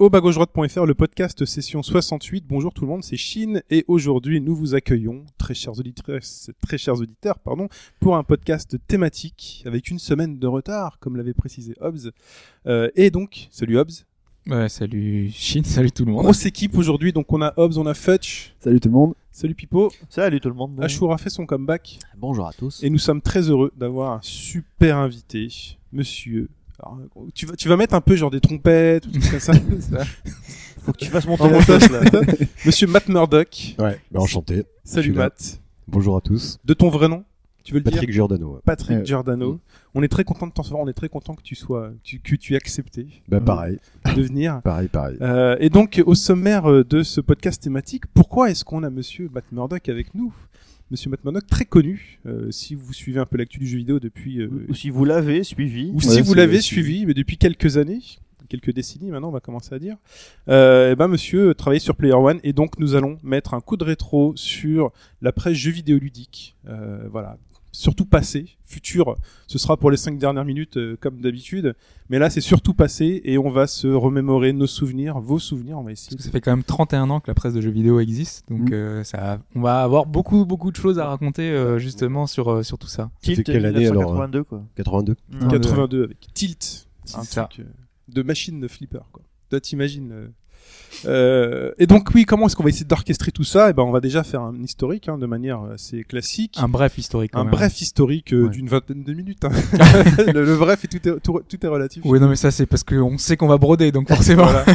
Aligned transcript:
Au 0.00 0.10
bas-gauche-droite.fr, 0.10 0.86
le 0.86 0.94
podcast 0.94 1.44
session 1.44 1.80
68. 1.84 2.44
Bonjour 2.48 2.74
tout 2.74 2.82
le 2.82 2.88
monde, 2.90 3.04
c'est 3.04 3.16
Chine 3.16 3.62
et 3.70 3.84
aujourd'hui 3.86 4.40
nous 4.40 4.56
vous 4.56 4.74
accueillons, 4.74 5.24
très 5.38 5.54
chers 5.54 5.78
auditeurs, 5.78 6.18
très 6.60 6.78
chers 6.78 6.98
auditeurs, 6.98 7.38
pardon, 7.38 7.68
pour 8.00 8.16
un 8.16 8.24
podcast 8.24 8.76
thématique 8.88 9.62
avec 9.66 9.90
une 9.90 10.00
semaine 10.00 10.40
de 10.40 10.46
retard, 10.48 10.98
comme 10.98 11.16
l'avait 11.16 11.32
précisé 11.32 11.76
Hobbs. 11.80 12.10
Euh, 12.66 12.90
et 12.96 13.12
donc, 13.12 13.46
salut 13.52 13.78
Hobbs. 13.78 14.04
Ouais, 14.48 14.68
salut 14.68 15.30
Chine, 15.30 15.64
salut 15.64 15.92
tout 15.92 16.04
le 16.04 16.10
monde. 16.10 16.24
Grosse 16.24 16.44
équipe 16.44 16.76
aujourd'hui, 16.76 17.12
donc 17.12 17.32
on 17.32 17.40
a 17.40 17.54
Hobbs, 17.56 17.78
on 17.78 17.86
a 17.86 17.94
Futch, 17.94 18.52
Salut 18.58 18.80
tout 18.80 18.88
le 18.88 18.94
monde. 18.94 19.14
salut 19.30 19.54
Pipo, 19.54 19.92
Salut 20.10 20.40
tout 20.40 20.48
le 20.48 20.56
monde. 20.56 20.76
Ashur 20.82 21.12
a 21.12 21.18
fait 21.18 21.30
son 21.30 21.46
comeback 21.46 22.00
Bonjour 22.18 22.48
à 22.48 22.52
tous. 22.52 22.82
et 22.82 22.90
nous 22.90 22.98
sommes 22.98 23.22
très 23.22 23.48
heureux 23.48 23.72
d'avoir 23.76 24.10
un 24.14 24.20
super 24.22 24.96
invité, 24.96 25.48
monsieur. 25.92 26.48
Alors, 26.82 26.98
tu, 27.34 27.46
vas, 27.46 27.54
tu 27.56 27.68
vas 27.68 27.76
mettre 27.76 27.94
un 27.94 28.00
peu 28.00 28.16
genre 28.16 28.30
des 28.30 28.40
trompettes 28.40 29.06
ou 29.06 29.10
tout 29.12 29.20
ça. 29.38 29.52
Faut 30.82 30.92
que 30.92 30.98
tu 30.98 31.06
fasses 31.06 31.26
monter 31.26 31.44
la 31.44 31.50
montage, 31.58 31.88
là. 31.90 32.00
Monsieur 32.66 32.86
Matt 32.86 33.08
Murdoch. 33.08 33.74
Ouais, 33.78 34.00
bah 34.10 34.20
enchanté. 34.20 34.64
Salut. 34.84 35.12
Matt. 35.12 35.60
Bonjour 35.88 36.16
à 36.16 36.20
tous. 36.20 36.58
De 36.64 36.74
ton 36.74 36.88
vrai 36.90 37.08
nom 37.08 37.24
Tu 37.62 37.72
veux 37.72 37.78
le 37.78 37.84
Patrick 37.84 38.06
dire 38.06 38.12
Giordano. 38.14 38.54
ouais. 38.54 38.60
Patrick 38.64 38.98
Ouais. 38.98 39.04
Giordano. 39.06 39.60
On 39.94 40.02
est 40.02 40.08
très 40.08 40.24
content 40.24 40.46
de 40.48 40.52
t'en 40.52 40.62
recevoir, 40.62 40.82
on 40.82 40.88
est 40.88 40.92
très 40.94 41.08
content 41.08 41.34
que 41.34 41.42
tu 41.42 41.54
sois, 41.54 41.92
tu- 42.02 42.18
que 42.18 42.34
tu 42.34 42.54
aies 42.54 42.56
accepté 42.56 43.06
Bah 43.28 43.40
pareil, 43.40 43.78
de 44.16 44.22
venir. 44.22 44.60
pareil, 44.64 44.88
pareil. 44.88 45.16
Euh, 45.20 45.56
et 45.60 45.70
donc, 45.70 46.02
au 46.04 46.14
sommaire 46.16 46.68
euh, 46.70 46.82
de 46.84 47.02
ce 47.04 47.20
podcast 47.20 47.62
thématique, 47.62 48.04
pourquoi 48.12 48.50
est-ce 48.50 48.64
qu'on 48.64 48.82
a 48.82 48.90
Monsieur 48.90 49.30
Matt 49.32 49.44
Murdoch 49.52 49.88
avec 49.88 50.12
nous? 50.14 50.34
Monsieur 50.94 51.10
Matt 51.10 51.24
Murdoch, 51.24 51.44
très 51.48 51.64
connu, 51.64 52.20
euh, 52.24 52.52
si 52.52 52.76
vous 52.76 52.92
suivez 52.92 53.18
un 53.18 53.26
peu 53.26 53.36
l'actu 53.36 53.58
du 53.58 53.66
jeu 53.66 53.78
vidéo 53.78 53.98
depuis, 53.98 54.40
euh, 54.40 54.48
Ou 54.68 54.74
si 54.74 54.90
vous 54.90 55.04
l'avez 55.04 55.42
suivi. 55.42 55.90
ou 55.92 55.96
Ouais, 55.96 56.04
si 56.04 56.20
vous 56.20 56.34
l'avez 56.34 56.60
suivi, 56.60 57.04
mais 57.04 57.14
depuis 57.14 57.36
quelques 57.36 57.78
années, 57.78 57.98
quelques 58.48 58.72
décennies 58.72 59.10
maintenant, 59.10 59.30
on 59.30 59.32
va 59.32 59.40
commencer 59.40 59.74
à 59.74 59.80
dire, 59.80 59.96
euh, 60.48 60.92
et 60.92 60.94
ben 60.94 61.08
monsieur 61.08 61.52
travaillait 61.52 61.80
sur 61.80 61.96
Player 61.96 62.14
One, 62.14 62.38
et 62.44 62.52
donc 62.52 62.78
nous 62.78 62.94
allons 62.94 63.18
mettre 63.24 63.54
un 63.54 63.60
coup 63.60 63.76
de 63.76 63.82
rétro 63.82 64.34
sur 64.36 64.92
la 65.20 65.32
presse 65.32 65.56
jeux 65.56 65.72
vidéo 65.72 65.98
ludique, 65.98 66.54
euh, 66.68 67.08
voilà, 67.10 67.38
surtout 67.74 68.06
passé, 68.06 68.56
futur, 68.64 69.16
ce 69.48 69.58
sera 69.58 69.76
pour 69.76 69.90
les 69.90 69.96
cinq 69.96 70.16
dernières 70.18 70.44
minutes 70.44 70.76
euh, 70.76 70.96
comme 71.00 71.20
d'habitude, 71.20 71.74
mais 72.08 72.18
là 72.18 72.30
c'est 72.30 72.40
surtout 72.40 72.72
passé, 72.72 73.20
et 73.24 73.36
on 73.36 73.50
va 73.50 73.66
se 73.66 73.88
remémorer 73.88 74.52
nos 74.52 74.66
souvenirs, 74.68 75.18
vos 75.20 75.38
souvenirs, 75.38 75.78
on 75.78 75.82
va 75.82 75.92
essayer. 75.92 76.10
Parce 76.10 76.16
que 76.18 76.22
ça 76.22 76.30
fait 76.30 76.40
quand 76.40 76.52
même 76.52 76.62
31 76.64 77.10
ans 77.10 77.20
que 77.20 77.28
la 77.28 77.34
presse 77.34 77.52
de 77.54 77.60
jeux 77.60 77.70
vidéo 77.70 77.98
existe, 78.00 78.48
donc 78.48 78.70
Mm. 78.70 78.72
euh, 78.74 79.04
ça, 79.04 79.40
on 79.54 79.60
va 79.60 79.82
avoir 79.82 80.06
beaucoup 80.06 80.44
beaucoup 80.46 80.70
de 80.70 80.76
choses 80.76 80.98
à 80.98 81.06
raconter 81.06 81.50
euh, 81.50 81.78
justement 81.78 82.26
sur 82.26 82.48
euh, 82.50 82.62
sur 82.62 82.78
tout 82.78 82.86
ça. 82.88 83.10
Tilt 83.22 83.42
quelle 83.44 83.66
année, 83.66 83.86
alors, 83.88 84.12
1982 84.14 84.44
quoi. 84.44 84.62
82. 84.76 85.16
Mm. 85.32 85.48
82 85.48 86.04
avec 86.04 86.18
Tilt, 86.32 86.86
Ah, 87.12 87.20
un 87.20 87.22
ça. 87.24 87.44
truc, 87.50 87.66
euh, 87.66 87.70
de 88.08 88.22
machine 88.22 88.60
de 88.60 88.68
flipper 88.68 89.00
quoi. 89.12 89.22
Toi 89.50 89.60
t'imagines. 89.60 90.30
Euh, 91.06 91.72
et 91.78 91.86
donc 91.86 92.08
oui, 92.14 92.24
comment 92.24 92.46
est-ce 92.46 92.56
qu'on 92.56 92.62
va 92.62 92.68
essayer 92.70 92.84
d'orchestrer 92.86 93.30
tout 93.32 93.44
ça? 93.44 93.70
Et 93.70 93.72
ben 93.72 93.82
on 93.82 93.90
va 93.90 94.00
déjà 94.00 94.22
faire 94.24 94.42
un 94.42 94.54
historique 94.62 95.08
hein, 95.08 95.18
de 95.18 95.26
manière 95.26 95.60
assez 95.72 96.04
classique. 96.04 96.56
Un 96.58 96.68
bref 96.68 96.98
historique. 96.98 97.32
Quand 97.32 97.40
Un 97.40 97.44
même. 97.44 97.52
bref 97.52 97.80
historique 97.80 98.32
euh, 98.32 98.44
Ouais. 98.44 98.50
d'une 98.50 98.68
vingtaine 98.68 99.02
de 99.04 99.12
minutes. 99.12 99.44
hein. 99.44 99.50
le, 100.34 100.44
le 100.44 100.56
bref 100.56 100.84
et 100.84 100.88
tout 100.88 101.08
est, 101.08 101.20
tout, 101.20 101.40
tout 101.48 101.64
est 101.64 101.68
relatif. 101.68 102.02
Oui, 102.04 102.20
non 102.20 102.28
mais 102.28 102.36
ça 102.36 102.50
c'est 102.50 102.66
parce 102.66 102.84
qu'on 102.84 103.18
sait 103.18 103.36
qu'on 103.36 103.48
va 103.48 103.58
broder, 103.58 103.92
donc 103.92 104.08
forcément. 104.08 104.44
Voilà. 104.44 104.64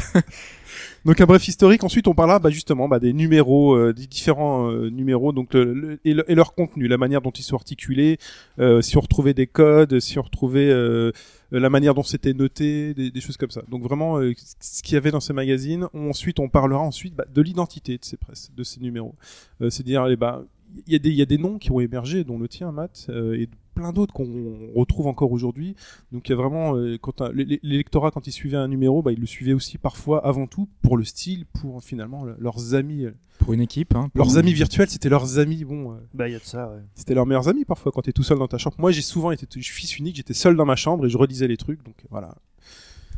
Donc 1.05 1.21
un 1.21 1.25
bref 1.25 1.47
historique. 1.47 1.85
Ensuite, 1.85 2.09
on 2.09 2.13
parlera 2.13 2.39
bah, 2.39 2.49
justement 2.49 2.89
bah, 2.89 2.99
des 2.99 3.13
numéros, 3.13 3.73
euh, 3.73 3.93
des 3.93 4.05
différents 4.05 4.69
euh, 4.69 4.89
numéros, 4.89 5.31
donc 5.31 5.53
le- 5.53 5.73
le- 5.73 5.99
et, 6.03 6.13
le- 6.13 6.29
et 6.29 6.35
leur 6.35 6.53
contenu, 6.53 6.89
la 6.89 6.97
manière 6.97 7.21
dont 7.21 7.31
ils 7.31 7.41
sont 7.41 7.55
articulés, 7.55 8.17
euh, 8.59 8.81
si 8.81 8.97
on 8.97 8.99
retrouvait 8.99 9.33
des 9.33 9.47
codes, 9.47 10.01
si 10.01 10.19
on 10.19 10.23
retrouvait 10.23 10.69
euh, 10.69 11.13
la 11.51 11.69
manière 11.69 11.93
dont 11.95 12.03
c'était 12.03 12.33
noté, 12.33 12.93
des, 12.93 13.11
des 13.11 13.21
choses 13.21 13.37
comme 13.37 13.49
ça. 13.51 13.63
Donc 13.69 13.83
vraiment, 13.83 14.19
euh, 14.19 14.33
ce 14.59 14.83
qu'il 14.83 14.93
y 14.93 14.97
avait 14.97 15.11
dans 15.11 15.19
ces 15.19 15.33
magazines. 15.33 15.87
Ensuite, 15.93 16.39
on 16.39 16.49
parlera 16.49 16.81
ensuite 16.81 17.15
bah, 17.15 17.25
de 17.33 17.41
l'identité 17.41 17.97
de 17.97 18.05
ces 18.05 18.17
presses, 18.17 18.51
de 18.55 18.63
ces 18.63 18.79
numéros. 18.79 19.15
Euh, 19.61 19.69
C'est-à-dire, 19.69 20.05
bah, 20.17 20.43
il 20.85 20.93
y 20.93 20.95
a 20.95 20.99
des 20.99 21.09
il 21.09 21.15
y 21.15 21.21
a 21.21 21.25
des 21.25 21.37
noms 21.37 21.57
qui 21.57 21.71
ont 21.71 21.79
émergé, 21.79 22.23
dont 22.23 22.37
le 22.37 22.47
tien, 22.47 22.71
Matt, 22.71 23.07
euh, 23.09 23.33
et 23.33 23.49
plein 23.79 23.93
d'autres 23.93 24.13
qu'on 24.13 24.71
retrouve 24.75 25.07
encore 25.07 25.31
aujourd'hui. 25.31 25.75
Donc 26.11 26.27
il 26.27 26.31
y 26.31 26.33
a 26.33 26.37
vraiment, 26.37 26.75
euh, 26.75 26.97
quand 27.01 27.21
l'électorat, 27.33 28.11
quand 28.11 28.27
il 28.27 28.31
suivait 28.31 28.57
un 28.57 28.67
numéro, 28.67 29.01
bah, 29.01 29.11
il 29.13 29.19
le 29.19 29.25
suivait 29.25 29.53
aussi 29.53 29.77
parfois 29.77 30.25
avant 30.25 30.47
tout 30.47 30.67
pour 30.81 30.97
le 30.97 31.03
style, 31.05 31.45
pour 31.45 31.81
finalement 31.83 32.23
le- 32.25 32.35
leurs 32.39 32.73
amis, 32.75 33.05
euh, 33.05 33.11
Pour 33.39 33.53
une 33.53 33.61
équipe. 33.61 33.95
Hein, 33.95 34.09
pour- 34.13 34.25
leurs 34.25 34.37
amis 34.37 34.51
virtuels, 34.53 34.89
c'était 34.89 35.07
leurs 35.09 35.39
amis. 35.39 35.63
Bon, 35.63 35.93
euh, 35.93 35.95
Bah 36.13 36.27
y 36.27 36.35
a 36.35 36.39
de 36.39 36.43
ça 36.43 36.69
ouais. 36.69 36.81
c'était 36.95 37.13
leurs 37.13 37.25
meilleurs 37.25 37.47
amis 37.47 37.63
parfois 37.63 37.91
quand 37.93 38.01
t'es 38.01 38.11
tout 38.11 38.23
seul 38.23 38.37
dans 38.37 38.47
ta 38.49 38.57
chambre. 38.57 38.75
Moi, 38.79 38.91
j'ai 38.91 39.01
souvent 39.01 39.31
été, 39.31 39.45
je 39.55 39.61
suis 39.61 39.73
fils 39.73 39.97
unique, 39.97 40.17
j'étais 40.17 40.33
seul 40.33 40.55
dans 40.57 40.65
ma 40.65 40.75
chambre 40.75 41.05
et 41.05 41.09
je 41.09 41.17
relisais 41.17 41.47
les 41.47 41.57
trucs. 41.57 41.81
Donc 41.83 41.95
voilà. 42.09 42.35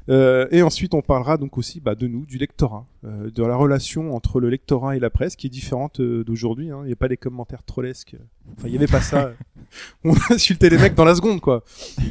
Euh, 0.09 0.47
et 0.51 0.61
ensuite, 0.63 0.93
on 0.93 1.01
parlera 1.01 1.37
donc 1.37 1.57
aussi 1.57 1.79
bah, 1.79 1.95
de 1.95 2.07
nous, 2.07 2.25
du 2.25 2.37
lectorat, 2.37 2.85
euh, 3.05 3.29
de 3.29 3.43
la 3.43 3.55
relation 3.55 4.15
entre 4.15 4.39
le 4.39 4.49
lectorat 4.49 4.95
et 4.95 4.99
la 4.99 5.09
presse, 5.09 5.35
qui 5.35 5.47
est 5.47 5.49
différente 5.49 5.99
euh, 5.99 6.23
d'aujourd'hui. 6.23 6.71
hein. 6.71 6.79
Il 6.83 6.87
n'y 6.87 6.93
a 6.93 6.95
pas 6.97 7.07
des 7.07 7.17
commentaires 7.17 7.63
trollesques. 7.63 8.15
Enfin, 8.57 8.67
il 8.67 8.71
n'y 8.71 8.77
avait 8.77 8.87
pas 8.87 9.01
ça. 9.01 9.31
on 10.03 10.13
insultait 10.31 10.69
les 10.69 10.77
mecs 10.77 10.95
dans 10.95 11.05
la 11.05 11.15
seconde, 11.15 11.39
quoi. 11.39 11.63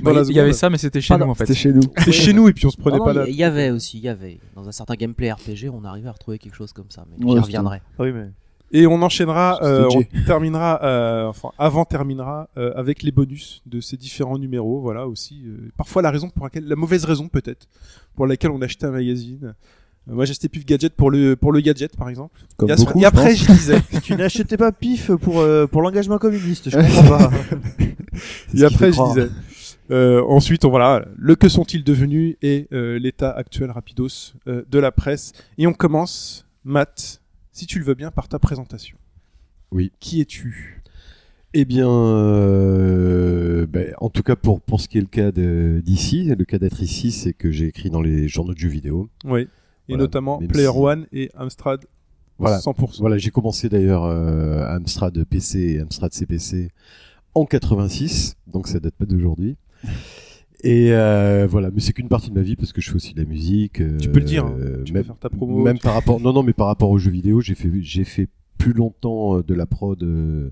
Dans 0.03 0.15
Bah, 0.15 0.23
il 0.27 0.35
y 0.35 0.41
avait 0.41 0.53
ça, 0.53 0.71
mais 0.71 0.79
c'était 0.79 1.01
chez 1.01 1.09
Pardon, 1.09 1.27
nous 1.27 1.31
en 1.33 1.35
fait. 1.35 1.47
C'était 1.47 1.59
chez 1.59 1.73
nous. 1.73 1.83
C'était 1.99 2.13
chez 2.13 2.33
nous 2.33 2.49
et 2.49 2.53
puis 2.53 2.67
on 2.67 2.71
se 2.71 2.77
prenait 2.77 2.99
Ah 3.01 3.05
pas 3.05 3.13
la. 3.13 3.29
Il 3.29 3.35
y 3.35 3.45
avait 3.45 3.71
aussi, 3.71 3.99
il 3.99 4.05
y 4.05 4.09
avait. 4.09 4.39
Dans 4.55 4.69
un 4.69 4.73
certain 4.73 4.95
gameplay 4.95 5.31
RPG, 5.33 5.69
on 5.73 5.85
arrivait 5.85 6.09
à 6.09 6.13
retrouver 6.13 6.39
quelque 6.39 6.57
chose 6.57 6.73
comme 6.73 6.91
ça, 6.91 7.05
mais 7.11 7.25
Ouais, 7.25 7.33
j'y 7.33 7.41
reviendrai. 7.41 7.83
Ah 7.99 8.03
oui 8.03 8.13
mais. 8.13 8.29
Et 8.73 8.87
on 8.87 9.03
enchaînera, 9.03 9.59
euh, 9.63 9.89
on 9.93 10.03
terminera, 10.27 10.81
euh, 10.85 11.27
enfin 11.27 11.51
avant 11.59 11.85
terminera 11.85 12.49
euh, 12.57 12.73
avec 12.77 13.03
les 13.03 13.11
bonus 13.11 13.63
de 13.67 13.81
ces 13.81 13.97
différents 13.97 14.39
numéros. 14.39 14.81
Voilà 14.81 15.09
aussi. 15.09 15.43
euh, 15.45 15.71
parfois 15.77 16.03
la 16.03 16.11
raison 16.11 16.31
pour 16.31 16.45
laquelle, 16.45 16.67
la 16.67 16.77
mauvaise 16.77 17.05
raison 17.05 17.29
peut-être 17.29 17.67
pour 18.15 18.27
laquelle 18.27 18.53
on 18.53 18.63
achetait 18.63 18.87
un 18.87 18.93
magazine. 18.93 19.55
Euh, 20.09 20.15
moi 20.15 20.25
j'achetais 20.25 20.49
de 20.49 20.59
gadget 20.65 20.95
pour 20.95 21.11
le 21.11 21.35
pour 21.35 21.53
le 21.53 21.61
gadget 21.61 21.97
par 21.97 22.09
exemple. 22.09 22.41
Comme 22.57 22.71
et, 22.71 22.77
beaucoup, 22.77 22.99
et 22.99 23.03
je 23.03 23.07
après 23.07 23.31
pense. 23.31 23.39
je 23.39 23.53
lisais. 23.53 23.83
tu 24.05 24.15
n'achetais 24.15 24.57
pas 24.57 24.71
pif 24.71 25.11
pour 25.17 25.41
euh, 25.41 25.67
pour 25.67 25.83
l'engagement 25.83 26.19
communiste, 26.19 26.71
je 26.71 26.77
comprends 26.77 27.19
pas. 27.19 27.31
et 28.55 28.63
après 28.65 28.93
je 28.93 29.03
lisais. 29.09 29.31
Euh, 29.91 30.23
ensuite, 30.29 30.65
on 30.65 30.71
voilà 30.71 31.05
le 31.17 31.35
que 31.35 31.49
sont-ils 31.49 31.83
devenus 31.83 32.37
et 32.43 32.69
euh, 32.73 32.99
l'état 32.99 33.31
actuel 33.33 33.71
rapidos 33.73 34.35
euh, 34.47 34.63
de 34.71 34.79
la 34.79 34.93
presse. 34.93 35.33
Et 35.59 35.67
on 35.67 35.73
commence, 35.73 36.47
Matt, 36.65 37.20
si 37.53 37.67
tu 37.67 37.79
le 37.79 37.85
veux 37.85 37.95
bien, 37.95 38.11
par 38.11 38.29
ta 38.29 38.39
présentation. 38.39 38.97
Oui. 39.73 39.93
Qui 40.01 40.21
es-tu? 40.21 40.83
Eh 41.53 41.65
bien, 41.65 41.89
euh, 41.91 43.67
ben, 43.67 43.93
en 43.99 44.09
tout 44.09 44.23
cas 44.23 44.37
pour, 44.37 44.61
pour 44.61 44.81
ce 44.81 44.89
qui 44.89 44.99
est 44.99 45.01
le 45.01 45.07
cas 45.07 45.33
d'ici, 45.33 46.25
le 46.27 46.45
cas 46.45 46.59
d'être 46.59 46.83
ici, 46.83 47.11
c'est 47.11 47.33
que 47.33 47.51
j'ai 47.51 47.67
écrit 47.67 47.91
dans 47.91 48.01
les 48.03 48.29
journaux 48.29 48.55
de 48.55 48.59
jeux 48.59 48.69
vidéo. 48.69 49.09
Oui. 49.25 49.43
Et 49.43 49.49
Voilà, 49.89 50.03
notamment 50.05 50.39
Player 50.39 50.71
si- 50.71 50.79
One 50.79 51.07
et 51.13 51.31
Amstrad 51.35 51.85
Voilà. 52.39 52.59
100%. 52.61 52.99
Voilà, 53.01 53.19
j'ai 53.19 53.31
commencé 53.31 53.69
d'ailleurs 53.69 54.05
euh, 54.05 54.65
Amstrad 54.77 55.25
PC 55.25 55.59
et 55.59 55.81
Amstrad 55.81 56.13
CPC 56.13 56.71
en 57.35 57.45
86, 57.45 58.37
donc 58.47 58.69
ça 58.69 58.79
date 58.81 58.95
pas 58.95 59.07
d'aujourd'hui. 59.07 59.57
Et 60.63 60.93
euh, 60.93 61.47
voilà, 61.49 61.71
mais 61.71 61.81
c'est 61.81 61.93
qu'une 61.93 62.09
partie 62.09 62.29
de 62.31 62.35
ma 62.35 62.43
vie 62.43 62.57
parce 62.57 62.73
que 62.73 62.81
je 62.81 62.91
fais 62.91 62.97
aussi 62.97 63.15
de 63.15 63.21
la 63.21 63.27
musique. 63.27 63.81
euh, 63.81 63.97
Tu 63.99 64.11
peux 64.11 64.19
le 64.19 64.25
dire, 64.27 64.45
hein. 64.47 64.55
Tu 64.85 64.93
peux 64.93 64.99
même, 64.99 65.05
faire 65.07 65.19
ta 65.19 65.31
promo. 65.31 65.63
même 65.63 65.79
par 65.79 65.95
rapport, 65.95 66.21
non 66.21 66.33
non, 66.33 66.43
mais 66.43 66.53
par 66.53 66.67
rapport 66.67 66.91
aux 66.91 66.99
jeux 66.99 67.11
vidéo, 67.11 67.41
j'ai 67.41 67.55
fait 67.55 67.71
j'ai 67.81 68.05
fait 68.05 68.29
plus 68.59 68.73
longtemps 68.75 69.39
euh, 69.39 69.43
de 69.43 69.55
la 69.55 69.65
prod 69.67 70.03
euh, 70.03 70.51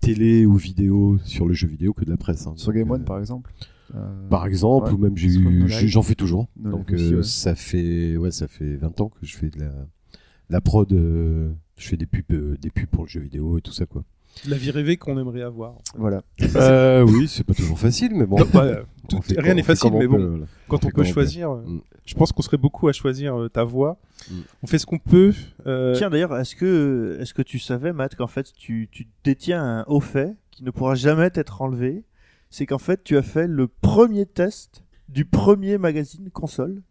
télé 0.00 0.46
ou 0.46 0.54
vidéo 0.54 1.18
sur 1.24 1.46
le 1.48 1.52
jeu 1.54 1.66
vidéo 1.66 1.92
que 1.92 2.04
de 2.04 2.10
la 2.10 2.16
presse. 2.16 2.46
hein. 2.46 2.54
Sur 2.56 2.68
Donc, 2.72 2.76
Game 2.76 2.90
One, 2.90 3.02
euh, 3.02 3.04
par 3.04 3.18
exemple 3.18 3.52
Euh, 3.94 4.28
par 4.28 4.46
exemple, 4.46 4.86
ouais. 4.88 4.94
ou 4.94 4.98
même 4.98 5.16
j'ai 5.16 5.28
eu, 5.28 5.88
j'en 5.88 6.02
fais 6.02 6.14
toujours. 6.14 6.46
No 6.56 6.70
Donc 6.70 6.92
Live 6.92 7.00
aussi, 7.00 7.14
ouais. 7.16 7.22
ça 7.24 7.54
fait 7.56 8.16
ouais, 8.16 8.30
ça 8.30 8.46
fait 8.46 8.76
20 8.76 9.00
ans 9.00 9.08
que 9.08 9.26
je 9.26 9.36
fais 9.36 9.50
de 9.50 9.58
la, 9.58 9.68
de 9.70 10.52
la 10.52 10.60
prod. 10.60 10.92
euh, 10.92 11.50
je 11.76 11.88
fais 11.88 11.96
des 11.96 12.06
pubs, 12.06 12.22
euh, 12.32 12.56
des 12.60 12.70
pubs 12.70 12.86
pour 12.86 13.02
le 13.04 13.08
jeu 13.08 13.20
vidéo 13.20 13.58
et 13.58 13.62
tout 13.62 13.72
ça 13.72 13.86
quoi. 13.86 14.04
La 14.48 14.56
vie 14.56 14.70
rêvée 14.70 14.96
qu'on 14.96 15.18
aimerait 15.18 15.42
avoir. 15.42 15.74
Voilà. 15.96 16.22
Euh, 16.56 17.02
oui, 17.02 17.28
c'est 17.28 17.44
pas 17.44 17.54
toujours 17.54 17.78
facile, 17.78 18.14
mais 18.14 18.24
bon. 18.26 18.38
Non, 18.38 18.46
bah, 18.52 18.80
On 19.04 19.06
tout- 19.08 19.22
fait 19.22 19.40
rien 19.40 19.54
n'est 19.54 19.62
facile, 19.62 19.92
mais 19.92 20.06
bon, 20.06 20.16
peut, 20.16 20.24
voilà. 20.26 20.46
quand 20.68 20.84
on 20.84 20.90
peut. 20.90 21.04
choisir, 21.04 21.50
euh, 21.50 21.62
Mm. 21.66 21.80
je 22.06 22.14
pense 22.14 22.32
qu'on 22.32 22.42
serait 22.42 22.56
beaucoup 22.56 22.88
à 22.88 22.92
choisir 22.92 23.38
euh, 23.38 23.48
ta 23.48 23.64
voix. 23.64 23.98
Mm. 24.30 24.34
On 24.62 24.66
fait 24.66 24.78
ce 24.78 24.86
qu'on 24.86 24.98
peut. 24.98 25.34
euh, 25.66 25.94
Tiens 25.94 26.08
d'ailleurs, 26.10 26.36
est-ce 26.38 26.56
que 26.56 27.18
est-ce 27.20 27.34
que 27.34 27.42
tu 27.42 27.58
savais 27.58 27.92
Matt 27.92 28.14
qu'en 28.16 28.26
fait 28.28 28.52
tu 28.54 28.88
tu 28.90 29.08
détiens 29.24 29.62
un 29.62 29.84
haut 29.88 30.00
fait 30.00 30.34
qui 30.50 30.64
ne 30.64 30.70
pourra 30.70 30.94
jamais 30.94 31.30
être 31.34 31.60
enlevé, 31.60 32.04
c'est 32.48 32.66
qu'en 32.66 32.78
fait 32.78 33.02
tu 33.04 33.16
as 33.18 33.22
fait 33.22 33.46
le 33.46 33.68
premier 33.68 34.24
test 34.26 34.84
du 35.08 35.24
premier 35.24 35.76
magazine 35.76 36.30
console 36.30 36.82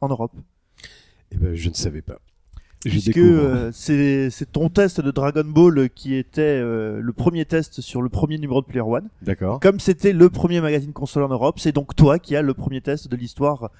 en 0.00 0.08
Europe. 0.08 0.32
Eh 1.30 1.36
ben, 1.38 1.54
je 1.54 1.68
ne 1.68 1.74
savais 1.74 2.02
pas. 2.02 2.18
Puisque 2.84 3.16
euh, 3.18 3.70
c'est 3.72 4.30
c'est 4.30 4.52
ton 4.52 4.68
test 4.68 5.00
de 5.00 5.10
Dragon 5.10 5.44
Ball 5.44 5.88
qui 5.90 6.14
était 6.14 6.42
euh, 6.42 7.00
le 7.00 7.12
premier 7.12 7.44
test 7.44 7.80
sur 7.80 8.00
le 8.02 8.08
premier 8.08 8.38
numéro 8.38 8.60
de 8.60 8.66
Player 8.66 8.82
One. 8.86 9.08
D'accord. 9.22 9.58
Comme 9.60 9.80
c'était 9.80 10.12
le 10.12 10.30
premier 10.30 10.60
magazine 10.60 10.92
console 10.92 11.24
en 11.24 11.28
Europe, 11.28 11.58
c'est 11.58 11.72
donc 11.72 11.96
toi 11.96 12.18
qui 12.18 12.36
as 12.36 12.42
le 12.42 12.54
premier 12.54 12.80
test 12.80 13.08
de 13.08 13.16
l'histoire 13.16 13.70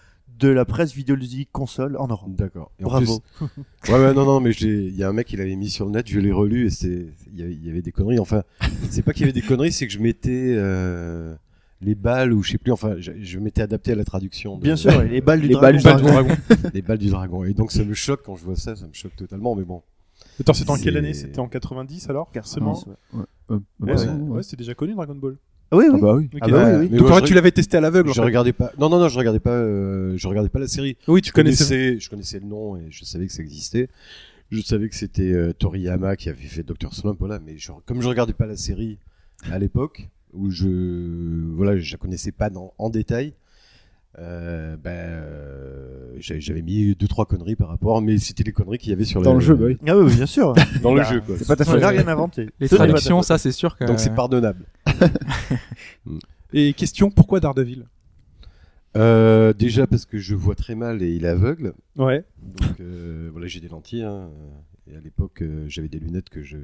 de 0.40 0.48
la 0.48 0.64
presse 0.66 0.92
vidéoludique 0.92 1.48
console 1.52 1.96
en 1.98 2.08
Europe. 2.08 2.28
D'accord. 2.36 2.70
Bravo. 2.80 3.20
plus- 3.38 3.46
Ouais, 3.92 3.98
ouais, 4.00 4.12
non, 4.12 4.24
non, 4.26 4.40
mais 4.40 4.50
il 4.50 4.94
y 4.96 5.02
a 5.04 5.08
un 5.08 5.12
mec 5.12 5.28
qui 5.28 5.36
l'avait 5.36 5.56
mis 5.56 5.70
sur 5.70 5.86
le 5.86 5.92
net, 5.92 6.06
je 6.08 6.18
l'ai 6.18 6.32
relu 6.32 6.66
et 6.66 6.70
c'était, 6.70 7.06
il 7.32 7.64
y 7.64 7.70
avait- 7.70 7.80
des 7.82 7.92
conneries. 7.92 8.18
Enfin, 8.18 8.42
c'est 8.90 9.02
pas 9.02 9.12
qu'il 9.12 9.22
y 9.22 9.24
avait 9.24 9.32
des 9.40 9.46
conneries, 9.46 9.72
c'est 9.72 9.86
que 9.86 9.92
je 9.92 9.98
mettais 10.00 10.54
euh, 10.58 11.34
les 11.80 11.94
balles 11.94 12.32
ou 12.32 12.42
je 12.42 12.52
sais 12.52 12.58
plus. 12.58 12.72
Enfin, 12.72 12.96
je, 12.98 13.12
je 13.20 13.38
m'étais 13.38 13.62
adapté 13.62 13.92
à 13.92 13.94
la 13.94 14.04
traduction. 14.04 14.56
de- 14.56 14.62
Bien 14.62 14.76
sûr, 14.76 15.02
les 15.02 15.20
balles 15.20 15.40
du 15.40 15.48
Les 15.48 15.54
dragon. 15.54 15.78
balles 15.82 15.96
du 15.96 16.02
dragon. 16.06 16.36
les 16.74 16.82
balles 16.82 16.98
du 16.98 17.08
dragon. 17.10 17.44
Et 17.44 17.52
donc 17.54 17.70
ça 17.72 17.84
me 17.84 17.94
choque 17.94 18.22
quand 18.24 18.36
je 18.36 18.44
vois 18.44 18.56
ça, 18.56 18.76
ça 18.76 18.86
me 18.86 18.92
choque 18.92 19.14
totalement. 19.16 19.54
Mais 19.54 19.64
bon. 19.64 19.82
Attends, 20.40 20.54
c'était 20.54 20.70
en 20.70 20.76
quelle 20.76 20.94
C'est- 20.94 20.98
année? 20.98 21.14
C'était 21.14 21.38
en 21.38 21.48
90 21.48 22.08
alors? 22.10 22.30
Forcément. 22.32 22.78
Ouais. 23.12 23.20
Euh, 23.50 23.58
Ouais, 23.80 23.90
ouais, 23.92 23.96
c'est- 23.98 24.08
ouais, 24.10 24.42
c'était 24.42 24.56
déjà 24.56 24.74
connu 24.74 24.94
Dragon 24.94 25.14
Ball. 25.14 25.36
Ah 25.70 25.76
oui, 25.76 25.84
Ah 25.88 25.94
oui. 25.94 26.00
bah 26.00 26.14
oui. 26.14 26.24
Ok. 26.32 26.38
Ah 26.42 26.48
bah 26.48 26.64
oui, 26.64 26.76
oui. 26.80 26.88
Mais 26.92 26.98
Donc 26.98 27.08
moi, 27.08 27.16
en 27.16 27.20
fait, 27.20 27.26
je- 27.26 27.28
tu 27.28 27.34
l'avais 27.34 27.50
testé 27.50 27.76
à 27.76 27.80
l'aveugle. 27.80 28.08
en 28.10 28.12
Je 28.12 28.20
fait. 28.20 28.24
regardais 28.24 28.52
pas. 28.52 28.72
Non, 28.78 28.88
non, 28.88 28.98
non, 29.00 29.08
je 29.08 29.18
regardais 29.18 29.40
pas. 29.40 29.50
euh, 29.50 30.14
je 30.16 30.28
regardais 30.28 30.48
pas 30.48 30.58
la 30.60 30.68
série. 30.68 30.96
Oui, 31.08 31.22
tu 31.22 31.28
Je 31.28 31.32
connaissais. 31.34 31.64
connaissais, 31.64 32.00
je 32.00 32.08
connaissais 32.10 32.38
le 32.38 32.46
nom 32.46 32.76
et 32.76 32.86
je 32.90 33.04
savais 33.04 33.26
que 33.26 33.32
ça 33.32 33.42
existait. 33.42 33.88
Je 34.50 34.60
savais 34.60 34.88
que 34.88 34.94
c'était 34.94 35.32
euh, 35.32 35.52
Toriyama 35.52 36.14
qui 36.16 36.28
avait 36.28 36.40
fait 36.42 36.62
Dr 36.62 36.94
Slump, 36.94 37.16
voilà. 37.18 37.40
Mais 37.44 37.58
je- 37.58 37.72
comme 37.84 38.00
je 38.00 38.08
regardais 38.08 38.32
pas 38.32 38.46
la 38.46 38.56
série 38.56 38.98
à 39.50 39.58
l'époque, 39.58 40.08
où 40.32 40.50
je, 40.50 40.66
voilà, 41.54 41.76
je 41.78 41.92
la 41.92 41.98
connaissais 41.98 42.32
pas 42.32 42.50
dans- 42.50 42.72
en 42.78 42.90
détail, 42.90 43.34
euh, 44.18 44.76
ben, 44.76 44.90
euh, 44.90 46.14
j'avais 46.18 46.62
mis 46.62 46.94
deux 46.94 47.06
trois 47.08 47.26
conneries 47.26 47.56
par 47.56 47.68
rapport, 47.68 48.00
mais 48.00 48.16
c'était 48.18 48.44
les 48.44 48.52
conneries 48.52 48.78
qu'il 48.78 48.90
y 48.90 48.92
avait 48.92 49.04
sur 49.04 49.20
Dans 49.22 49.34
le 49.34 49.40
jeu, 49.40 49.54
bah 49.54 49.66
oui. 49.66 49.76
Ah 49.86 49.96
oui, 49.98 50.14
bien 50.14 50.24
sûr. 50.26 50.54
dans 50.82 50.94
le 50.94 51.02
Bah, 51.02 51.12
jeu, 51.12 51.20
quoi. 51.20 51.36
C'est 51.38 51.46
pas 51.46 51.56
ta 51.56 51.64
faute. 51.64 51.82
rien 51.82 52.08
inventé. 52.08 52.48
Les 52.60 52.68
Ce 52.68 52.74
traductions, 52.76 53.22
ça 53.22 53.36
c'est 53.38 53.52
sûr 53.52 53.76
que. 53.76 53.84
Donc 53.84 53.98
c'est 54.00 54.14
pardonnable. 54.14 54.64
Et 56.52 56.72
question, 56.72 57.10
pourquoi 57.10 57.40
Daredevil? 57.40 57.86
Euh, 58.96 59.52
déjà 59.52 59.86
parce 59.86 60.06
que 60.06 60.16
je 60.18 60.34
vois 60.34 60.54
très 60.54 60.74
mal 60.74 61.02
et 61.02 61.14
il 61.14 61.24
est 61.26 61.28
aveugle. 61.28 61.74
Ouais. 61.96 62.24
Donc 62.42 62.80
euh, 62.80 63.28
voilà, 63.32 63.46
j'ai 63.46 63.60
des 63.60 63.68
lentilles. 63.68 64.04
hein, 64.04 64.30
et 64.90 64.96
à 64.96 65.00
l'époque, 65.00 65.42
euh, 65.42 65.66
j'avais 65.68 65.88
des 65.88 65.98
lunettes 65.98 66.30
que 66.30 66.42
je 66.42 66.56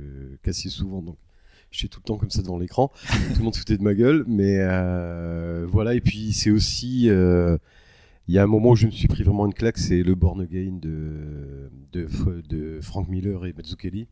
cassais 0.43 0.69
souvent, 0.71 1.03
donc 1.03 1.17
j'étais 1.73 1.89
tout 1.89 2.01
le 2.01 2.07
temps 2.07 2.17
comme 2.19 2.31
ça 2.31 2.43
devant 2.43 2.59
l'écran. 2.59 2.93
tout 3.33 3.39
le 3.39 3.45
monde 3.45 3.55
se 3.55 3.59
foutait 3.61 3.77
de 3.79 3.83
ma 3.83 3.95
gueule, 3.95 4.25
mais 4.29 4.59
euh, 4.61 5.67
voilà. 5.69 5.95
Et 5.95 6.01
puis 6.01 6.33
c'est 6.33 6.51
aussi, 6.51 7.09
euh, 7.11 7.59
il 8.29 8.35
y 8.35 8.39
a 8.39 8.43
un 8.45 8.47
moment 8.47 8.71
où 8.71 8.77
je 8.77 8.87
me 8.87 8.93
suis 8.93 9.09
pris 9.09 9.23
vraiment 9.25 9.47
une 9.47 9.55
claque, 9.55 9.79
c'est 9.79 10.03
le 10.03 10.15
Born 10.15 10.41
Again 10.41 10.79
de 10.81 11.71
de, 11.93 12.79
Frank 12.81 13.09
Miller 13.09 13.45
et 13.47 13.53
Mazzucchelli 13.53 14.07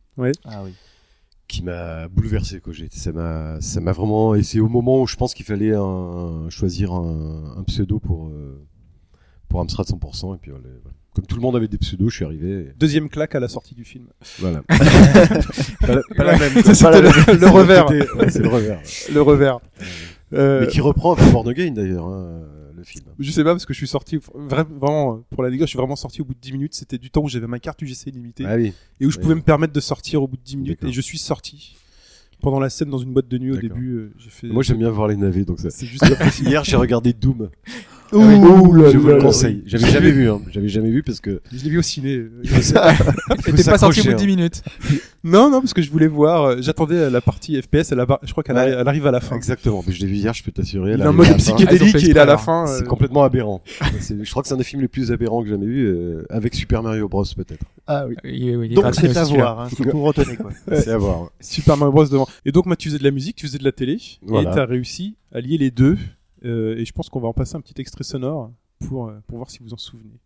Ah 0.45 0.63
oui. 0.63 0.73
qui 1.47 1.63
m'a 1.63 2.07
bouleversé 2.07 2.59
quoi 2.61 2.73
j'ai 2.73 2.87
ça 2.91 3.11
m'a 3.11 3.59
ça 3.59 3.81
m'a 3.81 3.91
vraiment 3.91 4.35
et 4.35 4.43
c'est 4.43 4.59
au 4.59 4.67
moment 4.69 5.01
où 5.01 5.07
je 5.07 5.15
pense 5.15 5.33
qu'il 5.33 5.45
fallait 5.45 5.73
un, 5.73 6.47
choisir 6.49 6.93
un, 6.93 7.55
un 7.57 7.63
pseudo 7.63 7.99
pour 7.99 8.27
euh, 8.29 8.63
pour 9.49 9.59
Amstrad 9.61 9.87
100% 9.87 10.35
et 10.35 10.37
puis 10.37 10.51
voilà. 10.51 10.67
Comme 11.13 11.25
tout 11.25 11.35
le 11.35 11.41
monde 11.41 11.55
avait 11.55 11.67
des 11.67 11.77
pseudos 11.77 12.09
je 12.09 12.15
suis 12.15 12.25
arrivé 12.25 12.49
et 12.51 12.73
Deuxième 12.79 13.09
claque 13.09 13.35
à 13.35 13.39
la 13.39 13.47
sortie 13.47 13.75
du 13.75 13.83
film. 13.83 14.05
voilà 14.39 14.61
pas, 14.67 15.95
la, 15.95 16.01
pas 16.15 16.23
la 16.23 16.37
même 16.39 16.53
quoi. 16.63 16.73
C'était 16.73 17.01
le, 17.01 17.37
le 17.39 17.47
revers. 17.47 17.89
Ouais, 17.89 18.29
c'est 18.29 18.41
le 18.41 18.47
revers 18.49 18.79
Le 19.13 19.21
revers. 19.21 19.59
Euh, 20.33 20.61
mais 20.61 20.67
qui 20.67 20.79
reprend 20.79 21.13
un 21.13 21.15
peu 21.17 21.29
Born 21.29 21.49
Again 21.49 21.71
d'ailleurs 21.71 22.07
hein, 22.07 22.41
le 22.77 22.83
film 22.85 23.03
Je 23.19 23.29
sais 23.31 23.43
pas 23.43 23.51
parce 23.51 23.65
que 23.65 23.73
je 23.73 23.77
suis 23.79 23.87
sorti 23.87 24.17
vra- 24.17 24.65
vraiment 24.79 25.21
pour 25.29 25.43
l'anecdote, 25.43 25.67
je 25.67 25.71
suis 25.71 25.77
vraiment 25.77 25.97
sorti 25.97 26.21
au 26.21 26.25
bout 26.25 26.33
de 26.33 26.39
10 26.39 26.53
minutes. 26.53 26.73
C'était 26.73 26.97
du 26.97 27.09
temps 27.11 27.21
où 27.23 27.27
j'avais 27.27 27.47
ma 27.47 27.59
carte 27.59 27.81
UGC 27.81 28.11
limitée 28.13 28.45
ah 28.47 28.55
oui 28.55 28.71
et 29.01 29.05
où 29.05 29.11
je 29.11 29.17
pouvais 29.19 29.35
me 29.35 29.41
permettre 29.41 29.73
de 29.73 29.79
sortir 29.81 30.23
au 30.23 30.27
bout 30.29 30.37
de 30.37 30.43
10 30.43 30.55
minutes 30.57 30.83
et 30.85 30.91
je 30.93 31.01
suis 31.01 31.17
sorti 31.17 31.75
pendant 32.41 32.59
la 32.61 32.69
scène 32.69 32.89
dans 32.89 32.97
une 32.97 33.11
boîte 33.13 33.27
de 33.27 33.37
nuit 33.37 33.51
au 33.51 33.57
début. 33.57 33.91
euh, 33.97 34.13
j'ai 34.17 34.29
fait. 34.29 34.47
moi 34.47 34.63
j'aime 34.63 34.77
bien 34.79 34.89
voir 34.89 35.07
les 35.09 35.17
navets 35.17 35.43
donc 35.43 35.59
ça 35.59 35.69
C'est 35.69 35.85
juste 35.85 36.05
hier 36.39 36.63
j'ai 36.63 36.77
regardé 36.77 37.11
Doom 37.13 37.49
Ouh 38.13 38.73
là 38.73 38.89
je 38.91 38.97
vous 38.97 39.07
le 39.07 39.21
conseille 39.21 39.63
j'avais 39.65 39.89
jamais 39.89 40.11
vu 40.11 40.29
hein. 40.29 40.41
j'avais 40.51 40.67
jamais 40.67 40.89
vu 40.89 41.01
parce 41.03 41.19
que 41.19 41.41
Je 41.53 41.63
l'ai 41.63 41.69
vu 41.69 41.77
au 41.79 41.81
ciné. 41.81 42.23
faut 42.45 42.61
faut 42.61 43.51
t'es 43.55 43.63
pas 43.63 43.77
sorti 43.77 44.01
au 44.01 44.03
s'accrocher, 44.03 44.03
bout 44.03 44.09
de 44.11 44.15
10 44.17 44.23
hein. 44.23 44.27
minutes. 44.27 44.63
Non, 45.23 45.49
non, 45.51 45.61
parce 45.61 45.73
que 45.73 45.81
je 45.81 45.91
voulais 45.91 46.07
voir. 46.07 46.43
euh, 46.43 46.57
J'attendais 46.61 47.09
la 47.09 47.21
partie 47.21 47.61
FPS. 47.61 47.91
Elle 47.91 47.99
a- 47.99 48.19
je 48.23 48.31
crois 48.31 48.43
qu'elle 48.43 48.55
Ouais. 48.55 48.73
arrive 48.73 49.05
à 49.07 49.11
la 49.11 49.19
fin. 49.21 49.35
Exactement, 49.35 49.83
mais 49.85 49.93
je 49.93 50.01
l'ai 50.01 50.07
vu 50.07 50.15
hier, 50.15 50.33
je 50.33 50.43
peux 50.43 50.51
t'assurer. 50.51 50.91
Il 50.91 50.93
elle 50.95 51.01
est 51.01 51.03
en 51.03 51.07
arrive 51.07 51.17
mode 51.17 51.27
à 51.27 51.31
la 51.31 51.37
fin. 51.37 51.43
Ah, 51.43 51.45
ils 51.45 51.51
ont 51.51 51.55
psychédélique 51.67 51.95
et 51.95 52.09
il 52.09 52.17
est 52.17 52.19
à 52.19 52.25
la 52.25 52.37
fin. 52.37 52.65
C'est 52.67 52.83
euh, 52.83 52.87
complètement 52.87 53.23
aberrant. 53.23 53.61
Je 54.09 54.29
crois 54.31 54.41
que 54.41 54.47
c'est 54.47 54.53
un 54.55 54.57
des 54.57 54.63
films 54.63 54.81
les 54.81 54.87
plus 54.87 55.11
aberrants 55.11 55.41
que 55.41 55.47
j'ai 55.47 55.53
jamais 55.53 55.65
vu, 55.67 55.85
euh, 55.87 56.25
avec 56.29 56.53
Super 56.55 56.81
Mario 56.83 57.07
Bros 57.07 57.23
peut-être. 57.35 57.63
Ah 57.87 58.05
oui. 58.07 58.69
Donc 58.73 58.83
gratuit 58.83 59.07
c'est 59.13 59.17
à 59.17 59.23
voir, 59.23 59.59
hein, 59.61 59.67
retenez 59.93 60.35
quoi. 60.37 60.51
Ouais. 60.67 60.81
C'est 60.81 60.91
à 60.91 60.97
voir. 60.97 61.29
Super 61.39 61.77
Mario 61.77 61.91
Bros 61.93 62.05
devant. 62.05 62.27
Et 62.45 62.51
donc, 62.51 62.65
moi, 62.65 62.75
tu 62.75 62.89
faisais 62.89 62.99
de 62.99 63.03
la 63.03 63.11
musique, 63.11 63.35
tu 63.35 63.45
faisais 63.47 63.57
de 63.59 63.63
la 63.63 63.71
télé, 63.71 63.97
Voilà. 64.23 64.51
et 64.51 64.55
t'as 64.55 64.65
réussi 64.65 65.15
à 65.33 65.39
lier 65.39 65.57
les 65.57 65.71
deux. 65.71 65.97
Euh, 66.43 66.77
et 66.77 66.85
je 66.85 66.93
pense 66.93 67.09
qu'on 67.09 67.19
va 67.19 67.27
en 67.27 67.33
passer 67.33 67.55
un 67.55 67.61
petit 67.61 67.79
extrait 67.79 68.03
sonore 68.03 68.51
pour 68.87 69.07
euh, 69.07 69.19
pour 69.27 69.37
voir 69.37 69.49
si 69.49 69.59
vous 69.59 69.73
en 69.73 69.77
souvenez. 69.77 70.19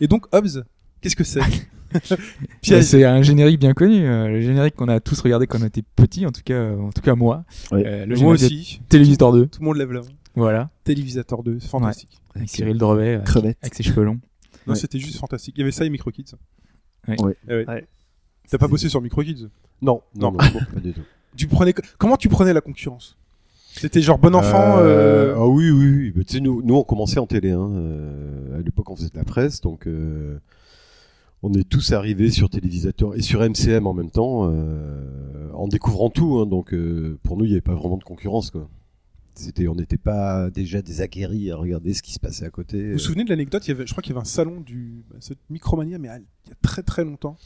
Et 0.00 0.08
donc, 0.08 0.26
Hobbs, 0.34 0.62
qu'est-ce 1.00 1.16
que 1.16 1.24
c'est 1.24 1.40
Bah. 2.68 2.82
C'est 2.82 3.04
un 3.04 3.22
générique 3.22 3.60
bien 3.60 3.72
connu, 3.72 4.04
euh, 4.06 4.28
le 4.28 4.40
générique 4.40 4.74
qu'on 4.74 4.88
a 4.88 5.00
tous 5.00 5.20
regardé 5.20 5.46
quand 5.46 5.60
on 5.62 5.64
était 5.66 5.82
petits, 5.82 6.26
en 6.26 6.32
tout 6.32 6.42
cas, 6.44 6.54
euh, 6.54 6.78
en 6.80 6.90
tout 6.90 7.00
cas 7.00 7.14
moi. 7.14 7.44
Ouais. 7.70 7.86
Euh, 7.86 8.06
le 8.06 8.16
Moi 8.16 8.32
aussi. 8.32 8.80
Téléviseur 8.88 9.32
2, 9.32 9.46
Tout 9.46 9.60
le 9.60 9.64
monde 9.66 9.76
lève 9.76 9.92
la 9.92 10.00
main. 10.00 10.06
voilà, 10.34 10.68
Télévisateur 10.84 11.42
2, 11.42 11.58
c'est 11.60 11.68
fantastique. 11.68 12.20
avec 12.34 12.50
Cyril 12.50 12.76
Drevet, 12.76 13.20
Crevette. 13.24 13.56
avec 13.62 13.74
ses 13.74 13.82
cheveux 13.84 14.02
longs. 14.04 14.20
Non, 14.66 14.72
Ouais. 14.74 14.78
c'était 14.78 14.98
juste 14.98 15.16
fantastique. 15.18 15.54
Il 15.56 15.60
y 15.60 15.62
avait 15.62 15.70
ça 15.70 15.84
et 15.84 15.90
Micro 15.90 16.10
Kids. 16.10 16.34
Ouais. 17.06 17.20
Ouais. 17.22 17.36
Eh 17.48 17.54
ouais. 17.54 17.66
Ouais. 17.68 17.86
T'as 18.50 18.58
pas 18.58 18.66
bossé 18.68 18.88
sur 18.88 19.00
Micro 19.00 19.22
Kids? 19.22 19.48
Non, 19.80 20.02
Non. 20.16 20.32
non, 20.32 20.38
non, 20.38 20.60
pas 20.74 20.80
du 20.80 20.92
tout. 20.92 21.00
Tu 21.36 21.46
prenais 21.46 21.74
comment 21.98 22.16
tu 22.16 22.28
prenais 22.30 22.52
la 22.54 22.62
concurrence? 22.62 23.16
C'était 23.78 24.02
genre 24.02 24.18
bon 24.18 24.34
enfant. 24.34 24.78
Euh, 24.78 24.82
euh, 24.82 25.34
Ah 25.36 25.46
oui, 25.46 25.70
oui, 25.70 26.12
oui. 26.14 26.24
Tu 26.26 26.34
sais, 26.34 26.40
nous, 26.40 26.62
nous, 26.62 26.74
on 26.76 26.82
commençait 26.84 27.18
en 27.18 27.26
télé. 27.26 27.50
Hein. 27.50 27.70
euh, 27.74 28.58
à 28.58 28.62
l'époque, 28.62 28.90
on 28.90 28.96
faisait 28.96 29.08
de 29.10 29.16
la 29.16 29.24
presse, 29.24 29.60
donc 29.60 29.86
euh, 29.86 30.38
on 31.42 31.52
est 31.52 31.68
tous 31.68 31.92
arrivés 31.92 32.30
sur 32.30 32.48
télévisateur 32.50 33.14
et 33.14 33.22
sur 33.22 33.40
MCM 33.40 33.86
en 33.86 33.92
même 33.94 34.10
temps, 34.10 34.50
euh, 34.50 35.50
en 35.52 35.68
découvrant 35.68 36.10
tout. 36.10 36.38
Hein, 36.38 36.46
donc 36.46 36.72
euh, 36.72 37.18
pour 37.22 37.36
nous, 37.36 37.44
il 37.44 37.48
n'y 37.48 37.54
avait 37.54 37.60
pas 37.60 37.74
vraiment 37.74 37.98
de 37.98 38.04
concurrence, 38.04 38.50
quoi. 38.50 38.68
C'était, 39.34 39.68
on 39.68 39.74
n'était 39.74 39.98
pas 39.98 40.48
déjà 40.48 40.80
des 40.80 41.02
aguerris 41.02 41.50
à 41.50 41.56
regarder 41.56 41.92
ce 41.92 42.00
qui 42.02 42.14
se 42.14 42.18
passait 42.18 42.46
à 42.46 42.50
côté. 42.50 42.86
Vous 42.86 42.92
vous 42.94 42.98
souvenez 42.98 43.22
de 43.24 43.28
l'anecdote? 43.28 43.68
Il 43.68 43.72
y 43.72 43.74
avait, 43.74 43.86
Je 43.86 43.92
crois 43.92 44.02
qu'il 44.02 44.14
y 44.14 44.16
avait 44.16 44.22
un 44.22 44.24
salon 44.24 44.62
du 44.62 45.04
cette 45.20 45.38
Micromania, 45.50 45.98
mais 45.98 46.08
il 46.08 46.48
y 46.48 46.52
a 46.52 46.56
très 46.62 46.82
très 46.82 47.04
longtemps. 47.04 47.36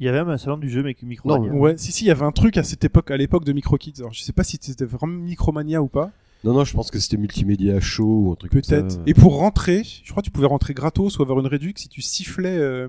Il 0.00 0.06
y 0.06 0.08
avait 0.08 0.18
même 0.18 0.28
un 0.28 0.36
salon 0.38 0.58
du 0.58 0.68
jeu 0.68 0.80
mais 0.82 0.88
avec 0.88 1.02
une 1.02 1.08
micro. 1.08 1.28
Non. 1.28 1.42
Ouais, 1.58 1.74
si 1.78 1.90
si, 1.92 2.04
il 2.04 2.08
y 2.08 2.10
avait 2.10 2.24
un 2.24 2.32
truc 2.32 2.56
à 2.58 2.62
cette 2.62 2.84
époque, 2.84 3.10
à 3.10 3.16
l'époque 3.16 3.44
de 3.44 3.52
Micro 3.52 3.76
Kids. 3.78 3.94
Alors 3.98 4.12
je 4.12 4.22
sais 4.22 4.32
pas 4.32 4.44
si 4.44 4.58
c'était 4.60 4.84
vraiment 4.84 5.14
Micromania 5.14 5.80
ou 5.82 5.88
pas, 5.88 6.10
Non, 6.44 6.52
non, 6.52 6.64
je 6.64 6.74
pense 6.74 6.90
que 6.90 6.98
c'était 6.98 7.16
multimédia 7.16 7.80
show 7.80 8.04
ou 8.26 8.32
un 8.32 8.34
truc 8.36 8.52
comme 8.52 8.62
ça. 8.62 8.82
peut-être. 8.82 8.98
Et 9.06 9.14
pour 9.14 9.36
rentrer, 9.38 9.82
je 10.04 10.10
crois 10.10 10.22
que 10.22 10.26
tu 10.26 10.30
pouvais 10.30 10.46
rentrer 10.46 10.74
gratos 10.74 11.18
ou 11.18 11.22
avoir 11.22 11.40
une 11.40 11.46
réduction 11.46 11.82
si 11.84 11.88
tu 11.88 12.02
sifflais. 12.02 12.58
euh, 12.58 12.88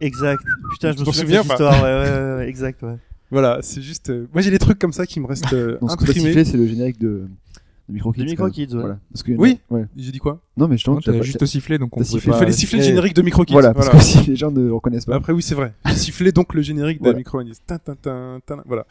Exact. 0.00 0.42
Putain, 0.70 0.92
je 0.92 0.96
Tu 0.96 1.00
me 1.00 1.04
t'en 1.06 1.12
souviens 1.12 1.42
de 1.42 1.42
souviens 1.42 1.42
cette 1.42 1.50
histoire. 1.52 1.82
Ouais, 1.82 1.88
ouais, 1.90 2.10
ouais, 2.20 2.36
ouais, 2.36 2.48
exact. 2.48 2.82
Ouais. 2.82 2.96
Voilà, 3.32 3.60
c'est 3.62 3.80
juste. 3.80 4.10
euh, 4.10 4.26
Moi 4.32 4.42
j'ai 4.42 4.50
des 4.50 4.58
trucs 4.58 4.78
comme 4.80 4.92
ça 4.92 5.06
qui 5.06 5.20
me 5.20 5.26
restent 5.26 5.52
euh, 5.52 5.78
Donc 5.80 5.92
ce 5.92 5.96
que 5.96 6.04
t'as 6.04 6.10
imprimés. 6.10 6.26
sifflé, 6.30 6.44
c'est 6.44 6.56
le 6.56 6.66
générique 6.66 6.98
de, 6.98 7.28
de 7.90 7.94
Micro 7.94 8.12
Kids. 8.12 8.20
De 8.24 8.30
Micro. 8.30 8.48
Kids, 8.48 8.74
ouais. 8.74 8.80
Voilà. 8.80 8.98
Parce 9.12 9.22
que, 9.22 9.32
Oui. 9.32 9.60
Ouais. 9.70 9.86
J'ai 9.96 10.12
dit 10.12 10.18
quoi 10.18 10.40
Non, 10.56 10.68
mais 10.68 10.78
je 10.78 10.84
t'en 10.84 10.96
t'as 10.98 11.20
juste 11.22 11.44
sifflé, 11.44 11.78
donc 11.78 11.96
on 11.96 12.02
sifflé. 12.02 12.28
Il 12.28 12.30
pas... 12.32 12.38
fallait 12.38 12.52
siffler 12.52 12.78
le 12.78 12.84
générique 12.84 13.14
de 13.14 13.22
Micro 13.22 13.44
Kids. 13.44 13.52
Voilà, 13.52 13.74
parce 13.74 13.88
que 13.88 13.98
si 14.00 14.18
les 14.30 14.36
gens 14.36 14.50
ne 14.50 14.70
reconnaissent 14.70 15.06
Bah 15.06 15.14
pas. 15.14 15.18
Après 15.18 15.32
oui 15.32 15.42
c'est 15.42 15.54
vrai. 15.54 15.74
J'ai 15.86 15.94
sifflé 15.94 16.32
donc 16.32 16.54
le 16.54 16.62
générique 16.62 17.02
de 17.02 17.12
tin, 17.66 17.78
tin, 17.78 18.62
voilà. 18.66 18.86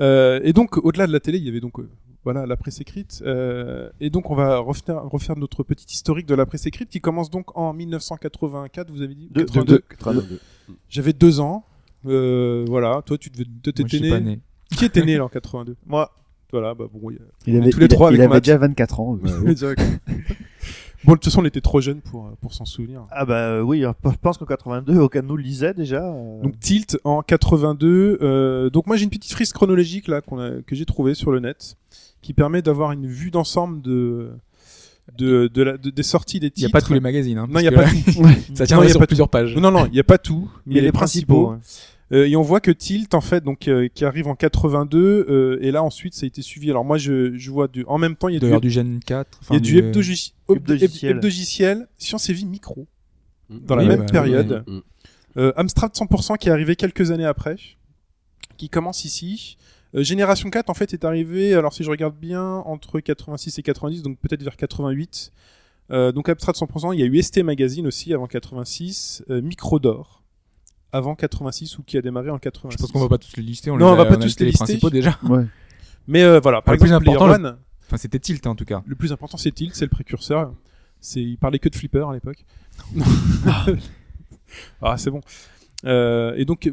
Euh, 0.00 0.40
et 0.42 0.52
donc 0.52 0.76
au-delà 0.84 1.06
de 1.06 1.12
la 1.12 1.20
télé, 1.20 1.38
il 1.38 1.44
y 1.44 1.48
avait 1.48 1.60
donc 1.60 1.78
euh, 1.80 1.88
voilà 2.24 2.46
la 2.46 2.56
presse 2.56 2.80
écrite. 2.80 3.22
Euh, 3.24 3.90
et 4.00 4.10
donc 4.10 4.30
on 4.30 4.34
va 4.34 4.58
refaire, 4.58 5.02
refaire 5.04 5.36
notre 5.36 5.62
petite 5.62 5.92
historique 5.92 6.26
de 6.26 6.34
la 6.34 6.46
presse 6.46 6.66
écrite 6.66 6.88
qui 6.88 7.00
commence 7.00 7.30
donc 7.30 7.56
en 7.56 7.72
1984. 7.72 8.90
Vous 8.90 9.02
avez 9.02 9.14
dit 9.14 9.28
Deux, 9.30 9.44
82. 9.44 9.84
deux. 10.28 10.40
J'avais 10.88 11.12
deux 11.12 11.40
ans. 11.40 11.64
Euh, 12.06 12.64
voilà. 12.68 13.02
Toi 13.04 13.18
tu 13.18 13.30
devais 13.30 13.46
t'étais 13.62 14.20
né. 14.20 14.40
Qui 14.76 14.84
était 14.86 15.04
né 15.04 15.16
là 15.16 15.24
en 15.24 15.28
82 15.28 15.76
Moi, 15.86 16.10
Voilà. 16.52 16.74
Bah 16.74 16.84
bon. 16.92 17.10
il 17.10 17.18
Il 17.46 17.56
avait, 17.56 17.70
tous 17.70 17.78
les 17.80 17.86
il- 17.86 17.88
trois 17.88 18.10
il 18.10 18.14
avec 18.14 18.20
avait 18.26 18.34
Matt. 18.34 18.44
déjà 18.44 18.58
24 18.58 19.00
ans. 19.00 19.18
Ouais. 19.24 19.74
Bon, 21.04 21.14
de 21.14 21.16
toute 21.16 21.24
façon, 21.24 21.42
on 21.42 21.44
était 21.44 21.60
trop 21.60 21.80
jeune 21.80 22.00
pour, 22.00 22.26
euh, 22.26 22.30
pour 22.40 22.54
s'en 22.54 22.64
souvenir. 22.64 23.06
Ah 23.10 23.24
bah 23.24 23.34
euh, 23.48 23.60
oui, 23.60 23.82
hein, 23.84 23.92
je 24.04 24.10
pense 24.20 24.38
qu'en 24.38 24.44
82, 24.46 24.98
aucun 25.00 25.22
de 25.22 25.26
nous 25.26 25.36
le 25.36 25.42
lisait 25.42 25.74
déjà. 25.74 26.04
euh. 26.04 26.40
Donc 26.42 26.60
Tilt 26.60 26.96
en 27.02 27.22
82. 27.22 28.18
euh, 28.22 28.70
donc 28.70 28.86
moi 28.86 28.96
j'ai 28.96 29.02
une 29.02 29.10
petite 29.10 29.32
frise 29.32 29.52
chronologique 29.52 30.06
là 30.06 30.20
qu'on 30.20 30.38
a, 30.38 30.50
que 30.64 30.76
j'ai 30.76 30.84
trouvée 30.84 31.14
sur 31.14 31.32
le 31.32 31.40
net 31.40 31.74
qui 32.20 32.34
permet 32.34 32.62
d'avoir 32.62 32.92
une 32.92 33.08
vue 33.08 33.32
d'ensemble 33.32 33.82
de, 33.82 34.30
de, 35.18 35.48
de 35.52 35.62
la, 35.64 35.76
de- 35.76 35.90
des 35.90 36.02
sorties 36.04 36.38
des 36.38 36.46
Il 36.46 36.50
titres. 36.52 36.68
n'y 36.68 36.72
a 36.72 36.78
pas 36.78 36.86
tous 36.86 36.94
les 36.94 37.00
magazines. 37.00 37.38
Hein, 37.38 37.48
Non, 37.50 37.58
il 37.58 37.64
y 37.64 37.66
a 37.66 37.70
que 37.70 37.74
pas 37.74 37.82
là, 37.82 37.90
tout. 37.90 38.54
Ça 38.54 38.64
tient 38.66 38.76
Non, 38.76 38.82
il 38.84 38.86
y 38.86 38.88
a 38.88 38.90
sur 38.92 39.00
pas 39.00 39.06
plusieurs 39.08 39.28
pages. 39.28 39.56
Non, 39.56 39.72
non, 39.72 39.86
il 39.86 39.92
n'y 39.92 39.98
a 39.98 40.04
pas 40.04 40.18
tout. 40.18 40.48
il 40.68 40.76
y 40.76 40.78
a 40.78 40.82
les 40.82 40.92
principaux. 40.92 41.56
Euh, 42.12 42.28
et 42.28 42.36
on 42.36 42.42
voit 42.42 42.60
que 42.60 42.70
Tilt, 42.70 43.14
en 43.14 43.20
fait, 43.20 43.42
donc 43.42 43.68
euh, 43.68 43.88
qui 43.92 44.04
arrive 44.04 44.26
en 44.28 44.34
82, 44.34 44.98
euh, 45.28 45.58
et 45.62 45.70
là 45.70 45.82
ensuite 45.82 46.14
ça 46.14 46.24
a 46.24 46.26
été 46.26 46.42
suivi. 46.42 46.70
Alors 46.70 46.84
moi, 46.84 46.98
je, 46.98 47.36
je 47.36 47.50
vois 47.50 47.68
du, 47.68 47.84
en 47.86 47.96
même 47.98 48.16
temps, 48.16 48.28
il 48.28 48.34
y 48.34 48.36
a 48.36 48.40
du, 48.40 48.46
D'ailleurs 48.46 48.60
du 48.60 48.70
Gen 48.70 49.00
4. 49.04 49.40
il 49.50 49.54
y 49.54 49.56
a 49.56 49.60
du 49.60 49.80
hebdogi- 49.80 50.32
hebdo- 50.48 51.06
hebdogiciel. 51.06 51.88
Science 51.96 52.28
et 52.28 52.32
Vie 52.34 52.44
Micro, 52.46 52.86
dans 53.48 53.76
la 53.76 53.82
Oui, 53.84 53.88
même 53.88 54.00
bah, 54.00 54.06
période. 54.12 54.64
Mm. 54.66 54.78
Euh, 55.38 55.52
Amstrad 55.56 55.92
100% 55.92 56.36
qui 56.36 56.48
est 56.48 56.52
arrivé 56.52 56.76
quelques 56.76 57.10
années 57.10 57.24
après, 57.24 57.56
qui 58.58 58.68
commence 58.68 59.04
ici. 59.06 59.56
Euh, 59.94 60.02
Génération 60.02 60.50
4 60.50 60.68
en 60.68 60.74
fait 60.74 60.92
est 60.92 61.04
arrivé, 61.04 61.54
alors 61.54 61.72
si 61.72 61.82
je 61.84 61.90
regarde 61.90 62.14
bien, 62.20 62.42
entre 62.66 63.00
86 63.00 63.58
et 63.58 63.62
90, 63.62 64.02
donc 64.02 64.18
peut-être 64.18 64.42
vers 64.42 64.56
88. 64.56 65.32
Euh, 65.90 66.12
donc 66.12 66.28
Amstrad 66.28 66.54
100%, 66.54 66.92
il 66.94 67.00
y 67.00 67.02
a 67.02 67.06
eu 67.06 67.22
ST 67.22 67.38
Magazine 67.42 67.86
aussi 67.86 68.12
avant 68.12 68.26
86, 68.26 69.22
euh, 69.30 69.40
Microdor 69.40 70.21
avant 70.92 71.14
86 71.14 71.78
ou 71.78 71.82
qui 71.82 71.96
a 71.96 72.02
démarré 72.02 72.30
en 72.30 72.38
86. 72.38 72.76
Je 72.76 72.82
pense 72.82 72.92
qu'on 72.92 73.00
va 73.00 73.08
pas 73.08 73.18
tous 73.18 73.34
les 73.36 73.42
lister. 73.42 73.70
On 73.70 73.76
Non, 73.78 73.86
les 73.86 73.92
on 73.92 73.96
va 73.96 74.02
a- 74.02 74.06
pas 74.06 74.16
tous 74.16 74.20
les 74.22 74.26
les 74.40 74.44
lister. 74.46 74.52
principaux 74.52 74.90
déjà. 74.90 75.18
Ouais. 75.24 75.44
Mais 76.06 76.22
euh, 76.22 76.38
voilà, 76.40 76.60
par 76.62 76.74
Le 76.74 76.78
plus 76.78 76.86
exemple, 76.88 77.08
important, 77.10 77.38
le- 77.38 77.56
Enfin, 77.86 77.96
c'était 77.96 78.18
Tilt 78.18 78.46
en 78.46 78.54
tout 78.54 78.64
cas. 78.64 78.82
le 78.86 78.94
plus 78.94 79.12
important 79.12 79.36
c'est 79.36 79.52
Tilt, 79.52 79.74
c'est 79.74 79.84
le 79.84 79.90
précurseur. 79.90 80.52
C'est, 81.00 81.20
il 81.22 81.36
parlait 81.36 81.58
que 81.58 81.68
de 81.68 81.74
flipper 81.74 82.06
à 82.08 82.12
l'époque. 82.12 82.44
ah, 84.80 84.96
c'est 84.96 85.10
bon. 85.10 85.20
Euh, 85.84 86.34
et 86.36 86.44
donc, 86.44 86.70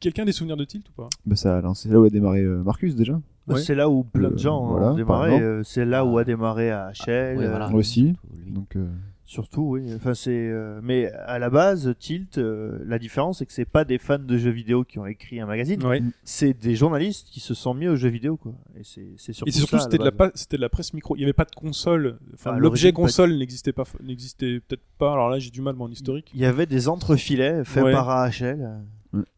quelqu'un 0.00 0.22
a 0.22 0.26
des 0.26 0.32
souvenirs 0.32 0.56
de 0.56 0.64
Tilt 0.64 0.88
ou 0.88 0.92
pas? 0.92 1.08
Bah, 1.26 1.36
ça 1.36 1.58
a 1.58 1.60
lancé 1.60 1.88
là 1.88 2.00
où 2.00 2.04
a 2.04 2.10
démarré 2.10 2.40
euh, 2.40 2.62
Marcus 2.62 2.94
déjà. 2.94 3.20
Ouais. 3.48 3.60
C'est 3.60 3.74
là 3.74 3.88
où 3.88 4.02
plein 4.02 4.30
de 4.30 4.38
gens 4.38 4.66
voilà, 4.66 4.92
ont 4.92 4.94
démarré. 4.94 5.34
exemple. 5.34 5.44
euh, 5.44 5.62
C'est 5.64 5.84
là 5.84 6.04
où 6.04 6.18
a 6.18 6.24
démarré 6.24 6.70
HL. 6.70 7.36
Ouais, 7.38 7.48
voilà. 7.48 7.70
Aussi. 7.72 8.14
Donc, 8.48 8.76
euh, 8.76 8.88
Surtout, 9.28 9.62
oui. 9.72 9.92
Enfin, 9.94 10.14
c'est. 10.14 10.30
euh, 10.30 10.78
Mais 10.84 11.10
à 11.26 11.40
la 11.40 11.50
base, 11.50 11.92
Tilt, 11.98 12.38
euh, 12.38 12.78
la 12.86 12.98
différence, 12.98 13.38
c'est 13.40 13.46
que 13.46 13.52
c'est 13.52 13.64
pas 13.64 13.84
des 13.84 13.98
fans 13.98 14.20
de 14.20 14.38
jeux 14.38 14.50
vidéo 14.52 14.84
qui 14.84 15.00
ont 15.00 15.06
écrit 15.06 15.40
un 15.40 15.46
magazine. 15.46 15.84
Ouais. 15.84 16.00
C'est 16.22 16.52
des 16.54 16.76
journalistes 16.76 17.26
qui 17.30 17.40
se 17.40 17.52
sont 17.52 17.74
mis 17.74 17.88
aux 17.88 17.96
jeux 17.96 18.08
vidéo, 18.08 18.36
quoi. 18.36 18.52
Et 18.78 18.84
c'est 18.84 19.08
c'est 19.16 19.32
surtout. 19.32 19.48
Et 19.48 19.52
c'est 19.52 19.58
surtout 19.58 19.76
ça, 19.78 19.82
à 19.82 19.84
c'était 19.84 19.98
de 19.98 20.04
la 20.04 20.12
base. 20.12 20.30
pa- 20.30 20.36
c'était 20.36 20.56
de 20.56 20.62
la 20.62 20.68
presse 20.68 20.94
micro. 20.94 21.16
Il 21.16 21.18
n'y 21.18 21.24
avait 21.24 21.32
pas 21.32 21.44
de 21.44 21.54
console. 21.56 22.18
Enfin, 22.34 22.52
Ah, 22.54 22.58
l'objet 22.58 22.62
l'origine, 22.62 22.92
pas- 22.92 22.96
console 23.02 23.36
n'existait 23.36 23.72
pas, 23.72 23.82
n'existait 24.02 24.60
peut-être 24.60 24.84
pas. 24.96 25.12
Alors 25.12 25.28
là, 25.28 25.40
j'ai 25.40 25.50
du 25.50 25.60
mal 25.60 25.74
mon 25.74 25.88
historique. 25.90 26.30
Il 26.32 26.40
y 26.40 26.44
avait 26.46 26.66
des 26.66 26.88
entrefilets 26.88 27.64
faits 27.64 27.82
Ouais. 27.82 27.92
par 27.92 28.08
AHL. 28.08 28.78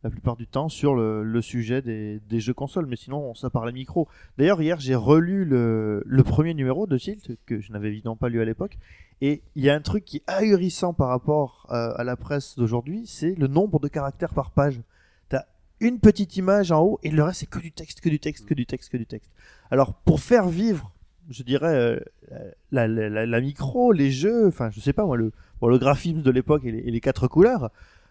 La 0.03 0.11
plupart 0.11 0.37
du 0.37 0.47
temps 0.47 0.69
sur 0.69 0.95
le, 0.95 1.43
sujet 1.43 1.83
des, 1.83 2.41
jeux 2.41 2.55
consoles, 2.55 2.87
mais 2.87 2.97
sinon 2.97 3.35
ça 3.35 3.51
parlait 3.51 3.73
micro. 3.73 4.09
D'ailleurs 4.37 4.61
hier 4.61 4.81
j'ai 4.81 4.95
relu 4.95 5.45
le, 5.45 6.23
premier 6.25 6.55
numéro 6.55 6.87
de 6.87 6.99
Tilt 6.99 7.37
que 7.47 7.61
je 7.61 7.73
n'avais 7.73 7.89
évidemment 7.89 8.17
pas 8.17 8.29
lu 8.29 8.41
à 8.41 8.45
l'époque, 8.45 8.79
et 9.21 9.43
il 9.57 9.65
y 9.65 9.71
a 9.71 9.75
un 9.75 9.81
truc 9.81 10.05
qui 10.05 10.19
est 10.19 10.23
ahurissant 10.27 10.93
par 10.93 11.09
rapport 11.09 11.67
euh, 11.71 11.93
à 11.97 12.05
la 12.05 12.17
presse 12.17 12.57
d'aujourd'hui, 12.57 13.05
c'est 13.07 13.35
le 13.35 13.47
nombre 13.47 13.81
de 13.81 13.89
caractères 13.89 14.33
par 14.33 14.51
page. 14.51 14.81
T'as 15.29 15.45
une 15.81 15.99
petite 15.99 16.37
image 16.37 16.73
en 16.73 16.83
haut 16.83 17.01
et 17.03 17.11
le 17.11 17.23
reste 17.23 17.41
c'est 17.41 17.47
que 17.47 17.59
du 17.59 17.73
texte, 17.73 18.01
que 18.01 18.09
du 18.09 18.21
texte, 18.21 18.47
que 18.47 18.55
du 18.55 18.67
texte, 18.67 18.91
que 18.91 18.97
du 18.97 19.07
texte. 19.07 19.31
Alors 19.71 19.95
pour 19.95 20.21
faire 20.21 20.49
vivre, 20.49 20.93
je 21.31 21.43
dirais 21.43 21.75
euh, 21.75 22.51
la, 22.71 23.41
micro, 23.41 23.93
les 23.93 24.11
jeux, 24.11 24.47
enfin 24.47 24.71
je 24.71 24.81
sais 24.81 24.93
pas 24.93 25.05
moi 25.05 25.17
le, 25.17 25.33
bon, 25.61 25.69
le 25.69 25.79
graphisme 25.79 26.23
de 26.23 26.31
l'époque 26.31 26.65
et 26.65 26.71
les 26.73 27.01
quatre 27.01 27.29
couleurs, 27.29 27.71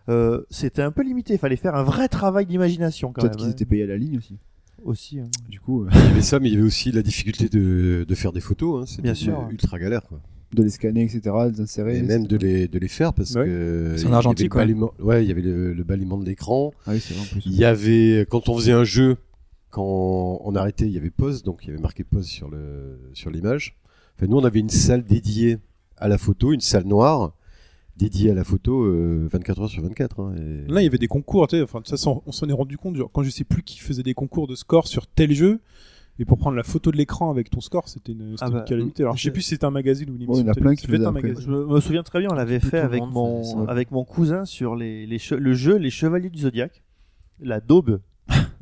euh, 0.10 0.42
c'était 0.50 0.82
un 0.82 0.92
peu 0.92 1.04
limité. 1.04 1.34
Il 1.34 1.40
fallait 1.40 1.56
faire 1.56 1.76
un 1.76 1.84
vrai 1.84 2.08
travail 2.08 2.46
d'imagination 2.46 3.12
quand 3.12 3.22
peut-être 3.22 3.38
qu'ils 3.38 3.48
hein. 3.48 3.52
étaient 3.52 3.66
payés 3.66 3.84
à 3.84 3.88
la 3.88 3.98
ligne 3.98 4.18
aussi. 4.18 4.38
aussi. 4.84 5.20
hein. 5.20 5.28
Du 5.50 5.60
coup, 5.60 5.84
euh, 5.84 5.90
Il 5.94 6.00
y 6.00 6.12
avait 6.12 6.22
ça, 6.22 6.40
mais 6.40 6.50
il 6.50 6.54
y 6.54 6.58
avait 6.58 6.66
aussi 6.66 6.92
la 6.92 7.02
difficulté 7.02 7.50
de, 7.50 8.06
de 8.08 8.16
faire 8.16 8.32
des 8.34 8.40
photos. 8.42 8.82
Hein. 8.84 8.86
C'était 8.88 9.02
Bien 9.04 9.14
sûr. 9.14 9.48
ultra 9.52 9.78
galère. 9.80 10.04
Quoi. 10.08 10.20
de 10.54 10.64
les 10.64 10.70
scanner, 10.70 11.04
etc., 11.04 11.20
de 11.24 11.52
les 11.52 11.62
insérer. 11.62 11.98
Et 11.98 12.02
même 12.04 12.26
de 12.26 12.38
les, 12.38 12.68
de 12.68 12.80
les 12.80 12.88
faire 12.88 13.14
parce 13.14 13.36
Ouais. 13.36 13.46
que. 13.46 13.94
C'est 13.98 14.06
en 14.06 14.08
il 14.08 14.08
y 14.08 14.08
avait 14.08 14.16
argentique, 14.16 14.54
le 14.56 14.74
quoi. 14.76 14.94
Ouais, 15.00 15.24
il 15.26 15.28
y 15.28 15.32
avait 15.32 15.42
le, 15.42 15.74
le 15.74 15.84
de 15.84 16.26
l'écran. 16.26 16.72
Ah 16.86 16.92
oui, 16.94 17.00
c'est 17.02 17.14
vrai 17.14 17.24
en 17.24 17.26
plus. 17.32 17.44
Il 17.46 17.54
y 17.56 17.66
avait, 17.66 18.26
quand 18.30 18.48
on 18.50 18.56
faisait 18.58 18.72
un 18.72 18.84
jeu, 18.86 19.18
quand 19.72 20.40
on 20.44 20.56
arrêtait, 20.56 20.86
il 20.86 20.92
y 20.94 20.98
avait 20.98 21.10
pause, 21.10 21.44
donc 21.44 21.60
il 21.64 21.68
y 21.68 21.72
avait 21.74 21.82
marqué 21.82 22.04
pause 22.06 22.26
sur 22.28 22.50
le 22.50 22.98
sur 23.14 23.30
l'image. 23.30 23.76
Enfin, 24.18 24.28
nous, 24.28 24.38
on 24.38 24.44
avait 24.46 24.60
une 24.60 24.70
salle 24.70 25.04
dédiée 25.04 25.58
à 25.98 26.08
la 26.08 26.18
photo, 26.18 26.54
une 26.54 26.62
salle 26.62 26.86
noire 26.86 27.34
dédiée 27.98 28.32
à 28.32 28.34
la 28.34 28.44
photo, 28.44 28.84
euh, 28.84 29.28
24 29.32 29.62
heures 29.62 29.70
sur 29.70 29.82
24. 29.84 30.20
hein, 30.22 30.36
et- 30.38 30.72
Là, 30.72 30.82
il 30.82 30.84
y 30.84 30.88
avait 30.88 30.98
des 30.98 31.08
concours. 31.08 31.48
tu 31.48 31.58
sais, 31.58 31.62
Enfin, 31.64 31.82
ça, 31.84 31.96
on 32.26 32.32
s'en 32.32 32.48
est 32.48 32.54
rendu 32.54 32.78
compte. 32.78 32.96
genre, 32.96 33.10
quand 33.12 33.24
je 33.24 33.30
sais 33.30 33.44
plus 33.44 33.64
qui 33.64 33.80
faisait 33.80 34.04
des 34.04 34.14
concours 34.14 34.48
de 34.48 34.56
score 34.56 34.88
sur 34.88 35.08
tel 35.08 35.34
jeu. 35.34 35.60
Et 36.20 36.26
pour 36.26 36.40
prendre 36.40 36.56
la 36.58 36.64
photo 36.64 36.92
de 36.92 36.98
l'écran 36.98 37.30
avec 37.30 37.52
ton 37.52 37.62
score, 37.62 37.88
c'était 37.88 38.12
une, 38.12 38.32
c'était 38.32 38.38
Ah 38.46 38.50
bah, 38.50 38.60
une 38.62 38.66
calamité. 38.66 39.04
Alors, 39.04 39.16
je 39.16 39.22
sais 39.22 39.30
plus 39.30 39.44
si 39.44 39.50
c'était 39.50 39.66
un 39.66 39.70
magazine 39.72 40.10
ou 40.10 40.14
une 40.16 40.22
Ouais, 40.22 40.24
émission. 40.26 40.44
il 40.44 40.48
y 40.48 40.50
en 40.50 40.52
a 40.52 40.56
plein 40.56 40.76
Ça 40.76 40.88
qui 40.88 40.96
un 40.96 41.12
magazine. 41.12 41.44
Je 41.46 41.52
me 41.52 41.80
souviens 41.80 42.02
très 42.02 42.20
bien, 42.20 42.30
on 42.32 42.34
l'avait 42.34 42.60
fait 42.60 42.80
avec 42.80 43.02
monde 43.02 43.12
mon 43.14 43.68
avec 43.68 43.92
mon 43.92 44.04
cousin 44.04 44.44
sur 44.46 44.76
les, 44.76 45.06
les 45.06 45.20
le 45.38 45.54
jeu 45.54 45.78
Les 45.78 45.92
Chevaliers 45.92 46.32
du 46.32 46.40
Zodiaque, 46.40 46.82
la 47.40 47.60
daube. 47.62 48.00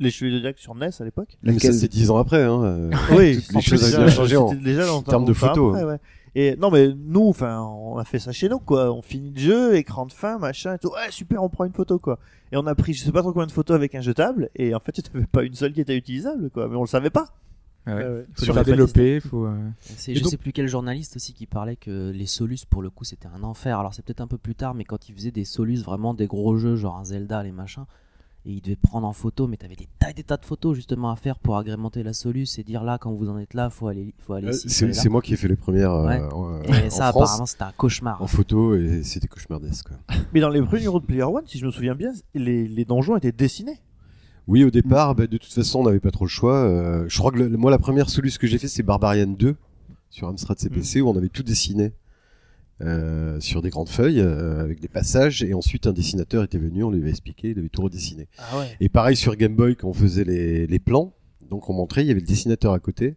les 0.00 0.10
Chevaliers 0.10 0.32
du 0.36 0.38
Zodiaque 0.42 0.58
sur 0.58 0.74
NES 0.74 0.90
à 1.00 1.04
l'époque. 1.04 1.38
Mais 1.42 1.58
ça, 1.58 1.72
c'est 1.72 1.88
10 1.88 2.10
ans 2.10 2.18
après. 2.18 2.42
Hein, 2.42 2.62
euh. 2.62 2.90
Oui, 3.16 3.38
les 3.54 3.60
choses 3.62 3.82
avaient 3.84 4.04
bien 4.04 4.14
changé 4.14 4.36
en- 4.36 4.52
déjà 4.52 4.92
termes 5.02 5.24
de 5.24 5.32
photos, 5.32 5.74
après, 5.76 5.90
ouais. 5.90 5.98
Et 6.38 6.54
non, 6.56 6.70
mais 6.70 6.92
nous, 6.94 7.28
enfin, 7.28 7.62
on 7.62 7.96
a 7.96 8.04
fait 8.04 8.18
ça 8.18 8.30
chez 8.30 8.48
nous, 8.50 8.58
quoi. 8.58 8.92
On 8.92 9.00
finit 9.00 9.30
le 9.30 9.40
jeu, 9.40 9.74
écran 9.76 10.04
de 10.04 10.12
fin, 10.12 10.38
machin, 10.38 10.74
et 10.74 10.78
tout. 10.78 10.88
Ouais, 10.90 11.10
super, 11.10 11.42
on 11.42 11.48
prend 11.48 11.64
une 11.64 11.72
photo, 11.72 11.98
quoi. 11.98 12.18
Et 12.52 12.58
on 12.58 12.66
a 12.66 12.74
pris, 12.74 12.92
je 12.92 13.02
sais 13.02 13.10
pas 13.10 13.22
trop 13.22 13.32
combien 13.32 13.46
de 13.46 13.52
photos 13.52 13.74
avec 13.74 13.94
un 13.94 14.02
jetable, 14.02 14.50
et 14.54 14.74
en 14.74 14.80
fait, 14.80 14.98
il 14.98 15.02
n'y 15.12 15.16
avait 15.16 15.26
pas 15.26 15.42
une 15.44 15.54
seule 15.54 15.72
qui 15.72 15.80
était 15.80 15.96
utilisable, 15.96 16.50
quoi. 16.50 16.68
Mais 16.68 16.76
on 16.76 16.82
le 16.82 16.86
savait 16.88 17.08
pas. 17.10 17.28
Ouais. 17.86 17.94
Ouais, 17.94 18.04
ouais. 18.04 18.22
Faut 18.34 18.62
développer, 18.64 19.20
faut. 19.20 19.46
euh, 19.46 19.56
C'est, 19.80 20.12
Et 20.12 20.14
je 20.16 20.22
donc- 20.22 20.30
sais 20.32 20.36
plus 20.36 20.52
quel 20.52 20.66
journaliste 20.68 21.16
aussi 21.16 21.32
qui 21.32 21.46
parlait 21.46 21.76
que 21.76 22.10
les 22.10 22.26
Solus 22.26 22.58
pour 22.68 22.82
le 22.82 22.90
coup 22.90 23.04
c'était 23.04 23.28
un 23.28 23.44
enfer. 23.44 23.78
Alors 23.78 23.94
c'est 23.94 24.04
peut-être 24.04 24.20
un 24.20 24.26
peu 24.26 24.38
plus 24.38 24.56
tard, 24.56 24.74
mais 24.74 24.82
quand 24.82 25.08
il 25.08 25.14
faisait 25.14 25.30
des 25.30 25.44
Solus 25.44 25.82
vraiment 25.84 26.12
des 26.12 26.26
gros 26.26 26.56
jeux 26.56 26.74
genre 26.74 26.96
un 26.98 27.04
Zelda 27.04 27.44
les 27.44 27.52
machins, 27.52 27.84
et 28.48 28.52
il 28.52 28.60
devait 28.62 28.76
prendre 28.76 29.06
en 29.08 29.12
photo, 29.12 29.48
mais 29.48 29.56
t'avais 29.56 29.74
des 29.74 29.88
tas 29.98 30.10
et 30.10 30.14
des 30.14 30.22
tas 30.22 30.36
de 30.36 30.44
photos 30.44 30.76
justement 30.76 31.10
à 31.10 31.16
faire 31.16 31.36
pour 31.38 31.56
agrémenter 31.58 32.02
la 32.04 32.12
Solus 32.12 32.46
et 32.58 32.62
dire 32.62 32.84
là 32.84 32.96
quand 32.96 33.12
vous 33.12 33.28
en 33.28 33.38
êtes 33.38 33.54
là, 33.54 33.70
faut 33.70 33.88
aller, 33.88 34.14
faut 34.18 34.34
aller 34.34 34.46
Euh, 34.46 34.52
ici. 34.52 34.68
c'est 34.70 34.84
aller 34.84 34.94
là. 34.94 35.00
c'est 35.02 35.08
moi 35.08 35.20
qui 35.20 35.34
ai 35.34 35.36
fait 35.36 35.48
les 35.48 35.56
premières 35.56 35.90
euh, 35.92 36.06
Ouais. 36.06 36.22
en, 36.32 36.62
Et 36.62 36.86
en 36.86 36.90
ça 36.90 37.10
France, 37.10 37.24
apparemment 37.24 37.46
c'était 37.46 37.64
un 37.64 37.72
cauchemar. 37.76 38.22
en 38.22 38.26
photo 38.28 38.76
et 38.76 39.02
c'était 39.02 39.26
cauchemardesque. 39.26 39.88
quoi. 39.88 39.96
Mais 40.32 40.40
dans 40.40 40.48
les 40.48 40.62
premiers 40.62 40.80
numéros 40.82 41.00
de 41.00 41.06
Player 41.06 41.24
One, 41.24 41.42
si 41.46 41.58
je 41.58 41.66
me 41.66 41.72
souviens 41.72 41.96
bien, 41.96 42.12
les, 42.34 42.68
les 42.68 42.84
donjons 42.84 43.16
étaient 43.16 43.32
dessinés. 43.32 43.80
Oui, 44.46 44.62
au 44.62 44.70
départ, 44.70 45.16
bah, 45.16 45.26
de 45.26 45.38
toute 45.38 45.52
façon, 45.52 45.80
on 45.80 45.84
n'avait 45.84 45.98
pas 45.98 46.12
trop 46.12 46.24
le 46.24 46.30
choix. 46.30 46.54
Euh, 46.54 47.04
je 47.08 47.18
crois 47.18 47.32
que 47.32 47.38
le- 47.38 47.56
moi, 47.56 47.68
la 47.72 47.78
première 47.78 48.08
solution 48.08 48.38
que 48.40 48.46
j'ai 48.46 48.58
fait, 48.58 48.68
c'est 48.68 48.84
Barbarian 48.84 49.26
2 49.26 49.56
sur 50.08 50.28
Amstrad 50.28 50.56
CPC, 50.56 51.00
où 51.00 51.08
on 51.08 51.16
avait 51.16 51.28
tout 51.30 51.42
dessiné 51.42 51.92
euh, 52.82 53.40
sur 53.40 53.62
des 53.62 53.70
grandes 53.70 53.88
feuilles 53.88 54.20
euh, 54.20 54.62
avec 54.62 54.80
des 54.80 54.88
passages, 54.88 55.42
et 55.42 55.54
ensuite 55.54 55.86
un 55.86 55.94
dessinateur 55.94 56.44
était 56.44 56.58
venu, 56.58 56.84
on 56.84 56.90
lui 56.90 57.00
avait 57.00 57.08
expliqué, 57.08 57.50
il 57.50 57.58
avait 57.58 57.70
tout 57.70 57.80
redessiné. 57.80 58.28
Ah 58.38 58.58
ouais. 58.58 58.76
Et 58.80 58.90
pareil 58.90 59.16
sur 59.16 59.34
Game 59.34 59.56
Boy, 59.56 59.76
quand 59.76 59.88
on 59.88 59.94
faisait 59.94 60.24
les, 60.24 60.66
les 60.66 60.78
plans, 60.78 61.14
donc 61.48 61.70
on 61.70 61.72
montrait, 61.72 62.02
il 62.02 62.08
y 62.08 62.10
avait 62.10 62.20
le 62.20 62.26
dessinateur 62.26 62.74
à 62.74 62.78
côté. 62.78 63.16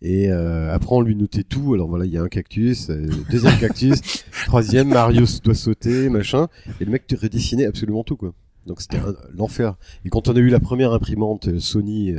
Et 0.00 0.30
euh, 0.30 0.72
après, 0.74 0.96
on 0.96 1.02
lui 1.02 1.14
notait 1.14 1.44
tout. 1.44 1.74
Alors 1.74 1.86
voilà, 1.86 2.06
il 2.06 2.12
y 2.12 2.16
a 2.16 2.22
un 2.22 2.28
cactus, 2.28 2.88
deuxième 3.30 3.58
cactus, 3.58 4.00
troisième, 4.46 4.88
Mario 4.88 5.26
doit 5.44 5.54
sauter, 5.54 6.08
machin. 6.08 6.48
Et 6.80 6.86
le 6.86 6.90
mec 6.90 7.06
te 7.06 7.14
redessinait 7.14 7.66
absolument 7.66 8.04
tout, 8.04 8.16
quoi. 8.16 8.32
Donc 8.66 8.80
c'était 8.80 9.00
l'enfer. 9.34 9.76
Et 10.04 10.08
quand 10.08 10.28
on 10.28 10.34
a 10.34 10.38
eu 10.38 10.48
la 10.48 10.60
première 10.60 10.92
imprimante 10.92 11.58
Sony 11.60 12.14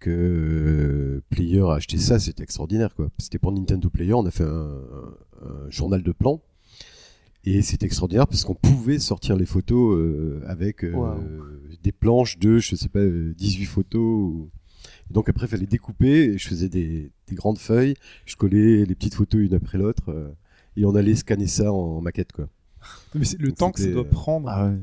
que 0.00 1.22
Player 1.30 1.62
a 1.62 1.74
acheté 1.74 1.96
ça, 1.96 2.18
c'était 2.18 2.42
extraordinaire, 2.42 2.94
quoi. 2.94 3.08
C'était 3.18 3.38
pour 3.38 3.52
Nintendo 3.52 3.88
Player, 3.88 4.14
on 4.14 4.26
a 4.26 4.30
fait 4.30 4.44
un 4.44 4.82
journal 5.70 6.02
de 6.02 6.12
plans. 6.12 6.40
Et 7.46 7.60
c'était 7.60 7.84
extraordinaire 7.86 8.26
parce 8.26 8.44
qu'on 8.44 8.54
pouvait 8.54 8.98
sortir 8.98 9.36
les 9.36 9.44
photos 9.46 9.98
euh, 9.98 10.40
avec 10.46 10.82
euh, 10.82 10.92
Wow. 10.92 11.18
des 11.82 11.92
planches 11.92 12.38
de, 12.38 12.56
je 12.58 12.74
sais 12.74 12.88
pas, 12.88 13.00
euh, 13.00 13.34
18 13.36 13.64
photos. 13.66 14.00
ou- 14.00 14.50
Donc 15.10 15.28
après, 15.28 15.46
il 15.46 15.50
fallait 15.50 15.66
découper. 15.66 16.24
Et 16.34 16.38
je 16.38 16.48
faisais 16.48 16.68
des, 16.70 17.10
des 17.28 17.34
grandes 17.34 17.58
feuilles. 17.58 17.94
Je 18.24 18.36
collais 18.36 18.86
les 18.86 18.94
petites 18.94 19.14
photos 19.14 19.42
une 19.42 19.54
après 19.54 19.76
l'autre. 19.78 20.08
euh, 20.08 20.28
et 20.76 20.84
on 20.86 20.94
allait 20.94 21.14
scanner 21.14 21.46
ça 21.46 21.70
en 21.72 22.00
maquette, 22.00 22.32
quoi. 22.32 22.48
Mais 23.14 23.24
c'est 23.24 23.38
le 23.40 23.48
Donc 23.48 23.56
temps 23.58 23.70
que 23.72 23.80
ça 23.80 23.90
doit 23.90 24.02
euh, 24.04 24.10
prendre. 24.10 24.48
Ah 24.48 24.70
ouais. 24.70 24.78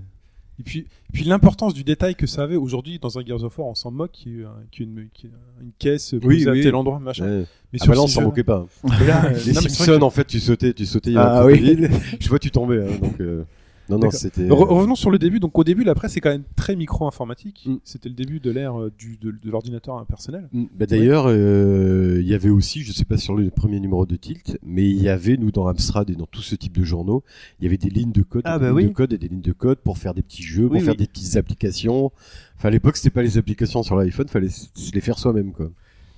Et 0.61 0.63
puis, 0.63 0.79
et 0.81 1.11
puis 1.11 1.23
l'importance 1.23 1.73
du 1.73 1.83
détail 1.83 2.13
que 2.13 2.27
ça 2.27 2.43
avait 2.43 2.55
aujourd'hui 2.55 2.99
dans 2.99 3.17
un 3.17 3.25
Gears 3.25 3.43
of 3.43 3.57
War, 3.57 3.67
on 3.67 3.73
s'en 3.73 3.89
moque, 3.89 4.11
qu'il 4.11 4.31
y 4.31 4.35
ait 4.41 4.43
une, 4.85 5.07
qu'il 5.11 5.25
y 5.25 5.33
ait 5.33 5.35
une 5.63 5.71
caisse 5.79 6.11
posée 6.11 6.23
Oui, 6.27 6.47
à 6.47 6.51
oui. 6.51 6.61
tel 6.61 6.75
endroit, 6.75 6.99
machin. 6.99 7.25
Ouais. 7.25 7.45
Mais 7.73 7.79
Ah 7.81 7.85
bah 7.87 7.93
là, 7.95 8.01
on 8.03 8.07
s'en 8.07 8.21
moquait 8.21 8.43
pas. 8.43 8.67
Là, 8.83 9.25
euh, 9.25 9.39
Les 9.43 9.53
non, 9.53 9.61
Simpsons, 9.61 10.01
en 10.03 10.09
fait, 10.11 10.25
tu 10.25 10.39
sautais, 10.39 10.73
tu 10.73 10.85
sautais, 10.85 11.13
Ah 11.17 11.43
oui. 11.47 11.87
Je 12.19 12.29
vois, 12.29 12.37
tu 12.37 12.51
tombais. 12.51 12.83
hein, 12.83 12.97
donc, 13.01 13.19
euh, 13.21 13.43
Non, 13.91 13.97
non, 13.97 14.01
D'accord. 14.07 14.13
c'était. 14.19 14.47
Re- 14.47 14.67
revenons 14.73 14.95
sur 14.95 15.11
le 15.11 15.19
début. 15.19 15.39
Donc 15.39 15.57
au 15.59 15.63
début, 15.63 15.83
la 15.83 15.93
presse 15.95 16.15
est 16.17 16.21
quand 16.21 16.29
même 16.31 16.43
très 16.55 16.75
micro-informatique. 16.75 17.63
Mm. 17.67 17.75
C'était 17.83 18.09
le 18.09 18.15
début 18.15 18.39
de 18.39 18.49
l'ère 18.51 18.79
euh, 18.79 18.91
du 18.97 19.17
de, 19.17 19.31
de 19.31 19.51
l'ordinateur 19.51 19.97
impersonnel. 19.97 20.47
Mm, 20.53 20.63
Bah 20.79 20.85
d'ailleurs, 20.85 21.25
euh, 21.27 22.19
il 22.21 22.27
y 22.27 22.33
avait 22.33 22.49
aussi, 22.49 22.81
je 22.83 22.91
sais 22.91 23.05
pas 23.05 23.17
sur 23.17 23.35
le 23.35 23.49
premier 23.49 23.79
numéro 23.79 24.05
de 24.05 24.15
Tilt, 24.15 24.57
mais 24.63 24.89
il 24.89 25.01
y 25.01 25.09
avait 25.09 25.37
nous 25.37 25.51
dans 25.51 25.67
Amstrad 25.67 26.09
et 26.09 26.15
dans 26.15 26.25
tout 26.25 26.41
ce 26.41 26.55
type 26.55 26.77
de 26.77 26.83
journaux, 26.83 27.23
il 27.59 27.65
y 27.65 27.67
avait 27.67 27.77
des 27.77 27.89
lignes 27.89 28.11
de 28.11 28.21
code, 28.23 28.43
Ah, 28.45 28.57
des 28.57 28.65
bah 28.65 28.67
lignes 28.69 28.75
oui. 28.77 28.87
de 28.87 28.93
code 28.93 29.13
et 29.13 29.17
des 29.17 29.27
lignes 29.27 29.41
de 29.41 29.51
code 29.53 29.79
pour 29.79 29.97
faire 29.97 30.13
des 30.13 30.21
petits 30.21 30.43
jeux, 30.43 30.67
pour 30.67 30.77
Oui, 30.77 30.81
faire 30.81 30.93
oui. 30.93 30.97
des 30.97 31.07
petites 31.07 31.35
applications. 31.35 32.11
Enfin, 32.57 32.67
à 32.69 32.71
l'époque, 32.71 32.95
c'était 32.97 33.09
pas 33.09 33.23
les 33.23 33.37
applications 33.37 33.83
sur 33.83 33.95
l'iPhone, 33.95 34.27
fallait 34.27 34.47
les 34.93 35.01
faire 35.01 35.17
soi-même 35.19 35.51
quoi. 35.51 35.69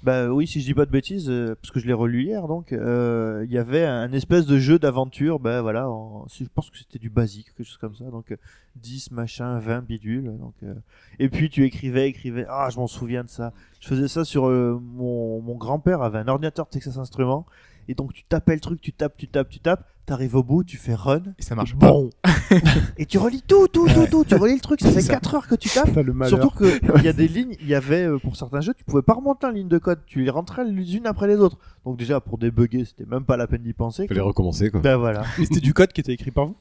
Bah 0.03 0.27
oui, 0.27 0.47
si 0.47 0.59
je 0.59 0.65
dis 0.65 0.73
pas 0.73 0.85
de 0.85 0.91
bêtises, 0.91 1.29
euh, 1.29 1.55
parce 1.55 1.71
que 1.71 1.79
je 1.79 1.87
l'ai 1.87 1.93
relu 1.93 2.23
hier, 2.23 2.45
donc 2.49 2.73
euh, 2.73 3.45
il 3.47 3.53
y 3.53 3.57
avait 3.57 3.85
un 3.85 4.11
espèce 4.11 4.45
de 4.45 4.57
jeu 4.57 4.77
d'aventure, 4.77 5.39
bah 5.39 5.61
voilà, 5.61 5.87
je 6.27 6.43
pense 6.53 6.69
que 6.69 6.77
c'était 6.77 6.99
du 6.99 7.09
basique, 7.09 7.53
quelque 7.55 7.65
chose 7.65 7.77
comme 7.77 7.95
ça, 7.95 8.03
donc 8.11 8.33
euh, 8.33 8.35
10 8.75 9.11
machin, 9.11 9.59
20 9.59 9.85
bidules, 9.85 10.35
donc 10.37 10.55
euh, 10.63 10.73
et 11.19 11.29
puis 11.29 11.49
tu 11.49 11.63
écrivais, 11.63 12.09
écrivais, 12.09 12.45
ah 12.49 12.67
je 12.69 12.77
m'en 12.79 12.87
souviens 12.87 13.23
de 13.23 13.29
ça. 13.29 13.53
Je 13.79 13.87
faisais 13.87 14.09
ça 14.09 14.25
sur 14.25 14.49
euh, 14.49 14.77
mon, 14.81 15.41
mon 15.41 15.55
grand-père 15.55 16.01
avait 16.01 16.19
un 16.19 16.27
ordinateur 16.27 16.67
Texas 16.67 16.97
Instruments, 16.97 17.45
et 17.87 17.95
donc 17.95 18.13
tu 18.13 18.23
tapais 18.23 18.53
le 18.53 18.59
truc, 18.59 18.79
tu 18.81 18.91
tapes, 18.93 19.15
tu 19.17 19.27
tapes, 19.27 19.49
tu 19.49 19.59
tapes, 19.59 19.85
t'arrives 20.05 20.35
au 20.35 20.43
bout, 20.43 20.63
tu 20.63 20.77
fais 20.77 20.95
run, 20.95 21.21
Et 21.39 21.41
ça 21.43 21.55
marche 21.55 21.75
bon, 21.75 22.09
et 22.97 23.05
tu 23.05 23.17
relis 23.17 23.41
tout, 23.47 23.67
tout, 23.67 23.87
tout, 23.87 24.05
tout, 24.09 24.23
tu 24.25 24.35
relis 24.35 24.55
le 24.55 24.59
truc, 24.61 24.81
ça 24.81 24.91
fait 24.91 25.05
4 25.07 25.35
heures 25.35 25.47
que 25.47 25.55
tu 25.55 25.69
tapes. 25.69 25.95
Le 25.95 26.13
malheur. 26.13 26.39
Surtout 26.41 26.55
que 26.55 26.79
il 26.97 27.03
y 27.03 27.07
a 27.07 27.13
des 27.13 27.27
lignes, 27.27 27.55
il 27.61 27.67
y 27.67 27.75
avait 27.75 28.03
euh, 28.05 28.17
pour 28.19 28.35
certains 28.35 28.61
jeux, 28.61 28.73
tu 28.73 28.83
pouvais 28.83 29.01
pas 29.01 29.13
remonter 29.13 29.47
en 29.47 29.51
ligne 29.51 29.67
de 29.69 29.77
code, 29.77 29.99
tu 30.05 30.23
les 30.23 30.29
rentrais 30.29 30.65
les 30.65 30.95
unes 30.97 31.07
après 31.07 31.27
les 31.27 31.37
autres. 31.37 31.57
Donc 31.85 31.97
déjà 31.97 32.19
pour 32.19 32.37
débugger, 32.37 32.85
c'était 32.85 33.05
même 33.09 33.23
pas 33.25 33.37
la 33.37 33.47
peine 33.47 33.63
d'y 33.63 33.73
penser. 33.73 34.07
Fallait 34.07 34.19
recommencer 34.21 34.69
quoi. 34.69 34.81
Ben 34.81 34.97
voilà. 34.97 35.23
Et 35.39 35.45
c'était 35.45 35.59
du 35.61 35.73
code 35.73 35.93
qui 35.93 36.01
était 36.01 36.13
écrit 36.13 36.31
par 36.31 36.47
vous? 36.47 36.55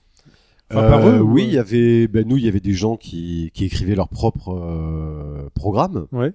Enfin, 0.71 0.85
Euh, 0.85 0.89
par 0.91 1.07
eux, 1.09 1.21
ou- 1.21 1.33
oui, 1.33 1.45
il 1.47 1.53
y 1.53 1.59
avait, 1.59 2.07
ben 2.09 2.27
nous, 2.27 2.39
il 2.39 2.45
y 2.45 2.49
avait 2.49 2.61
des 2.61 2.73
gens 2.73 2.97
qui, 2.97 3.51
qui 3.53 3.67
écrivaient 3.67 3.95
leurs 3.95 4.09
propres 4.09 4.55
euh, 4.55 5.51
programmes. 5.55 6.07
Ouais. 6.13 6.33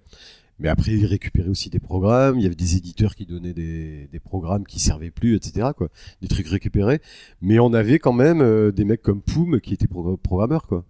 Mais 0.60 0.70
après, 0.70 0.94
ils 0.94 1.06
récupéraient 1.06 1.50
aussi 1.50 1.70
des 1.70 1.80
programmes. 1.80 2.40
Il 2.40 2.44
y 2.44 2.46
avait 2.48 2.56
des 2.56 2.78
éditeurs 2.78 3.16
qui 3.16 3.26
donnaient 3.26 3.54
des, 3.54 4.08
des 4.12 4.20
programmes 4.20 4.66
qui 4.66 4.80
servaient 4.80 5.12
plus, 5.12 5.36
etc. 5.36 5.70
Quoi, 5.78 5.90
des 6.22 6.28
trucs 6.28 6.48
récupérés. 6.48 7.00
Mais 7.42 7.60
on 7.60 7.74
avait 7.74 8.00
quand 8.00 8.14
même 8.14 8.42
euh, 8.42 8.72
des 8.72 8.84
mecs 8.86 9.02
comme 9.04 9.22
Poum 9.22 9.60
qui 9.62 9.74
étaient 9.76 9.88
pro- 9.88 10.18
programmeurs, 10.18 10.66
quoi. 10.68 10.84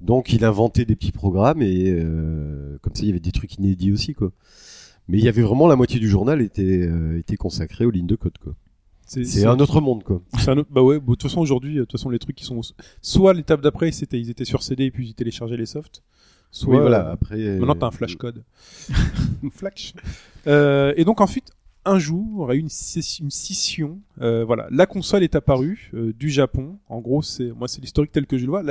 Donc, 0.00 0.32
il 0.34 0.44
inventait 0.44 0.84
des 0.84 0.94
petits 0.96 1.12
programmes 1.12 1.62
et 1.62 1.88
euh, 1.90 2.76
comme 2.82 2.94
ça, 2.94 3.02
il 3.02 3.08
y 3.08 3.10
avait 3.10 3.20
des 3.20 3.32
trucs 3.32 3.54
inédits 3.56 3.92
aussi, 3.92 4.12
quoi. 4.12 4.30
Mais 5.08 5.18
il 5.18 5.24
y 5.24 5.28
avait 5.28 5.42
vraiment 5.42 5.68
la 5.68 5.76
moitié 5.76 6.00
du 6.00 6.08
journal 6.08 6.42
était 6.42 6.82
euh, 6.86 7.18
était 7.18 7.36
consacré 7.36 7.84
aux 7.86 7.90
lignes 7.90 8.06
de 8.06 8.16
code, 8.16 8.36
quoi. 8.38 8.54
C'est 9.24 9.44
un 9.46 9.58
autre 9.60 9.80
monde, 9.82 10.02
quoi. 10.02 10.22
un 10.50 10.58
autre- 10.58 10.70
Bah 10.72 10.82
ouais. 10.82 10.98
bon, 10.98 11.12
De 11.12 11.16
toute 11.16 11.22
façon, 11.30 11.40
aujourd'hui, 11.40 11.76
euh, 11.76 11.80
de 11.80 11.84
toute 11.84 11.92
façon, 11.92 12.10
les 12.10 12.18
trucs 12.18 12.36
qui 12.36 12.44
sont 12.44 12.60
soit 13.02 13.32
l'étape 13.34 13.60
d'après, 13.62 13.92
c'était 13.92 14.18
ils 14.20 14.28
étaient 14.30 14.44
sur 14.46 14.62
CD 14.62 14.84
et 14.84 14.90
puis 14.90 15.08
ils 15.08 15.14
téléchargeaient 15.14 15.56
les 15.58 15.66
softs. 15.66 16.02
Soit 16.56 16.74
oui, 16.76 16.80
voilà. 16.82 17.08
euh, 17.08 17.12
Après, 17.14 17.36
Maintenant, 17.58 17.74
t'as 17.74 17.86
un 17.88 17.90
flash 17.90 18.14
code. 18.16 18.44
Flash. 19.52 19.92
Euh, 20.46 20.92
et 20.96 21.04
donc, 21.04 21.20
ensuite, 21.20 21.50
un 21.84 21.98
jour, 21.98 22.48
a 22.48 22.54
eu 22.54 22.58
une, 22.60 22.68
sci- 22.68 23.18
une 23.20 23.30
scission. 23.30 23.98
Euh, 24.20 24.44
voilà, 24.44 24.68
la 24.70 24.86
console 24.86 25.22
est 25.24 25.34
apparue 25.34 25.90
euh, 25.94 26.12
du 26.18 26.30
Japon. 26.30 26.78
En 26.88 27.00
gros, 27.00 27.22
c'est 27.22 27.50
moi, 27.50 27.66
c'est 27.68 27.80
l'historique 27.80 28.12
tel 28.12 28.26
que 28.26 28.38
je 28.38 28.44
le 28.46 28.50
vois. 28.50 28.62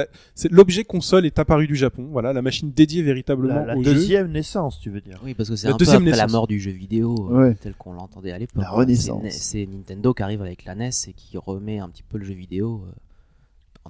L'objet 0.49 0.83
console 0.85 1.25
est 1.25 1.37
apparu 1.39 1.67
du 1.67 1.75
Japon. 1.75 2.07
Voilà, 2.09 2.31
la 2.33 2.41
machine 2.41 2.71
dédiée 2.71 3.03
véritablement 3.03 3.53
La, 3.53 3.65
la 3.65 3.77
au 3.77 3.83
jeu. 3.83 3.93
deuxième 3.93 4.31
naissance, 4.31 4.79
tu 4.79 4.89
veux 4.89 5.01
dire. 5.01 5.19
Oui, 5.23 5.33
parce 5.33 5.49
que 5.49 5.55
c'est 5.57 5.67
La 5.67 5.73
un 5.73 5.77
peu 5.77 5.83
deuxième 5.85 6.07
après 6.07 6.17
la 6.17 6.27
mort 6.27 6.47
du 6.47 6.59
jeu 6.59 6.71
vidéo 6.71 7.29
euh, 7.31 7.49
Ouais. 7.49 7.55
tel 7.55 7.75
qu'on 7.75 7.93
l'entendait 7.93 8.31
à 8.31 8.39
l'époque. 8.39 8.63
La 8.63 8.69
renaissance. 8.71 9.21
C'est- 9.23 9.31
C'est 9.31 9.65
Nintendo 9.67 10.13
qui 10.13 10.23
arrive 10.23 10.41
avec 10.41 10.63
la 10.65 10.73
NES 10.73 10.89
et 11.09 11.13
qui 11.13 11.37
remet 11.37 11.79
un 11.79 11.89
petit 11.89 12.03
peu 12.03 12.17
le 12.17 12.23
jeu 12.25 12.33
vidéo 12.33 12.85
euh, 12.87 12.91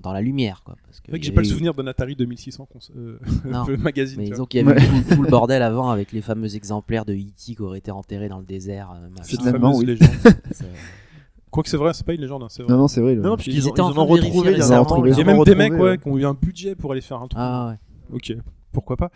dans 0.01 0.11
la 0.13 0.21
lumière. 0.21 0.61
Quoi, 0.65 0.75
parce 0.85 0.99
que 0.99 1.05
C'est 1.05 1.11
vrai 1.11 1.19
que 1.19 1.23
il 1.23 1.27
y 1.27 1.29
j'ai 1.29 1.33
pas 1.35 1.41
le 1.41 1.47
souvenir 1.47 1.73
d'un 1.73 1.87
Atari 1.87 2.15
2600 2.15 2.65
cons- 2.65 2.79
euh, 2.97 3.19
Non, 3.45 3.63
le 3.67 3.77
magazine. 3.77 4.19
Mais 4.21 4.29
vois. 4.31 4.45
qu'il 4.47 4.65
y 4.65 4.69
avait 4.69 4.79
tout, 5.09 5.15
tout 5.15 5.21
le 5.21 5.29
bordel 5.29 5.61
avant 5.61 5.89
avec 5.89 6.11
les 6.11 6.21
fameux 6.21 6.55
exemplaires 6.55 7.05
de 7.05 7.13
E.T. 7.13 7.55
qui 7.55 7.61
auraient 7.61 7.77
été 7.79 7.91
enterrés 7.91 8.29
dans 8.29 8.39
le 8.39 8.45
désert. 8.45 8.91
euh. 8.95 9.07
C'est 9.21 9.37
Finalement, 9.37 9.71
fameuse 9.73 9.79
oui. 9.79 9.85
légende. 9.85 10.09
Quoique 11.51 11.69
c'est 11.69 11.77
vrai, 11.77 11.93
c'est 11.93 12.03
pas 12.05 12.13
une 12.13 12.21
légende, 12.21 12.41
hein, 12.43 12.47
c'est 12.49 12.63
vrai. 12.63 12.71
Non, 12.73 12.79
non, 12.79 12.87
c'est 12.87 12.99
vrai. 13.01 13.13
le- 13.13 13.21
Non, 13.21 13.35
Ils 13.35 13.67
ont, 13.67 13.71
étaient 13.71 13.81
ils 13.81 13.81
en 13.83 13.89
en 13.89 13.91
train 13.91 14.01
ont 14.01 14.05
retrouvé. 14.07 14.51
il 14.51 14.57
y 14.57 14.61
a 14.61 14.63
récemment, 14.63 14.77
longtemps, 14.79 15.05
ils 15.05 15.11
Il 15.11 15.17
y 15.17 15.21
a 15.21 15.23
en 15.23 15.27
même 15.27 15.39
ont 15.39 15.43
des 15.43 15.53
mecs 15.55 15.73
ouais, 15.73 15.79
ouais. 15.81 15.97
qui 15.99 16.07
ont 16.07 16.17
eu 16.17 16.25
un 16.25 16.33
budget 16.33 16.73
pour 16.75 16.91
aller 16.91 17.01
faire 17.01 17.17
un 17.21 17.27
truc. 17.27 17.37
Ah 17.39 17.69
ouais. 17.69 18.15
Ok, 18.15 18.35
pourquoi 18.71 18.97
pas. 18.97 19.11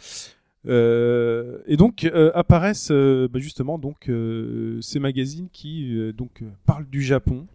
Euh, 0.67 1.59
et 1.65 1.77
donc 1.77 2.03
euh, 2.03 2.31
apparaissent 2.35 2.91
euh, 2.91 3.27
bah, 3.31 3.39
justement 3.39 3.77
donc 3.77 4.09
euh, 4.09 4.79
ces 4.81 4.99
magazines 4.99 5.47
qui 5.51 5.95
euh, 5.95 6.11
donc 6.11 6.41
euh, 6.41 6.45
parlent 6.65 6.87
du 6.89 7.01
Japon, 7.01 7.47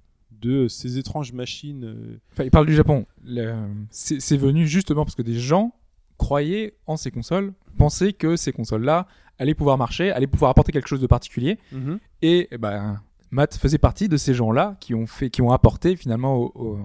de 0.42 0.68
ces 0.68 0.98
étranges 0.98 1.32
machines. 1.32 1.84
euh, 1.84 2.18
Enfin, 2.32 2.44
il 2.44 2.50
parle 2.50 2.66
du 2.66 2.74
Japon. 2.74 3.06
C'est 3.90 4.36
venu 4.36 4.66
justement 4.66 5.04
parce 5.04 5.14
que 5.14 5.22
des 5.22 5.38
gens 5.38 5.74
croyaient 6.18 6.74
en 6.86 6.96
ces 6.96 7.10
consoles, 7.10 7.52
pensaient 7.78 8.12
que 8.12 8.36
ces 8.36 8.52
consoles-là 8.52 9.06
allaient 9.38 9.54
pouvoir 9.54 9.78
marcher, 9.78 10.10
allaient 10.12 10.26
pouvoir 10.26 10.50
apporter 10.50 10.72
quelque 10.72 10.88
chose 10.88 11.00
de 11.00 11.06
particulier. 11.06 11.58
Et 12.20 12.48
eh 12.50 12.58
ben, 12.58 13.00
Matt 13.30 13.56
faisait 13.56 13.78
partie 13.78 14.08
de 14.08 14.16
ces 14.16 14.34
gens-là 14.34 14.76
qui 14.80 14.94
ont 14.94 15.06
fait, 15.06 15.30
qui 15.30 15.40
ont 15.42 15.50
apporté 15.50 15.96
finalement 15.96 16.36
au- 16.36 16.52
au- 16.54 16.78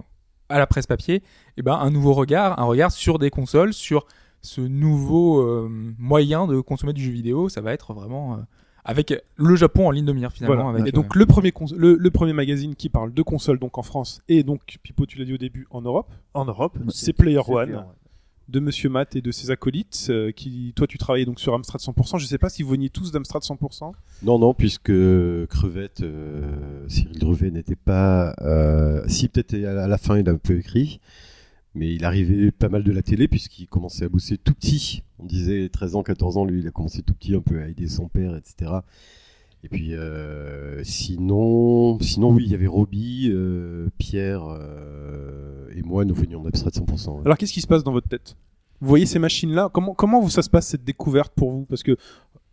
à 0.50 0.58
la 0.60 0.66
presse 0.66 0.88
papier, 0.88 1.24
eh 1.58 1.62
ben, 1.62 1.74
un 1.76 1.90
nouveau 1.92 2.14
regard, 2.14 2.58
un 2.60 2.64
regard 2.64 2.92
sur 2.92 3.20
des 3.20 3.30
consoles, 3.30 3.74
sur 3.74 4.06
ce 4.42 4.62
nouveau 4.62 5.42
euh, 5.42 5.70
moyen 6.00 6.48
de 6.48 6.62
consommer 6.62 6.94
du 6.94 7.04
jeu 7.04 7.12
vidéo. 7.12 7.50
Ça 7.50 7.60
va 7.62 7.74
être 7.74 7.94
vraiment 7.94 8.36
euh, 8.36 8.38
avec 8.88 9.14
le 9.36 9.56
Japon 9.56 9.88
en 9.88 9.92
ligne 9.92 10.06
de 10.06 10.14
mire 10.14 10.32
finalement. 10.32 10.56
Voilà. 10.64 10.80
avec, 10.80 10.88
et 10.88 10.92
donc 10.92 11.14
le 11.16 11.26
premier 11.28 11.54
le, 11.76 11.96
le 11.96 12.12
premier 12.12 12.34
magazine 12.34 12.74
qui 12.74 12.90
parle 12.90 13.14
de 13.14 13.22
consoles 13.22 13.60
donc 13.60 13.78
en 13.78 13.84
France 13.84 14.22
et 14.30 14.44
donc 14.44 14.78
Pipo 14.82 15.06
tu 15.06 15.20
l'as 15.20 15.26
dit 15.26 15.34
au 15.34 15.38
début 15.38 15.68
en 15.70 15.82
Europe 15.82 16.10
En 16.34 16.46
Europe, 16.46 16.78
C'est 16.90 17.14
Player 17.14 17.42
One. 17.46 17.66
Player 17.68 17.82
de 18.48 18.62
Monsieur 18.62 18.88
Matt 18.90 19.18
et 19.18 19.22
de 19.22 19.30
ses 19.30 19.52
acolytes 19.52 20.08
euh, 20.10 20.32
qui 20.32 20.72
toi 20.74 20.88
tu 20.88 20.98
travaillais 20.98 21.26
donc 21.26 21.38
sur 21.38 21.54
Amstrad 21.54 21.82
100%. 21.82 22.18
Je 22.18 22.26
sais 22.26 22.38
pas 22.38 22.48
si 22.48 22.64
vous 22.64 22.70
veniez 22.70 22.90
tous 22.90 23.12
d'Amstrad 23.12 23.44
100%. 23.44 23.92
Non, 24.24 24.40
non, 24.40 24.54
puisque 24.54 24.90
Crevette, 25.48 26.00
euh, 26.00 26.86
Cyril 26.88 27.20
Drevet 27.20 27.52
n'était 27.52 27.76
pas. 27.76 28.34
euh, 28.42 29.04
si, 29.08 29.28
peut-être 29.28 29.54
à 29.66 29.84
à 29.84 29.88
la 29.90 29.98
fin, 29.98 30.18
il 30.18 30.30
a 30.30 30.32
un 30.32 30.38
peu 30.38 30.58
écrit, 30.58 31.02
mais 31.76 31.94
il 31.94 32.06
arrivait 32.06 32.52
pas 32.52 32.70
mal 32.70 32.84
de 32.86 32.92
la 32.94 33.02
télé, 33.02 33.28
puisqu'il 33.28 33.68
commençait 33.68 34.06
à 34.06 34.10
bosser 34.10 34.38
tout 34.38 34.54
petit. 34.54 35.04
On 35.20 35.26
disait 35.26 35.68
13 35.70 35.96
ans, 35.96 36.04
14 36.04 36.38
ans, 36.38 36.46
lui, 36.46 36.60
il 36.62 36.68
a 36.68 36.72
commencé 36.72 37.02
tout 37.02 37.14
petit, 37.14 37.34
un 37.36 37.42
peu 37.42 37.62
à 37.62 37.68
aider 37.68 37.88
son 37.88 38.08
père, 38.08 38.36
etc. 38.36 38.72
Et 39.64 39.70
puis, 39.70 39.96
euh, 39.96 40.84
sinon, 40.84 41.98
sinon, 42.00 42.32
oui, 42.32 42.44
il 42.46 42.52
y 42.52 42.54
avait 42.56 42.68
Roby, 42.68 43.30
euh, 43.34 43.88
Pierre 43.98 44.44
euh, 44.48 45.68
et 45.76 45.82
moi, 45.82 46.06
nous 46.06 46.14
venions 46.14 46.42
d'Amstrad 46.44 46.74
100%. 46.74 47.16
ouais. 47.16 47.22
Alors 47.26 47.38
qu'est-ce 47.38 47.54
qui 47.54 47.62
se 47.62 47.68
passe 47.68 47.84
dans 47.84 47.92
votre 47.92 48.08
tête? 48.08 48.36
Vous 48.80 48.88
voyez 48.88 49.08
ces 49.08 49.18
machines-là? 49.18 49.70
Comment 49.74 49.96
comment 49.96 50.30
ça 50.30 50.44
se 50.44 50.50
passe 50.52 50.68
cette 50.68 50.84
découverte 50.84 51.34
pour 51.36 51.52
vous? 51.52 51.66
Parce 51.66 51.82
que 51.82 51.98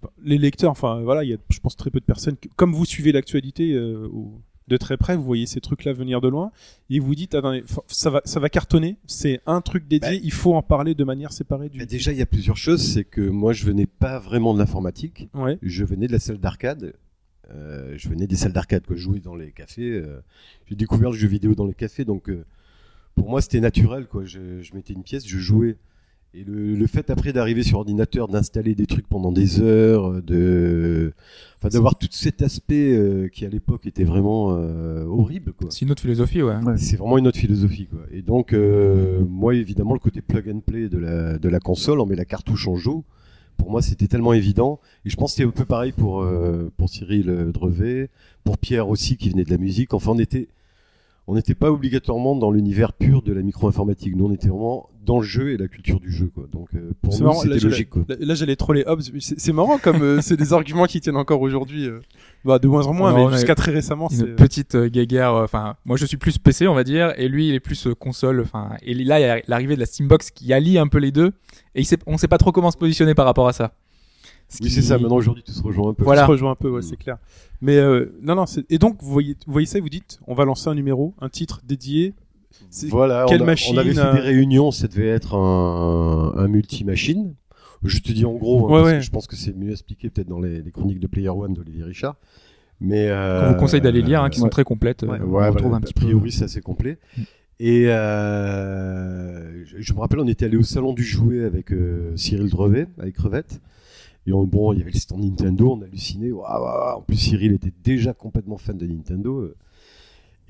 bah, 0.02 0.10
les 0.24 0.38
lecteurs, 0.38 0.70
enfin 0.70 1.02
voilà, 1.02 1.22
il 1.22 1.30
y 1.30 1.34
a, 1.34 1.36
je 1.50 1.58
pense 1.60 1.76
très 1.76 1.90
peu 1.90 2.00
de 2.00 2.04
personnes. 2.06 2.36
comme 2.56 2.72
vous 2.72 2.86
suivez 2.86 3.12
l'actualité 3.12 3.78
au- 3.78 4.40
de 4.66 4.76
très 4.78 4.96
près, 4.96 5.14
vous 5.16 5.22
voyez 5.22 5.46
ces 5.46 5.60
trucs-là 5.60 5.92
venir 5.92 6.20
de 6.22 6.28
loin 6.28 6.50
et 6.88 6.98
vous 6.98 7.14
dites 7.14 7.34
attendez, 7.34 7.62
fa- 7.66 7.82
ça 7.86 8.08
va 8.10 8.22
ça 8.24 8.40
va 8.40 8.48
cartonner. 8.48 8.96
C'est 9.06 9.40
un 9.46 9.60
truc 9.60 9.86
dédié. 9.86 10.08
Bah, 10.10 10.14
il 10.22 10.32
faut 10.32 10.54
en 10.54 10.62
parler 10.62 10.94
de 10.94 11.04
manière 11.04 11.32
séparée 11.32 11.68
du. 11.68 11.78
Bah, 11.78 11.84
déjà, 11.86 12.12
il 12.12 12.18
y 12.18 12.22
a 12.22 12.26
plusieurs 12.26 12.56
choses. 12.56 12.82
C'est 12.82 13.04
que 13.04 13.20
moi, 13.20 13.52
je 13.52 13.64
venais 13.66 13.86
pas 13.86 14.18
vraiment 14.18 14.54
de 14.54 14.58
l'informatique. 14.58 15.28
Ouais. 15.34 15.58
je 15.62 15.84
venais 15.84 16.06
de 16.06 16.12
la 16.12 16.18
salle 16.18 16.38
d'arcade. 16.38 16.94
Euh, 17.50 17.92
je 17.98 18.08
venais 18.08 18.26
des 18.26 18.36
salles 18.36 18.54
d'arcade, 18.54 18.86
quoi. 18.86 18.96
Je 18.96 19.02
jouais 19.02 19.20
dans 19.20 19.34
les 19.36 19.52
cafés. 19.52 19.90
euh, 19.90 20.20
j'ai 20.66 20.76
découvert 20.76 21.10
le 21.10 21.16
jeu 21.16 21.28
vidéo 21.28 21.54
dans 21.54 21.66
les 21.66 21.74
cafés, 21.74 22.06
donc 22.06 22.30
euh, 22.30 22.46
pour 23.14 23.28
moi 23.28 23.42
c'était 23.42 23.60
naturel, 23.60 24.06
quoi. 24.06 24.24
Je, 24.24 24.62
je 24.62 24.74
mettais 24.74 24.94
une 24.94 25.02
pièce, 25.02 25.26
je 25.28 25.38
jouais. 25.38 25.76
Et 26.36 26.42
le, 26.42 26.74
le 26.74 26.86
fait 26.88 27.10
après 27.10 27.32
d'arriver 27.32 27.62
sur 27.62 27.78
ordinateur, 27.78 28.26
d'installer 28.26 28.74
des 28.74 28.86
trucs 28.86 29.06
pendant 29.06 29.30
des 29.30 29.60
heures, 29.60 30.10
euh, 30.10 30.20
de, 30.20 31.12
enfin 31.58 31.68
d'avoir 31.68 31.96
tout 31.96 32.08
cet 32.10 32.42
aspect 32.42 32.96
euh, 32.96 33.28
qui 33.28 33.46
à 33.46 33.48
l'époque 33.48 33.86
était 33.86 34.02
vraiment 34.02 34.48
euh, 34.50 35.04
horrible, 35.04 35.52
quoi. 35.52 35.68
C'est 35.70 35.82
une 35.82 35.92
autre 35.92 36.02
philosophie, 36.02 36.42
ouais. 36.42 36.56
Ouais. 36.56 36.76
C'est 36.76 36.96
vraiment 36.96 37.18
une 37.18 37.28
autre 37.28 37.38
philosophie, 37.38 37.86
quoi. 37.86 38.00
Et 38.10 38.22
donc, 38.22 38.52
euh, 38.52 39.24
moi, 39.28 39.54
évidemment, 39.54 39.92
le 39.92 40.00
côté 40.00 40.22
plug 40.22 40.48
and 40.48 40.60
play 40.66 40.88
de 40.88 40.98
la, 40.98 41.38
de 41.38 41.48
la 41.48 41.60
console, 41.60 42.00
on 42.00 42.06
met 42.06 42.16
la 42.16 42.24
cartouche 42.24 42.66
en 42.66 42.74
joue. 42.74 43.04
Pour 43.56 43.70
moi, 43.70 43.82
c'était 43.82 44.08
tellement 44.08 44.32
évident. 44.32 44.80
Et 45.04 45.10
je 45.10 45.16
pense 45.16 45.30
que 45.30 45.36
c'était 45.36 45.48
un 45.48 45.52
peu 45.52 45.64
pareil 45.64 45.92
pour, 45.92 46.22
euh, 46.22 46.72
pour 46.76 46.88
Cyril 46.88 47.30
euh, 47.30 47.52
Drevet, 47.52 48.10
pour 48.42 48.58
Pierre 48.58 48.88
aussi, 48.88 49.16
qui 49.16 49.30
venait 49.30 49.44
de 49.44 49.50
la 49.50 49.58
musique. 49.58 49.94
Enfin, 49.94 50.10
on 50.10 50.18
était, 50.18 50.48
on 51.26 51.34
n'était 51.36 51.54
pas 51.54 51.70
obligatoirement 51.70 52.36
dans 52.36 52.50
l'univers 52.50 52.92
pur 52.92 53.22
de 53.22 53.32
la 53.32 53.40
micro-informatique. 53.42 54.14
Nous, 54.14 54.26
on 54.26 54.32
était 54.32 54.48
vraiment 54.48 54.90
dans 55.06 55.18
le 55.18 55.24
jeu 55.24 55.50
et 55.52 55.56
la 55.56 55.68
culture 55.68 56.00
du 56.00 56.10
jeu, 56.10 56.30
quoi. 56.34 56.46
Donc, 56.52 56.68
euh, 56.74 56.92
pour 57.02 57.12
C'est 57.12 57.20
nous, 57.20 57.26
marrant, 57.26 57.38
là, 57.38 57.42
c'était 57.44 57.58
j'allais- 57.60 57.70
logique, 57.70 57.90
quoi. 57.90 58.02
Là, 58.18 58.34
j'allais 58.34 58.56
troller 58.56 58.84
Hobbes. 58.86 59.02
mais 59.12 59.20
C'est 59.20 59.52
marrant 59.52 59.78
comme 59.78 60.02
euh, 60.02 60.20
c'est 60.22 60.36
des 60.36 60.52
arguments 60.52 60.84
qui 60.86 61.00
tiennent 61.00 61.16
encore 61.16 61.40
aujourd'hui. 61.40 61.86
euh. 61.86 62.00
Bah, 62.44 62.58
de 62.58 62.68
moins 62.68 62.86
en 62.86 62.92
moins, 62.92 63.12
Non, 63.12 63.28
mais 63.28 63.34
jusqu'à 63.36 63.54
très 63.54 63.72
récemment. 63.72 64.08
Une 64.10 64.34
petite 64.34 64.74
euh, 64.74 64.88
guéguerre. 64.88 65.32
euh, 65.34 65.44
Enfin, 65.44 65.76
moi 65.86 65.96
je 65.96 66.04
suis 66.06 66.16
plus 66.18 66.36
PC, 66.38 66.66
on 66.68 66.74
va 66.74 66.84
dire, 66.84 67.12
et 67.16 67.28
lui 67.28 67.48
il 67.48 67.54
est 67.54 67.60
plus 67.60 67.86
euh, 67.86 67.94
console. 67.94 68.40
Enfin, 68.40 68.70
et 68.82 68.92
là 68.94 69.18
il 69.18 69.22
y 69.22 69.24
a 69.26 69.40
l'arrivée 69.48 69.74
de 69.76 69.80
la 69.80 69.86
Steambox 69.86 70.30
qui 70.30 70.52
allie 70.52 70.76
un 70.78 70.86
peu 70.88 70.98
les 70.98 71.10
deux, 71.10 71.28
et 71.74 71.80
il 71.80 71.84
sait, 71.86 71.98
on 72.06 72.18
sait 72.18 72.28
pas 72.28 72.36
trop 72.38 72.52
comment 72.52 72.70
se 72.70 72.76
positionner 72.76 73.14
par 73.14 73.24
rapport 73.24 73.48
à 73.48 73.52
ça. 73.54 73.72
Ce 74.56 74.62
Oui, 74.62 74.68
qui- 74.68 74.74
c'est 74.74 74.82
ça. 74.82 74.98
Maintenant, 74.98 75.16
aujourd'hui, 75.16 75.42
tout 75.42 75.52
se 75.52 75.62
rejoint 75.62 75.90
un 75.90 75.94
peu. 75.94 76.04
Voilà. 76.04 76.20
Ça 76.22 76.26
se 76.26 76.30
rejoint 76.32 76.52
un 76.52 76.54
peu, 76.54 76.70
ouais, 76.70 76.78
Mm. 76.78 76.82
c'est 76.82 76.96
clair. 76.96 77.16
Mais 77.60 77.76
euh, 77.76 78.14
non, 78.22 78.34
non. 78.36 78.46
c'est- 78.46 78.64
Et 78.70 78.78
donc, 78.78 79.02
vous 79.02 79.10
voyez, 79.12 79.34
vous 79.46 79.52
voyez 79.52 79.66
ça, 79.66 79.78
et 79.78 79.80
vous 79.80 79.88
dites, 79.88 80.20
on 80.26 80.34
va 80.34 80.44
lancer 80.44 80.68
un 80.68 80.74
numéro, 80.74 81.14
un 81.20 81.28
titre 81.28 81.60
dédié. 81.66 82.14
C'est- 82.70 82.86
Voilà, 82.88 83.24
quelle 83.28 83.40
on, 83.40 83.44
a- 83.44 83.46
machine, 83.46 83.74
on 83.74 83.78
avait 83.80 83.94
fait 83.94 84.00
euh, 84.00 84.12
des 84.12 84.20
réunions, 84.20 84.70
ça 84.70 84.86
devait 84.86 85.08
être 85.08 85.34
un, 85.34 86.34
un 86.36 86.46
multi-machine. 86.48 87.34
Je 87.82 87.98
te 87.98 88.12
dis 88.12 88.24
en 88.24 88.32
gros, 88.34 88.60
hein, 88.60 88.70
Ouais, 88.70 88.78
parce 88.80 88.92
ouais. 88.92 88.98
que 88.98 89.04
je 89.04 89.10
pense 89.10 89.26
que 89.26 89.36
c'est 89.36 89.54
mieux 89.56 89.72
expliqué 89.72 90.08
peut-être 90.08 90.28
dans 90.28 90.40
les, 90.40 90.62
les 90.62 90.70
chroniques 90.70 91.00
de 91.00 91.06
Player 91.06 91.28
One 91.28 91.52
d'Olivier 91.52 91.82
Richard. 91.84 92.14
Mais 92.80 93.08
euh, 93.08 93.42
Qu'on 93.48 93.52
vous 93.54 93.58
conseille 93.58 93.80
d'aller 93.80 94.02
lire, 94.02 94.22
hein, 94.22 94.30
qui 94.30 94.38
sont 94.38 94.44
ouais. 94.44 94.50
très 94.50 94.64
complètes. 94.64 95.02
Ouais. 95.02 95.20
euh, 95.20 95.24
Ouais, 95.24 95.44
on 95.48 95.50
retrouve 95.50 95.62
voilà, 95.70 95.76
un 95.76 95.80
petit 95.80 95.92
a 95.96 96.00
peu. 96.00 96.06
priori, 96.06 96.32
c'est 96.32 96.44
assez 96.44 96.60
complet. 96.60 96.98
Mm. 97.18 97.22
Et 97.60 97.86
euh, 97.88 99.64
je, 99.64 99.76
je 99.80 99.92
me 99.94 100.00
rappelle, 100.00 100.20
on 100.20 100.26
était 100.28 100.44
allé 100.46 100.56
au 100.56 100.62
salon 100.62 100.92
du 100.92 101.02
jouet 101.04 101.44
avec 101.44 101.72
euh, 101.72 102.12
Cyril 102.16 102.48
Drevet, 102.50 102.86
avec 102.98 103.14
Crevette. 103.14 103.60
Et 104.26 104.32
on, 104.32 104.44
bon, 104.44 104.72
il 104.72 104.78
y 104.78 104.82
avait 104.82 104.90
le 104.92 104.98
stand 104.98 105.22
Nintendo, 105.22 105.72
on 105.72 105.82
hallucinait. 105.82 106.32
En 106.32 107.02
plus, 107.02 107.16
Cyril 107.16 107.52
était 107.52 107.72
déjà 107.82 108.12
complètement 108.14 108.56
fan 108.56 108.76
de 108.78 108.86
Nintendo. 108.86 109.52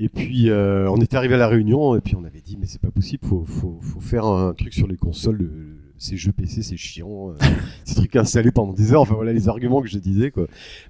Et 0.01 0.09
puis, 0.09 0.51
euh, 0.51 0.91
on 0.91 0.97
était 0.97 1.17
arrivé 1.17 1.35
à 1.35 1.39
la 1.39 1.47
réunion, 1.49 1.95
et 1.95 2.01
puis 2.01 2.17
on 2.17 2.25
avait 2.25 2.41
dit, 2.41 2.57
mais 2.59 2.67
c'est 2.67 2.81
pas 2.81 2.91
possible, 2.91 3.25
faut, 3.27 3.45
faut, 3.47 3.79
faire 4.01 4.25
un 4.27 4.53
truc 4.53 4.75
sur 4.75 4.89
les 4.89 4.97
consoles. 4.97 5.43
euh, 5.43 5.77
Ces 5.99 6.17
jeux 6.17 6.33
PC, 6.33 6.63
c'est 6.65 6.77
chiant. 6.77 7.31
euh, 7.31 7.35
ces 7.85 7.95
trucs 7.95 8.17
installés 8.17 8.51
pendant 8.51 8.73
des 8.73 8.93
heures. 8.93 9.03
Enfin, 9.03 9.15
voilà 9.15 9.33
les 9.33 9.49
arguments 9.49 9.81
que 9.83 9.89
je 9.89 9.99
disais, 9.99 10.31
quoi. 10.33 10.47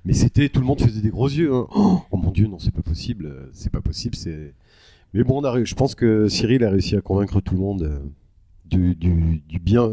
Mais 0.07 0.14
c'était, 0.14 0.49
tout 0.49 0.61
le 0.61 0.66
monde 0.66 0.81
faisait 0.81 1.03
des 1.03 1.11
gros 1.11 1.29
yeux. 1.29 1.53
hein. 1.55 1.66
Oh, 1.75 2.01
oh 2.11 2.16
mon 2.16 2.31
dieu, 2.31 2.47
non, 2.47 2.59
c'est 2.59 2.73
pas 2.75 2.83
possible. 2.83 3.27
euh, 3.27 3.49
C'est 3.53 3.70
pas 3.70 3.83
possible, 3.83 4.14
c'est. 4.16 4.55
Mais 5.12 5.23
bon, 5.23 5.42
je 5.64 5.75
pense 5.75 5.94
que 5.94 6.27
Cyril 6.29 6.64
a 6.64 6.70
réussi 6.70 6.97
à 6.97 7.01
convaincre 7.03 7.40
tout 7.40 7.55
le 7.55 7.61
monde 7.61 7.83
euh, 7.83 7.99
du 8.66 9.59
bien 9.61 9.88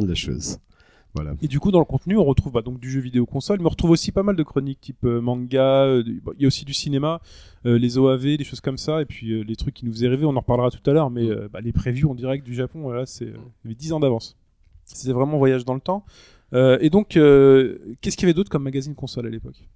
de 0.00 0.08
la 0.08 0.14
chose. 0.14 0.58
Voilà. 1.14 1.34
Et 1.42 1.46
du 1.48 1.60
coup, 1.60 1.70
dans 1.70 1.78
le 1.78 1.84
contenu, 1.84 2.16
on 2.16 2.24
retrouve 2.24 2.52
bah, 2.52 2.62
donc 2.62 2.80
du 2.80 2.90
jeu 2.90 3.00
vidéo 3.00 3.24
console, 3.24 3.58
mais 3.60 3.66
on 3.66 3.70
retrouve 3.70 3.90
aussi 3.92 4.10
pas 4.10 4.22
mal 4.24 4.34
de 4.34 4.42
chroniques 4.42 4.80
type 4.80 5.04
euh, 5.04 5.20
manga. 5.20 5.84
euh, 5.84 6.02
du- 6.02 6.20
bon, 6.20 6.32
Il 6.36 6.42
y 6.42 6.44
a 6.44 6.48
aussi 6.48 6.64
du 6.64 6.74
cinéma, 6.74 7.20
euh, 7.66 7.78
les 7.78 7.98
OAV, 7.98 8.36
des 8.36 8.42
choses 8.44 8.60
comme 8.60 8.78
ça, 8.78 9.00
et 9.00 9.04
puis 9.04 9.30
euh, 9.32 9.42
les 9.42 9.54
trucs 9.54 9.74
qui 9.74 9.84
nous 9.86 9.92
faisaient 9.92 10.08
rêver. 10.08 10.24
On 10.26 10.34
en 10.36 10.40
reparlera 10.40 10.70
tout 10.72 10.90
à 10.90 10.92
l'heure, 10.92 11.10
mais 11.10 11.28
euh, 11.30 11.48
bah, 11.52 11.60
les 11.60 11.72
previews 11.72 12.10
en 12.10 12.14
direct 12.16 12.44
du 12.44 12.52
Japon, 12.54 12.80
voilà, 12.82 13.06
c'est 13.06 13.26
euh, 13.26 13.36
il 13.64 13.68
y 13.68 13.68
avait 13.68 13.74
10 13.76 13.92
ans 13.92 14.00
d'avance. 14.00 14.36
C'était 14.86 15.12
vraiment 15.12 15.34
un 15.36 15.38
voyage 15.38 15.64
dans 15.64 15.74
le 15.74 15.80
temps. 15.80 16.04
Euh, 16.52 16.78
et 16.80 16.90
donc, 16.90 17.16
euh, 17.16 17.78
qu'est-ce 18.00 18.16
qu'il 18.16 18.24
y 18.24 18.30
avait 18.30 18.34
d'autre 18.34 18.50
comme 18.50 18.64
magazine 18.64 18.94
console 18.94 19.26
à 19.26 19.30
l'époque? 19.30 19.68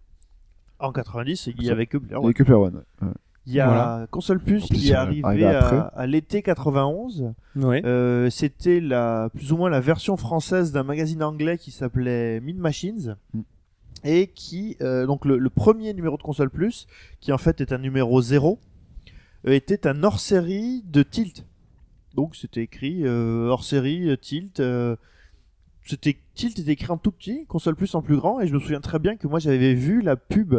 En 0.81 0.93
90, 0.93 1.49
il 1.57 1.63
y 1.65 1.71
avait 1.71 1.87
que 1.87 1.99
Blair 1.99 2.21
Il 2.23 2.27
y 2.27 2.31
a 2.31 2.33
que 2.33 2.43
Player 2.43 2.59
One. 2.61 2.83
ouais. 3.03 3.09
Il 3.49 3.55
y 3.55 3.61
a 3.61 3.67
Voilà. 3.67 4.07
Console 4.11 4.41
Plus 4.41 4.65
qui 4.67 4.89
est 4.89 4.93
ça 4.93 5.01
arrivé 5.03 5.45
à, 5.47 5.87
à 5.87 6.07
l'été 6.07 6.43
91. 6.43 7.33
Ouais. 7.57 7.83
Euh, 7.85 8.29
C'était 8.31 8.79
la 8.81 9.31
plus 9.35 9.53
ou 9.53 9.57
moins 9.57 9.71
la 9.71 9.81
version 9.81 10.17
française 10.17 10.71
d'un 10.71 10.83
magazine 10.83 11.23
anglais 11.23 11.57
qui 11.59 11.71
s'appelait 11.71 12.41
Mean 12.41 12.57
Machines. 12.59 13.17
Mm. 13.33 13.41
Et 14.05 14.27
qui, 14.29 14.77
euh, 14.81 15.07
donc 15.07 15.25
le, 15.25 15.39
le 15.39 15.51
premier 15.51 15.93
numéro 15.95 16.17
de 16.17 16.23
Console 16.23 16.51
Plus, 16.51 16.87
qui 17.21 17.33
en 17.33 17.39
fait 17.39 17.61
est 17.61 17.73
un 17.73 17.79
numéro 17.79 18.21
0, 18.23 18.61
euh, 19.47 19.51
était 19.53 19.87
un 19.89 20.05
hors-série 20.05 20.85
de 20.87 21.03
Tilt. 21.03 21.45
Donc 22.15 22.37
c'était 22.37 22.63
écrit 22.63 23.03
euh, 23.05 23.49
hors-série 23.49 24.09
euh, 24.11 24.17
Tilt. 24.17 24.61
euh, 24.61 24.95
c'était 25.85 26.17
Tilt 26.35 26.59
était 26.59 26.73
écrit 26.73 26.91
en 26.93 26.99
tout 26.99 27.11
petit, 27.13 27.45
Console 27.47 27.75
Plus 27.77 27.95
en 27.95 28.03
plus 28.03 28.17
grand, 28.17 28.41
et 28.41 28.47
je 28.47 28.55
me 28.55 28.61
souviens 28.61 28.81
très 28.81 28.99
bien 28.99 29.17
que 29.17 29.27
moi 29.27 29.39
j'avais 29.41 29.75
vu 29.75 30.01
la 30.03 30.17
pub 30.17 30.55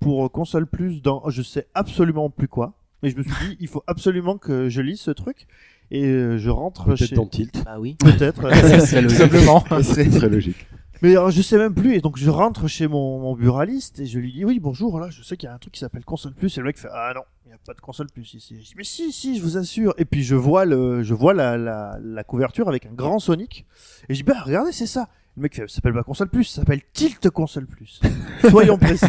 pour 0.00 0.24
euh, 0.24 0.28
Console 0.28 0.66
Plus 0.66 1.02
dans 1.02 1.28
je 1.28 1.42
sais 1.42 1.66
absolument 1.74 2.30
plus 2.30 2.48
quoi. 2.48 2.74
Mais 3.02 3.10
je 3.10 3.16
me 3.16 3.22
suis 3.22 3.32
dit, 3.48 3.56
il 3.60 3.68
faut 3.68 3.82
absolument 3.86 4.36
que 4.36 4.68
je 4.68 4.80
lise 4.82 5.00
ce 5.00 5.10
truc. 5.10 5.46
Et 5.90 6.04
euh, 6.04 6.38
je 6.38 6.50
rentre 6.50 6.84
Peut-être 6.84 7.08
chez... 7.08 7.14
dans 7.14 7.26
Tilt. 7.26 7.64
Bah 7.64 7.76
oui. 7.78 7.94
Peut-être. 7.98 8.42
serait 8.86 9.02
Tout 9.02 9.08
logique. 9.08 9.10
simplement. 9.18 9.64
C'est 9.82 10.08
très 10.10 10.28
logique. 10.28 10.66
Mais 11.02 11.12
alors, 11.12 11.30
je 11.30 11.40
sais 11.40 11.56
même 11.56 11.74
plus. 11.74 11.94
Et 11.94 12.00
donc, 12.00 12.18
je 12.18 12.28
rentre 12.28 12.68
chez 12.68 12.86
mon, 12.86 13.20
mon 13.20 13.34
buraliste 13.34 14.00
et 14.00 14.06
je 14.06 14.18
lui 14.18 14.32
dis 14.32 14.44
Oui, 14.44 14.60
bonjour, 14.60 15.00
là, 15.00 15.08
je 15.10 15.22
sais 15.22 15.36
qu'il 15.36 15.46
y 15.48 15.50
a 15.50 15.54
un 15.54 15.58
truc 15.58 15.72
qui 15.72 15.80
s'appelle 15.80 16.04
Console 16.04 16.34
Plus. 16.34 16.56
Et 16.56 16.60
le 16.60 16.66
mec 16.66 16.78
fait 16.78 16.88
Ah 16.92 17.12
non, 17.14 17.22
il 17.46 17.48
n'y 17.48 17.54
a 17.54 17.58
pas 17.64 17.72
de 17.72 17.80
Console 17.80 18.08
Plus 18.12 18.34
ici. 18.34 18.56
Je 18.60 18.66
dis 18.68 18.74
Mais 18.76 18.84
si, 18.84 19.10
si, 19.12 19.38
je 19.38 19.42
vous 19.42 19.56
assure. 19.56 19.94
Et 19.96 20.04
puis, 20.04 20.22
je 20.22 20.36
vois, 20.36 20.66
le, 20.66 21.02
je 21.02 21.14
vois 21.14 21.32
la, 21.32 21.56
la, 21.56 21.98
la 22.02 22.22
couverture 22.24 22.68
avec 22.68 22.84
un 22.86 22.92
grand 22.92 23.18
Sonic. 23.18 23.64
Et 24.08 24.14
je 24.14 24.18
dis 24.18 24.24
Bah, 24.24 24.42
regardez, 24.44 24.72
c'est 24.72 24.86
ça. 24.86 25.08
Le 25.40 25.44
mec 25.44 25.54
Ça 25.54 25.66
s'appelle 25.68 25.94
pas 25.94 26.02
Console 26.02 26.28
Plus, 26.28 26.44
ça 26.44 26.60
s'appelle 26.60 26.82
Tilt 26.92 27.30
Console 27.30 27.66
Plus. 27.66 27.98
Soyons 28.50 28.76
précis. 28.76 29.06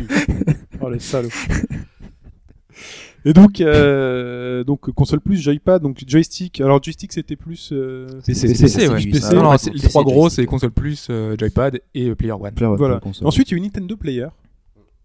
Oh 0.80 0.90
les 0.90 1.00
salauds. 1.00 1.28
Et 3.26 3.34
donc, 3.34 3.60
euh, 3.60 4.64
donc 4.64 4.90
console 4.94 5.20
plus, 5.20 5.38
joypad, 5.40 5.82
donc 5.84 6.02
joystick. 6.08 6.60
Alors 6.62 6.82
joystick 6.82 7.12
c'était 7.14 7.36
plus. 7.36 7.70
euh, 7.74 8.08
PC, 8.26 8.48
PC, 8.48 8.64
PC, 8.64 8.88
ouais. 8.88 9.04
PC, 9.12 9.36
Non, 9.36 9.44
non, 9.44 9.52
ouais. 9.52 9.58
c'est- 9.58 9.70
les 9.72 9.76
PC, 9.76 9.90
trois 9.90 10.04
gros, 10.04 10.30
c'est 10.30 10.46
console 10.46 10.72
plus, 10.72 11.08
euh, 11.10 11.36
joypad 11.38 11.82
et 11.94 12.08
euh, 12.10 12.16
player 12.16 12.32
one. 12.32 12.52
Player 12.54 12.72
One, 12.72 12.78
Voilà. 12.78 13.00
Ensuite, 13.24 13.52
il 13.52 13.52
y 13.52 13.56
a 13.56 13.58
eu 13.58 13.62
Nintendo 13.62 13.96
Player. 13.98 14.28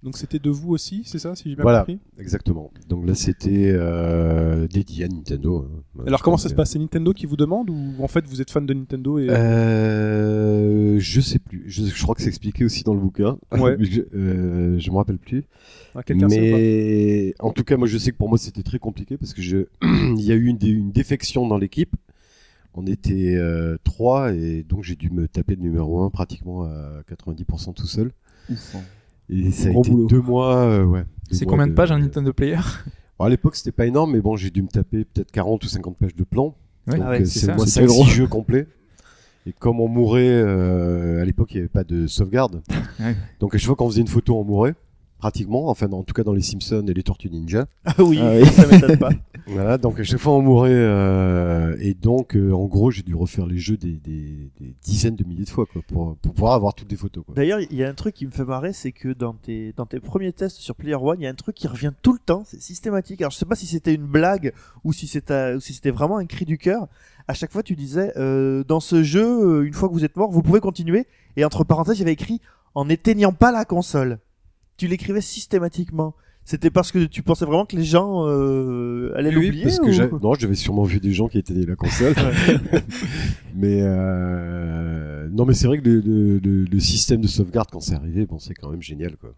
Donc 0.02 0.16
c'était 0.18 0.38
de 0.38 0.50
vous 0.50 0.70
aussi, 0.72 1.02
c'est 1.04 1.18
ça, 1.18 1.34
si 1.34 1.48
j'ai 1.48 1.56
bien 1.56 1.62
Voilà. 1.62 1.80
compris? 1.80 1.98
Exactement. 2.18 2.70
Donc 2.88 3.06
là, 3.06 3.14
c'était 3.14 3.72
euh, 3.74 4.68
dédié 4.68 5.04
à 5.04 5.08
Nintendo. 5.08 5.66
hein. 5.98 6.02
Alors 6.06 6.18
je 6.20 6.24
comment 6.24 6.36
ça 6.36 6.48
se 6.48 6.54
passe? 6.54 6.70
C'est 6.72 6.78
Nintendo 6.78 7.12
qui 7.12 7.26
vous 7.26 7.36
demande 7.36 7.70
ou 7.70 7.94
en 8.00 8.06
fait 8.06 8.24
vous 8.26 8.40
êtes 8.40 8.50
fan 8.50 8.66
de 8.66 8.74
Nintendo 8.74 9.18
et 9.18 9.26
Euh, 9.30 10.98
je 11.00 11.20
sais 11.20 11.38
plus. 11.38 11.64
Je, 11.66 11.84
je 11.84 12.02
crois 12.02 12.14
que 12.14 12.22
c'est 12.22 12.28
expliqué 12.28 12.64
aussi 12.64 12.84
dans 12.84 12.94
le 12.94 13.00
bouquin. 13.00 13.38
Ouais. 13.52 13.76
Je, 13.80 14.02
euh, 14.14 14.78
je 14.78 14.90
me 14.90 14.96
rappelle 14.96 15.18
plus. 15.18 15.44
Ah, 15.94 16.02
Mais 16.12 17.34
en 17.40 17.50
tout 17.52 17.64
cas, 17.64 17.76
moi, 17.76 17.88
je 17.88 17.96
sais 17.98 18.12
que 18.12 18.16
pour 18.16 18.28
moi, 18.28 18.38
c'était 18.38 18.62
très 18.62 18.78
compliqué 18.78 19.16
parce 19.16 19.32
que 19.34 19.40
je, 19.42 19.58
il 19.82 20.20
y 20.20 20.30
a 20.30 20.34
eu 20.34 20.46
une, 20.46 20.58
dé- 20.58 20.68
une 20.68 20.92
défection 20.92 21.48
dans 21.48 21.58
l'équipe. 21.58 21.94
On 22.74 22.86
était 22.86 23.34
euh, 23.36 23.78
trois 23.82 24.34
et 24.34 24.62
donc 24.62 24.84
j'ai 24.84 24.96
dû 24.96 25.08
me 25.10 25.26
taper 25.26 25.56
le 25.56 25.62
numéro 25.62 26.02
1 26.02 26.10
pratiquement 26.10 26.64
à 26.64 27.00
90% 27.10 27.72
tout 27.72 27.86
seul. 27.86 28.12
Ouf, 28.50 28.74
hein. 28.76 28.82
Et 29.30 29.50
ça 29.50 29.68
a 29.68 29.72
été 29.72 29.90
boulot. 29.90 30.06
deux 30.06 30.20
mois, 30.20 30.56
euh, 30.58 30.84
ouais. 30.84 31.04
C'est 31.30 31.44
combien 31.46 31.66
de 31.66 31.72
pages 31.72 31.90
un 31.92 31.98
Nintendo 31.98 32.32
Player? 32.32 32.58
Bon, 33.18 33.24
à 33.24 33.28
l'époque, 33.28 33.56
c'était 33.56 33.72
pas 33.72 33.86
énorme, 33.86 34.12
mais 34.12 34.20
bon, 34.20 34.36
j'ai 34.36 34.50
dû 34.50 34.62
me 34.62 34.68
taper 34.68 35.04
peut-être 35.04 35.32
40 35.32 35.64
ou 35.64 35.66
50 35.68 35.96
pages 35.96 36.14
de 36.14 36.24
plans. 36.24 36.54
Ouais. 36.86 36.94
Donc, 36.98 37.02
Ah 37.06 37.10
ouais, 37.10 37.22
euh, 37.22 37.24
c'est 37.24 37.54
moi 37.54 37.64
c'est 37.66 37.80
5 37.80 37.86
très 37.86 37.86
gros. 37.86 38.04
jeux 38.04 38.26
complets. 38.26 38.66
Et 39.46 39.52
comme 39.52 39.80
on 39.80 39.88
mourait, 39.88 40.28
euh, 40.28 41.22
à 41.22 41.24
l'époque, 41.24 41.52
il 41.52 41.56
n'y 41.56 41.60
avait 41.60 41.68
pas 41.68 41.84
de 41.84 42.06
sauvegarde. 42.06 42.62
Ouais. 43.00 43.14
Donc 43.40 43.54
à 43.54 43.58
chaque 43.58 43.66
fois 43.66 43.76
qu'on 43.76 43.88
faisait 43.90 44.00
une 44.00 44.08
photo, 44.08 44.38
on 44.38 44.44
mourait. 44.44 44.74
Pratiquement, 45.18 45.68
enfin 45.68 45.86
en 45.92 46.02
tout 46.02 46.14
cas 46.14 46.22
dans 46.24 46.32
les 46.32 46.40
Simpsons 46.42 46.84
et 46.88 46.94
les 46.94 47.02
Tortues 47.02 47.28
Ninja. 47.30 47.66
Ah 47.84 47.94
oui, 47.98 48.18
Ah 48.22 48.32
oui. 48.40 48.46
ça 48.46 48.66
m'étonne 48.66 48.96
pas. 48.98 49.10
Voilà, 49.46 49.78
donc 49.78 50.00
à 50.00 50.04
chaque 50.04 50.18
fois 50.18 50.34
on 50.34 50.42
mourait 50.42 50.70
euh, 50.72 51.76
et 51.78 51.94
donc 51.94 52.36
euh, 52.36 52.52
en 52.52 52.66
gros 52.66 52.90
j'ai 52.90 53.02
dû 53.02 53.14
refaire 53.14 53.46
les 53.46 53.58
jeux 53.58 53.76
des, 53.76 53.92
des, 53.92 54.50
des 54.60 54.74
dizaines 54.82 55.14
de 55.14 55.22
milliers 55.22 55.44
de 55.44 55.50
fois 55.50 55.66
quoi, 55.66 55.82
pour, 55.86 56.16
pour 56.16 56.34
pouvoir 56.34 56.54
avoir 56.54 56.74
toutes 56.74 56.90
les 56.90 56.96
photos. 56.96 57.24
D'ailleurs, 57.34 57.60
il 57.60 57.74
y 57.74 57.84
a 57.84 57.88
un 57.88 57.94
truc 57.94 58.14
qui 58.14 58.26
me 58.26 58.30
fait 58.30 58.44
marrer, 58.44 58.72
c'est 58.72 58.92
que 58.92 59.12
dans 59.12 59.34
tes, 59.34 59.72
dans 59.72 59.86
tes 59.86 60.00
premiers 60.00 60.32
tests 60.32 60.56
sur 60.56 60.74
Player 60.74 60.96
One, 60.96 61.20
il 61.20 61.24
y 61.24 61.26
a 61.26 61.30
un 61.30 61.34
truc 61.34 61.54
qui 61.54 61.68
revient 61.68 61.92
tout 62.02 62.12
le 62.12 62.18
temps, 62.18 62.42
c'est 62.44 62.60
systématique. 62.60 63.20
Alors, 63.20 63.30
je 63.30 63.36
sais 63.36 63.44
pas 63.44 63.54
si 63.54 63.66
c'était 63.66 63.94
une 63.94 64.06
blague 64.06 64.52
ou 64.84 64.92
si 64.92 65.06
c'était, 65.06 65.58
si 65.60 65.80
vraiment 65.90 66.18
un 66.18 66.26
cri 66.26 66.44
du 66.44 66.58
cœur. 66.58 66.88
À 67.28 67.34
chaque 67.34 67.52
fois, 67.52 67.62
tu 67.62 67.76
disais, 67.76 68.12
euh, 68.16 68.64
dans 68.64 68.80
ce 68.80 69.02
jeu, 69.02 69.24
euh, 69.24 69.66
une 69.66 69.72
fois 69.72 69.88
que 69.88 69.94
vous 69.94 70.04
êtes 70.04 70.16
mort, 70.16 70.30
vous 70.30 70.42
pouvez 70.42 70.60
continuer. 70.60 71.06
Et 71.36 71.44
entre 71.44 71.64
parenthèses, 71.64 72.00
avait 72.00 72.12
écrit, 72.12 72.40
en 72.74 72.86
n'éteignant 72.86 73.32
pas 73.32 73.52
la 73.52 73.64
console. 73.64 74.18
Tu 74.76 74.88
l'écrivais 74.88 75.20
systématiquement. 75.20 76.14
C'était 76.48 76.70
parce 76.70 76.92
que 76.92 77.04
tu 77.06 77.22
pensais 77.24 77.44
vraiment 77.44 77.66
que 77.66 77.74
les 77.74 77.82
gens 77.84 78.24
euh, 78.28 79.12
allaient 79.16 79.30
Oui, 79.36 79.46
l'oublier 79.46 79.64
parce 79.64 79.80
que 79.80 79.86
ou- 79.88 79.92
j'ai- 79.92 80.08
non, 80.22 80.34
j'avais 80.34 80.54
sûrement 80.54 80.84
vu 80.84 81.00
des 81.00 81.12
gens 81.12 81.26
qui 81.26 81.38
éteignaient 81.38 81.66
la 81.66 81.74
console. 81.74 82.14
mais 83.56 83.80
euh, 83.82 85.28
non, 85.32 85.44
mais 85.44 85.54
c'est 85.54 85.66
vrai 85.66 85.78
que 85.80 85.88
le, 85.88 86.00
le, 86.00 86.38
le- 86.38 86.64
le 86.64 86.80
système 86.80 87.20
de 87.20 87.26
sauvegarde 87.26 87.68
quand 87.72 87.80
c'est 87.80 87.94
arrivé, 87.96 88.26
bon, 88.26 88.38
c'est 88.38 88.54
quand 88.54 88.70
même 88.70 88.80
génial 88.82 89.16
quoi. 89.16 89.34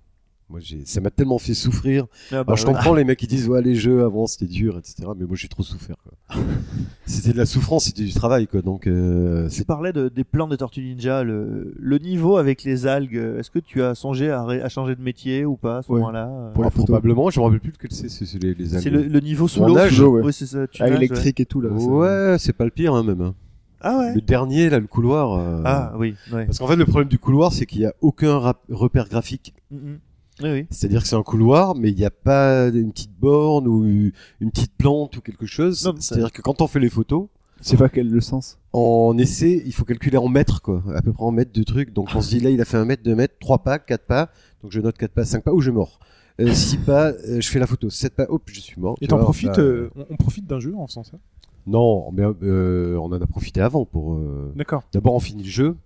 Moi, 0.50 0.60
j'ai, 0.62 0.82
ça 0.86 1.02
m'a 1.02 1.10
tellement 1.10 1.36
fait 1.38 1.52
souffrir. 1.52 2.06
Ah 2.32 2.36
bah 2.36 2.44
Alors, 2.46 2.56
je 2.56 2.66
ouais. 2.66 2.72
comprends 2.72 2.94
les 2.94 3.04
mecs 3.04 3.18
qui 3.18 3.26
disent 3.26 3.48
ouais 3.50 3.60
les 3.60 3.74
jeux 3.74 4.02
avant 4.02 4.26
c'était 4.26 4.46
dur 4.46 4.78
etc. 4.78 5.06
Mais 5.18 5.26
moi 5.26 5.36
j'ai 5.36 5.48
trop 5.48 5.62
souffert 5.62 5.96
quoi. 6.02 6.42
c'était 7.06 7.32
de 7.32 7.36
la 7.36 7.44
souffrance, 7.44 7.84
c'était 7.84 8.02
du 8.04 8.14
travail 8.14 8.46
quoi. 8.46 8.62
Donc 8.62 8.86
euh, 8.86 9.48
Tu 9.50 9.64
parlais 9.64 9.92
de, 9.92 10.08
des 10.08 10.24
plans 10.24 10.48
des 10.48 10.56
Tortues 10.56 10.80
Ninja, 10.82 11.22
le, 11.22 11.74
le 11.78 11.98
niveau 11.98 12.38
avec 12.38 12.64
les 12.64 12.86
algues. 12.86 13.22
Est-ce 13.38 13.50
que 13.50 13.58
tu 13.58 13.82
as 13.82 13.94
songé 13.94 14.30
à, 14.30 14.42
ré- 14.42 14.62
à 14.62 14.70
changer 14.70 14.94
de 14.96 15.02
métier 15.02 15.44
ou 15.44 15.56
pas 15.56 15.78
à 15.78 15.82
ce 15.82 15.92
Ouais. 15.92 16.00
moment-là 16.00 16.28
euh 16.30 16.52
Pour 16.52 16.62
les 16.64 16.68
Ah, 16.68 16.70
probablement. 16.70 17.28
Je 17.28 17.40
me 17.40 17.44
rappelle 17.44 17.60
plus 17.60 17.72
lequel 17.72 17.92
c'est. 17.92 18.08
C'est 18.08 18.24
c'est 18.24 18.42
les, 18.42 18.54
les 18.54 18.68
C'est 18.68 18.76
algues. 18.86 18.92
le, 18.94 19.02
le 19.02 19.20
niveau 19.20 19.48
sous 19.48 19.60
On 19.62 19.66
l'eau. 19.66 19.74
nage, 19.74 20.00
ouais. 20.00 20.22
Oui, 20.24 20.32
c'est 20.32 20.46
ça. 20.46 20.66
Tu 20.66 20.82
Ah, 20.82 20.86
nages, 20.86 20.98
ouais. 20.98 21.04
électrique 21.04 21.40
et 21.40 21.46
tout 21.46 21.60
là. 21.60 21.68
Ouais, 21.68 22.36
c'est 22.38 22.54
pas 22.54 22.64
le 22.64 22.70
pire 22.70 22.94
hein, 22.94 23.02
même. 23.02 23.20
hein. 23.20 23.34
Ah 23.82 23.98
ouais. 23.98 24.14
Le 24.14 24.20
dernier 24.22 24.70
là, 24.70 24.80
le 24.80 24.86
couloir. 24.86 25.34
euh, 25.38 25.62
Ah 25.66 25.92
oui, 25.98 26.14
ouais. 26.32 26.46
Parce 26.46 26.58
qu'en 26.58 26.66
fait 26.66 26.74
le 26.76 26.84
problème 26.86 27.08
du 27.08 27.18
couloir 27.18 27.52
c'est 27.52 27.66
qu'il 27.66 27.82
y 27.82 27.86
a 27.86 27.92
aucun 28.00 28.38
rap- 28.38 28.64
repère 28.70 29.08
graphique. 29.08 29.52
Mhm. 29.70 29.98
Oui, 30.42 30.50
oui. 30.50 30.66
C'est-à-dire 30.70 31.02
que 31.02 31.08
c'est 31.08 31.16
un 31.16 31.22
couloir, 31.22 31.74
mais 31.74 31.90
il 31.90 31.96
n'y 31.96 32.04
a 32.04 32.10
pas 32.10 32.68
une 32.68 32.92
petite 32.92 33.12
borne 33.18 33.66
ou 33.66 33.84
une 33.84 34.50
petite 34.50 34.72
plante 34.76 35.16
ou 35.16 35.20
quelque 35.20 35.46
chose. 35.46 35.92
C'est-à-dire 35.98 36.32
que 36.32 36.42
quand 36.42 36.60
on 36.62 36.66
fait 36.66 36.78
les 36.80 36.90
photos, 36.90 37.26
Je 37.60 37.68
sais 37.68 37.76
pas 37.76 37.88
quel 37.88 38.08
le 38.08 38.20
sens? 38.20 38.58
en 38.72 39.16
essai, 39.18 39.62
il 39.66 39.72
faut 39.72 39.84
calculer 39.84 40.16
en 40.18 40.28
mètres, 40.28 40.62
quoi, 40.62 40.82
à 40.94 41.02
peu 41.02 41.12
près 41.12 41.24
en 41.24 41.32
mètres 41.32 41.52
de 41.52 41.62
trucs. 41.64 41.92
Donc 41.92 42.08
on 42.14 42.20
se 42.20 42.28
dit 42.28 42.40
là, 42.40 42.50
il 42.50 42.60
a 42.60 42.64
fait 42.64 42.76
un 42.76 42.84
mètre, 42.84 43.02
deux 43.02 43.16
mètres, 43.16 43.34
trois 43.40 43.58
pas, 43.64 43.78
quatre 43.80 44.06
pas. 44.06 44.30
Donc 44.62 44.70
je 44.72 44.80
note 44.80 44.96
quatre 44.96 45.12
pas, 45.12 45.24
cinq 45.24 45.42
pas, 45.42 45.52
ou 45.52 45.60
je 45.60 45.70
mors. 45.72 45.98
Euh, 46.40 46.52
six 46.54 46.76
pas, 46.78 47.08
euh, 47.10 47.40
je 47.40 47.48
fais 47.48 47.58
la 47.58 47.66
photo. 47.66 47.90
Sept 47.90 48.14
pas, 48.14 48.26
hop, 48.28 48.42
je 48.46 48.60
suis 48.60 48.80
mort. 48.80 48.96
Et 49.00 49.08
t'en 49.08 49.18
profites, 49.18 49.58
euh, 49.58 49.90
on, 49.96 50.06
on 50.10 50.16
profite 50.16 50.46
d'un 50.46 50.60
jeu 50.60 50.72
en 50.76 50.86
faisant 50.86 51.02
ça. 51.02 51.18
Non, 51.66 52.12
mais 52.12 52.22
euh, 52.42 52.96
on 52.98 53.06
en 53.06 53.20
a 53.20 53.26
profité 53.26 53.60
avant 53.60 53.84
pour. 53.84 54.14
euh, 54.14 54.52
D'accord. 54.54 54.84
D'abord, 54.92 55.14
on 55.14 55.20
finit 55.20 55.42
le 55.42 55.48
jeu. 55.50 55.76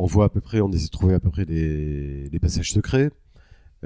On 0.00 0.06
voit 0.06 0.24
à 0.24 0.28
peu 0.28 0.40
près, 0.40 0.60
on 0.60 0.70
essaie 0.72 0.86
de 0.86 0.90
trouver 0.90 1.14
à 1.14 1.20
peu 1.20 1.30
près 1.30 1.46
des, 1.46 2.28
des 2.28 2.38
passages 2.40 2.72
secrets. 2.72 3.10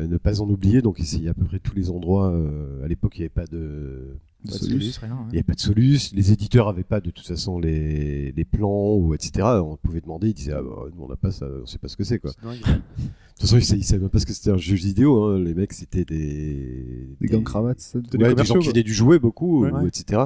Euh, 0.01 0.07
ne 0.07 0.17
pas 0.17 0.41
en 0.41 0.49
oublier. 0.49 0.83
Donc 0.83 0.99
essayer 1.01 1.29
à 1.29 1.35
peu 1.35 1.45
près 1.45 1.59
tous 1.59 1.75
les 1.75 1.91
endroits. 1.91 2.31
euh, 2.33 2.85
à 2.85 2.89
l'époque, 2.89 3.13
il 3.17 3.21
n'y 3.21 3.25
avait 3.25 3.29
pas 3.31 3.47
de 3.47 4.17
Pas 4.47 4.53
de 4.53 4.59
Solus. 4.59 4.93
Solus, 4.93 4.99
rien, 5.01 5.13
hein. 5.15 5.25
il 5.29 5.33
n'y 5.33 5.39
avait 5.39 5.43
pas 5.45 5.55
de 5.55 5.61
Solus. 5.61 5.99
Les 6.15 6.33
éditeurs 6.33 6.69
avaient 6.69 6.83
pas 6.85 7.01
de 7.01 7.11
toute 7.11 7.27
façon 7.27 7.59
les, 7.59 8.33
les 8.33 8.45
plans 8.45 8.95
ou 8.95 9.15
etc. 9.15 9.47
On 9.63 9.77
pouvait 9.77 10.01
demander, 10.01 10.29
ils 10.29 10.35
disaient 10.35 10.53
ah, 10.55 10.63
bah, 10.63 10.85
nous 10.97 11.05
on 11.05 11.09
n'a 11.09 11.17
pas 11.17 11.31
ça, 11.31 11.47
on 11.63 11.67
sait 11.67 11.79
pas 11.79 11.89
ce 11.89 11.97
que 11.97 12.05
c'est 12.05 12.19
quoi. 12.19 12.33
De 12.43 13.47
toute 13.47 13.49
façon, 13.59 13.75
ils, 13.75 13.79
ils 13.79 13.85
savaient 13.85 14.01
même 14.03 14.11
pas 14.11 14.19
ce 14.19 14.27
que 14.27 14.35
c'était 14.35 14.51
un 14.51 14.59
jeu 14.59 14.77
vidéo. 14.77 15.25
Hein. 15.25 15.39
Les 15.39 15.55
mecs, 15.55 15.73
c'était 15.73 16.05
des 16.05 17.09
Des 17.23 17.29
gants 17.29 17.43
cravates, 17.43 17.81
ça. 17.81 17.99
des 17.99 18.19
ouais, 18.19 18.35
des 18.35 18.45
gens 18.45 18.59
qui 18.59 18.69
venaient 18.69 18.83
du 18.83 18.93
jouet 18.93 19.19
beaucoup, 19.19 19.65
Ouais. 19.65 19.73
ou 19.73 19.87
etc. 19.87 20.25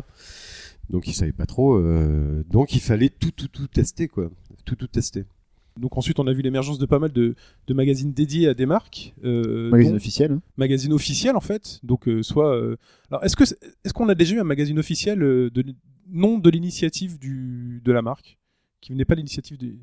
Donc 0.90 1.06
ils 1.06 1.14
savaient 1.14 1.32
pas 1.32 1.46
trop. 1.46 1.76
euh, 1.76 2.42
Donc 2.50 2.74
il 2.74 2.80
fallait 2.80 3.08
tout 3.10 3.30
tout 3.30 3.46
tout 3.48 3.68
tester 3.68 4.08
quoi. 4.08 4.30
Tout 4.64 4.74
tout 4.74 4.88
tester. 4.88 5.24
Donc 5.78 5.96
ensuite, 5.98 6.18
on 6.20 6.26
a 6.26 6.32
vu 6.32 6.42
l'émergence 6.42 6.78
de 6.78 6.86
pas 6.86 6.98
mal 7.00 7.10
de, 7.12 7.34
de 7.66 7.74
magazines 7.74 8.12
dédiés 8.12 8.48
à 8.48 8.54
des 8.54 8.66
marques. 8.66 9.12
Euh, 9.24 9.70
Magazine 9.70 9.92
dont- 9.92 9.96
officiel. 9.96 10.32
hein. 10.32 10.40
magazine 10.56 10.92
officiel 10.92 11.34
en 11.36 11.40
fait. 11.40 11.80
Donc 11.82 12.06
euh, 12.08 12.22
soit. 12.22 12.54
euh, 12.56 12.76
Alors 13.10 13.24
est-ce 13.24 13.34
que 13.36 13.44
est-ce 13.44 13.92
qu'on 13.92 14.08
a 14.08 14.14
déjà 14.14 14.36
eu 14.36 14.40
un 14.40 14.44
magazine 14.44 14.78
officiel 14.78 15.22
euh, 15.22 15.50
de 15.50 15.64
non 16.12 16.38
de 16.38 16.48
l'initiative 16.50 17.18
du 17.18 17.80
de 17.84 17.92
la 17.92 18.02
marque 18.02 18.38
qui 18.80 18.92
n'est 18.94 19.04
pas 19.04 19.14
l'initiative 19.16 19.56
des. 19.58 19.74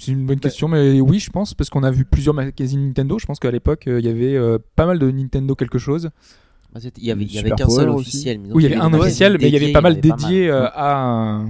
C'est 0.00 0.12
une 0.12 0.26
bonne 0.26 0.38
question, 0.40 0.68
mais 0.68 1.00
oui, 1.00 1.18
je 1.18 1.28
pense, 1.28 1.54
parce 1.54 1.70
qu'on 1.70 1.82
a 1.82 1.90
vu 1.90 2.04
plusieurs 2.04 2.32
magazines 2.34 2.86
Nintendo. 2.86 3.18
Je 3.18 3.26
pense 3.26 3.40
qu'à 3.40 3.50
l'époque, 3.50 3.84
il 3.86 4.04
y 4.04 4.08
avait 4.08 4.36
euh, 4.36 4.58
pas 4.76 4.86
mal 4.86 4.98
de 5.00 5.10
Nintendo 5.10 5.56
quelque 5.56 5.78
chose. 5.78 6.10
Bah, 6.72 6.80
Il 6.98 7.04
y 7.04 7.10
avait, 7.10 7.26
qu'un 7.50 7.68
seul 7.68 7.88
aussi. 7.90 8.08
officiel. 8.08 8.40
Oui, 8.52 8.62
il 8.64 8.70
y 8.70 8.72
avait 8.72 8.76
un 8.82 8.92
officiel, 8.94 9.32
magazines 9.32 9.50
mais 9.52 9.56
il 9.58 9.60
y 9.60 9.64
avait 9.64 9.72
pas 9.72 9.80
mal 9.80 10.00
dédié 10.00 10.48
euh, 10.50 10.66
à, 10.72 11.44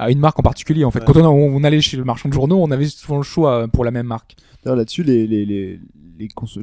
à 0.00 0.10
une 0.10 0.18
marque 0.18 0.38
en 0.38 0.42
particulier. 0.42 0.84
En 0.84 0.90
fait, 0.90 1.00
Ouais. 1.00 1.04
quand 1.06 1.16
on, 1.16 1.28
on 1.28 1.62
allait 1.64 1.80
chez 1.80 1.96
le 1.96 2.04
marchand 2.04 2.28
de 2.28 2.34
journaux, 2.34 2.58
on 2.60 2.70
avait 2.70 2.86
souvent 2.86 3.18
le 3.18 3.22
choix 3.22 3.62
euh, 3.62 3.66
pour 3.68 3.84
la 3.84 3.90
même 3.90 4.06
marque. 4.06 4.36
D'ailleurs, 4.64 4.76
là-dessus, 4.76 5.02
les, 5.04 5.26
les, 5.26 5.44
les, 5.46 5.80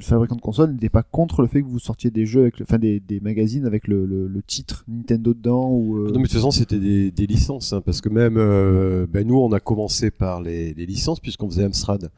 fabricants 0.01 0.35
de 0.35 0.41
consoles 0.41 0.71
n'étaient 0.73 0.87
pas 0.89 1.01
contre 1.01 1.41
le 1.41 1.47
fait 1.47 1.61
que 1.63 1.67
vous 1.67 1.79
sortiez 1.79 2.11
des 2.11 2.27
jeux 2.27 2.41
avec 2.41 2.59
le, 2.59 2.63
enfin, 2.69 2.77
des, 2.77 2.99
des 2.99 3.19
magazines 3.19 3.65
avec 3.65 3.87
le, 3.87 4.05
le, 4.05 4.27
le 4.27 4.43
titre 4.43 4.83
Nintendo 4.87 5.33
dedans 5.33 5.69
ou. 5.71 5.97
euh, 5.97 6.11
Non 6.11 6.17
mais 6.19 6.23
de 6.23 6.27
toute 6.27 6.33
façon 6.33 6.51
c'était 6.51 6.77
des, 6.79 7.09
des 7.09 7.25
licences 7.25 7.73
hein, 7.73 7.81
parce 7.81 7.99
que 8.01 8.09
même 8.09 8.35
euh, 8.37 9.07
ben, 9.09 9.25
nous 9.25 9.39
on 9.39 9.51
a 9.53 9.59
commencé 9.59 10.11
par 10.11 10.41
les, 10.43 10.75
les 10.75 10.85
licences 10.85 11.19
puisqu'on 11.19 11.49
faisait 11.49 11.63
Amstrad 11.63 12.11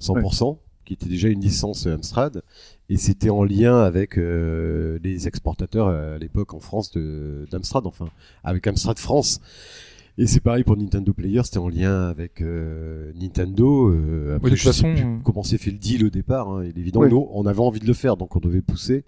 100% 0.00 0.56
qui 0.84 0.92
était 0.92 1.08
déjà 1.08 1.26
une 1.28 1.40
licence 1.40 1.86
Amstrad 1.88 2.42
et 2.88 2.96
c'était 2.96 3.30
en 3.30 3.42
lien 3.42 3.80
avec 3.80 4.16
euh, 4.16 4.98
les 5.02 5.26
exportateurs 5.26 5.88
à 5.88 6.18
l'époque 6.18 6.54
en 6.54 6.60
France 6.60 6.92
de- 6.92 7.48
d'Amstrad 7.50 7.86
enfin 7.88 8.06
avec 8.44 8.66
Amstrad 8.68 8.98
France 9.00 9.40
et 10.18 10.26
c'est 10.26 10.40
pareil 10.40 10.64
pour 10.64 10.76
Nintendo 10.76 11.12
Player 11.12 11.40
c'était 11.44 11.58
en 11.58 11.68
lien 11.68 12.08
avec 12.08 12.40
euh, 12.40 13.12
Nintendo 13.14 13.88
euh, 13.90 14.36
après 14.36 14.50
de 14.50 14.56
je 14.56 14.62
toute 14.62 14.72
sais 14.72 14.82
façon, 14.82 14.94
plus 14.94 15.04
euh, 15.04 15.18
comment 15.24 15.42
s'est 15.42 15.58
fait 15.58 15.70
le 15.70 15.78
deal 15.78 16.04
au 16.04 16.10
départ 16.10 16.48
hein, 16.48 16.64
il 16.64 16.76
est 16.78 16.80
évident 16.80 17.00
Ouais. 17.00 17.08
nous 17.08 17.26
on 17.32 17.46
avait 17.46 17.60
envie 17.60 17.80
de 17.80 17.86
le 17.86 17.94
faire 17.94 18.16
donc 18.16 18.34
on 18.36 18.40
devait 18.40 18.62
pousser 18.62 19.04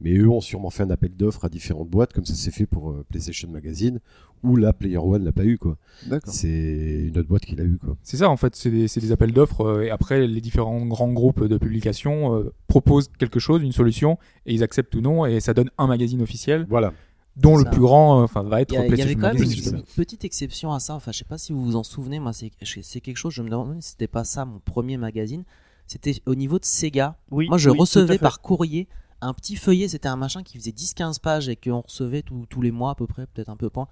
mais 0.00 0.16
eux 0.16 0.28
ont 0.28 0.40
sûrement 0.40 0.70
fait 0.70 0.82
un 0.82 0.90
appel 0.90 1.12
d'offres 1.16 1.44
à 1.44 1.48
différentes 1.48 1.88
boîtes, 1.88 2.12
comme 2.12 2.24
ça 2.24 2.34
s'est 2.34 2.50
fait 2.50 2.66
pour 2.66 2.90
euh, 2.90 3.04
PlayStation 3.08 3.48
Magazine, 3.48 4.00
où 4.42 4.56
là, 4.56 4.72
Player 4.72 4.98
One 4.98 5.24
l'a 5.24 5.32
pas 5.32 5.44
eu, 5.44 5.56
quoi. 5.56 5.78
D'accord. 6.06 6.34
C'est 6.34 7.04
une 7.06 7.16
autre 7.16 7.28
boîte 7.28 7.44
qui 7.46 7.54
l'a 7.54 7.64
eu, 7.64 7.78
quoi. 7.78 7.96
C'est 8.02 8.16
ça, 8.16 8.28
en 8.28 8.36
fait, 8.36 8.56
c'est 8.56 8.70
des, 8.70 9.12
appels 9.12 9.32
d'offres. 9.32 9.62
euh, 9.62 9.82
et 9.82 9.90
après, 9.90 10.26
les 10.26 10.40
différents 10.40 10.84
grands 10.84 11.12
groupes 11.12 11.44
de 11.44 11.56
publication 11.58 12.34
euh, 12.36 12.52
proposent 12.66 13.08
quelque 13.18 13.38
chose, 13.38 13.62
une 13.62 13.72
solution, 13.72 14.18
et 14.46 14.52
ils 14.52 14.64
acceptent 14.64 14.94
ou 14.96 15.00
non, 15.00 15.26
et 15.26 15.38
ça 15.40 15.54
donne 15.54 15.70
un 15.78 15.86
magazine 15.86 16.20
officiel, 16.22 16.66
Voilà. 16.68 16.92
Dont 17.36 17.56
le 17.56 17.64
ça. 17.64 17.70
plus 17.70 17.80
grand 17.80 18.20
euh, 18.20 18.24
enfin, 18.24 18.42
va 18.42 18.60
être 18.60 18.72
Il 18.72 18.74
y, 18.74 18.78
a- 18.78 18.86
il 18.86 18.98
y 18.98 19.02
avait 19.02 19.14
quand 19.14 19.32
même 19.32 19.42
une, 19.42 19.82
petite 19.96 20.24
exception 20.24 20.72
à 20.72 20.80
ça. 20.80 20.94
Enfin, 20.94 21.12
je 21.12 21.18
sais 21.18 21.24
pas 21.24 21.38
si 21.38 21.52
vous 21.52 21.64
vous 21.64 21.76
en 21.76 21.82
souvenez. 21.82 22.18
Moi, 22.20 22.32
c'est 22.32 22.50
c'est 22.62 23.00
quelque 23.00 23.16
chose. 23.16 23.32
Je 23.34 23.42
me 23.42 23.48
demande 23.50 23.82
si 23.82 23.90
c'était 23.90 24.06
pas 24.08 24.24
ça 24.24 24.44
mon 24.44 24.58
premier 24.60 24.96
magazine. 24.96 25.44
C'était 25.86 26.14
au 26.26 26.34
niveau 26.34 26.58
de 26.58 26.64
Sega. 26.64 27.16
Oui, 27.30 27.48
Moi, 27.48 27.58
je 27.58 27.70
oui, 27.70 27.78
recevais 27.78 28.18
par 28.18 28.40
courrier 28.40 28.88
un 29.20 29.34
petit 29.34 29.56
feuillet. 29.56 29.88
C'était 29.88 30.08
un 30.08 30.16
machin 30.16 30.42
qui 30.42 30.58
faisait 30.58 30.70
10-15 30.72 31.20
pages 31.20 31.48
et 31.48 31.56
qu'on 31.56 31.80
recevait 31.80 32.22
tous- 32.22 32.46
tous 32.48 32.62
les 32.62 32.70
mois 32.70 32.90
à 32.90 32.94
peu 32.94 33.06
près, 33.06 33.26
peut-être 33.26 33.48
un 33.50 33.56
peu 33.56 33.68
point. 33.70 33.88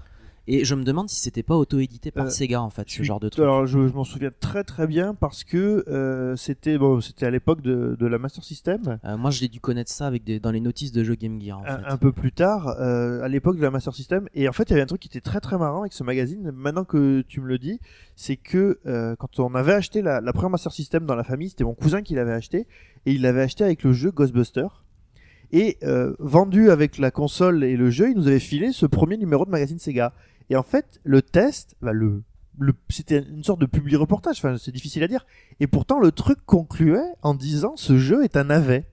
Et 0.49 0.65
je 0.65 0.75
me 0.75 0.83
demande 0.83 1.09
si 1.09 1.21
c'était 1.21 1.45
pas 1.45 1.57
auto-édité 1.57 2.11
par 2.11 2.27
Euh, 2.27 2.29
Sega 2.31 2.61
en 2.61 2.69
fait, 2.71 2.83
ce 2.89 2.95
suis- 2.95 3.05
genre 3.05 3.21
de 3.21 3.29
truc. 3.29 3.43
Alors, 3.45 3.65
je, 3.67 3.87
je 3.87 3.93
m'en 3.93 4.03
souviens 4.03 4.31
très 4.41 4.65
très 4.65 4.89
bien 4.89 5.15
parce 5.15 5.45
que 5.45 5.85
euh, 5.89 6.35
c'était 6.35 6.79
bon, 6.79 7.01
c'était 7.01 7.27
à 7.27 7.31
l'époque 7.31 7.61
de, 7.63 7.97
de 7.97 8.07
la 8.07 8.19
Master 8.19 8.43
System. 8.43 8.99
Euh, 9.05 9.17
moi, 9.17 9.31
j'ai 9.31 9.47
dû 9.47 9.61
connaître 9.61 9.93
ça 9.93 10.07
avec 10.09 10.25
des, 10.25 10.41
dans 10.41 10.51
les 10.51 10.59
notices 10.61 10.91
de 10.91 11.05
jeux 11.05 11.15
Game 11.15 11.41
Gear. 11.41 11.61
En 11.61 11.65
un, 11.65 11.79
fait. 11.79 11.85
un 11.87 11.97
peu 11.97 12.11
plus 12.11 12.33
tard, 12.33 12.69
euh, 12.81 13.23
à 13.23 13.29
l'époque 13.29 13.57
de 13.57 13.63
la 13.63 13.71
Master 13.71 13.95
System. 13.95 14.29
Et 14.35 14.49
en 14.49 14.53
fait, 14.53 14.65
il 14.65 14.71
y 14.71 14.73
avait 14.73 14.83
un 14.83 14.87
truc 14.87 15.01
qui 15.01 15.09
était 15.09 15.21
très 15.21 15.39
très 15.41 15.59
marrant 15.59 15.83
avec 15.83 15.93
ce 15.93 16.03
magazine. 16.03 16.51
Maintenant 16.53 16.85
que 16.85 17.21
tu 17.29 17.41
me 17.41 17.47
le 17.47 17.59
dis, 17.59 17.79
c'est 18.17 18.37
que 18.37 18.81
quand 19.19 19.39
on 19.39 19.55
avait 19.55 19.75
acheté 19.75 20.03
la, 20.03 20.21
la 20.21 20.33
première 20.33 20.51
Master 20.51 20.73
System 20.73 21.07
dans 21.07 21.15
la 21.15 21.25
famille, 21.25 21.51
c'était 21.51 21.63
mon 21.65 21.75
cousin 21.75 22.03
qui 22.03 22.15
l'avait 22.15 22.33
acheté 22.33 22.67
et 23.07 23.13
il 23.13 23.23
l'avait 23.23 23.43
acheté 23.43 23.63
avec 23.63 23.85
le 23.85 23.93
jeu 23.93 24.11
Ghostbuster. 24.11 24.67
Et 25.55 25.77
euh, 25.83 26.15
vendu 26.19 26.71
avec 26.71 26.97
la 26.99 27.11
console 27.11 27.63
et 27.63 27.77
le 27.77 27.91
jeu, 27.91 28.09
il 28.11 28.17
nous 28.17 28.27
avait 28.27 28.39
filé 28.41 28.73
ce 28.73 28.87
premier 28.87 29.19
numéro 29.19 29.45
de 29.45 29.51
magazine 29.51 29.79
Sega. 29.79 30.15
Et 30.53 30.57
en 30.57 30.63
fait, 30.63 31.01
le 31.03 31.23
test, 31.23 31.77
bah, 31.81 31.93
le, 31.93 32.23
le, 32.59 32.75
c'était 32.91 33.21
une 33.21 33.43
sorte 33.43 33.59
de 33.61 33.65
public 33.67 33.97
reportage. 33.97 34.37
Enfin, 34.37 34.57
c'est 34.59 34.71
difficile 34.71 35.03
à 35.03 35.09
dire. 35.09 35.25
Et 35.61 35.67
pourtant, 35.67 35.99
le 35.99 36.13
truc 36.13 36.39
concluait 36.45 37.01
en 37.23 37.33
disant 37.35 37.73
ce 37.77 37.97
jeu 37.99 38.23
est 38.23 38.37
un 38.37 38.45
navet. 38.45 38.85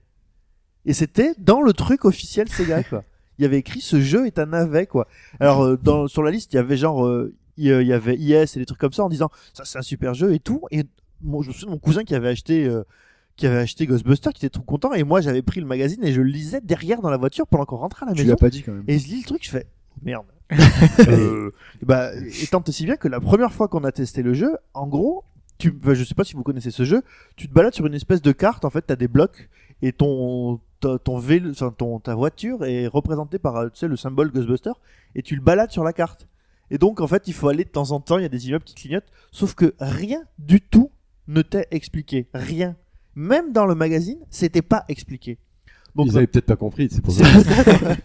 Et 0.86 0.94
c'était 0.94 1.34
dans 1.38 1.60
le 1.60 1.74
truc 1.74 2.06
officiel 2.06 2.48
Sega, 2.48 2.82
quoi. 2.90 3.04
Il 3.38 3.42
y 3.42 3.44
avait 3.44 3.58
écrit 3.58 3.82
ce 3.82 4.00
jeu 4.00 4.26
est 4.26 4.38
un 4.38 4.46
navet, 4.46 4.86
quoi. 4.86 5.06
Alors, 5.38 5.62
euh, 5.64 5.76
dans, 5.76 6.08
sur 6.08 6.22
la 6.22 6.30
liste, 6.30 6.52
il 6.54 6.56
y 6.56 6.58
avait 6.58 6.78
genre, 6.78 7.04
euh, 7.06 7.34
il 7.58 7.66
y- 7.66 7.92
avait 7.92 8.16
IS 8.16 8.32
et 8.32 8.58
des 8.58 8.64
trucs 8.66 8.80
comme 8.80 8.92
ça 8.94 9.04
en 9.04 9.10
disant 9.10 9.28
ça 9.52 9.66
c'est 9.66 9.76
un 9.78 9.82
super 9.82 10.14
jeu 10.14 10.32
et 10.32 10.38
tout. 10.40 10.62
Et 10.70 10.84
mon, 11.20 11.42
je 11.42 11.48
me 11.48 11.52
souviens 11.52 11.66
de 11.68 11.72
mon 11.72 11.78
cousin 11.78 12.04
qui 12.04 12.14
avait 12.14 12.28
acheté, 12.30 12.64
euh, 12.66 12.84
qui 13.36 13.46
avait 13.46 13.58
acheté 13.58 13.86
Ghostbusters, 13.86 14.32
qui 14.32 14.46
était 14.46 14.54
tout 14.58 14.62
content. 14.62 14.94
Et 14.94 15.02
moi, 15.04 15.20
j'avais 15.20 15.42
pris 15.42 15.60
le 15.60 15.66
magazine 15.66 16.02
et 16.02 16.12
je 16.12 16.22
le 16.22 16.30
lisais 16.30 16.62
derrière 16.62 17.02
dans 17.02 17.10
la 17.10 17.18
voiture 17.18 17.46
pendant 17.46 17.66
qu'on 17.66 17.76
rentrait 17.76 18.06
à 18.06 18.08
la 18.08 18.14
Tu 18.14 18.22
maison. 18.22 18.30
l'as 18.32 18.36
pas 18.36 18.48
dit 18.48 18.62
quand 18.62 18.72
même. 18.72 18.84
Et 18.88 18.98
je 18.98 19.06
lis 19.08 19.18
le 19.20 19.26
truc, 19.26 19.44
je 19.44 19.50
fais 19.50 19.66
merde. 20.02 20.24
Euh, 21.08 21.50
bah, 21.82 22.10
et 22.14 22.46
tant 22.46 22.62
si 22.68 22.84
bien 22.84 22.96
que 22.96 23.08
la 23.08 23.20
première 23.20 23.52
fois 23.52 23.68
qu'on 23.68 23.84
a 23.84 23.92
testé 23.92 24.22
le 24.22 24.34
jeu, 24.34 24.56
en 24.74 24.86
gros, 24.86 25.24
tu, 25.58 25.74
enfin, 25.82 25.94
je 25.94 26.04
sais 26.04 26.14
pas 26.14 26.24
si 26.24 26.34
vous 26.34 26.42
connaissez 26.42 26.70
ce 26.70 26.84
jeu, 26.84 27.02
tu 27.36 27.48
te 27.48 27.52
balades 27.54 27.74
sur 27.74 27.86
une 27.86 27.94
espèce 27.94 28.22
de 28.22 28.32
carte, 28.32 28.64
en 28.64 28.70
fait, 28.70 28.82
t'as 28.82 28.96
des 28.96 29.08
blocs 29.08 29.48
et 29.82 29.92
ton 29.92 30.60
ta- 30.80 30.98
ton 30.98 31.18
vélo, 31.18 31.50
enfin, 31.50 31.72
ton 31.76 31.98
ta 32.00 32.14
voiture 32.14 32.64
est 32.64 32.86
représentée 32.86 33.38
par 33.38 33.56
euh, 33.56 33.68
tu 33.68 33.78
sais 33.80 33.88
le 33.88 33.96
symbole 33.96 34.30
Ghostbuster 34.32 34.72
et 35.14 35.22
tu 35.22 35.34
le 35.36 35.40
balades 35.42 35.70
sur 35.70 35.84
la 35.84 35.92
carte. 35.92 36.26
Et 36.70 36.78
donc 36.78 37.00
en 37.00 37.06
fait, 37.06 37.24
il 37.26 37.34
faut 37.34 37.48
aller 37.48 37.64
de 37.64 37.70
temps 37.70 37.90
en 37.92 38.00
temps, 38.00 38.18
il 38.18 38.22
y 38.22 38.26
a 38.26 38.28
des 38.30 38.48
immeubles 38.48 38.64
qui 38.64 38.74
clignotent, 38.74 39.10
sauf 39.32 39.54
que 39.54 39.74
rien 39.80 40.22
du 40.38 40.60
tout 40.60 40.90
ne 41.28 41.42
t'est 41.42 41.66
expliqué, 41.70 42.28
rien. 42.34 42.76
Même 43.14 43.52
dans 43.52 43.66
le 43.66 43.74
magazine, 43.74 44.18
c'était 44.30 44.62
pas 44.62 44.84
expliqué. 44.88 45.38
Donc 45.96 46.06
Ils 46.06 46.16
avaient 46.16 46.26
peut-être 46.28 46.46
pas 46.46 46.56
compris, 46.56 46.88
c'est 46.90 47.00
pour 47.02 47.12
ça. 47.12 47.24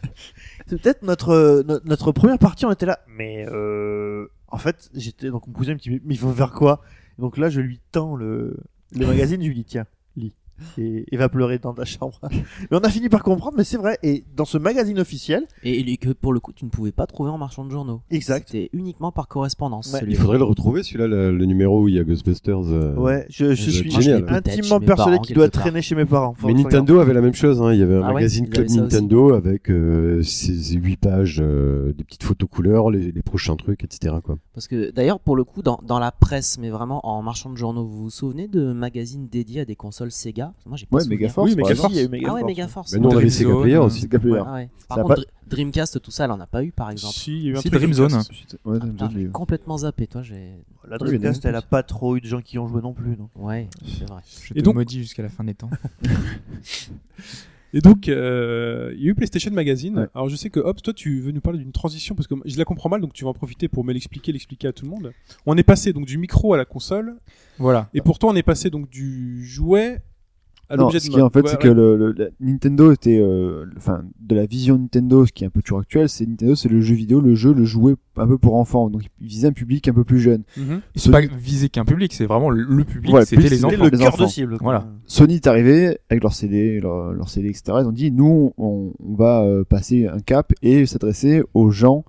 c'est 0.67 0.81
peut-être- 0.81 1.03
notre, 1.03 1.29
euh, 1.29 1.63
no- 1.63 1.79
notre 1.85 2.11
première 2.11 2.39
partie, 2.39 2.65
on 2.65 2.71
était 2.71 2.85
là. 2.85 2.99
Mais 3.07 3.45
euh, 3.49 4.27
en 4.47 4.57
fait, 4.57 4.89
j'étais 4.93 5.29
donc 5.29 5.47
mon 5.47 5.53
cousin 5.53 5.73
me 5.73 5.79
dit 5.79 5.89
mais 6.03 6.13
il 6.15 6.17
faut 6.17 6.31
faire 6.31 6.51
quoi? 6.51 6.81
Donc 7.19 7.37
là, 7.37 7.49
je 7.49 7.61
lui 7.61 7.79
tends 7.91 8.15
le, 8.15 8.57
le 8.97 9.05
magazine, 9.07 9.41
je 9.41 9.47
lui 9.47 9.55
dis 9.55 9.65
tiens, 9.65 9.85
Et 10.77 11.05
il 11.11 11.17
va 11.17 11.29
pleurer 11.29 11.59
dans 11.59 11.73
ta 11.73 11.85
chambre. 11.85 12.19
mais 12.31 12.77
on 12.77 12.79
a 12.79 12.89
fini 12.89 13.09
par 13.09 13.23
comprendre, 13.23 13.55
mais 13.57 13.63
c'est 13.63 13.77
vrai. 13.77 13.97
Et 14.03 14.23
dans 14.35 14.45
ce 14.45 14.57
magazine 14.57 14.99
officiel, 14.99 15.45
Et, 15.63 15.79
et 15.79 15.97
que 15.97 16.09
pour 16.11 16.33
le 16.33 16.39
coup, 16.39 16.53
tu 16.53 16.65
ne 16.65 16.69
pouvais 16.69 16.91
pas 16.91 17.05
trouver 17.07 17.29
en 17.29 17.37
marchand 17.37 17.65
de 17.65 17.71
journaux. 17.71 18.01
exact. 18.11 18.47
C'était 18.49 18.69
uniquement 18.73 19.11
par 19.11 19.27
correspondance. 19.27 19.91
Ouais. 19.93 20.01
Il 20.07 20.15
faudrait 20.17 20.37
le 20.37 20.43
retrouver, 20.43 20.83
celui-là, 20.83 21.07
le, 21.07 21.35
le 21.35 21.45
numéro 21.45 21.81
où 21.83 21.87
il 21.87 21.95
y 21.95 21.99
a 21.99 22.03
Ghostbusters. 22.03 22.57
euh. 22.71 22.95
Ouais, 22.95 23.25
je, 23.29 23.53
suis 23.53 23.89
génial. 23.91 24.25
Intimement 24.29 24.79
persuadé 24.79 25.11
parents, 25.17 25.21
qu'il 25.21 25.35
doit 25.35 25.49
traîner 25.49 25.81
chez 25.81 25.95
mes 25.95 26.05
parents. 26.05 26.35
Mais 26.43 26.53
Nintendo 26.53 26.99
avait 26.99 27.13
la 27.13 27.21
même 27.21 27.33
chose, 27.33 27.61
hein. 27.61 27.73
il 27.73 27.79
y 27.79 27.83
avait 27.83 27.95
un 27.95 28.03
Ah 28.03 28.07
ouais, 28.09 28.13
magazine 28.15 28.45
il 28.45 28.49
Club. 28.51 28.69
Nintendo 28.69 29.33
avec 29.33 29.69
euh, 29.69 30.21
ses 30.23 30.75
8 30.75 30.97
pages, 30.97 31.39
euh, 31.41 31.93
des 31.93 32.03
petites 32.03 32.23
photos 32.23 32.49
couleurs, 32.49 32.89
les, 32.91 33.11
les 33.11 33.21
prochains 33.23 33.55
trucs, 33.55 33.83
etc. 33.83 34.15
Quoi. 34.23 34.37
Parce 34.53 34.67
que 34.67 34.91
d'ailleurs, 34.91 35.19
pour 35.19 35.35
le 35.35 35.43
coup, 35.43 35.61
dans, 35.61 35.79
dans 35.85 35.99
la 35.99 36.11
presse, 36.11 36.57
mais 36.59 36.69
vraiment 36.69 37.05
en 37.07 37.21
marchand 37.21 37.49
de 37.49 37.57
journaux, 37.57 37.85
vous 37.85 38.03
vous 38.03 38.09
souvenez 38.09 38.47
de 38.47 38.73
magazines 38.73 39.27
dédiés 39.27 39.61
à 39.61 39.65
des 39.65 39.75
consoles 39.75 40.11
Sega? 40.11 40.44
Moi, 40.65 40.77
j'ai 40.77 40.85
pas 40.85 40.97
Ouais. 40.97 41.07
Megaforce. 41.07 41.49
Oui, 41.49 41.55
Megaforce. 41.55 41.93
il 41.93 41.95
y 41.97 41.99
a 41.99 42.03
eu 42.03 42.23
Ah 42.27 42.33
ouais, 42.33 42.43
Megaforce. 42.43 42.93
Mais 42.93 42.99
nous, 42.99 43.09
on 43.09 43.17
avait 43.17 43.29
Sega 43.29 43.55
Player 43.61 43.77
aussi. 43.77 44.01
Sega 44.01 44.19
Player. 44.19 44.41
Ah 44.45 44.53
ouais. 44.53 44.69
Par 44.87 44.97
Ça 44.97 45.03
contre, 45.03 45.15
pas- 45.15 45.31
Dreamcast, 45.47 46.01
tout 46.01 46.11
ça, 46.11 46.25
elle 46.25 46.31
en 46.31 46.39
a 46.39 46.47
pas 46.47 46.63
eu, 46.63 46.71
par 46.71 46.89
exemple. 46.89 47.13
Si, 47.13 47.31
il 47.37 47.43
y 47.43 47.47
a 47.47 47.51
eu 47.51 47.57
un 47.57 47.61
Si, 47.61 47.69
truc 47.69 47.79
Dream 47.81 47.93
Zone. 47.93 48.21
Ouais, 48.65 48.79
j'ai 49.13 49.27
complètement 49.27 49.77
zappé, 49.77 50.07
toi. 50.07 50.21
J'ai. 50.23 50.53
La 50.87 50.97
Oui, 51.01 51.07
il 51.09 51.13
y 51.13 51.13
en 51.13 51.15
a 51.15 51.17
Dreamcast, 51.19 51.45
elle 51.45 51.55
a 51.55 51.61
pas 51.61 51.83
trop 51.83 52.15
eu 52.17 52.21
de 52.21 52.25
gens 52.27 52.41
qui 52.41 52.55
y 52.55 52.59
ont 52.59 52.67
joué 52.67 52.81
non 52.81 52.93
plus. 52.93 53.15
Donc. 53.15 53.29
Ouais, 53.35 53.67
c'est 53.99 54.07
vrai. 54.09 54.21
Je 54.43 54.53
Et 54.53 54.57
te 54.57 54.63
donc- 54.63 54.75
maudis 54.75 54.99
jusqu'à 54.99 55.23
la 55.23 55.29
fin 55.29 55.43
des 55.43 55.53
temps. 55.53 55.69
Et 57.73 57.81
donc, 57.81 58.07
euh, 58.07 58.93
il 58.95 59.03
y 59.03 59.07
a 59.07 59.11
eu 59.11 59.15
PlayStation 59.15 59.51
Magazine. 59.51 59.99
Ouais. 59.99 60.07
Alors, 60.15 60.29
je 60.29 60.35
sais 60.37 60.49
que 60.49 60.61
Hop, 60.61 60.81
toi, 60.81 60.93
tu 60.93 61.19
veux 61.19 61.31
nous 61.31 61.41
parler 61.41 61.59
d'une 61.59 61.73
transition 61.73 62.15
parce 62.15 62.25
que 62.25 62.35
je 62.45 62.57
la 62.57 62.63
comprends 62.63 62.87
mal, 62.87 63.01
donc 63.01 63.11
tu 63.11 63.25
vas 63.25 63.31
en 63.31 63.33
profiter 63.33 63.67
pour 63.67 63.83
me 63.83 63.91
l'expliquer, 63.91 64.31
l'expliquer 64.31 64.69
à 64.69 64.73
tout 64.73 64.85
le 64.85 64.91
monde. 64.91 65.11
On 65.45 65.57
est 65.57 65.63
passé 65.63 65.91
donc 65.91 66.05
du 66.05 66.17
micro 66.17 66.53
à 66.53 66.57
la 66.57 66.63
console, 66.63 67.17
Voilà. 67.59 67.89
et 67.93 67.99
pourtant 67.99 68.29
on 68.29 68.35
est 68.35 68.43
passé 68.43 68.69
donc 68.69 68.89
du 68.89 69.45
jouet 69.45 70.01
à 70.69 70.77
Non, 70.77 70.89
ce 70.89 70.97
qui 70.97 71.17
est 71.17 71.21
en 71.21 71.29
fait, 71.29 71.41
Ouais, 71.41 71.47
c'est 71.49 71.55
ouais. 71.57 71.61
que 71.61 71.67
le, 71.67 71.95
le- 71.95 72.11
la- 72.13 72.27
Nintendo 72.39 72.91
était, 72.91 73.19
euh, 73.19 73.65
enfin, 73.77 74.03
de 74.19 74.35
la 74.35 74.45
vision 74.45 74.77
Nintendo, 74.77 75.25
ce 75.25 75.31
qui 75.31 75.43
est 75.43 75.47
un 75.47 75.49
peu 75.51 75.61
toujours 75.61 75.79
actuel, 75.79 76.09
c'est 76.09 76.25
Nintendo, 76.25 76.55
c'est 76.55 76.69
le 76.69 76.81
jeu 76.81 76.95
vidéo, 76.95 77.21
le 77.21 77.35
jeu, 77.35 77.53
le 77.53 77.65
jouet 77.65 77.93
un 78.17 78.27
peu 78.27 78.37
pour 78.37 78.55
enfants. 78.55 78.89
Donc, 78.89 79.03
il 79.21 79.27
visait 79.27 79.47
un 79.47 79.51
public 79.53 79.87
un 79.87 79.93
peu 79.93 80.03
plus 80.03 80.19
jeune. 80.19 80.43
Mhm. 80.57 80.81
C'est 80.95 81.11
pas 81.11 81.21
visé 81.21 81.69
qu'un 81.69 81.85
public, 81.85 82.13
c'est 82.13 82.25
vraiment 82.25 82.49
le- 82.49 82.83
public, 82.83 83.13
Ouais, 83.13 83.25
c'était 83.25 83.35
plus 83.37 83.43
les 83.49 83.55
c'était 83.57 83.65
enfants. 83.75 83.83
le 83.83 83.89
les 83.89 83.97
cœur 83.97 84.13
enfants. 84.13 84.23
de 84.23 84.29
cible. 84.29 84.57
Voilà. 84.61 84.87
Sony 85.05 85.35
est 85.35 85.47
arrivé 85.47 85.99
avec 86.09 86.23
leur 86.23 86.33
CD, 86.33 86.79
leur, 86.79 87.13
leur 87.13 87.29
CD, 87.29 87.49
etc. 87.49 87.63
Ils 87.81 87.85
ont 87.87 87.91
dit, 87.91 88.11
nous, 88.11 88.53
on, 88.57 88.93
on 88.99 89.13
va 89.15 89.43
euh, 89.43 89.63
passer 89.63 90.07
un 90.07 90.19
cap 90.19 90.51
et 90.61 90.85
s'adresser 90.85 91.43
aux 91.53 91.69
gens 91.69 92.05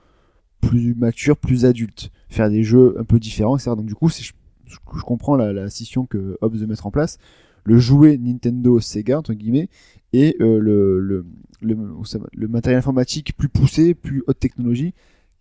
plus 0.61 0.95
matures, 0.95 1.37
plus 1.37 1.65
adultes, 1.65 2.11
faire 2.29 2.49
des 2.51 2.63
jeux 2.63 2.97
un 2.99 3.05
peu 3.05 3.19
différents, 3.19 3.57
etc. 3.57 3.73
Donc, 3.77 3.87
du 3.87 3.95
coup, 3.95 4.09
c'est, 4.09 4.23
je, 4.25 4.33
je- 4.67 4.77
je 4.99 5.03
comprends 5.03 5.37
la, 5.37 5.53
la 5.53 5.69
scission 5.71 6.07
que 6.07 6.37
Hobbs 6.41 6.57
veut 6.57 6.67
mettre 6.67 6.87
en 6.87 6.91
place. 6.91 7.19
Le 7.67 7.79
jouet 7.79 8.17
Nintendo 8.17 8.79
Sega, 8.79 9.19
entre 9.19 9.35
guillemets, 9.35 9.69
et 10.13 10.37
euh, 10.41 10.61
le, 10.61 11.25
le, 11.61 12.49
matériel 12.49 12.79
informatique 12.79 13.37
plus 13.37 13.49
poussé, 13.49 13.95
plus 13.95 14.23
haute 14.29 14.39
technologie, 14.39 14.95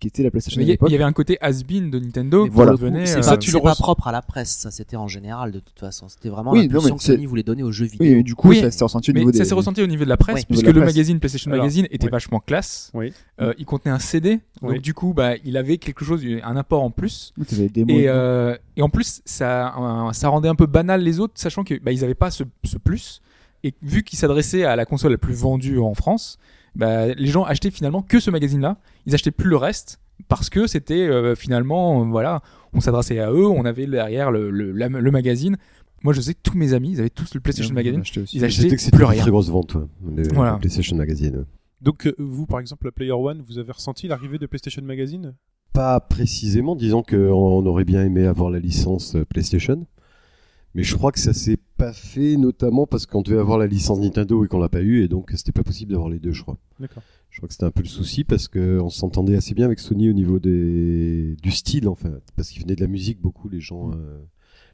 qui 0.06 0.10
était 0.10 0.24
la 0.24 0.30
PlayStation 0.30 0.60
Mais 0.60 0.63
à 0.63 0.65
Il 0.65 0.68
y, 0.68 0.72
a- 0.72 0.74
l'époque. 0.74 0.89
il 0.89 0.91
y 0.91 0.96
avait 0.96 1.04
un 1.04 1.13
côté 1.13 1.38
has-been 1.41 1.89
de 1.89 1.98
Nintendo 2.00 2.48
voilà. 2.52 2.74
revenait. 2.74 3.08
C'est 3.08 3.18
euh, 3.18 3.22
ça, 3.24 3.32
pas, 3.32 3.38
tu 3.38 3.50
c'est 3.50 3.58
le 3.58 3.63
pas 3.63 3.74
propre 3.74 4.08
à 4.08 4.12
la 4.12 4.22
presse, 4.22 4.52
ça 4.52 4.70
c'était 4.70 4.96
en 4.98 5.08
général 5.08 5.52
de 5.52 5.60
toute 5.60 5.80
façon. 5.80 6.08
C'était 6.10 6.30
vraiment 6.30 6.52
Oui, 6.52 6.68
mais 6.68 6.68
que 6.68 6.80
c'est- 7.00 7.13
Sony 7.13 7.26
voulait 7.26 7.41
donner 7.44 7.63
aux 7.63 7.72
jeux 7.72 7.86
vidéo. 7.86 8.06
Oui, 8.13 8.20
et 8.20 8.24
du 8.24 8.36
coup, 8.36 8.50
Oui, 8.50 8.60
ça 8.62 8.70
s'est 8.70 8.84
ressenti 8.84 9.10
au 9.10 9.13
Mais 9.15 9.22
niveau 9.22 9.34
ça 9.34 9.46
s'est 9.46 9.56
ressenti 9.56 9.82
au 9.82 9.88
niveau 9.88 10.04
de 10.04 10.10
la 10.10 10.18
presse, 10.18 10.36
Oui. 10.41 10.46
puisque 10.48 10.68
le 10.68 10.80
magazine 10.82 11.20
PlayStation 11.20 11.52
Alors, 11.52 11.63
Magazine 11.63 11.88
était 11.89 12.06
oui. 12.06 12.12
vachement 12.12 12.39
classe. 12.39 12.91
Oui. 12.94 13.13
Euh, 13.41 13.54
il 13.58 13.65
contenait 13.65 13.91
un 13.91 14.00
CD, 14.00 14.41
donc 14.62 14.80
du 14.80 14.94
coup, 14.94 15.13
bah, 15.15 15.34
il 15.44 15.58
avait 15.58 15.78
quelque 15.78 16.06
chose, 16.06 16.22
un 16.44 16.56
apport 16.56 16.84
en 16.84 16.91
plus. 16.91 17.34
Et, 17.76 18.08
euh, 18.08 18.56
et 18.78 18.82
en 18.84 18.89
plus, 18.89 19.22
ça, 19.26 19.74
ça 20.13 20.30
rendait 20.30 20.50
un 20.50 20.56
peu 20.56 20.68
banal 20.68 21.02
les 21.02 21.20
autres, 21.20 21.34
sachant 21.36 21.63
que 21.63 21.74
bah, 21.82 21.91
ils 21.91 22.02
n'avaient 22.02 22.13
pas 22.13 22.30
ce, 22.30 22.44
ce 22.63 22.78
plus. 22.78 23.22
Et 23.63 23.74
vu 23.82 24.04
qu'ils 24.04 24.20
s'adressaient 24.20 24.63
à 24.65 24.76
la 24.76 24.86
console 24.86 25.13
la 25.13 25.18
plus 25.18 25.34
vendue 25.34 25.80
en 25.80 25.96
France, 25.96 26.38
bah, 26.76 27.08
les 27.14 27.28
gens 27.28 27.44
achetaient 27.44 27.72
finalement 27.72 28.02
que 28.02 28.20
ce 28.20 28.30
magazine-là. 28.32 28.78
Ils 29.06 29.14
achetaient 29.14 29.32
plus 29.32 29.50
le 29.50 29.58
reste 29.58 30.00
parce 30.28 30.50
que 30.50 30.68
c'était 30.68 31.08
euh, 31.08 31.36
finalement, 31.36 32.02
euh, 32.02 32.06
voilà, 32.06 32.42
on 32.74 32.80
s'adressait 32.82 33.20
à 33.20 33.32
eux, 33.32 33.48
on 33.48 33.66
avait 33.66 33.86
derrière 33.88 34.32
le, 34.32 34.50
le, 34.50 34.72
la- 34.72 34.88
le 34.90 35.12
magazine. 35.12 35.58
Moi, 36.04 36.14
je 36.14 36.22
sais 36.22 36.34
que 36.34 36.40
tous 36.44 36.58
mes 36.58 36.74
amis, 36.74 36.92
ils 36.92 37.00
avaient 37.00 37.10
tous 37.10 37.34
le 37.34 37.40
PlayStation 37.40 37.74
Magazine. 37.74 38.02
acheté 38.02 38.22
aussi. 38.22 38.38
Ils 38.38 38.46
achetaient 38.46 38.70
sais 38.70 38.76
que 38.76 38.82
c'était 38.82 38.96
plus 38.98 39.06
une 39.06 39.12
rien. 39.12 39.22
très 39.22 39.32
grosse 39.32 39.50
vente, 39.50 39.74
ouais, 39.76 39.82
le, 40.16 40.24
Voilà. 40.34 40.54
le 40.54 40.60
PlayStation 40.60 40.96
Magazine. 40.96 41.46
Donc, 41.82 42.06
euh, 42.08 42.14
vous, 42.20 42.46
par 42.46 42.60
exemple, 42.60 42.86
la 42.86 42.92
Player 42.92 43.12
One, 43.12 43.44
vous 43.48 43.58
avez 43.58 43.72
ressenti 43.72 44.08
l'arrivée 44.08 44.38
de 44.38 44.46
PlayStation 44.46 44.82
Magazine? 44.84 45.34
Pas 45.74 46.00
précisément, 46.00 46.76
disons 46.76 47.02
qu'on 47.04 47.18
on 47.18 47.66
aurait 47.66 47.84
bien 47.86 48.04
aimé 48.04 48.26
avoir 48.26 48.50
la 48.50 48.60
licence 48.60 49.16
euh, 49.16 49.26
PlayStation. 49.26 49.86
Mais 50.76 50.84
je 50.84 50.94
crois 50.94 51.14
que 51.14 51.20
ça 51.20 51.32
s'est 51.32 51.58
pas 51.78 51.94
fait, 51.94 52.36
notamment 52.36 52.86
parce 52.86 53.06
qu'on 53.06 53.22
devait 53.22 53.40
avoir 53.40 53.58
la 53.58 53.66
licence 53.66 53.98
Nintendo 54.00 54.44
et 54.44 54.50
qu'on 54.50 54.60
l'a 54.60 54.68
pas 54.68 54.82
eu, 54.82 55.04
et 55.04 55.08
donc 55.08 55.32
c'était 55.34 55.54
pas 55.54 55.64
possible 55.64 55.94
d'avoir 55.94 56.10
les 56.10 56.20
deux, 56.20 56.34
je 56.34 56.42
crois. 56.42 56.58
D'accord. 56.82 57.02
Je 57.30 57.38
crois 57.38 57.48
que 57.48 57.54
c'était 57.54 57.66
un 57.66 57.72
peu 57.72 57.82
le 57.82 57.88
souci 57.88 58.26
parce 58.26 58.50
qu'on 58.50 58.90
s'entendait 58.90 59.38
assez 59.38 59.54
bien 59.54 59.66
avec 59.66 59.80
Sony 59.80 60.10
au 60.10 60.14
niveau 60.14 60.40
des, 60.40 61.38
du 61.42 61.52
style, 61.52 61.88
en 61.88 61.96
fait. 61.96 62.10
Parce 62.36 62.50
qu'ils 62.50 62.62
venaient 62.62 62.76
de 62.76 62.82
la 62.82 62.88
musique 62.88 63.22
beaucoup, 63.22 63.48
les 63.48 63.62
gens, 63.62 63.92
euh, 63.92 64.20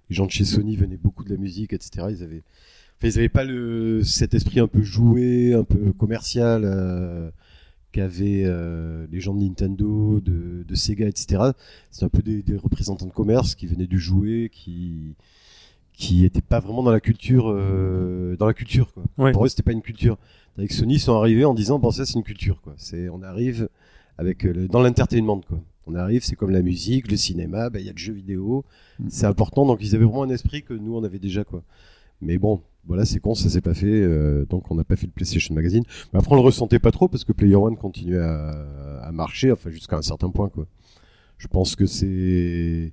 les 0.10 0.16
gens 0.16 0.26
de 0.26 0.32
chez 0.32 0.44
Sony 0.44 0.76
venaient 0.76 0.98
beaucoup 0.98 1.24
de 1.24 1.30
la 1.30 1.38
musique, 1.38 1.72
etc. 1.72 2.08
Ils 2.10 2.24
avaient, 2.24 2.44
enfin, 2.98 3.08
ils 3.08 3.18
avaient 3.20 3.30
pas 3.30 3.44
le, 3.44 4.04
cet 4.04 4.34
esprit 4.34 4.60
un 4.60 4.68
peu 4.68 4.82
joué, 4.82 5.54
un 5.54 5.64
peu 5.64 5.94
commercial, 5.94 6.64
euh, 6.66 7.30
qu'avaient 7.92 8.44
euh, 8.46 9.06
les 9.12 9.20
gens 9.20 9.36
de 9.36 9.44
Nintendo, 9.44 10.20
de, 10.20 10.64
de 10.68 10.76
Sega, 10.76 11.08
etc. 11.08 11.44
C'est 11.92 12.06
un 12.06 12.10
peu 12.10 12.24
des, 12.24 12.42
des 12.42 12.58
représentants 12.58 13.08
de 13.08 13.12
commerce 13.12 13.54
qui 13.54 13.68
venaient 13.68 13.88
du 13.88 14.00
jouet, 14.00 14.50
qui, 14.52 15.16
qui 16.02 16.26
étaient 16.26 16.42
pas 16.42 16.60
vraiment 16.60 16.82
dans 16.82 16.92
la 16.92 17.00
culture, 17.00 17.46
euh, 17.48 18.36
dans 18.38 18.48
la 18.48 18.56
culture, 18.56 18.92
quoi. 18.92 19.04
Ouais. 19.20 19.32
Pour 19.32 19.46
eux, 19.46 19.50
c'était 19.50 19.62
pas 19.62 19.72
une 19.72 19.84
culture. 19.84 20.18
Avec 20.58 20.72
Sony, 20.72 20.96
ils 20.96 21.00
sont 21.00 21.16
arrivés 21.16 21.46
en 21.46 21.54
disant, 21.54 21.78
bon, 21.78 21.92
ça, 21.92 22.08
c'est 22.08 22.16
une 22.16 22.24
culture, 22.24 22.60
quoi. 22.62 22.74
C'est, 22.78 23.08
on 23.10 23.22
arrive 23.22 23.70
avec, 24.18 24.44
euh, 24.46 24.52
le- 24.54 24.68
dans 24.68 24.82
l'entertainment, 24.82 25.42
quoi. 25.42 25.60
On 25.86 25.94
arrive, 25.94 26.24
c'est 26.24 26.36
comme 26.36 26.50
la 26.50 26.64
musique, 26.64 27.10
le 27.12 27.18
cinéma, 27.18 27.70
bah, 27.70 27.80
il 27.80 27.86
y 27.86 27.90
a 27.90 27.92
le 27.92 27.98
jeu 27.98 28.14
vidéo. 28.14 28.66
Mm. 29.00 29.08
C'est 29.10 29.28
important, 29.28 29.66
donc 29.66 29.78
ils 29.82 29.94
avaient 29.96 30.06
vraiment 30.06 30.24
un 30.24 30.30
esprit 30.32 30.64
que 30.64 30.74
nous, 30.74 30.96
on 30.96 31.04
avait 31.04 31.20
déjà, 31.20 31.44
quoi. 31.44 31.62
Mais 32.20 32.40
bon, 32.40 32.62
voilà, 32.88 33.06
c'est 33.06 33.20
con, 33.20 33.36
ça 33.36 33.48
s'est 33.50 33.62
pas 33.62 33.76
fait, 33.76 33.86
euh, 34.02 34.46
donc 34.46 34.72
on 34.72 34.76
n'a 34.76 34.84
pas 34.84 34.96
fait 34.96 35.06
le 35.06 35.12
PlayStation 35.12 35.54
Magazine. 35.54 35.84
Mais 36.14 36.20
après, 36.20 36.32
on 36.34 36.36
le 36.36 36.42
ressentait 36.42 36.80
pas 36.80 36.92
trop 36.92 37.08
parce 37.10 37.24
que 37.24 37.32
Player 37.34 37.56
One 37.56 37.78
continuait 37.78 38.18
à, 38.20 39.00
à 39.04 39.12
marcher, 39.12 39.52
enfin, 39.52 39.70
jusqu'à 39.70 39.98
un 39.98 40.02
certain 40.02 40.30
point, 40.32 40.50
quoi. 40.50 40.66
Je 41.38 41.48
pense 41.48 41.76
que 41.76 41.86
c'est, 41.86 42.92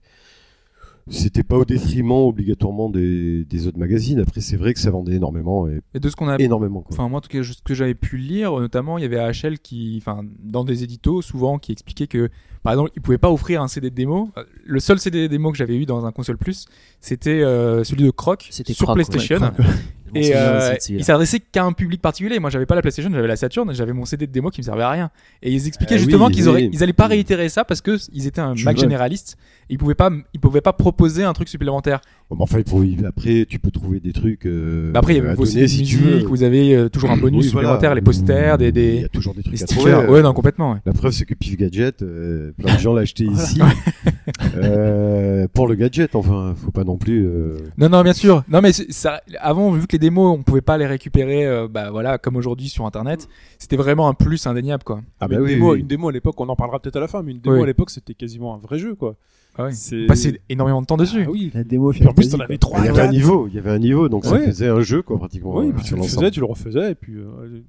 c'était 1.11 1.43
pas 1.43 1.57
au 1.57 1.65
détriment 1.65 2.13
obligatoirement 2.13 2.89
des, 2.89 3.45
des 3.45 3.67
autres 3.67 3.79
magazines. 3.79 4.21
Après, 4.21 4.41
c'est 4.41 4.57
vrai 4.57 4.75
que 4.75 4.81
ça 4.81 4.91
vendait 4.91 5.15
énormément 5.17 5.69
et 5.69 5.81
Et 5.95 6.01
de 6.01 6.09
ce 6.09 6.17
qu'on 6.17 6.29
a 6.29 6.37
énormément, 6.39 6.81
quoi. 6.81 6.95
Enfin, 6.95 7.09
moi, 7.09 7.19
en 7.19 7.21
tout 7.21 7.29
cas, 7.29 7.43
ce 7.43 7.63
que 7.63 7.75
j'avais 7.75 7.95
pu 7.95 8.17
lire, 8.17 8.59
notamment, 8.59 8.99
il 8.99 9.03
y 9.03 9.05
avait 9.05 9.19
AHL 9.19 9.59
qui, 9.59 9.97
enfin, 10.01 10.23
dans 10.43 10.65
des 10.65 10.85
éditos, 10.85 11.23
souvent, 11.23 11.59
qui 11.59 11.73
expliquait 11.73 12.07
que, 12.07 12.31
par 12.63 12.73
exemple, 12.73 12.91
ils 12.97 13.03
pouvaient 13.03 13.19
pas 13.19 13.31
offrir 13.31 13.63
un 13.63 13.69
CD 13.69 13.91
de 13.91 13.95
démo. 13.95 14.31
Euh, 14.37 14.45
Le 14.65 14.81
seul 14.81 14.99
CD 14.99 15.23
de 15.23 15.27
démo 15.29 15.51
que 15.53 15.59
j'avais 15.59 15.77
eu 15.77 15.87
dans 15.87 16.05
un 16.07 16.13
console 16.13 16.39
plus, 16.39 16.67
c'était 17.01 17.43
euh, 17.43 17.85
celui 17.85 18.05
de 18.05 18.11
Croc 18.11 18.49
sur 18.51 18.65
Croc, 18.87 18.95
PlayStation. 18.95 19.53
Et 20.15 20.33
euh, 20.35 20.75
il 20.89 21.05
s'adressait 21.05 21.41
qu'à 21.41 21.65
un 21.65 21.73
public 21.73 22.01
particulier. 22.01 22.39
Moi, 22.39 22.51
j'avais 22.51 22.67
pas 22.67 22.75
la 22.75 22.81
PlayStation, 22.81 23.11
j'avais 23.13 23.29
la 23.29 23.37
Saturn, 23.37 23.73
j'avais 23.75 23.93
mon 23.93 24.05
CD 24.05 24.27
de 24.27 24.33
démo 24.33 24.51
qui 24.51 24.61
me 24.61 24.65
servait 24.65 24.83
à 24.83 24.91
rien. 24.91 25.11
Et 25.43 25.53
ils 25.53 25.67
expliquaient 25.67 25.97
Ah 25.97 25.99
justement 25.99 26.27
oui, 26.27 26.33
qu'ils 26.33 26.45
oui. 26.45 26.49
auraient, 26.49 26.71
ils 26.73 26.83
allaient 26.83 26.93
pas 26.93 27.07
réitérer 27.09 27.49
ça 27.49 27.65
parce 27.65 27.81
que 27.81 27.99
ils 28.13 28.27
étaient 28.27 28.41
un 28.41 28.55
Tu 28.55 28.65
Mac 28.65 28.79
généraliste. 28.79 29.37
Ils 29.71 29.79
pouvaient 29.79 29.95
pas, 29.95 30.11
ils 30.33 30.41
pouvaient 30.41 30.61
pas 30.61 30.73
proposer 30.73 31.25
un 31.25 31.33
truc 31.33 31.49
supplémentaire. 31.49 32.01
Bon, 32.31 32.37
mais 32.37 32.43
enfin, 32.43 32.63
pour- 32.63 32.83
après, 33.07 33.47
tu 33.49 33.59
peux 33.59 33.71
trouver 33.71 34.01
des 34.01 34.13
trucs. 34.13 34.47
Euh, 34.47 34.93
Bah 34.93 35.01
après, 35.01 35.15
il 35.15 35.17
y 35.17 35.21
avait 35.21 35.31
à 35.31 35.35
vos 35.35 35.45
donner, 35.45 35.67
CD 35.67 35.69
si 35.69 35.83
tu 35.85 35.97
musique, 35.99 36.23
veux. 36.23 36.27
vous 36.29 36.43
avez 36.43 36.75
euh, 36.77 36.89
toujours 36.89 37.11
un 37.11 37.17
bonus 37.17 37.47
Oui, 37.47 37.53
voilà. 37.53 37.69
supplémentaire, 37.69 37.95
les 37.95 38.01
posters, 38.03 38.59
des, 38.59 38.65
Il 38.67 38.69
y 38.69 38.73
des, 38.73 39.05
a 39.05 39.09
toujours 39.09 39.35
des 39.35 39.43
trucs 39.43 39.55
des 39.57 39.63
à 39.63 39.67
stickers. 39.67 40.03
trouver. 40.03 40.13
Ouais, 40.19 40.23
non, 40.23 40.33
complètement, 40.33 40.73
ouais. 40.73 40.79
La 40.87 40.93
preuve, 40.93 41.13
c'est 41.13 41.25
que 41.25 41.35
Pif 41.35 41.57
Gadget, 41.57 42.03
euh, 42.03 42.53
plein 42.59 42.75
de 42.75 42.79
gens 42.81 42.93
l'ont 42.93 43.01
acheté 43.01 43.25
ici. 43.25 43.61
Euh, 44.57 45.47
pour 45.53 45.67
le 45.69 45.75
gadget, 45.75 46.15
enfin, 46.15 46.55
faut 46.57 46.71
pas 46.71 46.85
non 46.85 46.97
plus. 46.97 47.25
euh, 47.27 47.59
Non, 47.79 47.89
non, 47.89 48.03
bien 48.03 48.13
sûr. 48.13 48.45
Non, 48.49 48.61
mais 48.61 48.73
ça, 48.73 49.21
avant, 49.41 49.71
vu 49.73 49.87
que 49.87 49.93
les 49.93 49.99
démos, 49.99 50.37
on 50.39 50.43
pouvait 50.43 50.61
pas 50.61 50.77
les 50.79 50.87
récupérer, 50.87 51.47
euh, 51.47 51.69
bah 51.69 51.91
voilà, 51.91 52.19
comme 52.19 52.37
aujourd'hui 52.37 52.69
sur 52.69 52.87
Internet, 52.87 53.29
c'était 53.59 53.77
vraiment 53.77 54.09
un 54.09 54.15
plus 54.15 54.47
indéniable, 54.47 54.85
quoi. 54.85 55.01
Ah 55.21 55.29
bah 55.29 55.37
une, 55.37 55.43
oui, 55.43 55.55
démo, 55.55 55.73
oui. 55.75 55.81
une 55.81 55.87
démo 55.87 56.09
à 56.09 56.13
l'époque, 56.13 56.41
on 56.41 56.49
en 56.49 56.57
parlera 56.57 56.79
peut-être 56.81 56.97
à 56.97 57.01
la 57.01 57.09
fin, 57.09 57.23
mais 57.23 57.33
une 57.33 57.41
démo 57.41 57.57
Oui. 57.57 57.63
à 57.63 57.67
l'époque, 57.67 57.91
c'était 57.91 58.15
quasiment 58.15 58.55
un 58.55 58.59
vrai 58.59 58.79
jeu, 58.79 58.95
quoi. 58.95 59.17
Ah 59.59 59.65
ouais. 59.65 59.73
C'est- 59.73 60.05
On 60.05 60.07
passait 60.07 60.41
énormément 60.49 60.81
de 60.81 60.87
temps 60.87 60.97
dessus. 60.97 61.25
Ah 61.27 61.31
oui. 61.31 61.51
La 61.55 61.65
démo 61.65 61.91
en 61.91 62.13
plus, 62.15 62.29
t'en 62.31 62.39
avais 62.39 62.59
trois, 62.59 62.79
Il 62.81 62.87
y 62.87 62.89
avait 62.89 63.03
un 63.03 63.11
niveau, 63.11 63.49
il 63.49 63.55
y 63.55 63.59
avait 63.59 63.71
un 63.71 63.79
niveau, 63.79 64.09
donc 64.09 64.25
ça 64.25 64.33
Ouais. 64.33 64.47
faisait 64.47 64.69
un 64.69 64.81
jeu, 64.81 65.03
quoi, 65.03 65.19
pratiquement. 65.19 65.57
Oui, 65.57 65.69
euh, 65.69 65.73
puis 65.73 65.85
tu 65.85 65.97
le 65.97 66.03
faisais, 66.03 66.31
tu 66.31 66.41
le 66.41 66.47
refaisais, 66.47 66.93
et 66.93 66.95
puis. 66.95 67.15
euh, 67.17 67.61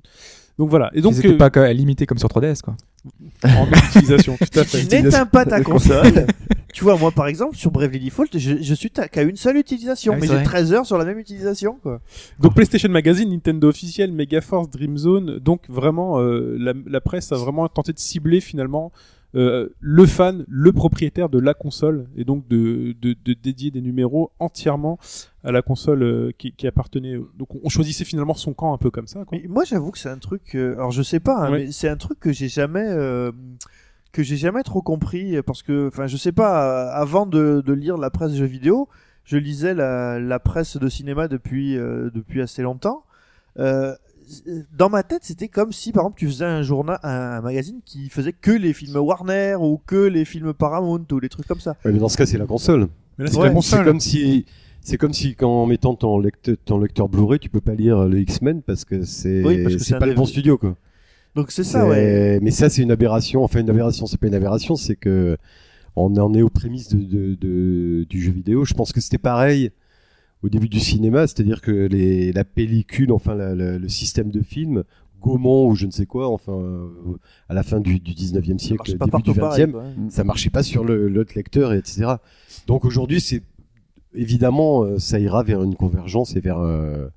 Donc 0.60 0.70
voilà. 0.70 0.92
Et 0.94 1.00
Donc, 1.02 1.14
c'était 1.14 1.30
euh, 1.30 1.38
pas 1.38 1.50
que- 1.50 1.72
limité 1.72 2.06
comme 2.06 2.18
sur 2.18 2.28
3DS, 2.28 2.62
quoi. 2.62 2.76
en 3.46 3.66
utilisation, 3.72 4.36
tout 4.38 4.60
à 4.60 4.64
fait. 4.66 4.84
N'éteins 5.04 5.26
pas 5.26 5.46
ta 5.46 5.62
console. 5.62 6.26
tu 6.74 6.84
vois, 6.84 6.98
moi 6.98 7.12
par 7.12 7.28
exemple, 7.28 7.56
sur 7.56 7.72
Bravely 7.72 8.02
Default, 8.06 8.26
je, 8.36 8.62
je 8.62 8.74
suis 8.74 8.92
ta- 8.92 9.08
qu'à 9.08 9.22
une 9.24 9.38
seule 9.38 9.56
utilisation, 9.56 10.12
Ah 10.12 10.16
oui, 10.18 10.22
mais 10.24 10.28
j'ai 10.28 10.34
vrai. 10.34 10.44
13 10.44 10.74
heures 10.74 10.86
sur 10.86 10.98
la 10.98 11.06
même 11.06 11.18
utilisation, 11.18 11.78
quoi. 11.82 12.02
Donc 12.42 12.56
PlayStation 12.56 12.90
Magazine, 12.90 13.30
Nintendo 13.30 13.70
officiel, 13.70 14.12
Megaforce, 14.12 14.70
Dreamzone. 14.70 15.40
Donc 15.40 15.62
vraiment, 15.70 16.20
euh, 16.20 16.58
la, 16.60 16.74
la 16.86 17.00
presse 17.00 17.32
a 17.32 17.36
vraiment 17.38 17.66
tenté 17.70 17.94
de 17.94 18.00
cibler 18.00 18.42
finalement 18.42 18.92
euh, 19.36 19.70
le 19.80 20.06
fan, 20.06 20.44
le 20.48 20.72
propriétaire 20.72 21.30
de 21.30 21.40
la 21.40 21.54
console, 21.54 22.08
et 22.16 22.24
donc 22.24 22.48
de, 22.48 22.96
de, 23.02 23.16
de 23.24 23.34
dédier 23.34 23.70
des 23.72 23.82
numéros 23.82 24.32
entièrement 24.40 24.98
à 25.44 25.52
la 25.52 25.62
console 25.62 26.02
euh, 26.04 26.32
qui, 26.38 26.52
qui 26.54 26.66
appartenait. 26.68 27.16
Donc 27.38 27.50
on 27.64 27.70
choisissait 27.70 28.06
finalement 28.06 28.34
son 28.34 28.54
camp 28.54 28.74
un 28.74 28.78
peu 28.78 28.90
comme 28.92 29.08
ça. 29.08 29.26
Quoi. 29.26 29.38
Mais 29.42 29.48
moi, 29.48 29.64
j'avoue 29.66 29.92
que 29.92 30.00
c'est 30.00 30.10
un 30.10 30.18
truc. 30.18 30.56
euh, 30.56 30.74
alors, 30.74 30.92
je 30.92 31.02
sais 31.04 31.20
pas, 31.20 31.38
hein, 31.46 31.52
Ouais. 31.52 31.66
mais 31.66 31.72
c'est 31.72 31.90
un 31.90 31.98
truc 31.98 32.20
que 32.20 32.32
j'ai 32.32 32.48
jamais. 32.50 32.88
que 34.12 34.24
j'ai 34.24 34.38
jamais 34.38 34.64
trop 34.64 34.82
compris 34.82 35.40
parce 35.44 35.62
que 35.62 35.88
enfin 35.90 36.08
je 36.08 36.18
sais 36.18 36.32
pas 36.32 36.90
avant 36.92 37.28
de, 37.28 37.62
de 37.64 37.74
lire 37.74 37.96
la 37.96 38.10
presse 38.10 38.34
jeux 38.34 38.46
vidéo 38.48 38.90
je 39.24 39.38
lisais 39.38 39.76
la, 39.76 40.20
la 40.20 40.40
presse 40.40 40.78
de 40.78 40.90
cinéma 40.90 41.28
depuis 41.28 41.76
depuis 41.76 42.42
assez 42.42 42.64
longtemps 42.64 43.04
euh, 43.60 43.94
dans 44.78 44.90
ma 44.90 45.04
tête 45.04 45.22
c'était 45.24 45.48
comme 45.48 45.72
si 45.72 45.92
par 45.92 46.04
exemple 46.04 46.20
tu 46.20 46.28
faisais 46.28 46.46
un 46.46 46.62
journal 46.62 47.00
un, 47.04 47.10
un 47.38 47.42
magazine 47.42 47.80
qui 47.86 48.10
faisait 48.10 48.34
que 48.34 48.52
les 48.52 48.74
films 48.74 48.96
Warner 48.98 49.56
ou 49.60 49.80
que 49.86 49.96
les 49.96 50.26
films 50.26 50.54
Paramount 50.54 51.06
ou 51.12 51.20
les 51.20 51.30
trucs 51.30 51.48
comme 51.48 51.60
ça 51.60 51.76
Ouais, 51.86 51.92
mais 51.92 52.00
dans 52.00 52.10
ce 52.10 52.18
cas, 52.18 52.26
c'est 52.26 52.38
la 52.38 52.46
console. 52.46 52.88
Mais 53.18 53.26
là, 53.26 53.32
c'est 53.32 53.38
Ouais, 53.38 53.44
la 53.44 53.50
C'est 53.50 53.56
console. 53.56 53.86
comme 53.86 54.00
si, 54.00 54.46
c'est 54.82 54.98
comme 54.98 55.14
si 55.14 55.36
qu'en 55.36 55.66
mettant 55.66 55.96
ton 55.96 56.20
lecteur, 56.20 56.56
ton 56.66 56.80
lecteur 56.80 57.10
Blu-ray, 57.10 57.40
tu 57.40 57.50
peux 57.50 57.62
pas 57.62 57.76
lire 57.76 58.08
le 58.08 58.20
X-Men 58.20 58.62
parce 58.62 58.86
que 58.86 59.04
c'est, 59.04 59.44
Oui, 59.44 59.64
parce 59.64 59.76
que 59.76 59.80
c'est 59.80 59.86
c'est 59.90 59.96
un 59.96 60.00
pas 60.00 60.06
le 60.06 60.12
des- 60.14 60.18
bon 60.18 60.26
studio, 60.26 60.58
quoi. 60.58 60.76
donc 61.36 61.52
c'est 61.52 61.64
ça 61.64 61.88
ouais 61.88 62.40
Mais 62.42 62.52
ça, 62.52 62.70
c'est 62.70 62.82
une 62.84 62.92
aberration. 62.92 63.44
Enfin, 63.44 63.60
une 63.62 63.70
aberration, 63.70 64.06
c'est 64.06 64.20
pas 64.20 64.28
une 64.28 64.36
aberration, 64.36 64.76
c'est 64.76 64.96
que 64.96 65.38
on 65.96 66.16
en 66.18 66.34
est 66.34 66.42
aux 66.42 66.50
prémices 66.50 66.90
de, 66.90 67.00
de- 67.04 67.36
de- 67.36 68.04
du 68.10 68.22
jeu 68.22 68.32
vidéo. 68.32 68.64
Je 68.64 68.74
pense 68.74 68.92
que 68.94 69.02
c'était 69.02 69.18
pareil 69.18 69.72
au 70.44 70.50
début 70.50 70.70
du 70.70 70.80
cinéma, 70.80 71.28
c'est-à-dire 71.28 71.62
que 71.62 71.72
les, 71.72 72.32
la 72.32 72.44
pellicule, 72.46 73.12
enfin 73.12 73.36
la- 73.36 73.56
la- 73.56 73.78
le 73.78 73.90
système 73.90 74.32
de 74.32 74.42
film, 74.42 74.84
Gaumont 75.22 75.68
ou 75.70 75.76
je 75.76 75.86
ne 75.86 75.92
sais 75.92 76.06
quoi, 76.06 76.30
enfin 76.30 76.54
euh, 76.54 76.88
à 77.50 77.54
la 77.54 77.64
fin 77.64 77.82
du, 77.82 78.00
du 78.00 78.14
19e 78.14 78.58
Ça 78.58 78.66
siècle, 78.68 78.98
début 78.98 79.22
du 79.22 79.32
20e, 79.32 79.40
pareil, 79.40 79.72
quoi. 79.72 79.84
ça 80.10 80.24
marchait 80.24 80.50
pas 80.50 80.64
sur 80.64 80.86
l'autre 80.86 81.34
lecteur, 81.36 81.74
et 81.74 81.78
etc. 81.78 82.14
Donc 82.68 82.86
aujourd'hui, 82.86 83.20
c'est 83.20 83.44
évidemment, 84.14 84.84
euh, 84.84 84.98
ça 84.98 85.20
ira 85.20 85.44
vers 85.44 85.62
une 85.64 85.76
convergence 85.76 86.36
et 86.36 86.40
vers 86.40 86.60
euh, 86.60 87.08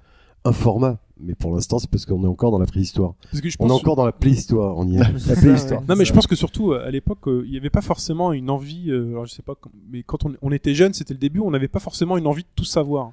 un 0.45 0.53
format. 0.53 0.99
Mais 1.23 1.35
pour 1.35 1.55
l'instant, 1.55 1.79
c'est 1.79 1.89
parce 1.89 2.05
qu'on 2.05 2.25
est 2.25 2.29
encore 2.29 2.51
dans 2.51 2.59
la 2.59 2.67
préhistoire. 2.67 3.15
Parce 3.31 3.41
que 3.41 3.49
je 3.49 3.57
On 3.61 3.69
est 3.69 3.73
encore 3.73 3.97
dans 3.97 4.05
la 4.05 4.13
préhistoire. 4.13 4.77
On 4.77 4.87
y 4.89 4.97
est. 4.97 4.99
La 5.29 5.37
préhistoire. 5.37 5.83
Non 5.89 5.95
mais 5.97 6.05
je 6.05 6.13
pense 6.13 6.27
que 6.27 6.35
surtout 6.35 6.73
euh, 6.73 6.87
à 6.87 6.91
l'époque 6.91 7.29
euh, 7.29 7.45
il 7.47 7.53
n'y 7.53 7.57
avait 7.57 7.71
pas 7.71 7.81
forcément 7.81 8.33
une 8.33 8.51
envie 8.51 8.91
euh, 8.91 9.11
alors 9.11 9.27
je 9.27 9.33
sais 9.33 9.43
pas 9.43 9.55
mais 9.91 10.03
quand 10.03 10.25
on, 10.25 10.35
on 10.43 10.53
était 10.53 10.75
jeune 10.75 10.93
c'était 10.93 11.15
le 11.15 11.19
début 11.19 11.41
on 11.41 11.51
n'avait 11.51 11.69
pas 11.69 11.79
forcément 11.79 12.17
une 12.19 12.27
envie 12.27 12.43
de 12.43 12.49
tout 12.55 12.65
savoir 12.65 13.13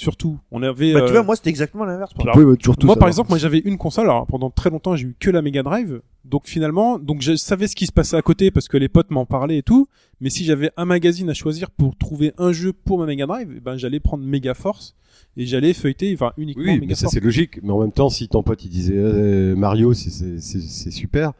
surtout 0.00 0.38
on 0.50 0.62
avait 0.62 0.92
Bah, 0.92 1.00
tu 1.02 1.08
euh, 1.08 1.12
vois, 1.12 1.22
moi, 1.22 1.36
c'était 1.36 1.50
exactement 1.50 1.84
l'inverse. 1.84 2.12
par 2.14 2.24
Alors, 2.26 2.36
Oui, 2.38 2.44
ouais, 2.44 2.56
toujours 2.56 2.76
tout 2.76 2.86
moi 2.86 2.94
ça. 2.94 2.98
par 3.00 3.08
exemple 3.08 3.28
moi 3.30 3.38
j'avais 3.38 3.58
une 3.58 3.76
console 3.78 4.06
alors 4.06 4.26
pendant 4.26 4.50
très 4.50 4.70
longtemps 4.70 4.96
j'ai 4.96 5.06
eu 5.08 5.16
que 5.18 5.30
la 5.30 5.42
Mega 5.42 5.62
Drive 5.62 6.00
donc 6.24 6.46
finalement 6.46 6.98
donc 6.98 7.22
je 7.22 7.36
savais 7.36 7.66
ce 7.66 7.76
qui 7.76 7.86
se 7.86 7.92
passait 7.92 8.16
à 8.16 8.22
côté 8.22 8.50
parce 8.50 8.68
que 8.68 8.76
les 8.76 8.88
potes 8.88 9.10
m'en 9.10 9.26
parlaient 9.26 9.58
et 9.58 9.62
tout 9.62 9.86
mais 10.20 10.30
si 10.30 10.44
j'avais 10.44 10.70
un 10.76 10.84
magazine 10.84 11.28
à 11.30 11.34
choisir 11.34 11.70
pour 11.70 11.96
trouver 11.96 12.32
un 12.38 12.52
jeu 12.52 12.72
pour 12.72 12.98
ma 12.98 13.06
Mega 13.06 13.26
Drive 13.26 13.52
eh 13.56 13.60
ben 13.60 13.76
j'allais 13.76 14.00
prendre 14.00 14.24
Mega 14.24 14.54
Force 14.54 14.94
et 15.36 15.46
j'allais 15.46 15.72
feuilleter 15.74 16.12
enfin 16.14 16.32
uniquement 16.38 16.64
Oui, 16.64 16.74
Mega 16.74 16.86
mais 16.88 16.94
ça 16.94 17.02
Force 17.02 17.14
c'est 17.14 17.20
logique. 17.20 17.60
Mais 17.62 17.70
en 17.70 17.80
même 17.80 17.92
temps, 17.92 18.08
si 18.10 18.26
ton 18.28 18.42
pote 18.42 18.64
il 18.64 18.68
disait 18.70 18.94
euh, 18.96 19.54
Mario, 19.54 19.92
c'est- 19.92 20.10
c'est 20.10 20.40
c'est- 20.40 20.60
c'est 20.60 20.90
super, 20.90 21.32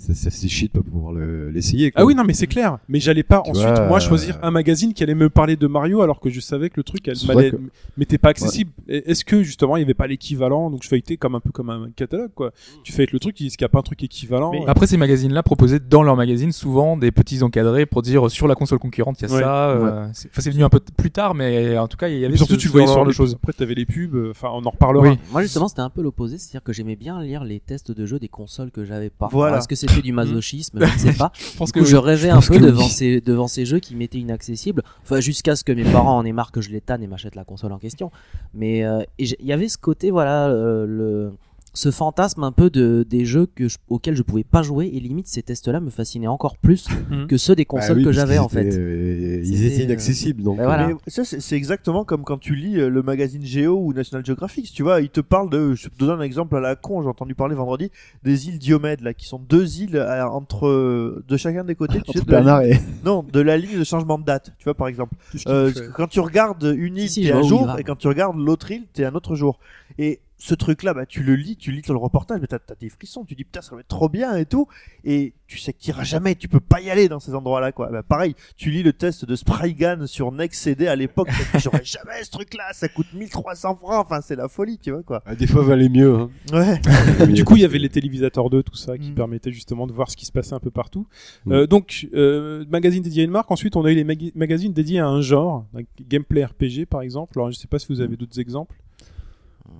ça, 0.00 0.30
ça 0.30 0.48
chier 0.48 0.68
de 0.68 0.72
pas 0.72 0.82
pouvoir 0.82 1.12
le- 1.12 1.50
l'essayer. 1.50 1.92
Ah 1.94 2.04
oui, 2.04 2.14
non, 2.14 2.24
mais 2.24 2.32
c'est 2.32 2.46
clair. 2.46 2.78
Mais 2.88 3.00
j'allais 3.00 3.22
pas 3.22 3.42
Tu 3.44 3.50
ensuite, 3.50 3.66
vois, 3.68 3.86
moi, 3.86 3.98
euh, 3.98 4.00
choisir 4.00 4.38
un 4.42 4.50
magazine 4.50 4.94
qui 4.94 5.02
allait 5.02 5.14
me 5.14 5.28
parler 5.28 5.56
de 5.56 5.66
Mario 5.66 6.00
alors 6.00 6.20
que 6.20 6.30
je 6.30 6.40
savais 6.40 6.70
que 6.70 6.74
le 6.78 6.82
truc, 6.84 7.06
elle 7.06 7.16
C'est 7.16 7.26
que- 7.26 7.60
m'était 7.96 8.18
pas 8.18 8.30
accessible. 8.30 8.70
Est-ce 8.88 9.24
que, 9.24 9.42
justement, 9.42 9.76
il 9.76 9.80
y 9.80 9.82
avait 9.84 9.94
pas 9.94 10.06
l'équivalent? 10.06 10.70
Donc, 10.70 10.82
je 10.82 10.88
feuilletais 10.88 11.16
comme 11.16 11.34
un 11.34 11.40
peu 11.40 11.50
comme 11.50 11.68
un 11.70 11.90
catalogue, 11.94 12.30
quoi. 12.34 12.52
Tu 12.82 12.92
feuillettes 12.92 13.12
le 13.12 13.18
truc, 13.18 13.34
tu 13.34 13.42
dis, 13.42 13.48
est-ce 13.48 13.58
qu'il 13.58 13.64
y 13.64 13.66
a 13.66 13.68
pas 13.68 13.78
un 13.78 13.82
truc 13.82 14.02
équivalent? 14.02 14.50
Mais- 14.52 14.64
Après, 14.66 14.86
ces 14.86 14.96
magazines-là 14.96 15.42
proposaient 15.42 15.80
dans 15.80 16.02
leur 16.02 16.16
magazine 16.16 16.52
souvent 16.52 16.96
des 16.96 17.10
petits 17.12 17.42
encadrés 17.42 17.84
pour 17.86 18.02
dire 18.02 18.30
sur 18.30 18.48
la 18.48 18.54
console 18.54 18.78
concurrente, 18.78 19.20
il 19.20 19.28
y 19.28 19.32
a 19.32 19.34
Ouais. 19.34 19.42
ça. 19.42 19.68
euh, 19.70 20.08
c'est 20.14 20.28
enfin, 20.30 20.40
c'est 20.42 20.50
venu 20.50 20.64
un 20.64 20.68
peu 20.70 20.80
plus 20.96 21.10
tard, 21.10 21.34
mais 21.34 21.76
en 21.76 21.88
tout 21.88 21.96
cas, 21.96 22.08
il 22.08 22.18
y 22.18 22.24
avait 22.24 22.36
surtout, 22.36 22.54
ce- 22.54 22.58
tu 22.58 22.68
voyais 22.68 22.86
genre 22.86 22.96
sur 22.96 23.04
de 23.04 23.10
les 23.10 23.14
choses. 23.14 23.34
Après, 23.34 23.52
t'avais 23.52 23.74
les 23.74 23.84
pubs, 23.86 24.14
euh, 24.14 24.30
enfin, 24.30 24.48
on 24.52 24.64
en 24.64 24.70
reparlera. 24.70 25.08
Oui. 25.08 25.18
Moi 25.32 25.42
justement 25.42 25.68
c'était 25.68 25.80
un 25.80 25.90
peu 25.90 26.02
l'opposé, 26.02 26.38
c'est-à-dire 26.38 26.62
que 26.62 26.72
j'aimais 26.72 26.96
bien 26.96 27.22
lire 27.22 27.44
les 27.44 27.60
tests 27.60 27.90
de 27.92 28.06
jeux 28.06 28.18
des 28.18 28.28
consoles 28.28 28.70
que 28.70 28.84
j'avais 28.84 29.10
pas. 29.10 29.28
Voilà. 29.30 29.58
Est-ce 29.58 29.68
que 29.68 29.74
c'était 29.90 30.02
du 30.02 30.12
masochisme 30.12 30.78
Je 30.80 30.92
ne 30.92 30.98
sais 30.98 31.18
pas. 31.18 31.32
Je 31.34 31.56
pense 31.56 31.72
Du 31.72 31.78
coup, 31.80 31.84
que 31.84 31.90
je 31.90 31.96
rêvais 31.96 32.30
un 32.30 32.40
peu 32.40 32.58
devant 32.58 32.84
oui. 32.84 32.90
ces 32.90 33.20
devant 33.20 33.48
ces 33.48 33.66
jeux 33.66 33.78
qui 33.80 33.94
m'étaient 33.94 34.18
inaccessibles. 34.18 34.82
Enfin 35.02 35.20
jusqu'à 35.20 35.56
ce 35.56 35.64
que 35.64 35.72
mes 35.72 35.84
parents 35.84 36.16
en 36.16 36.24
aient 36.24 36.32
marre 36.32 36.52
que 36.52 36.60
je 36.60 36.70
les 36.70 36.80
tanne 36.80 37.02
et 37.02 37.06
m'achètent 37.06 37.36
la 37.36 37.44
console 37.44 37.72
en 37.72 37.78
question. 37.78 38.10
Mais 38.54 38.84
euh, 38.84 39.02
il 39.18 39.34
y 39.40 39.52
avait 39.52 39.68
ce 39.68 39.78
côté 39.78 40.10
voilà 40.10 40.48
euh, 40.48 40.86
le 40.86 41.32
ce 41.72 41.90
fantasme 41.92 42.42
un 42.42 42.50
peu 42.52 42.68
de 42.68 43.06
des 43.08 43.24
jeux 43.24 43.46
que 43.54 43.68
je- 43.68 43.78
auxquels 43.88 44.16
je 44.16 44.22
pouvais 44.22 44.42
pas 44.44 44.62
jouer 44.62 44.90
et 44.92 44.98
limite 44.98 45.28
ces 45.28 45.42
tests-là 45.42 45.78
me 45.80 45.90
fascinaient 45.90 46.26
encore 46.26 46.56
plus 46.58 46.88
Mhm. 47.10 47.26
que 47.28 47.36
ceux 47.36 47.54
des 47.54 47.62
Bah 47.64 47.68
consoles 47.80 47.98
oui, 47.98 48.04
que 48.04 48.12
j'avais 48.12 48.38
en 48.38 48.48
fait. 48.48 48.74
euh, 48.74 49.40
ils 49.44 49.64
étaient 49.66 49.82
euh, 49.82 49.84
inaccessibles. 49.84 50.42
Donc, 50.42 50.58
bah 50.58 50.64
voilà. 50.64 50.88
Mais 50.88 50.94
ça, 51.06 51.22
c'est 51.24 51.56
exactement 51.56 52.04
comme 52.04 52.24
quand 52.24 52.38
tu 52.38 52.54
lis 52.56 52.78
euh, 52.80 52.88
le 52.88 53.02
magazine 53.02 53.44
Géo 53.44 53.78
ou 53.78 53.92
National 53.92 54.24
Geographic. 54.26 54.72
Tu 54.72 54.82
vois, 54.82 55.00
il 55.00 55.10
te 55.10 55.20
parle 55.20 55.48
de, 55.48 55.74
je 55.74 55.88
te 55.88 55.96
donne 55.98 56.18
un 56.18 56.22
exemple 56.22 56.56
à 56.56 56.60
la 56.60 56.74
con, 56.76 57.02
j'ai 57.02 57.08
entendu 57.08 57.34
parler 57.36 57.54
vendredi, 57.54 57.90
des 58.24 58.48
îles 58.48 58.58
Diomède, 58.58 59.00
là, 59.02 59.14
qui 59.14 59.26
sont 59.26 59.38
deux 59.38 59.80
îles 59.80 59.96
euh, 59.96 60.26
entre, 60.26 60.66
euh, 60.66 61.24
de 61.28 61.36
chacun 61.36 61.62
des 61.64 61.74
côtés, 61.76 62.00
tu 62.02 62.12
sais, 62.18 62.24
de 62.24 62.30
la 62.32 62.38
Bernard 62.38 62.62
et. 62.62 62.72
ligne- 62.72 62.80
non, 63.04 63.22
de 63.32 63.40
la 63.40 63.56
ligne 63.56 63.78
de 63.78 63.84
changement 63.84 64.18
de 64.18 64.24
date, 64.24 64.52
tu 64.58 64.64
vois, 64.64 64.74
par 64.74 64.88
exemple. 64.88 65.14
Euh, 65.46 65.72
quand 65.94 66.08
tu 66.08 66.18
regardes 66.20 66.74
une 66.76 66.96
île, 66.96 67.08
Si, 67.08 67.22
si, 67.22 67.28
t'es 67.28 67.32
un 67.32 67.42
jour, 67.42 67.76
et 67.78 67.84
quand 67.84 67.96
tu 67.96 68.08
regardes 68.08 68.36
l'autre 68.38 68.70
île, 68.72 68.86
t'es 68.92 69.04
un 69.04 69.14
autre 69.14 69.36
jour. 69.36 69.60
Et 69.98 70.20
ce 70.42 70.54
truc-là, 70.54 70.94
bah, 70.94 71.04
tu 71.04 71.22
le 71.22 71.34
lis, 71.36 71.56
tu 71.56 71.70
lis 71.70 71.82
le 71.86 71.96
reportage, 71.96 72.40
mais 72.40 72.46
t'as 72.46 72.56
as 72.56 72.74
des 72.80 72.88
frissons, 72.88 73.24
tu 73.26 73.34
dis 73.34 73.44
putain, 73.44 73.60
ça 73.60 73.74
va 73.74 73.82
être 73.82 73.88
trop 73.88 74.08
bien 74.08 74.36
et 74.36 74.46
tout, 74.46 74.66
et 75.04 75.34
tu 75.46 75.58
sais 75.58 75.74
que 75.74 75.78
t'iras 75.78 76.02
jamais, 76.02 76.34
tu 76.34 76.48
peux 76.48 76.60
pas 76.60 76.80
y 76.80 76.88
aller 76.90 77.08
dans 77.10 77.20
ces 77.20 77.34
endroits-là, 77.34 77.72
quoi. 77.72 77.88
Bah, 77.90 78.02
pareil, 78.02 78.34
tu 78.56 78.70
lis 78.70 78.82
le 78.82 78.94
test 78.94 79.26
de 79.26 79.36
Spraygan 79.36 80.06
sur 80.06 80.32
Next 80.32 80.62
CD 80.62 80.86
à 80.86 80.96
l'époque, 80.96 81.28
tu 81.28 81.44
te 81.44 81.56
dis, 81.58 81.62
j'aurais 81.62 81.84
jamais 81.84 82.24
ce 82.24 82.30
truc-là, 82.30 82.64
ça 82.72 82.88
coûte 82.88 83.12
1300 83.12 83.76
francs, 83.76 84.06
enfin, 84.06 84.22
c'est 84.22 84.34
la 84.36 84.48
folie, 84.48 84.78
tu 84.78 84.92
vois, 84.92 85.02
quoi. 85.02 85.22
Ah, 85.26 85.34
des 85.34 85.46
fois, 85.46 85.62
valait 85.62 85.90
mieux. 85.90 86.14
Hein. 86.14 86.30
Ouais. 86.52 87.26
Du 87.26 87.44
coup, 87.44 87.56
il 87.56 87.62
y 87.62 87.64
avait 87.66 87.78
les 87.78 87.90
télévisateurs 87.90 88.48
2, 88.48 88.62
tout 88.62 88.76
ça, 88.76 88.96
qui 88.96 89.10
Mm. 89.10 89.14
permettaient 89.14 89.52
justement 89.52 89.86
de 89.86 89.92
voir 89.92 90.10
ce 90.10 90.16
qui 90.16 90.24
se 90.24 90.32
passait 90.32 90.54
un 90.54 90.60
peu 90.60 90.70
partout. 90.70 91.06
Mm. 91.44 91.52
Euh, 91.52 91.66
donc, 91.66 92.08
euh, 92.14 92.64
magazine 92.70 93.02
dédié 93.02 93.22
à 93.22 93.24
une 93.26 93.30
marque. 93.30 93.50
Ensuite, 93.50 93.76
on 93.76 93.84
a 93.84 93.92
eu 93.92 93.94
les 93.94 94.32
magazines 94.34 94.72
dédiés 94.72 95.00
à 95.00 95.06
un 95.06 95.20
genre, 95.20 95.66
donc 95.74 95.84
gameplay 96.08 96.44
RPG 96.46 96.86
par 96.88 97.02
exemple. 97.02 97.32
Alors, 97.38 97.50
je 97.50 97.58
sais 97.58 97.68
pas 97.68 97.78
si 97.78 97.88
vous 97.90 98.00
avez 98.00 98.16
d'autres 98.16 98.40
exemples. 98.40 98.74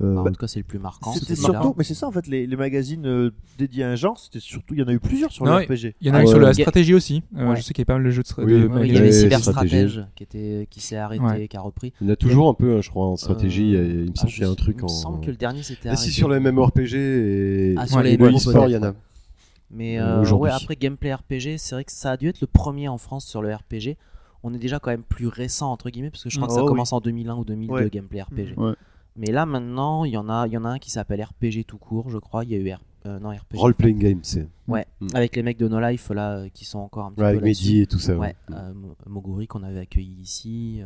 Euh, 0.03 0.15
Bah, 0.15 0.21
en 0.21 0.25
bah, 0.25 0.31
tout 0.31 0.37
cas, 0.37 0.47
c'est 0.47 0.61
le 0.61 0.65
plus 0.65 0.79
marquant. 0.79 1.13
C'était 1.13 1.35
surtout, 1.37 1.75
mais 1.77 1.85
c'est 1.85 1.95
ça 1.95 2.07
en 2.07 2.11
fait, 2.13 2.27
les, 2.27 2.47
les 2.47 2.57
magazines 2.57 3.07
euh, 3.07 3.31
dédiés 3.59 3.85
à 3.85 3.91
un 3.91 3.97
genre, 3.97 4.19
c'était 4.19 4.41
surtout, 4.41 4.75
il 4.75 4.81
y 4.81 4.83
en 4.83 4.89
a 4.89 4.93
eu 4.93 4.99
plusieurs 5.01 5.31
sur 5.33 5.45
Non, 5.45 5.59
le 5.59 5.65
RPG. 5.65 5.95
Il 6.01 6.09
y 6.09 6.11
en 6.11 6.15
a 6.15 6.19
Ah 6.19 6.23
eu 6.23 6.27
sur 6.27 6.39
la 6.39 6.53
stratégie 6.55 6.95
aussi. 6.95 7.23
Euh, 7.37 7.51
Ouais. 7.51 7.57
Je 7.57 7.63
sais 7.63 7.75
qu'il 7.75 7.83
y 7.83 7.85
a 7.85 7.87
pas 7.87 7.95
mal 7.95 8.05
de 8.05 8.11
jeux 8.11 8.23
de, 8.23 8.29
stra- 8.29 8.45
Oui, 8.45 8.53
de 8.53 8.57
oui, 8.59 8.63
Ouais, 8.63 8.69
magazines. 8.69 8.89
il 8.91 8.95
y 8.95 8.99
avait 8.99 9.07
Ouais, 9.09 9.13
Cyber 9.13 9.39
stratégie. 9.41 9.77
Stratège 9.89 10.07
qui 10.15 10.23
était 10.23 10.67
qui 10.71 10.81
s'est 10.81 10.97
arrêté, 10.97 11.23
Ouais. 11.25 11.49
qui 11.49 11.57
a 11.57 11.61
repris. 11.61 11.93
Il 12.01 12.07
y 12.07 12.11
en 12.11 12.13
a 12.13 12.17
toujours 12.17 12.49
un 12.49 12.55
peu, 12.55 12.77
hein, 12.77 12.81
je 12.83 12.89
crois, 12.91 13.07
en 13.07 13.17
stratégie. 13.17 13.75
Euh, 13.75 13.85
il 13.85 13.97
me 14.07 14.11
ah, 14.17 14.21
semble 14.21 14.33
qu'il 14.33 14.43
y 14.43 14.47
a 14.47 14.51
un 14.51 14.55
truc 14.55 14.77
Il 14.79 14.83
me 14.83 14.85
en. 14.85 14.89
semble 14.89 15.21
que 15.25 15.31
le 15.31 15.37
dernier 15.37 15.63
c'était 15.63 15.89
Ah, 15.89 15.93
arrêté. 15.93 16.05
si, 16.11 16.13
sur 16.13 16.29
les 16.31 16.41
MMORPG 16.41 16.95
et, 16.95 17.75
Ah, 17.77 17.87
sur 17.87 18.01
et 18.01 18.03
les 18.05 18.17
le 18.17 18.29
e-sport, 18.35 18.69
il 18.69 18.73
y 18.73 18.77
en 18.77 18.83
a. 18.85 18.95
Mais 19.71 20.01
ouais, 20.01 20.51
après 20.51 20.77
Gameplay 20.77 21.13
RPG, 21.15 21.57
c'est 21.59 21.75
vrai 21.75 21.85
que 21.85 21.93
ça 21.93 22.13
a 22.13 22.17
dû 22.17 22.29
être 22.29 22.41
le 22.41 22.47
premier 22.47 22.89
en 22.89 22.99
France 22.99 23.27
sur 23.27 23.43
le 23.43 23.55
RPG. 23.55 23.97
On 24.43 24.55
est 24.55 24.59
déjà 24.59 24.79
quand 24.79 24.91
même 24.91 25.03
plus 25.03 25.27
récent 25.29 25.71
entre 25.71 25.91
guillemets 25.91 26.09
parce 26.11 26.25
que 26.25 26.31
je 26.31 26.37
crois 26.37 26.49
que 26.49 26.55
ça 26.55 26.63
Oh, 26.65 26.67
commence 26.67 26.93
en 26.95 27.01
2001 27.01 27.37
ou 27.37 27.45
2002 27.45 27.75
Ouais. 27.75 27.91
Gameplay 27.91 28.23
RPG. 28.23 28.55
Ouais. 28.57 28.73
Mais 29.21 29.31
là 29.31 29.45
maintenant, 29.47 30.05
il 30.05 30.13
y 30.13 30.17
en 30.17 30.29
a, 30.31 30.47
il 30.47 30.53
y 30.53 30.57
en 30.57 30.65
a 30.65 30.71
un 30.71 30.79
qui 30.79 30.91
s'appelle 30.91 31.23
RPG 31.23 31.65
tout 31.67 31.77
court, 31.79 32.09
je 32.11 32.17
crois. 32.19 32.43
Il 32.45 32.51
y 32.51 32.55
a 32.55 32.59
eu 32.59 32.65
R- 32.69 32.79
euh, 33.07 33.19
non 33.21 33.29
RPG. 33.31 33.57
Role 33.59 33.75
playing 33.75 33.99
game, 33.99 34.19
c'est. 34.23 34.49
Ouais, 34.67 34.87
Mm. 35.01 35.09
avec 35.15 35.37
les 35.37 35.43
mecs 35.43 35.59
de 35.59 35.69
No 35.69 35.79
Life 35.79 36.09
là 36.11 36.39
euh, 36.39 36.49
qui 36.49 36.65
sont 36.65 36.79
encore 36.79 37.05
un 37.07 37.13
petit 37.13 37.21
Ouais, 37.21 37.33
peu 37.33 37.37
avec. 37.39 37.45
Mehdi 37.45 37.81
et 37.83 37.87
tout 37.87 37.99
ça. 37.99 38.17
Ouais, 38.17 38.35
ouais. 38.49 38.57
euh, 38.57 38.73
Mo- 38.75 38.97
Moguri 39.07 39.47
qu'on 39.47 39.63
avait 39.63 39.81
accueilli 39.81 40.17
ici. 40.23 40.81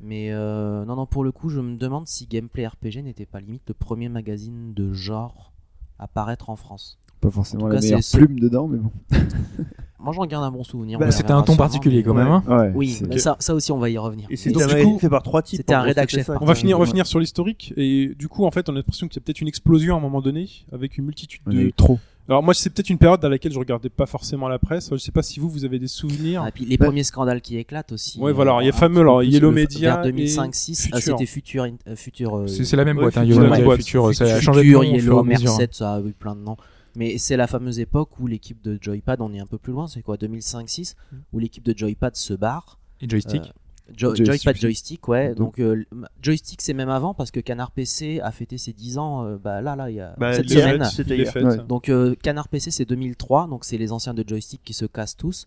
mais 0.00 0.32
euh, 0.32 0.84
non, 0.84 0.96
non, 0.96 1.06
pour 1.06 1.22
le 1.22 1.30
coup, 1.30 1.48
je 1.48 1.60
me 1.60 1.76
demande 1.76 2.08
si 2.08 2.26
Gameplay 2.26 2.66
RPG 2.66 3.02
n'était 3.04 3.24
pas 3.26 3.40
limite 3.40 3.62
le 3.68 3.74
premier 3.74 4.08
magazine 4.08 4.74
de 4.74 4.92
genre 4.92 5.52
à 6.00 6.08
paraître 6.08 6.50
en 6.50 6.56
France. 6.56 6.98
Pas 7.20 7.30
forcément 7.30 7.64
En 7.64 7.68
tout 7.68 7.74
la 7.74 7.80
cas, 7.80 7.86
meilleure 7.86 8.00
plume 8.12 8.40
dedans, 8.40 8.66
mais 8.66 8.78
bon. 8.78 8.90
Moi, 10.04 10.12
j'en 10.14 10.26
garde 10.26 10.44
un 10.44 10.50
bon 10.50 10.62
souvenir. 10.64 10.98
Bah, 10.98 11.10
C'était 11.10 11.32
un 11.32 11.42
ton 11.42 11.56
particulier 11.56 12.02
quand 12.02 12.14
même. 12.14 12.28
Hein. 12.28 12.42
Ouais. 12.46 12.72
Oui, 12.74 13.00
mais 13.08 13.18
ça, 13.18 13.36
ça 13.40 13.54
aussi, 13.54 13.72
on 13.72 13.78
va 13.78 13.88
y 13.90 13.98
revenir. 13.98 14.26
Et 14.30 14.36
c'est 14.36 14.50
donc, 14.50 14.62
un 14.62 14.66
du 14.66 14.72
magazine 14.72 14.92
coup, 14.94 14.98
fait 15.00 15.08
par 15.08 15.22
trois 15.22 15.42
types. 15.42 15.56
c'était 15.56 15.74
un 15.74 15.80
rédac 15.82 16.08
chef, 16.10 16.30
On 16.40 16.44
va 16.44 16.54
finir, 16.54 16.76
on 16.76 16.80
va 16.80 16.84
Ouais. 16.84 16.90
finir 16.90 17.06
sur 17.06 17.18
l'historique 17.18 17.72
et 17.76 18.12
du 18.18 18.28
coup 18.28 18.44
en 18.44 18.50
fait 18.50 18.68
on 18.68 18.72
a 18.72 18.76
l'impression 18.76 19.08
qu'il 19.08 19.16
y 19.18 19.22
a 19.22 19.24
peut-être 19.24 19.40
une 19.40 19.48
explosion 19.48 19.94
à 19.94 19.98
un 19.98 20.00
moment 20.02 20.20
donné 20.20 20.48
avec 20.72 20.98
une 20.98 21.04
multitude 21.06 21.40
de. 21.46 21.70
trop. 21.76 21.98
Alors 22.28 22.42
moi 22.42 22.54
c'est 22.54 22.70
peut-être 22.70 22.88
une 22.90 22.96
période 22.98 23.20
dans 23.20 23.28
laquelle 23.28 23.52
je 23.52 23.58
regardais 23.58 23.88
pas 23.90 24.06
forcément 24.06 24.48
la 24.48 24.58
presse. 24.58 24.88
Je 24.92 24.96
sais 24.96 25.12
pas 25.12 25.22
si 25.22 25.40
vous 25.40 25.48
vous 25.48 25.64
avez 25.64 25.78
des 25.78 25.88
souvenirs. 25.88 26.42
Ah, 26.44 26.48
et 26.48 26.52
puis 26.52 26.64
les 26.64 26.76
Bah- 26.76 26.86
premiers 26.86 27.02
scandales 27.04 27.40
qui 27.40 27.56
éclatent 27.58 27.92
aussi. 27.92 28.18
Ouais, 28.18 28.32
voilà, 28.32 28.58
il 28.62 28.66
y 28.66 28.68
a 28.68 28.72
fameux, 28.72 29.00
alors, 29.00 29.22
Yellow 29.22 29.50
Media 29.50 29.96
Vers 29.96 30.04
2005-6, 30.12 30.86
et 30.86 30.90
ah, 30.92 30.96
Future. 30.96 31.18
c'était 31.18 31.26
Future. 31.30 31.66
euh, 31.86 31.96
Future 31.96 32.36
euh, 32.38 32.46
C'est 32.46 32.76
la 32.76 32.84
même 32.84 32.96
Ouais, 32.96 33.02
boîte, 33.04 33.16
hein, 33.18 33.22
Future, 33.22 33.34
Yellow 33.36 33.44
la 33.44 33.50
Media, 33.50 33.64
boîte. 33.64 33.78
Future, 33.80 34.14
ça 34.14 34.24
a 34.24 34.40
changé 34.40 34.64
de 34.64 34.72
nom 34.72 34.82
Yellow. 34.82 35.22
Merced, 35.22 35.68
ça 35.74 35.94
a 35.94 36.00
eu 36.00 36.12
plein 36.12 36.34
de 36.34 36.40
noms. 36.40 36.56
Mais 36.96 37.18
c'est 37.18 37.36
la 37.36 37.46
fameuse 37.46 37.80
époque 37.80 38.18
où 38.20 38.26
l'équipe 38.26 38.62
de 38.62 38.78
Joypad, 38.80 39.20
on 39.20 39.32
est 39.32 39.40
un 39.40 39.46
peu 39.46 39.58
plus 39.58 39.72
loin, 39.72 39.86
c'est 39.88 40.02
quoi 40.02 40.16
2005-6, 40.16 40.94
où 41.32 41.38
l'équipe 41.38 41.64
de 41.64 41.76
Joypad 41.76 42.14
se 42.16 42.34
barre. 42.34 42.78
Et 43.00 43.08
joystick. 43.08 43.42
Euh, 43.42 43.92
Jo- 43.96 44.14
Joystick. 44.14 44.26
Joypad 44.26 44.56
joystick, 44.56 45.08
ouais. 45.08 45.28
Mhm. 45.30 45.34
Donc 45.34 45.58
euh, 45.58 45.84
joystick 46.22 46.62
c'est 46.62 46.72
même 46.72 46.88
avant 46.88 47.12
parce 47.12 47.30
que 47.30 47.40
Canard 47.40 47.70
PC 47.70 48.18
a 48.22 48.32
fêté 48.32 48.56
ses 48.56 48.72
10 48.72 48.96
ans. 48.96 49.24
euh, 49.26 49.36
bah 49.36 49.60
là 49.60 49.76
là 49.76 49.90
il 49.90 49.96
y 49.96 50.00
a 50.00 50.14
Bah, 50.16 50.32
cette 50.32 50.48
semaine. 50.48 50.82
c'était 50.84 51.16
Les 51.18 51.24
hier. 51.24 51.32
fêtes. 51.34 51.44
Ouais. 51.44 51.58
Donc 51.58 51.90
euh, 51.90 52.14
Canard 52.22 52.48
PC 52.48 52.70
c'est 52.70 52.86
2003, 52.86 53.46
donc 53.46 53.66
c'est 53.66 53.76
les 53.76 53.92
anciens 53.92 54.14
de 54.14 54.24
joystick 54.26 54.62
qui 54.64 54.72
se 54.72 54.86
cassent 54.86 55.16
tous. 55.18 55.46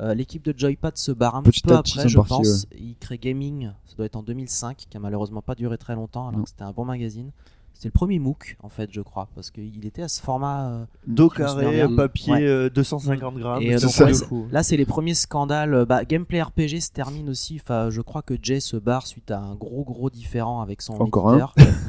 Euh, 0.00 0.14
L'équipe 0.14 0.44
de 0.44 0.52
Joypad 0.56 0.96
se 0.96 1.10
barre 1.12 1.34
un 1.36 1.42
Petit 1.42 1.60
peu 1.60 1.74
après, 1.74 2.08
je 2.08 2.18
pense. 2.18 2.66
Ils 2.76 2.96
créent 2.96 3.18
Gaming, 3.18 3.70
ça 3.86 3.94
doit 3.96 4.06
être 4.06 4.16
en 4.16 4.22
2005, 4.24 4.76
qui 4.90 4.96
a 4.96 5.00
malheureusement 5.00 5.42
pas 5.42 5.54
duré 5.56 5.76
très 5.78 5.94
longtemps, 5.96 6.28
alors 6.28 6.38
Non. 6.38 6.44
que 6.44 6.50
c'était 6.50 6.62
un 6.62 6.72
bon 6.72 6.84
magazine. 6.84 7.30
C'était 7.78 7.90
le 7.90 7.92
premier 7.92 8.18
MOOC 8.18 8.56
en 8.64 8.68
fait, 8.68 8.90
je 8.90 9.00
crois, 9.00 9.28
parce 9.36 9.52
qu'il 9.52 9.86
était 9.86 10.02
à 10.02 10.08
ce 10.08 10.20
format. 10.20 10.68
euh, 10.68 10.84
Dos 11.06 11.28
carré, 11.28 11.86
papier, 11.94 12.32
Ouais. 12.32 12.42
euh, 12.44 12.68
250 12.70 13.36
grammes. 13.36 13.62
Et, 13.62 13.74
euh, 13.74 13.78
c'est 13.78 14.04
donc, 14.04 14.32
ouais. 14.32 14.46
Là, 14.50 14.64
c'est 14.64 14.76
les 14.76 14.84
premiers 14.84 15.14
scandales. 15.14 15.74
Euh, 15.74 15.84
Bah, 15.84 16.04
Gameplay 16.04 16.42
RPG 16.42 16.80
se 16.80 16.90
termine 16.90 17.28
aussi. 17.28 17.60
Enfin, 17.62 17.88
je 17.90 18.00
crois 18.00 18.22
que 18.22 18.34
Jay 18.42 18.58
se 18.58 18.76
barre 18.76 19.06
suite 19.06 19.30
à 19.30 19.38
un 19.38 19.54
gros 19.54 19.84
gros 19.84 20.10
différent 20.10 20.60
avec 20.60 20.82
son 20.82 20.94
Encore 20.94 21.30
éditeur. 21.30 21.54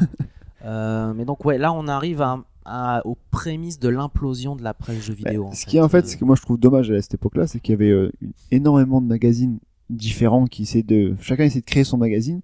Euh, 0.65 1.13
mais 1.15 1.23
donc 1.23 1.45
ouais, 1.45 1.57
là 1.57 1.71
on 1.71 1.87
arrive 1.87 2.21
à, 2.21 2.43
à- 2.65 3.01
aux 3.07 3.17
prémices 3.31 3.79
de 3.79 3.87
l'implosion 3.87 4.57
de 4.57 4.61
la 4.61 4.73
presse 4.73 4.99
jeux 5.01 5.13
vidéo. 5.13 5.43
Bah, 5.45 5.49
en 5.49 5.53
ce 5.53 5.61
fait. 5.63 5.69
qui 5.71 5.77
est 5.77 5.81
en 5.81 5.87
fait, 5.87 6.05
ce 6.05 6.17
que 6.17 6.25
moi 6.25 6.35
je 6.35 6.41
trouve 6.41 6.59
dommage 6.59 6.91
à 6.91 7.01
cette 7.01 7.13
époque-là, 7.13 7.47
c'est 7.47 7.61
qu'il 7.61 7.71
y 7.71 7.75
avait 7.81 8.11
énormément 8.51 8.99
de 9.01 9.07
magazines 9.07 9.57
différents 9.89 10.45
qui 10.45 10.63
essaient 10.63 10.83
de, 10.83 11.15
chacun 11.21 11.45
essaie 11.45 11.61
de 11.61 11.65
créer 11.65 11.85
son 11.85 11.97
magazine. 11.97 12.41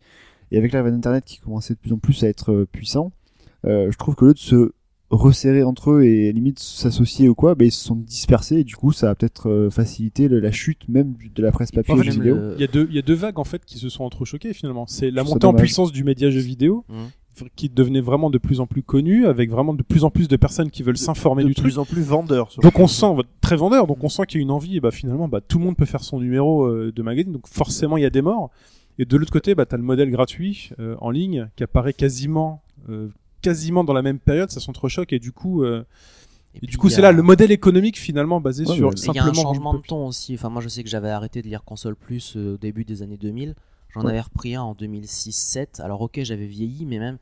Et 0.51 0.57
avec 0.57 0.71
l'arrivée 0.71 0.91
d'internet 0.95 1.25
qui 1.25 1.39
commençait 1.39 1.73
de 1.73 1.79
plus 1.79 1.91
en 1.91 1.97
plus 1.97 2.23
à 2.23 2.27
être 2.29 2.65
puissant, 2.71 3.11
euh, 3.65 3.91
je 3.91 3.97
trouve 3.97 4.15
que 4.15 4.25
lieu 4.25 4.33
de 4.33 4.39
se 4.39 4.71
resserrer 5.11 5.63
entre 5.63 5.91
eux 5.91 6.03
et 6.03 6.31
limite 6.33 6.59
s'associer 6.59 7.29
ou 7.29 7.35
quoi, 7.35 7.53
ben 7.55 7.65
ils 7.67 7.71
se 7.71 7.83
sont 7.85 7.95
dispersés 7.95 8.57
et 8.57 8.63
du 8.63 8.75
coup 8.75 8.91
ça 8.91 9.11
a 9.11 9.15
peut-être 9.15 9.49
euh, 9.49 9.69
facilité 9.69 10.27
le- 10.27 10.39
la 10.39 10.51
chute 10.51 10.89
même 10.89 11.13
du- 11.13 11.29
de 11.29 11.41
la 11.43 11.51
presse 11.51 11.69
puis 11.71 11.77
papier 11.81 11.93
et 11.93 11.97
même 11.97 12.05
jeux 12.05 12.11
vidéo. 12.11 12.35
le- 12.35 12.53
Il 12.57 12.61
y 12.61 12.63
a 12.63 12.67
deux, 12.67 12.87
il 12.89 12.95
y 12.95 12.99
a 12.99 13.03
deux 13.03 13.13
vagues 13.13 13.37
en 13.39 13.43
fait 13.43 13.63
qui 13.65 13.77
se 13.77 13.87
sont 13.89 14.03
entrechoquées 14.03 14.53
finalement. 14.53 14.85
C'est 14.87 15.11
la 15.11 15.21
Je 15.21 15.25
trouve 15.25 15.27
ça 15.27 15.33
montée 15.35 15.45
en 15.45 15.51
dommage. 15.51 15.61
puissance 15.61 15.91
du 15.91 16.03
média 16.03 16.29
jeu 16.31 16.39
vidéo 16.39 16.85
Mhm. 16.89 17.47
qui 17.55 17.69
devenait 17.69 18.01
vraiment 18.01 18.29
de 18.31 18.37
plus 18.39 18.59
en 18.61 18.65
plus 18.65 18.81
connu 18.81 19.27
avec 19.27 19.51
vraiment 19.51 19.73
de 19.75 19.83
plus 19.83 20.03
en 20.05 20.09
plus 20.09 20.27
de 20.27 20.37
personnes 20.37 20.71
qui 20.71 20.81
veulent 20.83 20.97
s'informer 20.97 21.43
de 21.43 21.49
du 21.49 21.53
truc. 21.53 21.65
plus 21.65 21.77
en 21.77 21.85
plus 21.85 22.01
vendeur. 22.01 22.51
surtout. 22.51 22.67
Donc 22.67 22.79
on 22.79 22.87
sent 22.87 23.13
très 23.41 23.57
vendeur, 23.57 23.85
donc 23.87 24.03
on 24.03 24.09
sent 24.09 24.23
qu'il 24.27 24.39
y 24.39 24.41
a 24.41 24.43
une 24.43 24.51
envie 24.51 24.77
et 24.77 24.79
bah 24.79 24.91
finalement 24.91 25.27
bah 25.27 25.39
tout 25.39 25.59
le 25.59 25.65
monde 25.65 25.75
peut 25.77 25.85
faire 25.85 26.03
son 26.03 26.19
numéro 26.19 26.65
euh, 26.65 26.91
de 26.93 27.01
magazine, 27.03 27.31
donc 27.31 27.47
forcément 27.47 27.95
il 27.97 28.01
y 28.03 28.07
a 28.07 28.09
des 28.09 28.23
morts. 28.23 28.49
Et 28.97 29.05
de 29.05 29.17
l'autre 29.17 29.31
côté, 29.31 29.53
bah 29.53 29.65
t'as 29.65 29.77
le 29.77 29.83
modèle 29.83 30.09
gratuit 30.09 30.69
euh, 30.79 30.95
en 30.99 31.11
ligne 31.11 31.49
qui 31.57 31.63
apparaît 31.63 31.93
quasiment 31.93 32.63
euh, 32.89 33.09
quasiment 33.45 33.83
dans 33.83 33.93
la 33.93 34.01
même 34.01 34.19
période, 34.19 34.49
ça 34.51 34.59
s'entrechoque 34.59 35.13
et 35.13 35.19
du 35.19 35.31
coup, 35.31 35.63
euh, 35.63 35.83
et, 36.61 36.65
du 36.65 36.77
coup 36.77 36.89
c'est 36.89 37.01
là 37.01 37.11
le 37.11 37.21
modèle 37.21 37.51
économique 37.51 37.97
finalement 37.97 38.39
basé 38.41 38.65
Ouais, 38.65 38.75
sur 38.75 38.91
Et 38.91 38.95
Il 38.95 39.05
y 39.05 39.09
a 39.19 39.23
simplement 39.23 39.29
un 39.29 39.43
changement 39.53 39.73
de 39.73 39.79
ton 39.79 40.07
aussi. 40.07 40.33
Enfin, 40.35 40.49
moi, 40.49 40.61
je 40.61 40.69
sais 40.69 40.83
que 40.83 40.89
j'avais 40.89 41.09
arrêté 41.09 41.41
de 41.41 41.47
lire 41.47 41.63
console 41.63 41.95
plus 41.95 42.35
euh, 42.37 42.53
au 42.55 42.57
début 42.57 42.85
des 42.85 43.01
années 43.03 43.17
2000. 43.17 43.55
J'en 43.93 44.01
Ouais. 44.01 44.11
avais 44.11 44.21
repris 44.21 44.55
un 44.55 44.61
en 44.63 44.73
2006-7. 44.73 45.81
Alors, 45.81 46.01
ok, 46.01 46.19
j'avais 46.23 46.47
vieilli, 46.47 46.85
mais 46.85 46.99
même 46.99 47.17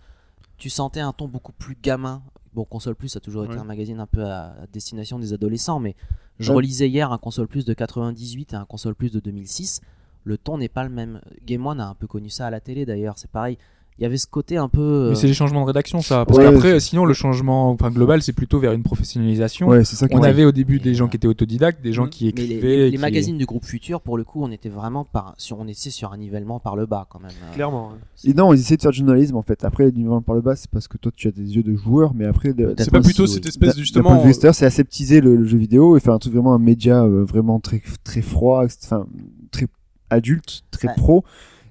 tu 0.58 0.70
sentais 0.70 1.00
un 1.02 1.14
ton 1.14 1.28
beaucoup 1.28 1.52
plus 1.52 1.78
gamin. 1.82 2.22
Bon, 2.54 2.64
console 2.66 2.96
plus 2.96 3.16
a 3.16 3.20
toujours 3.20 3.44
été 3.46 3.56
Ouais. 3.56 3.60
un 3.60 3.64
magazine 3.64 4.00
un 4.00 4.06
peu 4.08 4.24
à, 4.24 4.56
à 4.62 4.68
destination 4.72 5.18
des 5.20 5.34
adolescents, 5.34 5.80
mais 5.80 5.96
je 6.40 6.52
Ouais. 6.52 6.58
relisais 6.58 6.88
hier 6.88 7.12
un 7.12 7.18
console 7.18 7.48
plus 7.48 7.66
de 7.66 7.74
98 7.74 8.54
et 8.54 8.56
un 8.56 8.66
console 8.66 8.96
plus 8.96 9.12
de 9.12 9.20
2006. 9.20 9.82
Le 10.24 10.38
ton 10.38 10.58
n'est 10.60 10.70
pas 10.70 10.84
le 10.84 10.90
même. 10.90 11.20
Game 11.46 11.66
One 11.66 11.80
a 11.82 11.88
un 11.90 11.96
peu 11.96 12.08
connu 12.08 12.30
ça 12.30 12.48
à 12.48 12.50
la 12.50 12.62
télé 12.62 12.86
d'ailleurs. 12.86 13.18
C'est 13.18 13.30
pareil. 13.32 13.58
Il 14.00 14.04
y 14.04 14.06
avait 14.06 14.18
ce 14.18 14.26
côté 14.26 14.58
un 14.58 14.70
peu. 14.70 14.80
Mais 15.10 15.12
euh, 15.12 15.16
c'est 15.16 15.28
les 15.28 15.34
changements 15.36 15.62
de 15.62 15.68
rédaction, 15.68 16.02
ça. 16.02 16.26
Parce 16.26 16.40
Ouais, 16.40 16.46
qu'après, 16.52 16.72
euh, 16.74 16.80
sinon, 16.80 17.06
le 17.06 17.14
changement 17.14 17.70
enfin, 17.70 17.92
global, 17.92 18.24
c'est 18.24 18.34
plutôt 18.34 18.58
vers 18.60 18.72
une 18.74 18.82
professionnalisation. 18.82 19.68
Ouais, 19.68 19.84
c'est 19.84 19.96
ça 19.96 20.08
qui 20.08 20.16
On 20.16 20.24
avait 20.24 20.46
au 20.46 20.52
début 20.52 20.78
Et 20.78 20.80
des 20.80 20.96
gens 20.96 21.08
qui 21.08 21.18
étaient 21.18 21.28
autodidactes, 21.28 21.82
des 21.84 21.94
gens 21.94 22.06
Mm. 22.08 22.10
qui 22.10 22.24
Mais 22.26 22.30
écrivaient. 22.32 22.62
les, 22.68 22.78
les- 22.78 22.86
les 22.90 22.98
qui- 22.98 23.02
magazines 23.02 23.38
du 23.38 23.46
groupe 23.46 23.66
Futur, 23.66 24.02
pour 24.02 24.18
le 24.18 24.24
coup, 24.24 24.44
on 24.44 24.52
était 24.52 24.70
vraiment 24.70 25.06
par, 25.06 25.36
sur, 25.38 25.60
on 25.60 25.68
était 25.68 25.92
sur 25.92 26.12
un 26.12 26.18
nivellement 26.18 26.60
par 26.60 26.76
le 26.76 26.86
bas 26.88 27.06
quand 27.10 27.20
même. 27.20 27.30
Euh, 27.52 27.54
Clairement. 27.54 27.92
Et 28.24 28.34
non, 28.34 28.52
ils 28.54 28.60
essaient 28.60 28.78
de 28.78 28.82
faire 28.82 28.92
du 28.92 28.98
journalisme 28.98 29.36
en 29.36 29.44
fait. 29.44 29.64
Après, 29.64 29.92
du 29.92 30.04
par 30.26 30.36
le 30.36 30.42
bas, 30.42 30.56
c'est 30.56 30.70
parce 30.72 30.88
que 30.88 30.98
toi 30.98 31.12
tu 31.16 31.28
as 31.28 31.32
des 31.32 31.56
yeux 31.56 31.64
de 31.64 31.76
joueur, 31.76 32.14
mais 32.16 32.26
après, 32.26 32.54
C'est 32.80 32.90
pas 32.92 33.02
plutôt 33.02 33.28
cette 33.28 33.46
espèce 33.46 33.76
d'un 33.76 33.80
justement, 33.82 34.24
euh, 34.26 34.32
c'est 34.34 34.66
aseptiser 34.66 35.22
le, 35.22 35.36
le 35.36 35.46
jeu 35.46 35.58
vidéo 35.58 35.98
et 35.98 36.00
faire 36.00 36.14
un 36.14 36.20
truc 36.20 36.34
vraiment 36.34 36.54
un 36.56 36.60
média 36.60 37.04
euh, 37.04 37.24
vraiment 37.24 37.60
très 37.60 37.82
très 38.04 38.22
froid, 38.22 38.64
enfin 38.84 39.06
très 39.52 39.68
adulte, 40.10 40.64
très 40.72 40.88
Ouais. 40.90 40.94
pro. 40.98 41.24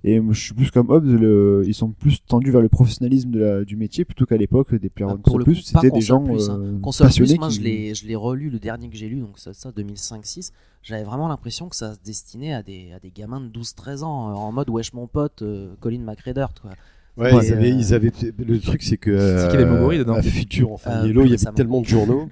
Et 0.05 0.21
je 0.31 0.41
suis 0.41 0.53
plus 0.55 0.71
comme 0.73 0.91
Hobbes, 0.91 1.05
le- 1.07 1.63
ils 1.65 1.75
sont 1.75 1.91
plus 1.91 2.25
tendus 2.27 2.51
vers 2.51 2.61
le 2.61 2.69
professionnalisme 2.69 3.31
de 3.31 3.39
la- 3.39 3.65
du 3.65 3.77
métier 3.77 4.05
plutôt 4.05 4.27
qu'à 4.27 4.37
l'époque 4.37 4.75
des 4.75 4.89
Player 4.89 5.09
Ah, 5.11 5.15
One 5.15 5.23
pour 5.23 5.39
le 5.39 5.45
Plus, 5.45 5.63
c'était 5.63 5.91
des 5.91 6.01
gens 6.01 6.25
Plus, 6.25 6.51
hein. 6.51 6.59
euh, 6.61 6.79
Console 6.81 7.07
passionnés 7.07 7.31
Plus, 7.35 7.39
moi 7.39 7.49
qui- 7.51 7.55
je 7.57 7.61
l'ai, 7.63 7.95
je 7.95 8.07
l'ai 8.09 8.17
relu, 8.17 8.51
le 8.51 8.59
dernier 8.59 8.89
que 8.89 8.97
j'ai 8.97 9.09
lu, 9.09 9.21
donc 9.21 9.39
ça, 9.39 9.53
ça 9.55 9.71
2005-6. 9.71 10.53
J'avais 10.83 11.05
vraiment 11.05 11.29
l'impression 11.29 11.69
que 11.69 11.77
ça 11.77 11.95
se 11.95 11.99
destinait 12.05 12.53
à 12.53 12.65
des, 12.65 12.91
à 12.97 12.99
des 12.99 13.13
gamins 13.13 13.41
de 13.41 13.47
12-13 13.47 14.03
ans, 14.03 14.31
euh, 14.31 14.35
en 14.35 14.51
mode 14.51 14.69
wesh 14.71 14.93
mon 14.93 15.07
pote, 15.07 15.43
euh, 15.43 15.73
Colin 15.79 16.01
McRae 16.01 16.33
quoi. 16.35 16.71
Ouais, 17.17 17.33
Ouais, 17.35 17.47
ils, 17.47 17.53
avaient, 17.53 17.71
euh, 17.71 17.77
ils 17.79 17.95
avaient. 17.95 18.13
Le 18.45 18.59
truc, 18.59 18.83
c'est 18.83 18.97
que. 18.97 19.17
C'est 19.39 19.51
qu'il 19.51 19.61
y 19.61 19.63
avait 19.63 19.99
dedans. 19.99 20.15
À 20.15 20.21
enfin, 20.73 21.03
Euh, 21.03 21.07
Yellow, 21.07 21.25
il 21.27 21.31
y 21.31 21.35
avait 21.35 21.53
tellement 21.55 21.81
de 21.83 21.87
journaux. 21.87 22.29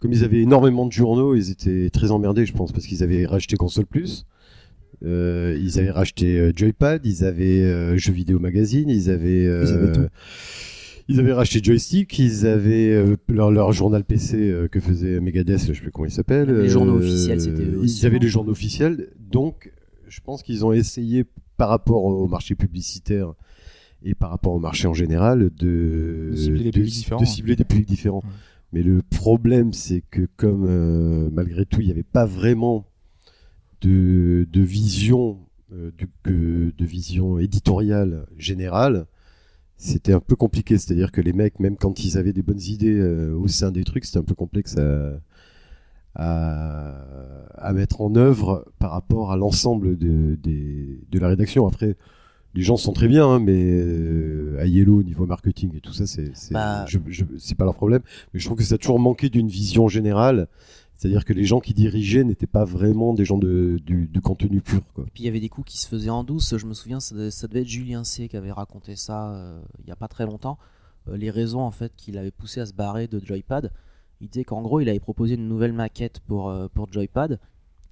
Comme 0.00 0.12
ils 0.12 0.24
avaient 0.24 0.40
énormément 0.40 0.86
de 0.86 0.92
journaux, 0.92 1.34
ils 1.34 1.50
étaient 1.50 1.90
très 1.90 2.10
emmerdés, 2.10 2.46
je 2.46 2.52
pense, 2.52 2.72
parce 2.72 2.86
qu'ils 2.86 3.02
avaient 3.02 3.26
racheté 3.26 3.56
Console 3.56 3.86
Plus. 3.86 4.24
Euh, 5.04 5.58
ils 5.60 5.78
avaient 5.78 5.90
racheté 5.90 6.38
euh, 6.38 6.52
Joypad, 6.54 7.04
ils 7.04 7.24
avaient 7.24 7.62
euh, 7.62 7.96
Jeux 7.96 8.12
Vidéo 8.12 8.38
Magazine, 8.38 8.88
ils 8.88 9.10
avaient. 9.10 9.46
euh, 9.46 9.64
Ils 9.66 9.72
avaient 9.74 9.92
tout. 9.92 10.06
ils 11.08 11.20
avaient 11.20 11.32
racheté 11.32 11.60
Joystick, 11.62 12.18
ils 12.18 12.46
avaient 12.46 12.90
euh, 12.92 13.16
leur, 13.28 13.50
leur 13.50 13.72
journal 13.72 14.04
PC 14.04 14.36
euh, 14.38 14.68
que 14.68 14.80
faisait 14.80 15.20
Megadeth, 15.20 15.60
je 15.68 15.72
sais 15.74 15.80
plus 15.80 15.90
comment 15.90 16.06
il 16.06 16.12
s'appelle. 16.12 16.50
Les 16.50 16.68
journaux 16.68 16.96
officiels, 16.96 17.40
c'était 17.40 17.62
eux 17.62 17.78
aussi, 17.80 18.00
Ils 18.00 18.06
avaient 18.06 18.18
les 18.18 18.28
journaux 18.28 18.52
officiels, 18.52 19.08
donc 19.18 19.72
je 20.08 20.20
pense 20.20 20.42
qu'ils 20.42 20.64
ont 20.64 20.72
essayé 20.72 21.24
par 21.56 21.68
rapport 21.68 22.04
au 22.04 22.26
marché 22.26 22.54
publicitaire 22.54 23.32
et 24.02 24.14
par 24.14 24.30
rapport 24.30 24.52
au 24.54 24.58
marché 24.58 24.86
en 24.88 24.94
général 24.94 25.50
de, 25.58 26.28
De 26.30 26.36
cibler 26.36 26.64
des 26.64 26.70
publics 26.70 26.92
différents. 26.92 27.20
de 27.20 27.26
cibler 27.26 27.56
des 27.56 27.64
publics 27.64 27.86
différents. 27.88 28.18
Ouais. 28.24 28.30
Mais 28.72 28.82
le 28.82 29.02
problème, 29.02 29.72
c'est 29.72 30.02
que 30.10 30.26
comme 30.36 30.66
euh, 30.68 31.28
malgré 31.32 31.64
tout, 31.64 31.80
il 31.80 31.86
n'y 31.86 31.92
avait 31.92 32.02
pas 32.02 32.26
vraiment 32.26 32.86
de, 33.84 34.46
de 34.50 34.60
vision, 34.62 35.38
euh, 35.72 35.90
de 36.26 36.84
vision 36.84 37.38
éditoriale 37.38 38.26
générale, 38.38 39.06
c'était 39.76 40.12
un 40.12 40.20
peu 40.20 40.36
compliqué. 40.36 40.78
C'est-à-dire 40.78 41.12
que 41.12 41.20
les 41.20 41.32
mecs, 41.32 41.60
même 41.60 41.76
quand 41.76 42.04
ils 42.04 42.16
avaient 42.16 42.32
des 42.32 42.42
bonnes 42.42 42.62
idées 42.62 42.98
euh, 42.98 43.34
au 43.34 43.48
sein 43.48 43.70
des 43.70 43.84
trucs, 43.84 44.04
c'était 44.04 44.18
un 44.18 44.24
peu 44.24 44.34
complexe 44.34 44.76
à, 44.78 45.20
à, 46.14 46.94
à 47.56 47.72
mettre 47.72 48.00
en 48.00 48.14
œuvre 48.16 48.66
par 48.78 48.92
rapport 48.92 49.32
à 49.32 49.36
l'ensemble 49.36 49.98
de, 49.98 50.38
la 51.12 51.28
rédaction. 51.28 51.66
Après, 51.66 51.96
les 52.54 52.62
gens 52.62 52.76
sont 52.76 52.92
très 52.92 53.08
bien, 53.08 53.26
hein, 53.26 53.40
mais 53.40 53.58
euh, 53.58 54.58
à 54.60 54.66
Yellow, 54.66 55.00
au 55.00 55.02
niveau 55.02 55.26
marketing 55.26 55.76
et 55.76 55.80
tout 55.80 55.92
ça, 55.92 56.06
c'est 56.06 56.32
Bah- 56.52 56.86
c'est 57.38 57.56
pas 57.56 57.64
leur 57.64 57.74
problème. 57.74 58.02
Mais 58.32 58.40
je 58.40 58.46
trouve 58.46 58.56
que 58.56 58.64
ça 58.64 58.76
a 58.76 58.78
toujours 58.78 59.00
manqué 59.00 59.28
d'une 59.28 59.48
vision 59.48 59.88
générale. 59.88 60.46
C'est-à-dire 60.96 61.24
que 61.24 61.32
les 61.32 61.44
gens 61.44 61.60
qui 61.60 61.74
dirigeaient 61.74 62.24
n'étaient 62.24 62.46
pas 62.46 62.64
vraiment 62.64 63.14
des 63.14 63.24
gens 63.24 63.36
de, 63.36 63.78
du, 63.84 64.20
contenu 64.20 64.60
pur. 64.60 64.80
Et 64.98 65.10
puis 65.12 65.24
il 65.24 65.26
y 65.26 65.28
avait 65.28 65.40
des 65.40 65.48
coups 65.48 65.72
qui 65.72 65.78
se 65.78 65.88
faisaient 65.88 66.10
en 66.10 66.24
douce. 66.24 66.56
Je 66.56 66.66
me 66.66 66.74
souviens, 66.74 67.00
ça 67.00 67.14
devait, 67.14 67.30
ça 67.30 67.48
devait 67.48 67.62
être 67.62 67.68
Julien 67.68 68.04
C 68.04 68.28
qui 68.28 68.36
avait 68.36 68.52
raconté 68.52 68.96
ça 68.96 69.32
euh, 69.34 69.60
il 69.80 69.88
y 69.88 69.90
a 69.92 69.96
pas 69.96 70.08
très 70.08 70.24
longtemps. 70.24 70.58
Euh, 71.08 71.16
les 71.16 71.30
raisons 71.30 71.60
en 71.60 71.70
fait 71.70 71.92
qui 71.96 72.12
l'avaient 72.12 72.30
poussé 72.30 72.60
à 72.60 72.66
se 72.66 72.72
barrer 72.72 73.08
de 73.08 73.18
Joypad. 73.18 73.72
Il 74.20 74.28
disait 74.28 74.44
qu'en 74.44 74.62
gros, 74.62 74.80
il 74.80 74.88
avait 74.88 75.00
proposé 75.00 75.34
une 75.34 75.48
nouvelle 75.48 75.72
maquette 75.72 76.20
pour, 76.20 76.48
euh, 76.48 76.68
Joypad. 76.90 77.40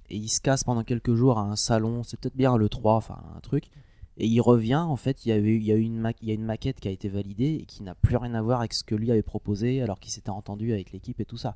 Et 0.09 0.15
il 0.15 0.29
se 0.29 0.41
casse 0.41 0.63
pendant 0.63 0.83
quelques 0.83 1.13
jours 1.13 1.37
à 1.39 1.43
un 1.43 1.55
salon, 1.55 2.03
c'est 2.03 2.19
peut-être 2.19 2.35
bien 2.35 2.55
le 2.57 2.69
3, 2.69 2.95
enfin 2.95 3.21
un 3.35 3.39
truc. 3.41 3.69
Et 4.17 4.27
il 4.27 4.41
revient, 4.41 4.75
en 4.75 4.95
fait, 4.95 5.25
il 5.25 5.29
y 5.29 5.31
a 5.31 5.37
eu, 5.37 5.55
il 5.55 5.63
y 5.63 5.71
a 5.71 5.75
une, 5.75 6.11
il 6.21 6.27
y 6.27 6.31
a 6.31 6.35
une 6.35 6.45
maquette 6.45 6.79
qui 6.79 6.87
a 6.87 6.91
été 6.91 7.09
validée 7.09 7.59
et 7.61 7.65
qui 7.65 7.83
n'a 7.83 7.95
plus 7.95 8.15
rien 8.15 8.33
à 8.35 8.41
voir 8.41 8.59
avec 8.59 8.73
ce 8.73 8.83
que 8.83 8.95
lui 8.95 9.11
avait 9.11 9.23
proposé 9.23 9.81
alors 9.81 9.99
qu'il 9.99 10.11
s'était 10.11 10.29
entendu 10.29 10.71
avec 10.71 10.91
l'équipe 10.91 11.19
et 11.19 11.25
tout 11.25 11.37
ça. 11.37 11.55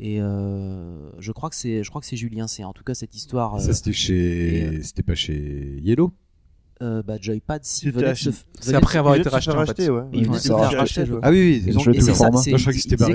Et 0.00 0.20
euh, 0.20 1.10
je 1.18 1.32
crois 1.32 1.50
que 1.50 1.56
c'est, 1.56 1.82
je 1.82 1.88
crois 1.90 2.00
que 2.00 2.06
c'est 2.06 2.16
Julien 2.16 2.46
C. 2.46 2.62
En 2.64 2.72
tout 2.72 2.84
cas, 2.84 2.94
cette 2.94 3.14
histoire. 3.16 3.56
euh, 3.56 3.58
Ça, 3.58 3.72
c'était 3.74 3.92
chez, 3.92 4.58
et, 4.58 4.66
euh, 4.78 4.82
c'était 4.82 5.02
pas 5.02 5.14
chez 5.16 5.78
Yellow. 5.82 6.12
euh, 6.80 7.02
bah, 7.02 7.16
Joypad, 7.20 7.64
si 7.64 7.90
C'est 8.60 8.74
après 8.74 8.98
avoir 8.98 9.16
Ils 9.16 9.20
été 9.20 9.28
racheté, 9.28 9.50
faire 9.50 9.60
en 9.60 9.64
fait. 9.64 9.70
racheter, 9.72 9.90
ouais. 9.90 10.02
Il 10.12 10.26
venait 10.26 10.28
de 10.28 10.32
Ouais, 10.34 10.40
faire 10.40 10.54
a 10.56 10.68
racheter, 10.80 11.04
Ah 11.22 11.30
oui, 11.30 11.38
oui. 11.40 11.64
Ils 11.66 11.76
ont 11.76 11.80
et 11.92 12.00
c'est 12.00 12.14
ça, 12.14 12.30
c'est- 12.36 12.56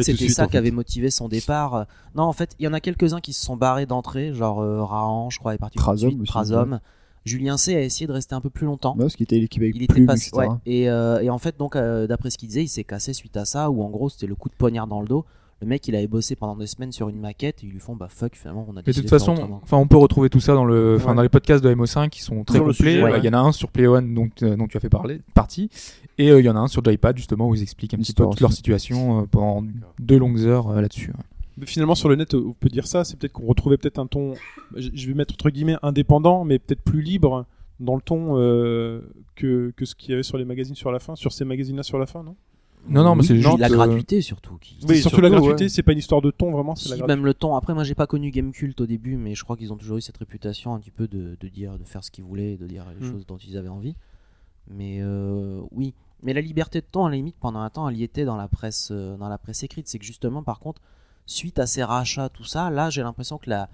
c'était 0.04 0.28
ça 0.30 0.48
qui 0.48 0.58
avait 0.58 0.72
motivé 0.72 1.10
son 1.10 1.30
départ. 1.30 1.74
Euh, 1.76 1.84
Non, 2.16 2.24
en 2.24 2.34
fait, 2.34 2.54
il 2.60 2.66
y 2.66 2.68
en 2.68 2.74
a 2.74 2.82
quelques-uns 2.82 3.22
qui 3.22 3.32
se 3.32 3.46
sont 3.46 3.56
barrés 3.56 3.86
d'entrée, 3.86 4.34
genre 4.34 4.60
euh, 4.62 4.84
Rahan, 4.84 5.30
je 5.30 5.40
crois, 5.40 5.56
est 5.56 5.58
parti 5.58 5.80
aussi, 5.80 6.18
Trazom. 6.26 6.80
Julien 7.26 7.56
C 7.56 7.74
a 7.78 7.82
essayé 7.82 8.06
de 8.06 8.12
rester 8.12 8.36
un 8.36 8.42
peu 8.42 8.50
plus 8.50 8.66
longtemps. 8.66 8.98
Parce 8.98 9.16
qu'il 9.16 9.24
était 9.24 9.40
l'équipe 9.40 9.62
avec 9.62 9.74
Il 9.78 9.84
était 9.84 9.94
Plume, 9.94 10.08
pas 10.08 10.16
etc. 10.18 10.32
ouais. 10.36 10.48
et, 10.66 10.90
euh, 10.90 11.22
et 11.22 11.30
en 11.30 11.38
fait 11.38 11.58
donc 11.58 11.78
euh, 11.78 12.06
d'après 12.06 12.30
ce 12.30 12.38
qu'il 12.38 12.50
disait 12.50 12.64
il 12.66 12.68
s'est 12.68 12.84
cassé 12.84 13.14
suite 13.14 13.38
à 13.38 13.46
ça 13.46 13.70
ou 13.72 13.82
en 13.82 13.90
gros 13.90 14.10
c'était 14.10 14.28
le 14.28 14.36
coup 14.36 14.50
de 14.50 14.56
poignard 14.56 14.88
dans 14.88 15.00
le 15.00 15.08
dos 15.08 15.24
le 15.64 15.70
mec 15.70 15.88
il 15.88 15.96
avait 15.96 16.08
bossé 16.08 16.36
pendant 16.36 16.56
deux 16.56 16.66
semaines 16.68 16.92
sur 16.92 17.10
une 17.10 17.20
maquette 17.20 17.64
et 17.64 17.68
ils 17.68 17.72
lui 17.72 17.80
font 17.80 17.96
bah 17.96 18.08
fuck 18.10 18.36
finalement 18.36 18.66
on 18.68 18.72
a 18.72 18.76
Mais 18.76 18.82
de 18.82 18.92
toute 18.92 19.10
faire 19.10 19.20
façon, 19.20 19.36
enfin, 19.64 19.78
on 19.78 19.88
peut 19.88 19.98
retrouver 19.98 20.30
tout 20.30 20.40
ça 20.40 20.54
dans 20.54 20.66
le, 20.66 20.96
enfin, 20.98 21.10
Ouais. 21.12 21.16
dans 21.16 21.22
les 21.22 21.30
podcasts 21.30 21.64
de 21.64 21.74
MO5 21.74 22.10
qui 22.10 22.22
sont 22.22 22.44
très 22.44 22.58
Sur 22.58 22.66
le 22.66 22.74
complets. 22.74 22.92
sujet, 22.92 23.04
Euh, 23.04 23.10
Il 23.10 23.14
ouais. 23.14 23.22
y 23.26 23.30
en 23.30 23.34
a 23.34 23.40
un 23.40 23.52
sur 23.52 23.70
Play 23.70 23.88
One, 23.88 24.14
dont, 24.14 24.30
euh, 24.44 24.56
dont 24.56 24.68
tu 24.68 24.78
as 24.78 24.80
fait 24.80 24.90
parler, 24.90 25.22
partie, 25.34 25.70
et 26.18 26.30
euh, 26.32 26.40
il 26.40 26.46
y 26.46 26.50
en 26.50 26.56
a 26.56 26.60
un 26.60 26.68
sur 26.68 26.84
Joypad 26.84 27.16
justement 27.18 27.48
où 27.50 27.56
ils 27.56 27.62
expliquent 27.62 27.94
un 27.94 27.98
petit 27.98 28.14
peu 28.14 28.26
toute 28.26 28.42
leur 28.42 28.52
situation 28.54 29.22
euh, 29.22 29.26
pendant 29.26 29.66
deux 30.00 30.18
longues 30.20 30.40
heures 30.42 30.70
euh, 30.70 30.82
là-dessus. 30.82 31.10
ouais. 31.12 31.24
Mais 31.58 31.66
finalement, 31.68 31.94
sur 31.96 32.10
le 32.10 32.16
net, 32.16 32.34
on 32.34 32.54
peut 32.60 32.70
dire 32.70 32.88
ça. 32.88 33.04
C'est 33.04 33.18
peut-être 33.18 33.34
qu'on 33.34 33.46
retrouvait 33.46 33.78
peut-être 33.78 34.00
un 34.00 34.08
ton, 34.08 34.34
je 34.76 34.90
je 34.94 35.08
vais 35.08 35.14
mettre 35.14 35.34
entre 35.36 35.50
guillemets 35.52 35.76
indépendant, 35.84 36.46
mais 36.46 36.58
peut-être 36.58 36.82
plus 36.82 37.02
libre 37.04 37.46
dans 37.80 37.96
le 37.96 38.02
ton 38.02 38.38
euh, 38.40 39.02
que, 39.36 39.72
que 39.78 39.86
ce 39.86 39.94
qu'il 39.94 40.10
y 40.12 40.14
avait 40.14 40.24
sur 40.24 40.38
les 40.40 40.46
magazines 40.46 40.74
sur 40.76 40.92
la 40.92 40.98
fin, 41.00 41.16
sur 41.16 41.32
ces 41.32 41.46
magazines-là 41.46 41.84
sur 41.84 42.00
la 42.00 42.08
fin, 42.08 42.24
non? 42.24 42.36
Non, 42.88 43.04
non, 43.04 43.16
mais 43.16 43.24
c'est 43.24 43.34
Oui, 43.34 43.42
juste 43.42 43.58
la 43.60 43.68
euh, 43.68 43.70
gratuité 43.70 44.22
surtout 44.22 44.58
qui 44.58 44.78
C'est 44.86 44.96
surtout, 44.96 45.22
la 45.22 45.30
gratuité, 45.30 45.64
ouais. 45.66 45.70
c'est 45.70 45.84
pas 45.84 45.94
une 45.94 46.00
histoire 46.00 46.22
de 46.22 46.32
ton 46.32 46.52
vraiment, 46.52 46.76
c'est 46.76 46.84
Si, 46.84 46.90
la 46.90 46.98
gratuité. 46.98 47.16
même 47.16 47.26
le 47.26 47.34
ton. 47.34 47.56
Après, 47.56 47.74
moi, 47.74 47.84
j'ai 47.84 47.96
pas 47.96 48.08
connu 48.08 48.30
Gamecult 48.32 48.80
au 48.82 48.86
début, 48.86 49.16
mais 49.16 49.36
je 49.36 49.44
crois 49.44 49.56
qu'ils 49.56 49.72
ont 49.72 49.78
toujours 49.78 49.98
eu 49.98 50.02
cette 50.02 50.18
réputation 50.18 50.74
un 50.74 50.80
petit 50.80 50.92
peu 50.92 51.08
de, 51.08 51.38
de 51.40 51.48
dire, 51.48 51.78
de 51.80 51.84
faire 51.86 52.04
ce 52.04 52.12
qu'ils 52.12 52.24
voulaient, 52.26 52.54
et 52.54 52.58
de 52.58 52.68
dire 52.68 52.86
les 53.00 53.08
Mm. 53.08 53.12
choses 53.12 53.26
dont 53.26 53.38
ils 53.38 53.58
avaient 53.58 53.70
envie. 53.70 53.96
Mais 54.70 55.00
euh, 55.02 55.62
oui, 55.72 55.94
mais 56.22 56.34
la 56.34 56.42
liberté 56.42 56.80
de 56.82 56.86
ton, 56.90 57.06
à 57.06 57.10
la 57.10 57.16
limite, 57.16 57.36
pendant 57.40 57.60
un 57.60 57.70
temps, 57.70 57.88
elle 57.90 57.98
y 57.98 58.04
était 58.04 58.26
dans 58.26 58.38
la 58.38 58.48
presse, 58.48 58.90
euh, 58.92 59.16
dans 59.18 59.30
la 59.30 59.38
presse 59.38 59.64
écrite. 59.64 59.88
C'est 59.88 60.00
que 60.00 60.06
justement, 60.06 60.44
par 60.44 60.60
contre, 60.60 60.82
suite 61.26 61.60
à 61.60 61.66
ces 61.68 61.84
rachats, 61.84 62.30
tout 62.30 62.44
ça, 62.46 62.70
là, 62.70 62.90
j'ai 62.90 63.02
l'impression 63.04 63.38
que 63.38 63.50
la, 63.50 63.70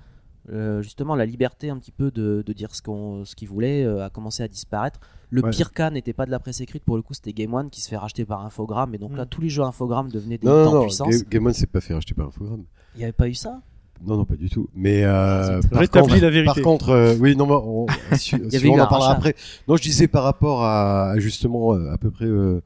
euh, 0.51 0.81
justement, 0.81 1.15
la 1.15 1.25
liberté 1.25 1.69
un 1.69 1.77
petit 1.77 1.91
peu 1.91 2.11
de, 2.11 2.43
de 2.45 2.53
dire 2.53 2.73
ce 2.75 2.81
qu'on, 2.81 3.25
ce 3.25 3.35
qu'ils 3.35 3.47
voulaient, 3.49 3.83
euh, 3.83 4.05
a 4.05 4.09
commencé 4.09 4.41
à 4.43 4.47
disparaître. 4.47 4.99
Le 5.31 5.43
Ouais. 5.43 5.51
pire 5.51 5.73
cas 5.73 5.91
n'était 5.91 6.13
pas 6.13 6.25
de 6.25 6.31
la 6.31 6.39
presse 6.39 6.59
écrite, 6.61 6.83
pour 6.83 6.95
le 6.95 7.03
coup, 7.03 7.13
c'était 7.13 7.33
Game 7.33 7.53
One 7.53 7.69
qui 7.69 7.81
se 7.81 7.89
fait 7.89 7.97
racheter 7.97 8.25
par 8.25 8.43
Infogrames, 8.45 8.95
et 8.95 8.97
donc 8.97 9.15
là, 9.15 9.25
Mm. 9.25 9.29
tous 9.29 9.41
les 9.41 9.49
jeux 9.49 9.63
Infogrames 9.63 10.09
devenaient 10.09 10.37
des 10.39 10.47
Non, 10.47 10.71
non, 10.71 10.81
puissance. 10.83 11.09
Ga- 11.09 11.25
Game 11.29 11.45
One 11.45 11.53
s'est 11.53 11.67
pas 11.67 11.81
fait 11.81 11.93
racheter 11.93 12.13
par 12.15 12.27
Infogrames. 12.27 12.63
Il 12.95 12.99
n'y 12.99 13.03
avait 13.03 13.11
pas 13.13 13.27
eu 13.29 13.35
ça? 13.35 13.61
Non, 14.05 14.15
non, 14.15 14.23
pas 14.25 14.37
du 14.37 14.49
tout. 14.49 14.69
Mais 14.73 15.03
euh, 15.03 15.59
par, 15.69 15.81
Rétablis 15.81 16.09
contre, 16.11 16.21
la 16.23 16.29
vérité. 16.29 16.45
par 16.61 16.63
contre, 16.63 16.89
euh, 16.89 17.15
oui, 17.19 17.35
non, 17.35 17.45
mais 17.45 17.53
on, 17.53 17.85
su- 18.17 18.35
on 18.35 18.79
un 18.79 18.83
en 18.85 18.87
parlera 18.87 19.11
après. 19.11 19.35
Non, 19.67 19.75
je 19.75 19.81
disais 19.83 20.07
par 20.07 20.23
rapport 20.23 20.63
à, 20.63 21.15
justement 21.17 21.73
à 21.73 21.97
peu 21.97 22.09
près 22.09 22.25
euh, 22.25 22.61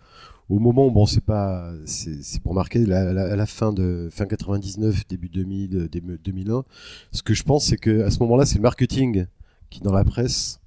au 0.49 0.59
moment 0.59 0.87
où 0.87 0.91
bon, 0.91 1.05
c'est 1.05 1.23
pas, 1.23 1.71
c'est 1.85 2.21
c'est 2.23 2.41
pour 2.41 2.53
marquer 2.53 2.85
la, 2.85 3.13
la, 3.13 3.31
à 3.31 3.35
la 3.35 3.45
fin 3.45 3.71
de 3.73 4.09
fin 4.11 4.25
99, 4.25 5.07
début 5.07 5.29
2000, 5.29 5.75
euh, 5.75 5.87
début 5.87 6.19
2001. 6.23 6.63
Ce 7.11 7.23
que 7.23 7.33
je 7.33 7.43
pense, 7.43 7.65
c'est 7.65 7.77
que 7.77 8.03
à 8.03 8.11
ce 8.11 8.19
moment-là, 8.19 8.45
c'est 8.45 8.57
le 8.57 8.61
marketing 8.63 9.25
qui 9.69 9.79
dans 9.79 9.93
la 9.93 10.03
presse 10.03 10.59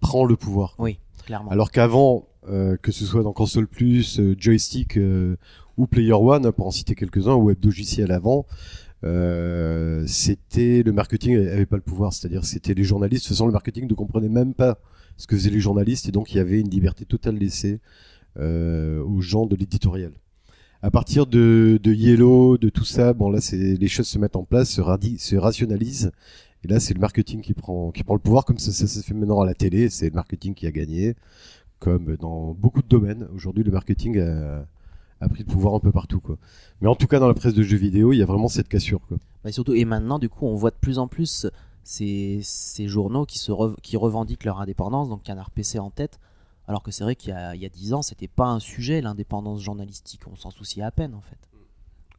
prend 0.00 0.24
le 0.24 0.36
pouvoir. 0.36 0.74
Oui, 0.78 0.98
clairement. 1.24 1.50
Alors 1.50 1.70
qu'avant, 1.70 2.28
euh, 2.48 2.76
que 2.76 2.92
ce 2.92 3.06
soit 3.06 3.22
dans 3.22 3.32
Console 3.32 3.66
Plus, 3.66 4.20
euh, 4.20 4.34
Joystick 4.38 4.98
euh, 4.98 5.36
ou 5.76 5.86
Player 5.86 6.12
One, 6.12 6.52
pour 6.52 6.66
en 6.66 6.70
citer 6.70 6.94
quelques-uns, 6.94 7.34
ou 7.34 7.46
WebDogiciel 7.48 8.12
avant, 8.12 8.46
euh, 9.04 10.04
c'était 10.06 10.82
le 10.82 10.92
marketing 10.92 11.36
avait 11.36 11.66
pas 11.66 11.76
le 11.76 11.82
pouvoir, 11.82 12.12
c'est-à-dire 12.12 12.44
c'était 12.44 12.74
les 12.74 12.84
journalistes. 12.84 13.24
De 13.24 13.28
toute 13.28 13.36
façon, 13.36 13.46
le 13.46 13.52
marketing 13.52 13.88
ne 13.88 13.94
comprenait 13.94 14.28
même 14.28 14.54
pas 14.54 14.78
ce 15.16 15.26
que 15.26 15.36
faisaient 15.36 15.50
les 15.50 15.60
journalistes, 15.60 16.08
et 16.08 16.12
donc 16.12 16.32
il 16.32 16.38
y 16.38 16.40
avait 16.40 16.60
une 16.60 16.70
liberté 16.70 17.04
totale 17.04 17.36
laissée 17.36 17.80
aux 18.38 19.20
gens 19.20 19.46
de 19.46 19.56
l'éditorial. 19.56 20.12
À 20.84 20.90
partir 20.90 21.26
de, 21.26 21.80
Yellow, 21.82 22.58
de 22.58 22.68
tout 22.68 22.84
ça, 22.84 23.14
bon 23.14 23.30
là, 23.30 23.38
les 23.52 23.88
choses 23.88 24.06
se 24.06 24.18
mettent 24.18 24.36
en 24.36 24.44
place, 24.44 24.68
se, 24.68 25.34
rationalisent. 25.34 26.12
Et 26.62 26.68
là, 26.68 26.78
c'est 26.78 26.92
le 26.92 27.00
marketing 27.00 27.40
qui 27.40 27.54
prend, 27.54 27.90
qui 27.90 28.04
prend 28.04 28.12
le 28.12 28.20
pouvoir, 28.20 28.44
comme 28.44 28.58
ça, 28.58 28.70
se 28.70 29.00
fait 29.00 29.14
maintenant 29.14 29.40
à 29.40 29.46
la 29.46 29.54
télé. 29.54 29.88
C'est 29.88 30.10
le 30.10 30.14
marketing 30.14 30.52
qui 30.52 30.66
a 30.66 30.70
gagné, 30.70 31.14
comme 31.78 32.16
dans 32.16 32.52
beaucoup 32.52 32.82
de 32.82 32.86
domaines. 32.86 33.26
Aujourd'hui, 33.34 33.64
le 33.64 33.72
marketing 33.72 34.20
a, 34.20 35.28
pris 35.30 35.42
le 35.42 35.50
pouvoir 35.50 35.74
un 35.74 35.80
peu 35.80 35.90
partout, 35.90 36.20
quoi. 36.20 36.36
Mais 36.82 36.88
en 36.88 36.96
tout 36.96 37.06
cas, 37.06 37.18
dans 37.18 37.28
la 37.28 37.34
presse 37.34 37.54
de 37.54 37.62
jeux 37.62 37.78
vidéo, 37.78 38.12
il 38.12 38.18
y 38.18 38.22
a 38.22 38.26
vraiment 38.26 38.48
cette 38.48 38.68
cassure, 38.68 39.00
quoi. 39.08 39.16
Bah, 39.42 39.52
surtout, 39.52 39.72
et 39.72 39.86
maintenant, 39.86 40.18
du 40.18 40.28
coup, 40.28 40.44
on 40.44 40.54
voit 40.54 40.70
de 40.70 40.76
plus 40.78 40.98
en 40.98 41.08
plus 41.08 41.46
ces, 41.82 42.40
ces 42.42 42.88
journaux 42.88 43.24
qui, 43.24 43.40
qui 43.82 43.96
revendiquent 43.96 44.44
leur 44.44 44.60
indépendance, 44.60 45.08
donc 45.08 45.22
Canard 45.22 45.50
PC 45.50 45.78
en 45.78 45.88
tête. 45.88 46.18
Alors 46.66 46.82
que 46.82 46.90
c'est 46.90 47.04
vrai 47.04 47.14
qu'il 47.14 47.30
y 47.30 47.66
a, 47.66 47.68
10 47.68 47.92
ans, 47.92 48.02
c'était 48.02 48.28
pas 48.28 48.46
un 48.46 48.60
sujet, 48.60 49.00
l'indépendance 49.00 49.60
journalistique. 49.60 50.22
On 50.30 50.36
s'en 50.36 50.50
souciait 50.50 50.82
à 50.82 50.90
peine, 50.90 51.14
en 51.14 51.20
fait. 51.20 51.38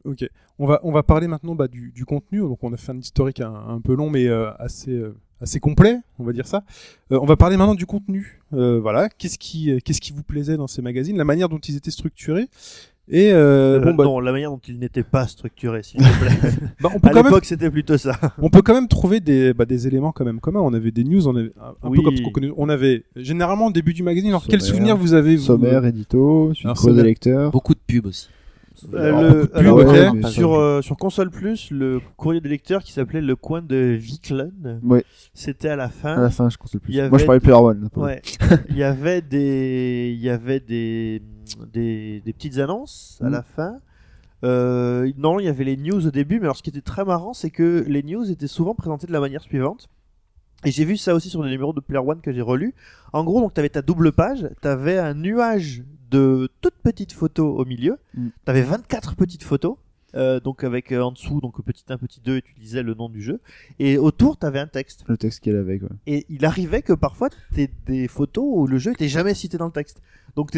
Ok. 0.04 0.28
On 0.58 0.66
va, 0.66 0.80
on 0.84 0.92
va 0.92 1.02
parler 1.02 1.26
maintenant 1.26 1.54
bah, 1.54 1.68
du, 1.68 1.90
du 1.90 2.04
contenu. 2.04 2.40
Donc, 2.40 2.62
on 2.62 2.72
a 2.72 2.76
fait 2.76 2.92
un 2.92 2.98
historique 2.98 3.40
un, 3.40 3.80
peu 3.82 3.94
long, 3.94 4.08
mais 4.08 4.26
euh, 4.26 4.52
assez, 4.58 4.92
euh, 4.92 5.16
assez 5.40 5.58
complet, 5.58 5.98
on 6.18 6.24
va 6.24 6.32
dire 6.32 6.46
ça. 6.46 6.62
Euh, 7.10 7.18
on 7.20 7.26
va 7.26 7.36
parler 7.36 7.56
maintenant 7.56 7.74
du 7.74 7.86
contenu. 7.86 8.40
Voilà. 8.52 9.08
Qu'est-ce 9.08 9.38
qui, 9.38 9.80
qu'est-ce 9.82 10.00
qui 10.00 10.12
vous 10.12 10.22
plaisait 10.22 10.56
dans 10.56 10.68
ces 10.68 10.80
magazines? 10.80 11.16
La 11.16 11.24
manière 11.24 11.48
dont 11.48 11.58
ils 11.58 11.76
étaient 11.76 11.90
structurés? 11.90 12.48
Et 13.08 13.32
euh, 13.32 13.78
Euh, 13.78 13.80
bon, 13.80 13.94
bah, 13.94 14.04
Non, 14.04 14.20
la 14.20 14.32
manière 14.32 14.50
dont 14.50 14.60
il 14.66 14.78
n'était 14.78 15.02
pas 15.04 15.26
structuré, 15.26 15.82
s'il 15.82 16.00
te 16.00 16.18
plaît. 16.18 16.50
bah, 16.80 16.90
on 16.94 16.98
peut 16.98 17.08
à 17.08 17.10
quand 17.12 17.16
même 17.22 17.26
l'époque, 17.26 17.44
c'était 17.44 17.70
plutôt 17.70 17.96
ça. 17.98 18.18
on 18.38 18.50
peut 18.50 18.62
quand 18.62 18.74
même 18.74 18.88
trouver 18.88 19.20
des, 19.20 19.54
bah, 19.54 19.64
des 19.64 19.86
éléments 19.86 20.12
quand 20.12 20.24
même 20.24 20.40
communs. 20.40 20.60
On 20.60 20.74
avait 20.74 20.90
des 20.90 21.04
news, 21.04 21.28
on 21.28 21.36
avait 21.36 21.52
un, 21.60 21.88
Oui. 21.88 21.98
peu 21.98 22.02
comme 22.04 22.16
ce 22.16 22.22
qu'on 22.22 22.30
connaît. 22.30 22.50
On 22.56 22.68
avait 22.68 23.04
généralement 23.14 23.66
au 23.66 23.72
début 23.72 23.94
du 23.94 24.02
magazine. 24.02 24.30
Alors 24.30 24.44
quel 24.48 24.60
Sommaire. 24.60 24.74
souvenir 24.76 24.96
vous 24.96 25.14
avez 25.14 25.36
vous 25.36 25.44
Sommaire, 25.44 25.84
édito, 25.84 26.52
suite 26.54 26.86
lecteurs. 26.88 27.50
Beaucoup 27.52 27.74
de 27.74 27.80
pubs 27.86 28.06
aussi. 28.06 28.28
Euh, 28.94 29.46
le- 29.52 29.56
alors, 29.56 29.76
ouais, 29.78 29.84
euh, 29.84 30.22
sur, 30.28 30.54
euh, 30.54 30.82
sur 30.82 30.96
console 30.96 31.30
plus, 31.30 31.70
le 31.70 32.00
courrier 32.16 32.40
des 32.40 32.48
lecteurs 32.48 32.82
qui 32.82 32.92
s'appelait 32.92 33.20
le 33.20 33.36
coin 33.36 33.62
de 33.62 33.76
Viklen, 33.98 34.80
Ouais. 34.82 35.04
c'était 35.34 35.68
à 35.68 35.76
la 35.76 35.88
fin. 35.88 36.14
À 36.14 36.20
la 36.22 36.30
fin, 36.30 36.48
je 36.48 36.56
console 36.58 36.80
plus. 36.80 36.94
Moi, 37.08 37.18
je 37.18 37.24
parlais 37.24 37.40
Player 37.40 37.58
One. 37.58 37.88
Ouais. 37.96 38.22
il 38.70 38.76
y 38.76 38.82
avait 38.82 39.22
des, 39.22 40.12
il 40.16 40.22
y 40.22 40.30
avait 40.30 40.60
des, 40.60 41.22
des, 41.72 42.20
des 42.24 42.32
petites 42.32 42.58
annonces 42.58 43.18
à 43.22 43.28
Mm. 43.28 43.32
la 43.32 43.42
fin. 43.42 43.76
Euh, 44.44 45.10
non, 45.16 45.40
il 45.40 45.46
y 45.46 45.48
avait 45.48 45.64
les 45.64 45.76
news 45.76 46.06
au 46.06 46.10
début, 46.10 46.36
mais 46.38 46.44
alors 46.44 46.56
ce 46.56 46.62
qui 46.62 46.70
était 46.70 46.80
très 46.82 47.04
marrant, 47.04 47.32
c'est 47.32 47.50
que 47.50 47.84
les 47.88 48.02
news 48.02 48.30
étaient 48.30 48.46
souvent 48.46 48.74
présentées 48.74 49.06
de 49.06 49.12
la 49.12 49.20
manière 49.20 49.40
suivante. 49.42 49.88
Et 50.66 50.70
j'ai 50.72 50.84
vu 50.84 50.96
ça 50.96 51.14
aussi 51.14 51.30
sur 51.30 51.42
les 51.42 51.50
numéros 51.50 51.72
de 51.72 51.80
Player 51.80 52.04
One 52.04 52.20
que 52.20 52.32
j'ai 52.32 52.42
relus. 52.42 52.74
En 53.12 53.24
gros, 53.24 53.40
donc 53.40 53.54
tu 53.54 53.60
avais 53.60 53.68
ta 53.68 53.82
double 53.82 54.12
page, 54.12 54.48
tu 54.60 54.68
avais 54.68 54.98
un 54.98 55.14
nuage 55.14 55.82
de 56.10 56.48
toutes 56.60 56.74
petites 56.82 57.12
photos 57.12 57.58
au 57.58 57.64
milieu. 57.64 57.96
Mm. 58.14 58.28
Tu 58.44 58.50
avais 58.50 58.62
24 58.62 59.14
petites 59.16 59.44
photos. 59.44 59.76
euh, 60.14 60.40
donc 60.40 60.64
avec 60.64 60.92
euh, 60.92 61.02
en 61.02 61.12
dessous 61.12 61.40
donc 61.40 61.60
petit 61.62 61.84
1 61.88 61.98
petit 61.98 62.20
2 62.24 62.36
et 62.38 62.42
tu 62.42 62.54
lisais 62.58 62.82
le 62.82 62.94
nom 62.94 63.08
du 63.08 63.20
jeu 63.20 63.40
et 63.78 63.98
autour 63.98 64.38
tu 64.38 64.46
avais 64.46 64.60
un 64.60 64.66
texte 64.66 65.04
Le 65.08 65.16
texte 65.18 65.40
qu'elle 65.40 65.56
avait, 65.56 65.78
quoi. 65.78 65.90
et 66.06 66.24
il 66.30 66.44
arrivait 66.46 66.80
que 66.80 66.94
parfois 66.94 67.28
t'aies 67.54 67.70
des 67.86 68.08
photos 68.08 68.44
où 68.46 68.66
le 68.66 68.78
jeu 68.78 68.92
était 68.92 69.08
jamais 69.08 69.34
cité 69.34 69.58
dans 69.58 69.66
le 69.66 69.72
texte. 69.72 70.00
Donc 70.36 70.50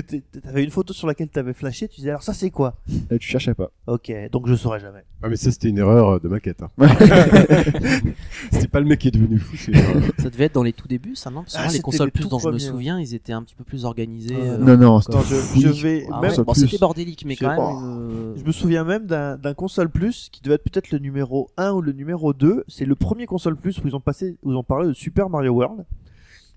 t'avais 0.43 0.65
une 0.65 0.71
photo 0.71 0.93
sur 0.93 1.07
laquelle 1.07 1.29
t'avais 1.29 1.53
flashé, 1.53 1.87
tu 1.87 1.97
disais 2.01 2.11
alors 2.11 2.25
ça 2.25 2.35
c'est 2.35 2.51
quoi? 2.51 2.75
Là, 3.11 3.17
tu 3.19 3.29
cherchais 3.29 3.55
pas. 3.55 3.71
Ok, 3.87 4.13
donc 4.33 4.49
je 4.49 4.55
saurais 4.57 4.81
jamais. 4.81 5.05
Ah, 5.23 5.29
mais 5.29 5.37
ça, 5.37 5.53
c'était 5.53 5.69
une 5.69 5.79
erreur 5.79 6.09
euh, 6.09 6.19
de 6.19 6.27
maquette. 6.29 6.63
Hein. 6.63 6.71
c'était 8.51 8.69
pas 8.69 8.81
le 8.81 8.87
mec 8.87 8.99
qui 8.99 9.09
est 9.09 9.13
devenu 9.13 9.39
fou. 9.39 9.57
Ça 10.19 10.31
devait 10.31 10.45
être 10.47 10.55
dans 10.55 10.63
les 10.63 10.73
tout 10.73 10.89
débuts, 10.89 11.15
ça, 11.17 11.31
non? 11.31 11.43
Parce 11.43 11.55
que 11.55 11.61
Ah, 11.61 11.65
moi, 11.65 11.73
les 11.73 11.81
consoles 11.81 12.07
les 12.09 12.11
plus 12.11 12.29
dont 12.29 12.39
je 12.39 12.49
me 12.49 12.59
souviens, 12.59 12.99
ils 13.01 13.15
étaient 13.15 13.33
un 13.33 13.43
petit 13.43 13.55
peu 13.55 13.65
plus 13.65 13.85
organisés. 13.85 14.35
Euh, 14.35 14.55
euh, 14.55 14.59
Non, 14.59 14.77
non, 14.77 15.01
c'était 15.01 15.17
Attends, 15.17 15.27
je, 15.27 15.61
je 15.61 15.69
vais 15.83 16.07
Ah 16.13 16.21
même 16.21 16.31
ouais, 16.33 16.45
bon, 16.45 16.55
c'était 16.55 16.79
bordélique, 16.79 17.25
mais 17.25 17.35
Je- 17.35 17.45
quand 17.45 17.49
même. 17.51 17.61
euh, 17.85 18.35
Je 18.37 18.45
me 18.45 18.53
souviens 18.53 18.85
même 18.85 19.07
d'un 19.07 19.37
d'un 19.37 19.55
console 19.55 19.91
plus 19.91 20.29
qui 20.33 20.43
devait 20.43 20.57
être 20.57 20.65
peut-être 20.65 20.91
le 20.91 20.99
numéro 20.99 21.51
1 21.57 21.71
ou 21.73 21.81
le 21.83 21.93
numéro 21.93 22.33
2. 22.33 22.65
C'est 22.69 22.85
le 22.85 22.95
premier 22.95 23.27
console 23.27 23.57
plus 23.57 23.79
où 23.79 23.87
ils 23.89 23.95
ont 23.95 24.01
passé, 24.01 24.37
où 24.43 24.51
ils 24.53 24.57
ont 24.57 24.65
parlé 24.65 24.89
de 24.89 24.93
Super 24.93 25.29
Mario 25.31 25.53
World. 25.53 25.85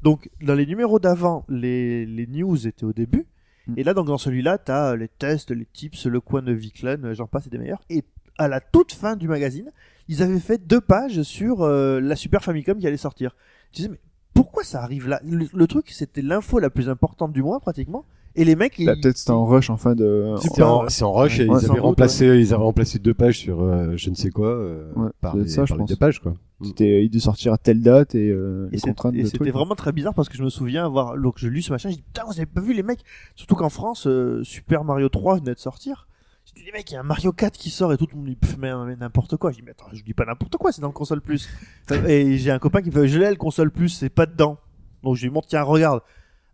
Donc 0.03 0.29
dans 0.41 0.55
les 0.55 0.65
numéros 0.65 0.99
d'avant, 0.99 1.45
les, 1.49 2.05
les 2.05 2.27
news 2.27 2.67
étaient 2.67 2.85
au 2.85 2.93
début. 2.93 3.25
Mm. 3.67 3.73
Et 3.77 3.83
là, 3.83 3.93
donc 3.93 4.07
dans 4.07 4.17
celui-là, 4.17 4.57
t'as 4.57 4.95
les 4.95 5.07
tests, 5.07 5.51
les 5.51 5.65
tips, 5.65 6.05
le 6.05 6.19
coin 6.21 6.41
de 6.41 6.51
Viklen, 6.51 7.13
j'en 7.13 7.27
passe 7.27 7.47
et 7.47 7.49
des 7.49 7.57
meilleurs. 7.57 7.81
Et 7.89 8.03
à 8.37 8.47
la 8.47 8.59
toute 8.59 8.93
fin 8.93 9.15
du 9.15 9.27
magazine, 9.27 9.71
ils 10.07 10.23
avaient 10.23 10.39
fait 10.39 10.65
deux 10.65 10.81
pages 10.81 11.21
sur 11.23 11.61
euh, 11.61 11.99
la 11.99 12.15
Super 12.15 12.43
Famicom 12.43 12.77
qui 12.79 12.87
allait 12.87 12.97
sortir. 12.97 13.35
Tu 13.71 13.77
disais 13.77 13.89
mais 13.89 13.99
pourquoi 14.33 14.63
ça 14.63 14.81
arrive 14.81 15.07
là? 15.07 15.21
Le, 15.23 15.47
le 15.53 15.67
truc, 15.67 15.89
c'était 15.89 16.21
l'info 16.21 16.59
la 16.59 16.69
plus 16.69 16.89
importante 16.89 17.33
du 17.33 17.43
mois 17.43 17.59
pratiquement. 17.59 18.05
Et 18.35 18.45
les 18.45 18.55
mecs, 18.55 18.81
Bah, 18.83 18.93
ils... 18.95 19.01
Peut-être 19.01 19.17
c'était 19.17 19.31
en 19.31 19.45
rush 19.45 19.69
en 19.69 19.77
fin 19.77 19.93
de. 19.93 20.35
C'est 20.41 20.61
en, 20.61 20.87
c'est 20.89 21.03
en 21.03 21.11
rush, 21.11 21.39
et 21.39 21.47
Ouais, 21.49 21.57
ils, 21.61 21.69
avaient 21.69 21.79
remplacé, 21.79 22.25
ils 22.39 22.53
avaient 22.53 22.63
remplacé 22.63 22.97
deux 22.99 23.13
pages 23.13 23.37
sur 23.39 23.61
euh, 23.61 23.93
je 23.97 24.09
ne 24.09 24.15
sais 24.15 24.29
quoi 24.29 24.47
euh, 24.47 24.91
Ouais, 24.95 25.09
par, 25.19 25.35
les, 25.35 25.47
ça, 25.49 25.65
je 25.65 25.73
les 25.73 25.79
pense. 25.79 25.89
deux 25.89 25.95
pages. 25.97 26.19
Quoi. 26.21 26.33
C'était, 26.63 27.03
il 27.03 27.09
devait 27.09 27.19
sortir 27.19 27.51
à 27.53 27.57
telle 27.57 27.81
date 27.81 28.13
et, 28.15 28.29
euh, 28.29 28.67
Et 28.69 28.73
les 28.73 28.77
c'est- 28.77 28.87
contraintes 28.89 29.15
et 29.15 29.19
de 29.23 29.25
c'était 29.25 29.39
trucs. 29.39 29.51
vraiment 29.53 29.75
très 29.75 29.91
bizarre 29.91 30.13
parce 30.13 30.29
que 30.29 30.37
je 30.37 30.43
me 30.43 30.49
souviens 30.49 30.85
avoir 30.85 31.17
donc 31.17 31.33
je 31.37 31.47
lis 31.49 31.63
ce 31.63 31.71
machin, 31.71 31.89
je 31.89 31.95
dis 31.95 32.03
putain 32.03 32.23
vous 32.25 32.33
avez 32.33 32.45
pas 32.45 32.61
vu 32.61 32.73
les 32.73 32.83
mecs? 32.83 33.03
Surtout 33.35 33.55
qu'en 33.55 33.69
France 33.69 34.05
euh, 34.07 34.43
Super 34.43 34.83
Mario 34.83 35.09
3 35.09 35.37
venait 35.39 35.55
de 35.55 35.59
sortir. 35.59 36.07
Je 36.45 36.53
dis 36.53 36.65
les 36.65 36.71
mecs 36.71 36.89
il 36.91 36.93
y 36.93 36.97
a 36.97 36.99
un 36.99 37.03
Mario 37.03 37.31
4 37.31 37.57
qui 37.57 37.69
sort 37.71 37.91
et 37.93 37.97
tout 37.97 38.07
le 38.11 38.17
monde 38.17 38.27
dit 38.27 38.37
mais, 38.59 38.71
mais 38.85 38.95
n'importe 38.95 39.37
quoi. 39.37 39.51
Je 39.51 39.57
dis 39.57 39.63
mais 39.65 39.71
attends 39.71 39.87
je 39.91 40.03
dis 40.03 40.13
pas 40.13 40.25
n'importe 40.25 40.55
quoi 40.57 40.71
c'est 40.71 40.81
dans 40.81 40.87
le 40.87 40.93
console 40.93 41.21
plus. 41.21 41.49
et 42.07 42.37
j'ai 42.37 42.51
un 42.51 42.59
copain 42.59 42.81
qui 42.83 42.89
me 42.89 42.93
fait 42.93 43.07
je 43.07 43.17
l'ai 43.19 43.29
le 43.31 43.35
console 43.37 43.71
plus 43.71 43.89
c'est 43.89 44.09
pas 44.09 44.27
dedans. 44.27 44.57
Donc 45.03 45.15
je 45.15 45.23
lui 45.23 45.31
montre 45.31 45.47
tiens 45.47 45.63
regarde. 45.63 46.01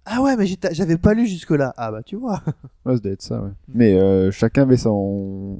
Ah 0.09 0.21
ouais 0.21 0.35
mais 0.37 0.45
j'avais 0.71 0.97
pas 0.97 1.13
lu 1.13 1.27
jusque 1.27 1.51
là. 1.51 1.73
Ah 1.77 1.91
bah 1.91 2.01
tu 2.03 2.15
vois. 2.15 2.41
Ouais, 2.85 2.95
ça 2.95 2.99
doit 3.01 3.11
être 3.11 3.21
ça, 3.21 3.41
ouais. 3.41 3.49
Mais 3.73 3.95
euh, 3.95 4.31
chacun 4.31 4.61
avait 4.61 4.77
son. 4.77 5.57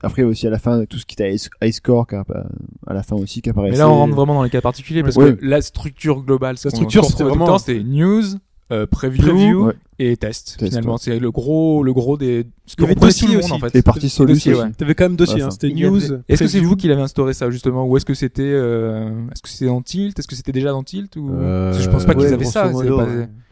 Après, 0.00 0.22
aussi 0.22 0.46
à 0.46 0.50
la 0.50 0.60
fin 0.60 0.84
tout 0.84 0.96
ce 0.98 1.04
qui 1.06 1.14
était 1.14 1.34
Ice 1.34 1.50
Ice 1.64 1.80
Core, 1.80 2.06
qui 2.06 2.14
appa- 2.14 2.46
à 2.86 2.94
la 2.94 3.02
fin 3.02 3.16
aussi, 3.16 3.42
qui 3.42 3.50
apparaissait. 3.50 3.72
Mais 3.72 3.78
là, 3.78 3.88
on 3.90 3.94
rentre 3.96 4.14
vraiment 4.14 4.34
dans 4.34 4.44
les 4.44 4.50
cas 4.50 4.60
particuliers 4.60 5.02
parce 5.02 5.16
Ouais. 5.16 5.34
que 5.34 5.44
la 5.44 5.60
structure 5.60 6.22
globale, 6.22 6.54
La 6.64 6.70
structure, 6.70 7.04
c'était 7.04 7.24
vraiment- 7.24 7.58
c'était 7.58 7.82
news, 7.82 8.22
euh, 8.70 8.86
preview, 8.86 9.22
Preview, 9.24 9.66
ouais. 9.66 9.72
et 9.98 10.16
test. 10.16 10.56
Test, 10.56 10.68
finalement, 10.70 10.92
ouais. 10.92 10.98
c'est 11.00 11.18
le 11.18 11.32
gros, 11.32 11.82
le 11.82 11.92
gros 11.92 12.16
des. 12.16 12.46
Ce 12.66 12.74
Il 12.78 12.82
y 12.82 12.84
avait 12.84 12.92
reprenait 12.94 13.08
dossier 13.10 13.36
aussi. 13.36 13.52
en 13.52 13.58
fait. 13.58 13.74
Et 13.74 13.82
partie 13.82 14.08
Solus 14.08 14.34
Dossier, 14.34 14.52
aussi. 14.52 14.62
ouais. 14.62 14.70
T'avais 14.78 14.94
quand 14.94 15.06
même 15.06 15.16
dossier, 15.16 15.36
Ouais, 15.36 15.42
hein, 15.42 15.50
c'était 15.50 15.72
avait- 15.72 15.90
news. 15.90 16.00
Est-ce 16.28 16.44
que 16.44 16.48
c'est 16.48 16.60
vous 16.60 16.76
qui 16.76 16.86
l'avez 16.86 17.02
instauré 17.02 17.32
ça 17.34 17.50
justement, 17.50 17.84
ou 17.88 17.96
est-ce 17.96 18.04
que 18.06 18.14
c'était, 18.14 18.42
euh, 18.44 19.10
est-ce 19.32 19.42
que 19.42 19.48
c'était 19.48 19.66
dans 19.66 19.82
Tilt, 19.82 20.16
est-ce 20.16 20.28
que 20.28 20.36
c'était 20.36 20.52
déjà 20.52 20.70
dans 20.70 20.84
Tilt 20.84 21.16
ou 21.16 21.28
Euh, 21.32 21.70
Parce 21.72 21.78
que 21.78 21.82
je 21.82 21.90
pense 21.90 22.04
pas 22.04 22.14
qu'ils 22.14 22.32
avaient 22.32 22.44
ça. 22.44 22.68
modo, 22.70 22.98
pas-. 22.98 23.06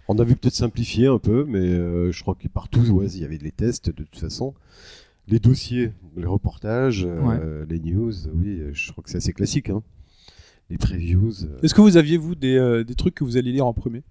On 0.09 0.19
a 0.19 0.25
vu 0.25 0.37
peut-être 0.37 0.55
simplifier 0.55 1.09
un 1.09 1.19
peu, 1.19 1.45
mais 1.49 1.59
euh, 1.59 2.13
je 2.13 2.23
crois 2.23 2.35
que 2.37 2.47
partout, 2.49 2.81
ouais, 2.91 3.07
il 3.07 3.21
y 3.21 3.25
avait 3.25 3.39
les 3.39 3.51
tests 3.51 3.89
de 3.89 4.05
toute 4.05 4.19
façon. 4.19 4.55
Les 5.29 5.41
dossiers, 5.41 5.93
les 6.17 6.27
reportages, 6.27 7.05
euh, 7.05 7.67
les 7.69 7.81
news, 7.81 8.13
oui, 8.33 8.61
je 8.73 8.93
crois 8.93 9.03
que 9.03 9.11
c'est 9.11 9.17
assez 9.17 9.33
classique. 9.33 9.71
Hein. 9.71 9.83
Les 10.71 10.79
previews. 10.79 11.45
euh, 11.45 11.59
Est-ce 11.63 11.75
que 11.75 11.81
vous 11.81 11.97
aviez 11.97 12.17
vous 12.17 12.35
des, 12.37 12.57
euh, 12.57 12.85
des 12.85 12.95
trucs 12.95 13.15
que 13.17 13.25
vous 13.25 13.37
alliez 13.37 13.51
lire 13.53 13.67
en 13.67 13.73
premier? 13.73 14.03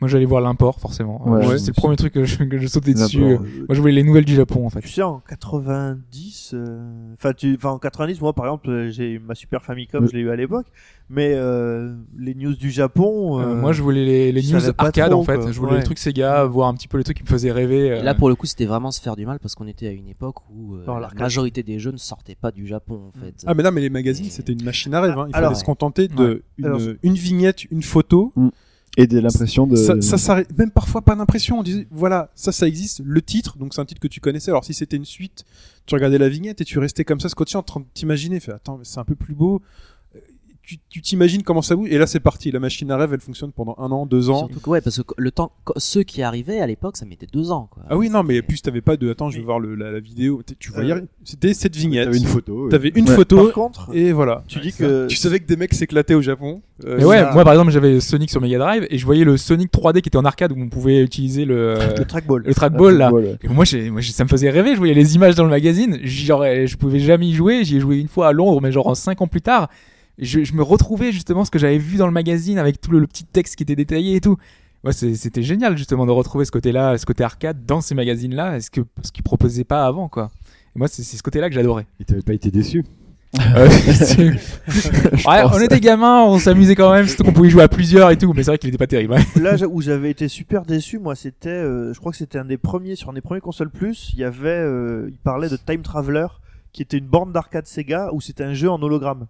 Moi, 0.00 0.08
j'allais 0.08 0.24
voir 0.24 0.40
l'import 0.40 0.80
forcément. 0.80 1.28
Ouais, 1.28 1.44
Euh, 1.46 1.58
c'est 1.58 1.68
le 1.68 1.74
premier 1.74 1.96
truc 1.96 2.12
que 2.14 2.24
je, 2.24 2.42
que 2.44 2.56
je 2.58 2.66
sautais 2.66 2.94
dessus. 2.94 3.20
L'import, 3.20 3.40
Moi, 3.46 3.66
je 3.74 3.80
voulais 3.80 3.92
les 3.92 4.02
nouvelles 4.02 4.24
du 4.24 4.34
Japon 4.34 4.64
en 4.66 4.70
fait. 4.70 4.80
Tu 4.80 4.88
sais, 4.88 5.02
en 5.02 5.20
90, 5.28 6.52
euh, 6.54 7.12
enfin, 7.14 7.32
tu, 7.32 7.54
enfin, 7.56 7.70
en 7.70 7.78
90, 7.78 8.20
moi, 8.20 8.32
par 8.32 8.46
exemple, 8.46 8.70
euh, 8.70 8.90
j'ai 8.90 9.12
eu 9.12 9.18
ma 9.18 9.34
Super 9.34 9.62
Famicom, 9.62 10.02
Oui. 10.02 10.08
je 10.10 10.16
l'ai 10.16 10.22
eu 10.22 10.30
à 10.30 10.36
l'époque, 10.36 10.66
mais 11.08 11.32
euh, 11.34 11.94
les 12.18 12.34
news 12.34 12.54
du 12.54 12.70
Japon. 12.70 13.40
Euh, 13.40 13.42
euh, 13.42 13.54
moi, 13.60 13.72
je 13.72 13.82
voulais 13.82 14.32
les, 14.32 14.42
news 14.42 14.60
arcade 14.78 15.10
trop, 15.10 15.20
en 15.20 15.24
fait. 15.24 15.38
quoi. 15.38 15.52
Je 15.52 15.58
voulais 15.58 15.72
Ouais. 15.72 15.78
les 15.78 15.84
trucs 15.84 15.98
Sega, 15.98 16.44
voir 16.44 16.68
un 16.68 16.74
petit 16.74 16.88
peu 16.88 16.98
les 16.98 17.04
trucs 17.04 17.18
qui 17.18 17.22
me 17.22 17.28
faisaient 17.28 17.52
rêver. 17.52 17.86
Et 17.88 17.92
euh. 17.92 18.02
là, 18.02 18.14
pour 18.14 18.28
le 18.28 18.34
coup, 18.34 18.46
c'était 18.46 18.66
vraiment 18.66 18.90
se 18.90 19.00
faire 19.00 19.16
du 19.16 19.26
mal 19.26 19.38
parce 19.38 19.54
qu'on 19.54 19.66
était 19.66 19.86
à 19.86 19.92
une 19.92 20.08
époque 20.08 20.36
où 20.50 20.76
euh, 20.76 20.84
Non, 20.86 20.96
la 20.98 21.10
majorité 21.18 21.62
des 21.62 21.78
jeux 21.78 21.92
ne 21.92 21.96
sortaient 21.98 22.36
pas 22.40 22.50
du 22.52 22.66
Japon 22.66 23.00
en 23.08 23.20
fait. 23.20 23.34
Ah 23.46 23.54
mais 23.54 23.62
là 23.62 23.70
mais 23.70 23.80
les 23.80 23.90
magazines 23.90 24.26
Et- 24.26 24.30
c'était 24.30 24.52
une 24.52 24.64
machine 24.64 24.94
à 24.94 25.00
rêve. 25.00 25.18
Hein. 25.18 25.26
Il 25.28 25.36
Alors- 25.36 25.50
fallait 25.50 25.60
se 25.60 25.64
contenter 25.64 26.08
de 26.08 26.14
Ouais. 26.34 26.42
une, 26.58 26.64
Alors- 26.66 26.80
une 27.02 27.14
vignette, 27.14 27.64
une 27.70 27.82
photo. 27.82 28.32
Et 29.00 29.06
de 29.06 29.18
l'impression 29.18 29.66
de. 29.66 29.76
Ça, 29.76 30.00
ça 30.00 30.42
même 30.56 30.70
parfois 30.70 31.02
pas 31.02 31.16
d'impression. 31.16 31.60
On 31.60 31.62
disait 31.62 31.86
voilà 31.90 32.30
ça 32.34 32.52
ça 32.52 32.66
existe. 32.68 33.00
Le 33.04 33.22
titre 33.22 33.56
donc 33.56 33.72
c'est 33.74 33.80
un 33.80 33.86
titre 33.86 34.00
que 34.00 34.08
tu 34.08 34.20
connaissais. 34.20 34.50
Alors 34.50 34.64
si 34.64 34.74
c'était 34.74 34.96
une 34.96 35.04
suite, 35.04 35.44
tu 35.86 35.94
regardais 35.94 36.18
la 36.18 36.28
vignette 36.28 36.60
et 36.60 36.64
tu 36.64 36.78
restais 36.78 37.04
comme 37.04 37.20
ça 37.20 37.28
scotché 37.28 37.56
en 37.56 37.62
train 37.62 37.80
de 37.80 37.86
t'imaginer. 37.94 38.40
Fais 38.40 38.52
attends 38.52 38.76
mais 38.76 38.84
c'est 38.84 39.00
un 39.00 39.04
peu 39.04 39.14
plus 39.14 39.34
beau. 39.34 39.62
Tu 40.88 41.00
t'imagines 41.00 41.42
comment 41.42 41.62
ça 41.62 41.74
bouge 41.76 41.88
et 41.90 41.98
là 41.98 42.06
c'est 42.06 42.20
parti. 42.20 42.50
La 42.50 42.60
machine 42.60 42.90
à 42.90 42.96
rêve 42.96 43.12
elle 43.14 43.20
fonctionne 43.20 43.52
pendant 43.52 43.74
un 43.78 43.90
an, 43.90 44.06
deux 44.06 44.30
ans. 44.30 44.38
Surtout 44.38 44.60
que 44.60 44.70
ouais, 44.70 44.80
parce 44.80 45.02
que 45.02 45.14
le 45.16 45.30
temps, 45.30 45.52
ceux 45.76 46.02
qui 46.02 46.22
arrivaient 46.22 46.60
à 46.60 46.66
l'époque, 46.66 46.96
ça 46.96 47.06
mettait 47.06 47.26
deux 47.32 47.50
ans 47.50 47.68
quoi. 47.70 47.82
Ah 47.88 47.96
oui 47.96 48.10
non 48.10 48.22
mais 48.22 48.42
plus 48.42 48.60
t'avais 48.62 48.80
pas 48.80 48.96
de 48.96 49.10
attends 49.10 49.30
je 49.30 49.38
vais 49.38 49.44
voir 49.44 49.58
le, 49.60 49.74
la, 49.74 49.90
la 49.90 50.00
vidéo. 50.00 50.42
Tu 50.58 50.70
voyais 50.72 50.92
Euh, 50.92 50.94
rien. 50.96 51.04
C'était 51.24 51.54
cette 51.54 51.76
vignette. 51.76 52.04
T'avais 52.06 52.18
une 52.18 52.26
photo. 52.26 52.68
T'avais 52.68 52.92
une 52.94 53.08
Ouais. 53.08 53.14
photo 53.14 53.36
Par 53.44 53.52
contre, 53.52 53.90
et 53.94 54.12
voilà. 54.12 54.44
tu 54.48 54.60
dis 54.60 54.72
que. 54.72 55.06
Tu 55.06 55.16
savais 55.16 55.40
que 55.40 55.46
des 55.46 55.56
mecs 55.56 55.74
s'éclataient 55.74 56.14
au 56.14 56.22
Japon. 56.22 56.62
Euh, 56.86 56.96
Mais 56.98 57.04
ouais, 57.04 57.32
moi 57.34 57.44
par 57.44 57.52
exemple, 57.52 57.70
j'avais 57.72 58.00
Sonic 58.00 58.30
sur 58.30 58.40
Mega 58.40 58.58
Drive 58.58 58.86
et 58.88 58.96
je 58.96 59.04
voyais 59.04 59.24
le 59.24 59.36
Sonic 59.36 59.70
3D 59.72 60.00
qui 60.00 60.08
était 60.08 60.16
en 60.16 60.24
arcade 60.24 60.52
où 60.52 60.56
on 60.58 60.68
pouvait 60.68 61.00
utiliser 61.02 61.44
le, 61.44 61.74
Le 61.98 62.04
trackball. 62.04 62.42
le 62.46 62.54
trackball 62.54 62.96
là. 62.96 63.10
Et 63.42 63.48
moi, 63.48 63.64
ça 63.66 64.24
me 64.24 64.28
faisait 64.28 64.48
rêver. 64.50 64.72
Je 64.74 64.78
voyais 64.78 64.94
les 64.94 65.14
images 65.14 65.34
dans 65.34 65.44
le 65.44 65.50
magazine. 65.50 65.98
Genre, 66.04 66.42
je 66.44 66.76
pouvais 66.76 66.98
jamais 67.00 67.28
y 67.28 67.34
jouer. 67.34 67.64
J'y 67.64 67.76
ai 67.76 67.80
joué 67.80 67.98
une 67.98 68.08
fois 68.08 68.28
à 68.28 68.32
Londres, 68.32 68.60
mais 68.62 68.72
genre 68.72 68.96
cinq 68.96 69.20
ans 69.20 69.26
plus 69.26 69.42
tard. 69.42 69.68
Je, 70.20 70.44
je 70.44 70.52
me 70.54 70.62
retrouvais 70.62 71.12
justement 71.12 71.44
ce 71.44 71.50
que 71.50 71.58
j'avais 71.58 71.78
vu 71.78 71.96
dans 71.96 72.06
le 72.06 72.12
magazine 72.12 72.58
avec 72.58 72.80
tout 72.80 72.90
le, 72.90 72.98
le 72.98 73.06
petit 73.06 73.24
texte 73.24 73.56
qui 73.56 73.62
était 73.62 73.76
détaillé 73.76 74.16
et 74.16 74.20
tout. 74.20 74.36
Ouais, 74.84 74.92
c'était 74.92 75.42
génial 75.42 75.76
justement 75.76 76.06
de 76.06 76.10
retrouver 76.10 76.44
ce 76.46 76.50
côté-là, 76.50 76.96
ce 76.96 77.04
côté 77.04 77.22
arcade 77.22 77.66
dans 77.66 77.80
ces 77.82 77.94
magazines-là, 77.94 78.60
ce 78.60 78.70
que 78.70 78.80
ce 79.02 79.12
qu'ils 79.12 79.22
proposaient 79.24 79.64
pas 79.64 79.84
avant, 79.86 80.08
quoi. 80.08 80.30
Et 80.74 80.78
moi, 80.78 80.88
c'est 80.88 81.02
ce 81.02 81.22
côté-là 81.22 81.48
que 81.48 81.54
j'adorais. 81.54 81.86
Et 82.00 82.04
t'avais 82.04 82.22
pas 82.22 82.32
été 82.34 82.50
déçu? 82.50 82.84
Euh, 83.56 83.68
ouais, 85.28 85.42
on 85.52 85.60
était 85.60 85.78
gamins, 85.78 86.24
on 86.24 86.40
s'amusait 86.40 86.74
quand 86.74 86.92
même, 86.92 87.06
surtout 87.06 87.22
qu'on 87.22 87.32
pouvait 87.32 87.50
jouer 87.50 87.62
à 87.62 87.68
plusieurs 87.68 88.10
et 88.10 88.18
tout, 88.18 88.32
mais 88.32 88.42
c'est 88.42 88.50
vrai 88.50 88.58
qu'il 88.58 88.68
était 88.70 88.78
pas 88.78 88.88
terrible. 88.88 89.14
ouais. 89.14 89.40
Là 89.40 89.56
où 89.68 89.80
j'avais 89.80 90.10
été 90.10 90.26
super 90.26 90.64
déçu, 90.64 90.98
moi, 90.98 91.14
c'était, 91.14 91.48
euh, 91.48 91.92
je 91.94 92.00
crois 92.00 92.10
que 92.10 92.18
c'était 92.18 92.38
un 92.38 92.44
des 92.44 92.58
premiers 92.58 92.96
sur 92.96 93.08
un 93.10 93.12
des 93.12 93.20
premiers 93.20 93.40
consoles 93.40 93.70
plus. 93.70 94.10
Il 94.14 94.18
y 94.18 94.24
avait, 94.24 94.48
euh, 94.48 95.06
il 95.08 95.16
parlait 95.18 95.48
de 95.48 95.56
Time 95.56 95.82
Traveler, 95.82 96.26
qui 96.72 96.82
était 96.82 96.98
une 96.98 97.06
borne 97.06 97.32
d'arcade 97.32 97.66
Sega 97.66 98.10
où 98.12 98.20
c'était 98.20 98.42
un 98.44 98.54
jeu 98.54 98.68
en 98.68 98.82
hologramme. 98.82 99.26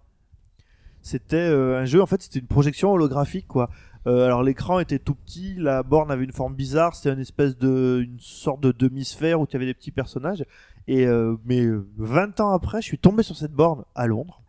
C'était 1.01 1.37
euh, 1.37 1.79
un 1.81 1.85
jeu, 1.85 2.01
en 2.01 2.05
fait, 2.05 2.21
c'était 2.21 2.39
une 2.39 2.47
projection 2.47 2.91
holographique, 2.91 3.47
quoi. 3.47 3.69
Euh, 4.07 4.25
alors 4.25 4.41
l'écran 4.41 4.79
était 4.79 4.97
tout 4.97 5.13
petit, 5.13 5.53
la 5.57 5.83
borne 5.83 6.09
avait 6.09 6.23
une 6.23 6.31
forme 6.31 6.55
bizarre, 6.55 6.95
c'était 6.95 7.13
une 7.13 7.19
espèce 7.19 7.55
de, 7.55 8.01
une 8.03 8.19
sorte 8.19 8.59
de 8.59 8.71
demi-sphère 8.71 9.39
où 9.39 9.45
tu 9.45 9.55
avais 9.55 9.67
des 9.67 9.75
petits 9.75 9.91
personnages. 9.91 10.43
Et 10.87 11.05
euh, 11.05 11.35
mais 11.45 11.61
euh, 11.61 11.87
20 11.97 12.39
ans 12.39 12.51
après, 12.51 12.81
je 12.81 12.87
suis 12.87 12.97
tombé 12.97 13.23
sur 13.23 13.35
cette 13.35 13.51
borne 13.51 13.83
à 13.95 14.07
Londres. 14.07 14.41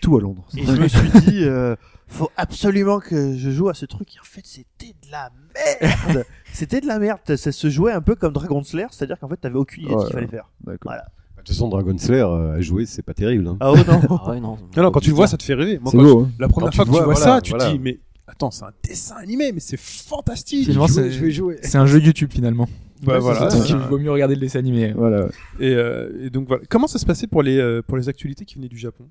Tout 0.00 0.18
à 0.18 0.20
Londres. 0.20 0.46
Et 0.56 0.64
je 0.64 0.72
me 0.72 0.88
suis 0.88 1.10
dit, 1.20 1.44
euh, 1.44 1.76
faut 2.08 2.30
absolument 2.36 3.00
que 3.00 3.36
je 3.36 3.50
joue 3.50 3.68
à 3.68 3.74
ce 3.74 3.86
truc. 3.86 4.14
Et 4.16 4.20
en 4.20 4.24
fait, 4.24 4.44
c'était 4.44 4.94
de 5.04 5.10
la 5.10 5.30
merde. 5.54 6.26
c'était 6.52 6.80
de 6.80 6.86
la 6.86 6.98
merde. 6.98 7.20
Ça 7.36 7.52
se 7.52 7.70
jouait 7.70 7.92
un 7.92 8.00
peu 8.00 8.14
comme 8.14 8.32
Dragon 8.32 8.62
Slayer, 8.62 8.88
c'est-à-dire 8.90 9.18
qu'en 9.18 9.28
fait, 9.28 9.36
t'avais 9.36 9.58
aucune 9.58 9.84
idée 9.84 9.94
de 9.94 10.00
ce 10.00 10.06
qu'il 10.06 10.14
fallait 10.14 10.26
faire. 10.26 10.50
D'accord. 10.60 10.92
Voilà. 10.92 11.06
De 11.42 11.46
toute 11.46 11.56
façon, 11.56 11.68
Dragon 11.68 11.96
Slayer 11.98 12.22
euh, 12.22 12.54
à 12.56 12.60
jouer, 12.60 12.86
c'est 12.86 13.02
pas 13.02 13.14
terrible. 13.14 13.46
Hein. 13.48 13.56
Ah 13.60 13.72
oh 13.72 13.76
non. 13.76 14.18
Ah 14.24 14.30
ouais, 14.30 14.40
non. 14.40 14.58
Non, 14.76 14.82
non, 14.84 14.90
quand 14.92 15.00
tu 15.00 15.10
le 15.10 15.16
vois, 15.16 15.26
ça 15.26 15.36
te 15.36 15.42
fait 15.42 15.54
rêver. 15.54 15.78
Moi, 15.80 15.90
C'est 15.90 15.96
quand 15.98 16.02
beau, 16.04 16.20
hein. 16.22 16.30
la 16.38 16.48
première 16.48 16.70
Quand 16.70 16.76
fois 16.76 16.84
que 16.84 16.90
tu 16.90 16.96
vois, 16.96 17.04
vois 17.04 17.14
voilà, 17.14 17.34
ça, 17.36 17.40
tu 17.40 17.50
voilà. 17.50 17.66
te 17.66 17.72
dis, 17.72 17.78
mais 17.80 17.98
attends, 18.26 18.50
c'est 18.50 18.64
un 18.64 18.70
dessin 18.84 19.16
animé, 19.16 19.50
mais 19.52 19.60
c'est 19.60 19.78
fantastique. 19.78 20.64
Finalement, 20.66 20.86
Je 20.86 20.94
vais 20.94 21.02
c'est- 21.02 21.10
jouer, 21.10 21.18
je 21.18 21.24
vais 21.24 21.30
jouer. 21.32 21.58
C'est 21.62 21.78
un 21.78 21.86
jeu 21.86 22.00
YouTube 22.00 22.30
finalement. 22.32 22.68
Bah, 23.02 23.18
voilà. 23.18 23.48
Donc 23.48 23.68
il 23.68 23.76
vaut 23.76 23.98
mieux 23.98 24.12
regarder 24.12 24.36
le 24.36 24.40
dessin 24.40 24.60
animé. 24.60 24.92
Voilà. 24.96 25.24
ouais. 25.24 25.30
Et, 25.58 25.74
euh, 25.74 26.26
et 26.26 26.30
donc 26.30 26.46
voilà. 26.46 26.62
Comment 26.68 26.86
ça 26.86 26.98
se 27.00 27.04
passait 27.06 27.26
pour 27.26 27.42
les 27.42 27.58
euh, 27.58 27.82
pour 27.82 27.96
les 27.96 28.08
actualités 28.08 28.44
qui 28.44 28.54
venaient 28.54 28.68
du 28.68 28.78
Japon? 28.78 29.04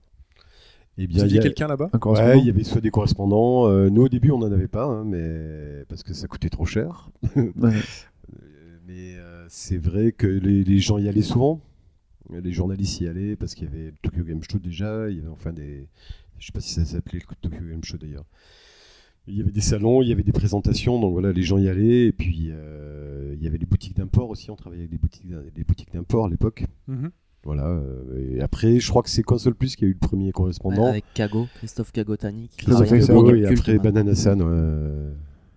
Eh 0.98 1.02
Vous 1.04 1.08
bien, 1.10 1.18
il 1.20 1.24
aviez 1.26 1.36
y 1.36 1.40
a... 1.40 1.42
quelqu'un 1.44 1.68
là-bas? 1.68 1.90
Ouais, 2.06 2.40
il 2.40 2.46
y 2.46 2.50
avait 2.50 2.64
soit 2.64 2.80
des 2.82 2.90
correspondants. 2.92 3.68
euh, 3.70 3.90
nous, 3.90 4.04
au 4.04 4.10
début, 4.10 4.32
on 4.32 4.38
n'en 4.40 4.52
avait 4.52 4.68
pas, 4.70 4.86
hein, 4.86 5.04
mais 5.06 5.84
parce 5.90 6.04
que 6.04 6.14
ça 6.14 6.28
coûtait 6.28 6.50
trop 6.50 6.66
cher. 6.66 7.10
Ouais. 7.36 7.44
Euh, 8.34 8.78
mais 8.88 9.16
euh, 9.18 9.46
c'est 9.50 9.78
vrai 9.78 10.12
que 10.12 10.28
les, 10.28 10.64
les 10.64 10.80
gens 10.80 10.98
y 10.98 11.08
allaient 11.10 11.22
souvent. 11.22 11.60
Les 12.32 12.52
journalistes 12.54 13.02
y 13.02 13.08
allaient 13.08 13.36
parce 13.36 13.56
qu'il 13.56 13.66
y 13.66 13.68
avait 13.68 13.86
le 13.88 13.94
Tokyo 14.02 14.24
Game 14.24 14.42
Show 14.50 14.60
déjà. 14.60 15.10
Il 15.10 15.18
y 15.18 15.20
avait 15.20 15.28
enfin 15.28 15.52
des. 15.54 15.88
Je 16.40 16.46
sais 16.46 16.52
pas 16.54 16.62
si 16.62 16.74
ça 16.74 16.86
s'appelait 16.86 17.20
le 17.20 17.36
Tokyo 17.42 17.64
Game 17.70 17.84
Show 17.84 17.98
d'ailleurs. 17.98 18.26
Il 19.28 19.38
y 19.38 19.42
avait 19.42 19.52
des 19.52 19.62
salons, 19.62 20.02
il 20.02 20.08
y 20.10 20.12
avait 20.12 20.24
des 20.24 20.32
présentations, 20.32 21.00
donc 21.00 21.12
voilà, 21.14 21.32
les 21.32 21.44
gens 21.44 21.58
y 21.60 21.70
allaient. 21.70 22.08
Et 22.08 22.12
puis 22.12 22.48
euh, 22.50 23.36
il 23.38 23.44
y 23.44 23.48
avait 23.48 23.58
les 23.60 23.66
boutiques 23.66 23.96
d'import 23.96 24.30
aussi. 24.30 24.50
On 24.50 24.56
travaillait 24.56 24.84
avec 24.84 24.92
des 24.92 24.98
boutiques, 24.98 25.28
des 25.56 25.64
boutiques 25.64 25.94
d'import 25.94 26.26
à 26.26 26.30
l'époque. 26.30 26.66
Mhm. 26.88 27.12
Voilà. 27.44 27.66
euh, 27.68 28.36
et 28.38 28.42
après, 28.42 28.80
je 28.80 28.88
crois 28.90 29.02
que 29.04 29.10
c'est 29.10 29.24
Console 29.24 29.56
Plus 29.56 29.76
qui 29.76 29.84
a 29.86 29.88
eu 29.88 29.94
le 29.94 29.98
premier 30.08 30.28
Ouais, 30.28 30.32
correspondant. 30.32 30.86
avec 30.88 31.06
Kago, 31.14 31.48
Christophe 31.56 31.92
Kagotani. 31.92 32.50
Christophe 32.58 32.92
avec 32.92 33.02
et 33.02 33.46
après 33.46 33.74
maintenant. 33.74 33.84
Banana 33.92 34.16
San, 34.16 34.42
ouais, 34.42 35.14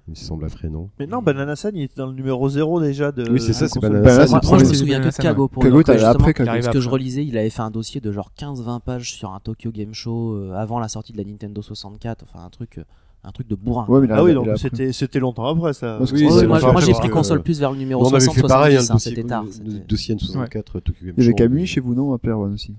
il 0.07 0.17
semble 0.17 0.45
après, 0.45 0.69
non 0.69 0.91
Mais 0.99 1.07
non, 1.07 1.23
Banana 1.23 1.57
San, 1.57 1.75
il 1.75 1.83
était 1.85 1.95
dans 1.97 2.07
le 2.07 2.13
numéro 2.13 2.47
0 2.49 2.81
déjà 2.81 3.11
de. 3.11 3.29
Oui, 3.31 3.41
c'est 3.41 3.53
ça, 3.55 3.69
c'est. 3.69 3.81
Banana 3.81 4.27
San. 4.27 4.31
Moi, 4.31 4.41
moi, 4.45 4.59
je 4.59 4.65
me 4.65 4.69
c'est 4.69 4.75
souviens 4.77 5.01
que 5.01 5.07
de 5.07 5.13
Kago 5.13 5.49
pour 5.49 5.63
Kago, 5.63 5.79
le 5.79 6.05
après 6.05 6.35
Kago. 6.35 6.51
Parce 6.51 6.69
que 6.69 6.81
je 6.81 6.89
relisais, 6.91 7.25
il 7.25 7.39
avait 7.39 7.49
fait 7.51 7.63
un 7.63 7.71
dossier 7.71 8.01
de 8.03 8.13
genre 8.13 8.31
15-20 8.39 8.81
pages 8.81 9.13
sur 9.15 9.33
un 9.33 9.41
Tokyo 9.41 9.71
Game 9.73 9.95
Show 9.95 10.35
euh, 10.35 10.53
avant 10.55 10.79
la 10.79 10.89
sortie 10.89 11.13
de 11.13 11.19
la 11.19 11.25
Nintendo 11.25 11.63
64, 11.63 12.25
enfin 12.29 12.45
un 12.45 12.51
truc, 12.51 12.77
euh, 12.79 12.85
un 13.25 13.31
truc 13.33 13.49
de 13.49 13.55
bourrin. 13.55 13.87
Ouais, 13.89 14.01
mais 14.03 14.07
là, 14.09 14.17
Ah 14.19 14.25
oui, 14.25 14.35
donc 14.35 14.47
c'était 14.57 14.93
c'était 14.93 15.21
longtemps 15.21 15.47
après 15.47 15.73
ça. 15.73 15.97
Parce 15.99 16.13
que 16.13 16.17
Oui, 16.19 16.25
Ouais, 16.25 16.31
c'est 16.33 16.47
ouais, 16.47 16.73
moi, 16.73 16.81
j'ai 16.83 16.93
pris 16.93 17.09
euh, 17.09 17.11
console 17.13 17.43
plus 17.43 17.59
vers 17.61 17.73
le 17.73 17.79
numéro 17.79 18.05
on 18.05 18.09
avait 18.11 18.21
60 18.21 18.35
fait 18.35 18.43
pareil, 18.47 18.77
hein, 18.77 18.81
70, 18.83 19.17
le 19.17 19.23
hein, 19.33 19.35
dossier, 19.47 19.55
c'était 19.57 19.75
tard. 19.75 19.85
dossier 19.89 20.15
N64 20.17 20.63
Tokyo 20.83 20.93
Game 21.03 21.15
Il 21.17 21.25
y 21.25 21.27
avait 21.27 21.31
Show. 21.31 21.35
Camus 21.37 21.67
chez 21.67 21.81
vous, 21.81 21.95
non, 21.95 22.13
à 22.13 22.19
Perwan 22.19 22.53
aussi. 22.53 22.75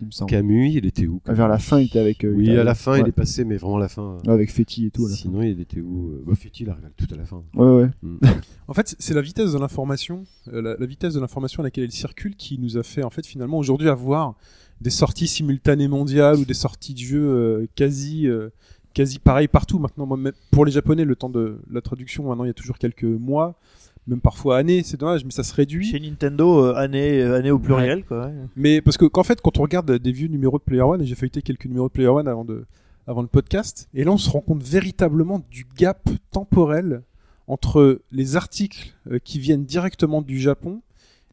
Il 0.00 0.06
me 0.06 0.10
semble. 0.10 0.30
Camus, 0.30 0.70
il 0.70 0.86
était 0.86 1.06
où 1.06 1.20
Vers 1.26 1.48
la 1.48 1.58
fin, 1.58 1.78
il 1.80 1.86
était 1.86 1.98
avec. 1.98 2.24
euh, 2.24 2.30
il 2.32 2.36
Oui, 2.38 2.48
était 2.50 2.58
à 2.58 2.64
la 2.64 2.74
fin, 2.74 2.92
ouais. 2.92 3.00
il 3.00 3.08
est 3.08 3.12
passé, 3.12 3.44
mais 3.44 3.56
vraiment 3.56 3.76
à 3.76 3.80
la 3.80 3.88
fin. 3.88 4.16
Ouais, 4.26 4.32
Avec 4.32 4.50
Fetty 4.50 4.86
et 4.86 4.90
tout. 4.90 5.06
à 5.06 5.08
la 5.10 5.14
fin. 5.14 5.22
Sinon, 5.22 5.42
il 5.42 5.60
était 5.60 5.80
où 5.80 6.08
euh, 6.10 6.24
bah, 6.26 6.34
Fetty, 6.34 6.62
il 6.62 6.70
a 6.70 6.74
regardé 6.74 6.94
tout 6.96 7.12
à 7.12 7.16
la 7.16 7.24
fin. 7.24 7.42
Ouais, 7.54 7.82
ouais. 7.82 7.88
Mm. 8.02 8.18
En 8.68 8.74
fait, 8.74 8.94
c'est 8.98 9.14
la 9.14 9.20
vitesse 9.22 9.52
de 9.52 9.58
l'information, 9.58 10.24
euh, 10.52 10.62
la, 10.62 10.76
la 10.78 10.86
vitesse 10.86 11.14
de 11.14 11.20
l'information 11.20 11.60
à 11.62 11.64
laquelle 11.64 11.84
elle 11.84 11.90
circule 11.92 12.36
qui 12.36 12.58
nous 12.58 12.76
a 12.78 12.82
fait 12.82 13.02
en 13.02 13.10
fait 13.10 13.26
finalement 13.26 13.58
aujourd'hui 13.58 13.88
avoir 13.88 14.36
des 14.80 14.90
sorties 14.90 15.26
simultanées 15.28 15.88
mondiales 15.88 16.36
ou 16.36 16.44
des 16.44 16.54
sorties 16.54 16.94
de 16.94 16.98
jeux 17.00 17.28
euh, 17.28 17.66
quasi 17.74 18.26
euh, 18.28 18.48
quasi 18.94 19.18
pareil 19.18 19.48
partout. 19.48 19.78
Maintenant, 19.78 20.06
moi, 20.06 20.18
pour 20.50 20.64
les 20.64 20.72
Japonais, 20.72 21.04
le 21.04 21.16
temps 21.16 21.28
de 21.28 21.58
la 21.70 21.80
traduction 21.80 22.26
maintenant 22.28 22.44
il 22.44 22.48
y 22.48 22.50
a 22.50 22.54
toujours 22.54 22.78
quelques 22.78 23.02
mois, 23.04 23.58
même 24.06 24.20
parfois 24.20 24.58
années. 24.58 24.82
C'est 24.82 24.98
dommage, 24.98 25.24
mais 25.24 25.30
ça 25.30 25.42
se 25.44 25.54
réduit. 25.54 25.86
Chez 25.90 26.00
Nintendo, 26.00 26.64
euh, 26.66 26.74
année, 26.74 27.20
euh, 27.20 27.36
année 27.36 27.50
au 27.50 27.58
pluriel, 27.58 28.04
quoi. 28.04 28.26
ouais. 28.26 28.32
Mais 28.56 28.80
parce 28.80 28.96
que 28.96 29.04
qu'en 29.04 29.22
fait, 29.22 29.40
quand 29.40 29.58
on 29.58 29.62
regarde 29.62 29.90
des 29.98 30.12
vieux 30.12 30.28
numéros 30.28 30.58
de 30.58 30.62
Player 30.64 30.82
One, 30.82 31.02
et 31.02 31.06
j'ai 31.06 31.14
feuilleté 31.14 31.42
quelques 31.42 31.66
numéros 31.66 31.88
de 31.88 31.92
Player 31.92 32.08
One 32.08 32.28
avant 32.28 32.44
de 32.44 32.64
avant 33.06 33.22
le 33.22 33.28
podcast, 33.28 33.88
et 33.94 34.04
là 34.04 34.12
on 34.12 34.18
se 34.18 34.30
rend 34.30 34.40
compte 34.40 34.62
véritablement 34.62 35.42
du 35.50 35.66
gap 35.76 36.08
temporel 36.30 37.02
entre 37.48 38.00
les 38.12 38.36
articles 38.36 38.94
euh, 39.10 39.18
qui 39.18 39.40
viennent 39.40 39.64
directement 39.64 40.22
du 40.22 40.38
Japon 40.38 40.80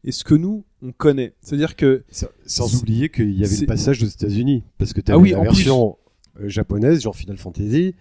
et 0.02 0.10
ce 0.10 0.24
que 0.24 0.34
nous 0.34 0.64
on 0.82 0.90
connaît. 0.92 1.34
C'est-à-dire 1.40 1.76
que 1.76 2.02
Sans, 2.10 2.26
sans 2.46 2.80
oublier 2.80 3.08
qu'il 3.10 3.30
y 3.32 3.44
avait 3.44 3.56
le 3.56 3.66
passage 3.66 4.02
aux 4.02 4.06
États-Unis. 4.06 4.64
Parce 4.78 4.92
que 4.92 5.00
tu 5.00 5.12
Ah 5.12 5.14
avais 5.14 5.22
oui, 5.22 5.30
la 5.30 5.38
plus. 5.40 5.44
version 5.48 5.96
euh, 6.40 6.48
japonaise, 6.48 7.00
genre 7.02 7.14
Final 7.14 7.36
Fantasy. 7.36 7.94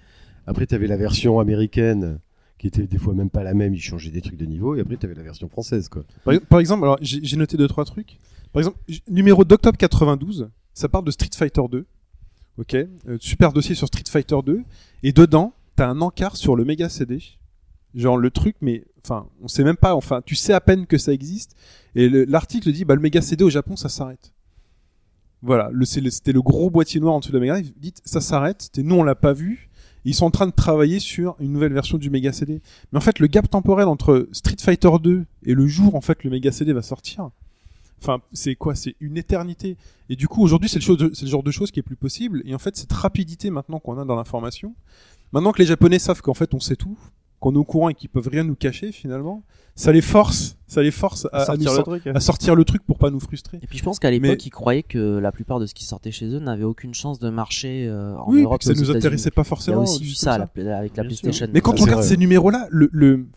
Après, 0.48 0.66
tu 0.66 0.74
avais 0.74 0.88
la 0.88 0.98
version 0.98 1.40
américaine, 1.40 2.20
qui 2.58 2.68
était 2.68 2.88
des 2.88 2.98
fois 2.98 3.14
même 3.14 3.30
pas 3.30 3.44
la 3.44 3.54
même, 3.54 3.74
ils 3.76 3.82
changeaient 3.82 4.12
des 4.12 4.22
trucs 4.22 4.38
de 4.38 4.46
niveau. 4.46 4.76
Et 4.76 4.80
après, 4.82 4.98
tu 4.98 5.06
avais 5.06 5.16
la 5.16 5.24
version 5.24 5.48
française, 5.48 5.90
quoi. 5.90 6.04
par, 6.50 6.60
exemple, 6.60 6.84
alors 6.84 6.98
j'ai 7.02 7.38
noté 7.38 7.58
deux 7.58 7.68
trois 7.68 7.86
trucs. 7.86 8.18
Par 8.54 8.62
exemple, 8.62 8.78
numéro 9.10 9.44
d'octobre 9.46 9.78
92, 9.78 10.50
ça 10.74 10.90
parle 10.90 11.06
de 11.06 11.12
Street 11.12 11.30
Fighter 11.36 11.62
2. 11.70 11.86
Ok, 12.58 12.74
Euh, 12.74 12.88
super 13.20 13.54
dossier 13.54 13.76
sur 13.76 13.86
Street 13.88 14.04
Fighter 14.10 14.38
2 14.44 14.64
et 15.04 15.12
dedans, 15.12 15.54
t'as 15.76 15.88
un 15.90 16.02
encart 16.02 16.36
sur 16.36 16.56
le 16.56 16.66
Mega 16.66 16.90
CD. 16.90 17.20
Genre 17.94 18.18
le 18.18 18.32
truc, 18.32 18.56
mais 18.62 18.84
enfin, 19.06 19.28
on 19.42 19.48
sait 19.48 19.64
même 19.64 19.78
pas. 19.78 19.96
Enfin, 19.96 20.22
tu 20.26 20.34
sais 20.36 20.54
à 20.54 20.60
peine 20.62 20.88
que 20.88 20.98
ça 20.98 21.14
existe. 21.14 21.56
Et 21.94 22.10
le- 22.10 22.26
l'article 22.26 22.72
dit, 22.72 22.84
bah 22.84 22.96
le 22.96 23.02
Mega 23.02 23.22
CD 23.22 23.44
au 23.44 23.50
Japon, 23.52 23.76
ça 23.76 23.90
s'arrête. 23.90 24.34
Voilà, 25.44 25.70
c'était 25.84 26.32
le 26.34 26.42
gros 26.42 26.72
boîtier 26.72 27.00
noir 27.00 27.14
en 27.14 27.20
dessous 27.20 27.32
de 27.32 27.38
la 27.38 27.42
Mega. 27.42 27.54
Drive. 27.54 27.74
Dites, 27.78 28.02
ça 28.06 28.22
s'arrête. 28.22 28.72
Nous, 28.78 28.96
on 28.96 29.04
l'a 29.04 29.14
pas 29.16 29.34
vu. 29.34 29.67
Ils 30.08 30.14
sont 30.14 30.26
en 30.26 30.32
train 30.32 30.48
de 30.48 30.54
travailler 30.54 31.00
sur 31.00 31.36
une 31.42 31.52
nouvelle 31.52 31.74
version 31.74 31.98
du 31.98 32.10
Mega 32.10 32.32
CD. 32.32 32.62
Mais 32.92 32.98
en 32.98 33.02
fait, 33.02 33.20
le 33.20 33.28
gap 33.28 33.50
temporel 33.50 33.90
entre 33.90 34.30
Street 34.32 34.56
Fighter 34.58 34.90
2 35.04 35.26
et 35.44 35.54
le 35.54 35.68
jour 35.68 35.96
en 35.96 36.02
fait 36.02 36.24
le 36.24 36.30
Mega 36.30 36.50
CD 36.50 36.72
va 36.72 36.82
sortir. 36.82 37.30
Enfin, 38.02 38.22
c'est 38.32 38.56
quoi? 38.56 38.74
C'est 38.74 38.96
une 39.02 39.18
éternité. 39.18 39.76
Et 40.08 40.16
du 40.16 40.30
coup, 40.30 40.42
aujourd'hui, 40.42 40.70
c'est 40.70 40.80
le, 40.80 40.86
chose 40.86 40.98
le 41.00 41.28
genre 41.28 41.44
de 41.44 41.52
choses 41.52 41.72
qui 41.72 41.82
est 41.82 41.84
plus 41.84 41.98
possible. 41.98 42.42
Et 42.46 42.56
en 42.56 42.58
fait, 42.58 42.78
cette 42.78 42.94
rapidité 42.94 43.50
maintenant 43.50 43.80
qu'on 43.80 43.98
a 44.00 44.06
dans 44.06 44.16
l'information, 44.16 44.76
maintenant 45.34 45.52
que 45.52 45.60
les 45.60 45.66
Japonais 45.66 46.00
savent 46.00 46.22
qu'en 46.22 46.34
fait 46.34 46.54
on 46.54 46.62
sait 46.62 46.78
tout, 46.78 46.98
qu'on 47.40 47.54
est 47.54 47.58
au 47.58 47.64
courant 47.64 47.90
et 47.90 47.94
qu'ils 47.94 48.10
peuvent 48.10 48.28
rien 48.28 48.44
nous 48.44 48.56
cacher 48.56 48.92
finalement, 48.92 49.44
ça 49.76 49.92
les 49.92 50.02
force, 50.02 50.58
ça 50.66 50.82
les 50.82 50.90
force 50.90 51.28
à, 51.32 51.38
à 51.42 51.46
sortir 51.46 51.74
le 51.74 51.84
truc. 51.84 52.08
à 52.08 52.20
sortir 52.20 52.56
le 52.56 52.64
truc 52.66 52.84
pour 52.86 52.98
pas 52.98 53.12
nous 53.12 53.20
frustrer. 53.20 53.60
Et 53.62 53.68
puis 53.68 53.78
je 53.78 53.84
pense 53.84 54.00
qu'à 54.00 54.10
l'époque, 54.10 54.30
Mais- 54.40 54.44
ils 54.46 54.50
croyaient 54.50 54.82
que 54.84 55.20
la 55.20 55.32
plupart 55.32 55.60
de 55.60 55.68
ce 55.68 55.76
qui 55.76 55.86
sortait 55.86 56.12
chez 56.12 56.26
eux 56.26 56.40
n'avait 56.40 56.64
aucune 56.64 56.96
chance 56.96 57.20
de 57.20 57.30
marcher 57.30 57.86
euh, 57.88 58.16
en 58.18 58.32
oui, 58.32 58.42
Europe. 58.42 58.60
puis 58.60 58.74
ça 58.74 58.74
nous 58.82 58.90
intéressait 58.90 59.30
pas 59.30 59.42
Il 59.42 59.46
y 59.46 59.48
a 59.48 59.50
forcément. 59.50 59.82
aussi 59.84 60.02
eu 60.04 60.08
juste 60.08 60.22
ça, 60.24 60.38
la- 60.40 60.78
avec 60.78 60.98
la 60.98 61.04
Bien 61.04 61.12
sûr. 61.16 61.22
PlayStation. 61.22 61.48
Mais 61.54 61.62
quand 61.62 61.80
on 61.80 61.84
regarde 61.84 62.00
vrai. 62.02 62.10
ces 62.10 62.18
numéros-là, 62.18 62.68
le, 62.72 62.90
le, 62.92 63.28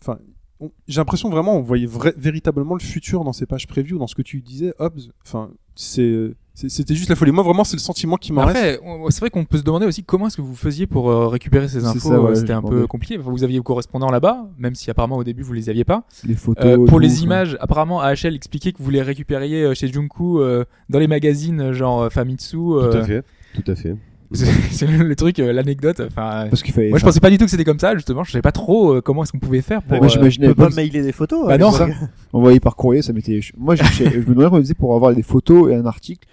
j'ai 0.87 0.99
l'impression 0.99 1.29
vraiment, 1.29 1.57
on 1.57 1.61
voyait 1.61 1.87
véritablement 2.17 2.75
le 2.75 2.81
futur 2.81 3.23
dans 3.23 3.33
ces 3.33 3.45
pages 3.45 3.67
preview, 3.67 3.97
dans 3.97 4.07
ce 4.07 4.15
que 4.15 4.21
tu 4.21 4.41
disais, 4.41 4.73
Hobbs. 4.79 5.11
Enfin, 5.25 5.49
c'est, 5.75 6.33
c'était 6.53 6.95
juste 6.95 7.09
la 7.09 7.15
folie. 7.15 7.31
Moi, 7.31 7.43
vraiment, 7.43 7.63
c'est 7.63 7.77
le 7.77 7.81
sentiment 7.81 8.17
qui 8.17 8.33
m'en 8.33 8.45
reste. 8.45 8.81
C'est 9.09 9.19
vrai 9.19 9.29
qu'on 9.29 9.45
peut 9.45 9.57
se 9.57 9.63
demander 9.63 9.85
aussi 9.85 10.03
comment 10.03 10.27
est-ce 10.27 10.37
que 10.37 10.41
vous 10.41 10.55
faisiez 10.55 10.85
pour 10.85 11.09
euh, 11.09 11.27
récupérer 11.27 11.67
ces 11.67 11.85
infos. 11.85 12.09
ouais, 12.09 12.31
euh, 12.31 12.35
C'était 12.35 12.53
un 12.53 12.61
peu 12.61 12.87
compliqué. 12.87 13.17
Enfin, 13.17 13.31
vous 13.31 13.43
aviez 13.43 13.57
vos 13.57 13.63
correspondants 13.63 14.11
là-bas, 14.11 14.49
même 14.57 14.75
si 14.75 14.91
apparemment 14.91 15.17
au 15.17 15.23
début 15.23 15.43
vous 15.43 15.53
les 15.53 15.69
aviez 15.69 15.85
pas. 15.85 16.03
Les 16.25 16.35
photos. 16.35 16.65
Euh, 16.65 16.75
pour 16.75 16.87
tout, 16.87 16.99
les 16.99 17.23
images, 17.23 17.57
apparemment 17.61 18.01
AHL 18.01 18.35
expliquait 18.35 18.73
que 18.73 18.83
vous 18.83 18.89
les 18.89 19.01
récupériez 19.01 19.73
chez 19.75 19.87
Junku 19.87 20.39
euh, 20.39 20.65
dans 20.89 20.99
les 20.99 21.07
magazines 21.07 21.71
genre 21.71 22.03
euh, 22.03 22.09
Famitsu. 22.09 22.57
Tout 22.57 22.79
à 22.93 23.03
fait. 23.03 23.23
Tout 23.53 23.71
à 23.71 23.75
fait. 23.75 23.95
C'est 24.33 24.45
c'est 24.71 24.87
le, 24.87 25.03
le 25.03 25.15
truc, 25.15 25.39
euh, 25.39 25.51
l'anecdote. 25.51 26.01
Enfin, 26.07 26.45
euh, 26.45 26.49
Parce 26.49 26.63
qu'il 26.63 26.73
fallait. 26.73 26.89
moi 26.89 26.99
je 26.99 27.03
pensais 27.05 27.19
pas 27.19 27.29
du 27.29 27.37
tout 27.37 27.45
que 27.45 27.51
c'était 27.51 27.63
comme 27.65 27.79
ça. 27.79 27.93
Justement, 27.95 28.23
je 28.23 28.31
savais 28.31 28.41
pas 28.41 28.51
trop 28.51 28.93
euh, 28.95 29.01
comment 29.01 29.23
est-ce 29.23 29.31
qu'on 29.31 29.39
pouvait 29.39 29.61
faire 29.61 29.81
pour. 29.83 29.97
Moi, 29.97 30.05
euh, 30.05 30.09
j'imaginais 30.09 30.47
Tu 30.47 30.53
peux 30.55 30.63
pas 30.63 30.69
Bob- 30.69 30.75
mailer 30.77 31.01
des 31.01 31.11
photos. 31.11 31.47
Bah 31.47 31.53
à 31.53 31.57
non, 31.57 31.71
l'époque. 31.71 31.91
envoyé 32.33 32.59
par 32.59 32.75
courrier, 32.75 33.01
ça 33.01 33.13
m'était. 33.13 33.39
Moi, 33.57 33.75
je, 33.75 33.83
je 33.83 34.03
me 34.03 34.09
demandais 34.25 34.45
comment 34.45 34.57
on 34.57 34.61
faisait 34.61 34.73
pour 34.73 34.95
avoir 34.95 35.13
des 35.13 35.23
photos 35.23 35.71
et 35.71 35.75
un 35.75 35.85
article 35.85 36.27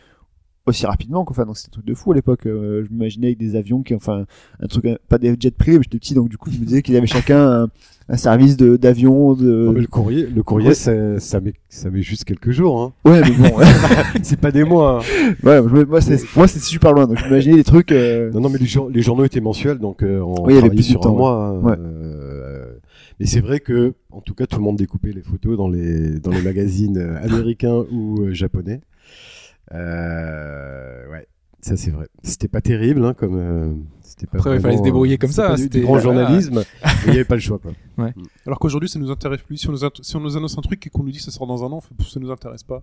aussi 0.66 0.86
rapidement. 0.86 1.24
Quoi. 1.24 1.34
Enfin, 1.34 1.46
donc 1.46 1.56
c'était 1.56 1.70
un 1.70 1.72
truc 1.72 1.86
de 1.86 1.94
fou 1.94 2.12
à 2.12 2.14
l'époque. 2.14 2.46
Euh, 2.46 2.84
je 2.86 2.92
m'imaginais 2.92 3.28
avec 3.28 3.38
des 3.38 3.56
avions 3.56 3.82
qui, 3.82 3.94
enfin, 3.94 4.26
un 4.60 4.66
truc, 4.66 4.84
pas 5.08 5.18
des 5.18 5.34
jets 5.38 5.50
privés, 5.50 5.78
mais 5.78 5.84
j'étais 5.84 5.98
petit, 5.98 6.14
donc 6.14 6.28
du 6.28 6.36
coup, 6.36 6.50
je 6.50 6.58
me 6.58 6.64
disais 6.64 6.82
qu'ils 6.82 6.96
avaient 6.96 7.06
chacun 7.06 7.62
un, 7.62 7.68
un 8.10 8.16
service 8.16 8.56
de 8.56 8.76
d'avion, 8.76 9.34
de. 9.34 9.66
Non, 9.66 9.72
mais 9.72 9.80
le 9.82 9.86
courrier, 9.86 10.26
le 10.26 10.42
courrier, 10.42 10.68
Ouais. 10.68 10.74
ça, 10.74 11.20
ça 11.20 11.40
met, 11.40 11.52
ça 11.68 11.90
met 11.90 12.00
juste 12.02 12.24
quelques 12.24 12.50
jours. 12.50 12.80
Hein. 12.80 12.92
Ouais, 13.10 13.20
mais 13.20 13.30
bon. 13.50 13.56
C'est 14.22 14.40
pas 14.40 14.50
des 14.50 14.64
mois. 14.64 15.00
hein. 15.02 15.34
ouais, 15.44 15.84
moi, 15.84 16.00
c'est, 16.00 16.18
moi, 16.36 16.48
c'est 16.48 16.58
super 16.60 16.92
loin. 16.94 17.06
Donc, 17.06 17.18
j'imaginais 17.18 17.56
des 17.56 17.64
trucs. 17.64 17.92
euh, 17.92 18.30
Non, 18.32 18.40
non, 18.40 18.48
mais 18.48 18.58
les, 18.58 18.66
jour- 18.66 18.88
les 18.88 19.02
journaux 19.02 19.24
étaient 19.24 19.40
mensuels, 19.42 19.78
donc 19.78 20.02
euh, 20.02 20.20
on 20.20 20.44
Oui, 20.44 20.52
il 20.52 20.54
y 20.54 20.58
avait 20.58 20.68
travaillait 20.68 20.82
sur 20.82 21.00
temps, 21.00 21.10
un 21.10 21.12
ouais. 21.12 21.18
mois. 21.18 21.46
hein. 21.48 21.60
Ouais. 21.62 21.76
Euh, 21.78 22.72
Mais 23.20 23.26
c'est 23.26 23.40
vrai 23.40 23.60
que, 23.60 23.92
en 24.10 24.20
tout 24.22 24.34
cas, 24.34 24.46
tout 24.46 24.56
le 24.58 24.62
monde 24.64 24.76
découpait 24.78 25.12
les 25.12 25.22
photos 25.22 25.56
dans 25.58 25.68
les 25.68 26.18
dans 26.20 26.30
les 26.30 26.40
magazines 26.42 26.96
euh, 26.98 27.16
américains 27.22 27.84
ou 27.92 28.22
euh, 28.22 28.32
japonais. 28.32 28.80
Euh, 29.74 31.10
ouais, 31.10 31.26
ça 31.60 31.76
c'est 31.76 31.90
vrai. 31.90 32.06
C'était 32.22 32.48
pas 32.48 32.60
terrible, 32.60 33.04
hein, 33.04 33.14
comme. 33.14 33.84
C'était 34.18 34.26
pas 34.30 34.38
Après, 34.38 34.56
il 34.56 34.60
fallait 34.60 34.76
se 34.78 34.82
débrouiller 34.82 35.14
euh, 35.14 35.18
comme 35.18 35.30
ça, 35.32 35.56
c'était- 35.56 35.80
grand 35.80 35.98
voilà. 35.98 36.02
journalisme. 36.22 36.54
mais 36.84 36.90
Il 37.06 37.10
n'y 37.10 37.16
avait 37.16 37.24
pas 37.24 37.34
le 37.36 37.40
choix, 37.40 37.58
quoi. 37.58 37.72
Alors 38.46 38.58
qu'aujourd'hui, 38.58 38.88
ça 38.88 38.98
nous 38.98 39.10
intéresse 39.10 39.42
plus. 39.42 39.56
Si 39.58 39.68
on 39.68 39.72
nous, 39.72 39.78
si 40.02 40.16
on 40.16 40.20
nous 40.20 40.36
annonce 40.36 40.56
un 40.58 40.62
truc 40.62 40.86
et 40.86 40.90
qu'on 40.90 41.02
nous 41.04 41.10
dit 41.10 41.18
que 41.18 41.24
ça 41.24 41.30
sort 41.30 41.46
dans 41.46 41.64
un 41.64 41.70
an, 41.72 41.80
ça 41.80 42.20
nous 42.20 42.30
intéresse 42.30 42.62
pas. 42.62 42.82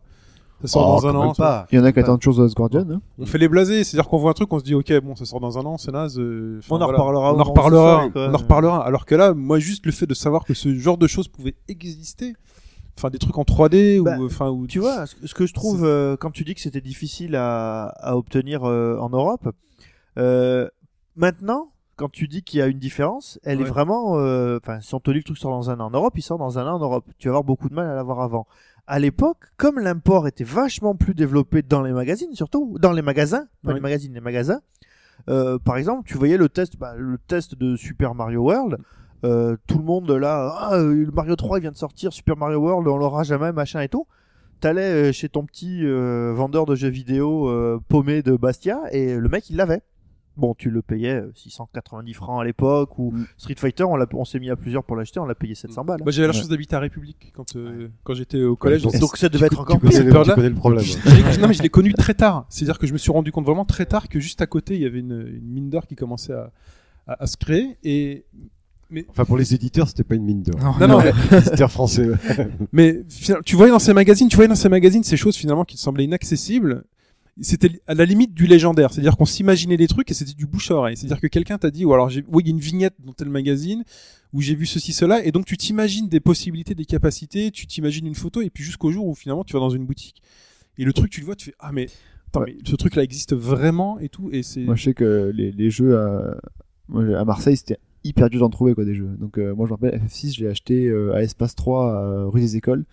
Ça 0.61 0.67
sort 0.69 0.87
Oh, 0.97 1.01
dans 1.01 1.07
un 1.07 1.15
an. 1.15 1.33
pas. 1.33 1.67
Il 1.71 1.77
y 1.77 1.81
en 1.81 1.83
a 1.83 1.91
qui 1.91 1.99
attendent 1.99 2.21
toujours 2.21 2.37
The 2.37 2.47
Last 2.47 2.55
Guardian. 2.55 2.85
Hein. 2.89 3.01
On 3.19 3.25
fait 3.25 3.37
les 3.37 3.49
blasés, 3.49 3.83
c'est-à-dire 3.83 4.07
qu'on 4.09 4.17
voit 4.17 4.29
un 4.31 4.33
truc, 4.33 4.51
on 4.53 4.59
se 4.59 4.63
dit 4.63 4.73
ok, 4.73 4.93
bon, 5.03 5.13
ça 5.15 5.25
sort 5.25 5.41
dans 5.41 5.57
un 5.59 5.65
an, 5.65 5.77
c'est 5.77 5.91
naze. 5.91 6.17
euh, 6.17 6.61
On 6.69 6.75
en 6.75 6.77
voilà. 6.77 6.93
reparlera 6.93 7.33
au 7.33 7.35
On 7.35 7.39
en 7.39 7.43
reparlera. 7.43 8.09
On 8.15 8.33
en 8.33 8.37
reparlera. 8.37 8.85
Alors 8.85 9.05
que 9.05 9.15
là, 9.15 9.33
moi, 9.33 9.59
juste 9.59 9.85
le 9.85 9.91
fait 9.91 10.07
de 10.07 10.13
savoir 10.13 10.45
que 10.45 10.53
ce 10.53 10.73
genre 10.75 10.97
de 10.97 11.07
choses 11.07 11.27
pouvait 11.27 11.55
exister, 11.67 12.35
enfin 12.97 13.09
des 13.09 13.17
trucs 13.17 13.37
en 13.37 13.43
3D 13.43 14.01
Bah, 14.01 14.17
ou 14.17 14.25
enfin 14.27 14.49
ou 14.49 14.65
Tu 14.65 14.79
vois, 14.79 15.05
ce 15.07 15.15
ce 15.27 15.33
que 15.33 15.45
je 15.45 15.53
trouve, 15.53 15.83
euh, 15.83 16.15
quand 16.17 16.31
tu 16.31 16.45
dis 16.45 16.55
que 16.55 16.61
c'était 16.61 16.79
difficile 16.81 17.35
à, 17.35 17.87
à 17.87 18.15
obtenir 18.15 18.63
euh, 18.63 18.97
en 18.99 19.09
Europe, 19.09 19.49
euh, 20.17 20.69
maintenant, 21.15 21.71
quand 21.95 22.09
tu 22.11 22.27
dis 22.27 22.43
qu'il 22.43 22.59
y 22.59 22.61
a 22.61 22.67
une 22.67 22.79
différence, 22.79 23.39
elle 23.43 23.61
est 23.61 23.63
vraiment. 23.69 24.17
euh, 24.19 24.57
Enfin, 24.61 24.79
si 24.81 24.93
on 24.95 24.99
te 24.99 25.09
dit 25.11 25.15
que 25.15 25.19
le 25.19 25.23
truc 25.23 25.37
sort 25.37 25.51
dans 25.51 25.69
un 25.69 25.79
an 25.79 25.85
en 25.87 25.91
Europe, 25.91 26.13
il 26.17 26.21
sort 26.21 26.37
dans 26.37 26.59
un 26.59 26.67
an 26.67 26.75
en 26.75 26.79
Europe. 26.79 27.05
Tu 27.17 27.27
vas 27.27 27.31
avoir 27.31 27.43
beaucoup 27.43 27.69
de 27.69 27.73
mal 27.73 27.87
à 27.87 27.95
l'avoir 27.95 28.19
avant. 28.21 28.47
À 28.87 28.99
l'époque, 28.99 29.37
comme 29.57 29.79
l'import 29.79 30.27
était 30.27 30.43
vachement 30.43 30.93
plus 30.95 31.15
développé 31.15 31.61
dans 31.63 31.81
les 31.81 31.91
magazines, 31.93 32.33
surtout 32.33 32.77
dans 32.79 32.91
les 32.91 33.01
magasins, 33.01 33.47
pas 33.63 33.69
Ouais. 33.69 33.75
les 33.75 33.79
magazines, 33.81 34.13
les 34.13 34.21
magasins. 34.21 34.59
euh, 35.29 35.57
par 35.57 35.77
exemple, 35.77 36.07
tu 36.07 36.17
voyais 36.17 36.37
le 36.37 36.49
test, 36.49 36.77
bah, 36.77 36.93
le 36.97 37.17
test 37.17 37.55
de 37.55 37.75
Super 37.77 38.13
Mario 38.13 38.41
World. 38.43 38.77
euh, 39.23 39.55
tout 39.65 39.77
le 39.79 39.83
monde 39.85 40.11
là, 40.11 40.53
ah, 40.69 40.77
le 40.77 41.09
Mario 41.11 41.35
3 41.35 41.57
il 41.57 41.61
vient 41.61 41.71
de 41.71 41.77
sortir, 41.77 42.13
Super 42.13 42.37
Mario 42.37 42.59
World, 42.59 42.87
on 42.87 42.97
l'aura 42.97 43.23
jamais, 43.23 43.51
machin 43.53 43.79
et 43.81 43.87
tout. 43.89 44.05
T'allais 44.59 45.11
chez 45.13 45.29
ton 45.29 45.45
petit 45.45 45.81
vendeur 46.35 46.65
de 46.67 46.75
jeux 46.75 46.89
vidéo 46.89 47.49
paumé 47.87 48.21
de 48.21 48.35
Bastia 48.35 48.81
et 48.91 49.15
le 49.15 49.29
mec 49.29 49.49
il 49.49 49.55
l'avait. 49.55 49.81
Bon, 50.37 50.53
tu 50.53 50.69
le 50.69 50.81
payais 50.81 51.15
euh, 51.21 51.31
690 51.35 52.13
francs 52.13 52.41
à 52.41 52.43
l'époque 52.43 52.99
ou 52.99 53.11
Mm. 53.11 53.25
Street 53.37 53.55
Fighter, 53.57 53.83
on, 53.85 53.95
l'a- 53.95 54.05
on 54.13 54.25
s'est 54.25 54.39
mis 54.39 54.49
à 54.49 54.55
plusieurs 54.55 54.83
pour 54.83 54.95
l'acheter, 54.97 55.19
on 55.19 55.25
l'a 55.25 55.35
payé 55.35 55.55
700 55.55 55.85
balles. 55.85 56.01
Moi, 56.03 56.11
j'avais 56.11 56.27
la 56.27 56.33
Ouais. 56.33 56.39
chance 56.39 56.49
d'habiter 56.49 56.75
à 56.75 56.79
République 56.79 57.31
quand 57.35 57.55
euh, 57.55 57.87
quand 58.03 58.13
j'étais 58.15 58.43
au 58.43 58.55
collège. 58.55 58.81
donc- 58.81 58.99
Donc 58.99 59.15
ça 59.17 59.29
devait 59.29 59.45
être 59.45 59.59
encore 59.61 59.79
le, 59.81 59.89
tu 59.89 60.33
connais 60.33 60.49
le 60.49 60.55
problème. 60.55 60.83
Non 61.41 61.47
mais 61.47 61.53
je 61.53 61.61
l'ai 61.63 61.69
connu 61.69 61.93
très 61.93 62.13
tard. 62.13 62.45
C'est-à-dire 62.49 62.79
que 62.79 62.87
je 62.87 62.93
me 62.93 62.97
suis 62.97 63.11
rendu 63.11 63.31
compte 63.31 63.45
vraiment 63.45 63.65
très 63.65 63.85
tard 63.85 64.09
que 64.09 64.19
juste 64.19 64.41
à 64.41 64.47
côté 64.47 64.75
il 64.75 64.81
y 64.81 64.85
avait 64.85 64.99
une, 64.99 65.25
une 65.27 65.47
mine 65.53 65.69
d'or 65.69 65.87
qui 65.87 65.95
commençait 65.95 66.33
à, 66.33 66.51
à, 67.07 67.23
à 67.23 67.27
se 67.27 67.37
créer 67.37 67.77
et 67.83 68.25
Enfin, 69.09 69.25
pour 69.25 69.35
les 69.35 69.53
éditeurs, 69.55 69.87
c'était 69.89 70.03
pas 70.03 70.13
une 70.15 70.23
mine 70.23 70.43
d'or. 70.43 70.77
non 70.79 70.87
non 70.87 70.99
mais, 70.99 71.11
Les 71.31 71.47
éditeurs 71.47 71.71
français. 71.71 72.07
ouais. 72.07 72.15
mais 72.71 73.03
tu 73.43 73.55
voyais 73.55 73.71
dans 73.71 73.79
ces 73.79 73.93
magazines, 73.93 74.27
tu 74.29 74.35
voyais 74.35 74.47
dans 74.47 74.53
ces 74.55 74.69
magazines 74.69 75.03
ces 75.03 75.17
choses 75.17 75.35
finalement 75.35 75.65
qui 75.65 75.75
te 75.75 75.81
semblaient 75.81 76.03
inaccessibles. 76.05 76.83
C'était 77.41 77.81
à 77.85 77.93
la 77.93 78.05
limite 78.05 78.33
du 78.33 78.47
légendaire, 78.47 78.93
c'est-à-dire 78.93 79.17
qu'on 79.17 79.25
s'imaginait 79.25 79.75
des 79.75 79.87
trucs 79.87 80.09
et 80.09 80.13
c'était 80.13 80.33
du 80.33 80.45
bouche 80.45 80.71
à 80.71 80.75
oreille. 80.75 80.95
C'est-à-dire 80.95 81.19
que 81.19 81.27
quelqu'un 81.27 81.57
t'a 81.57 81.69
dit 81.69 81.83
ou 81.83 81.93
alors 81.93 82.09
j'ai 82.09 82.23
oui, 82.29 82.43
il 82.45 82.47
y 82.47 82.49
a 82.49 82.53
une 82.53 82.59
vignette 82.61 82.93
dans 83.03 83.11
tel 83.11 83.29
magazine 83.29 83.83
où 84.31 84.39
j'ai 84.41 84.55
vu 84.55 84.65
ceci 84.65 84.93
cela 84.93 85.23
et 85.25 85.31
donc 85.33 85.45
tu 85.45 85.57
t'imagines 85.57 86.07
des 86.07 86.21
possibilités, 86.21 86.75
des 86.75 86.85
capacités, 86.85 87.51
tu 87.51 87.67
t'imagines 87.67 88.07
une 88.07 88.15
photo 88.15 88.41
et 88.41 88.49
puis 88.49 88.63
jusqu'au 88.63 88.89
jour 88.91 89.05
où 89.05 89.15
finalement 89.15 89.43
tu 89.43 89.51
vas 89.53 89.59
dans 89.59 89.69
une 89.69 89.85
boutique 89.85 90.21
et 90.77 90.85
le 90.85 90.93
truc 90.93 91.11
tu 91.11 91.19
le 91.19 91.25
vois, 91.25 91.35
tu 91.35 91.45
fais 91.47 91.55
ah 91.59 91.71
mais 91.73 91.87
attends, 92.29 92.41
Ouais. 92.41 92.55
mais 92.57 92.69
ce 92.69 92.75
truc 92.77 92.95
là 92.95 93.03
existe 93.03 93.33
vraiment 93.35 93.99
et 93.99 94.07
tout 94.07 94.29
et 94.31 94.41
c'est 94.41 94.61
Moi, 94.61 94.75
je 94.75 94.83
sais 94.85 94.93
que 94.93 95.31
les, 95.35 95.51
les 95.51 95.69
jeux 95.69 95.97
à, 95.97 96.37
moi, 96.87 97.03
à 97.19 97.25
Marseille, 97.25 97.57
c'était 97.57 97.79
hyper 98.05 98.29
dur 98.29 98.39
d'en 98.41 98.49
trouver 98.49 98.75
quoi 98.75 98.85
des 98.85 98.95
jeux. 98.95 99.09
Donc 99.19 99.37
euh, 99.39 99.53
moi, 99.55 99.65
je 99.67 99.71
me 99.73 99.75
rappelle 99.77 99.99
FF6, 99.99 100.35
je 100.37 100.43
l'ai 100.43 100.49
acheté 100.49 100.87
euh, 100.87 101.13
à 101.15 101.21
Espace 101.23 101.55
3, 101.55 101.93
à 101.95 102.23
rue 102.25 102.39
des 102.39 102.55
Écoles. 102.55 102.85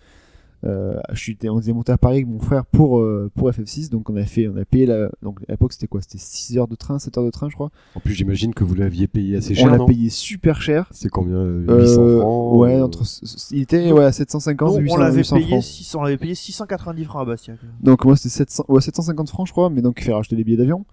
Euh, 0.65 0.93
je 1.11 1.19
suis, 1.19 1.37
on 1.49 1.61
s'est 1.61 1.73
monté 1.73 1.91
à 1.91 1.97
Paris 1.97 2.15
avec 2.17 2.27
mon 2.27 2.39
frère 2.39 2.65
pour 2.65 2.99
euh, 2.99 3.29
pour 3.35 3.49
FF6, 3.49 3.89
donc 3.89 4.09
on 4.09 4.15
a 4.15 4.23
fait, 4.23 4.47
on 4.47 4.55
a 4.55 4.63
payé 4.63 4.85
la, 4.85 5.09
donc 5.21 5.39
à 5.49 5.51
l'époque 5.51 5.73
c'était 5.73 5.87
quoi? 5.87 6.01
C'était 6.01 6.17
6 6.19 6.57
heures 6.57 6.67
de 6.69 6.75
train, 6.75 6.99
7 6.99 7.17
heures 7.17 7.25
de 7.25 7.31
train, 7.31 7.49
je 7.49 7.55
crois. 7.55 7.69
En 7.95 7.99
plus, 7.99 8.13
j'imagine 8.13 8.53
que 8.53 8.63
vous 8.63 8.73
l'aviez 8.73 9.07
payé 9.07 9.35
assez 9.37 9.51
on 9.53 9.55
cher, 9.55 9.71
l'a 9.71 9.77
non? 9.77 9.85
payé 9.85 10.09
super 10.09 10.61
cher. 10.61 10.87
C'est 10.91 11.09
combien? 11.09 11.35
Euh, 11.35 11.65
Euh, 11.67 11.81
800 11.81 12.19
francs 12.19 12.57
ouais, 12.57 12.75
euh, 12.75 12.85
entre, 12.85 13.03
il 13.51 13.61
était 13.61 13.91
ouais 13.91 14.05
à 14.05 14.11
750, 14.13 14.75
Nous, 14.75 14.79
800, 14.83 14.95
on 14.95 14.99
l'avait 14.99 15.17
800 15.17 15.35
payé 15.35 15.47
francs. 15.49 15.63
600, 15.63 15.99
on 15.99 16.03
l'avait 16.03 16.17
payé 16.17 16.35
690 16.35 17.03
francs 17.03 17.21
à 17.21 17.25
Bastia. 17.25 17.53
Donc 17.81 18.05
moi 18.05 18.15
c'était 18.15 18.29
700, 18.29 18.65
ouais, 18.69 18.81
750 18.81 19.29
francs 19.29 19.47
je 19.47 19.51
crois, 19.51 19.69
mais 19.69 19.81
donc 19.81 19.95
il 19.99 20.03
fait 20.05 20.13
racheter 20.13 20.35
les 20.37 20.43
billets 20.45 20.57
d'avion. 20.57 20.85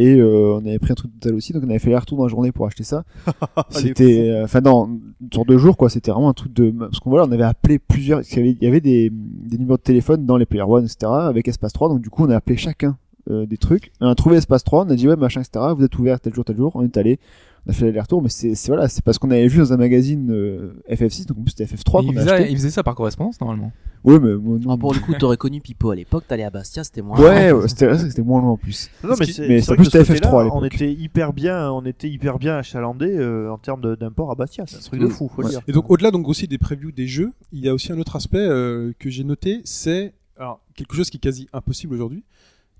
Et 0.00 0.14
euh, 0.14 0.54
on 0.54 0.66
avait 0.66 0.78
pris 0.78 0.92
un 0.92 0.94
truc 0.94 1.12
total 1.20 1.34
aussi, 1.34 1.52
donc 1.52 1.62
on 1.66 1.68
avait 1.68 1.78
fait 1.78 1.90
les 1.90 1.96
retours 1.98 2.16
dans 2.16 2.24
la 2.24 2.30
journée 2.30 2.52
pour 2.52 2.66
acheter 2.66 2.84
ça. 2.84 3.04
c'était, 3.68 4.30
euh, 4.30 4.44
enfin 4.44 4.62
non, 4.62 4.98
sur 5.30 5.44
deux 5.44 5.58
jours 5.58 5.76
quoi, 5.76 5.90
c'était 5.90 6.10
vraiment 6.10 6.30
un 6.30 6.32
truc 6.32 6.54
de, 6.54 6.70
parce 6.70 7.00
qu'on 7.00 7.10
voilà, 7.10 7.26
on 7.28 7.32
avait 7.32 7.44
appelé 7.44 7.78
plusieurs, 7.78 8.22
il 8.22 8.34
y 8.34 8.38
avait, 8.38 8.50
il 8.52 8.64
y 8.64 8.66
avait 8.66 8.80
des, 8.80 9.10
des 9.12 9.58
numéros 9.58 9.76
de 9.76 9.82
téléphone 9.82 10.24
dans 10.24 10.38
les 10.38 10.46
Player 10.46 10.64
One, 10.66 10.86
etc. 10.86 11.12
avec 11.12 11.48
Espace 11.48 11.74
3, 11.74 11.90
donc 11.90 12.00
du 12.00 12.08
coup 12.08 12.24
on 12.24 12.30
a 12.30 12.36
appelé 12.36 12.56
chacun 12.56 12.96
euh, 13.28 13.44
des 13.44 13.58
trucs. 13.58 13.92
On 14.00 14.08
a 14.08 14.14
trouvé 14.14 14.38
Espace 14.38 14.64
3, 14.64 14.86
on 14.86 14.88
a 14.90 14.94
dit 14.94 15.06
ouais 15.06 15.16
machin, 15.16 15.42
etc. 15.42 15.66
Vous 15.76 15.84
êtes 15.84 15.98
ouvert 15.98 16.18
tel 16.18 16.32
jour, 16.32 16.46
tel 16.46 16.56
jour, 16.56 16.72
on 16.74 16.82
est 16.82 16.96
allé. 16.96 17.18
On 17.66 17.70
a 17.70 17.72
fait 17.74 17.84
l'aller-retour, 17.86 18.22
mais 18.22 18.28
c'est 18.30 18.54
voilà, 18.68 18.88
c'est 18.88 19.04
parce 19.04 19.18
qu'on 19.18 19.30
avait 19.30 19.46
vu 19.46 19.58
dans 19.58 19.72
un 19.72 19.76
magazine 19.76 20.30
euh, 20.32 20.82
FF6, 20.90 21.26
donc 21.26 21.38
en 21.38 21.42
plus 21.42 21.50
c'était 21.56 21.66
FF3 21.66 22.02
il, 22.02 22.06
qu'on 22.06 22.16
a 22.16 22.20
faisait, 22.20 22.30
acheté. 22.32 22.50
il 22.50 22.56
faisait 22.56 22.70
ça 22.70 22.82
par 22.82 22.94
correspondance 22.94 23.38
normalement. 23.40 23.70
Ouais, 24.02 24.18
mais 24.18 24.34
moi, 24.34 24.58
non. 24.58 24.72
Ah, 24.72 24.76
pour 24.78 24.94
le 24.94 25.00
coup, 25.00 25.12
t'aurais 25.18 25.36
connu 25.36 25.60
Pipo 25.60 25.90
à 25.90 25.94
l'époque, 25.94 26.24
t'allais 26.26 26.44
à 26.44 26.48
Bastia, 26.48 26.82
c'était 26.84 27.02
moins. 27.02 27.20
Ouais, 27.20 27.52
ouais, 27.52 27.68
c'était 27.68 27.98
c'était 27.98 28.22
moins 28.22 28.40
loin 28.40 28.52
en 28.52 28.56
plus. 28.56 28.88
Non, 29.04 29.14
mais 29.20 29.26
c'est 29.26 29.70
en 29.70 29.74
plus, 29.76 29.84
c'était 29.84 30.02
FF3 30.02 30.12
à 30.12 30.14
côté-là, 30.14 30.44
l'époque. 30.44 30.52
on 30.54 30.64
était 30.64 30.90
hyper 30.90 31.32
bien, 31.34 31.70
on 31.70 31.84
était 31.84 32.08
hyper 32.08 32.38
bien 32.38 32.56
achalandé 32.56 33.14
euh, 33.14 33.52
en 33.52 33.58
termes 33.58 33.94
d'import 33.96 34.30
à 34.30 34.34
Bastia. 34.36 34.64
C'est 34.66 34.76
un 34.78 34.80
truc 34.80 35.00
de 35.00 35.06
fou, 35.08 35.28
faut 35.28 35.42
le 35.42 35.48
Ouais. 35.48 35.52
dire. 35.52 35.60
Et 35.68 35.72
donc 35.72 35.90
au-delà 35.90 36.10
donc 36.10 36.28
aussi 36.28 36.48
des 36.48 36.56
previews 36.56 36.92
des 36.92 37.06
jeux, 37.06 37.32
il 37.52 37.60
y 37.62 37.68
a 37.68 37.74
aussi 37.74 37.92
un 37.92 37.98
autre 37.98 38.16
aspect 38.16 38.38
euh, 38.38 38.92
que 38.98 39.10
j'ai 39.10 39.22
noté, 39.24 39.60
c'est 39.64 40.14
alors 40.38 40.60
quelque 40.74 40.96
chose 40.96 41.10
qui 41.10 41.18
est 41.18 41.20
quasi 41.20 41.46
impossible 41.52 41.92
aujourd'hui. 41.92 42.24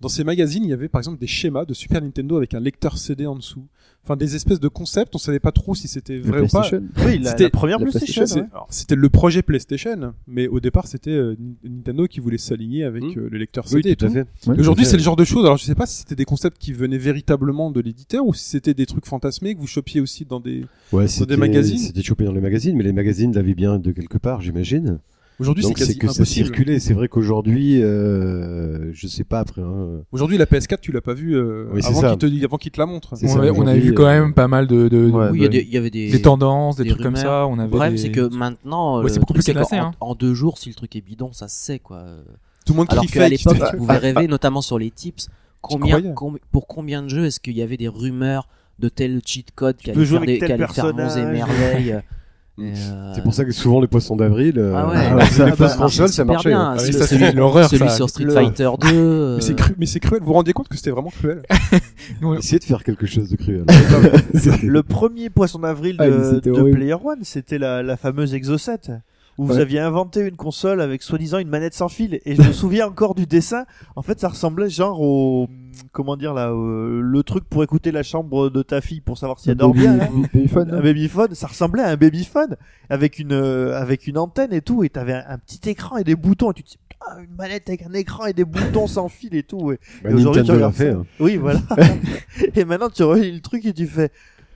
Dans 0.01 0.09
ces 0.09 0.25
magazines, 0.25 0.65
il 0.65 0.71
y 0.71 0.73
avait 0.73 0.89
par 0.89 1.01
exemple 1.01 1.19
des 1.21 1.27
schémas 1.27 1.65
de 1.67 1.75
Super 1.75 2.01
Nintendo 2.01 2.37
avec 2.39 2.55
un 2.55 2.61
lecteur 2.61 2.97
CD 2.97 3.27
en 3.27 3.37
dessous. 3.37 3.67
Enfin 4.03 4.17
des 4.17 4.35
espèces 4.35 4.61
de 4.61 4.69
concepts, 4.69 5.15
on 5.15 5.19
savait 5.19 5.41
pas 5.41 5.53
trop 5.53 5.75
si 5.75 5.87
c'était 5.87 6.17
vrai 6.17 6.41
ou 6.41 6.47
pas. 6.47 6.63
PlayStation. 6.63 6.83
Oui, 7.05 7.19
la, 7.19 7.31
C'était- 7.33 7.45
la 7.45 7.51
première 7.51 7.79
la 7.79 7.85
PlayStation. 7.87 8.25
Ouais. 8.41 8.47
C'était 8.71 8.95
le 8.95 9.09
projet 9.11 9.43
PlayStation, 9.43 10.15
mais 10.27 10.49
au 10.49 10.59
départ 10.59 10.87
c'était 10.87 11.11
euh, 11.11 11.37
Nintendo 11.65 12.07
qui 12.07 12.21
voulait 12.21 12.39
s'aligner 12.39 12.85
avec 12.85 13.03
Mm. 13.05 13.19
euh, 13.19 13.29
le 13.31 13.37
lecteur 13.39 13.65
Oui, 13.67 13.83
CD. 13.83 13.91
et 13.91 13.97
tout 13.97 14.07
à 14.07 14.09
tout. 14.09 14.15
fait. 14.15 14.27
Ouais. 14.47 14.57
Et 14.57 14.61
Aujourd'hui, 14.61 14.85
à 14.85 14.87
c'est 14.87 14.93
fait. 14.93 14.97
le 14.97 15.03
genre 15.03 15.17
de 15.17 15.25
choses. 15.25 15.45
Alors, 15.45 15.59
je 15.59 15.65
sais 15.65 15.75
pas 15.75 15.85
si 15.85 15.99
c'était 15.99 16.17
des 16.17 16.25
concepts 16.25 16.57
qui 16.57 16.73
venaient 16.73 16.97
véritablement 16.97 17.71
de 17.71 17.81
l'éditeur 17.81 18.25
ou 18.25 18.33
si 18.33 18.45
c'était 18.49 18.73
des 18.73 18.87
trucs 18.87 19.05
fantasmés 19.05 19.55
que 19.55 19.61
vous 19.61 19.67
chopiez 19.67 20.01
aussi 20.01 20.25
dans 20.25 20.41
des. 20.41 20.65
Ouais, 20.93 21.05
des 21.05 21.09
c'était 21.09 21.37
magazines 21.37 21.77
C'était 21.77 22.03
chopé 22.03 22.25
dans 22.25 22.33
les 22.33 22.41
magazines, 22.41 22.75
mais 22.75 22.85
les 22.85 22.93
magazines 22.95 23.35
l'avaient 23.35 23.53
bien 23.55 23.79
de 23.79 23.93
quelque 23.93 24.17
part, 24.17 24.41
j'imagine. 24.41 24.99
Aujourd'hui, 25.41 25.65
c'est 25.65 25.75
quasi 25.75 25.99
que 25.99 26.07
ça 26.07 26.13
impossible. 26.23 26.47
circulait. 26.47 26.79
C'est 26.79 26.95
vrai 26.95 27.09
qu'aujourd'hui, 27.09 27.83
euh, 27.83 28.91
je 28.93 29.07
sais 29.07 29.25
pas 29.25 29.41
après. 29.41 29.63
Hein, 29.63 30.03
Aujourd'hui, 30.13 30.39
la 30.39 30.45
PS4, 30.47 30.79
tu 30.81 30.93
l'as 30.93 31.01
pas 31.01 31.15
vue 31.15 31.35
euh, 31.37 31.67
Oui, 31.73 31.83
c'est 31.83 31.89
avant 31.89 32.01
ça. 32.03 32.17
qu'il 32.17 32.41
te, 32.41 32.45
avant 32.45 32.57
qu'il 32.59 32.71
te 32.71 32.79
la 32.81 32.87
montre. 32.87 33.15
On, 33.15 33.17
ça, 33.17 33.39
avait, 33.39 33.51
on 33.51 33.55
aujourd'hui, 33.59 33.81
vu 33.81 33.95
quand 33.95 34.05
euh, 34.05 34.21
même 34.21 34.35
pas 34.35 34.49
mal 34.49 34.67
de, 34.67 34.85
de, 34.85 34.89
de- 34.89 35.11
Oui, 35.11 35.29
il 35.39 35.43
y, 35.43 35.47
a 35.47 35.49
des- 35.49 35.63
il 35.63 35.73
y 35.73 35.77
avait 35.77 35.91
des, 35.91 36.11
des 36.11 36.23
tendances, 36.23 36.77
des, 36.77 36.85
des 36.85 36.91
trucs 36.91 37.03
comme 37.03 37.17
ça. 37.17 37.47
On 37.47 37.55
avait 37.55 37.65
Le 37.65 37.69
problème, 37.71 37.93
des- 37.95 37.99
c'est 37.99 38.11
que 38.11 38.33
maintenant, 38.35 38.99
Ouais, 38.99 39.05
le 39.05 39.09
c'est 39.09 39.21
beaucoup 39.21 39.33
plus 39.33 39.45
qu'en- 39.45 39.61
hein. 39.73 39.93
En 40.01 40.15
deux 40.15 40.35
jours, 40.35 40.59
si 40.59 40.69
le 40.69 40.75
truc 40.75 40.95
est 40.97 41.01
bidon, 41.01 41.33
ça 41.33 41.49
se 41.49 41.57
sait, 41.57 41.79
quoi. 41.79 42.05
Tout 42.67 42.75
le 42.75 42.79
monde 42.79 42.87
Alors 42.91 43.07
qu'à 43.07 43.29
l'époque, 43.29 43.57
tu 43.71 43.77
pouvais 43.77 43.97
rêver, 43.97 44.29
notamment 44.29 44.61
sur 44.61 44.79
les 44.79 44.91
tips, 44.91 45.29
combien, 45.63 46.01
pour 46.53 46.67
combien 46.67 47.03
de 47.03 47.09
jeux 47.09 47.25
est-ce 47.25 47.41
qu'il 47.41 47.57
y 47.57 47.63
avait 47.63 47.77
des 47.79 47.89
rumeurs 47.89 48.47
de 48.79 48.89
tel 48.89 49.21
cheat 49.25 49.51
code 49.55 49.77
qui 49.77 49.91
allait 49.91 50.05
faire, 50.07 50.21
des, 50.21 50.39
faire 50.69 50.95
monts 50.95 51.09
et 51.17 51.25
merveilles 51.25 51.89
et, 51.91 51.99
euh, 52.61 53.13
C'est 53.15 53.23
pour 53.23 53.33
ça 53.35 53.45
que 53.45 53.53
souvent 53.53 53.81
les 53.81 53.87
poissons 53.87 54.17
d'avril, 54.17 54.59
euh, 54.59 54.75
Ah 54.77 54.89
ouais. 54.89 54.97
euh, 54.97 55.21
ça, 55.27 55.45
les 55.45 55.51
bah, 55.53 55.57
fausses 55.57 55.73
ça 55.73 55.79
marchait 55.79 55.97
ça 56.03 56.09
super 56.09 56.27
marchait. 56.27 56.49
bien. 56.51 56.61
hein. 56.61 56.69
Ah 56.73 56.75
oui, 56.75 56.81
Celui- 56.87 56.93
ça, 56.99 57.07
c'est 57.07 57.19
celui- 57.19 57.33
l'horreur, 57.33 57.69
Celui 57.69 57.89
ça. 57.89 57.95
sur 57.97 58.09
Street 58.09 58.25
Le- 58.25 58.33
Fighter 58.33 58.71
2. 58.81 58.89
euh, 58.93 59.37
Mais 59.37 59.43
c'est 59.43 59.55
cru, 59.57 59.75
mais 59.79 59.87
c'est 59.87 60.01
cruel. 60.01 60.21
Vous 60.21 60.27
vous 60.29 60.33
rendez 60.35 60.53
compte 60.53 60.69
que 60.69 60.77
c'était 60.77 60.91
vraiment 60.91 61.11
cruel? 61.11 61.43
Nous, 62.21 62.35
Essayez 62.35 62.59
de 62.59 62.65
faire 62.65 62.83
quelque 62.85 63.07
chose 63.07 63.31
de 63.31 63.37
cruel. 63.37 63.65
Le 64.63 64.83
premier 64.83 65.31
poisson 65.31 65.59
d'avril 65.61 65.97
Ah, 65.99 66.07
de. 66.09 66.71
Player 66.73 66.95
One, 66.95 67.21
c'était 67.23 67.59
la, 67.59 67.83
la 67.83 67.97
fameuse 67.97 68.35
Exo 68.35 68.57
7 69.41 69.51
où 69.51 69.53
vous 69.55 69.59
aviez 69.61 69.81
inventé 69.81 70.21
une 70.21 70.37
console 70.37 70.81
avec 70.81 71.03
soi-disant 71.03 71.39
une 71.39 71.49
manette 71.49 71.75
sans 71.75 71.89
fil 71.89 72.21
et 72.25 72.35
je 72.35 72.43
me 72.43 72.53
souviens 72.53 72.87
encore 72.89 73.15
du 73.15 73.27
dessin 73.27 73.65
en 73.97 74.03
fait 74.03 74.21
ça 74.21 74.29
ressemblait 74.29 74.71
genre 74.71 75.01
au 75.01 75.49
comment 75.93 76.17
dire 76.17 76.35
là 76.35 76.51
euh, 76.51 77.01
le 77.01 77.23
truc 77.23 77.45
pour 77.49 77.63
écouter 77.63 77.93
la 77.93 78.03
chambre 78.03 78.51
de 78.51 78.63
ta 78.63 78.81
fille 78.81 79.01
pour 79.01 79.19
savoir 79.19 79.39
si 79.39 79.51
elle 79.51 79.57
dort 79.57 79.73
bien. 79.73 79.97
Babyphone, 80.35 80.71
un 80.71 80.77
non 80.77 80.83
babyphone 80.83 81.35
ça 81.35 81.47
ressemblait 81.47 81.83
à 81.83 81.89
un 81.89 81.97
babyphone 81.97 82.57
avec 82.89 83.19
une 83.19 83.33
euh, 83.33 83.81
avec 83.81 84.07
une 84.07 84.19
antenne 84.19 84.53
et 84.53 84.61
tout 84.63 84.85
et 84.85 84.89
t'avais 84.91 85.15
un, 85.15 85.25
un 85.29 85.39
petit 85.39 85.69
écran 85.71 85.97
et 85.97 86.05
des 86.05 86.17
boutons 86.17 86.51
et 86.51 86.55
tu 86.55 86.63
te 86.63 86.69
dis 86.71 86.79
ah, 87.07 87.17
une 87.23 87.35
manette 87.35 87.69
avec 87.69 87.83
un 87.83 87.95
écran 87.95 88.27
et 88.27 88.35
des 88.35 88.45
boutons 88.45 88.87
sans 88.87 89.09
fil 89.09 89.35
et 89.35 89.43
tout 89.43 89.57
ouais. 89.57 89.79
Bah, 90.05 90.11
Et 90.11 90.15
aujourd'hui, 90.15 90.43
tu 90.43 90.51
regardes 90.53 90.75
fait. 90.75 90.91
hein. 90.91 91.07
Oui, 91.19 91.39
voilà. 91.39 91.61
et 92.55 92.65
maintenant, 92.67 92.91
tu 92.91 93.03
relis 93.05 93.33
le 93.33 93.41
truc 93.41 93.65
et 93.65 93.73
tu 93.73 93.87
fais. 93.87 94.11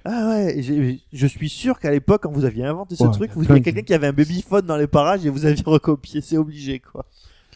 Ah 0.07 0.29
ouais, 0.29 0.59
et 0.59 1.01
je 1.13 1.27
suis 1.27 1.49
sûr 1.49 1.79
qu'à 1.79 1.91
l'époque, 1.91 2.23
quand 2.25 2.31
vous 2.33 2.45
aviez 2.45 2.65
inventé 2.65 2.95
ce 2.95 3.05
Ouais, 3.05 3.11
truc, 3.13 3.31
vous 3.35 3.41
il 3.43 3.45
y 3.45 3.47
plein 3.47 3.57
a 3.57 3.59
de- 3.61 3.65
quelqu'un 3.65 3.83
qui 3.83 3.95
avait 3.95 4.07
un 4.09 4.13
babyphone 4.13 4.67
dans 4.67 4.77
les 4.77 4.87
parages 4.87 5.25
et 5.25 5.31
vous 5.31 5.47
aviez 5.47 5.63
recopié, 5.67 6.21
c'est 6.21 6.37
obligé 6.37 6.79
quoi. 6.81 7.07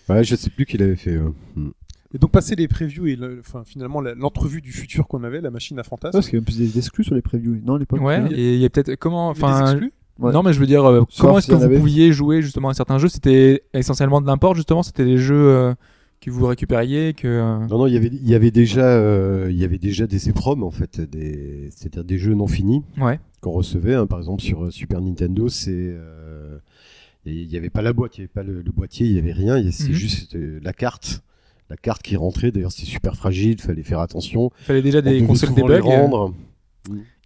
Ouais, 0.09 0.25
je 0.25 0.35
sais 0.35 0.49
plus 0.49 0.65
qui 0.65 0.79
l'avait 0.79 0.97
fait. 0.97 1.19
Hmm. 1.57 1.71
Et 2.15 2.19
donc, 2.19 2.31
passer 2.31 2.55
les 2.57 2.67
previews 2.69 3.07
et 3.07 3.17
le- 3.17 3.41
enfin, 3.41 3.65
finalement 3.67 4.01
l'entrevue 4.01 4.63
du 4.63 4.73
futur 4.73 5.07
qu'on 5.09 5.25
avait, 5.25 5.43
la 5.43 5.51
machine 5.51 5.79
à 5.79 5.83
fantasmes. 5.83 6.13
Parce 6.13 6.31
qu'il 6.31 6.39
y 6.39 6.43
a 6.43 6.45
plus 6.45 6.57
des 6.57 6.79
exclus 6.79 7.05
sur 7.05 7.15
les 7.15 7.21
previews. 7.21 7.61
Non, 7.67 7.75
à 7.75 7.79
l'époque. 7.79 8.01
Ouais, 8.01 8.23
et 8.33 8.55
il 8.55 8.61
y 8.61 8.65
a 8.65 8.71
peut-être 8.71 8.97
comment, 8.97 9.29
enfin, 9.29 9.73
exclus 9.73 9.93
Ouais. 10.19 10.33
Non, 10.33 10.43
mais 10.43 10.53
je 10.53 10.59
veux 10.59 10.67
dire, 10.67 10.85
euh, 10.85 11.05
comment 11.21 11.39
est-ce 11.39 11.47
que 11.47 11.55
vous 11.55 11.63
avait. 11.63 11.79
pouviez 11.79 12.11
jouer 12.13 12.43
justement 12.43 12.71
à 12.71 12.75
certains 12.75 12.99
jeux? 12.99 13.07
C'était 13.09 13.63
essentiellement 13.73 14.21
de 14.21 14.27
l'import, 14.27 14.55
justement? 14.57 14.83
C'était 14.83 15.05
des 15.05 15.17
jeux 15.19 15.37
euh, 15.37 15.75
que 16.21 16.31
vous 16.31 16.47
récupériez 16.47 17.15
que... 17.15 17.29
euh, 17.29 17.59
Non, 17.69 17.79
non, 17.79 17.87
il 17.87 17.95
y 17.95 17.97
avait, 17.97 18.09
il 18.13 18.29
y 18.29 18.35
avait 18.35 18.51
déjà, 18.51 18.85
euh, 18.87 19.49
il 19.51 19.57
y 19.57 19.65
avait 19.65 19.79
déjà 19.79 20.07
des 20.07 20.29
EPROM 20.29 20.63
en 20.63 20.71
fait, 20.71 21.01
des, 21.01 21.69
c'est-à-dire 21.71 22.05
des 22.05 22.19
jeux 22.19 22.35
non 22.35 22.47
finis 22.47 22.83
Ouais. 23.01 23.19
qu'on 23.41 23.53
recevait. 23.53 23.95
hein. 23.95 24.07
Par 24.07 24.19
exemple 24.19 24.43
sur 24.43 24.65
euh, 24.65 24.71
Super 24.71 25.01
Nintendo, 25.01 25.49
c'est, 25.49 25.71
euh, 25.73 26.59
il 27.25 27.47
n'y 27.49 27.57
avait 27.57 27.71
pas 27.71 27.83
la 27.83 27.93
boîte, 27.93 28.17
il 28.19 28.21
n'y 28.21 28.25
avait 28.25 28.33
pas 28.33 28.43
le, 28.43 28.63
le 28.63 28.73
boîtier, 28.73 29.07
il 29.07 29.13
n'y 29.13 29.19
avait 29.19 29.33
rien. 29.33 29.59
il 29.59 29.73
C'est 29.73 29.89
Mhm. 29.91 29.95
juste 29.95 30.37
la 30.63 30.73
carte, 30.73 31.23
la 31.71 31.77
carte 31.77 32.03
qui 32.03 32.17
rentrait. 32.17 32.51
D'ailleurs, 32.51 32.73
c'était 32.73 32.91
super 32.91 33.15
fragile, 33.17 33.61
fallait 33.61 33.83
faire 33.83 34.01
attention. 34.01 34.51
Il 34.63 34.65
fallait 34.65 34.83
déjà 34.83 35.03
des 35.03 35.23
consoles 35.23 35.51
les 35.51 35.63
debug. 35.63 35.87
euh, 35.87 36.29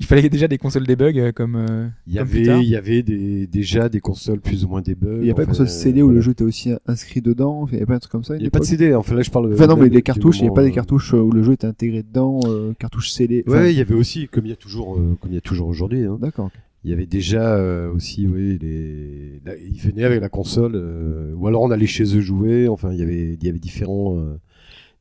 Il 0.00 0.06
fallait 0.06 0.28
déjà 0.28 0.48
des 0.48 0.58
consoles 0.58 0.86
debug 0.86 1.18
euh, 1.18 1.32
comme. 1.32 1.56
euh, 1.56 1.88
Il 2.06 2.14
y 2.14 2.16
comme 2.18 2.28
avait, 2.28 2.62
il 2.62 2.68
y 2.68 2.76
avait 2.76 3.02
des, 3.02 3.46
déjà 3.46 3.88
des 3.88 4.00
consoles 4.00 4.40
plus 4.40 4.64
ou 4.64 4.68
moins 4.68 4.82
des 4.82 4.94
bugs. 4.94 5.18
Il 5.20 5.24
n'y 5.24 5.30
a 5.30 5.34
pas 5.34 5.42
de 5.42 5.48
console 5.48 5.68
CD 5.68 6.02
où 6.02 6.06
voilà. 6.06 6.16
le 6.16 6.20
jeu 6.22 6.32
était 6.32 6.44
aussi 6.44 6.72
inscrit 6.86 7.20
dedans. 7.22 7.66
Il 7.70 7.76
n'y 7.76 7.82
a 7.82 7.86
pas 7.86 7.94
un 7.94 7.98
truc 7.98 8.12
comme 8.12 8.24
ça. 8.24 8.34
à 8.34 8.36
Il 8.36 8.40
une 8.40 8.42
n'y 8.44 8.48
a 8.48 8.50
pas 8.50 8.58
de 8.60 8.64
CD. 8.64 8.94
Enfin 8.94 9.14
là, 9.14 9.22
je 9.22 9.30
parle. 9.30 9.52
Enfin 9.52 9.66
non, 9.66 9.76
mais 9.76 9.88
les 9.88 10.02
cartouches, 10.02 10.38
il 10.40 10.42
n'y 10.44 10.48
a 10.48 10.52
pas 10.52 10.62
des 10.64 10.70
euh, 10.70 10.74
cartouches 10.74 11.14
euh, 11.14 11.18
où 11.18 11.30
le 11.30 11.42
jeu 11.42 11.52
est 11.52 11.64
intégré 11.64 12.02
dedans, 12.02 12.40
euh, 12.46 12.72
cartouches 12.78 13.10
scellées. 13.10 13.44
Enfin, 13.46 13.58
Ouais, 13.58 13.72
il 13.72 13.78
y 13.78 13.80
avait 13.80 13.94
aussi, 13.94 14.28
comme 14.28 14.46
il 14.46 14.50
y 14.50 14.52
a 14.52 14.56
toujours, 14.56 14.96
euh, 14.96 15.16
comme 15.20 15.30
il 15.30 15.34
y 15.34 15.38
a 15.38 15.42
toujours 15.42 15.68
aujourd'hui. 15.68 16.04
Hein. 16.04 16.18
D'accord. 16.20 16.50
Il 16.84 16.90
y 16.90 16.92
avait 16.94 17.06
déjà 17.06 17.54
euh, 17.56 17.92
aussi, 17.94 18.26
oui, 18.26 18.58
les, 18.60 19.40
ils 19.70 19.78
venaient 19.80 20.02
avec 20.02 20.20
la 20.20 20.28
console, 20.28 20.72
euh, 20.74 21.32
ou 21.36 21.46
alors 21.46 21.62
on 21.62 21.70
allait 21.70 21.86
chez 21.86 22.02
eux 22.16 22.20
jouer. 22.20 22.66
Enfin, 22.66 22.92
il 22.92 22.98
y 22.98 23.02
avait, 23.02 23.34
il 23.40 23.44
y 23.44 23.48
avait 23.48 23.60
différents, 23.60 24.16
euh, 24.18 24.36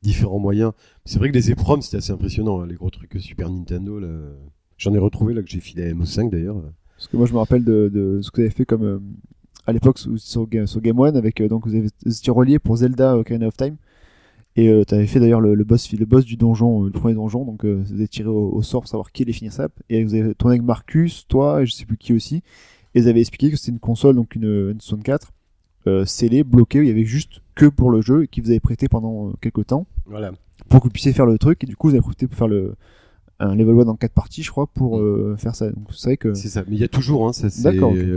différents 0.02 0.38
moyens. 0.38 0.72
C'est 1.04 1.18
vrai 1.18 1.30
que 1.30 1.34
les 1.34 1.50
EPROM 1.50 1.80
c'était 1.82 1.98
assez 1.98 2.12
impressionnant, 2.12 2.60
hein, 2.60 2.66
les 2.66 2.74
gros 2.74 2.90
trucs 2.90 3.14
Super 3.20 3.50
Nintendo. 3.50 4.00
J'en 4.78 4.94
ai 4.94 4.98
retrouvé 4.98 5.32
là 5.34 5.42
que 5.42 5.48
j'ai 5.48 5.60
filé 5.60 5.84
à 5.84 5.92
MO5 5.94 6.30
d'ailleurs. 6.30 6.62
Parce 6.96 7.08
que 7.08 7.16
moi, 7.16 7.26
je 7.26 7.32
me 7.32 7.38
rappelle 7.38 7.64
de, 7.64 8.20
ce 8.22 8.30
que 8.30 8.36
vous 8.36 8.42
avez 8.42 8.50
fait 8.50 8.64
comme 8.64 8.84
euh, 8.84 8.98
à 9.66 9.72
l'époque 9.72 9.98
sur, 9.98 10.18
sur, 10.18 10.46
Ga- 10.48 10.66
sur 10.66 10.80
Game 10.80 10.98
One 10.98 11.16
avec 11.16 11.40
euh, 11.40 11.48
donc 11.48 11.66
vous 11.66 11.74
étiez 11.76 12.32
relié 12.32 12.58
pour 12.58 12.76
Zelda 12.76 13.16
Ocarina 13.16 13.46
of 13.48 13.56
Time 13.56 13.76
et 14.54 14.68
euh, 14.68 14.84
tu 14.84 14.94
avais 14.94 15.06
fait 15.06 15.18
d'ailleurs 15.18 15.40
le, 15.40 15.54
boss 15.64 15.90
le 15.92 16.04
boss 16.04 16.24
du 16.24 16.36
donjon, 16.36 16.82
euh, 16.82 16.86
le 16.86 16.92
premier 16.92 17.14
donjon. 17.14 17.44
Donc 17.44 17.64
euh, 17.64 17.82
vous 17.84 17.92
avez 17.94 18.06
tiré 18.08 18.28
au, 18.28 18.50
au 18.52 18.62
sort 18.62 18.82
pour 18.82 18.88
savoir 18.88 19.10
qui 19.12 19.22
allait 19.22 19.32
finir 19.32 19.52
ça. 19.52 19.68
Et 19.88 20.04
vous 20.04 20.14
avez 20.14 20.34
tourné 20.34 20.54
avec 20.56 20.66
Marcus, 20.66 21.26
toi 21.28 21.62
et 21.62 21.66
je 21.66 21.72
sais 21.72 21.86
plus 21.86 21.96
qui 21.96 22.12
aussi. 22.12 22.42
Et 22.94 23.00
vous 23.00 23.06
avez 23.08 23.20
expliqué 23.20 23.50
que 23.50 23.56
c'était 23.56 23.72
une 23.72 23.78
console 23.80 24.14
donc 24.16 24.34
une, 24.34 24.70
une 24.72 24.80
64 24.80 25.32
euh, 25.86 26.04
scellée, 26.04 26.44
bloquée. 26.44 26.80
où 26.80 26.82
Il 26.82 26.88
y 26.88 26.92
avait 26.92 27.04
juste 27.04 27.40
que 27.54 27.66
pour 27.66 27.90
le 27.90 28.00
jeu 28.00 28.24
et 28.24 28.28
qui 28.28 28.40
vous 28.40 28.50
avez 28.50 28.60
prêté 28.60 28.88
pendant 28.88 29.28
euh, 29.28 29.32
quelques 29.40 29.66
temps 29.66 29.86
Voilà. 30.06 30.32
pour 30.68 30.80
que 30.80 30.84
vous 30.86 30.90
puissiez 30.92 31.12
faire 31.12 31.26
le 31.26 31.38
truc 31.38 31.62
et 31.64 31.66
du 31.66 31.76
coup 31.76 31.88
vous 31.88 31.94
avez 31.94 32.00
profité 32.00 32.26
pour 32.26 32.36
faire 32.36 32.48
le 32.48 32.74
un 33.40 33.56
level 33.56 33.74
1 33.80 33.88
en 33.88 33.96
quatre 33.96 34.12
parties 34.12 34.42
je 34.44 34.50
crois 34.52 34.68
pour 34.68 35.00
euh, 35.00 35.34
faire 35.36 35.56
ça 35.56 35.68
donc 35.70 35.88
c'est 35.92 36.10
vrai 36.10 36.16
que 36.16 36.32
C'est 36.34 36.48
ça. 36.48 36.62
Mais 36.68 36.76
il 36.76 36.80
y 36.80 36.84
a 36.84 36.88
toujours, 36.88 37.26
hein, 37.26 37.32
ça, 37.32 37.48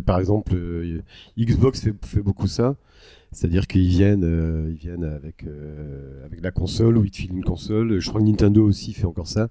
par 0.06 0.20
exemple, 0.20 0.54
euh, 0.54 1.02
Xbox 1.38 1.82
fait, 1.82 1.94
fait 2.06 2.22
beaucoup 2.22 2.46
ça. 2.48 2.76
C'est-à-dire 3.32 3.66
qu'ils 3.68 3.88
viennent, 3.88 4.24
euh, 4.24 4.70
ils 4.72 4.78
viennent 4.78 5.04
avec 5.04 5.46
avec 6.26 6.42
la 6.42 6.52
console 6.52 6.98
ou 6.98 7.04
ils 7.06 7.12
te 7.12 7.18
filent 7.18 7.34
une 7.34 7.44
console. 7.44 8.00
Je 8.00 8.08
crois 8.10 8.22
que 8.22 8.26
Nintendo 8.28 8.64
aussi 8.64 8.94
fait 8.94 9.06
encore 9.06 9.28
ça. 9.28 9.50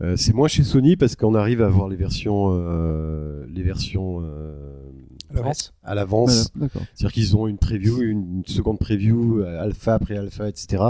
Euh, 0.00 0.16
c'est 0.16 0.32
moins 0.32 0.48
chez 0.48 0.62
Sony 0.62 0.96
parce 0.96 1.16
qu'on 1.16 1.34
arrive 1.34 1.60
à 1.62 1.66
avoir 1.66 1.88
les 1.88 1.96
versions, 1.96 2.50
euh, 2.52 3.44
les 3.52 3.62
versions 3.62 4.20
euh, 4.22 4.54
À 5.82 5.94
l'avance. 5.94 6.52
Voilà, 6.54 6.70
C'est-à-dire 6.94 7.12
qu'ils 7.12 7.36
ont 7.36 7.46
une 7.48 7.58
preview, 7.58 8.00
une, 8.02 8.36
une 8.38 8.44
seconde 8.46 8.78
preview, 8.78 9.42
alpha 9.42 9.94
après 9.94 10.16
alpha, 10.16 10.48
etc. 10.48 10.84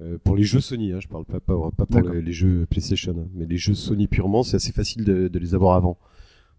Euh, 0.00 0.18
pour 0.24 0.34
les 0.34 0.42
jeux 0.44 0.60
Sony, 0.60 0.92
hein, 0.92 0.98
je 1.00 1.08
parle 1.08 1.24
pas, 1.26 1.40
pas, 1.40 1.54
pas 1.76 1.86
pour 1.86 2.00
les, 2.00 2.22
les 2.22 2.32
jeux 2.32 2.66
PlayStation, 2.68 3.14
hein, 3.18 3.28
mais 3.34 3.44
les 3.46 3.58
jeux 3.58 3.74
Sony 3.74 4.08
purement, 4.08 4.42
c'est 4.42 4.56
assez 4.56 4.72
facile 4.72 5.04
de, 5.04 5.28
de 5.28 5.38
les 5.38 5.54
avoir 5.54 5.76
avant. 5.76 5.98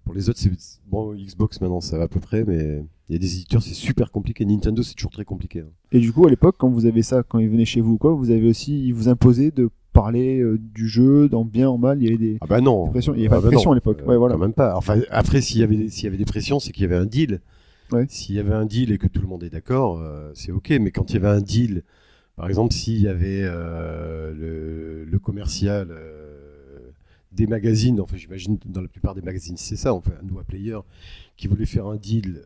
Pour 0.06 0.14
les 0.14 0.30
autres, 0.30 0.40
c'est 0.40 0.52
bon 0.88 1.14
Xbox 1.16 1.60
maintenant, 1.62 1.80
ça 1.82 1.98
va 1.98 2.04
à 2.04 2.08
peu 2.08 2.20
près, 2.20 2.44
mais 2.44 2.84
il 3.10 3.14
y 3.14 3.16
a 3.16 3.20
des 3.20 3.36
éditeurs, 3.38 3.64
c'est 3.64 3.74
super 3.74 4.12
compliqué. 4.12 4.46
Nintendo, 4.46 4.84
c'est 4.84 4.94
toujours 4.96 5.12
très 5.12 5.26
compliqué. 5.26 5.62
hein. 5.62 5.70
Et 5.92 6.00
du 6.00 6.12
coup, 6.14 6.26
à 6.28 6.30
l'époque, 6.30 6.56
quand 6.58 6.70
vous 6.70 6.86
avez 6.86 7.02
ça, 7.02 7.24
quand 7.24 7.40
ils 7.40 7.50
venaient 7.50 7.66
chez 7.66 7.82
vous, 7.82 7.94
ou 7.94 7.98
quoi, 7.98 8.14
vous 8.14 8.30
avez 8.30 8.48
aussi, 8.50 8.86
ils 8.86 8.94
vous 8.94 9.08
imposaient 9.08 9.52
de 9.52 9.70
parler 9.94 10.40
euh, 10.40 10.60
du 10.74 10.88
jeu, 10.90 11.30
en 11.34 11.46
bien, 11.46 11.70
en 11.70 11.78
mal. 11.78 12.02
Il 12.02 12.06
y 12.06 12.08
avait 12.10 12.18
des 12.18 12.38
Ah 12.42 12.48
bah 12.48 12.60
non. 12.62 12.86
des 12.86 12.92
pressions. 12.92 13.14
Il 13.14 13.22
n'y 13.22 13.28
avait 13.28 13.36
Ah 13.36 13.38
pas 13.38 13.42
de 13.42 13.46
bah 13.46 13.52
pression 13.52 13.70
non. 13.70 13.74
à 13.74 13.76
l'époque. 13.76 14.00
Euh, 14.02 14.06
ouais, 14.08 14.18
voilà. 14.18 14.34
Quand 14.36 14.42
même 14.42 14.54
pas. 14.54 14.76
Enfin, 14.76 15.00
après, 15.10 15.40
s'il 15.42 15.62
y 15.62 15.64
avait, 15.64 15.90
s'il 15.90 16.06
y 16.06 16.08
avait 16.08 16.18
des 16.18 16.26
pressions, 16.26 16.60
c'est 16.60 16.72
qu'il 16.72 16.82
y 16.82 16.86
avait 16.86 16.96
un 16.98 17.06
deal. 17.06 17.40
Ouais. 17.92 18.06
S'il 18.10 18.36
y 18.36 18.40
avait 18.40 18.54
un 18.54 18.66
deal 18.66 18.92
et 18.92 18.98
que 18.98 19.08
tout 19.08 19.22
le 19.22 19.28
monde 19.28 19.44
est 19.44 19.50
d'accord, 19.52 20.00
euh, 20.02 20.32
c'est 20.34 20.52
ok. 20.52 20.72
Mais 20.82 20.92
quand 20.92 21.12
il 21.12 21.14
y 21.14 21.18
avait 21.18 21.28
un 21.28 21.42
deal, 21.42 21.84
par 22.36 22.48
exemple, 22.48 22.74
s'il 22.74 23.00
y 23.00 23.08
avait 23.08 23.42
euh, 23.44 24.34
le, 24.34 25.06
le 25.06 25.20
commercial 25.20 25.88
euh, 25.92 26.90
des 27.32 27.46
magazines, 27.46 28.00
enfin, 28.02 28.18
j'imagine 28.18 28.58
dans 28.66 28.82
la 28.82 28.88
plupart 28.88 29.14
des 29.14 29.22
magazines, 29.22 29.58
c'est 29.58 29.76
ça, 29.76 29.94
enfin, 29.94 30.12
un 30.22 30.26
Noah 30.26 30.44
Player 30.44 30.78
qui 31.38 31.48
voulait 31.48 31.66
faire 31.68 31.88
un 31.88 31.98
deal 31.98 32.42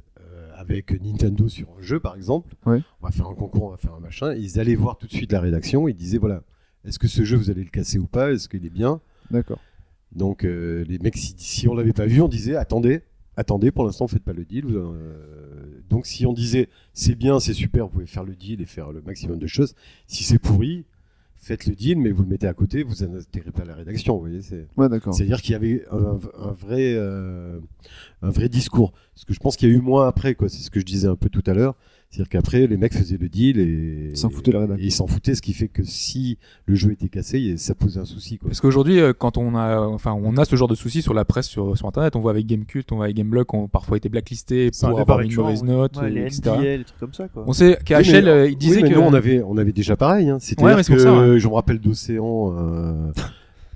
avec 0.57 0.99
Nintendo 1.03 1.47
sur 1.47 1.67
un 1.77 1.81
jeu, 1.83 1.99
par 1.99 2.15
exemple. 2.15 2.55
Ouais. 2.65 2.81
On 3.01 3.05
va 3.05 3.11
faire 3.11 3.27
un 3.27 3.35
concours, 3.35 3.65
on 3.65 3.69
va 3.69 3.77
faire 3.77 3.93
un 3.93 3.99
machin. 3.99 4.33
Ils 4.33 4.59
allaient 4.59 4.73
voir 4.75 4.97
tout 4.97 5.05
de 5.05 5.11
suite 5.11 5.31
la 5.31 5.39
rédaction. 5.39 5.87
Ils 5.87 5.93
disaient 5.95 6.17
voilà, 6.17 6.41
est-ce 6.85 6.99
que 6.99 7.07
ce 7.07 7.23
jeu 7.23 7.37
vous 7.37 7.49
allez 7.49 7.63
le 7.63 7.69
casser 7.69 7.97
ou 7.99 8.07
pas? 8.07 8.31
Est-ce 8.31 8.47
qu'il 8.49 8.65
est 8.65 8.69
bien? 8.69 9.01
D'accord. 9.31 9.59
donc 10.13 10.45
euh, 10.45 10.83
les 10.87 10.99
mecs, 10.99 11.17
si, 11.17 11.35
si 11.37 11.67
on 11.67 11.75
l'avait 11.75 11.93
pas 11.93 12.05
vu, 12.05 12.21
on 12.21 12.27
disait 12.27 12.55
attendez, 12.55 13.01
attendez, 13.35 13.71
pour 13.71 13.85
l'instant 13.85 14.07
faites 14.07 14.23
pas 14.23 14.33
le 14.33 14.45
deal. 14.45 14.65
vous, 14.65 14.77
euh, 14.77 15.81
donc 15.89 16.05
si 16.05 16.25
on 16.25 16.33
disait 16.33 16.69
c'est 16.93 17.15
bien, 17.15 17.39
c'est 17.39 17.53
super, 17.53 17.85
vous 17.85 17.91
pouvez 17.91 18.07
faire 18.07 18.23
le 18.23 18.35
deal 18.35 18.61
et 18.61 18.65
faire 18.65 18.91
le 18.91 19.01
maximum 19.01 19.37
de 19.39 19.47
choses. 19.47 19.75
Si 20.07 20.23
c'est 20.23 20.39
pourri, 20.39 20.85
faites 21.35 21.65
le 21.67 21.75
deal, 21.75 21.99
mais 21.99 22.11
vous 22.11 22.23
le 22.23 22.29
mettez 22.29 22.47
à 22.47 22.53
côté, 22.53 22.83
vous 22.83 23.05
n'intéressez 23.05 23.51
pas 23.51 23.63
la 23.65 23.75
rédaction. 23.75 24.15
Vous 24.15 24.21
voyez, 24.21 24.41
c'est. 24.41 24.65
Ouais, 24.75 24.89
d'accord. 24.89 25.13
C'est-à-dire 25.13 25.41
qu'il 25.41 25.51
y 25.53 25.55
avait 25.55 25.85
un, 25.91 26.19
un 26.39 26.51
vrai, 26.51 26.93
euh, 26.95 27.59
un 28.21 28.29
vrai 28.31 28.49
discours. 28.49 28.91
Ce 29.15 29.25
que 29.25 29.33
je 29.33 29.39
pense 29.39 29.55
qu'il 29.55 29.69
y 29.69 29.71
a 29.71 29.75
eu 29.75 29.81
moins 29.81 30.07
après, 30.07 30.35
quoi. 30.35 30.49
C'est 30.49 30.61
ce 30.61 30.71
que 30.71 30.79
je 30.79 30.85
disais 30.85 31.07
un 31.07 31.15
peu 31.15 31.29
tout 31.29 31.43
à 31.45 31.53
l'heure. 31.53 31.75
C'est-à-dire 32.09 32.29
qu'après, 32.29 32.67
les 32.67 32.77
mecs 32.77 32.93
faisaient 32.93 33.17
le 33.17 33.27
deal 33.27 33.59
et 33.59 34.09
Ils 34.11 34.17
s'en 34.17 34.29
foutaient 34.29 34.53
la 34.53 34.65
ils 34.79 34.91
s'en 34.93 35.07
foutaient, 35.07 35.35
ce 35.35 35.41
qui 35.41 35.53
fait 35.53 35.67
que 35.67 35.83
si 35.83 36.37
le 36.65 36.75
jeu 36.75 36.91
était 36.91 37.09
cassé, 37.09 37.57
ça 37.57 37.75
posait 37.75 37.99
un 37.99 38.05
souci, 38.05 38.37
quoi. 38.37 38.49
Parce 38.49 38.61
qu'aujourd'hui, 38.61 38.99
euh, 38.99 39.11
quand 39.13 39.37
on 39.37 39.55
a, 39.55 39.81
enfin, 39.81 40.13
on 40.13 40.37
a 40.37 40.45
ce 40.45 40.55
genre 40.55 40.69
de 40.69 40.75
soucis 40.75 41.01
sur 41.01 41.13
la 41.13 41.25
presse, 41.25 41.47
sur, 41.47 41.77
sur 41.77 41.85
Internet, 41.87 42.15
on 42.15 42.21
voit 42.21 42.31
avec 42.31 42.45
Gamecult, 42.45 42.89
on 42.91 42.95
voit 42.95 43.05
avec 43.05 43.17
Gameblog, 43.17 43.45
qui 43.45 43.55
ont 43.55 43.67
parfois 43.67 43.97
été 43.97 44.09
un 44.09 44.89
pour 44.89 44.99
avoir 44.99 45.19
une 45.19 45.33
mauvaise 45.33 45.61
ouais. 45.61 45.67
note, 45.67 45.97
Ouais, 45.97 46.09
les 46.09 46.21
etc. 46.21 46.55
Les 46.61 46.83
trucs 46.85 46.99
comme 46.99 47.13
ça, 47.13 47.27
quoi. 47.27 47.43
On 47.45 47.53
sait 47.53 47.77
qu'à 47.83 47.99
Oui, 47.99 48.09
euh, 48.13 48.49
il 48.49 48.57
disait 48.57 48.77
oui, 48.77 48.83
mais 48.83 48.89
que 48.89 48.95
nous, 48.95 49.01
on 49.01 49.13
avait, 49.13 49.43
on 49.43 49.57
avait 49.57 49.73
déjà 49.73 49.97
pareil. 49.97 50.29
Hein. 50.29 50.37
Ouais, 50.59 50.75
mais 50.75 50.83
c'est 50.83 50.93
que 50.93 50.99
ça, 50.99 51.13
ouais. 51.13 51.39
je 51.39 51.47
me 51.47 51.53
rappelle 51.53 51.79
d'Océan, 51.79 52.53
euh, 52.57 53.11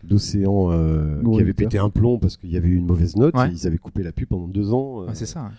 d'Océan 0.03 0.71
euh, 0.71 1.21
qui 1.21 1.41
avait 1.41 1.53
pété 1.53 1.77
un 1.77 1.89
plomb 1.89 2.17
parce 2.17 2.38
qu'il 2.38 2.51
y 2.51 2.57
avait 2.57 2.69
eu 2.69 2.75
une 2.75 2.86
mauvaise 2.86 3.15
note. 3.15 3.36
Ouais. 3.36 3.51
Ils 3.51 3.67
avaient 3.67 3.77
coupé 3.77 4.03
la 4.03 4.11
pub 4.11 4.29
pendant 4.29 4.47
deux 4.47 4.73
ans. 4.73 5.01
euh, 5.01 5.07
Ouais, 5.07 5.15
c'est 5.15 5.25
ça. 5.25 5.51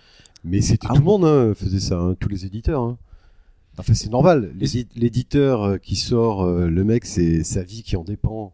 Mais 0.43 0.61
c'était 0.61 0.87
Ah 0.89 0.93
tout 0.93 0.99
le 0.99 1.05
monde 1.05 1.25
hein, 1.25 1.53
faisait 1.55 1.79
ça, 1.79 1.99
hein, 1.99 2.15
tous 2.19 2.29
les 2.29 2.45
éditeurs. 2.45 2.81
Hein. 2.81 2.97
Enfin, 3.77 3.93
c'est 3.93 4.11
normal. 4.11 4.53
L'éditeur 4.95 5.63
euh, 5.63 5.77
qui 5.77 5.95
sort, 5.95 6.43
euh, 6.43 6.67
le 6.67 6.83
mec, 6.83 7.05
c'est 7.05 7.43
sa 7.43 7.63
vie 7.63 7.81
qui 7.81 7.95
en 7.95 8.03
dépend. 8.03 8.53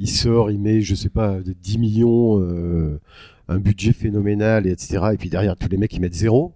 Il 0.00 0.08
sort, 0.08 0.50
il 0.50 0.58
met, 0.58 0.80
je 0.80 0.94
sais 0.94 1.10
pas, 1.10 1.40
de 1.40 1.52
10 1.52 1.78
millions, 1.78 2.40
euh, 2.40 3.00
un 3.48 3.58
budget 3.58 3.92
phénoménal, 3.92 4.66
et 4.66 4.70
etc. 4.70 5.10
Et 5.12 5.16
puis 5.16 5.30
derrière, 5.30 5.56
tous 5.56 5.68
les 5.68 5.76
mecs, 5.76 5.92
ils 5.94 6.00
mettent 6.00 6.14
zéro. 6.14 6.54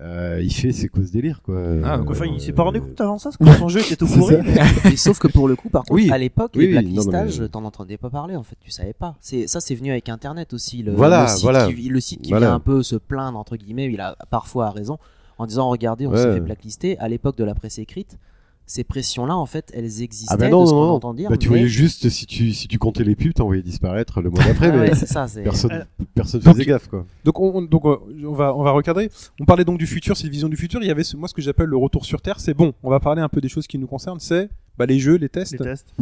Euh, 0.00 0.40
il 0.42 0.52
fait 0.52 0.72
ses 0.72 0.88
causes 0.88 1.12
délire, 1.12 1.40
quoi. 1.40 1.56
Ah, 1.84 1.98
donc, 1.98 2.10
enfin, 2.10 2.24
Euh, 2.24 2.32
il 2.34 2.40
s'est 2.40 2.52
pas 2.52 2.64
rendu 2.64 2.80
compte 2.80 3.00
avant 3.00 3.16
ça, 3.18 3.30
quand 3.38 3.52
son 3.52 3.68
jeu 3.68 3.78
était 3.80 3.94
tout 3.94 4.06
pourri. 4.18 4.36
Mais 4.84 4.96
sauf 4.96 5.20
que 5.20 5.28
pour 5.28 5.46
le 5.46 5.54
coup, 5.54 5.68
par 5.68 5.82
contre, 5.82 5.92
Oui. 5.92 6.10
à 6.10 6.18
l'époque, 6.18 6.50
Oui, 6.56 6.66
les 6.66 6.72
blacklistages, 6.72 7.40
mais- 7.40 7.48
t'en 7.48 7.64
entendais 7.64 7.96
pas 7.96 8.10
parler, 8.10 8.34
en 8.34 8.42
fait, 8.42 8.56
tu 8.60 8.72
savais 8.72 8.92
pas. 8.92 9.14
C'est, 9.20 9.46
ça, 9.46 9.60
c'est 9.60 9.76
venu 9.76 9.92
avec 9.92 10.08
Internet 10.08 10.52
aussi. 10.52 10.82
Le, 10.82 10.92
Voilà, 10.92 11.22
le 11.22 11.28
site 11.28 11.42
voilà. 11.42 11.66
qui, 11.72 11.88
le 11.88 12.00
site 12.00 12.22
qui 12.22 12.30
Voilà. 12.30 12.46
vient 12.46 12.54
un 12.56 12.60
peu 12.60 12.82
se 12.82 12.96
plaindre, 12.96 13.38
entre 13.38 13.56
guillemets, 13.56 13.86
il 13.92 14.00
a 14.00 14.16
parfois 14.30 14.70
raison, 14.70 14.98
en 15.38 15.46
disant, 15.46 15.68
regardez, 15.68 16.08
on 16.08 16.16
s'est 16.16 16.26
Ouais. 16.26 16.34
fait 16.34 16.40
blacklister. 16.40 16.98
À 16.98 17.08
l'époque 17.08 17.36
de 17.36 17.44
la 17.44 17.54
presse 17.54 17.78
écrite, 17.78 18.18
ces 18.66 18.82
pressions-là, 18.84 19.36
en 19.36 19.46
fait, 19.46 19.70
elles 19.74 20.00
existaient 20.02 20.32
Ah 20.32 20.36
bah 20.38 20.48
non, 20.48 20.62
de 20.62 20.68
ce 20.68 20.72
non, 20.72 20.86
non. 20.86 20.92
entend 20.94 21.12
dire. 21.14 21.28
Bah, 21.30 21.36
tu 21.36 21.48
mais- 21.48 21.56
voyais 21.56 21.68
juste, 21.68 22.08
si 22.08 22.24
tu, 22.26 22.52
si 22.54 22.66
tu 22.66 22.78
comptais 22.78 23.04
les 23.04 23.14
pubs, 23.14 23.34
t'envoyais 23.34 23.62
disparaître 23.62 24.20
le 24.22 24.30
mois 24.30 24.42
d'après, 24.42 24.68
Ah 24.68 24.72
mais 24.72 24.88
ouais, 24.90 24.94
c'est 24.94 25.06
ça, 25.06 25.28
c'est... 25.28 25.42
personne, 25.42 25.72
Euh, 25.72 25.84
personne 26.14 26.40
donc- 26.40 26.54
faisait 26.54 26.64
gaffe, 26.64 26.88
quoi. 26.88 27.04
Donc 27.24 27.40
on, 27.40 27.56
on- 27.58 27.62
donc 27.62 27.84
euh, 27.84 27.96
on 28.26 28.32
va 28.32 28.54
on 28.56 28.62
va 28.62 28.70
recadrer. 28.70 29.10
On 29.40 29.44
parlait 29.44 29.64
donc 29.64 29.78
du 29.78 29.86
futur, 29.86 30.16
c'est 30.16 30.24
une 30.24 30.32
vision 30.32 30.48
du 30.48 30.56
futur. 30.56 30.80
Il 30.82 30.86
y 30.86 30.90
avait 30.90 31.04
ce, 31.04 31.16
moi 31.16 31.28
ce 31.28 31.34
que 31.34 31.42
j'appelle 31.42 31.66
le 31.66 31.76
retour 31.76 32.04
sur 32.04 32.22
terre. 32.22 32.40
C'est 32.40 32.54
bon. 32.54 32.72
On 32.82 32.90
va 32.90 33.00
parler 33.00 33.20
un 33.22 33.28
peu 33.28 33.40
des 33.40 33.48
choses 33.48 33.66
qui 33.66 33.78
nous 33.78 33.86
concernent. 33.86 34.20
C'est 34.20 34.48
bah, 34.78 34.86
les 34.86 34.98
jeux, 34.98 35.16
les 35.16 35.28
tests, 35.28 35.52
Les 35.52 35.58
tests. 35.58 35.94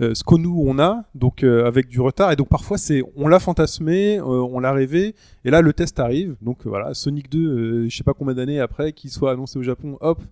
euh, 0.00 0.14
ce 0.14 0.22
que 0.24 0.34
nous 0.36 0.62
on 0.66 0.78
a 0.78 1.02
donc 1.14 1.42
euh, 1.42 1.66
avec 1.66 1.88
du 1.88 2.00
retard. 2.00 2.30
Et 2.32 2.36
donc 2.36 2.48
parfois 2.48 2.78
c'est 2.78 3.02
on 3.16 3.26
l'a 3.28 3.40
fantasmé, 3.40 4.18
euh, 4.18 4.22
on 4.22 4.60
l'a 4.60 4.72
rêvé. 4.72 5.14
Et 5.44 5.50
là 5.50 5.62
le 5.62 5.72
test 5.72 5.98
arrive. 6.00 6.36
Donc 6.42 6.58
euh, 6.66 6.68
voilà 6.68 6.94
Sonic 6.94 7.30
2, 7.30 7.38
euh, 7.38 7.88
je 7.88 7.96
sais 7.96 8.04
pas 8.04 8.14
combien 8.14 8.34
d'années 8.34 8.60
après 8.60 8.92
qu'il 8.92 9.10
soit 9.10 9.32
annoncé 9.32 9.58
au 9.58 9.62
Japon. 9.62 9.96
Hop, 10.00 10.22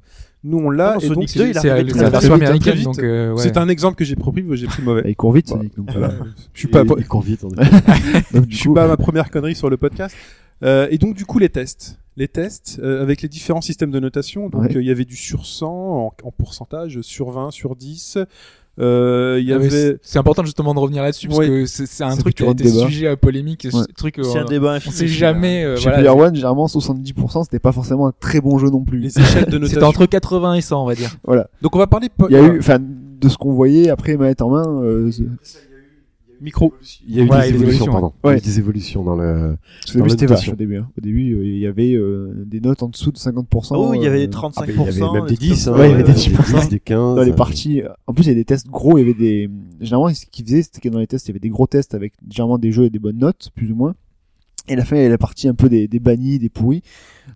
nous 0.44 0.58
on 0.58 0.70
l'a. 0.70 0.92
Ah 0.92 0.96
et 1.02 1.08
Sonic 1.08 1.28
donc 1.36 1.44
2, 1.44 1.48
il 1.48 1.54
c'est- 1.58 1.68
la 1.68 2.10
version 2.10 2.36
très 2.36 2.46
américaine, 2.46 2.74
vite. 2.74 2.84
donc 2.84 2.98
euh, 3.00 3.32
ouais. 3.32 3.42
c'est 3.42 3.56
un 3.56 3.68
exemple 3.68 3.96
que 3.96 4.04
j'ai 4.04 4.14
pris, 4.16 4.44
j'ai 4.52 4.66
pris 4.66 4.82
mauvais. 4.82 5.02
Il 5.06 5.16
court 5.16 5.32
vite. 5.32 5.48
Sonic. 5.48 5.76
Donc, 5.76 5.90
Voilà. 5.90 6.12
Je 6.54 6.58
suis 6.60 6.68
pas 6.68 6.82
il, 6.84 6.92
il 6.98 7.06
court 7.08 7.22
vite, 7.22 7.44
je 8.48 8.56
suis 8.56 8.68
coup, 8.68 8.74
pas 8.74 8.84
à 8.84 8.88
ma 8.88 8.96
première 8.96 9.30
connerie 9.30 9.54
sur 9.54 9.68
le 9.70 9.76
podcast. 9.76 10.16
Euh, 10.62 10.88
et 10.90 10.98
donc 10.98 11.14
du 11.14 11.24
coup 11.24 11.38
les 11.38 11.48
tests, 11.48 11.98
les 12.18 12.28
tests 12.28 12.78
euh, 12.82 13.00
avec 13.02 13.22
les 13.22 13.28
différents 13.28 13.60
systèmes 13.62 13.90
de 13.90 14.00
notation. 14.00 14.48
Donc 14.50 14.62
Ouais. 14.62 14.76
euh, 14.76 14.82
il 14.82 14.86
y 14.86 14.90
avait 14.90 15.04
du 15.06 15.16
sur 15.16 15.46
100 15.46 15.66
en, 15.66 16.12
en 16.24 16.30
pourcentage, 16.32 17.00
sur 17.02 17.30
20, 17.30 17.50
sur 17.50 17.76
10. 17.76 18.18
Euh, 18.80 19.38
Il 19.40 19.48
y 19.48 19.52
Ah, 19.52 19.56
avait. 19.56 19.70
c'est- 19.70 19.98
C'est 20.02 20.18
important 20.20 20.44
justement 20.44 20.72
de 20.72 20.78
revenir 20.78 21.02
là-dessus 21.02 21.26
parce 21.26 21.40
Ouais. 21.40 21.48
que 21.48 21.66
c'est 21.66 21.86
c'est 21.86 22.04
un 22.04 22.16
truc 22.16 22.36
qui 22.36 22.44
a 22.44 22.50
été 22.50 22.62
débat. 22.64 22.86
sujet 22.86 23.08
à 23.08 23.16
polémique. 23.16 23.66
ce 23.70 23.76
Ouais. 23.76 23.84
truc, 23.96 24.20
C'est 24.22 24.38
euh, 24.38 24.42
un 24.42 24.44
débat 24.44 24.68
on 24.70 24.74
infini. 24.74 24.94
sait 24.94 25.08
jamais. 25.08 25.64
euh, 25.64 25.76
Chez 25.76 25.84
voilà. 25.90 25.98
Player 25.98 26.10
One, 26.26 26.34
généralement 26.36 26.68
70% 26.68 27.42
c'était 27.44 27.58
pas 27.58 27.72
forcément 27.72 28.06
un 28.06 28.12
très 28.20 28.40
bon 28.40 28.56
jeu 28.58 28.70
non 28.70 28.84
plus. 28.84 28.98
Les 29.00 29.18
échelles 29.18 29.46
de 29.46 29.50
C'était 29.66 29.80
notation. 29.80 29.86
entre 29.88 30.06
80 30.06 30.54
et 30.54 30.60
100, 30.60 30.82
on 30.82 30.86
va 30.86 30.94
dire. 30.94 31.10
Donc 31.62 31.74
on 31.74 31.78
va 31.78 31.86
parler 31.88 32.08
po- 32.08 32.28
Il 32.28 32.34
y 32.34 32.36
a 32.36 32.42
eu, 32.42 32.58
enfin, 32.60 32.78
de 32.80 33.28
ce 33.28 33.36
qu'on 33.36 33.52
voyait 33.52 33.90
après 33.90 34.16
manette 34.16 34.42
en 34.42 34.50
main, 34.50 34.80
euh, 34.82 35.10
c'est- 35.10 35.24
micro. 36.40 36.72
Il 37.06 37.16
y 37.16 37.20
a 37.20 37.24
eu 37.24 37.28
Ouais, 37.28 37.46
des 37.46 37.52
des 37.52 37.62
évolutions, 37.62 37.86
pardon. 37.92 38.12
ouais. 38.24 38.32
Il 38.32 38.34
y 38.34 38.34
a 38.34 38.38
eu 38.38 38.40
des 38.40 38.58
évolutions 38.58 39.02
dans 39.04 39.16
le. 39.16 39.56
au 39.88 39.92
début 39.92 39.98
Dans 40.00 40.08
c'était 40.08 40.26
vache 40.26 40.48
au 40.48 40.54
début. 40.56 40.76
hein. 40.78 40.88
Au 40.96 41.00
début, 41.00 41.34
euh, 41.34 41.44
il 41.44 41.58
y 41.58 41.66
avait 41.66 41.94
euh, 41.94 42.32
des 42.46 42.60
notes 42.60 42.82
en 42.82 42.88
dessous 42.88 43.12
de 43.12 43.18
50%. 43.18 43.68
Oh, 43.76 43.94
il 43.94 44.02
y 44.02 44.06
avait 44.06 44.22
euh, 44.22 44.26
des 44.26 44.32
35%. 44.32 44.52
Ah, 44.56 44.64
mais 44.66 44.72
il 44.72 44.76
y 44.78 45.02
avait 45.02 45.12
même 45.12 45.26
des 45.26 45.36
trucs 45.36 45.40
10, 45.40 45.64
comme 45.64 45.74
hein. 45.74 45.78
Ouais, 45.78 45.88
il 45.88 45.90
y 45.90 45.94
avait 45.94 46.02
des 46.04 46.10
euh, 46.10 46.14
10%. 46.14 46.68
des 46.70 46.80
15. 46.80 47.16
dans 47.16 47.22
les 47.22 47.30
euh, 47.30 47.34
parties. 47.34 47.82
En 48.06 48.14
plus, 48.14 48.24
il 48.24 48.26
y 48.26 48.30
avait 48.30 48.40
des 48.40 48.44
tests 48.44 48.68
gros. 48.68 48.98
Il 48.98 49.00
y 49.00 49.04
avait 49.04 49.14
des. 49.18 49.50
Généralement, 49.80 50.14
ce 50.14 50.26
qu'ils 50.26 50.44
faisaient, 50.44 50.62
c'était 50.62 50.80
que 50.80 50.88
dans 50.88 50.98
les 50.98 51.06
tests, 51.06 51.26
il 51.26 51.30
y 51.30 51.32
avait 51.32 51.38
des 51.40 51.48
gros 51.50 51.66
tests 51.66 51.94
avec 51.94 52.12
généralement 52.30 52.58
des 52.58 52.72
jeux 52.72 52.84
et 52.84 52.90
des 52.90 52.98
bonnes 52.98 53.18
notes, 53.18 53.50
plus 53.54 53.70
ou 53.70 53.74
moins. 53.74 53.94
Et 54.68 54.76
la 54.76 54.84
fin, 54.84 54.96
il 54.96 54.98
y 54.98 55.02
avait 55.02 55.10
la 55.10 55.18
partie 55.18 55.48
un 55.48 55.54
peu 55.54 55.68
des, 55.68 55.88
des 55.88 55.98
bannis, 55.98 56.38
des 56.38 56.48
pourris. 56.48 56.82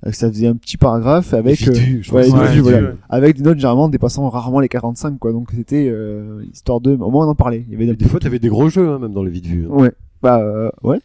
Euh, 0.06 0.12
ça 0.12 0.28
faisait 0.28 0.46
un 0.46 0.56
petit 0.56 0.76
paragraphe 0.76 1.34
avec. 1.34 1.66
euh, 1.68 1.72
ouais, 2.12 2.28
voilà. 2.60 2.92
Avec 3.08 3.36
des 3.36 3.42
notes 3.42 3.58
généralement 3.58 3.88
dépassant 3.88 4.28
rarement 4.28 4.60
les 4.60 4.68
45, 4.68 5.18
quoi. 5.18 5.32
Donc 5.32 5.50
c'était 5.54 5.88
euh, 5.90 6.44
histoire 6.52 6.80
de. 6.80 6.92
Au 6.92 7.10
moins, 7.10 7.26
on 7.26 7.30
en 7.30 7.34
parlait. 7.34 7.64
Il 7.68 7.72
y 7.72 7.76
avait 7.76 7.86
Mais 7.86 7.94
des 7.94 8.04
fois, 8.06 8.20
t'avais 8.20 8.38
des 8.38 8.48
gros 8.48 8.68
jeux, 8.68 8.88
hein, 8.88 8.98
même 8.98 9.12
dans 9.12 9.22
les 9.22 9.30
vides 9.30 9.46
vues. 9.46 9.66
hein. 9.70 9.74
Ouais. 9.74 9.92
Bah, 10.22 10.40
euh, 10.40 10.70
ouais. 10.82 11.00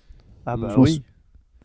Ah 0.45 0.55
bah 0.57 0.73
oui. 0.77 1.01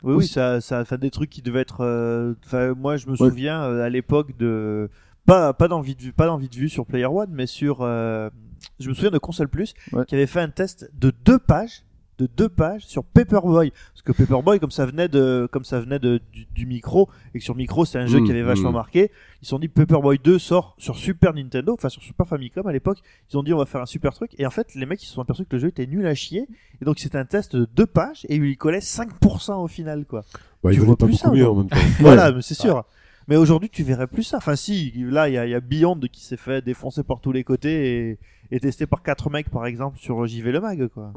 Oui, 0.03 0.15
oui, 0.15 0.27
ça, 0.27 0.59
ça 0.59 0.83
fait 0.83 0.97
des 0.97 1.11
trucs 1.11 1.29
qui 1.29 1.41
devaient 1.41 1.61
être. 1.61 1.77
euh, 1.81 2.33
Enfin, 2.45 2.73
moi, 2.77 2.97
je 2.97 3.07
me 3.07 3.11
Ouais. 3.11 3.17
souviens 3.29 3.63
euh, 3.63 3.85
à 3.85 3.89
l'époque 3.89 4.37
de 4.37 4.89
pas 5.25 5.53
pas 5.53 5.69
dans 5.69 5.79
vue 5.79 5.95
de 5.95 6.01
vue, 6.01 6.11
pas 6.11 6.25
dans 6.25 6.37
vue 6.37 6.49
de 6.49 6.55
vue 6.55 6.67
sur 6.67 6.85
Player 6.85 7.05
One, 7.05 7.29
mais 7.31 7.45
sur. 7.47 7.77
euh, 7.81 8.29
Je 8.81 8.89
me 8.89 8.93
souviens 8.93 9.11
de 9.11 9.17
Console 9.17 9.47
Plus 9.47 9.73
Ouais. 9.93 10.03
qui 10.05 10.15
avait 10.15 10.27
fait 10.27 10.41
un 10.41 10.49
test 10.49 10.89
de 10.99 11.13
deux 11.23 11.39
pages, 11.39 11.83
de 12.17 12.27
deux 12.27 12.49
pages 12.49 12.85
sur 12.85 13.03
Paperboy, 13.03 13.71
parce 13.71 14.01
que 14.03 14.11
Paperboy, 14.11 14.59
comme 14.59 14.71
ça 14.71 14.85
venait 14.85 15.07
de, 15.07 15.47
comme 15.51 15.63
ça 15.63 15.79
venait 15.79 15.99
de 15.99 16.19
du, 16.31 16.45
du 16.53 16.65
micro 16.65 17.09
et 17.33 17.39
que 17.39 17.43
sur 17.43 17.55
micro 17.55 17.85
c'est 17.85 17.99
un 17.99 18.07
jeu 18.07 18.23
Mm, 18.23 18.25
qui 18.25 18.31
avait 18.31 18.43
vachement 18.43 18.71
mm. 18.71 18.73
marqué, 18.73 19.11
ils 19.41 19.45
se 19.45 19.49
sont 19.49 19.59
dit 19.59 19.67
Paperboy 19.67 20.19
2 20.23 20.39
sort 20.39 20.75
sur 20.77 20.95
Super 20.95 21.33
Nintendo, 21.33 21.73
enfin 21.73 21.89
sur 21.89 22.01
Super 22.01 22.27
Famicom 22.27 22.65
à 22.67 22.71
l'époque. 22.71 22.99
Ils 23.31 23.37
ont 23.37 23.43
dit 23.43 23.53
on 23.53 23.57
va 23.57 23.65
faire 23.65 23.81
un 23.81 23.85
super 23.85 24.13
truc 24.13 24.31
et 24.37 24.45
en 24.45 24.49
fait 24.49 24.73
les 24.75 24.85
mecs 24.85 25.01
ils 25.03 25.07
se 25.07 25.13
sont 25.13 25.21
aperçus 25.21 25.45
que 25.45 25.55
le 25.55 25.59
jeu 25.59 25.67
était 25.69 25.85
nul 25.85 26.05
à 26.07 26.15
chier 26.15 26.47
et 26.81 26.85
donc 26.85 26.99
c'était 26.99 27.17
un 27.17 27.25
test 27.25 27.55
de 27.55 27.65
deux 27.75 27.85
pages 27.85 28.25
et 28.29 28.35
ils 28.35 28.41
lui 28.41 28.57
collaient 28.57 28.79
5% 28.79 29.63
au 29.63 29.67
final 29.67 30.05
quoi. 30.05 30.23
Ouais, 30.63 30.71
Tu 30.71 30.77
il 30.77 30.79
valait 30.79 30.87
vois 30.87 30.97
pas 30.97 31.05
plus 31.05 31.15
ça, 31.15 31.31
mieux 31.31 31.47
en 31.47 31.55
même 31.55 31.69
temps. 31.69 31.77
Voilà, 31.99 32.31
mais 32.31 32.41
c'est 32.41 32.53
sûr. 32.53 32.83
Mais 33.29 33.37
aujourd'hui, 33.37 33.69
tu 33.69 33.83
verrais 33.83 34.07
plus 34.07 34.23
ça. 34.23 34.37
Enfin, 34.37 34.57
si, 34.57 34.91
là, 34.97 35.29
il 35.29 35.35
y 35.35 35.37
a, 35.37 35.45
y 35.45 35.53
a 35.53 35.61
Beyond 35.61 35.97
qui 36.11 36.25
s'est 36.25 36.35
fait 36.35 36.61
défoncer 36.61 37.03
par 37.03 37.21
tous 37.21 37.31
les 37.31 37.45
côtés 37.45 38.09
et, 38.09 38.19
et 38.51 38.59
testé 38.59 38.85
par 38.85 39.01
quatre 39.01 39.29
mecs, 39.29 39.49
par 39.49 39.65
exemple, 39.65 39.97
sur 39.97 40.25
JV 40.25 40.51
Le 40.51 40.59
Mag, 40.59 40.87
quoi. 40.87 41.13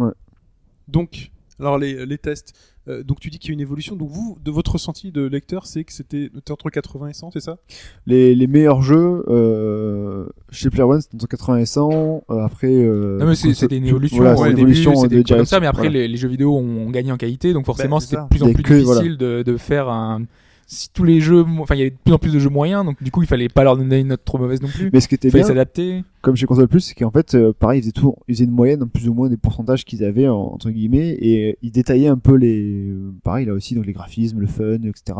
Donc, 0.89 1.31
alors 1.61 1.79
les, 1.79 2.07
les 2.07 2.19
tests. 2.19 2.53
Euh, 2.89 3.03
donc 3.03 3.19
tu 3.19 3.31
dis 3.31 3.41
qu'il 3.41 3.51
y 3.51 3.53
a 3.53 3.55
une 3.55 3.61
évolution. 3.61 3.97
Donc 3.97 4.11
vous, 4.11 4.39
de 4.45 4.51
votre 4.53 4.75
ressenti 4.75 5.11
de 5.11 5.23
lecteur, 5.27 5.67
c'est 5.67 5.83
que 5.83 5.93
c'était 5.93 6.31
c'était 6.33 6.53
entre 6.53 6.71
80 6.71 7.09
et 7.09 7.13
100, 7.15 7.33
c'est 7.33 7.41
ça? 7.41 7.59
Les, 8.07 8.35
les 8.37 8.47
meilleurs 8.47 8.81
jeux 8.81 9.25
euh, 9.27 10.27
chez 10.51 10.71
Player 10.71 10.85
One, 10.85 11.01
c'était 11.01 11.17
entre 11.17 11.27
80 11.27 11.57
et 11.59 11.67
100. 11.67 12.25
euh, 12.31 12.45
après. 12.45 12.69
Euh, 12.73 13.19
Non 13.19 13.27
mais 13.27 13.35
c'était 13.35 13.77
une 13.77 13.87
évolution. 13.87 14.19
Voilà, 14.19 14.33
ouais, 14.35 14.37
c'est 14.37 14.43
au 14.45 14.51
une 14.51 14.55
début, 14.57 14.71
évolution 14.79 14.95
c'était 14.95 15.25
comme 15.25 15.45
ça, 15.47 15.59
mais 15.59 15.67
après 15.67 15.83
voilà. 15.89 15.99
les, 15.99 16.07
les 16.09 16.17
jeux 16.17 16.29
vidéo 16.29 16.55
ont 16.57 16.89
gagné 16.91 17.11
en 17.11 17.17
qualité, 17.17 17.53
donc 17.53 17.67
forcément 17.67 17.97
Ben, 17.97 18.01
c'est 18.01 18.07
c'était 18.11 18.23
de 18.23 18.29
plus 18.29 18.43
en 18.45 18.53
plus 18.53 18.63
que, 18.63 18.75
voilà. 18.85 19.01
difficile 19.01 19.19
de, 19.19 19.43
de 19.43 19.57
faire 19.57 19.89
un. 19.89 20.23
Si 20.69 20.89
tous 20.93 21.05
les 21.05 21.21
jeux, 21.21 21.45
enfin 21.61 21.77
il 21.77 21.79
y 21.79 21.81
avait 21.83 21.91
de 21.93 21.97
plus 22.05 22.13
en 22.13 22.19
plus 22.19 22.33
de 22.33 22.41
jeux 22.41 22.51
moyens, 22.51 22.85
donc 22.85 23.01
du 23.01 23.13
coup 23.13 23.23
il 23.23 23.29
fallait 23.29 23.49
pas 23.49 23.63
leur 23.63 23.77
donner 23.77 24.01
une 24.01 24.09
note 24.09 24.25
trop 24.25 24.37
mauvaise 24.37 24.61
non 24.61 24.67
plus. 24.69 24.91
Mais 24.93 24.99
ce 25.01 25.07
qui 25.07 25.15
était 25.15 25.29
Il 25.29 25.31
fallait 25.31 25.45
bien, 25.45 25.49
s'adapter. 25.49 26.03
comme 26.23 26.35
chez 26.35 26.47
Console 26.47 26.67
Plus, 26.67 26.81
c'est 26.81 26.95
qu'en 26.95 27.13
fait, 27.13 27.37
euh, 27.37 27.53
pareil, 27.57 27.79
ils 27.79 27.83
faisaient, 27.83 27.93
tout, 27.93 28.17
ils 28.27 28.35
faisaient 28.35 28.45
une 28.47 28.51
moyenne, 28.51 28.83
en 28.83 28.89
plus 28.89 29.09
ou 29.09 29.15
moins 29.15 29.29
des 29.29 29.37
pourcentages 29.37 29.85
qu'ils 29.85 30.03
avaient, 30.03 30.27
en- 30.27 30.37
entre 30.55 30.71
guillemets, 30.71 31.17
et 31.21 31.51
euh, 31.53 31.57
ils 31.63 31.71
détaillaient 31.71 32.09
un 32.09 32.19
peu 32.19 32.35
les. 32.35 32.89
euh, 32.91 33.13
pareil, 33.23 33.47
là 33.47 33.53
aussi, 33.53 33.77
donc 33.77 33.87
les 33.87 33.93
graphismes, 33.93 34.41
le 34.41 34.49
fun, 34.49 34.75
etc. 34.83 35.19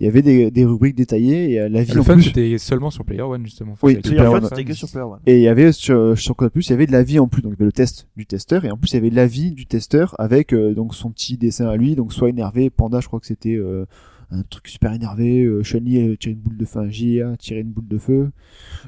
Il 0.00 0.06
y 0.06 0.08
avait 0.08 0.22
des, 0.22 0.50
des 0.50 0.64
rubriques 0.64 0.96
détaillées, 0.96 1.52
et 1.52 1.68
la 1.68 1.84
vie 1.84 1.92
Le 1.92 2.00
en 2.00 2.02
fun 2.02 2.14
plus. 2.14 2.24
c'était 2.24 2.58
seulement 2.58 2.90
sur 2.90 3.04
Player 3.04 3.22
One 3.22 3.44
justement. 3.44 3.74
Oui, 3.84 3.94
Player 4.00 4.16
Player 4.16 4.28
One, 4.34 4.44
c'était 4.48 4.64
que 4.64 4.72
sur 4.74 4.90
Player 4.90 5.04
One. 5.06 5.20
Et 5.26 5.36
il 5.36 5.42
y 5.42 5.48
avait 5.48 5.70
sur, 5.70 6.18
sur 6.18 6.34
Console 6.34 6.50
Plus, 6.50 6.66
il 6.66 6.70
y 6.70 6.74
avait 6.74 6.86
de 6.86 6.92
la 6.92 7.04
vie 7.04 7.20
en 7.20 7.28
plus, 7.28 7.40
donc 7.40 7.52
il 7.52 7.54
y 7.54 7.58
avait 7.58 7.66
le 7.66 7.72
test 7.72 8.08
du 8.16 8.26
testeur, 8.26 8.64
et 8.64 8.70
en 8.72 8.76
plus 8.76 8.90
il 8.90 8.94
y 8.94 8.96
avait 8.96 9.10
l'avis 9.10 9.52
du 9.52 9.64
testeur 9.66 10.16
avec 10.18 10.52
euh, 10.52 10.74
donc 10.74 10.96
son 10.96 11.10
petit 11.12 11.36
dessin 11.36 11.68
à 11.68 11.76
lui, 11.76 11.94
donc 11.94 12.12
soit 12.12 12.30
énervé, 12.30 12.68
Panda, 12.68 12.98
je 12.98 13.06
crois 13.06 13.20
que 13.20 13.26
c'était 13.26 13.54
euh, 13.54 13.84
un 14.32 14.42
truc 14.42 14.68
super 14.68 14.92
énervé, 14.92 15.42
euh, 15.44 15.62
Chun-Li 15.62 16.16
tirer 16.18 16.32
une 16.32 16.40
boule 16.40 16.56
de 16.56 16.64
feu, 16.64 16.80
un 16.80 16.90
JA 16.90 17.36
tirer 17.36 17.60
une 17.60 17.70
boule 17.72 17.86
de 17.88 17.98
feu. 17.98 18.30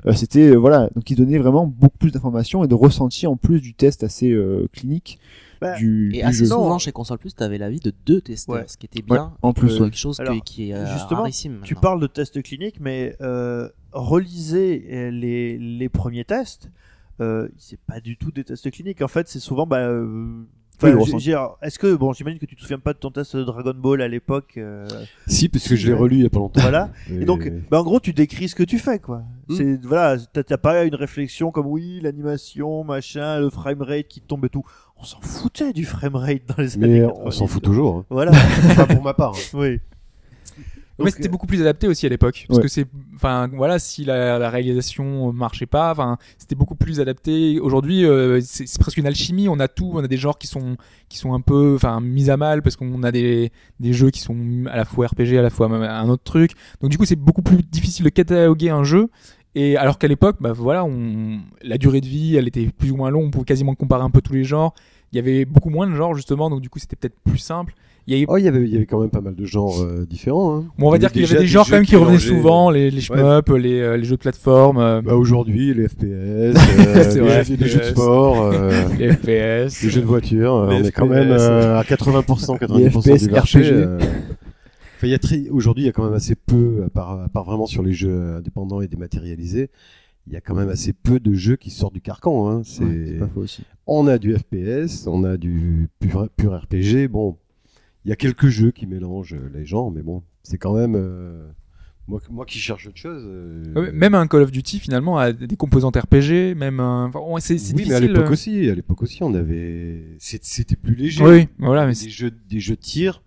Euh, 0.07 0.13
c'était 0.13 0.51
euh, 0.51 0.57
voilà, 0.57 0.89
donc 0.95 1.09
il 1.11 1.17
donnait 1.17 1.39
vraiment 1.39 1.67
beaucoup 1.67 1.99
plus 1.99 2.11
d'informations 2.11 2.65
et 2.65 2.69
de 2.69 2.75
ressenti 2.75 3.27
en 3.27 3.37
plus 3.37 3.61
du 3.61 3.75
test 3.75 4.03
assez 4.05 4.31
euh, 4.31 4.67
clinique 4.73 5.19
Bah, 5.61 5.77
du, 5.77 6.11
Et 6.15 6.19
du 6.19 6.23
assez 6.23 6.39
jeu. 6.41 6.47
souvent 6.47 6.79
chez 6.79 6.93
Console 6.93 7.19
Plus, 7.19 7.35
t'avais 7.35 7.59
l'avis 7.59 7.81
de 7.81 7.93
deux 8.07 8.21
testeurs, 8.21 8.57
Ouais. 8.57 8.65
ce 8.67 8.77
qui 8.77 8.87
était 8.87 9.03
bien. 9.03 9.33
en 9.43 9.53
plus, 9.53 9.79
quelque 9.79 9.97
chose 9.97 10.19
que- 10.19 10.41
qui 10.43 10.71
est 10.71 10.75
euh, 10.75 10.93
justement, 10.93 11.21
rarissime. 11.21 11.61
Tu 11.63 11.75
parles 11.75 12.01
de 12.01 12.07
tests 12.07 12.43
cliniques, 12.43 12.81
mais 12.81 13.17
euh, 13.21 13.69
relisez 13.93 15.11
les, 15.11 15.59
les 15.59 15.89
premiers 15.89 16.25
tests. 16.25 16.71
Euh, 17.21 17.49
c'est 17.57 17.79
pas 17.79 18.01
du 18.01 18.17
tout 18.17 18.33
des 18.33 18.43
tests 18.45 18.71
cliniques. 18.71 19.01
En 19.03 19.09
fait, 19.09 19.29
c'est 19.29 19.39
souvent. 19.39 19.67
Bah, 19.67 19.79
euh, 19.89 20.43
enfin, 20.77 20.93
Oui, 20.97 21.35
Est-ce 21.63 21.79
que 21.79 21.95
bon, 21.95 22.13
j'imagine 22.13 22.39
que 22.39 22.47
tu 22.47 22.57
te 22.57 22.61
souviens 22.61 22.79
pas 22.79 22.93
de 22.93 22.99
ton 22.99 23.11
test 23.11 23.37
de 23.37 23.45
Dragon 23.45 23.73
Ball 23.75 24.03
à 24.03 24.09
l'époque, 24.09 24.55
euh, 24.57 24.87
Si, 25.27 25.49
parce 25.49 25.69
que 25.69 25.77
je 25.77 25.87
l'ai 25.87 25.93
relu 25.95 26.17
il 26.17 26.23
y 26.23 26.27
a 26.27 26.31
pas 26.31 26.39
longtemps. 26.39 26.61
voilà. 26.61 26.91
Et 27.11 27.25
donc, 27.25 27.51
bah, 27.71 27.81
en 27.81 27.85
gros, 27.85 28.01
tu 28.01 28.13
décris 28.13 28.49
ce 28.49 28.55
que 28.55 28.63
tu 28.65 28.79
fais, 28.79 28.99
quoi. 28.99 29.23
Hmm. 29.49 29.55
C'est 29.57 29.85
voilà, 29.85 30.17
t'as 30.33 30.43
t'as 30.43 30.57
pas 30.59 30.85
une 30.85 30.95
réflexion 30.95 31.51
comme 31.51 31.67
oui, 31.67 32.01
l'animation, 32.03 32.85
machin, 32.85 33.41
le 33.41 33.51
framerate 33.51 34.09
qui 34.09 34.21
tombe 34.21 34.45
et 34.45 34.49
tout. 34.49 34.65
On 34.97 35.05
s'en 35.05 35.21
foutait 35.21 35.73
du 35.73 35.85
framerate 35.85 36.43
dans 36.47 36.63
les 36.63 36.77
années 36.77 37.01
mais 37.01 37.07
90. 37.07 37.27
on 37.27 37.31
s'en 37.31 37.47
fout 37.47 37.63
toujours. 37.63 37.97
hein. 37.99 38.05
Voilà. 38.11 38.31
Enfin, 38.31 38.87
pour 38.87 39.03
ma 39.03 39.13
part. 39.15 39.33
hein. 39.35 39.51
oui. 39.55 39.81
Mais 40.99 41.07
Donc, 41.07 41.15
c'était 41.15 41.29
euh, 41.29 41.31
beaucoup 41.31 41.47
plus 41.47 41.61
adapté 41.61 41.89
aussi 41.89 42.07
à 42.07 42.09
l'époque 42.09 42.45
parce 42.47 42.59
Ouais. 42.59 42.63
que 42.63 42.69
c'est 42.69 42.87
enfin 43.17 43.49
voilà 43.53 43.79
si 43.79 44.05
la, 44.05 44.39
la 44.39 44.49
réalisation 44.51 45.33
marchait 45.33 45.67
pas 45.67 45.91
enfin 45.91 46.19
c'était 46.39 46.55
beaucoup 46.55 46.77
plus 46.77 47.01
adapté. 47.01 47.59
Aujourd'hui 47.61 48.05
euh, 48.05 48.41
c'est 48.43 48.67
c'est 48.69 48.79
presque 48.81 48.99
une 48.99 49.07
alchimie. 49.07 49.49
On 49.49 49.59
a 49.59 49.67
tout 49.69 49.91
on 49.95 49.99
a 50.05 50.07
des 50.09 50.17
genres 50.17 50.39
qui 50.39 50.47
sont 50.47 50.77
qui 51.09 51.19
sont 51.19 51.35
un 51.35 51.41
peu 51.41 51.75
enfin 51.75 52.01
mis 52.01 52.31
à 52.31 52.37
mal 52.37 52.63
parce 52.63 52.77
qu'on 52.77 53.03
a 53.03 53.11
des 53.13 53.51
des 53.81 53.93
jeux 53.93 54.11
qui 54.11 54.21
sont 54.21 54.37
à 54.71 54.77
la 54.77 54.85
fois 54.85 55.07
RPG 55.09 55.37
à 55.37 55.43
la 55.43 55.51
fois 55.51 55.67
un 55.69 56.09
autre 56.09 56.23
truc. 56.23 56.53
Donc 56.81 56.91
du 56.91 56.99
coup 56.99 57.05
c'est 57.05 57.17
beaucoup 57.17 57.43
plus 57.43 57.57
difficile 57.57 58.05
de 58.05 58.11
cataloguer 58.11 58.71
un 58.71 58.85
jeu. 58.85 59.09
Et 59.57 59.77
alors 59.77 59.99
qu'à 59.99 60.09
l'époque 60.09 60.37
bah 60.41 60.53
voilà 60.53 60.85
on 60.85 61.41
la 61.63 61.79
durée 61.79 62.01
de 62.01 62.07
vie 62.07 62.37
elle 62.37 62.49
était 62.49 62.67
plus 62.67 62.91
ou 62.93 62.97
moins 62.97 63.11
longue. 63.11 63.27
On 63.27 63.31
pouvait 63.31 63.45
quasiment 63.45 63.75
comparer 63.75 64.03
un 64.05 64.11
peu 64.11 64.21
tous 64.21 64.33
les 64.33 64.45
genres. 64.45 64.75
Il 65.13 65.17
y 65.17 65.19
avait 65.21 65.45
beaucoup 65.45 65.71
moins 65.71 65.87
de 65.89 65.95
genres 65.95 66.15
justement. 66.15 66.51
Donc 66.51 66.61
du 66.61 66.69
coup 66.71 66.79
c'était 66.79 66.97
peut-être 66.97 67.19
plus 67.25 67.39
simple 67.39 67.75
il 68.07 68.13
y 68.13 68.17
avait 68.17 68.27
Oh, 68.29 68.37
il 68.37 68.45
y 68.45 68.49
avait, 68.49 68.63
il 68.63 68.73
y 68.73 68.77
avait 68.77 68.87
quand 68.87 69.01
même 69.01 69.11
pas 69.11 69.21
mal 69.21 69.35
de 69.35 69.45
genres 69.47 69.81
euh, 69.83 70.05
différents. 70.07 70.57
Hein. 70.57 70.65
Bon, 70.79 70.89
on 70.89 70.91
va 70.91 70.99
dire 70.99 71.11
qu'il 71.13 71.23
y 71.23 71.25
avait 71.25 71.39
des 71.41 71.47
genres 71.47 71.67
quand 71.67 71.77
même 71.77 71.87
qui 71.87 71.97
revenaient 71.97 72.19
souvent, 72.19 72.71
les, 72.71 72.91
les 72.91 73.01
shmups, 73.01 73.49
les, 73.59 73.81
euh, 73.81 73.97
les 73.97 74.05
jeux 74.05 74.17
de 74.17 74.21
plateforme, 74.21 74.79
euh, 74.79 75.01
Bah, 75.03 75.15
aujourd'hui, 75.15 75.73
les 75.75 75.89
FPS, 75.89 76.03
euh, 76.05 76.53
les, 77.15 77.21
vrai, 77.21 77.45
jeux- 77.45 77.57
les 77.59 77.67
jeux 77.69 77.79
de 77.81 77.85
sport, 77.85 78.43
euh, 78.53 78.71
les 78.99 79.13
FPS. 79.13 79.83
les 79.83 79.91
jeux 79.91 80.01
de 80.01 80.07
voiture. 80.07 80.67
Les 80.71 80.77
on 80.77 80.85
est 80.85 80.93
quand 80.93 81.07
même 81.07 81.31
euh, 81.31 81.79
à 81.79 81.83
80%, 81.83 82.59
90% 82.59 82.79
Les 82.79 82.91
FPS 82.91 83.23
du 83.27 83.31
marché. 83.31 83.61
RPG. 83.61 83.73
euh. 83.73 83.99
Enfin, 84.97 85.07
il 85.09 85.11
y 85.11 85.15
a 85.15 85.19
très, 85.19 85.49
aujourd'hui, 85.49 85.85
il 85.85 85.87
y 85.87 85.91
a 85.91 85.93
quand 85.93 86.05
même 86.05 86.15
assez 86.15 86.35
peu, 86.35 86.83
à 86.87 86.91
part, 86.91 87.21
à 87.23 87.29
part 87.29 87.45
vraiment 87.45 87.67
sur 87.67 87.83
les 87.83 87.93
jeux 87.93 88.37
indépendants 88.39 88.81
et 88.81 88.87
dématérialisés, 88.89 89.71
il 90.27 90.33
y 90.33 90.37
a 90.37 90.41
quand 90.41 90.55
même 90.55 90.69
assez 90.71 90.93
peu 90.93 91.21
de 91.21 91.35
jeux 91.35 91.57
qui 91.57 91.71
sortent 91.71 91.93
du 91.95 92.01
carcan. 92.01 92.49
Hein. 92.49 92.63
C'est, 92.65 92.85
Ouais, 92.85 93.05
c'est 93.07 93.19
pas 93.19 93.29
faux 93.35 93.41
aussi. 93.41 93.63
on 93.87 94.07
a 94.07 94.19
du 94.19 94.35
FPS, 94.37 95.07
on 95.07 95.25
a 95.25 95.37
du 95.37 95.89
pur, 96.01 96.29
pur 96.37 96.55
RPG. 96.63 97.09
Bon, 97.11 97.37
il 98.05 98.09
y 98.11 98.13
a 98.13 98.17
quelques 98.17 98.49
jeux 98.49 98.71
qui 98.71 98.87
mélangent 98.87 99.37
les 99.55 99.65
genres, 99.65 99.91
mais 99.91 100.03
bon, 100.03 100.23
c'est 100.43 100.59
quand 100.59 100.75
même 100.75 100.95
euh, 100.97 101.47
moi, 102.07 102.21
moi 102.31 102.45
qui 102.45 102.59
cherche 102.59 102.87
autre 102.87 102.99
chose. 102.99 103.23
euh, 103.27 103.73
Ouais, 103.75 103.93
Même 103.93 104.15
un 104.15 104.27
Call 104.27 104.43
of 104.43 104.51
Duty 104.53 104.79
finalement 104.79 105.17
a 105.19 105.33
des 105.33 105.57
composantes 105.57 105.97
RPG, 105.97 106.55
même 106.55 106.81
un... 106.81 107.07
enfin, 107.07 107.21
c'est 107.41 107.57
c'est 107.59 107.75
oui, 107.75 107.85
mais 107.89 107.95
à 107.95 108.01
l'époque 108.01 108.27
euh. 108.29 108.33
aussi, 108.33 108.69
à 108.69 108.75
l'époque 108.75 109.03
aussi, 109.03 109.23
on 109.23 109.33
avait, 109.35 110.05
c'était 110.19 110.77
plus 110.77 110.95
léger. 110.95 111.25
Oui, 111.25 111.49
voilà, 111.59 111.87
mais 111.87 111.95
des 111.95 112.11
jeux, 112.11 112.31
des 112.31 112.61
jeux 112.61 112.77
de 112.77 112.81
tir 112.81 113.23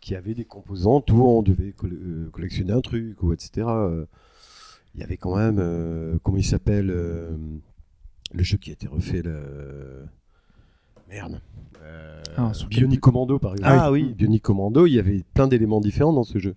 qui 0.00 0.14
avaient 0.16 0.34
des 0.34 0.44
composantes 0.46 1.10
où 1.12 1.22
on 1.22 1.42
devait 1.42 1.72
coll- 1.72 1.92
euh, 1.92 2.28
collectionner 2.32 2.72
un 2.72 2.80
truc 2.80 3.22
ou 3.22 3.32
etc. 3.32 3.66
Euh, 3.68 4.06
Il 4.94 5.00
y 5.00 5.04
avait 5.04 5.16
quand 5.18 5.36
même, 5.36 5.58
euh, 5.60 6.18
comment 6.22 6.38
il 6.38 6.44
s'appelle, 6.44 6.90
euh, 6.90 7.36
le 8.34 8.42
jeu 8.42 8.56
qui 8.56 8.70
a 8.70 8.72
été 8.72 8.86
refait. 8.88 9.22
Merde, 11.12 11.40
euh, 11.84 12.22
Ah, 12.36 12.52
sur 12.54 12.68
Bionic 12.68 13.00
Commando 13.00 13.38
par 13.38 13.52
exemple. 13.52 13.70
Ah 13.72 13.92
oui. 13.92 14.14
Bionic 14.16 14.42
Commando, 14.42 14.86
il 14.86 14.94
y 14.94 14.98
avait 14.98 15.22
plein 15.34 15.46
d'éléments 15.46 15.80
différents 15.80 16.12
dans 16.12 16.24
ce 16.24 16.38
jeu. 16.38 16.54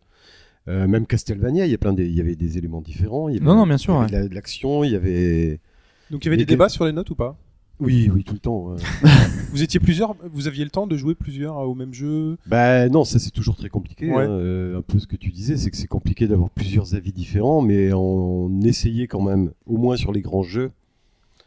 Euh, 0.68 0.88
même 0.88 1.06
Castlevania, 1.06 1.65
il 1.65 1.72
y 1.72 1.76
a 1.76 1.77
plein 1.77 1.94
des, 1.94 2.06
il 2.07 2.15
y 2.15 2.22
avait 2.22 2.36
des 2.36 2.57
éléments 2.57 2.82
différents. 2.82 3.30
Il 3.30 3.36
y 3.36 3.38
avait, 3.38 3.45
Non, 3.45 3.56
non, 3.56 3.68
bien 3.68 3.77
sûr, 3.77 3.94
Il 3.94 3.98
y 3.98 3.99
avait 3.99 4.06
ouais. 4.15 4.19
de 4.19 4.23
la- 4.23 4.30
de 4.30 4.36
l'action, 4.36 4.84
il 4.84 4.91
y 4.91 4.95
avait. 4.95 5.60
Donc 6.10 6.23
il 6.23 6.27
y 6.27 6.30
avait 6.30 6.38
des 6.38 6.45
débats 6.45 6.69
sur 6.69 6.86
les 6.86 6.91
notes 6.91 7.10
ou 7.10 7.15
pas? 7.15 7.38
Oui, 7.82 8.10
oui, 8.11 8.23
tout 8.23 8.34
le 8.34 8.40
temps. 8.40 8.68
ouais. 8.69 8.77
Vous 9.52 9.61
étiez 9.61 9.82
plusieurs, 9.82 10.15
vous 10.32 10.48
aviez 10.48 10.64
le 10.64 10.69
temps 10.69 10.88
de 10.88 10.95
jouer 10.95 11.14
plusieurs 11.14 11.57
au 11.57 11.76
même 11.76 11.94
jeu? 11.94 12.38
Bah 12.48 12.88
non, 12.88 13.03
ça 13.03 13.19
c'est 13.19 13.32
toujours 13.32 13.57
très 13.57 13.68
compliqué. 13.69 14.10
Ouais. 14.10 14.23
hein. 14.23 14.30
Euh, 14.30 14.77
un 14.80 14.82
peu 14.82 14.98
ce 14.98 15.07
que 15.07 15.18
tu 15.18 15.30
disais, 15.32 15.57
c'est 15.57 15.72
que 15.72 15.77
c'est 15.77 15.88
compliqué 15.88 16.26
d'avoir 16.27 16.49
plusieurs 16.49 16.95
avis 16.95 17.11
différents, 17.11 17.61
mais 17.61 17.91
on, 17.94 18.61
essayait 18.61 19.07
quand 19.07 19.22
même, 19.22 19.52
au 19.65 19.77
moins 19.77 19.98
sur 19.98 20.14
les 20.14 20.22
grands 20.22 20.44
jeux, 20.44 20.72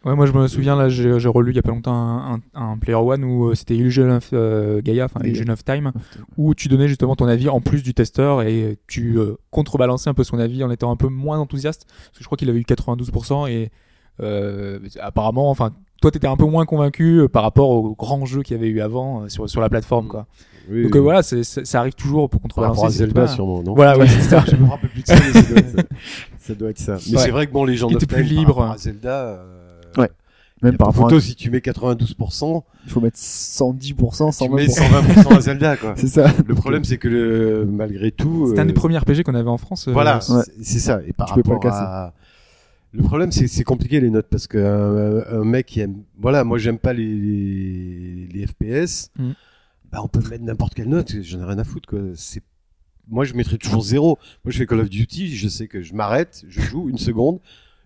Ouais, 0.05 0.15
moi 0.15 0.27
je 0.27 0.33
me 0.33 0.47
souviens 0.47 0.77
là, 0.77 0.89
j'ai 0.89 1.19
j'ai 1.19 1.29
relu 1.29 1.51
il 1.53 1.57
y 1.57 1.59
a 1.59 1.63
pas 1.63 1.71
longtemps 1.73 1.93
un, 1.93 2.35
un, 2.35 2.41
un 2.73 2.79
Player 2.79 2.95
One 2.97 3.25
où 3.25 3.49
euh, 3.49 3.55
c'était 3.57 3.75
Illusion 3.77 4.09
of 4.17 4.31
euh, 4.33 4.81
Gaia, 4.81 5.07
enfin. 5.07 5.21
Illusion 5.25 5.53
of 5.53 5.65
Time, 5.65 5.93
où 6.37 6.55
tu 6.55 6.69
donnais 6.69 6.87
justement 6.87 7.17
ton 7.17 7.27
avis 7.27 7.49
en 7.49 7.61
plus 7.61 7.83
du 7.83 7.95
testeur 7.95 8.43
et 8.43 8.79
tu 8.87 9.19
euh, 9.19 9.35
contrebalançais 9.51 10.09
un 10.09 10.15
peu 10.15 10.23
son 10.25 10.39
avis 10.39 10.63
en 10.63 10.71
étant 10.71 10.93
un 10.93 10.97
peu 10.97 11.09
moins 11.09 11.39
enthousiaste. 11.41 11.87
Parce 11.89 12.19
que 12.19 12.21
je 12.23 12.25
crois 12.27 12.39
qu'il 12.39 12.49
avait 12.49 12.61
eu 12.61 12.65
92% 12.65 13.51
et 13.51 13.71
euh, 14.21 14.79
apparemment, 15.01 15.51
enfin, 15.51 15.73
toi 16.01 16.13
t'étais 16.13 16.29
un 16.29 16.37
peu 16.37 16.47
moins 16.47 16.65
convaincu 16.65 17.27
par 17.33 17.43
rapport 17.43 17.71
aux 17.71 17.97
grands 17.97 18.25
jeux 18.25 18.43
qu'il 18.43 18.57
y 18.57 18.61
avait 18.61 18.69
eu 18.69 18.81
avant 18.81 19.23
euh, 19.25 19.29
sur, 19.29 19.51
sur 19.51 19.61
la 19.61 19.69
plateforme 19.69 20.07
quoi. 20.07 20.27
Oui, 20.71 20.83
Donc 20.85 20.95
oui. 20.95 21.01
voilà, 21.01 21.23
c'est- 21.23 21.43
c'est- 21.45 21.65
ça 21.65 21.81
arrive 21.81 21.95
toujours 21.95 22.29
pour 22.31 22.41
Par 22.41 22.43
contrebalancer. 22.43 22.87
c'est 22.93 22.99
Zelda, 22.99 23.23
pas- 23.23 23.27
sûrement, 23.29 23.63
non 23.63 23.75
Voilà, 23.75 23.99
ouais, 23.99 24.07
c'est 24.07 24.21
ça. 24.21 24.45
Je 24.51 24.55
me 24.55 24.69
rappelle 24.69 24.91
plus 24.91 25.03
de 25.03 25.07
ça, 25.09 25.15
mais 25.17 25.33
ça 25.33 25.49
doit 25.51 25.59
être, 25.59 25.89
ça 26.39 26.55
doit 26.55 26.71
être 26.71 26.79
ça. 26.79 26.97
Mais 27.11 27.17
Ouais. 27.17 27.23
c'est 27.25 27.31
vrai 27.31 27.47
que 27.47 27.53
bon, 27.53 27.65
les 27.65 27.75
gens 27.77 27.89
de 27.91 27.97
plus 27.97 28.23
libre. 28.23 28.63
à 28.63 28.77
Zelda. 28.79 29.43
Euh, 29.99 30.03
Ouais. 30.03 30.11
Même 30.61 30.77
par 30.77 30.89
rapport 30.89 31.05
photo, 31.09 31.21
si 31.21 31.37
tu 31.37 31.51
mets 31.51 31.59
92%, 31.61 32.63
il 32.85 32.91
faut 32.91 33.01
mettre 33.01 33.17
110%, 33.17 34.37
tu 34.45 34.49
mets 34.51 34.67
120%. 34.67 35.23
120% 35.25 35.37
à 35.37 35.41
Zelda, 35.41 35.77
quoi. 35.77 35.95
C'est 35.97 36.09
ça. 36.09 36.33
Le 36.47 36.55
problème, 36.57 36.83
c'est 36.83 36.99
que 36.99 37.07
le, 37.07 37.65
malgré 37.65 38.11
tout. 38.11 38.47
C'était 38.49 38.61
un 38.61 38.65
des 38.65 38.73
euh, 38.73 38.75
premiers 38.75 38.99
RPG 38.99 39.23
qu'on 39.25 39.37
avait 39.37 39.49
en 39.49 39.57
France. 39.59 39.87
euh, 39.87 39.93
Voilà, 39.93 40.17
Ouais. 40.17 40.43
c'est- 40.45 40.65
c'est 40.65 40.79
ça. 40.81 41.01
Et 41.07 41.13
par 41.13 41.29
Tu 41.29 41.35
peux 41.35 41.43
pas 41.43 41.51
rapport 41.55 41.65
le 41.65 41.71
casser. 41.71 41.85
à. 41.85 42.13
Le 42.93 43.03
problème, 43.05 43.31
c'est 43.31 43.47
c'est 43.47 43.63
compliqué 43.65 44.01
les 44.01 44.11
notes 44.11 44.27
parce 44.31 44.47
que 44.49 44.59
un, 44.59 45.41
un 45.41 45.45
mec 45.45 45.67
qui 45.67 45.79
aime. 45.81 46.03
Voilà, 46.19 46.43
moi 46.43 46.59
j'aime 46.59 46.79
pas 46.79 46.93
les, 46.93 47.05
les, 47.07 48.27
les 48.33 48.47
FPS. 48.47 49.11
Mhm. 49.19 49.35
Bah, 49.93 50.01
on 50.03 50.09
peut 50.09 50.21
mettre 50.29 50.43
n'importe 50.43 50.75
quelle 50.75 50.89
note. 50.89 51.15
J'en 51.23 51.41
ai 51.41 51.45
rien 51.45 51.59
à 51.59 51.65
foutre, 51.65 51.89
quoi. 51.89 52.01
C'est. 52.15 52.43
Moi, 53.11 53.25
je 53.25 53.35
mettrais 53.35 53.57
toujours 53.59 53.83
zéro. 53.83 54.19
Moi, 54.45 54.51
je 54.53 54.59
fais 54.59 54.67
Call 54.67 54.81
of 54.81 54.91
Duty. 54.91 55.29
Je 55.37 55.49
sais 55.49 55.67
que 55.69 55.83
je 55.83 55.95
m'arrête, 55.95 56.45
je 56.49 56.61
joue 56.61 56.89
une 56.91 56.99
seconde. 56.99 57.39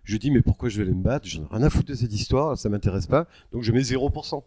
Je 0.04 0.16
dis, 0.16 0.30
mais 0.30 0.42
pourquoi 0.42 0.68
je 0.68 0.78
vais 0.78 0.82
aller 0.82 0.94
me 0.94 1.02
battre? 1.02 1.26
J'en 1.28 1.42
ai 1.42 1.46
rien 1.50 1.62
à 1.62 1.70
foutre 1.70 1.88
de 1.90 1.94
cette 1.94 2.12
histoire. 2.12 2.58
Ça 2.58 2.68
m'intéresse 2.68 3.06
pas. 3.06 3.26
Donc, 3.52 3.62
je 3.62 3.72
mets 3.72 3.82
0%. 3.82 4.42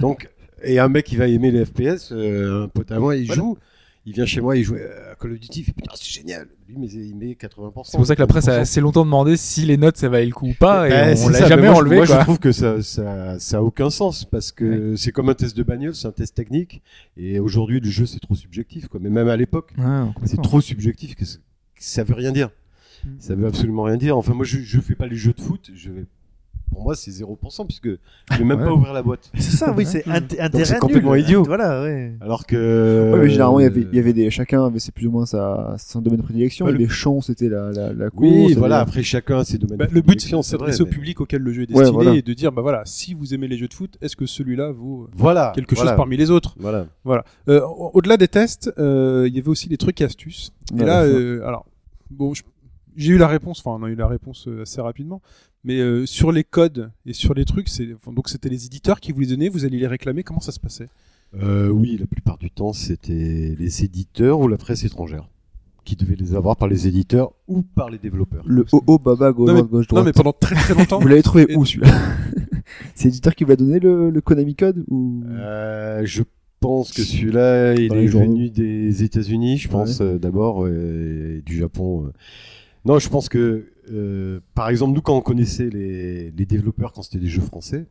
Donc, 0.00 0.28
et 0.62 0.78
un 0.78 0.88
mec 0.88 1.06
qui 1.06 1.16
va 1.16 1.28
aimer 1.28 1.50
les 1.50 1.64
FPS, 1.64 2.12
euh, 2.12 2.64
un 2.64 2.68
pote 2.68 2.92
à 2.92 2.98
moi, 2.98 3.16
il 3.16 3.30
joue. 3.32 3.56
Il 4.04 4.14
vient 4.14 4.26
chez 4.26 4.40
moi, 4.40 4.56
il 4.56 4.64
joue 4.64 4.74
à 4.74 5.14
Call 5.14 5.30
of 5.30 5.38
Duty, 5.38 5.60
il 5.60 5.64
fait 5.64 5.72
putain, 5.72 5.92
c'est 5.94 6.10
génial. 6.10 6.48
Lui, 6.68 6.76
mais 6.76 6.88
il 6.88 7.14
met 7.14 7.34
80%. 7.34 7.82
C'est 7.84 7.96
pour 7.96 8.04
ça 8.04 8.16
que 8.16 8.20
la 8.20 8.26
presse 8.26 8.48
a 8.48 8.58
30%. 8.58 8.60
assez 8.60 8.80
longtemps 8.80 9.04
demandé 9.04 9.36
si 9.36 9.64
les 9.64 9.76
notes 9.76 9.96
ça 9.96 10.08
valait 10.08 10.26
le 10.26 10.32
coup 10.32 10.48
ou 10.48 10.54
pas 10.54 10.88
et 10.88 11.14
on 11.22 11.28
l'a 11.28 11.46
jamais 11.46 11.68
moi, 11.68 11.76
enlevé 11.76 11.96
Moi, 11.96 12.06
je 12.06 12.14
trouve 12.14 12.40
que 12.40 12.50
ça, 12.50 12.82
ça, 12.82 13.38
ça 13.38 13.58
a 13.58 13.62
aucun 13.62 13.90
sens 13.90 14.24
parce 14.24 14.50
que 14.50 14.96
c'est 14.96 15.12
comme 15.12 15.28
un 15.28 15.34
test 15.34 15.56
de 15.56 15.62
bagnole, 15.62 15.94
c'est 15.94 16.08
un 16.08 16.12
test 16.12 16.34
technique. 16.34 16.82
Et 17.16 17.38
aujourd'hui, 17.38 17.78
le 17.78 17.88
jeu, 17.88 18.06
c'est 18.06 18.18
trop 18.18 18.34
subjectif, 18.34 18.88
quoi. 18.88 18.98
Mais 19.00 19.08
même 19.08 19.28
à 19.28 19.36
l'époque, 19.36 19.70
Ouais, 19.78 20.10
c'est 20.24 20.42
trop 20.42 20.60
subjectif 20.60 21.14
que 21.14 21.24
ça 21.78 22.02
veut 22.02 22.14
rien 22.14 22.32
dire. 22.32 22.50
Ça 23.18 23.34
veut 23.34 23.46
absolument 23.46 23.82
rien 23.84 23.96
dire. 23.96 24.16
Enfin, 24.16 24.34
moi, 24.34 24.44
je, 24.44 24.58
je 24.58 24.80
fais 24.80 24.94
pas 24.94 25.06
les 25.06 25.16
jeux 25.16 25.32
de 25.32 25.40
foot. 25.40 25.70
Je 25.74 25.90
vais, 25.90 26.04
pour 26.70 26.82
moi, 26.84 26.94
c'est 26.94 27.10
0% 27.10 27.66
puisque 27.66 27.88
je 27.88 28.38
vais 28.38 28.44
même 28.44 28.58
Ouais. 28.60 28.64
pas 28.64 28.72
ouvrir 28.72 28.94
la 28.94 29.02
boîte. 29.02 29.30
C'est 29.34 29.56
ça, 29.56 29.74
oui, 29.76 29.84
c'est 29.84 30.04
Donc, 30.52 30.64
c'est 30.64 30.78
complètement 30.78 31.12
nul. 31.14 31.20
idiot. 31.22 31.42
Voilà, 31.44 31.82
ouais. 31.82 32.14
Alors 32.22 32.46
que. 32.46 33.12
Ouais, 33.12 33.20
mais 33.20 33.28
généralement, 33.28 33.60
il 33.60 33.64
y 33.64 33.66
avait, 33.66 33.80
euh, 33.82 33.88
il 33.92 33.96
y 33.96 33.98
avait 33.98 34.12
des, 34.14 34.30
chacun 34.30 34.64
avait 34.64 34.78
ses 34.78 34.90
plus 34.90 35.06
ou 35.06 35.10
moins 35.10 35.26
sa, 35.26 35.76
son 35.78 36.00
domaine 36.00 36.20
de 36.20 36.24
prédilection. 36.24 36.64
Bah, 36.64 36.70
il 36.70 36.76
y 36.76 36.78
le- 36.78 36.84
avait 36.84 36.92
Champ, 36.94 37.20
c'était 37.20 37.50
la, 37.50 37.70
la, 37.72 37.92
la 37.92 38.08
course. 38.08 38.22
Oui, 38.32 38.54
voilà. 38.54 38.76
avait- 38.80 38.88
Après, 38.88 39.02
chacun 39.02 39.40
a 39.40 39.44
ses 39.44 39.58
domaines. 39.58 39.76
Bah, 39.76 39.86
de 39.86 39.92
le 39.94 40.00
but, 40.00 40.18
c'est 40.20 40.30
de 40.34 40.36
c'est 40.42 40.50
s'adresser 40.52 40.82
au 40.82 40.86
public 40.86 41.20
auquel 41.20 41.42
le 41.42 41.52
jeu 41.52 41.62
est 41.64 41.72
Ouais, 41.72 41.80
destiné 41.80 41.92
voilà. 41.92 42.14
et 42.14 42.22
de 42.22 42.32
dire, 42.32 42.52
bah 42.52 42.62
voilà, 42.62 42.82
si 42.86 43.12
vous 43.12 43.34
aimez 43.34 43.48
les 43.48 43.58
jeux 43.58 43.68
de 43.68 43.74
foot, 43.74 43.98
est-ce 44.00 44.16
que 44.16 44.24
celui-là 44.24 44.70
vaut 44.72 45.02
euh, 45.04 45.10
Voilà. 45.14 45.52
quelque 45.54 45.76
chose 45.76 45.92
parmi 45.94 46.16
les 46.16 46.30
autres? 46.30 46.54
Voilà. 46.58 46.86
Voilà. 47.04 47.24
Euh, 47.48 47.60
au- 47.66 47.90
Au-delà 47.92 48.16
des 48.16 48.28
tests, 48.28 48.72
euh, 48.78 49.26
il 49.28 49.34
y 49.36 49.38
avait 49.38 49.48
aussi 49.48 49.68
des 49.68 49.76
trucs 49.76 50.00
et 50.00 50.04
astuces. 50.04 50.52
Et 50.74 50.80
Ouais, 50.80 50.86
là, 50.86 51.02
euh, 51.02 51.46
alors, 51.46 51.66
bon, 52.10 52.32
je- 52.32 52.42
j'ai 52.96 53.12
eu 53.12 53.18
la 53.18 53.28
réponse, 53.28 53.60
enfin, 53.64 53.78
on 53.80 53.84
a 53.86 53.90
eu 53.90 53.94
la 53.94 54.06
réponse 54.08 54.46
euh, 54.48 54.62
assez 54.62 54.80
rapidement. 54.80 55.20
Mais 55.64 55.78
euh, 55.80 56.06
sur 56.06 56.32
les 56.32 56.42
codes 56.44 56.90
et 57.06 57.12
sur 57.12 57.34
les 57.34 57.44
trucs, 57.44 57.68
c'est 57.68 57.88
donc 58.12 58.28
c'était 58.28 58.48
les 58.48 58.66
éditeurs 58.66 58.98
qui 59.00 59.12
vous 59.12 59.20
les 59.20 59.26
donnaient, 59.28 59.48
vous 59.48 59.64
alliez 59.64 59.78
les 59.78 59.86
réclamer. 59.86 60.22
Comment 60.24 60.40
ça 60.40 60.50
se 60.52 60.58
passait? 60.60 60.88
Euh, 61.40 61.68
oui, 61.68 61.96
la 61.98 62.06
plupart 62.06 62.36
du 62.38 62.50
temps, 62.50 62.72
c'était 62.72 63.54
les 63.58 63.84
éditeurs 63.84 64.40
ou 64.40 64.48
la 64.48 64.58
presse 64.58 64.84
étrangère 64.84 65.28
qui 65.84 65.96
devaient 65.96 66.14
les 66.16 66.34
avoir 66.34 66.56
par 66.56 66.68
les 66.68 66.86
éditeurs 66.86 67.32
ou 67.48 67.62
par 67.62 67.90
les 67.90 67.98
développeurs. 67.98 68.44
Le 68.46 68.64
OO 68.72 68.98
Baba 68.98 69.32
gauche 69.32 69.48
Non, 69.48 69.54
mais- 69.54 69.60
droite 69.62 69.70
gauche 69.70 69.86
Non, 69.88 69.94
droite. 70.00 70.06
mais 70.06 70.12
pendant 70.12 70.32
très 70.32 70.54
très 70.54 70.74
longtemps. 70.74 70.98
Vous 71.00 71.08
l'avez 71.08 71.22
trouvé 71.22 71.46
Et- 71.48 71.56
où 71.56 71.64
celui-là? 71.64 71.90
C'est 72.94 73.06
l'éditeur 73.06 73.34
qui 73.34 73.44
vous 73.44 73.50
l'a 73.50 73.56
donné 73.56 73.80
le, 73.80 74.10
le 74.10 74.20
Konami 74.20 74.54
Code 74.54 74.84
ou? 74.88 75.22
Euh, 75.28 76.02
je 76.04 76.22
pense 76.60 76.92
que 76.92 77.02
celui-là, 77.02 77.74
il 77.74 77.92
est 77.92 78.06
venu 78.06 78.48
des 78.50 79.02
États-Unis, 79.02 79.58
je 79.58 79.68
pense 79.68 80.00
euh, 80.00 80.18
d'abord, 80.18 80.64
euh, 80.64 81.38
et 81.38 81.42
du 81.42 81.56
Japon. 81.58 82.12
Non, 82.84 82.98
je 82.98 83.08
pense 83.08 83.28
que, 83.28 83.72
euh, 83.90 84.40
par 84.54 84.68
exemple, 84.68 84.94
nous, 84.94 85.02
quand 85.02 85.16
on 85.16 85.20
connaissait 85.22 85.70
les, 85.70 86.30
les 86.32 86.46
développeurs, 86.46 86.92
quand 86.92 87.02
c'était 87.02 87.18
des 87.20 87.28
jeux 87.28 87.40
français, 87.42 87.86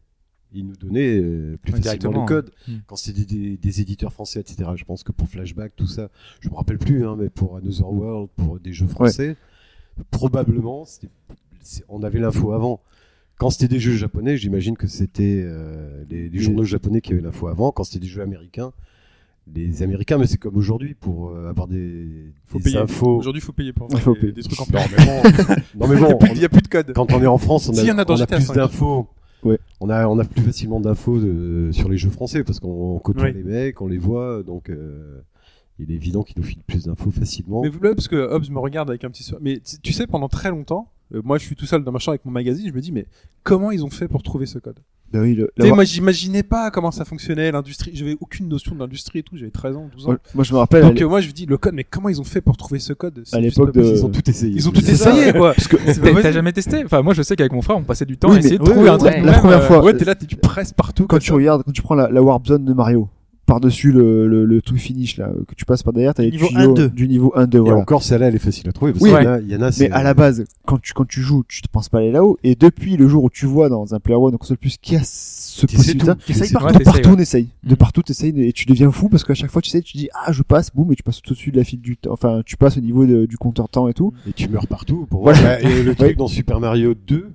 ils 0.53 0.65
nous 0.67 0.75
donnaient 0.75 1.17
euh, 1.17 1.57
plus 1.61 1.73
Ouais, 1.73 1.81
facilement 1.81 2.21
le 2.21 2.27
code. 2.27 2.51
Hmm. 2.67 2.77
Quand 2.87 2.97
c'était 2.97 3.23
des, 3.23 3.51
des- 3.51 3.57
des 3.57 3.81
éditeurs 3.81 4.11
français, 4.11 4.41
etc. 4.41 4.69
Je 4.75 4.83
pense 4.83 5.03
que 5.03 5.13
pour 5.13 5.29
Flashback, 5.29 5.73
tout 5.77 5.87
ça, 5.87 6.09
je 6.41 6.49
me 6.49 6.55
rappelle 6.55 6.77
plus, 6.77 7.05
hein, 7.07 7.15
mais 7.17 7.29
pour 7.29 7.55
Another 7.55 7.89
World, 7.89 8.29
pour 8.35 8.59
des 8.59 8.73
jeux 8.73 8.87
français, 8.87 9.37
probablement, 10.09 10.85
on 11.89 12.03
avait 12.03 12.19
l'info 12.19 12.51
avant. 12.51 12.81
Quand 13.37 13.49
c'était 13.49 13.67
des 13.69 13.79
jeux 13.79 13.95
japonais, 13.95 14.37
j'imagine 14.37 14.77
que 14.77 14.87
c'était 14.87 15.41
euh, 15.43 16.03
les, 16.09 16.29
les 16.29 16.39
journaux 16.39 16.63
japonais 16.63 17.01
qui 17.01 17.13
avaient 17.13 17.21
l'info 17.21 17.47
avant. 17.47 17.71
Quand 17.71 17.83
c'était 17.83 17.99
des 17.99 18.07
jeux 18.07 18.21
américains, 18.21 18.71
les 19.53 19.81
Américains, 19.83 20.17
mais 20.17 20.27
c'est 20.27 20.37
comme 20.37 20.55
aujourd'hui 20.55 20.93
pour 20.93 21.29
euh, 21.31 21.49
avoir 21.49 21.67
des, 21.67 22.31
Faut 22.47 22.57
des 22.59 22.63
payer. 22.65 22.77
infos. 22.77 23.17
Aujourd'hui, 23.17 23.41
il 23.41 23.45
faut 23.45 23.51
payer 23.53 23.73
pour 23.73 23.87
Il 23.89 23.95
avoir 23.97 24.03
faut 24.03 24.13
des, 24.13 24.19
payer. 24.19 24.33
des 24.33 24.43
trucs 24.43 24.59
en 24.59 24.65
Non 24.71 24.79
plus. 24.87 24.95
mais 24.97 25.05
bon, 25.05 25.21
non, 25.79 25.87
mais 25.87 25.95
Il 25.95 26.01
y 26.01 26.05
a 26.05 26.09
bon, 26.11 26.17
plus 26.19 26.29
de- 26.29 26.35
il 26.35 26.41
y 26.41 26.45
a 26.45 26.49
plus 26.49 26.61
de 26.61 26.67
code. 26.67 26.93
quand 26.93 27.11
on 27.13 27.21
est 27.21 27.27
en 27.27 27.37
France, 27.37 27.67
on 27.67 27.71
a, 27.71 27.75
Si, 27.75 27.81
il 27.81 27.87
y 27.87 27.91
en 27.91 27.97
a 27.97 28.05
on 28.07 28.15
a 28.21 28.27
plus 28.27 28.41
5. 28.45 28.55
d'infos. 28.55 29.07
Ouais. 29.43 29.59
On 29.79 29.89
a, 29.89 30.07
on 30.07 30.19
a 30.19 30.23
plus 30.23 30.43
facilement 30.43 30.79
d'infos 30.79 31.19
de- 31.19 31.69
sur 31.71 31.89
les 31.89 31.97
jeux 31.97 32.11
français 32.11 32.43
parce 32.43 32.59
qu'on 32.59 32.99
côtoie 32.99 33.29
les 33.31 33.43
mecs, 33.43 33.81
on 33.81 33.87
les 33.87 33.97
voit, 33.97 34.43
donc 34.43 34.69
euh, 34.69 35.21
il 35.79 35.91
est 35.91 35.95
évident 35.95 36.21
qu'ils 36.21 36.37
nous 36.37 36.43
filent 36.45 36.61
plus 36.67 36.85
d'infos 36.85 37.09
facilement. 37.09 37.63
Mais 37.63 37.69
là, 37.81 37.95
parce 37.95 38.07
que 38.07 38.15
Hobbs 38.15 38.49
me 38.51 38.59
regarde 38.59 38.89
avec 38.89 39.03
un 39.03 39.09
petit 39.09 39.23
sourire. 39.23 39.41
Mais 39.41 39.59
tu- 39.59 39.79
tu 39.81 39.93
sais, 39.93 40.05
pendant 40.05 40.29
très 40.29 40.51
longtemps, 40.51 40.91
euh, 41.15 41.21
moi, 41.25 41.39
je 41.39 41.45
suis 41.45 41.55
tout 41.55 41.65
seul 41.65 41.83
dans 41.83 41.91
ma 41.91 41.97
chambre 41.99 42.13
avec 42.13 42.25
mon 42.25 42.31
magazine. 42.31 42.67
Je 42.67 42.73
me 42.73 42.79
dis, 42.81 42.91
mais 42.91 43.07
comment 43.43 43.71
ils 43.71 43.83
ont 43.83 43.89
fait 43.89 44.07
pour 44.07 44.21
trouver 44.21 44.45
ce 44.45 44.59
code? 44.59 44.77
Bah 45.13 45.19
oui, 45.21 45.35
le- 45.35 45.45
Tu 45.45 45.47
sais, 45.47 45.51
l'avoir- 45.57 45.75
moi, 45.75 45.83
j'imaginais 45.83 46.43
pas 46.43 46.71
comment 46.71 46.91
ça 46.91 47.03
fonctionnait, 47.05 47.51
l'industrie. 47.51 47.91
J'avais 47.93 48.15
aucune 48.21 48.47
notion 48.47 48.73
de 48.75 48.79
l'industrie 48.79 49.19
et 49.19 49.23
tout. 49.23 49.35
J'avais 49.37 49.51
13 49.51 49.75
ans, 49.75 49.89
12 49.93 50.05
ans. 50.05 50.09
moi, 50.11 50.17
moi, 50.35 50.43
je 50.43 50.53
me 50.53 50.57
rappelle 50.59 50.83
Donc, 50.83 51.01
euh, 51.01 51.07
moi, 51.09 51.19
je 51.21 51.27
me 51.27 51.33
dis, 51.33 51.45
le 51.45 51.57
code, 51.57 51.73
mais 51.73 51.83
comment 51.83 52.07
ils 52.09 52.21
ont 52.21 52.23
fait 52.25 52.41
pour 52.41 52.55
trouver 52.57 52.79
ce 52.79 52.93
code? 52.93 53.21
C'est 53.25 53.35
À 53.35 53.41
juste 53.41 53.57
l'époque 53.57 53.73
pas 53.73 53.79
de- 53.79 53.85
possible. 53.85 53.97
Ils 53.99 54.05
ont 54.05 54.09
tout 54.09 54.29
essayé. 54.29 54.53
Ils 54.55 54.69
ont 54.69 54.71
tout 54.71 54.81
C'est 54.81 54.95
ça. 54.95 55.11
essayé, 55.15 55.33
quoi. 55.33 55.53
Parce 55.53 55.67
que 55.67 56.21
T'as 56.21 56.31
jamais 56.31 56.53
testé? 56.53 56.83
Enfin, 56.85 57.01
moi 57.01 57.13
je 57.13 57.21
sais 57.23 57.35
qu'avec 57.35 57.51
mon 57.51 57.61
frère, 57.61 57.77
on 57.77 57.83
passait 57.83 58.05
du 58.05 58.17
temps 58.17 58.29
Oui, 58.29 58.35
à 58.37 58.39
essayer 58.39 58.53
mais- 58.57 58.59
de 58.59 58.63
trouver 58.69 58.83
oui, 58.83 58.89
un 58.89 58.97
truc. 58.97 59.13
la 59.23 59.33
première 59.33 59.57
euh, 59.57 59.61
fois, 59.67 59.83
Ouais, 59.83 59.93
t'es 59.97 60.05
là, 60.05 60.15
t'es- 60.15 60.25
tu 60.25 60.35
presses 60.37 60.71
partout. 60.73 61.03
quand 61.03 61.07
comme 61.15 61.19
tu 61.19 61.29
ça. 61.29 61.33
regardes, 61.35 61.63
quand 61.63 61.71
tu 61.71 61.81
prends 61.81 61.95
la, 61.95 62.09
la 62.09 62.21
Warp 62.21 62.45
Zone 62.47 62.63
de 62.65 62.73
Mario, 62.73 63.09
par-dessus 63.51 63.91
le, 63.91 64.27
le, 64.27 64.45
le 64.45 64.61
truc 64.61 64.77
finish 64.79 65.17
là, 65.17 65.29
que 65.47 65.55
tu 65.55 65.65
passes 65.65 65.83
par 65.83 65.91
derrière, 65.93 66.13
t'as 66.13 66.23
les 66.23 66.31
Niveau 66.31 66.47
tuyaux 66.47 66.73
1-2. 66.75 66.89
du 66.93 67.07
niveau 67.07 67.33
1-2, 67.35 67.55
Et 67.55 67.59
voilà. 67.59 67.77
encore, 67.77 68.01
celle-là, 68.03 68.27
elle 68.29 68.35
est 68.35 68.39
facile 68.39 68.69
à 68.69 68.71
trouver. 68.71 68.93
Parce 68.93 69.03
Oui, 69.03 69.09
qu'il 69.11 69.19
y, 69.19 69.21
ouais. 69.23 69.27
en 69.27 69.33
a- 69.33 69.39
il 69.41 69.49
y 69.51 69.55
en 69.55 69.61
a, 69.61 69.71
Mais 69.79 69.91
à 69.91 70.03
la 70.03 70.13
base, 70.13 70.45
quand 70.65 70.81
tu, 70.81 70.93
quand 70.93 71.05
tu 71.07 71.21
joues, 71.21 71.43
tu 71.47 71.61
te 71.61 71.67
penses 71.67 71.89
pas 71.89 71.97
aller 71.99 72.11
là-haut. 72.11 72.37
Et 72.43 72.55
depuis 72.55 72.95
le 72.97 73.07
jour 73.07 73.25
où 73.25 73.29
tu 73.29 73.45
vois 73.45 73.67
dans 73.69 73.93
un 73.93 73.99
Player 73.99 74.17
One, 74.17 74.33
ou 74.33 74.37
console 74.37 74.57
plus, 74.57 74.77
qu'il 74.77 74.93
y 74.93 74.97
a 74.97 75.01
ce 75.03 75.65
possibilité, 75.65 76.05
tout. 76.07 76.15
T'essayes 76.27 76.51
partout. 76.51 76.67
Ouais, 76.73 76.79
de 76.79 76.83
partout 76.85 77.09
ouais. 77.09 77.15
on 77.17 77.19
essaye. 77.19 77.47
De 77.63 77.71
Mhm. 77.71 77.75
partout 77.75 78.01
t'essayes 78.03 78.33
et 78.41 78.53
tu 78.53 78.65
deviens 78.65 78.89
fou 78.91 79.09
parce 79.09 79.23
qu'à 79.23 79.33
chaque 79.33 79.51
fois 79.51 79.61
tu 79.61 79.69
sais, 79.69 79.81
tu 79.81 79.97
dis 79.97 80.07
ah 80.13 80.31
je 80.31 80.41
passe, 80.43 80.71
boum 80.73 80.91
et 80.91 80.95
tu 80.95 81.03
passes 81.03 81.21
tout 81.21 81.31
au-dessus 81.33 81.51
de 81.51 81.57
la 81.57 81.63
file 81.63 81.81
du 81.81 81.97
temps. 81.97 82.11
Enfin, 82.13 82.41
tu 82.45 82.55
passes 82.57 82.77
au 82.77 82.81
niveau 82.81 83.05
de- 83.05 83.25
du 83.25 83.37
compteur 83.37 83.67
temps 83.69 83.87
et 83.89 83.93
tout. 83.93 84.13
Et 84.27 84.33
tu 84.33 84.47
meurs 84.47 84.67
partout. 84.67 85.05
Pour 85.09 85.23
Voilà. 85.23 85.39
voir. 85.39 85.59
Et 85.59 85.83
le 85.83 85.93
truc 85.95 86.17
dans 86.17 86.27
Super 86.27 86.59
Mario 86.59 86.93
2, 87.07 87.31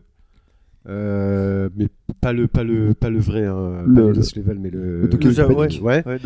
euh, 0.88 1.68
mais 1.76 1.88
pas 2.20 2.32
le, 2.32 2.48
pas 2.48 2.62
le, 2.64 2.94
pas 2.94 3.10
le 3.10 3.18
vrai, 3.18 3.44
hein, 3.44 3.82
Le- 3.86 3.94
pas 3.94 4.00
le- 4.12 4.40
Level, 4.42 4.58
mais 4.58 4.70
le. 4.70 5.08
Panic. 5.10 5.80
ouais. 5.82 6.02
Ouais. 6.04 6.04
Ouais. 6.06 6.18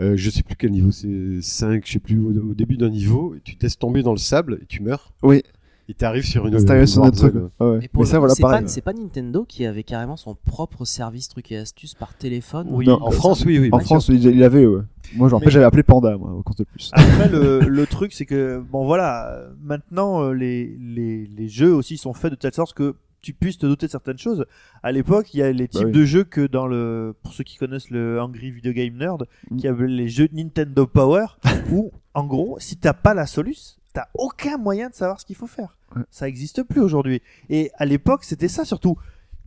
Euh, 0.00 0.14
je 0.16 0.30
sais 0.30 0.42
plus 0.42 0.56
quel 0.56 0.70
niveau, 0.72 0.90
c'est 0.92 1.40
5, 1.40 1.82
je 1.86 1.92
sais 1.92 1.98
plus, 1.98 2.18
au, 2.20 2.30
au 2.50 2.54
début 2.54 2.76
d'un 2.76 2.90
niveau, 2.90 3.34
et 3.36 3.40
tu 3.42 3.56
te 3.56 3.62
laisses 3.64 3.78
tomber 3.78 4.02
dans 4.02 4.12
le 4.12 4.18
sable 4.18 4.58
et 4.62 4.66
tu 4.66 4.82
meurs. 4.82 5.12
Oui. 5.22 5.42
Et 5.88 5.94
t'arrives 5.94 6.24
sur 6.24 6.48
une. 6.48 6.54
Une 6.54 6.86
sur 6.86 7.04
notre 7.04 7.16
truc. 7.16 7.32
Zone. 7.34 7.50
Ouais, 7.60 7.66
ouais. 7.68 7.78
Mais, 7.82 7.88
pour 7.88 8.02
Mais 8.02 8.06
le 8.06 8.10
ça 8.10 8.16
coup, 8.16 8.20
voilà 8.22 8.34
c'est 8.34 8.42
pareil. 8.42 8.62
pas, 8.62 8.68
c'est 8.68 8.80
pas 8.80 8.92
Nintendo 8.92 9.44
qui 9.46 9.64
avait 9.66 9.84
carrément 9.84 10.16
son 10.16 10.34
propre 10.34 10.84
service 10.84 11.28
truc 11.28 11.52
et 11.52 11.58
astuces 11.58 11.94
par 11.94 12.14
téléphone. 12.16 12.66
Oui, 12.70 12.86
Non, 12.86 12.98
En 13.00 13.12
France, 13.12 13.44
oui, 13.46 13.60
oui. 13.60 13.68
En 13.70 13.78
France, 13.78 14.08
il 14.08 14.24
il 14.24 14.42
avait. 14.42 14.66
Ouais. 14.66 14.80
Moi, 15.14 15.28
je 15.28 15.34
me 15.34 15.36
rappelle, 15.36 15.46
Mais- 15.46 15.52
j'avais 15.52 15.64
appelé 15.64 15.84
Panda 15.84 16.16
moi 16.18 16.32
au 16.32 16.42
console 16.42 16.66
plus. 16.66 16.90
Après, 16.92 17.28
le, 17.28 17.60
le 17.60 17.86
truc, 17.86 18.12
c'est 18.12 18.26
que, 18.26 18.60
bon 18.72 18.84
voilà, 18.84 19.30
euh, 19.32 19.48
maintenant, 19.62 20.32
les, 20.32 20.76
les, 20.80 21.26
les 21.28 21.48
jeux 21.48 21.72
aussi 21.72 21.96
sont 21.98 22.12
faits 22.14 22.32
de 22.32 22.36
telle 22.36 22.52
sorte 22.54 22.74
que 22.74 22.96
tu 23.26 23.32
puisses 23.34 23.58
te 23.58 23.66
douter 23.66 23.86
de 23.86 23.90
certaines 23.90 24.18
choses. 24.18 24.46
À 24.84 24.92
l'époque, 24.92 25.34
il 25.34 25.38
y 25.38 25.42
a 25.42 25.50
les 25.50 25.66
types 25.66 25.82
Bah 25.82 25.86
oui. 25.88 25.92
de 25.92 26.04
jeux 26.04 26.22
que 26.24 26.46
dans 26.46 26.66
le, 26.68 27.14
pour 27.22 27.32
ceux 27.32 27.42
qui 27.42 27.56
connaissent 27.56 27.90
le 27.90 28.20
Angry 28.20 28.50
Video 28.52 28.72
Game 28.72 28.96
Nerd, 28.96 29.26
Mm. 29.50 29.56
qui 29.56 29.66
avait 29.66 29.88
les 29.88 30.08
jeux 30.08 30.28
Nintendo 30.32 30.86
Power, 30.86 31.26
où, 31.72 31.90
en 32.14 32.24
gros, 32.24 32.56
si 32.60 32.76
t'as 32.76 32.92
pas 32.92 33.14
la 33.14 33.26
soluce, 33.26 33.78
t'as 33.92 34.06
aucun 34.14 34.58
moyen 34.58 34.88
de 34.90 34.94
savoir 34.94 35.20
ce 35.20 35.26
qu'il 35.26 35.34
faut 35.34 35.48
faire. 35.48 35.76
Ouais. 35.96 36.02
Ça 36.10 36.28
existe 36.28 36.62
plus 36.62 36.80
aujourd'hui. 36.80 37.20
Et 37.50 37.72
à 37.78 37.84
l'époque, 37.84 38.22
c'était 38.22 38.48
ça 38.48 38.64
surtout. 38.64 38.96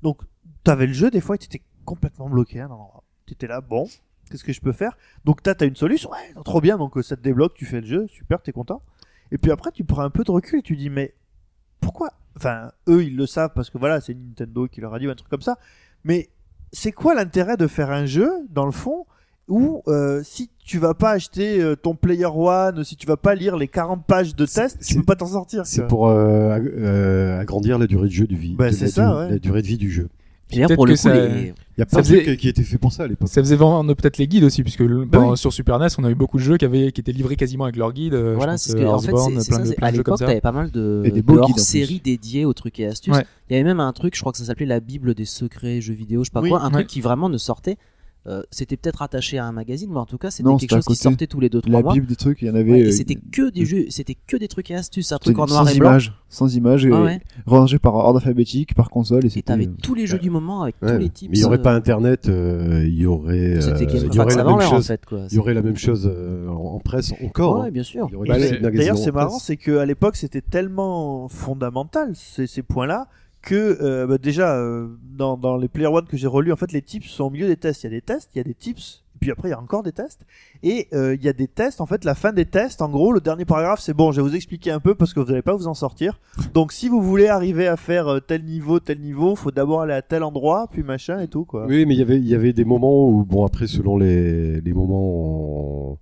Donc, 0.01 0.21
t'avais 0.65 0.87
le 0.87 0.93
jeu, 0.93 1.09
des 1.09 1.21
fois, 1.21 1.35
et 1.35 1.37
t'étais 1.39 1.61
complètement 1.85 2.29
bloqué 2.29 2.59
à 2.59 2.65
un 2.65 2.69
endroit. 2.71 3.03
T'étais 3.25 3.47
là, 3.47 3.61
bon, 3.61 3.87
qu'est-ce 4.29 4.43
que 4.43 4.51
je 4.53 4.59
peux 4.61 4.73
faire? 4.73 4.97
Donc, 5.23 5.41
t'as, 5.41 5.55
t'as 5.55 5.67
une 5.67 5.75
solution, 5.75 6.09
ouais, 6.11 6.33
trop 6.43 6.59
bien, 6.61 6.77
donc 6.77 6.97
euh, 6.97 7.01
ça 7.01 7.15
te 7.15 7.21
débloque, 7.21 7.53
tu 7.53 7.65
fais 7.65 7.79
le 7.81 7.87
jeu, 7.87 8.07
super, 8.07 8.41
t'es 8.41 8.51
content. 8.51 8.81
Et 9.31 9.37
puis 9.37 9.51
après, 9.51 9.71
tu 9.71 9.83
prends 9.83 10.01
un 10.01 10.09
peu 10.09 10.23
de 10.23 10.31
recul 10.31 10.59
et 10.59 10.63
tu 10.63 10.75
dis, 10.75 10.89
mais 10.89 11.13
pourquoi 11.81 12.09
Enfin, 12.37 12.71
eux, 12.87 13.03
ils 13.03 13.15
le 13.17 13.25
savent 13.25 13.51
parce 13.53 13.69
que 13.69 13.77
voilà, 13.77 13.99
c'est 14.01 14.13
Nintendo 14.13 14.67
qui 14.67 14.79
leur 14.81 14.93
a 14.93 14.99
dit 14.99 15.07
un 15.07 15.15
truc 15.15 15.29
comme 15.29 15.41
ça. 15.41 15.57
Mais 16.05 16.29
c'est 16.71 16.91
quoi 16.93 17.13
l'intérêt 17.15 17.57
de 17.57 17.67
faire 17.67 17.91
un 17.91 18.05
jeu, 18.05 18.31
dans 18.49 18.65
le 18.65 18.71
fond, 18.71 19.05
où 19.49 19.81
euh, 19.87 20.21
si 20.23 20.49
tu 20.63 20.77
vas 20.77 20.93
pas 20.93 21.09
acheter 21.11 21.59
euh, 21.61 21.75
ton 21.75 21.95
Player 21.95 22.27
One, 22.27 22.83
si 22.83 22.95
tu 22.95 23.07
vas 23.07 23.17
pas 23.17 23.35
lire 23.35 23.57
les 23.57 23.67
40 23.67 24.05
pages 24.05 24.35
de 24.35 24.45
test, 24.45 24.77
tu 24.85 24.95
peux 24.97 25.03
pas 25.03 25.15
t'en 25.15 25.25
sortir. 25.25 25.65
C'est 25.65 25.87
pour 25.87 26.07
euh, 26.07 26.51
ag- 26.51 27.41
agrandir 27.41 27.77
la 27.79 27.87
durée 27.87 28.07
de 28.07 28.13
jeu 28.13 28.27
du 28.27 28.37
vie. 28.37 28.55
Bah, 28.55 28.69
de 28.69 28.75
c'est 28.75 28.87
ça, 28.87 29.09
du- 29.09 29.17
ouais. 29.17 29.29
la 29.31 29.39
durée 29.39 29.61
de 29.61 29.67
vie 29.67 29.77
du 29.77 29.91
jeu. 29.91 30.07
D'ailleurs, 30.51 30.67
Peut-être 30.67 30.75
pour 30.77 30.85
le 30.87 30.93
que 30.93 30.97
coup, 30.97 31.03
ça- 31.03 31.13
les- 31.27 31.53
Il 31.77 31.79
y 31.79 31.81
a 31.83 31.85
plein 31.85 31.99
de 32.01 32.05
faisait- 32.05 32.23
trucs 32.23 32.39
qui 32.39 32.49
étaient 32.49 32.63
faits 32.63 32.79
pour 32.81 32.91
ça 32.91 33.03
à 33.03 33.07
l'époque. 33.07 33.27
Ça 33.29 33.41
faisait 33.41 33.55
vendre 33.55 33.93
peut-être 33.93 34.17
les 34.17 34.27
guides 34.27 34.43
aussi, 34.43 34.63
puisque 34.63 34.79
le- 34.81 35.05
Bah 35.05 35.19
oui. 35.29 35.37
sur 35.37 35.53
Super 35.53 35.77
NES, 35.79 35.87
on 35.99 36.03
a 36.03 36.09
eu 36.09 36.15
beaucoup 36.15 36.37
de 36.37 36.43
jeux 36.43 36.57
qui, 36.57 36.65
avaient, 36.65 36.91
qui 36.91 36.99
étaient 37.01 37.11
livrés 37.11 37.35
quasiment 37.35 37.65
avec 37.65 37.75
leur 37.77 37.93
guide. 37.93 38.13
euh, 38.15 38.33
Voilà, 38.35 38.57
c'est 38.57 38.71
ce 38.71 38.75
euh, 38.77 38.79
que, 38.81 38.85
en 38.85 38.99
fait, 38.99 39.11
Earthbound, 39.11 39.39
c'est- 39.41 39.51
ça, 39.53 39.59
de, 39.61 39.75
à 39.81 39.91
de 39.91 39.97
l'époque, 39.97 40.17
t'avais 40.19 40.41
pas 40.41 40.51
mal 40.51 40.71
de, 40.71 41.03
Et 41.05 41.11
des 41.11 41.21
de 41.21 41.27
guides, 41.27 41.39
hors-séries 41.39 42.01
dédiées 42.03 42.45
aux 42.45 42.53
trucs 42.53 42.79
et 42.79 42.87
astuces. 42.87 43.13
Ouais. 43.15 43.25
Il 43.49 43.53
y 43.53 43.55
avait 43.55 43.63
même 43.63 43.79
un 43.79 43.93
truc, 43.93 44.15
je 44.15 44.19
crois 44.21 44.31
que 44.31 44.37
ça 44.39 44.45
s'appelait 44.45 44.65
la 44.65 44.79
Bible 44.79 45.13
des 45.13 45.25
secrets 45.25 45.79
jeux 45.81 45.93
vidéo, 45.93 46.23
je 46.23 46.29
sais 46.29 46.33
pas 46.33 46.41
Oui, 46.41 46.49
quoi, 46.49 46.61
un 46.61 46.65
ouais. 46.67 46.71
truc 46.71 46.87
qui 46.87 46.99
vraiment 47.01 47.29
ne 47.29 47.37
sortait. 47.37 47.77
Euh, 48.27 48.43
c'était 48.51 48.75
peut-être 48.77 49.01
attaché 49.01 49.37
à 49.37 49.45
un 49.45 49.51
magazine, 49.53 49.89
mais 49.91 49.97
en 49.99 50.05
tout 50.05 50.17
cas, 50.17 50.29
c'était 50.29 50.43
Non, 50.49 50.57
quelque 50.57 50.75
chose 50.75 50.85
qui 50.85 50.95
sortait 50.95 51.25
tous 51.25 51.39
les 51.39 51.49
deux 51.49 51.61
trois 51.61 51.71
La 51.73 51.81
mois. 51.81 51.93
Bible 51.93 52.05
des 52.05 52.17
trucs, 52.17 52.41
il 52.41 52.47
y 52.49 52.51
en 52.51 52.55
avait. 52.55 52.71
Ouais, 52.71 52.79
et 52.81 52.87
euh, 52.87 52.91
c'était 52.91 53.15
que 53.15 53.49
des 53.49 53.65
jeux, 53.65 53.85
c'était 53.89 54.15
que 54.27 54.35
des 54.35 54.47
trucs 54.49 54.69
et 54.71 54.75
astuces, 54.75 55.11
un 55.13 55.17
truc 55.17 55.39
en 55.39 55.45
noir 55.45 55.65
sans 55.67 55.73
et 55.73 55.79
blanc. 55.79 55.89
images, 55.91 56.13
sans 56.27 56.53
images, 56.55 56.85
et 56.85 56.91
Ouais, 56.91 57.21
rangé 57.45 57.79
par 57.79 57.95
ordre 57.95 58.17
alphabétique, 58.19 58.75
par 58.75 58.89
console, 58.89 59.23
et 59.23 59.27
Et 59.27 59.29
c'était. 59.29 59.43
t'avais 59.53 59.67
euh, 59.67 59.73
tous 59.81 59.95
les 59.95 60.05
jeux 60.05 60.19
du 60.19 60.29
moment 60.29 60.63
avec 60.63 60.75
Ouais. 60.81 60.93
tous 60.93 60.99
les 60.99 61.09
types. 61.09 61.31
Mais 61.31 61.37
il 61.37 61.41
y 61.41 61.45
aurait 61.45 61.59
euh, 61.59 61.61
pas 61.61 61.73
Internet, 61.73 62.27
euh, 62.27 62.83
il 62.85 62.95
y 62.99 63.05
aurait, 63.05 63.57
euh, 63.57 63.77
il 63.79 64.13
y 64.13 64.19
aurait 64.19 64.35
la 64.35 64.41
avant 64.41 64.57
même 64.57 64.67
chose. 64.69 64.87
fait 64.87 65.05
quoi. 65.05 65.21
Il 65.31 65.35
y 65.35 65.39
aurait 65.39 65.53
la 65.53 65.61
même 65.61 65.77
chose 65.77 66.11
euh, 66.13 66.47
en 66.49 66.79
presse 66.79 67.13
encore. 67.23 67.61
Ouais, 67.61 67.67
hein. 67.67 67.71
bien 67.71 67.83
sûr. 67.83 68.07
Il 68.09 68.13
y 68.13 68.15
aurait 68.17 68.27
Bah, 68.27 68.37
des 68.37 68.43
les- 68.43 68.59
magazines 68.59 68.77
D'ailleurs, 68.79 68.97
c'est 68.97 69.11
marrant, 69.13 69.39
c'est 69.39 69.55
qu'à 69.57 69.85
l'époque, 69.85 70.17
c'était 70.17 70.41
tellement 70.41 71.29
fondamental 71.29 72.11
ces, 72.15 72.47
ces 72.47 72.63
points-là 72.63 73.07
que 73.41 73.77
euh, 73.81 74.07
bah, 74.07 74.17
déjà 74.17 74.55
euh, 74.55 74.87
dans, 75.17 75.57
les 75.57 75.67
Player 75.67 75.87
One 75.87 76.05
que 76.05 76.17
j'ai 76.17 76.27
relus, 76.27 76.51
en 76.51 76.55
fait, 76.55 76.71
les 76.71 76.81
tips 76.81 77.07
sont 77.07 77.25
au 77.25 77.29
milieu 77.29 77.47
des 77.47 77.57
tests. 77.57 77.83
Il 77.83 77.87
y 77.87 77.87
a 77.87 77.91
des 77.91 78.01
tests, 78.01 78.29
il 78.35 78.37
y 78.37 78.41
a 78.41 78.43
des 78.43 78.53
tips, 78.53 79.03
puis 79.19 79.31
après 79.31 79.49
il 79.49 79.51
y 79.51 79.53
a 79.53 79.59
encore 79.59 79.83
des 79.83 79.91
tests, 79.91 80.25
et 80.63 80.87
euh, 80.93 81.15
il 81.15 81.23
y 81.23 81.29
a 81.29 81.33
des 81.33 81.47
tests. 81.47 81.81
En 81.81 81.85
fait, 81.85 82.05
la 82.05 82.15
fin 82.15 82.33
des 82.33 82.45
tests, 82.45 82.81
en 82.81 82.89
gros, 82.89 83.11
le 83.11 83.21
dernier 83.21 83.45
paragraphe, 83.45 83.79
c'est 83.79 83.93
bon, 83.93 84.11
je 84.11 84.21
vais 84.21 84.27
vous 84.27 84.35
expliquer 84.35 84.71
un 84.71 84.79
peu 84.79 84.95
parce 84.95 85.13
que 85.13 85.19
vous 85.19 85.27
n'allez 85.27 85.41
pas 85.41 85.55
vous 85.55 85.67
en 85.67 85.73
sortir. 85.73 86.19
Donc, 86.53 86.71
si 86.71 86.89
vous 86.89 87.01
voulez 87.01 87.27
arriver 87.27 87.67
à 87.67 87.77
faire 87.77 88.19
tel 88.25 88.43
niveau, 88.43 88.79
tel 88.79 88.99
niveau, 88.99 89.35
faut 89.35 89.51
d'abord 89.51 89.81
aller 89.81 89.93
à 89.93 90.01
tel 90.01 90.23
endroit, 90.23 90.67
puis 90.71 90.83
machin 90.83 91.19
et 91.19 91.27
tout 91.27 91.45
quoi. 91.45 91.65
Oui, 91.65 91.85
mais 91.85 91.95
il 91.95 91.99
y 91.99 92.03
avait, 92.03 92.19
y 92.19 92.35
avait 92.35 92.53
des 92.53 92.65
moments 92.65 93.09
où, 93.09 93.23
bon, 93.23 93.45
après, 93.45 93.67
selon 93.67 93.97
les, 93.97 94.61
les 94.61 94.73
moments, 94.73 95.93
on, 95.93 95.97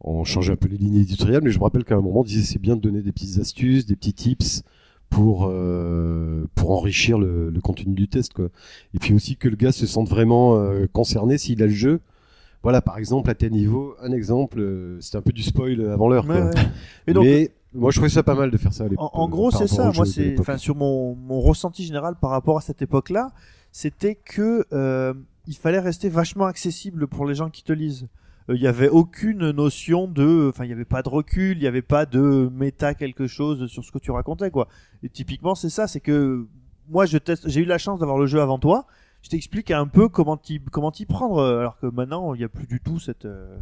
on 0.00 0.24
changeait 0.24 0.52
un 0.52 0.56
peu 0.56 0.68
les 0.68 0.76
lignes 0.76 1.00
éditoriales, 1.00 1.42
mais 1.42 1.50
je 1.50 1.58
me 1.58 1.64
rappelle 1.64 1.84
qu'à 1.84 1.96
un 1.96 2.00
moment, 2.00 2.20
on 2.20 2.24
disait 2.24 2.44
c'est 2.44 2.60
bien 2.60 2.76
de 2.76 2.80
donner 2.80 3.02
des 3.02 3.12
petites 3.12 3.38
astuces, 3.38 3.86
des 3.86 3.96
petits 3.96 4.12
tips 4.12 4.62
pour, 5.10 5.46
euh, 5.50 6.44
pour 6.54 6.70
enrichir 6.72 7.18
le, 7.18 7.50
le 7.50 7.60
contenu 7.60 7.94
du 7.94 8.08
test, 8.08 8.32
quoi. 8.34 8.48
Et 8.94 8.98
puis 8.98 9.14
aussi 9.14 9.36
que 9.36 9.48
le 9.48 9.56
gars 9.56 9.72
se 9.72 9.86
sente 9.86 10.08
vraiment 10.08 10.56
euh, 10.56 10.86
concerné 10.92 11.38
s'il 11.38 11.62
a 11.62 11.66
le 11.66 11.72
jeu. 11.72 12.00
Voilà, 12.62 12.82
par 12.82 12.98
exemple, 12.98 13.30
à 13.30 13.34
tel 13.34 13.52
niveau, 13.52 13.94
un 14.02 14.12
exemple, 14.12 14.58
euh, 14.60 14.98
c'était 15.00 15.16
un 15.18 15.22
peu 15.22 15.32
du 15.32 15.42
spoil 15.42 15.80
avant 15.90 16.08
l'heure, 16.08 16.26
Ouais, 16.28 16.36
quoi. 16.40 16.44
ouais. 16.46 16.52
Et 17.06 17.12
donc, 17.12 17.24
mais 17.24 17.50
moi, 17.72 17.90
je 17.90 17.96
trouvais 17.98 18.10
ça 18.10 18.22
pas 18.22 18.34
mal 18.34 18.50
de 18.50 18.56
faire 18.56 18.72
ça 18.72 18.84
à. 18.84 18.86
En, 18.96 19.10
en 19.12 19.26
euh, 19.26 19.30
gros, 19.30 19.50
c'est 19.50 19.68
ça. 19.68 19.92
Moi, 19.94 20.04
c'est, 20.06 20.38
enfin, 20.40 20.56
sur 20.58 20.74
mon, 20.74 21.14
mon 21.14 21.40
ressenti 21.40 21.84
général 21.84 22.16
par 22.20 22.30
rapport 22.30 22.58
à 22.58 22.60
cette 22.60 22.82
époque-là, 22.82 23.30
c'était 23.72 24.16
que 24.16 24.66
euh, 24.72 25.14
il 25.46 25.54
fallait 25.54 25.78
rester 25.78 26.08
vachement 26.08 26.46
accessible 26.46 27.06
pour 27.06 27.26
les 27.26 27.34
gens 27.34 27.48
qui 27.48 27.62
te 27.62 27.72
lisent. 27.72 28.08
Euh, 28.48 28.54
Il 28.56 28.62
y 28.62 28.66
avait 28.66 28.88
aucune 28.88 29.50
notion 29.50 30.08
de, 30.08 30.48
enfin, 30.48 30.64
il 30.64 30.70
y 30.70 30.72
avait 30.72 30.84
pas 30.84 31.02
de 31.02 31.08
recul, 31.08 31.56
il 31.56 31.62
y 31.62 31.66
avait 31.66 31.82
pas 31.82 32.06
de 32.06 32.50
méta 32.52 32.94
quelque 32.94 33.26
chose 33.26 33.66
sur 33.66 33.84
ce 33.84 33.92
que 33.92 33.98
tu 33.98 34.10
racontais, 34.10 34.50
quoi. 34.50 34.68
Et 35.02 35.08
typiquement, 35.08 35.54
c'est 35.54 35.70
ça, 35.70 35.86
c'est 35.86 36.00
que 36.00 36.46
moi, 36.88 37.04
je 37.06 37.18
teste, 37.18 37.48
j'ai 37.48 37.60
eu 37.60 37.66
la 37.66 37.78
chance 37.78 37.98
d'avoir 38.00 38.18
le 38.18 38.26
jeu 38.26 38.40
avant 38.40 38.58
toi. 38.58 38.86
Je 39.22 39.28
t'explique 39.30 39.70
un 39.70 39.86
peu 39.86 40.08
comment 40.08 40.36
t'y, 40.36 40.60
comment 40.70 40.90
t'y 40.92 41.04
prendre, 41.04 41.38
euh, 41.38 41.58
alors 41.60 41.78
que 41.78 41.86
maintenant, 41.86 42.34
il 42.34 42.40
y 42.40 42.44
a 42.44 42.48
plus 42.48 42.66
du 42.66 42.80
tout 42.80 42.98
cette. 42.98 43.24
euh, 43.24 43.58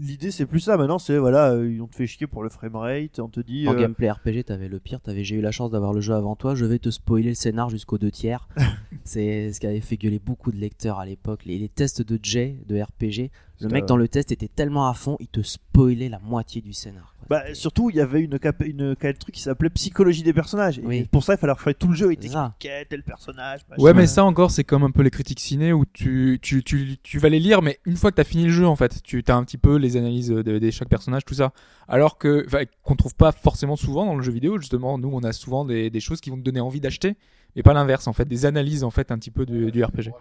L'idée, 0.00 0.30
c'est 0.30 0.46
plus 0.46 0.60
ça. 0.60 0.76
Maintenant, 0.76 1.00
c'est 1.00 1.18
voilà, 1.18 1.50
euh, 1.54 1.76
on 1.80 1.88
te 1.88 1.96
fait 1.96 2.06
chier 2.06 2.28
pour 2.28 2.44
le 2.44 2.50
framerate, 2.50 3.18
on 3.18 3.26
te 3.26 3.40
dit. 3.40 3.66
En 3.66 3.72
euh, 3.72 3.80
gameplay 3.80 4.08
RPG, 4.08 4.44
t'avais 4.46 4.68
le 4.68 4.78
pire, 4.78 5.00
t'avais 5.00 5.24
j'ai 5.24 5.34
eu 5.34 5.40
la 5.40 5.50
chance 5.50 5.72
d'avoir 5.72 5.92
le 5.92 6.00
jeu 6.00 6.14
avant 6.14 6.36
toi, 6.36 6.54
je 6.54 6.64
vais 6.66 6.78
te 6.78 6.88
spoiler 6.90 7.30
le 7.30 7.34
scénar 7.34 7.68
jusqu'aux 7.68 7.98
deux 7.98 8.12
tiers. 8.12 8.46
c'est 9.04 9.52
ce 9.52 9.58
qui 9.58 9.66
avait 9.66 9.80
fait 9.80 9.96
gueuler 9.96 10.20
beaucoup 10.20 10.52
de 10.52 10.56
lecteurs 10.56 11.00
à 11.00 11.06
l'époque. 11.06 11.44
Les, 11.46 11.58
les 11.58 11.68
tests 11.68 12.02
de 12.02 12.16
Jay, 12.22 12.60
de 12.68 12.80
RPG, 12.80 13.32
le 13.60 13.68
mec 13.68 13.86
dans 13.86 13.96
le 13.96 14.08
test 14.08 14.30
était 14.32 14.48
tellement 14.48 14.88
à 14.88 14.94
fond, 14.94 15.16
il 15.20 15.26
te 15.28 15.42
spoilait 15.42 16.08
la 16.08 16.18
moitié 16.20 16.60
du 16.62 16.72
scénar. 16.72 17.14
quoi. 17.18 17.26
Bah, 17.28 17.54
surtout, 17.54 17.90
il 17.90 17.96
y 17.96 18.00
avait 18.00 18.20
une, 18.22 18.38
cap- 18.38 18.62
une, 18.64 18.94
un 19.00 19.12
truc 19.12 19.34
qui 19.34 19.42
s'appelait 19.42 19.68
psychologie 19.70 20.22
des 20.22 20.32
personnages. 20.32 20.78
Et 20.78 20.82
Oui. 20.86 21.04
pour 21.10 21.22
ça, 21.24 21.34
il 21.34 21.38
fallait 21.38 21.52
refaire 21.52 21.74
tout 21.74 21.88
le 21.88 21.94
jeu. 21.94 22.12
Il 22.12 22.16
t'expliquait 22.16 22.84
tel 22.86 23.02
personnage. 23.02 23.60
machin. 23.68 23.82
Ouais, 23.82 23.92
mais 23.92 24.06
ça 24.06 24.24
encore, 24.24 24.50
c'est 24.50 24.64
comme 24.64 24.82
un 24.84 24.90
peu 24.90 25.02
les 25.02 25.10
critiques 25.10 25.40
ciné 25.40 25.72
où 25.72 25.84
tu, 25.92 26.38
tu, 26.40 26.62
tu, 26.62 26.96
tu 27.02 27.18
vas 27.18 27.28
les 27.28 27.38
lire, 27.40 27.60
mais 27.60 27.78
une 27.84 27.96
fois 27.96 28.10
que 28.10 28.16
t'as 28.16 28.24
fini 28.24 28.44
le 28.44 28.50
jeu, 28.52 28.66
en 28.66 28.76
fait, 28.76 29.02
tu 29.02 29.22
as 29.28 29.36
un 29.36 29.44
petit 29.44 29.58
peu 29.58 29.76
les 29.76 29.96
analyses 29.96 30.28
de, 30.28 30.42
de 30.42 30.70
chaque 30.70 30.88
personnage, 30.88 31.24
tout 31.24 31.34
ça. 31.34 31.52
Alors 31.88 32.16
que, 32.18 32.44
enfin, 32.46 32.62
qu'on 32.82 32.96
trouve 32.96 33.14
pas 33.14 33.32
forcément 33.32 33.76
souvent 33.76 34.06
dans 34.06 34.14
le 34.16 34.22
jeu 34.22 34.32
vidéo, 34.32 34.58
justement, 34.58 34.96
nous, 34.98 35.10
on 35.12 35.20
a 35.24 35.32
souvent 35.32 35.64
des, 35.64 35.90
des 35.90 36.00
choses 36.00 36.20
qui 36.20 36.30
vont 36.30 36.36
te 36.36 36.42
donner 36.42 36.60
envie 36.60 36.80
d'acheter, 36.80 37.16
mais 37.56 37.62
pas 37.62 37.72
l'inverse, 37.74 38.06
en 38.06 38.12
fait, 38.12 38.26
des 38.26 38.46
analyses, 38.46 38.84
en 38.84 38.90
fait, 38.90 39.10
un 39.10 39.18
petit 39.18 39.30
peu 39.30 39.44
du, 39.44 39.70
du 39.70 39.82
RPG. 39.84 40.12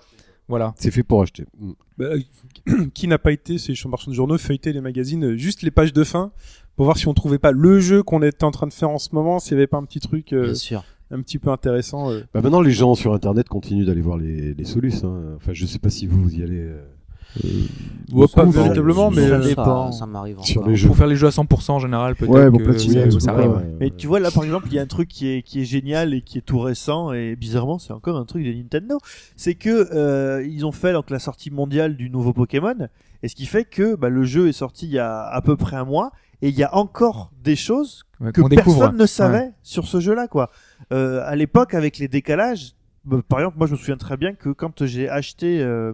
Voilà. 0.47 0.73
C'est 0.77 0.91
fait 0.91 1.03
pour 1.03 1.21
acheter. 1.21 1.45
Mm. 1.59 1.71
Bah, 1.97 2.09
qui 2.93 3.07
n'a 3.07 3.17
pas 3.17 3.31
été, 3.31 3.57
c'est 3.57 3.75
chez 3.75 3.89
marchand 3.89 4.11
de 4.11 4.15
journaux, 4.15 4.37
feuilleter 4.37 4.71
les 4.73 4.81
magazines, 4.81 5.25
euh, 5.25 5.37
juste 5.37 5.61
les 5.61 5.71
pages 5.71 5.93
de 5.93 6.03
fin, 6.03 6.31
pour 6.75 6.85
voir 6.85 6.97
si 6.97 7.07
on 7.07 7.13
trouvait 7.13 7.39
pas 7.39 7.51
le 7.51 7.79
jeu 7.79 8.03
qu'on 8.03 8.21
était 8.21 8.43
en 8.43 8.51
train 8.51 8.67
de 8.67 8.73
faire 8.73 8.89
en 8.89 8.97
ce 8.99 9.09
moment, 9.13 9.39
s'il 9.39 9.53
y 9.53 9.55
avait 9.55 9.67
pas 9.67 9.77
un 9.77 9.83
petit 9.85 9.99
truc 9.99 10.31
euh, 10.33 10.45
Bien 10.45 10.53
sûr. 10.55 10.83
un 11.11 11.21
petit 11.21 11.39
peu 11.39 11.49
intéressant. 11.49 12.11
euh. 12.11 12.21
Bah 12.33 12.41
maintenant, 12.41 12.61
les 12.61 12.71
gens 12.71 12.95
sur 12.95 13.13
Internet 13.13 13.49
continuent 13.49 13.85
d'aller 13.85 14.01
voir 14.01 14.17
les, 14.17 14.53
les 14.53 14.63
solus. 14.65 15.03
Hein. 15.03 15.33
Enfin, 15.37 15.53
je 15.53 15.65
sais 15.65 15.79
pas 15.79 15.89
si 15.89 16.05
vous, 16.07 16.21
vous 16.21 16.35
y 16.35 16.43
allez 16.43 16.59
euh, 16.59 16.81
Ouais, 18.13 18.25
pas 18.33 18.45
véritablement, 18.45 19.11
mais 19.11 19.27
ça 19.27 19.35
euh, 19.35 19.43
dépend. 19.43 19.91
Ça, 19.91 19.99
ça 19.99 20.05
m'arrive 20.05 20.37
sur 20.41 20.61
encore. 20.61 20.69
les 20.69 20.75
jeux. 20.77 20.87
Pour 20.87 20.95
faire 20.95 21.07
les 21.07 21.17
jeux 21.17 21.27
à 21.27 21.31
100% 21.31 21.71
en 21.71 21.79
général, 21.79 22.15
peut-être. 22.15 22.31
Ouais, 22.31 22.45
que- 22.45 22.69
oui, 23.03 23.09
tout 23.09 23.19
ça 23.19 23.31
arrive. 23.31 23.51
ouais. 23.51 23.75
Mais 23.81 23.89
tu 23.89 24.07
vois, 24.07 24.19
là, 24.21 24.31
par 24.31 24.43
exemple, 24.45 24.67
il 24.67 24.73
y 24.75 24.79
a 24.79 24.81
un 24.81 24.85
truc 24.87 25.09
qui 25.09 25.27
est, 25.27 25.41
qui 25.41 25.61
est 25.61 25.65
génial 25.65 26.13
et 26.13 26.21
qui 26.21 26.37
est 26.37 26.41
tout 26.41 26.59
récent, 26.59 27.11
et 27.11 27.35
bizarrement, 27.35 27.79
c'est 27.79 27.91
encore 27.91 28.15
un 28.17 28.23
truc 28.25 28.45
de 28.45 28.51
Nintendo. 28.53 28.97
C'est 29.35 29.55
que 29.55 29.89
euh, 29.93 30.45
ils 30.47 30.65
ont 30.65 30.71
fait 30.71 30.93
donc 30.93 31.09
la 31.09 31.19
sortie 31.19 31.51
mondiale 31.51 31.97
du 31.97 32.09
nouveau 32.09 32.31
Pokémon, 32.31 32.87
et 33.23 33.27
ce 33.27 33.35
qui 33.35 33.45
fait 33.45 33.65
que 33.65 33.95
bah, 33.95 34.07
le 34.09 34.23
jeu 34.23 34.47
est 34.47 34.53
sorti 34.53 34.85
il 34.85 34.93
y 34.93 34.99
a 34.99 35.23
à 35.23 35.41
peu 35.41 35.57
près 35.57 35.75
un 35.75 35.85
mois, 35.85 36.11
et 36.41 36.47
il 36.49 36.55
y 36.55 36.63
a 36.63 36.73
encore 36.75 37.31
des 37.43 37.55
choses 37.57 38.03
Ouais, 38.21 38.31
que 38.31 38.39
qu'on 38.41 38.47
personne 38.49 38.73
découvre. 38.73 38.93
ne 38.93 39.05
savait 39.05 39.51
sur 39.63 39.85
ce 39.85 39.99
jeu-là, 39.99 40.27
quoi. 40.27 40.49
Euh, 40.93 41.21
à 41.25 41.35
l'époque, 41.35 41.73
avec 41.73 41.97
les 41.97 42.07
décalages, 42.07 42.73
bah, 43.07 43.21
par 43.27 43.39
exemple, 43.39 43.57
moi, 43.57 43.67
je 43.67 43.71
me 43.71 43.77
souviens 43.77 43.97
très 43.97 44.17
bien 44.17 44.33
que 44.33 44.49
quand 44.49 44.85
j'ai 44.85 45.07
acheté 45.09 45.61
euh, 45.61 45.93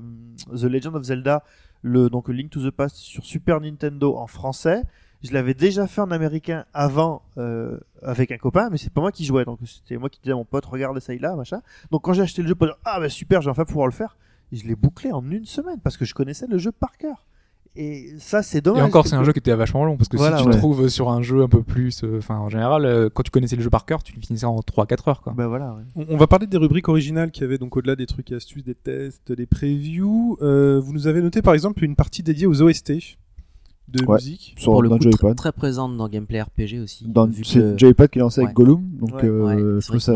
The 0.51 0.63
Legend 0.63 0.95
of 0.95 1.03
Zelda, 1.03 1.43
le 1.83 2.09
donc 2.09 2.27
Link 2.27 2.49
to 2.49 2.59
the 2.59 2.71
Past 2.71 2.95
sur 2.95 3.23
Super 3.23 3.61
Nintendo 3.61 4.17
en 4.17 4.25
français, 4.25 4.81
je 5.21 5.31
l'avais 5.31 5.53
déjà 5.53 5.85
fait 5.85 6.01
en 6.01 6.09
américain 6.09 6.65
avant 6.73 7.21
euh, 7.37 7.77
avec 8.01 8.31
un 8.31 8.37
copain, 8.37 8.69
mais 8.71 8.77
c'est 8.77 8.91
pas 8.91 9.01
moi 9.01 9.11
qui 9.11 9.25
jouais, 9.25 9.45
donc 9.45 9.59
c'était 9.65 9.97
moi 9.97 10.09
qui 10.09 10.19
disais 10.21 10.33
à 10.33 10.35
mon 10.35 10.43
pote, 10.43 10.65
regarde, 10.65 10.97
essaye 10.97 11.19
là, 11.19 11.35
machin. 11.35 11.61
Donc 11.91 12.03
quand 12.03 12.13
j'ai 12.13 12.23
acheté 12.23 12.41
le 12.41 12.47
jeu 12.47 12.55
pour 12.55 12.67
dire, 12.67 12.77
ah 12.83 12.99
bah 12.99 13.09
super, 13.09 13.41
j'ai 13.41 13.49
enfin 13.49 13.63
pouvoir 13.63 13.85
le 13.85 13.93
faire, 13.93 14.17
et 14.51 14.55
je 14.55 14.67
l'ai 14.67 14.75
bouclé 14.75 15.11
en 15.11 15.29
une 15.29 15.45
semaine 15.45 15.79
parce 15.81 15.97
que 15.97 16.05
je 16.05 16.13
connaissais 16.13 16.47
le 16.47 16.57
jeu 16.57 16.71
par 16.71 16.97
cœur. 16.97 17.25
Et 17.75 18.13
ça, 18.19 18.43
c'est 18.43 18.59
Et 18.59 18.61
dommage. 18.61 18.83
encore, 18.83 19.07
c'est 19.07 19.15
un 19.15 19.23
jeu 19.23 19.33
qui 19.33 19.39
était 19.39 19.53
vachement 19.55 19.83
long 19.83 19.97
parce 19.97 20.07
que 20.07 20.17
Voilà, 20.17 20.37
si 20.37 20.43
tu 20.43 20.49
ouais. 20.49 20.57
trouves 20.57 20.87
sur 20.89 21.09
un 21.09 21.23
jeu 21.23 21.41
un 21.41 21.47
peu 21.47 21.63
plus, 21.63 22.03
euh, 22.03 22.19
enfin 22.19 22.37
en 22.37 22.47
général, 22.49 22.85
euh, 22.85 23.09
quand 23.11 23.23
tu 23.23 23.31
connaissais 23.31 23.55
le 23.55 23.63
jeu 23.63 23.71
par 23.71 23.85
cœur, 23.85 24.03
tu 24.03 24.13
le 24.15 24.21
finissais 24.21 24.45
en 24.45 24.59
3-4 24.59 25.09
heures 25.09 25.21
quoi. 25.21 25.33
Bah 25.35 25.47
voilà, 25.47 25.73
ouais. 25.73 25.81
On 25.95 26.13
on 26.13 26.17
va 26.17 26.27
parler 26.27 26.45
des 26.45 26.57
rubriques 26.57 26.87
originales 26.89 27.31
qu'il 27.31 27.41
y 27.41 27.45
avait 27.45 27.57
donc 27.57 27.75
au-delà 27.75 27.95
des 27.95 28.05
trucs 28.05 28.31
et 28.31 28.35
astuces, 28.35 28.63
des 28.63 28.75
tests, 28.75 29.31
des 29.31 29.47
previews. 29.47 30.37
Euh, 30.43 30.79
vous 30.83 30.93
nous 30.93 31.07
avez 31.07 31.21
noté 31.21 31.41
par 31.41 31.55
exemple 31.55 31.83
une 31.83 31.95
partie 31.95 32.21
dédiée 32.21 32.45
aux 32.45 32.61
OST 32.61 32.93
de 33.89 34.03
Ouais. 34.05 34.15
musique. 34.15 34.55
Sur, 34.57 34.71
Pour 34.71 34.81
le 34.81 34.89
coup, 34.89 34.97
Joypad. 35.01 35.35
très 35.35 35.51
présente 35.51 35.95
dans 35.97 36.07
Gameplay 36.09 36.41
RPG 36.41 36.79
aussi. 36.81 37.05
Dans, 37.07 37.27
que 37.27 37.43
c'est 37.43 37.59
le- 37.59 37.77
Joypad 37.77 38.09
qui 38.09 38.17
est 38.17 38.21
lancé 38.21 38.41
avec. 38.41 38.55
Gollum, 38.55 38.81
donc 38.99 39.13
Ouais, 39.13 39.25
euh, 39.25 39.79
je 39.79 39.87
trouve 39.87 39.99
ça 39.99 40.13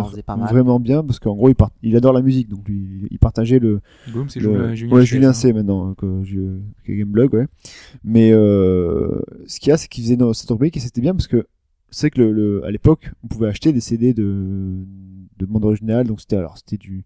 vraiment 0.49 0.79
bien 0.79 1.03
parce 1.03 1.19
qu'en 1.19 1.35
gros 1.35 1.49
il, 1.49 1.55
part, 1.55 1.69
il 1.83 1.95
adore 1.95 2.13
la 2.13 2.21
musique, 2.21 2.49
donc 2.49 2.67
lui, 2.67 3.07
il 3.11 3.19
partageait 3.19 3.59
le, 3.59 3.81
Goom, 4.11 4.29
c'est 4.29 4.39
le- 4.39 4.53
Julien, 4.53 4.73
Julien 4.75 4.95
ouais, 4.95 5.01
Chies, 5.01 5.07
Julien 5.07 5.29
hein. 5.29 5.33
C 5.33 5.53
maintenant 5.53 5.93
que 5.93 6.23
je, 6.23 6.39
qui 6.85 6.91
est 6.93 6.97
Gameblog, 6.97 7.33
ouais. 7.33 7.47
Mais 8.03 8.31
euh, 8.31 9.19
ce 9.45 9.59
qu'il 9.59 9.69
y 9.69 9.71
a, 9.73 9.77
c'est 9.77 9.87
qu'il 9.87 10.03
faisait 10.03 10.17
dans 10.17 10.33
cette 10.33 10.49
rubrique 10.49 10.77
et 10.77 10.79
c'était 10.79 11.01
bien 11.01 11.13
parce 11.13 11.27
que 11.27 11.45
c'est 11.89 12.09
que 12.09 12.19
le, 12.21 12.31
le- 12.31 12.65
à 12.65 12.71
l'époque 12.71 13.11
on 13.23 13.27
pouvait 13.27 13.47
acheter 13.47 13.71
des 13.73 13.79
CD 13.81 14.13
de 14.13 14.73
de 15.39 15.45
bande 15.45 15.65
originale, 15.65 16.07
donc 16.07 16.19
c'était 16.19 16.35
alors 16.37 16.57
c'était 16.57 16.77
du 16.77 17.03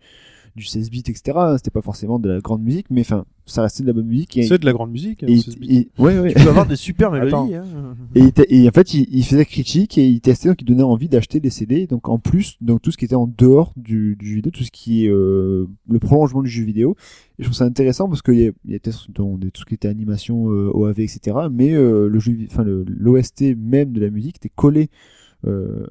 du 0.56 0.64
16 0.66 0.90
bits 0.90 1.00
etc. 1.08 1.38
hein, 1.38 1.58
C'était 1.58 1.72
pas 1.72 1.82
forcément 1.82 2.20
de 2.20 2.30
la 2.30 2.40
grande 2.40 2.62
musique, 2.64 2.88
mais 2.90 3.02
enfin 3.02 3.26
ça 3.46 3.64
restait 3.64 3.84
de 3.84 3.88
la 3.88 3.94
bonne 3.94 4.06
musique. 4.08 4.38
Et, 4.38 4.44
C'est 4.44 4.60
de 4.60 4.66
la 4.66 4.72
grande 4.72 4.92
musique. 4.92 5.24
et, 5.24 5.34
hein, 5.34 5.42
c'est- 5.44 5.58
et- 5.70 5.90
ouais, 5.98 6.18
ouais. 6.20 6.34
Tu 6.34 6.44
peux 6.44 6.50
avoir 6.50 6.66
des 6.68 6.76
super 6.76 7.12
mélodies. 7.12 7.34
Attends. 7.34 7.50
hein. 7.54 7.96
Et, 8.16 8.32
et 8.64 8.68
en 8.70 8.72
fait, 8.72 8.94
il, 8.94 9.08
il 9.12 9.26
faisait 9.26 9.44
critique 9.46 9.98
et 9.98 10.08
il 10.08 10.22
testait, 10.22 10.50
donc 10.50 10.62
il 10.62 10.66
donnait 10.66 10.84
envie 10.84 11.10
d'acheter 11.10 11.40
des 11.40 11.50
CD. 11.50 11.88
Donc 11.88 12.08
en 12.08 12.18
plus, 12.20 12.58
donc 12.62 12.82
tout 12.82 12.92
ce 12.92 12.98
qui 12.98 13.06
était 13.06 13.16
en 13.16 13.28
dehors 13.28 13.74
du, 13.76 14.16
du 14.18 14.28
jeu 14.30 14.36
vidéo, 14.36 14.52
tout 14.52 14.64
ce 14.64 14.72
qui 14.72 15.06
est 15.06 15.10
euh, 15.10 15.68
le 15.90 16.00
prolongement 16.00 16.42
du 16.44 16.50
jeu 16.50 16.64
vidéo. 16.64 16.96
Et 17.40 17.44
je 17.44 17.48
trouve 17.48 17.58
ça 17.58 17.66
intéressant 17.66 18.08
parce 18.08 18.22
qu'il 18.22 18.36
y 18.40 18.48
a, 18.48 18.52
il 18.66 18.72
y 18.72 18.76
a 18.76 18.80
peut-être 18.80 19.08
tout 19.12 19.40
ce 19.56 19.66
qui 19.66 19.74
était 19.74 19.88
animation, 19.88 20.52
euh, 20.52 20.70
OAV, 20.74 21.00
etc. 21.00 21.36
Mais 21.52 21.74
euh, 21.74 22.08
le 22.08 22.20
jeu, 22.20 22.38
enfin 22.50 22.64
l'OST 22.64 23.56
même 23.58 23.92
de 23.92 24.00
la 24.02 24.10
musique 24.12 24.38
était 24.38 24.52
collé 24.54 24.90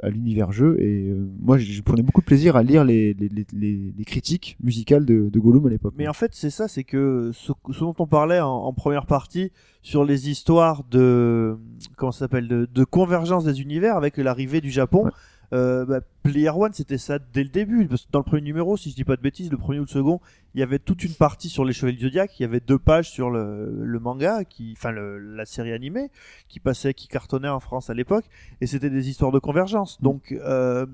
à 0.02 0.08
l'univers 0.10 0.52
jeu. 0.52 0.76
Et 0.80 1.08
euh, 1.10 1.28
moi, 1.40 1.58
je 1.58 1.70
je 1.72 1.82
prenais 1.82 2.02
beaucoup 2.02 2.20
de 2.20 2.26
plaisir 2.26 2.56
à 2.56 2.62
lire 2.62 2.84
les, 2.84 3.14
les, 3.14 3.28
les, 3.28 3.92
les- 3.96 4.04
critiques 4.04 4.56
musicales 4.62 5.04
de, 5.04 5.28
de 5.28 5.40
Gollum 5.40 5.66
à 5.66 5.70
l'époque. 5.70 5.94
Mais 5.96 6.08
en 6.08 6.12
fait, 6.12 6.30
c'est 6.34 6.50
ça, 6.50 6.68
c'est 6.68 6.84
que 6.84 7.30
ce, 7.32 7.52
ce 7.72 7.80
dont 7.80 7.94
on 7.98 8.06
parlait 8.06 8.40
en, 8.40 8.48
en 8.48 8.72
première 8.72 9.06
partie 9.06 9.50
sur 9.82 10.04
les 10.04 10.28
histoires 10.30 10.84
de 10.90 11.56
comment 11.96 12.12
ça 12.12 12.20
s'appelle 12.20 12.48
de, 12.48 12.68
de 12.72 12.84
convergence 12.84 13.44
des 13.44 13.60
univers 13.60 13.96
avec 13.96 14.16
l'arrivée 14.16 14.60
du 14.60 14.70
Japon. 14.70 15.04
Ouais. 15.04 15.10
Euh, 15.52 15.84
bah, 15.84 16.00
Player 16.22 16.50
One, 16.50 16.72
c'était 16.72 16.98
ça 16.98 17.18
dès 17.18 17.42
le 17.42 17.48
début. 17.48 17.88
Dans 18.12 18.20
le 18.20 18.24
premier 18.24 18.42
numéro, 18.42 18.76
si 18.76 18.90
je 18.90 18.94
dis 18.94 19.04
pas 19.04 19.16
de 19.16 19.22
bêtises, 19.22 19.50
le 19.50 19.56
premier 19.56 19.78
ou 19.78 19.82
le 19.84 19.88
second, 19.88 20.20
il 20.54 20.60
y 20.60 20.62
avait 20.62 20.78
toute 20.78 21.02
une 21.02 21.14
partie 21.14 21.48
sur 21.48 21.64
les 21.64 21.72
Chevaliers 21.72 21.96
du 21.96 22.04
Zodiac. 22.04 22.38
Il 22.38 22.42
y 22.42 22.46
avait 22.46 22.60
deux 22.60 22.78
pages 22.78 23.10
sur 23.10 23.30
le, 23.30 23.98
manga, 24.00 24.44
qui, 24.44 24.74
enfin 24.76 24.92
la 24.92 25.44
série 25.44 25.72
animée, 25.72 26.10
qui 26.48 26.60
passait, 26.60 26.94
qui 26.94 27.08
cartonnait 27.08 27.48
en 27.48 27.60
France 27.60 27.90
à 27.90 27.94
l'époque, 27.94 28.24
et 28.60 28.66
c'était 28.66 28.90
des 28.90 29.08
histoires 29.08 29.32
de 29.32 29.38
convergence. 29.38 30.00
Donc 30.00 30.32
euh, 30.32 30.86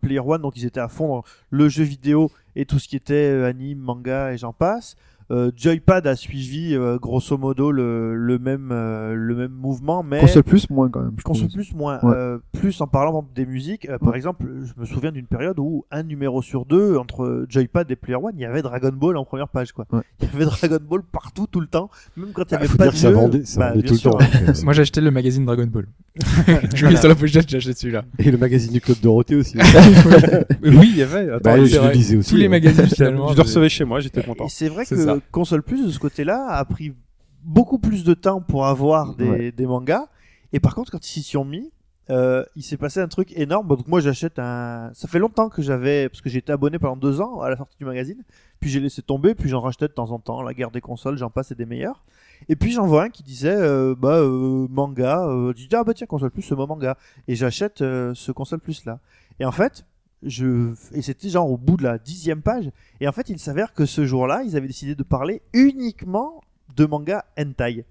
Player 0.00 0.20
One, 0.20 0.42
donc 0.42 0.56
ils 0.56 0.64
étaient 0.64 0.80
à 0.80 0.88
fond 0.88 1.08
dans 1.08 1.24
le 1.50 1.68
jeu 1.68 1.84
vidéo 1.84 2.30
et 2.56 2.66
tout 2.66 2.78
ce 2.78 2.88
qui 2.88 2.96
était 2.96 3.30
euh, 3.30 3.48
anime, 3.48 3.78
manga 3.78 4.32
et 4.32 4.38
j'en 4.38 4.52
passe. 4.52 4.96
Euh, 5.30 5.50
Joypad 5.56 6.06
a 6.06 6.16
suivi 6.16 6.74
euh, 6.74 6.98
grosso 6.98 7.38
modo 7.38 7.72
le, 7.72 8.14
le 8.14 8.38
même 8.38 8.70
euh, 8.72 9.14
le 9.14 9.34
même 9.34 9.52
mouvement, 9.52 10.02
mais 10.02 10.20
Console 10.20 10.42
plus, 10.42 10.68
moins 10.68 10.90
quand 10.90 11.00
même. 11.00 11.12
je 11.16 11.22
console 11.22 11.48
plus 11.48 11.72
moins. 11.74 11.98
Ouais. 12.02 12.12
Euh, 12.14 12.38
plus 12.52 12.78
en 12.82 12.86
parlant 12.86 13.22
par 13.22 13.32
des 13.34 13.46
musiques. 13.46 13.88
Euh, 13.88 13.98
par 13.98 14.10
Ouais. 14.10 14.16
exemple, 14.16 14.44
je 14.64 14.78
me 14.78 14.84
souviens 14.86 15.12
d'une 15.12 15.26
période 15.26 15.58
où 15.58 15.86
un 15.90 16.02
numéro 16.02 16.42
sur 16.42 16.66
deux 16.66 16.96
entre 16.96 17.46
Joypad 17.48 17.90
et 17.90 17.96
Player 17.96 18.16
One, 18.22 18.32
il 18.36 18.40
y 18.42 18.44
avait 18.44 18.60
Dragon 18.62 18.92
Ball 18.92 19.16
en 19.16 19.24
première 19.24 19.48
page 19.48 19.72
quoi. 19.72 19.86
Ouais. 19.92 20.00
Il 20.20 20.28
y 20.28 20.34
avait 20.34 20.44
Dragon 20.44 20.78
Ball 20.88 21.02
partout 21.10 21.46
tout 21.50 21.60
le 21.60 21.68
temps, 21.68 21.88
même 22.18 22.32
quand 22.34 22.42
il 22.50 22.52
y 22.52 22.54
Ah, 22.56 22.58
avait 22.58 22.68
pas 22.76 22.86
de 22.86 22.90
que 22.90 22.96
ça 22.96 23.08
jeu. 23.08 23.14
vendait, 23.14 23.44
ça 23.44 23.60
bah, 23.60 23.70
vendait 23.72 23.82
tout 23.88 23.94
le 23.94 24.00
temps. 24.00 24.10
donc, 24.10 24.20
euh, 24.48 24.52
Moi 24.64 24.78
acheté 24.78 25.00
le 25.00 25.10
magazine 25.10 25.46
Dragon 25.46 25.66
Ball. 25.66 25.86
je 26.16 26.22
Voilà. 26.52 26.90
l'ai 26.90 26.96
sur 26.96 27.08
la 27.08 27.14
pochette, 27.14 27.52
acheté 27.54 27.72
celui-là. 27.72 28.04
Et 28.18 28.30
le 28.30 28.36
magazine 28.38 28.72
du 28.72 28.80
Club 28.80 28.98
Dorothée 29.00 29.34
aussi. 29.36 29.56
oui, 30.62 30.90
il 30.92 30.96
y 30.98 31.02
avait. 31.02 31.30
Attends, 31.30 31.38
bah, 31.56 31.64
je 31.64 31.80
le 31.80 31.90
lisais 31.92 32.16
aussi. 32.16 32.30
Tous 32.30 32.36
les 32.36 32.46
hein. 32.46 32.50
magazines 32.50 32.86
je 32.88 32.94
finalement. 32.94 33.32
le 33.32 33.40
recevais 33.42 33.68
chez 33.68 33.84
moi, 33.84 34.00
j'étais 34.00 34.22
content. 34.22 34.46
C'est 34.48 34.68
vrai 34.68 34.84
C'est 34.84 34.96
que 35.18 35.24
ça. 35.24 35.30
Console 35.32 35.62
Plus 35.62 35.86
de 35.86 35.90
ce 35.90 35.98
côté-là 35.98 36.46
a 36.48 36.64
pris 36.64 36.94
beaucoup 37.42 37.78
plus 37.78 38.04
de 38.04 38.14
temps 38.14 38.40
pour 38.40 38.66
avoir 38.66 39.14
des, 39.14 39.28
Ouais. 39.28 39.52
des 39.52 39.66
mangas. 39.66 40.06
Et 40.52 40.60
par 40.60 40.74
contre, 40.74 40.90
quand 40.92 41.04
ils 41.06 41.10
s'y 41.10 41.22
sont 41.22 41.44
mis, 41.44 41.70
euh, 42.10 42.44
il 42.54 42.62
s'est 42.62 42.76
passé 42.76 43.00
un 43.00 43.08
truc 43.08 43.32
énorme. 43.36 43.66
Donc 43.66 43.86
moi, 43.88 44.00
j'achète 44.00 44.38
un. 44.38 44.90
Ça 44.94 45.08
fait 45.08 45.18
longtemps 45.18 45.48
que 45.48 45.62
j'avais, 45.62 46.08
parce 46.08 46.20
que 46.20 46.28
j'ai 46.30 46.38
été 46.38 46.52
abonné 46.52 46.78
pendant 46.78 46.96
deux 46.96 47.20
ans 47.20 47.40
à 47.40 47.48
la 47.50 47.56
sortie 47.56 47.76
du 47.78 47.84
magazine. 47.84 48.22
Puis 48.60 48.70
j'ai 48.70 48.80
laissé 48.80 49.02
tomber, 49.02 49.34
puis 49.34 49.48
j'en 49.48 49.60
rachetais 49.60 49.88
de 49.88 49.92
temps 49.92 50.10
en 50.10 50.18
temps. 50.18 50.42
La 50.42 50.54
guerre 50.54 50.70
des 50.70 50.80
consoles, 50.80 51.16
j'en 51.18 51.30
passe, 51.30 51.48
c'est 51.48 51.58
des 51.58 51.66
meilleurs. 51.66 52.04
Et 52.48 52.56
puis 52.56 52.72
j'en 52.72 52.86
vois 52.86 53.04
un 53.04 53.08
qui 53.10 53.22
disait, 53.22 53.54
euh, 53.56 53.94
bah 53.98 54.18
euh, 54.18 54.66
manga. 54.70 55.26
Euh, 55.26 55.52
je 55.56 55.66
dis 55.66 55.74
ah 55.74 55.82
bah 55.84 55.94
tiens 55.94 56.06
console 56.06 56.30
plus, 56.30 56.42
c'est 56.42 56.54
mon 56.54 56.66
manga. 56.66 56.96
Et 57.26 57.34
j'achète 57.36 57.80
euh, 57.82 58.12
ce 58.14 58.32
console 58.32 58.60
plus 58.60 58.84
là. 58.84 59.00
Et 59.40 59.44
en 59.44 59.52
fait, 59.52 59.84
je 60.24 60.72
et 60.92 61.02
c'était 61.02 61.28
genre 61.28 61.50
au 61.50 61.56
bout 61.56 61.76
de 61.76 61.82
la 61.82 61.98
dixième 61.98 62.42
page. 62.42 62.70
Et 63.00 63.08
en 63.08 63.12
fait, 63.12 63.28
il 63.28 63.38
s'avère 63.38 63.72
que 63.72 63.86
ce 63.86 64.06
jour-là, 64.06 64.42
ils 64.44 64.56
avaient 64.56 64.66
décidé 64.66 64.94
de 64.94 65.02
parler 65.02 65.42
uniquement 65.52 66.40
de 66.76 66.86
manga 66.86 67.24
hentai 67.38 67.84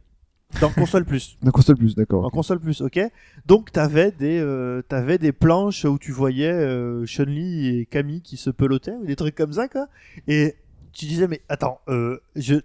dans 0.61 0.69
console 0.69 1.05
plus. 1.05 1.37
Dans 1.41 1.51
console 1.51 1.77
plus, 1.77 1.95
d'accord. 1.95 2.25
En 2.25 2.29
console 2.29 2.59
plus, 2.59 2.81
ok. 2.81 2.99
Donc 3.45 3.71
t'avais 3.71 4.11
des 4.11 4.39
euh, 4.39 4.81
t'avais 4.81 5.17
des 5.17 5.31
planches 5.31 5.85
où 5.85 5.97
tu 5.97 6.11
voyais 6.11 6.51
euh, 6.51 7.05
Chun-Li 7.05 7.79
et 7.79 7.85
Camille 7.85 8.21
qui 8.21 8.37
se 8.37 8.49
pelotaient, 8.49 8.95
ou 8.95 9.05
des 9.05 9.15
trucs 9.15 9.35
comme 9.35 9.53
ça 9.53 9.67
quoi. 9.67 9.87
Et 10.27 10.55
tu 10.91 11.05
disais 11.05 11.27
mais 11.27 11.41
attends, 11.49 11.79
euh, 11.89 12.19
je 12.35 12.55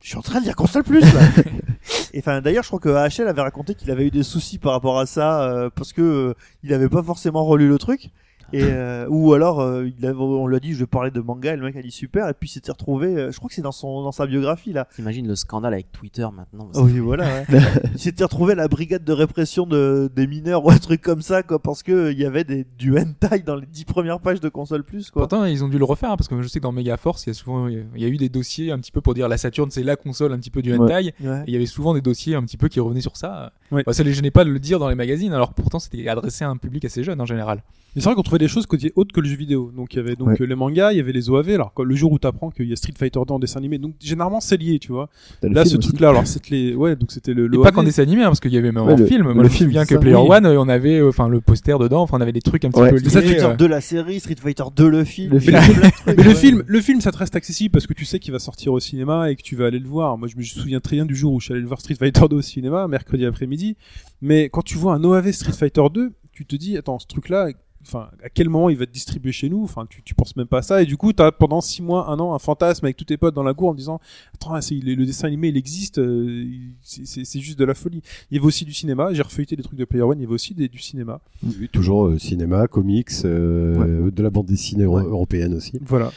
je 0.00 0.08
suis 0.08 0.16
en 0.16 0.22
train 0.22 0.38
de 0.38 0.44
dire 0.44 0.56
console 0.56 0.84
plus 0.84 1.00
là. 1.00 1.20
et 2.12 2.20
enfin 2.20 2.40
d'ailleurs 2.40 2.62
je 2.62 2.68
crois 2.68 2.80
que 2.80 2.88
AHL 2.88 3.28
avait 3.28 3.42
raconté 3.42 3.74
qu'il 3.74 3.90
avait 3.90 4.06
eu 4.06 4.10
des 4.10 4.22
soucis 4.22 4.58
par 4.58 4.72
rapport 4.72 4.98
à 4.98 5.06
ça 5.06 5.42
euh, 5.42 5.70
parce 5.74 5.92
que 5.92 6.34
il 6.62 6.72
avait 6.72 6.88
pas 6.88 7.02
forcément 7.02 7.44
relu 7.44 7.68
le 7.68 7.78
truc. 7.78 8.10
Et 8.52 8.62
euh, 8.62 9.06
ou 9.08 9.32
alors 9.34 9.60
euh, 9.60 9.88
il 9.98 10.06
avait- 10.06 10.16
on 10.18 10.46
lui 10.46 10.56
a 10.56 10.60
dit 10.60 10.72
je 10.72 10.78
vais 10.78 10.86
parler 10.86 11.10
de 11.10 11.20
manga 11.20 11.52
et 11.52 11.56
le 11.56 11.62
mec 11.64 11.76
a 11.76 11.82
dit 11.82 11.90
super 11.90 12.28
et 12.28 12.34
puis 12.34 12.48
il 12.48 12.52
s'était 12.52 12.72
retrouvé 12.72 13.08
euh, 13.08 13.30
je 13.30 13.36
crois 13.36 13.48
que 13.48 13.54
c'est 13.54 13.62
dans 13.62 13.72
son 13.72 14.02
dans 14.02 14.12
sa 14.12 14.26
biographie 14.26 14.72
là 14.72 14.86
T'imagines 14.94 15.26
le 15.28 15.36
scandale 15.36 15.74
avec 15.74 15.92
Twitter 15.92 16.26
maintenant 16.34 16.68
ah 16.74 16.82
oui, 16.82 16.98
voilà. 16.98 17.24
Ouais. 17.24 17.44
il 17.94 17.98
s'était 17.98 18.24
retrouvé 18.24 18.52
à 18.52 18.56
la 18.56 18.68
brigade 18.68 19.04
de 19.04 19.12
répression 19.12 19.66
de, 19.66 20.10
des 20.14 20.26
mineurs 20.26 20.64
ou 20.64 20.70
un 20.70 20.78
truc 20.78 21.00
comme 21.00 21.22
ça, 21.22 21.42
quoi, 21.42 21.58
parce 21.58 21.82
que 21.82 21.92
euh, 21.92 22.12
il 22.12 22.18
y 22.18 22.24
avait 22.24 22.44
des, 22.44 22.64
du 22.78 22.96
hentai 22.98 23.40
dans 23.40 23.56
les 23.56 23.66
dix 23.66 23.84
premières 23.84 24.20
pages 24.20 24.40
de 24.40 24.48
console 24.48 24.84
plus, 24.84 25.10
quoi. 25.10 25.22
Pourtant, 25.22 25.44
ils 25.44 25.64
ont 25.64 25.68
dû 25.68 25.78
le 25.78 25.84
refaire 25.84 26.12
hein, 26.12 26.16
parce 26.16 26.28
que 26.28 26.40
je 26.42 26.48
sais 26.48 26.58
que 26.60 26.64
dans 26.64 26.72
Megaforce, 26.72 27.26
il 27.26 27.30
y 27.30 27.32
a 27.32 27.34
souvent, 27.34 27.68
il 27.68 27.86
y 27.96 28.04
a 28.04 28.08
eu 28.08 28.16
des 28.16 28.28
dossiers 28.28 28.70
un 28.70 28.78
petit 28.78 28.92
peu 28.92 29.00
pour 29.00 29.14
dire 29.14 29.28
la 29.28 29.38
Saturn, 29.38 29.70
c'est 29.70 29.82
la 29.82 29.96
console 29.96 30.32
un 30.32 30.38
petit 30.38 30.50
peu 30.50 30.62
du 30.62 30.74
hentai. 30.74 31.14
Ouais. 31.20 31.40
Et 31.46 31.48
il 31.48 31.52
y 31.52 31.56
avait 31.56 31.66
souvent 31.66 31.94
des 31.94 32.00
dossiers 32.00 32.34
un 32.34 32.42
petit 32.42 32.56
peu 32.56 32.68
qui 32.68 32.80
revenaient 32.80 33.00
sur 33.00 33.16
ça. 33.16 33.52
Ouais. 33.70 33.82
Bah, 33.84 33.92
ça 33.92 34.02
les 34.02 34.12
gênait 34.12 34.30
pas 34.30 34.44
de 34.44 34.50
le 34.50 34.58
dire 34.58 34.78
dans 34.78 34.88
les 34.88 34.94
magazines, 34.94 35.32
alors 35.32 35.52
pourtant 35.54 35.78
c'était 35.78 36.06
adressé 36.08 36.44
à 36.44 36.48
un 36.50 36.56
public 36.56 36.84
assez 36.84 37.02
jeune 37.04 37.20
en 37.20 37.26
général. 37.26 37.62
Mais 37.96 38.02
c'est 38.02 38.08
vrai 38.08 38.14
qu'on 38.14 38.22
trouvait 38.22 38.37
des 38.38 38.48
choses 38.48 38.66
côté 38.66 38.92
autres 38.96 39.12
que 39.12 39.20
le 39.20 39.28
jeu 39.28 39.36
vidéo. 39.36 39.70
Donc 39.76 39.94
il 39.94 39.96
y 39.96 40.00
avait 40.00 40.16
donc 40.16 40.28
Ouais. 40.28 40.36
euh, 40.40 40.44
les 40.46 40.54
mangas, 40.54 40.92
il 40.92 40.96
y 40.96 41.00
avait 41.00 41.12
les 41.12 41.28
OAV. 41.30 41.50
Alors 41.50 41.72
le 41.82 41.94
jour 41.94 42.12
où 42.12 42.18
t'apprends 42.18 42.50
qu'il 42.50 42.68
y 42.68 42.72
a 42.72 42.76
Street 42.76 42.94
Fighter 42.98 43.20
2 43.26 43.34
en 43.34 43.38
dessin 43.38 43.58
animé, 43.58 43.78
donc 43.78 43.94
généralement 44.00 44.40
c'est 44.40 44.56
lié, 44.56 44.78
tu 44.78 44.92
vois. 44.92 45.08
Le 45.42 45.50
Là, 45.50 45.64
ce 45.64 45.76
truc-là, 45.76 46.10
alors 46.10 46.26
c'était 46.26 46.54
les, 46.54 46.74
ouais, 46.74 46.96
donc 46.96 47.10
c'était 47.12 47.34
le. 47.34 47.44
Et 47.46 47.48
l'OAV. 47.48 47.62
pas 47.64 47.72
qu'en 47.72 47.82
dessin 47.82 48.02
animé, 48.02 48.22
hein, 48.22 48.26
parce 48.26 48.40
qu'il 48.40 48.52
y 48.52 48.56
avait 48.58 48.72
même 48.72 48.84
Ouais, 48.86 48.92
en 48.94 48.96
le- 48.96 49.06
film. 49.06 49.32
le 49.32 49.44
je 49.44 49.48
film, 49.48 49.72
c'est 49.72 49.82
que 49.86 49.94
ça. 49.94 49.98
Player 50.00 50.16
Oui. 50.16 50.28
One, 50.30 50.46
euh, 50.46 50.60
on 50.60 50.68
avait, 50.68 50.98
euh, 51.00 51.08
enfin, 51.08 51.28
le 51.28 51.40
poster 51.40 51.78
dedans. 51.78 52.02
Enfin, 52.02 52.18
on 52.18 52.20
avait 52.20 52.32
des 52.32 52.40
trucs 52.42 52.64
un 52.64 52.70
petit 52.70 52.80
Ouais. 52.80 52.90
peu 52.90 52.98
Street 52.98 53.20
liés. 53.22 53.28
Fighter 53.28 53.44
euh, 53.44 53.56
2 53.56 53.66
la 53.68 53.80
série, 53.80 54.20
Street 54.20 54.36
Fighter 54.40 54.64
2 54.74 54.88
le 54.88 55.04
film. 55.04 55.32
Le 55.34 55.40
film. 55.40 55.58
Mais 56.06 56.14
le 56.22 56.34
film, 56.34 56.62
le 56.66 56.80
film, 56.80 57.00
ça 57.00 57.10
te 57.12 57.18
reste 57.18 57.36
accessible 57.36 57.72
parce 57.72 57.86
que 57.86 57.94
tu 57.94 58.04
sais 58.04 58.18
qu'il 58.18 58.32
va 58.32 58.38
sortir 58.38 58.72
au 58.72 58.80
cinéma 58.80 59.30
et 59.30 59.36
que 59.36 59.42
tu 59.42 59.56
vas 59.56 59.66
aller 59.66 59.78
le 59.78 59.88
voir. 59.88 60.16
Moi, 60.18 60.28
je 60.28 60.36
me 60.36 60.42
souviens 60.42 60.80
très 60.80 60.96
bien 60.96 61.06
du 61.06 61.14
jour 61.16 61.32
où 61.32 61.40
je 61.40 61.46
suis 61.46 61.52
allé 61.52 61.62
le 61.62 61.68
voir 61.68 61.80
Street 61.80 61.94
Fighter 61.94 62.22
2 62.28 62.36
au 62.36 62.42
cinéma, 62.42 62.86
mercredi 62.88 63.24
après-midi. 63.26 63.76
Mais 64.20 64.48
quand 64.48 64.62
tu 64.62 64.76
vois 64.78 64.94
un 64.94 65.04
OAV 65.04 65.32
Street 65.32 65.52
Fighter 65.52 65.82
2, 65.92 66.12
tu 66.32 66.44
te 66.46 66.56
dis, 66.56 66.76
attends, 66.76 66.98
ce 66.98 67.06
truc-là, 67.06 67.48
enfin, 67.82 68.08
à 68.22 68.28
quel 68.28 68.48
moment 68.48 68.68
il 68.70 68.76
va 68.76 68.84
être 68.84 68.90
distribué 68.92 69.32
chez 69.32 69.48
nous? 69.48 69.62
Enfin, 69.64 69.86
tu, 69.88 70.02
tu 70.02 70.14
penses 70.14 70.36
même 70.36 70.46
pas 70.46 70.58
à 70.58 70.62
ça. 70.62 70.82
Et 70.82 70.86
du 70.86 70.96
coup, 70.96 71.12
t'as 71.12 71.30
pendant 71.32 71.60
six 71.60 71.82
mois, 71.82 72.08
un 72.10 72.18
an, 72.18 72.34
un 72.34 72.38
fantasme 72.38 72.84
avec 72.86 72.96
tous 72.96 73.04
tes 73.04 73.16
potes 73.16 73.34
dans 73.34 73.42
la 73.42 73.54
cour 73.54 73.68
en 73.70 73.74
disant, 73.74 74.00
attends, 74.34 74.54
le, 74.54 74.94
le 74.94 75.06
dessin 75.06 75.26
animé, 75.28 75.48
il 75.48 75.56
existe, 75.56 75.98
euh, 75.98 76.44
c'est- 76.82 77.06
c'est 77.06 77.24
c'est 77.24 77.40
juste 77.40 77.58
de 77.58 77.64
la 77.64 77.74
folie. 77.74 78.02
Il 78.30 78.36
y 78.36 78.38
avait 78.38 78.46
aussi 78.46 78.64
du 78.64 78.72
cinéma. 78.72 79.12
J'ai 79.12 79.22
refeuilleté 79.22 79.56
des 79.56 79.62
trucs 79.62 79.78
de 79.78 79.84
Player 79.84 80.02
One. 80.04 80.18
Il 80.18 80.22
y 80.22 80.24
avait 80.24 80.34
aussi 80.34 80.54
des, 80.54 80.68
du 80.68 80.78
cinéma. 80.78 81.20
Oui, 81.44 81.68
toujours 81.72 82.06
euh, 82.06 82.18
cinéma, 82.18 82.66
comics, 82.68 83.08
euh, 83.24 84.10
de 84.10 84.22
la 84.22 84.30
bande 84.30 84.46
dessinée 84.46 84.86
Ouais. 84.86 85.02
européenne 85.02 85.54
aussi. 85.54 85.78
Voilà. 85.86 86.12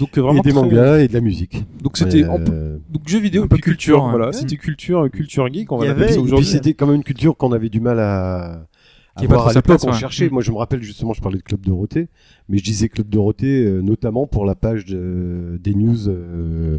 Donc 0.00 0.16
vraiment 0.18 0.40
et 0.40 0.42
des 0.42 0.50
très- 0.52 0.60
mangas 0.60 0.98
et 0.98 1.08
de 1.08 1.12
la 1.12 1.20
musique. 1.20 1.64
Donc 1.82 1.96
c'était 1.98 2.24
Euh, 2.24 2.78
donc 2.90 3.08
jeu 3.08 3.18
vidéo 3.20 3.44
Un 3.44 3.46
peu 3.46 3.56
culture. 3.56 3.72
culture, 3.96 4.04
ouais. 4.04 4.10
Voilà, 4.10 4.26
Ouais. 4.26 4.32
c'était 4.32 4.56
culture, 4.56 5.10
culture 5.10 5.52
geek. 5.52 5.70
On 5.70 5.78
Il 5.78 5.84
y 5.84 5.86
va 5.86 5.88
l'appeler 5.88 6.04
avait- 6.06 6.12
ça 6.14 6.18
et 6.18 6.18
Et 6.18 6.22
puis 6.22 6.24
aujourd'hui. 6.32 6.46
c'était 6.46 6.74
quand 6.74 6.86
même 6.86 6.96
une 6.96 7.04
culture 7.04 7.36
qu'on 7.36 7.52
avait 7.52 7.68
du 7.68 7.80
mal 7.80 7.98
à 8.00 8.66
Qui 9.18 9.24
est 9.24 9.28
pas 9.28 9.34
voir 9.34 9.44
trop 9.48 9.50
à 9.50 9.54
l'époque. 9.54 9.80
On 9.84 9.88
ouais. 9.92 9.98
cherchait. 9.98 10.30
Moi, 10.30 10.42
je 10.42 10.50
me 10.52 10.56
rappelle 10.56 10.82
justement, 10.82 11.12
je 11.12 11.20
parlais 11.20 11.38
de 11.38 11.42
Club 11.42 11.60
Dorothée, 11.60 12.08
mais 12.48 12.58
je 12.58 12.64
disais 12.64 12.88
Club 12.88 13.08
Dorothée 13.08 13.64
euh, 13.64 13.80
notamment 13.82 14.26
pour 14.26 14.44
la 14.46 14.54
page 14.54 14.84
de- 14.86 15.58
des 15.62 15.74
news. 15.74 16.08
euh, 16.08 16.78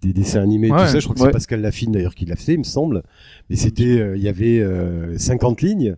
des 0.00 0.12
dessins 0.12 0.40
animés, 0.42 0.70
Ouais. 0.70 0.78
tout 0.86 0.92
ça. 0.92 1.00
Je 1.00 1.04
crois 1.06 1.16
que 1.16 1.20
Ouais. 1.22 1.26
c'est 1.26 1.32
Pascal 1.32 1.60
Laffine 1.60 1.90
d'ailleurs 1.90 2.14
qui 2.14 2.24
l'a 2.24 2.36
fait, 2.36 2.54
il 2.54 2.58
me 2.58 2.62
semble. 2.64 3.02
Mais 3.50 3.56
c'était, 3.56 3.98
euh, 4.00 4.16
il 4.16 4.22
y 4.22 4.28
avait 4.28 4.60
euh, 4.60 5.18
50 5.18 5.60
lignes. 5.60 5.96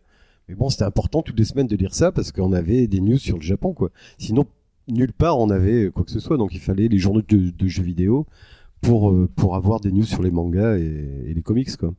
Mais 0.49 0.55
bon, 0.55 0.71
c'était 0.71 0.85
important 0.85 1.21
toutes 1.21 1.39
les 1.39 1.45
semaines 1.45 1.67
de 1.67 1.77
lire 1.77 1.95
ça 1.95 2.11
parce 2.11 2.33
qu'on 2.33 2.55
avait 2.55 2.87
des 2.87 3.01
news 3.03 3.19
sur 3.19 3.37
le 3.37 3.43
Japon, 3.43 3.75
quoi. 3.75 3.91
Sinon, 4.17 4.47
nulle 4.89 5.13
part 5.13 5.39
on 5.39 5.51
avait 5.51 5.91
quoi 5.95 6.03
que 6.05 6.11
ce 6.11 6.19
soit. 6.19 6.39
Donc 6.39 6.55
il 6.55 6.61
fallait 6.61 6.89
les 6.89 6.97
journaux 6.99 7.21
de, 7.21 7.51
de 7.51 7.67
jeux 7.69 7.83
vidéo 7.83 8.27
pour 8.81 9.11
euh, 9.11 9.29
pour 9.37 9.55
avoir 9.55 9.81
des 9.81 9.93
news 9.93 10.03
sur 10.05 10.23
les 10.23 10.31
mangas 10.31 10.79
et, 10.79 11.27
et 11.27 11.35
les 11.35 11.43
comics, 11.43 11.77
quoi. 11.77 11.93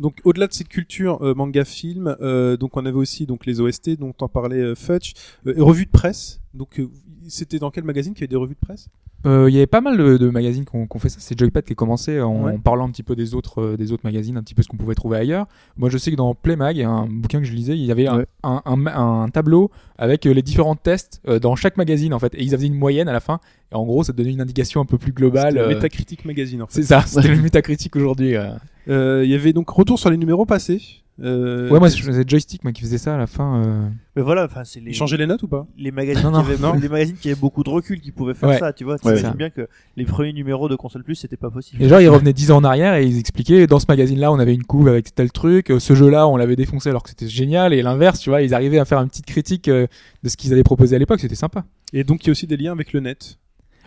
Donc 0.00 0.20
au-delà 0.24 0.46
de 0.46 0.52
cette 0.52 0.68
culture 0.68 1.22
euh, 1.22 1.34
manga 1.34 1.64
film, 1.64 2.16
euh, 2.20 2.56
donc 2.56 2.76
on 2.76 2.86
avait 2.86 2.96
aussi 2.96 3.26
donc 3.26 3.46
les 3.46 3.60
OST 3.60 3.98
dont 3.98 4.14
on 4.20 4.28
parlait 4.28 4.60
euh, 4.60 4.74
Futch, 4.74 5.14
euh, 5.46 5.54
et 5.56 5.60
revues 5.60 5.86
de 5.86 5.90
presse. 5.90 6.40
Donc 6.54 6.80
c'était 7.28 7.58
dans 7.58 7.70
quel 7.70 7.84
magazine 7.84 8.12
qu'il 8.14 8.22
y 8.22 8.24
avait 8.24 8.28
des 8.30 8.36
revues 8.36 8.54
de 8.60 8.66
presse? 8.66 8.88
Euh, 9.26 9.46
Il 9.50 9.54
y 9.54 9.58
avait 9.58 9.66
pas 9.66 9.80
mal 9.80 9.96
de, 9.96 10.16
de 10.16 10.28
magazines 10.30 10.64
qui 10.64 10.76
ont 10.76 10.86
fait 10.98 11.08
ça. 11.08 11.16
C'est 11.20 11.36
Joypad 11.38 11.64
qui 11.64 11.72
a 11.72 11.76
commencé 11.76 12.20
en 12.20 12.44
Ouais. 12.44 12.58
parlant 12.62 12.86
un 12.86 12.90
petit 12.90 13.02
peu 13.02 13.16
des 13.16 13.34
autres, 13.34 13.60
euh, 13.60 13.76
des 13.76 13.90
autres 13.92 14.04
magazines, 14.04 14.36
un 14.36 14.42
petit 14.42 14.54
peu 14.54 14.62
ce 14.62 14.68
qu'on 14.68 14.76
pouvait 14.76 14.94
trouver 14.94 15.18
ailleurs. 15.18 15.46
Moi, 15.76 15.88
je 15.90 15.98
sais 15.98 16.10
que 16.10 16.16
dans 16.16 16.34
Playmag, 16.34 16.76
il 16.76 16.80
y 16.80 16.82
a 16.84 16.88
un 16.90 17.06
bouquin 17.06 17.38
que 17.40 17.44
je 17.46 17.52
lisais, 17.52 17.76
il 17.76 17.84
y 17.84 17.90
avait 17.90 18.06
un, 18.06 18.18
Ouais. 18.18 18.26
un, 18.44 18.62
un- 18.64 18.86
un 19.22 19.28
tableau 19.28 19.70
avec 19.96 20.24
euh, 20.26 20.32
les 20.32 20.42
différents 20.42 20.76
tests 20.76 21.20
euh, 21.28 21.38
dans 21.40 21.56
chaque 21.56 21.76
magazine 21.76 22.14
en 22.14 22.18
fait, 22.18 22.34
et 22.34 22.42
ils 22.44 22.54
avaient 22.54 22.66
une 22.66 22.74
moyenne 22.78 23.08
à 23.08 23.12
la 23.12 23.20
fin. 23.20 23.40
Et 23.72 23.74
en 23.74 23.84
gros, 23.84 24.04
ça 24.04 24.12
donnait 24.12 24.30
une 24.32 24.40
indication 24.40 24.80
un 24.80 24.84
peu 24.86 24.98
plus 24.98 25.12
globale. 25.12 25.58
Euh, 25.58 25.68
Metacritic 25.68 26.24
Magazine 26.24 26.62
en 26.62 26.66
fait. 26.66 26.74
C'est 26.74 26.82
ça, 26.88 27.02
c'était 27.06 27.28
le 27.34 27.42
métacritique 27.42 27.96
aujourd'hui. 27.96 28.36
euh. 28.36 28.50
Euh, 28.88 29.22
Il 29.24 29.30
y 29.30 29.34
avait 29.34 29.52
donc 29.52 29.68
retour 29.68 29.98
sur 29.98 30.10
les 30.10 30.16
numéros 30.16 30.46
passés. 30.46 30.80
Euh, 31.20 31.68
Ouais, 31.68 31.78
moi, 31.80 31.90
faisais 31.90 32.24
Joystick, 32.26 32.62
moi, 32.62 32.72
qui 32.72 32.82
faisait 32.82 32.98
ça 32.98 33.14
à 33.14 33.18
la 33.18 33.26
fin. 33.26 33.62
euh. 33.64 33.88
Mais 34.14 34.22
voilà, 34.22 34.44
enfin, 34.44 34.62
c'est 34.64 34.78
les. 34.80 34.92
Changeaient 34.92 35.16
les 35.16 35.26
notes 35.26 35.42
ou 35.42 35.48
pas? 35.48 35.66
les 35.76 35.90
magazines, 35.90 36.22
Non, 36.22 36.30
qui 36.30 36.34
non, 36.34 36.40
avaient, 36.40 36.58
non. 36.58 36.72
les 36.74 36.88
magazines 36.88 37.16
qui 37.16 37.28
avaient 37.30 37.40
beaucoup 37.40 37.64
de 37.64 37.70
recul 37.70 38.00
qui 38.00 38.12
pouvaient 38.12 38.34
faire 38.34 38.48
Ouais. 38.50 38.58
ça, 38.58 38.72
tu 38.72 38.84
vois. 38.84 38.94
Ouais. 39.04 39.16
T'imagines 39.16 39.36
bien 39.36 39.50
que 39.50 39.68
les 39.96 40.04
premiers 40.04 40.32
numéros 40.32 40.68
de 40.68 40.76
Console 40.76 41.02
Plus, 41.02 41.16
c'était 41.16 41.36
pas 41.36 41.50
possible. 41.50 41.82
Et 41.82 41.88
genre, 41.88 42.00
ils 42.00 42.08
revenaient 42.08 42.32
10 42.32 42.52
ans 42.52 42.58
en 42.58 42.64
arrière 42.64 42.94
et 42.94 43.04
ils 43.04 43.18
expliquaient, 43.18 43.66
dans 43.66 43.80
ce 43.80 43.86
magazine-là, 43.88 44.30
on 44.30 44.38
avait 44.38 44.54
une 44.54 44.64
couve 44.64 44.88
avec 44.88 45.14
tel 45.14 45.32
truc, 45.32 45.70
euh, 45.70 45.78
ce 45.80 45.94
jeu-là, 45.94 46.28
on 46.28 46.36
l'avait 46.36 46.56
défoncé 46.56 46.88
alors 46.88 47.02
que 47.02 47.08
c'était 47.10 47.28
génial, 47.28 47.72
et 47.74 47.82
l'inverse, 47.82 48.20
tu 48.20 48.30
vois, 48.30 48.42
ils 48.42 48.54
arrivaient 48.54 48.78
à 48.78 48.84
faire 48.84 48.98
une 49.00 49.08
petite 49.08 49.26
critique 49.26 49.68
euh, 49.68 49.86
de 50.22 50.28
ce 50.28 50.36
qu'ils 50.36 50.52
avaient 50.52 50.62
proposé 50.62 50.94
à 50.96 50.98
l'époque, 50.98 51.20
c'était 51.20 51.34
sympa. 51.34 51.64
Et 51.92 52.04
donc 52.04 52.22
il 52.24 52.26
y 52.26 52.30
a 52.30 52.32
aussi 52.32 52.46
des 52.46 52.56
liens 52.56 52.72
avec 52.72 52.92
le 52.92 53.00
net. 53.00 53.38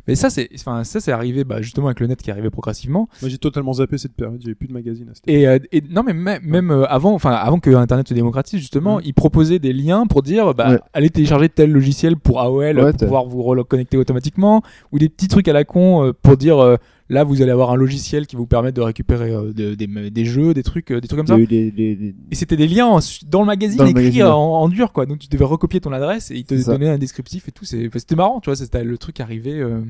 Mais 0.08 0.16
ça, 0.16 0.30
c'est, 0.30 0.50
enfin, 0.56 0.84
ça, 0.84 1.00
c'est 1.00 1.12
arrivé, 1.12 1.44
bah, 1.44 1.62
justement, 1.62 1.88
avec 1.88 2.00
le 2.00 2.08
net 2.08 2.22
qui 2.22 2.30
est 2.30 2.34
arrivé 2.34 2.50
progressivement. 2.50 3.08
Moi, 3.22 3.30
j'ai 3.30 3.38
totalement 3.38 3.74
zappé 3.74 3.98
cette 3.98 4.14
période. 4.16 4.40
J'avais 4.42 4.56
plus 4.56 4.68
de 4.68 4.74
magazine 4.74 5.08
à 5.10 5.14
cette 5.14 5.28
Et, 5.28 5.48
euh, 5.48 5.60
et 5.72 5.82
non, 5.90 6.04
mais 6.04 6.14
même, 6.14 6.42
même 6.44 6.72
euh, 6.72 6.86
avant, 6.88 7.14
enfin, 7.14 7.32
avant 7.32 7.60
que 7.60 7.70
Internet 7.70 8.08
se 8.08 8.14
démocratise, 8.14 8.60
justement, 8.60 8.98
Mm. 8.98 9.02
ils 9.06 9.14
proposaient 9.14 9.60
des 9.60 9.74
liens 9.74 10.06
pour 10.08 10.22
dire, 10.24 10.54
bah, 10.54 10.72
Ouais. 10.72 10.80
allez 10.94 11.10
télécharger 11.10 11.50
tel 11.50 11.72
logiciel 11.72 12.18
pour 12.18 12.40
AOL 12.42 12.80
Ouais, 12.80 12.92
pour 12.92 13.00
pouvoir 13.00 13.26
vous 13.26 13.44
reconnecter 13.44 13.98
automatiquement, 13.98 14.62
ou 14.92 15.00
des 15.00 15.10
petits 15.10 15.28
trucs 15.28 15.48
à 15.48 15.54
la 15.54 15.64
con 15.66 16.06
euh, 16.06 16.14
pour 16.14 16.38
dire, 16.38 16.60
euh, 16.60 16.76
là, 17.12 17.24
vous 17.24 17.42
allez 17.42 17.52
avoir 17.52 17.70
un 17.72 17.76
logiciel 17.76 18.26
qui 18.26 18.36
vous 18.36 18.48
permet 18.48 18.72
de 18.72 18.82
récupérer 18.82 19.32
euh, 19.32 19.54
de- 19.54 19.76
des, 19.76 19.88
des 20.10 20.26
jeux, 20.26 20.54
des 20.54 20.64
trucs, 20.64 20.92
euh, 20.92 21.00
des 21.02 21.08
trucs 21.08 21.20
comme 21.20 21.28
ça. 21.28 21.38
des, 21.38 21.46
des- 21.72 22.16
Et 22.32 22.36
c'était 22.36 22.58
des 22.58 22.68
liens 22.68 22.88
en- 22.88 23.00
dans 23.30 23.42
le 23.42 23.46
magazine 23.48 23.78
Dans 23.78 23.84
le 23.84 23.90
écrits 23.92 24.04
magazine, 24.04 24.24
en, 24.24 24.28
ouais. 24.60 24.64
en 24.64 24.70
dur, 24.70 24.92
quoi. 24.94 25.06
Donc 25.06 25.20
tu 25.20 25.28
devais 25.28 25.46
recopier 25.46 25.80
ton 25.82 25.92
adresse 25.92 26.32
et 26.32 26.36
ils 26.38 26.46
te 26.46 26.56
donnaient 26.66 26.90
un 26.90 26.98
descriptif 26.98 27.48
et 27.48 27.52
tout. 27.52 27.66
C'était 27.66 28.16
marrant, 28.16 28.40
tu 28.40 28.50
vois. 28.50 28.56
C'était 28.56 28.84
le 28.84 28.98
truc 28.98 29.20
arrivé 29.20 29.60
euh, 29.60 29.82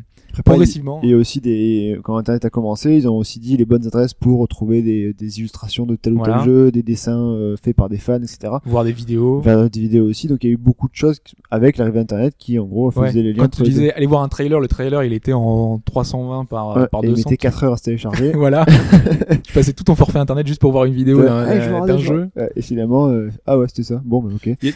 progressivement. 0.43 1.02
A 1.03 1.15
aussi 1.15 1.41
des 1.41 1.99
quand 2.03 2.18
Internet 2.18 2.45
a 2.45 2.49
commencé, 2.49 2.95
ils 2.95 3.07
ont 3.07 3.18
aussi 3.18 3.39
dit 3.39 3.57
les 3.57 3.65
bonnes 3.65 3.85
adresses 3.85 4.14
pour 4.14 4.48
trouver 4.48 4.81
des, 4.81 5.14
illustrations 5.39 5.85
de 5.85 5.95
tel 5.95 6.14
ou 6.14 6.18
Voilà. 6.18 6.38
tel 6.39 6.45
jeu, 6.45 6.72
des 6.72 6.84
dessins 6.84 7.18
euh, 7.19 7.56
faits 7.61 7.76
par 7.76 7.89
des 7.89 7.98
fans, 7.98 8.15
etc. 8.22 8.53
Voir 8.65 8.84
des 8.84 8.91
vidéos. 8.91 9.41
Faire 9.41 9.69
des 9.69 9.80
vidéos 9.80 10.06
aussi. 10.06 10.27
Donc 10.27 10.43
il 10.43 10.48
y 10.48 10.49
a 10.49 10.53
eu 10.53 10.57
beaucoup 10.57 10.88
de 10.89 10.95
choses 10.95 11.22
avec 11.49 11.77
l'arrivée 11.77 11.99
d'Internet 11.99 12.34
qui 12.38 12.57
en 12.60 12.65
gros 12.65 12.91
Ouais. 12.91 13.07
faisaient 13.10 13.22
les 13.22 13.34
liens. 13.34 13.43
Quand 13.43 13.49
tu 13.49 13.64
disais 13.64 13.93
allez 13.93 14.06
voir 14.07 14.23
un 14.23 14.30
trailer, 14.30 14.60
le 14.60 14.68
trailer 14.68 15.03
il 15.03 15.14
était 15.14 15.34
en 15.34 15.80
320 15.85 16.45
par, 16.45 16.76
Ouais, 16.77 16.88
par 16.88 17.03
et 17.03 17.07
il 17.11 17.15
200. 17.17 17.29
mettait 17.29 17.38
4 17.38 17.63
heures 17.63 17.73
à 17.73 17.77
se 17.77 17.83
télécharger. 17.83 18.31
voilà. 18.35 18.65
tu 19.43 19.53
passais 19.53 19.73
tout 19.73 19.83
ton 19.83 19.95
forfait 19.95 20.19
internet 20.19 20.47
juste 20.47 20.61
pour 20.61 20.71
voir 20.71 20.85
une 20.85 20.93
vidéo 20.93 21.21
d'un, 21.21 21.97
je 21.97 21.97
jeu. 21.97 22.29
Et 22.55 22.61
finalement, 22.61 23.09
euh, 23.09 23.29
ah 23.45 23.57
ouais, 23.57 23.67
c'était 23.67 23.83
ça. 23.83 24.01
Bon, 24.03 24.21
mais 24.21 24.33
ok. 24.33 24.57
Il 24.61 24.69
y, 24.69 24.71
a, 24.71 24.75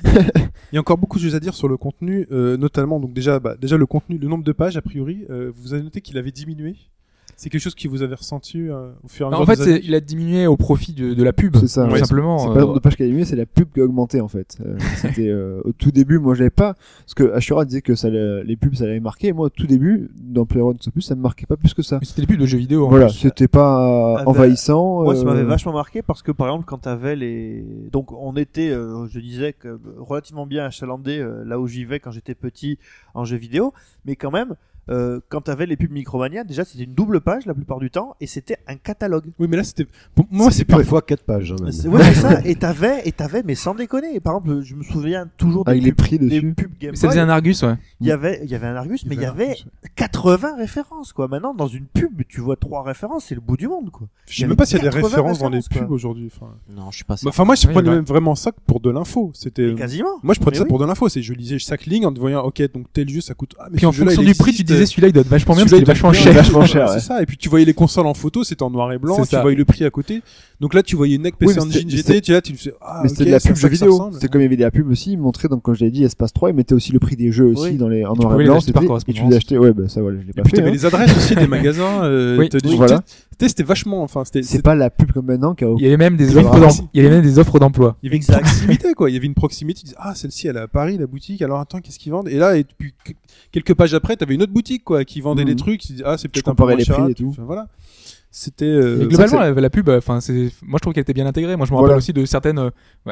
il 0.72 0.76
y 0.76 0.78
a 0.78 0.80
encore 0.80 0.98
beaucoup 0.98 1.18
de 1.18 1.24
choses 1.24 1.36
à 1.36 1.40
dire 1.40 1.54
sur 1.54 1.68
le 1.68 1.78
contenu, 1.78 2.28
euh, 2.32 2.58
notamment 2.58 3.00
donc 3.00 3.14
déjà, 3.14 3.40
bah, 3.40 3.56
déjà 3.60 3.78
le 3.78 3.86
contenu, 3.86 4.18
le 4.18 4.28
nombre 4.28 4.44
de 4.44 4.52
pages 4.52 4.78
a 4.78 4.82
priori. 4.82 5.26
euh, 5.30 5.52
vous 5.56 5.74
avez 5.74 5.84
noté 5.84 6.02
qu'il 6.02 6.18
avait 6.18 6.32
diminué. 6.32 6.76
C'est 7.38 7.50
quelque 7.50 7.62
chose 7.62 7.76
que 7.76 7.88
vous 7.88 8.02
avez 8.02 8.16
ressenti 8.16 8.58
euh, 8.60 8.92
au 9.04 9.08
fur 9.08 9.26
et 9.26 9.28
à 9.28 9.32
Non, 9.32 9.40
mesure. 9.42 9.54
en 9.54 9.56
fait, 9.58 9.66
des 9.80 9.86
il 9.86 9.94
a 9.94 10.00
diminué 10.00 10.48
au 10.48 10.56
profit 10.56 10.94
de, 10.94 11.14
de 11.14 11.24
la 11.24 11.34
pub. 11.34 11.56
C'est 11.58 11.68
ça, 11.68 11.86
tout 11.86 11.92
ouais. 11.94 12.00
simplement. 12.00 12.38
C'est 12.40 12.46
euh, 12.50 12.54
pas 12.54 12.56
le 12.60 12.62
nombre 12.62 12.76
de 12.76 12.80
pages 12.80 12.96
qui 12.96 13.04
a 13.04 13.06
diminué, 13.06 13.26
c'est 13.26 13.36
la 13.36 13.46
pub 13.46 13.68
qui 13.74 13.82
a 13.82 13.84
augmenté 13.84 14.22
en 14.22 14.28
fait. 14.28 14.58
Euh, 14.66 14.78
C'était 14.98 15.28
euh, 15.30 15.62
au 15.66 15.72
tout 15.74 15.92
début, 15.92 16.18
moi 16.20 16.34
j'avais 16.36 16.50
pas 16.50 16.76
parce 17.00 17.14
que 17.14 17.32
Ashura 17.34 17.66
disait 17.66 17.82
que 17.82 17.96
ça 17.96 18.10
le- 18.10 18.42
les 18.44 18.56
pubs 18.56 18.76
ça 18.76 18.86
l'avait 18.86 19.00
marqué. 19.00 19.28
Et 19.28 19.34
moi 19.34 19.48
au 19.48 19.50
tout 19.50 19.68
début 19.68 20.10
dans 20.16 20.46
PlayerUnknown's 20.46 20.90
Plus, 20.90 21.02
ça 21.02 21.16
me 21.16 21.22
marquait 21.22 21.46
pas 21.46 21.58
plus 21.58 21.74
que 21.74 21.82
ça. 21.82 22.00
C'était 22.04 22.22
des 22.22 22.28
pubs 22.28 22.40
de 22.40 22.46
jeux 22.46 22.58
vidéo. 22.58 22.86
en 22.86 22.90
Voilà, 22.90 23.10
c'était 23.10 23.48
pas 23.50 24.16
Ah, 24.18 24.24
bah, 24.24 24.30
envahissant. 24.30 25.04
Moi, 25.04 25.16
ça 25.16 25.24
m'avait 25.26 25.44
vachement 25.44 25.74
marqué 25.74 26.02
parce 26.02 26.22
que, 26.22 26.32
par 26.32 26.48
exemple, 26.48 26.66
quand 26.66 26.78
t'avais 26.80 27.16
les, 27.16 27.66
donc 27.92 28.12
on 28.14 28.36
était, 28.38 28.70
euh, 28.70 29.08
je 29.10 29.20
disais 29.20 29.54
que 29.54 29.78
relativement 29.98 30.46
bien 30.46 30.66
achalandé 30.66 31.20
euh, 31.20 31.44
là 31.46 31.60
où 31.60 31.68
j'y 31.68 31.84
vais 31.86 32.00
quand 32.00 32.12
j'étais 32.12 32.36
petit 32.36 32.78
en 33.14 33.26
jeu 33.26 33.38
vidéo, 33.38 33.74
mais 34.06 34.16
quand 34.16 34.32
même, 34.32 34.56
euh, 34.90 35.20
quand 35.30 35.42
t'avais 35.42 35.66
les 35.66 35.76
pubs 35.78 35.92
Micromania, 35.92 36.44
déjà 36.44 36.64
c'était 36.66 36.84
une 36.84 36.94
double 36.94 37.22
page 37.22 37.46
la 37.46 37.54
plupart 37.54 37.80
du 37.80 37.90
temps 37.90 38.16
et 38.22 38.28
c'était 38.28 38.58
un 38.68 38.76
catalogue. 38.76 39.26
Oui, 39.40 39.48
mais 39.50 39.58
là 39.58 39.64
c'était. 39.64 39.88
Pour 40.14 40.26
moi, 40.32 40.52
c'est 40.52 40.66
pas. 40.66 40.78
parfois 40.78 41.02
4 41.02 41.24
pages. 41.24 41.52
hein, 41.54 41.56
même. 41.64 41.72
C'est- 41.72 41.88
Ouais, 41.88 42.04
c'est 42.14 42.22
ça. 42.22 42.42
Et 42.46 42.56
t'avais, 42.56 43.02
et 43.08 43.12
t'avais, 43.12 43.44
mais 43.44 43.56
sans 43.56 43.74
déconner. 43.76 44.20
Par 44.20 44.34
exemple, 44.38 44.62
je 44.64 44.76
me 44.76 44.84
souviens 44.84 45.28
toujours 45.38 45.66
des 45.66 45.72
Avec 45.72 45.84
les 45.84 45.92
pubs, 45.92 46.06
prix 46.06 46.20
des 46.20 46.26
dessus. 46.42 46.54
pubs 46.54 46.72
Game 46.80 46.92
Mais 46.92 46.98
ça 46.98 47.08
Boy. 47.08 47.16
faisait 47.16 47.22
un 47.22 47.30
Argus, 47.30 47.64
ouais. 47.64 47.76
Il 48.02 48.08
y 48.08 48.12
avait, 48.12 48.42
il 48.44 48.50
y 48.50 48.56
avait 48.56 48.68
un 48.68 48.76
Argus, 48.76 49.06
mais 49.06 49.16
il 49.16 49.22
y 49.22 49.26
avait 49.26 49.56
80 49.96 50.56
références, 50.58 51.14
quoi. 51.14 51.28
Maintenant, 51.28 51.54
dans 51.54 51.68
une 51.68 51.86
pub, 51.86 52.22
tu 52.28 52.42
vois 52.42 52.56
trois 52.56 52.84
références, 52.84 53.26
c'est 53.26 53.36
le 53.36 53.42
bout 53.42 53.58
du 53.58 53.68
monde, 53.68 53.90
quoi. 53.92 54.08
Je 54.30 54.38
sais 54.40 54.48
même 54.48 54.56
pas 54.58 54.66
s'il 54.66 54.78
y 54.78 54.82
a 54.82 54.84
des 54.84 54.90
80 54.90 55.08
références 55.08 55.40
dans 55.40 55.50
les 55.50 55.60
pubs 55.62 55.92
aujourd'hui. 55.92 56.30
Enfin, 56.34 56.52
Non, 56.76 56.92
je 56.92 56.98
suis 56.98 57.06
pas 57.06 57.18
sûr. 57.18 57.30
enfin, 57.30 57.46
moi, 57.46 57.56
je 57.56 57.68
Oui, 57.68 57.74
prenais 57.74 57.90
bah. 57.90 57.96
même 57.96 58.06
vraiment 58.06 58.36
ça 58.36 58.52
pour 58.52 58.80
de 58.80 58.90
l'info. 58.90 59.32
C'était. 59.34 59.74
Quasiment. 59.76 60.20
Moi, 60.24 60.34
je 60.34 60.40
prenais 60.40 60.56
Mais 60.56 60.58
ça 60.60 60.64
oui. 60.64 60.70
pour 60.70 60.80
de 60.80 60.86
l'info. 60.86 61.10
C'est 61.10 61.22
je 61.22 61.34
lisais 61.34 61.60
chaque 61.60 61.86
ligne 61.86 62.06
en 62.06 62.14
te 62.14 62.20
voyant, 62.20 62.42
ok, 62.42 62.62
donc 62.74 62.88
tel 62.94 63.10
jeu 63.10 63.22
ça 63.22 63.34
coûte. 63.34 63.56
Ah, 63.60 63.68
mais 63.72 63.78
Puis 63.78 63.86
en 63.86 63.92
fonction 63.92 64.22
du 64.24 64.36
prix, 64.36 64.54
tu 64.54 64.64
disais 64.76 64.86
celui-là 64.86 65.08
il 65.10 65.14
doit 65.14 65.22
être 65.22 65.28
vachement 65.28 65.56
bien 65.56 65.64
parce 65.64 65.74
qu'il 65.74 65.82
est 65.82 65.86
vachement 65.86 66.66
cher. 66.66 66.90
C'est 66.94 67.00
ça. 67.00 67.22
Et 67.22 67.26
puis 67.26 67.38
tu 67.38 67.50
voyais 67.50 67.66
les 67.66 67.74
consoles 67.74 68.08
en 68.08 68.14
photo, 68.14 68.44
c'était 68.44 68.64
en 68.64 68.70
noir 68.70 68.92
et 68.92 68.98
blanc. 68.98 69.24
Tu 69.26 69.36
voyais 69.38 69.58
le 69.58 69.66
prix 69.66 69.86
à 69.86 69.90
côté. 69.90 70.22
Donc 70.62 70.74
là, 70.74 70.84
tu 70.84 70.96
voyais 70.96 71.16
une 71.18 71.24
NEC 71.24 71.36
PC 71.38 71.54
Oui, 71.54 71.60
Engine 71.60 71.90
c'était- 71.90 72.14
GT. 72.14 72.22
Tu 72.22 72.32
là, 72.32 72.42
tu 72.42 72.52
le 72.54 72.58
fais. 72.58 72.74
Ah, 72.82 73.00
mais 73.04 73.10
ok, 73.10 73.16
c'était 73.18 73.26
de 73.26 73.32
la 73.32 73.40
c'est 73.40 73.54
pub 73.54 73.72
vidéo. 73.72 74.10
C'est 74.20 74.30
comme 74.32 74.42
il 74.42 74.46
y 74.46 74.48
avait 74.48 74.56
des 74.56 74.64
la 74.64 74.72
pub 74.72 74.90
aussi, 74.90 75.12
ils 75.14 75.18
montraient 75.18 75.48
donc 75.50 75.62
quand 75.64 75.74
je 75.74 75.84
l'ai 75.84 75.92
dit 75.92 76.04
Espace 76.04 76.32
3, 76.34 76.50
ils 76.52 76.56
mettaient 76.56 76.74
aussi 76.76 76.92
le 76.94 77.00
prix 77.00 77.16
des 77.18 77.32
jeux 77.32 77.46
aussi 77.48 77.64
Oui. 77.72 77.76
dans 77.78 77.90
les 77.90 78.06
en 78.06 78.14
noir 78.16 78.40
et 78.40 78.46
blanc, 78.46 78.60
c'était- 78.62 78.80
et 78.86 79.14
tu 79.14 79.24
les 79.26 79.36
achetais 79.36 79.58
ouais 79.58 79.74
bah 79.74 79.90
ça 79.90 80.02
voilà, 80.02 80.20
je 80.20 80.24
l'ai 80.24 80.30
Et 80.30 80.34
pas 80.34 80.42
puis 80.44 80.52
fait. 80.52 80.58
t'avais 80.58 80.70
hein. 80.70 80.74
les 80.74 80.86
adresses 80.86 81.18
aussi 81.18 81.36
des 81.36 81.48
magasins. 81.48 82.04
euh, 82.06 82.38
Oui. 82.40 82.50
Oui, 82.64 82.76
voilà. 82.78 83.02
C'était 83.32 83.50
c'était 83.50 83.64
vachement. 83.64 84.02
Enfin, 84.02 84.24
c'était. 84.24 84.44
C'est 84.44 84.62
pas 84.62 84.76
la 84.76 84.90
pub 84.90 85.12
comme 85.12 85.26
maintenant 85.26 85.56
qui 85.56 85.66
a 85.66 85.74
Il 85.78 85.84
y 85.84 85.88
avait 85.88 85.98
même 85.98 86.16
des 86.16 86.28
C'est 86.30 86.38
offres 86.38 86.48
vraiment- 86.52 86.68
d'emploi. 86.68 86.88
Il 86.94 87.04
y 87.04 87.06
avait 87.06 87.16
même 87.16 87.26
des 87.26 87.38
offres 87.38 87.60
d'emploi. 87.60 87.98
Il 88.02 88.06
y 88.06 88.10
avait 88.10 88.18
une 88.18 88.24
proximité, 88.26 88.94
quoi. 88.94 89.10
Il 89.10 89.14
y 89.14 89.18
avait 89.18 89.26
une 89.26 89.34
proximité. 89.34 89.80
Tu 89.82 89.86
disais, 89.88 89.98
ah, 90.00 90.16
celle-ci, 90.16 90.48
elle 90.48 90.56
est 90.56 90.62
à 90.62 90.68
Paris, 90.70 90.98
la 90.98 91.06
boutique. 91.06 91.42
Alors, 91.42 91.60
attends, 91.60 91.82
qu'est-ce 91.82 92.00
qu'ils 92.00 92.14
vendent? 92.14 92.30
Et 92.30 92.38
là, 92.38 92.56
et 92.58 92.64
puis, 92.64 92.94
que- 93.04 93.12
quelques 93.52 93.74
pages 93.74 93.94
après, 93.94 94.16
t'avais 94.16 94.36
une 94.36 94.42
autre 94.44 94.54
boutique, 94.54 94.86
quoi, 94.86 95.04
qui 95.04 95.20
vendait 95.20 95.42
Mhm. 95.44 95.50
des 95.50 95.56
trucs. 95.58 95.82
Tu 95.82 95.94
dis, 95.94 96.02
ah, 96.06 96.18
c'est 96.18 96.30
peut-être 96.30 96.48
un 96.48 96.56
peu 96.56 96.64
moins 96.64 96.80
cher. 96.80 97.08
et 97.10 97.14
voilà. 97.46 97.68
C'était, 98.38 98.66
euh, 98.66 99.06
globalement, 99.08 99.40
la, 99.40 99.52
la 99.54 99.70
pub, 99.70 99.88
euh, 99.88 99.98
enfin, 99.98 100.20
c'est, 100.20 100.50
moi 100.62 100.76
je 100.78 100.80
trouve 100.82 100.94
qu'elle 100.94 101.04
était 101.04 101.14
bien 101.14 101.26
intégrée. 101.26 101.56
Moi 101.56 101.66
je 101.66 101.72
me 101.72 101.78
rappelle 101.78 101.86
Voilà. 101.88 101.98
aussi 102.00 102.12
de 102.12 102.26
certaines, 102.26 102.60
euh, 102.60 102.70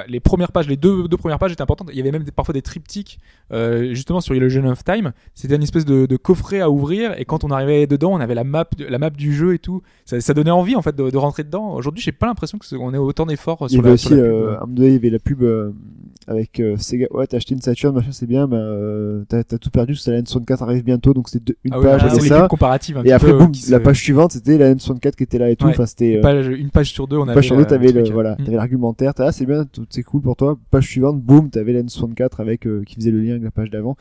les 0.09 0.19
premières 0.19 0.51
pages, 0.51 0.67
les 0.67 0.75
deux, 0.75 1.07
deux 1.07 1.15
premières 1.15 1.39
pages 1.39 1.53
étaient 1.53 1.61
importantes. 1.61 1.87
Il 1.93 1.97
y 1.97 2.01
avait 2.01 2.11
même 2.11 2.23
des- 2.25 2.33
parfois 2.33 2.51
des 2.51 2.61
triptyques, 2.61 3.19
euh, 3.53 3.93
justement 3.93 4.19
sur 4.19 4.35
Illusion 4.35 4.65
of 4.65 4.83
Time. 4.83 5.13
C'était 5.33 5.55
une 5.55 5.63
espèce 5.63 5.85
de, 5.85 6.07
de 6.07 6.17
coffret 6.17 6.59
à 6.59 6.69
ouvrir 6.69 7.17
et 7.17 7.23
quand 7.23 7.45
on 7.45 7.51
arrivait 7.51 7.87
dedans, 7.87 8.11
on 8.11 8.19
avait 8.19 8.35
la 8.35 8.43
map, 8.43 8.65
la 8.77 8.99
map 8.99 9.11
du 9.11 9.33
jeu 9.33 9.53
et 9.53 9.59
tout. 9.59 9.81
Ça, 10.03 10.19
ça 10.19 10.33
donnait 10.33 10.51
envie 10.51 10.75
en 10.75 10.81
fait 10.81 10.93
de, 10.93 11.09
de 11.09 11.17
rentrer 11.17 11.45
dedans. 11.45 11.73
Aujourd'hui, 11.73 12.03
j'ai 12.03 12.11
pas 12.11 12.25
l'impression 12.25 12.57
que 12.57 12.65
c'est- 12.65 12.75
on 12.75 12.93
ait 12.93 12.97
autant 12.97 13.25
d'efforts 13.25 13.59
Il 13.61 13.65
y 13.67 13.69
sur 13.75 13.79
avait 13.79 13.87
la, 13.87 13.93
aussi, 13.93 14.07
sur 14.07 14.17
la 14.17 14.23
pub. 14.23 14.33
à 14.33 14.35
un 14.35 14.59
moment 14.59 14.73
donné, 14.73 14.87
il 14.89 14.93
y 14.93 14.97
avait 14.97 15.09
la 15.09 15.19
pub 15.19 15.41
avec 16.27 16.61
Sega. 16.77 17.07
Ouais, 17.11 17.27
t'as 17.27 17.37
acheté 17.37 17.53
une 17.53 17.61
Saturn, 17.61 17.95
machin, 17.95 18.09
c'est 18.11 18.25
bien, 18.27 18.49
euh, 18.51 19.23
t'as 19.29 19.43
tout 19.43 19.69
perdu. 19.69 19.93
parce 19.93 20.05
que 20.05 20.11
la 20.11 20.21
N64 20.21 20.63
arrive 20.63 20.83
bientôt, 20.83 21.13
donc 21.13 21.29
c'était 21.29 21.53
deux- 21.53 21.57
une 21.63 21.73
Ah 21.73 21.79
oui, 21.79 21.85
page 21.85 22.01
ah, 22.03 22.13
les 22.13 22.27
ça. 22.27 22.43
un 22.45 23.03
Et 23.03 23.11
après, 23.11 23.31
peu, 23.31 23.37
boum, 23.37 23.51
la 23.69 23.79
page 23.79 24.01
suivante, 24.01 24.31
c'était 24.33 24.57
la 24.57 24.73
N64 24.75 25.12
qui 25.15 25.23
était 25.23 25.37
là 25.37 25.49
et 25.49 25.55
tout. 25.55 25.65
Ouais. 25.65 25.71
Enfin, 25.71 25.85
c'était. 25.85 26.11
une 26.13 26.17
euh, 26.17 26.21
page, 26.21 26.47
une 26.47 26.69
page 26.69 26.91
sur 26.91 27.07
deux, 27.07 27.17
on 27.17 27.23
avait. 27.23 27.33
page 27.33 27.47
sur 27.47 27.57
deux, 27.57 27.65
t'avais 27.65 27.87
le 27.91 27.99
le, 27.99 28.03
truc. 28.03 28.13
voilà, 28.13 28.33
Mm. 28.33 28.43
t'avais 28.45 28.55
l'argumentaire, 28.57 29.13
t'as, 29.13 29.27
ah, 29.27 29.31
c'est 29.31 29.45
bien, 29.45 29.65
c'est 29.89 30.03
cool 30.03 30.21
pour 30.21 30.35
toi. 30.35 30.57
Page 30.71 30.85
suivante, 30.87 31.21
boum, 31.21 31.49
t'avais 31.49 31.73
la 31.73 31.81
N64 31.83 32.39
avec, 32.41 32.65
euh, 32.67 32.83
qui 32.85 32.95
faisait 32.95 33.11
le 33.11 33.21
lien 33.21 33.31
avec 33.31 33.43
la 33.43 33.51
page 33.51 33.69
d'avant. 33.69 33.95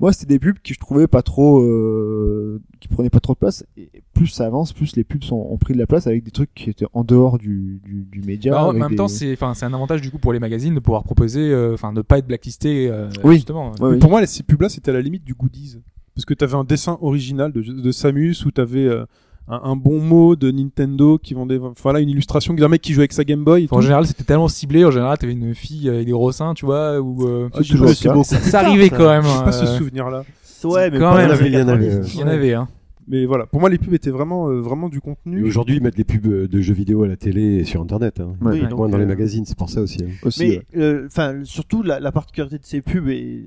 Moi, 0.00 0.12
c'était 0.12 0.34
des 0.34 0.38
pubs 0.38 0.58
qui 0.62 0.74
je 0.74 0.78
trouvais 0.78 1.06
pas 1.06 1.22
trop, 1.22 1.60
euh, 1.60 2.60
qui 2.80 2.88
prenaient 2.88 3.10
pas 3.10 3.20
trop 3.20 3.34
de 3.34 3.38
place. 3.38 3.64
Et 3.76 3.90
plus 4.14 4.26
ça 4.28 4.46
avance, 4.46 4.72
plus 4.72 4.94
les 4.96 5.04
pubs 5.04 5.24
sont, 5.24 5.36
ont 5.36 5.58
pris 5.58 5.74
de 5.74 5.78
la 5.78 5.86
place 5.86 6.06
avec 6.06 6.22
des 6.24 6.30
trucs 6.30 6.52
qui 6.54 6.70
étaient 6.70 6.86
en 6.92 7.04
dehors 7.04 7.38
du, 7.38 7.80
du, 7.84 8.04
du 8.10 8.20
média. 8.26 8.52
Bah, 8.52 8.64
en 8.64 8.70
avec 8.70 8.80
même 8.82 8.90
des- 8.90 8.96
temps, 8.96 9.08
c'est, 9.08 9.32
enfin, 9.32 9.54
c'est 9.54 9.64
un 9.66 9.74
avantage 9.74 10.00
du 10.00 10.10
coup 10.10 10.18
pour 10.18 10.32
les 10.32 10.38
magazines 10.40 10.74
de 10.74 10.80
pouvoir 10.80 11.02
proposer, 11.04 11.50
euh, 11.52 11.74
enfin, 11.74 11.92
de 11.92 12.02
pas 12.02 12.18
être 12.18 12.26
blacklisté, 12.26 12.88
euh, 12.90 13.08
Oui. 13.24 13.36
justement. 13.36 13.70
Ouais, 13.80 13.90
oui. 13.92 13.98
Pour 13.98 14.10
moi, 14.10 14.24
ces 14.26 14.42
pubs-là, 14.42 14.68
c'était 14.68 14.90
à 14.90 14.94
la 14.94 15.00
limite 15.00 15.24
du 15.24 15.34
goodies. 15.34 15.78
Parce 16.14 16.24
que 16.24 16.34
t'avais 16.34 16.54
un 16.56 16.64
dessin 16.64 16.98
original 17.00 17.52
de, 17.52 17.60
de 17.62 17.92
Samus 17.92 18.34
où 18.44 18.50
t'avais 18.50 18.86
euh, 18.86 19.04
un, 19.48 19.60
un 19.64 19.76
bon 19.76 20.00
mot 20.00 20.36
de 20.36 20.50
Nintendo 20.50 21.18
qui 21.18 21.34
vendait, 21.34 21.58
voilà, 21.82 22.00
une 22.00 22.08
illustration 22.10 22.54
d'un 22.54 22.68
mec 22.68 22.82
qui 22.82 22.92
jouait 22.92 23.02
avec 23.02 23.12
sa 23.12 23.24
Game 23.24 23.44
Boy. 23.44 23.62
et 23.62 23.64
Enfin, 23.66 23.76
en 23.76 23.80
général, 23.80 24.06
c'était 24.06 24.24
tellement 24.24 24.48
ciblé. 24.48 24.84
En 24.84 24.90
général, 24.90 25.16
t'avais 25.18 25.32
une 25.32 25.54
fille 25.54 25.88
avec 25.88 26.06
des 26.06 26.12
gros 26.12 26.32
seins, 26.32 26.54
tu 26.54 26.66
vois, 26.66 27.00
ou 27.00 27.26
euh, 27.26 27.48
toujours 27.50 27.88
ça, 28.24 28.38
ça 28.40 28.60
arrivait 28.60 28.90
quand 28.90 29.08
même. 29.08 29.22
Pas 29.22 29.52
ce 29.52 29.64
euh, 29.64 29.78
souvenir-là. 29.78 30.24
Ouais, 30.64 30.90
mais 30.90 30.98
Quand 30.98 31.14
même. 31.16 31.30
Il 31.44 31.52
y 31.52 31.56
en 31.56 31.68
avait, 31.68 31.86
il 31.86 31.92
y 31.92 31.92
en 31.92 31.98
90. 32.00 32.14
Il 32.14 32.20
y 32.20 32.24
en 32.24 32.26
avait, 32.28 32.54
hein. 32.54 32.68
Mais 33.10 33.24
voilà, 33.24 33.46
pour 33.46 33.60
moi, 33.60 33.70
les 33.70 33.78
pubs 33.78 33.94
étaient 33.94 34.10
vraiment, 34.10 34.48
euh, 34.50 34.60
vraiment 34.60 34.90
du 34.90 35.00
contenu. 35.00 35.42
Aujourd'hui, 35.44 35.76
ils 35.76 35.82
mettent 35.82 35.96
les 35.96 36.04
pubs 36.04 36.26
euh, 36.26 36.46
de 36.46 36.60
jeux 36.60 36.74
vidéo 36.74 37.04
à 37.04 37.08
la 37.08 37.16
télé 37.16 37.56
et 37.56 37.64
sur 37.64 37.80
Internet. 37.80 38.20
Hein. 38.20 38.34
Oui, 38.42 38.60
donc, 38.66 38.90
dans 38.90 38.98
les 38.98 39.04
euh, 39.04 39.06
magazines, 39.06 39.46
c'est 39.46 39.56
pour 39.56 39.70
ça 39.70 39.80
aussi. 39.80 40.04
hein. 40.04 40.08
aussi. 40.24 40.40
Mais 40.46 40.56
ouais. 40.58 40.64
euh, 40.76 41.06
enfin, 41.06 41.40
surtout 41.44 41.82
la, 41.82 42.00
la 42.00 42.12
particularité 42.12 42.58
de 42.58 42.66
ces 42.66 42.82
pubs 42.82 43.08
et 43.08 43.46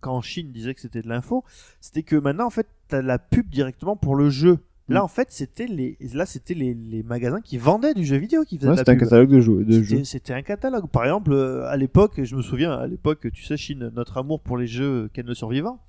quand 0.00 0.14
en 0.14 0.22
Chine 0.22 0.52
disait 0.52 0.72
que 0.72 0.80
c'était 0.80 1.02
de 1.02 1.08
l'info, 1.08 1.44
c'était 1.82 2.02
que 2.02 2.16
maintenant 2.16 2.46
en 2.46 2.50
fait 2.50 2.66
t'as 2.88 3.02
la 3.02 3.18
pub 3.18 3.48
directement 3.50 3.94
pour 3.96 4.16
le 4.16 4.30
jeu. 4.30 4.58
Là 4.88 5.00
Mm. 5.00 5.04
en 5.04 5.08
fait 5.08 5.28
c'était 5.30 5.66
les 5.66 5.96
là 6.12 6.26
c'était 6.26 6.52
les, 6.52 6.74
les 6.74 7.02
magasins 7.02 7.40
qui 7.40 7.56
vendaient 7.56 7.94
du 7.94 8.04
jeu 8.04 8.16
vidéo 8.18 8.44
qui 8.44 8.58
faisaient 8.58 8.68
Ouais, 8.68 8.74
de 8.74 8.76
la 8.76 8.82
c'était 8.82 8.90
un 8.90 8.94
pub. 8.96 9.04
catalogue 9.04 9.30
de 9.30 9.40
jeux. 9.40 9.64
De 9.64 9.82
jeux. 9.82 10.04
C'était- 10.04 10.34
un 10.34 10.42
catalogue. 10.42 10.88
Par 10.88 11.04
exemple, 11.04 11.32
euh, 11.32 11.64
à 11.68 11.76
l'époque, 11.78 12.22
je 12.22 12.36
me 12.36 12.42
souviens, 12.42 12.72
à 12.72 12.86
l'époque, 12.86 13.26
tu 13.32 13.44
sais, 13.44 13.56
Chine, 13.56 13.90
notre 13.96 14.18
amour 14.18 14.40
pour 14.40 14.58
les 14.58 14.66
jeux 14.66 15.08
Ken 15.14 15.24
le 15.26 15.32
survivant. 15.34 15.80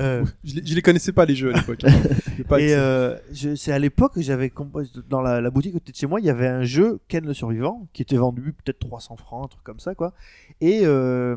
Euh, 0.00 0.22
je, 0.44 0.56
les, 0.56 0.66
je 0.66 0.74
les 0.74 0.82
connaissais 0.82 1.12
pas 1.12 1.24
les 1.24 1.34
jeux 1.34 1.54
à 1.54 1.56
l'époque. 1.56 1.82
Et 2.58 2.74
euh, 2.74 3.16
je- 3.32 3.54
c'est 3.54 3.72
à 3.72 3.78
l'époque 3.78 4.14
que 4.16 4.20
j'avais 4.22 4.52
dans 5.08 5.22
la, 5.22 5.40
la 5.40 5.50
boutique 5.50 5.72
à 5.74 5.78
côté 5.78 5.92
de 5.92 5.96
chez 5.96 6.06
moi, 6.06 6.20
il 6.20 6.26
y 6.26 6.30
avait 6.30 6.48
un 6.48 6.62
jeu 6.64 6.98
Ken 7.08 7.24
le 7.24 7.32
survivant 7.32 7.88
qui 7.94 8.02
était 8.02 8.16
vendu 8.18 8.52
peut-être 8.52 8.80
300 8.80 9.16
francs, 9.16 9.46
un 9.46 9.48
truc 9.48 9.64
comme 9.64 9.80
ça 9.80 9.94
quoi. 9.94 10.12
Et 10.60 10.80
euh, 10.84 11.36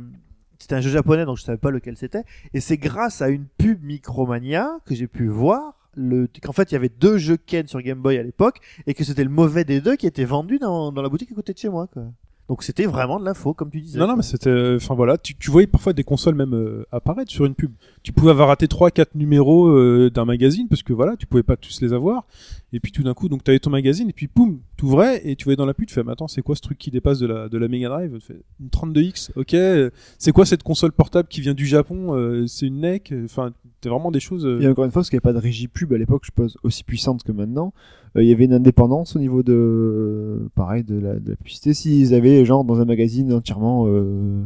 c'était 0.57 0.75
un 0.75 0.81
jeu 0.81 0.89
japonais 0.89 1.23
donc 1.23 1.37
je 1.37 1.43
savais 1.43 1.57
pas 1.57 1.71
lequel 1.71 1.95
c'était. 1.95 2.23
Et 2.53 2.59
c'est 2.59 2.75
grâce 2.77 3.21
à 3.21 3.29
une 3.29 3.45
pub 3.57 3.81
Micromania 3.85 4.69
que 4.85 4.93
j'ai 4.95 5.07
pu 5.07 5.27
voir 5.27 5.75
qu'en 5.95 6.51
fait 6.53 6.71
il 6.71 6.73
y 6.73 6.77
avait 6.77 6.89
deux 6.89 7.17
jeux 7.17 7.37
Ken 7.37 7.67
sur 7.67 7.81
Game 7.81 8.01
Boy 8.01 8.17
à 8.17 8.23
l'époque 8.23 8.59
et 8.87 8.93
que 8.93 9.03
c'était 9.03 9.23
le 9.23 9.29
mauvais 9.29 9.63
des 9.63 9.81
deux 9.81 9.95
qui 9.95 10.07
était 10.07 10.25
vendu 10.25 10.59
dans, 10.59 10.91
dans 10.91 11.01
la 11.01 11.09
boutique 11.09 11.31
à 11.31 11.35
côté 11.35 11.53
de 11.53 11.57
chez 11.57 11.69
moi 11.69 11.87
quoi. 11.87 12.03
Donc 12.49 12.63
c'était 12.63 12.85
vraiment 12.87 13.19
de 13.19 13.25
l'info, 13.25 13.53
comme 13.53 13.69
tu 13.69 13.79
disais. 13.79 13.99
Non, 13.99 14.07
non, 14.07 14.15
mais 14.17 14.23
c'était, 14.23 14.73
enfin 14.75 14.95
voilà, 14.95 15.17
tu, 15.19 15.35
tu 15.35 15.51
voyais 15.51 15.67
parfois 15.67 15.93
des 15.93 16.03
consoles 16.03 16.33
même 16.35 16.55
euh, 16.55 16.83
apparaître 16.91 17.31
sur 17.31 17.45
une 17.45 17.53
pub. 17.53 17.71
Tu 18.01 18.11
pouvais 18.11 18.31
avoir 18.31 18.47
raté 18.47 18.67
trois, 18.67 18.89
quatre 18.89 19.13
numéros 19.13 19.67
euh, 19.67 20.09
d'un 20.09 20.25
magazine 20.25 20.67
parce 20.67 20.81
que 20.81 20.91
voilà, 20.91 21.15
tu 21.15 21.27
pouvais 21.27 21.43
pas 21.43 21.55
tous 21.57 21.79
les 21.81 21.93
avoir. 21.93 22.25
Et 22.73 22.79
puis 22.79 22.91
tout 22.91 23.03
d'un 23.03 23.13
coup, 23.13 23.29
donc 23.29 23.43
t'avais 23.43 23.59
ton 23.59 23.69
magazine 23.69 24.09
et 24.09 24.13
puis 24.13 24.27
poum, 24.27 24.59
t'ouvrais 24.77 25.21
et 25.29 25.35
tu 25.35 25.43
voyais 25.43 25.57
dans 25.57 25.65
la 25.67 25.73
pub, 25.75 25.85
tu 25.87 25.93
fais, 25.93 26.03
mais 26.03 26.11
attends, 26.11 26.27
c'est 26.27 26.41
quoi 26.41 26.55
ce 26.55 26.61
truc 26.61 26.77
qui 26.79 26.89
dépasse 26.91 27.19
de 27.19 27.27
la 27.27 27.49
de 27.49 27.57
la 27.59 27.67
Mega 27.67 27.87
Drive? 27.89 28.17
Une 28.59 28.67
32X, 28.69 29.29
ok. 29.35 29.53
euh, 29.53 29.89
C'est 30.17 30.31
quoi 30.31 30.45
cette 30.45 30.63
console 30.63 30.91
portable 30.91 31.27
qui 31.29 31.41
vient 31.41 31.53
du 31.53 31.67
Japon? 31.67 32.15
Euh, 32.15 32.47
C'est 32.47 32.65
une 32.65 32.79
NEC. 32.81 33.13
Enfin, 33.25 33.51
c'était 33.75 33.89
vraiment 33.89 34.11
des 34.11 34.19
choses. 34.19 34.45
euh, 34.45 34.59
Et 34.59 34.67
encore 34.67 34.85
une 34.85 34.91
fois, 34.91 35.01
parce 35.01 35.09
qu'il 35.11 35.17
n'y 35.17 35.21
avait 35.23 35.33
pas 35.33 35.39
de 35.39 35.43
régie 35.43 35.67
pub 35.67 35.93
à 35.93 35.97
l'époque, 35.99 36.21
je 36.23 36.27
suppose, 36.27 36.57
aussi 36.63 36.83
puissante 36.83 37.23
que 37.23 37.31
maintenant, 37.31 37.73
euh, 38.17 38.23
il 38.23 38.29
y 38.29 38.31
avait 38.33 38.45
une 38.45 38.53
indépendance 38.53 39.15
au 39.15 39.19
niveau 39.19 39.41
de, 39.43 40.49
pareil, 40.55 40.83
de 40.83 40.99
la, 40.99 41.15
de 41.19 41.29
la 41.31 41.35
publicité. 41.35 41.73
S'ils 41.73 42.13
avaient, 42.13 42.38
genre, 42.45 42.63
dans 42.63 42.79
un 42.79 42.85
magazine 42.85 43.31
entièrement, 43.33 43.85
euh, 43.87 44.43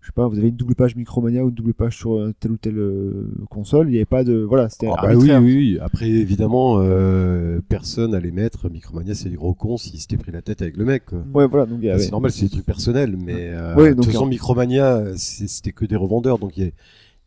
je 0.00 0.06
sais 0.06 0.12
pas, 0.12 0.26
vous 0.26 0.36
avez 0.38 0.48
une 0.48 0.56
double 0.56 0.74
page 0.74 0.96
Micromania 0.96 1.44
ou 1.44 1.48
une 1.50 1.54
double 1.54 1.74
page 1.74 1.96
sur 1.96 2.14
euh, 2.18 2.34
telle 2.40 2.50
ou 2.52 2.56
telle 2.56 2.78
euh, 2.78 3.30
console, 3.50 3.86
il 3.88 3.92
n'y 3.92 3.96
avait 3.98 4.04
pas 4.04 4.24
de, 4.24 4.34
voilà, 4.42 4.68
c'était 4.68 4.88
Ah 4.88 5.02
bah 5.02 5.14
oui, 5.14 5.30
oui, 5.40 5.54
oui. 5.56 5.78
Après, 5.80 6.08
évidemment, 6.08 6.78
euh, 6.80 7.60
personne 7.68 8.12
allait 8.14 8.32
mettre 8.32 8.68
Micromania, 8.68 9.14
c'est 9.14 9.28
des 9.28 9.36
gros 9.36 9.54
cons 9.54 9.76
s'ils 9.76 10.00
s'étaient 10.00 10.16
pris 10.16 10.32
la 10.32 10.42
tête 10.42 10.60
avec 10.62 10.76
le 10.76 10.84
mec. 10.84 11.04
Quoi. 11.06 11.24
Ouais, 11.34 11.46
voilà, 11.46 11.66
donc 11.66 11.80
Bah. 11.82 11.98
C'est 11.98 12.10
normal, 12.10 12.32
c'est 12.32 12.46
des 12.46 12.50
trucs 12.50 12.66
personnels, 12.66 13.16
mais 13.16 13.50
euh, 13.52 13.76
Ouais, 13.76 13.90
de 13.90 13.94
toute 13.94 14.06
façon, 14.06 14.26
Micromania, 14.26 15.02
c'était 15.16 15.72
que 15.72 15.84
des 15.84 15.96
revendeurs, 15.96 16.38
donc 16.38 16.56
il 16.56 16.64
y 16.64 16.66
a- 16.66 16.70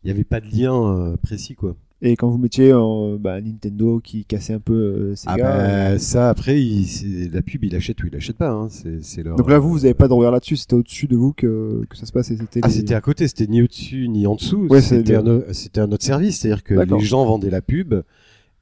il 0.04 0.08
y 0.08 0.10
avait 0.10 0.24
pas 0.24 0.40
de 0.40 0.46
lien 0.46 1.16
précis, 1.22 1.54
quoi. 1.54 1.74
Et 2.02 2.14
quand 2.14 2.28
vous 2.28 2.36
mettiez 2.36 2.72
euh, 2.72 3.16
bah, 3.18 3.40
Nintendo 3.40 4.00
qui 4.00 4.26
cassait 4.26 4.52
un 4.52 4.60
peu 4.60 4.74
euh, 4.74 5.14
Ah 5.26 5.32
Sega. 5.34 5.54
euh, 5.56 5.92
bah, 5.94 5.98
ça, 5.98 6.28
après, 6.28 6.62
il, 6.62 7.30
la 7.32 7.40
pub, 7.40 7.64
il 7.64 7.74
achète 7.74 8.02
ou 8.02 8.06
il 8.06 8.14
achète 8.16 8.36
pas. 8.36 8.50
Hein. 8.50 8.68
Leur, 9.24 9.36
Donc 9.36 9.48
là, 9.50 9.58
vous, 9.58 9.70
vous 9.70 9.84
avez 9.86 9.94
pas 9.94 10.06
de 10.06 10.12
regard 10.12 10.30
là-dessus, 10.32 10.56
c'était 10.56 10.74
au-dessus 10.74 11.06
de 11.08 11.16
vous 11.16 11.32
que, 11.32 11.84
que 11.88 11.96
ça 11.96 12.04
se 12.04 12.12
passait. 12.12 12.36
C'était 12.36 12.60
Ah, 12.62 12.68
les- 12.68 12.74
c'était 12.74 12.94
à 12.94 13.00
côté, 13.00 13.26
c'était 13.28 13.46
ni 13.46 13.62
au-dessus 13.62 14.08
ni 14.08 14.26
en 14.26 14.34
dessous. 14.34 14.66
Ouais, 14.68 14.82
c'était, 14.82 15.16
un, 15.16 15.40
c'était 15.52 15.80
un 15.80 15.90
autre 15.90 16.04
service, 16.04 16.38
c'est-à-dire 16.40 16.62
que 16.64 16.74
les 16.74 17.00
gens 17.00 17.24
vendaient 17.24 17.50
la 17.50 17.62
pub 17.62 17.94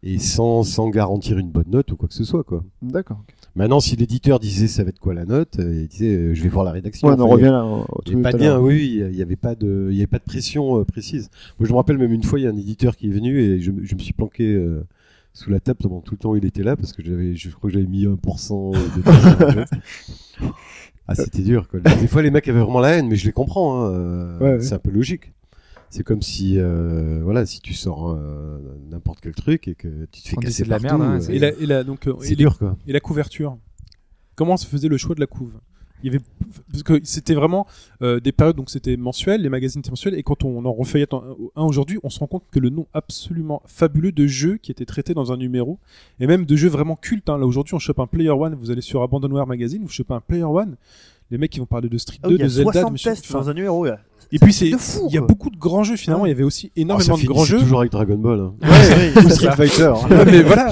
et 0.05 0.19
sans, 0.19 0.62
sans 0.62 0.89
garantir 0.90 1.39
une 1.39 1.51
bonne 1.51 1.70
note 1.70 1.90
ou 1.90 1.97
quoi 1.97 2.06
que 2.09 2.15
ce 2.15 2.24
soit, 2.24 2.44
quoi. 2.44 2.62
D'accord. 2.82 3.24
Maintenant, 3.56 3.78
si 3.78 3.94
l'éditeur 3.94 4.40
disait 4.40 4.66
ça 4.66 4.82
va 4.82 4.89
être 4.89 4.98
quoi 4.98 5.14
la 5.14 5.24
note, 5.24 5.59
euh, 5.60 5.82
il 5.82 5.89
disait 5.89 6.14
euh, 6.16 6.35
je 6.35 6.43
vais 6.43 6.48
voir 6.48 6.64
la 6.64 6.72
rédaction. 6.72 7.06
Ouais, 7.09 7.14
on 7.16 7.20
en 7.20 7.24
Enfin, 7.24 7.32
revient 7.35 7.44
là 7.44 7.64
Il 8.06 8.10
n'y 8.10 8.14
avait 8.14 8.22
pas 8.22 8.32
de 8.32 8.36
à 8.36 8.39
lien, 8.40 8.48
l'heure. 8.55 8.62
oui, 8.62 8.74
oui, 8.74 9.02
il 9.10 9.16
n'y 9.16 9.22
avait 9.22 9.36
pas 9.36 9.55
de, 9.55 9.89
il 9.90 9.97
y 9.97 10.01
avait 10.01 10.09
pas 10.09 10.18
de 10.18 10.24
pression 10.24 10.81
euh, 10.81 10.85
précise. 10.85 11.31
Moi, 11.60 11.68
je 11.68 11.72
me 11.72 11.76
rappelle 11.76 11.98
même 11.98 12.12
une 12.12 12.24
fois, 12.24 12.40
il 12.40 12.43
y 12.43 12.47
a 12.47 12.51
un 12.51 12.56
éditeur 12.56 12.97
qui 12.97 13.06
est 13.09 13.12
venu 13.12 13.40
et 13.40 13.60
je, 13.60 13.70
me- 13.70 13.85
je 13.85 13.94
me 13.94 14.01
suis 14.01 14.12
planqué 14.12 14.44
euh, 14.55 14.85
sous 15.35 15.51
la 15.51 15.60
table 15.60 15.78
pendant 15.82 16.01
tout 16.01 16.14
le 16.14 16.18
temps 16.18 16.31
où 16.32 16.36
il 16.36 16.44
était 16.44 16.62
là 16.64 16.74
parce 16.76 16.93
que 16.93 17.02
j'avais, 17.05 17.36
je 17.36 17.51
crois 17.51 17.70
que 17.70 17.74
j'avais 17.74 17.86
mis 17.89 18.06
1% 18.06 18.72
de 18.72 19.64
ah, 21.06 21.14
c'était 21.14 21.43
dur, 21.43 21.68
quoi. 21.68 21.81
Des 21.81 22.06
fois, 22.09 22.22
les 22.22 22.31
mecs 22.31 22.48
avaient 22.48 22.60
vraiment 22.60 22.81
la 22.81 22.90
haine, 22.90 23.09
mais 23.09 23.16
je 23.16 23.26
les 23.26 23.32
comprends, 23.32 23.85
hein, 23.85 24.39
ouais. 24.40 24.60
c'est 24.60 24.74
un 24.74 24.78
peu 24.78 24.90
logique. 24.90 25.32
C'est 25.97 26.03
comme 26.03 26.23
si, 26.23 26.59
euh, 26.59 27.21
voilà, 27.23 27.47
si 27.47 27.61
tu 27.61 27.73
sors 27.75 28.11
euh, 28.11 28.59
n'importe 28.91 29.21
quel 29.21 29.35
truc 29.35 29.69
et 29.69 29.75
que 29.75 30.07
tu 30.11 30.23
te 30.23 30.29
fais 30.29 30.37
On 30.39 30.41
casser 30.41 30.65
de 30.65 30.69
la 30.71 30.81
partout, 30.81 30.99
merde, 30.99 31.11
hein, 31.12 31.16
euh, 31.16 31.21
c'est- 31.21 31.35
Et 31.37 31.39
la, 31.39 31.49
et 31.53 31.66
la- 31.66 31.85
donc, 31.85 32.07
euh, 32.09 32.15
c'est 32.21 32.33
et, 32.33 32.37
dur, 32.37 32.59
quoi. 32.59 32.77
et 32.87 32.93
la 32.93 33.01
couverture. 33.01 33.57
Comment 34.35 34.57
se 34.57 34.66
faisait 34.66 34.89
le 34.89 34.97
choix 34.97 35.15
de 35.15 35.21
la 35.21 35.27
couve? 35.29 35.53
Il 36.03 36.07
y 36.12 36.16
avait 36.16 36.25
parce 36.71 36.83
que 36.83 37.01
c'était 37.05 37.33
vraiment 37.35 37.66
euh, 38.03 38.21
des 38.21 38.33
périodes 38.33 38.57
donc 38.57 38.69
c'était 38.69 38.97
mensuel, 38.99 39.41
les 39.41 39.49
magazines 39.49 39.79
étaient 39.79 39.91
mensuels 39.91 40.15
et 40.15 40.23
quand 40.23 40.45
on 40.45 40.62
en 40.66 40.73
refeuillette 40.73 41.15
un, 41.15 41.23
aujourd'hui, 41.57 41.99
on 42.03 42.11
se 42.11 42.19
rend 42.19 42.27
compte 42.27 42.43
que 42.51 42.59
le 42.59 42.69
nom 42.69 42.87
absolument 42.93 43.62
fabuleux 43.65 44.12
de 44.12 44.27
jeux 44.27 44.59
qui 44.59 44.71
étaient 44.71 44.85
traités 44.85 45.15
dans 45.15 45.33
un 45.33 45.39
numéro 45.39 45.79
et 46.21 46.27
même 46.27 46.45
de 46.45 46.57
jeux 46.57 46.69
vraiment 46.69 46.97
cultes. 46.97 47.31
Hein. 47.31 47.39
Là 47.39 47.47
aujourd'hui, 47.47 47.75
on 47.75 47.79
chope 47.79 48.01
un 48.01 48.07
Player 48.07 48.29
One, 48.31 48.55
vous 48.55 48.71
allez 48.71 48.83
sur 48.83 49.03
Abandonware 49.03 49.47
Magazine, 49.47 49.81
vous 49.83 49.89
chopez 49.89 50.12
un 50.12 50.21
Player 50.21 50.43
One. 50.45 50.77
Les 51.31 51.39
mecs 51.39 51.51
qui 51.53 51.59
vont 51.59 51.65
parler 51.66 51.89
de 51.89 51.97
Street 51.97 52.19
Ah 52.23 52.29
2, 52.29 52.35
oui, 52.35 52.35
il 52.35 52.41
y 52.41 52.43
de 52.43 52.45
a 52.45 52.49
Zelda, 52.51 52.71
de 52.71 52.75
60 52.75 52.93
machin. 52.93 53.11
tests 53.11 53.33
dans 53.33 53.49
un 53.49 53.55
numéro. 53.55 53.87
là. 53.87 53.99
Et 54.35 54.39
puis 54.39 54.52
c'est 54.52 54.66
il 54.69 55.15
y 55.15 55.19
a 55.19 55.20
beaucoup 55.20 55.51
de 55.51 55.56
grands 55.56 55.82
jeux 55.85 55.97
finalement, 55.97 56.24
Ah. 56.24 56.28
il 56.28 56.31
y 56.31 56.35
avait 56.35 56.43
aussi 56.44 56.66
Oh, 56.77 56.81
énormément 56.81 57.16
de 57.16 57.24
grands 57.24 57.44
jeux. 57.44 57.59
toujours 57.59 57.81
avec 57.81 57.93
Dragon 57.93 58.16
Ball. 58.16 58.40
hein. 58.40 58.52
Ouais, 58.62 59.24
Ou 59.24 59.31
Street 59.31 59.52
Fighter. 59.56 59.93
Mais 60.27 60.43
voilà. 60.43 60.70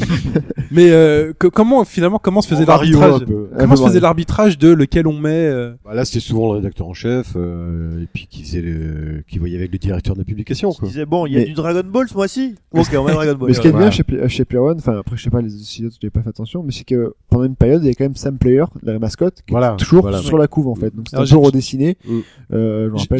Mais 0.70 0.90
euh, 0.90 1.32
que- 1.38 1.48
comment 1.48 1.84
finalement 1.84 2.18
comment 2.18 2.40
se 2.40 2.48
faisait 2.48 2.64
l'arbitrage. 2.64 3.20
Comment 3.58 3.76
se 3.76 3.82
faisait 3.84 4.00
l'arbitrage 4.00 4.58
de 4.58 4.68
lequel 4.72 5.06
on 5.06 5.12
met 5.18 5.28
euh, 5.30 5.72
Bah 5.84 5.94
là, 5.94 6.04
c'était 6.04 6.20
souvent 6.20 6.50
le 6.52 6.56
rédacteur 6.56 6.86
en 6.86 6.94
chef, 6.94 7.34
euh, 7.36 8.02
et 8.02 8.06
puis 8.12 8.26
qui 8.28 8.42
faisait 8.42 8.62
le, 8.62 9.22
qui 9.28 9.38
voyait 9.38 9.56
avec 9.58 9.70
le 9.72 9.78
directeur 9.78 10.14
de 10.14 10.20
la 10.20 10.24
publication, 10.24 10.72
Il 10.82 10.88
disait 10.88 11.04
bon, 11.06 11.26
il 11.26 11.34
y 11.34 11.36
a 11.36 11.40
Mais- 11.40 11.44
du 11.44 11.52
Dragon 11.52 11.82
Ball 11.84 12.08
ce 12.08 12.14
mois-ci. 12.14 12.54
Ok, 12.72 12.88
on 12.98 13.04
met 13.04 13.12
Dragon 13.12 13.34
Ball. 13.34 13.48
Mais 13.48 13.54
ce 13.54 13.60
qui 13.60 13.68
est 13.68 13.72
bien 13.72 13.90
chez, 13.90 14.02
chez 14.28 14.44
Player 14.46 14.62
One, 14.64 14.78
enfin 14.78 14.98
après 14.98 15.16
je 15.16 15.22
sais 15.22 15.30
pas 15.30 15.42
les 15.42 15.52
autres 15.84 15.96
j'ai 16.00 16.10
pas 16.10 16.22
fait 16.22 16.30
attention, 16.30 16.62
mais 16.62 16.72
c'est 16.72 16.84
que 16.84 17.14
pendant 17.28 17.44
une 17.44 17.54
période 17.56 17.82
il 17.84 17.88
y 17.88 17.90
a 17.90 17.94
quand 17.94 18.04
même 18.04 18.16
Sam 18.16 18.38
Player, 18.38 18.64
la 18.82 18.98
mascotte, 18.98 19.42
qui 19.46 19.52
Voilà, 19.52 19.74
est 19.74 19.76
toujours 19.82 20.02
voilà. 20.02 20.18
sur 20.18 20.38
la 20.38 20.46
couve 20.46 20.68
en 20.68 20.74
fait. 20.74 20.94
Donc 20.96 21.06
peu 21.12 21.24
j'ai- 21.26 21.36
redessiné. 21.36 21.96
Mm. 22.06 22.18
J'ai 22.50 22.88
rappelle, 22.88 23.18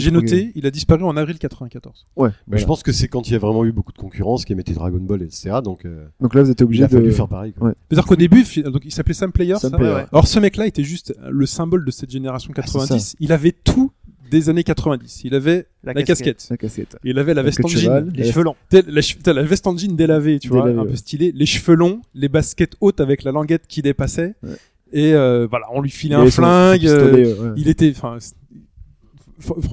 il 0.55 0.67
a 0.67 0.71
disparu 0.71 1.03
en 1.05 1.17
avril 1.17 1.39
94. 1.39 2.05
que- 2.17 2.21
Ouais. 2.23 2.29
Mais 2.29 2.35
voilà. 2.47 2.61
je 2.63 2.67
pense 2.67 2.83
que 2.83 2.93
c'est 2.93 3.09
quand 3.09 3.27
il 3.29 3.33
y 3.33 3.37
a 3.37 3.39
vraiment 3.39 3.65
eu 3.65 3.73
beaucoup 3.73 3.93
de 3.93 3.99
concurrence 3.99 4.45
qui 4.45 4.53
émettait 4.53 4.73
Dragon 4.75 4.99
Ball, 5.01 5.23
etc. 5.23 5.57
Donc, 5.65 5.85
euh, 5.85 6.07
Donc 6.21 6.35
là 6.35 6.43
vous 6.43 6.51
êtes 6.51 6.63
obligé 6.63 6.87
fallu 6.89 7.07
de. 7.07 7.11
faire 7.11 7.29
pareil. 7.29 7.53
Quoi. 7.53 7.69
Ouais. 7.69 7.75
C'est-à-dire 7.91 8.07
qu'au 8.07 8.17
début, 8.17 8.45
donc 8.65 8.83
il 8.85 8.93
s'appelait 8.93 9.15
Sam 9.15 9.33
Player. 9.33 9.57
Sam 9.59 9.71
ça 9.71 9.77
Player. 9.77 9.93
Ouais, 9.93 9.97
ouais. 10.01 10.07
Alors 10.13 10.27
ce 10.27 10.39
mec-là 10.39 10.67
était 10.67 10.85
juste 10.85 11.15
le 11.29 11.47
symbole 11.47 11.85
de 11.85 11.91
cette 11.91 12.11
génération 12.11 12.53
Ah, 12.57 12.63
c'est 12.67 12.73
90. 12.73 13.17
il 13.21 13.33
avait 13.33 13.53
tout 13.53 13.93
des 14.31 14.49
années 14.49 14.65
90. 14.65 15.25
Il 15.25 15.35
avait 15.35 15.67
la, 15.85 15.93
casquette. 15.93 16.47
La 16.49 16.57
cassette. 16.57 16.97
Il 17.05 17.19
avait 17.19 17.35
la 17.35 17.43
La 17.43 17.47
veste 17.47 17.63
en 17.63 17.69
jean. 17.69 17.79
cheval. 17.81 18.11
Les 18.15 18.25
cheveux 18.25 18.45
longs. 18.45 18.57
La, 18.73 18.81
che- 19.03 19.17
putain, 19.17 19.35
la 19.35 19.43
veste 19.43 19.67
en 19.67 19.77
jean 19.77 19.95
délavée, 19.95 20.39
tu 20.39 20.49
vois, 20.49 20.67
un 20.69 20.87
peu 20.87 20.97
stylé. 20.97 21.33
Les 21.35 21.45
cheveux 21.45 21.75
longs, 21.75 22.01
les 22.15 22.29
baskets 22.31 22.75
hautes 22.81 23.01
avec 23.01 23.25
la 23.25 23.33
languette 23.33 23.65
qui 23.69 23.83
dépassait. 23.83 24.35
Ouais. 24.43 24.51
Et 24.95 25.13
euh, 25.15 25.47
voilà, 25.51 25.67
on 25.73 25.81
lui 25.83 25.91
filait 25.91 26.15
Il 26.17 26.21
un 26.27 26.31
flingue. 26.31 26.87
euh, 26.87 27.35
ouais. 27.51 27.53
il 27.57 27.69
était, 27.69 27.91
enfin, 27.97 28.17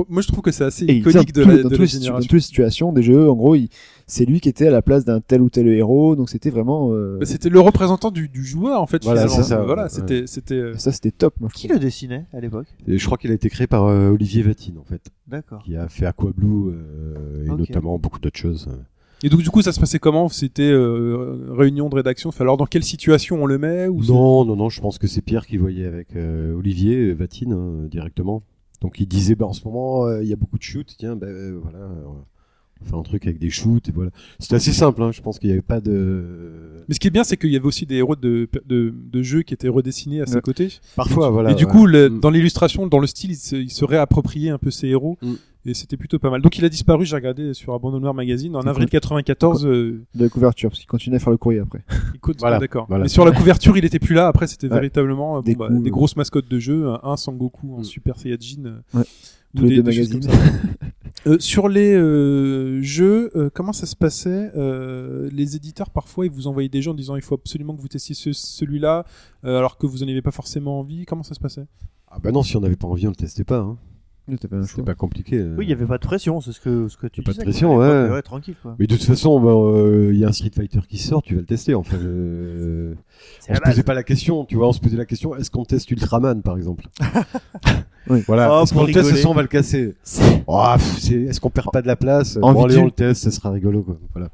moi 0.10 0.22
je 0.22 0.28
trouve 0.28 0.42
que 0.42 0.52
c'est 0.52 0.64
assez 0.64 0.86
Et 0.86 0.98
iconique 0.98 1.34
de 1.34 1.42
la, 1.42 1.46
tout- 1.58 1.64
dans 1.64 1.70
de 1.70 1.76
toutes 1.76 1.94
la 1.94 2.00
les 2.00 2.08
dans 2.10 2.20
toutes 2.20 2.32
les 2.34 2.40
situations 2.40 2.92
des 2.94 3.04
jeux, 3.04 3.30
en 3.30 3.36
gros, 3.36 3.56
c'est 4.08 4.26
lui 4.26 4.40
qui 4.40 4.50
était 4.50 4.68
à 4.68 4.72
la 4.72 4.82
place 4.82 5.06
d'un 5.06 5.20
tel 5.22 5.42
ou 5.42 5.50
tel 5.50 5.68
héros, 5.68 6.16
donc 6.16 6.30
c'était 6.30 6.50
vraiment. 6.50 6.90
euh, 6.94 7.18
Bah, 7.20 7.26
C'était 7.26 7.50
le 7.50 7.60
représentant 7.60 8.12
du, 8.12 8.28
du 8.30 8.44
joueur 8.46 8.82
en 8.82 8.88
fait. 8.88 9.04
Voilà, 9.04 9.28
ça, 9.28 9.64
Voilà, 9.64 9.84
ouais. 9.84 9.90
c'était, 9.90 10.24
c'était. 10.28 10.56
euh, 10.56 10.78
Ça 10.78 10.92
c'était 10.92 11.12
top, 11.12 11.36
moi. 11.40 11.50
Qui 11.54 11.68
le 11.68 11.80
dessinait 11.80 12.26
à 12.34 12.40
l'époque? 12.40 12.68
Je 12.88 13.06
crois 13.06 13.18
qu'il 13.18 13.32
a 13.32 13.34
été 13.36 13.50
créé 13.50 13.68
par 13.68 13.86
euh, 13.86 14.10
Olivier 14.10 14.42
Vatine, 14.44 14.78
en 14.80 14.84
fait, 14.84 15.02
D'accord. 15.28 15.62
qui 15.64 15.76
a 15.76 15.88
fait 15.90 16.06
Aqua 16.06 16.32
Blue 16.36 16.72
euh, 16.74 17.46
et 17.46 17.50
notamment 17.50 17.98
beaucoup 18.00 18.20
d'autres 18.20 18.40
choses. 18.40 18.68
Et 19.22 19.28
donc 19.28 19.42
du 19.42 19.50
coup, 19.50 19.62
ça 19.62 19.74
se 19.74 19.82
passait 19.82 20.00
comment? 20.00 20.30
C'était 20.30 20.62
euh, 20.72 21.48
réunion 21.50 21.90
de 21.90 21.96
rédaction. 21.96 22.32
Fait, 22.32 22.42
alors 22.44 22.56
dans 22.56 22.66
quelle 22.66 22.86
situation 22.86 23.44
on 23.44 23.46
le 23.46 23.58
met 23.58 23.88
ou 23.88 24.02
Non, 24.06 24.46
non, 24.46 24.56
non, 24.56 24.70
je 24.70 24.80
pense 24.80 24.98
que 24.98 25.08
c'est 25.08 25.22
Pierre 25.22 25.46
qui 25.46 25.58
voyait 25.58 25.86
avec 25.86 26.16
euh, 26.16 26.56
Olivier 26.58 27.12
Vatine 27.14 27.52
hein, 27.52 27.88
directement. 27.92 28.44
Donc 28.82 29.00
il 29.00 29.08
disait, 29.08 29.36
bah, 29.36 29.46
en 29.46 29.54
ce 29.54 29.64
moment, 29.66 30.06
euh, 30.06 30.24
il 30.24 30.30
y 30.30 30.34
a 30.34 30.36
beaucoup 30.38 30.58
de 30.58 30.64
shoots, 30.64 30.96
tiens, 30.98 31.16
bah, 31.16 31.28
euh, 31.28 31.60
voilà, 31.62 31.80
on 32.82 32.86
fait 32.86 32.96
un 32.96 33.02
truc 33.04 33.26
avec 33.28 33.38
des 33.40 33.50
shoots, 33.50 33.90
et 33.90 33.92
voilà. 33.92 34.10
C'était 34.40 34.56
assez 34.56 34.72
simple, 34.72 35.04
hein, 35.04 35.12
je 35.12 35.22
pense 35.22 35.38
qu'il 35.38 35.48
n'y 35.50 35.54
avait 35.54 35.62
pas 35.62 35.82
de... 35.82 36.86
Mais 36.88 36.94
ce 36.96 37.00
qui 37.02 37.08
est 37.08 37.12
bien, 37.12 37.26
c'est 37.26 37.36
qu'il 37.36 37.50
y 37.52 37.58
avait 37.58 37.66
aussi 37.66 37.86
des 37.86 37.96
héros 37.96 38.16
de, 38.16 38.48
de, 38.66 38.94
de 38.96 39.22
jeux 39.22 39.42
qui 39.42 39.54
étaient 39.54 39.68
redessinés 39.68 40.22
à 40.22 40.26
ses 40.26 40.36
Ouais. 40.36 40.42
côtés. 40.42 40.70
Parfois, 40.96 41.30
voilà. 41.30 41.52
et 41.52 41.56
du 41.56 41.66
ouais. 41.66 41.72
coup, 41.72 41.86
le- 41.86 42.10
Mm. 42.10 42.20
dans 42.22 42.30
l'illustration, 42.30 42.88
dans 42.88 43.00
le 43.00 43.08
style, 43.08 43.32
il 43.32 43.36
se, 43.36 43.56
il 43.58 43.70
se 43.70 43.84
réappropriait 43.84 44.50
un 44.50 44.58
peu 44.58 44.72
ces 44.72 44.88
héros. 44.88 45.18
Mm. 45.22 45.34
Et 45.66 45.74
c'était 45.74 45.98
plutôt 45.98 46.20
pas 46.20 46.30
mal. 46.30 46.42
Donc 46.42 46.58
il 46.58 46.64
a 46.64 46.70
disparu, 46.70 47.06
j'ai 47.06 47.16
regardé 47.16 47.54
sur 47.54 47.74
Abandonware 47.74 48.14
Magazine 48.14 48.56
en 48.56 48.62
avril 48.62 48.86
cool. 48.86 48.92
94. 48.92 49.66
euh, 49.66 50.06
De 50.16 50.24
la 50.24 50.30
couverture, 50.30 50.70
parce 50.70 50.80
qu'il 50.80 50.88
continuait 50.88 51.18
à 51.18 51.20
faire 51.20 51.32
le 51.32 51.38
courrier 51.38 51.60
après. 51.60 51.84
Voilà, 52.40 52.60
d'accord. 52.60 52.86
voilà. 52.88 53.04
Mais 53.04 53.10
sur 53.10 53.26
la 53.26 53.32
couverture, 53.32 53.78
il 53.78 53.84
était 53.84 54.00
plus 54.00 54.16
là. 54.16 54.28
Après, 54.28 54.48
c'était 54.48 54.68
Ouais. 54.68 54.76
véritablement 54.76 55.38
euh, 55.38 55.42
bon, 55.42 55.46
Des 55.46 55.56
bah, 55.56 55.68
des 55.70 55.88
euh. 55.90 55.92
grosses 55.92 56.16
mascottes 56.16 56.50
de 56.50 56.60
jeu, 56.60 56.88
un, 57.04 57.18
Sangoku 57.18 57.76
en 57.76 57.80
Mm. 57.80 57.84
Super 57.84 58.18
Saiyajin. 58.18 58.82
Ouais. 58.94 59.04
Tous 59.56 59.64
les 59.64 59.70
des- 59.70 59.76
deux 59.78 59.84
des 59.84 59.90
magazines. 59.98 60.22
Euh, 61.28 61.38
sur 61.40 61.68
les 61.68 61.94
euh, 61.96 62.82
jeux, 62.82 63.30
euh, 63.36 63.50
comment 63.54 63.74
ça 63.74 63.86
se 63.86 63.96
passait 63.96 64.52
Euh, 64.56 65.30
Les 65.34 65.58
éditeurs 65.58 65.90
parfois 65.90 66.26
ils 66.26 66.32
vous 66.32 66.48
envoyaient 66.48 66.70
des 66.70 66.82
gens 66.82 66.92
en 66.92 66.94
disant 66.94 67.18
il 67.18 67.22
faut 67.22 67.36
absolument 67.36 67.76
que 67.76 67.82
vous 67.82 67.90
testiez 67.90 68.16
ce- 68.16 68.32
celui-là, 68.32 69.04
euh, 69.44 69.58
alors 69.58 69.78
que 69.78 69.86
vous 69.86 70.02
en 70.02 70.08
avez 70.08 70.22
pas 70.22 70.32
forcément 70.32 70.80
envie. 70.80 71.04
Comment 71.06 71.24
ça 71.24 71.34
se 71.34 71.40
passait? 71.42 71.66
Ah 72.10 72.20
bah 72.24 72.32
non, 72.32 72.42
si 72.42 72.56
on 72.56 72.62
n'avait 72.62 72.78
pas 72.78 72.88
envie, 72.88 73.06
on 73.06 73.10
le 73.10 73.16
testait 73.18 73.44
pas. 73.44 73.58
Hein. 73.60 73.78
C'était 74.38 74.84
pas 74.84 74.96
compliqué. 74.96 75.38
euh. 75.38 75.56
Oui, 75.58 75.66
il 75.66 75.70
y 75.70 75.74
avait 75.74 75.86
pas 75.86 75.98
de 75.98 76.04
pression, 76.06 76.42
c'est 76.42 76.52
ce 76.52 76.60
que 76.60 76.88
ce 76.88 76.98
que 76.98 77.08
tu 77.08 77.22
Pas 77.22 77.32
de 77.32 77.38
disais. 77.38 77.44
pression, 77.46 77.76
quoi. 77.76 78.10
Ouais. 78.10 78.22
tranquille 78.22 78.56
quoi. 78.62 78.76
Mais 78.80 78.88
de 78.88 78.96
toute 78.96 79.04
façon, 79.06 79.40
bah, 79.40 79.50
euh, 79.52 80.12
il 80.14 80.20
y 80.20 80.26
a 80.26 80.28
un 80.28 80.32
Street 80.32 80.52
Fighter 80.56 80.80
qui 80.88 80.98
sort, 80.98 81.22
tu 81.24 81.36
vas 81.36 81.42
le 81.42 81.46
tester. 81.46 81.74
Enfin, 81.76 81.98
euh, 81.98 82.94
on 83.50 83.56
se 83.56 83.60
posait 83.62 83.84
pas 83.84 83.94
la 83.94 84.04
question, 84.04 84.46
tu 84.46 84.56
vois, 84.56 84.68
on 84.68 84.74
se 84.74 84.80
posait 84.80 84.98
la 84.98 85.06
question, 85.06 85.36
est-ce 85.36 85.50
qu'on 85.52 85.66
teste 85.66 85.90
Ultraman, 85.92 86.42
par 86.42 86.58
exemple 86.58 86.86
Oui. 88.10 88.24
Voilà, 88.28 88.50
Oh, 88.52 88.64
est-ce 88.64 88.74
pour 88.74 88.82
qu'on 88.82 88.88
le 88.88 88.94
teste, 88.94 89.16
ça, 89.16 89.30
on 89.30 89.34
va 89.34 89.42
le 89.44 89.48
casser 89.48 89.94
oh, 90.48 90.64
pff, 90.76 90.98
c'est- 91.00 91.22
Est-ce 91.22 91.40
qu'on 91.40 91.50
perd 91.52 91.72
pas 91.72 91.82
de 91.82 91.88
la 91.88 91.96
place 91.96 92.38
En 92.42 92.54
Bon, 92.54 92.64
allez, 92.66 92.76
vitu- 92.76 92.82
on 92.82 92.86
le 92.86 92.92
teste, 92.92 93.24
ça 93.24 93.32
sera 93.32 93.52
rigolo, 93.52 93.84
quoi. 93.84 93.98
Voilà. 94.14 94.30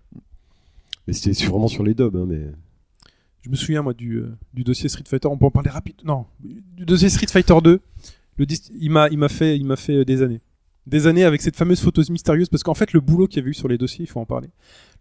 Mais 1.07 1.13
c'était 1.13 1.45
vraiment 1.45 1.67
sur 1.67 1.83
les 1.83 1.93
dobs, 1.93 2.15
hein, 2.15 2.25
mais... 2.27 2.41
Je 3.41 3.49
me 3.51 3.55
souviens 3.55 3.83
moi 3.83 3.93
du, 3.93 4.15
euh, 4.17 4.35
du 4.55 4.63
dossier 4.63 4.89
Street 4.89 5.03
Fighter. 5.07 5.27
On 5.27 5.37
peut 5.37 5.45
en 5.45 5.51
parler 5.51 5.69
rapide. 5.69 5.93
Non, 6.03 6.25
du 6.43 6.83
dossier 6.83 7.09
Street 7.09 7.27
Fighter 7.27 7.53
2. 7.63 7.79
Le 8.37 8.45
dis- 8.45 8.61
il 8.79 8.89
m'a 8.91 9.07
il 9.09 9.17
m'a 9.17 9.29
fait 9.29 9.57
il 9.57 9.65
m'a 9.65 9.75
fait 9.75 9.97
euh, 9.97 10.05
des 10.05 10.21
années. 10.21 10.41
Des 10.87 11.07
années 11.07 11.23
avec 11.23 11.41
cette 11.41 11.55
fameuse 11.55 11.79
photo 11.79 12.01
mystérieuse 12.09 12.49
parce 12.49 12.63
qu'en 12.63 12.75
fait 12.75 12.93
le 12.93 12.99
boulot 12.99 13.27
qu'il 13.27 13.37
y 13.37 13.41
avait 13.41 13.51
eu 13.51 13.55
sur 13.55 13.67
les 13.67 13.77
dossiers, 13.77 14.03
il 14.03 14.07
faut 14.07 14.19
en 14.19 14.25
parler. 14.25 14.49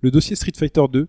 Le 0.00 0.10
dossier 0.10 0.34
Street 0.36 0.52
Fighter 0.56 0.82
2, 0.90 1.08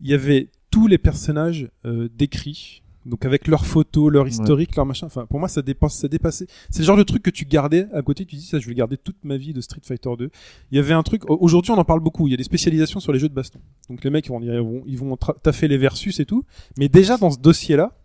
il 0.00 0.08
y 0.08 0.14
avait 0.14 0.48
tous 0.70 0.86
les 0.86 0.98
personnages 0.98 1.68
euh, 1.86 2.08
décrits 2.14 2.82
Donc 3.06 3.24
avec 3.24 3.48
leurs 3.48 3.64
photos, 3.64 4.12
leur 4.12 4.28
historique, 4.28 4.76
leur 4.76 4.84
machin. 4.84 5.06
Enfin, 5.06 5.24
pour 5.26 5.38
moi, 5.38 5.48
ça 5.48 5.62
dépasse, 5.62 5.94
ça 5.94 6.06
dépassait. 6.06 6.46
C'est 6.70 6.80
le 6.80 6.84
genre 6.84 6.98
de 6.98 7.02
truc 7.02 7.22
que 7.22 7.30
tu 7.30 7.46
gardais 7.46 7.86
à 7.94 8.02
côté. 8.02 8.26
Tu 8.26 8.36
dis 8.36 8.44
ça, 8.44 8.58
je 8.58 8.68
vais 8.68 8.74
garder 8.74 8.98
toute 8.98 9.16
ma 9.24 9.38
vie 9.38 9.54
de 9.54 9.60
Street 9.62 9.80
Fighter 9.82 10.10
2. 10.18 10.30
Il 10.70 10.76
y 10.76 10.78
avait 10.78 10.92
un 10.92 11.02
truc. 11.02 11.22
Aujourd'hui, 11.28 11.72
on 11.72 11.78
en 11.78 11.84
parle 11.84 12.00
beaucoup. 12.00 12.28
Il 12.28 12.30
y 12.30 12.34
a 12.34 12.36
des 12.36 12.44
spécialisations 12.44 13.00
sur 13.00 13.12
les 13.12 13.18
jeux 13.18 13.28
de 13.30 13.34
baston. 13.34 13.58
Donc 13.88 14.04
les 14.04 14.10
mecs 14.10 14.26
ils 14.26 14.28
vont, 14.28 14.40
ils 14.42 14.50
vont, 14.60 14.82
ils 14.86 14.98
vont 14.98 15.16
taffer 15.16 15.66
les 15.66 15.78
versus 15.78 16.20
et 16.20 16.26
tout. 16.26 16.44
Mais 16.76 16.88
déjà 16.88 17.16
dans 17.16 17.30
ce 17.30 17.38
dossier-là, 17.38 17.96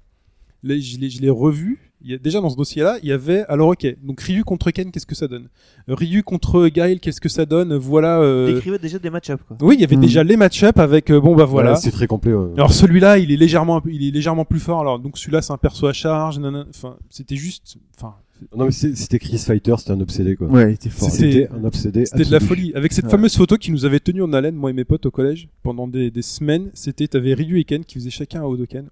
l'ai, 0.63 0.79
je 0.81 1.21
l'ai 1.21 1.29
revu. 1.29 1.91
Il 2.05 2.11
y 2.11 2.13
a, 2.13 2.17
déjà 2.19 2.39
dans 2.39 2.49
ce 2.51 2.55
dossier-là, 2.55 2.97
il 3.01 3.09
y 3.09 3.11
avait 3.11 3.43
alors 3.47 3.69
ok. 3.69 3.85
Donc 4.03 4.21
Ryu 4.21 4.43
contre 4.43 4.69
Ken, 4.69 4.91
qu'est-ce 4.91 5.07
que 5.07 5.15
ça 5.15 5.27
donne? 5.27 5.49
Ryu 5.87 6.21
contre 6.21 6.67
Gail, 6.67 6.99
qu'est-ce 6.99 7.19
que 7.19 7.29
ça 7.29 7.45
donne? 7.47 7.75
Voilà. 7.75 8.19
euh, 8.21 8.53
Décrivait 8.53 8.77
déjà 8.79 8.99
des 8.99 9.09
match-up 9.09 9.41
quoi. 9.47 9.57
Oui, 9.61 9.75
il 9.75 9.81
y 9.81 9.83
avait 9.83 9.95
Hmm. 9.97 10.01
déjà 10.01 10.23
les 10.23 10.37
match-up 10.37 10.77
avec 10.79 11.09
euh, 11.09 11.19
bon 11.19 11.35
bah 11.35 11.45
voilà. 11.45 11.71
Ouais, 11.71 11.77
c'est 11.77 11.89
très 11.91 12.05
complet. 12.07 12.33
ouais. 12.33 12.51
Alors 12.55 12.71
celui-là, 12.71 13.17
il 13.17 13.31
est 13.31 13.37
légèrement, 13.37 13.81
il 13.89 14.07
est 14.07 14.11
légèrement 14.11 14.45
plus 14.45 14.59
fort. 14.59 14.81
Alors 14.81 14.99
donc 14.99 15.17
celui-là, 15.17 15.41
c'est 15.41 15.51
un 15.53 15.57
perso 15.57 15.87
à 15.87 15.93
charge. 15.93 16.37
nanana. 16.37 16.67
Enfin, 16.69 16.95
c'était 17.09 17.35
juste, 17.35 17.77
enfin, 17.97 18.13
Non, 18.55 18.65
mais 18.65 18.71
c'était 18.71 19.17
Chris 19.17 19.37
Fighter, 19.39 19.73
c'était 19.79 19.91
un 19.91 20.01
obsédé 20.01 20.35
quoi. 20.35 20.47
Ouais, 20.47 20.71
il 20.71 20.75
était 20.75 20.89
fort. 20.89 21.09
C'était 21.09 21.47
un 21.49 21.63
obsédé. 21.63 22.05
c'était 22.05 22.25
de 22.25 22.31
la 22.31 22.39
folie. 22.39 22.71
Avec 22.75 22.93
cette 22.93 23.05
Ouais. 23.05 23.11
fameuse 23.11 23.35
photo 23.35 23.57
qui 23.57 23.71
nous 23.71 23.83
avait 23.85 23.99
tenu 23.99 24.21
en 24.21 24.31
haleine, 24.33 24.55
moi 24.55 24.69
et 24.69 24.73
mes 24.73 24.83
potes 24.85 25.05
au 25.07 25.11
collège, 25.11 25.47
pendant 25.63 25.87
des, 25.87 26.11
des 26.11 26.21
semaines. 26.21 26.69
C'était, 26.75 27.07
t'avais 27.07 27.33
Ryu 27.33 27.59
et 27.59 27.63
Ken 27.63 27.83
qui 27.83 27.95
faisaient 27.95 28.09
chacun 28.11 28.41
un 28.41 28.45
Hodoken. 28.45 28.89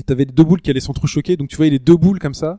Et 0.00 0.02
t'avais 0.02 0.24
les 0.24 0.32
deux 0.32 0.44
boules 0.44 0.62
qui 0.62 0.70
allaient 0.70 0.80
s'entrechoquer. 0.80 1.36
Donc 1.36 1.48
tu 1.48 1.56
voyais 1.56 1.70
les 1.70 1.78
deux 1.78 1.96
boules 1.96 2.18
comme 2.18 2.34
ça. 2.34 2.58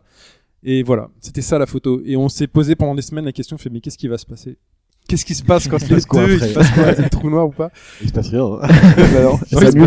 Et 0.64 0.84
voilà, 0.84 1.10
c'était 1.20 1.42
ça 1.42 1.58
la 1.58 1.66
photo. 1.66 2.02
Et 2.06 2.16
on 2.16 2.30
s'est 2.30 2.48
posé 2.48 2.76
pendant 2.76 2.94
des 2.94 3.02
semaines 3.02 3.26
la 3.26 3.32
question, 3.32 3.58
fait 3.58 3.70
mais 3.70 3.82
qu'est-ce 3.82 3.98
qui 3.98 4.08
va 4.08 4.20
se 4.20 4.28
passer? 4.28 4.58
Qu'est-ce 5.08 5.26
qui 5.26 5.36
se 5.36 5.44
passe 5.44 5.68
quand 5.68 5.78
Il 5.78 5.84
se 5.84 5.90
les 5.90 5.96
passe 5.96 6.06
quoi 6.06 6.26
deux, 6.26 6.34
il 6.36 6.40
se 6.40 6.54
passe 6.54 6.72
quoi 6.72 6.94
C'est 6.96 7.02
le 7.04 7.10
trou 7.10 7.30
noir 7.30 7.46
ou 7.48 7.52
pas 7.52 7.70
Il 8.02 8.08
se 8.08 8.14
passe 8.14 8.30
rien. 8.30 8.46
hein. 8.46 8.60
Bah 8.98 9.24
non, 9.24 9.40
c'est 9.46 9.74
nul. 9.76 9.86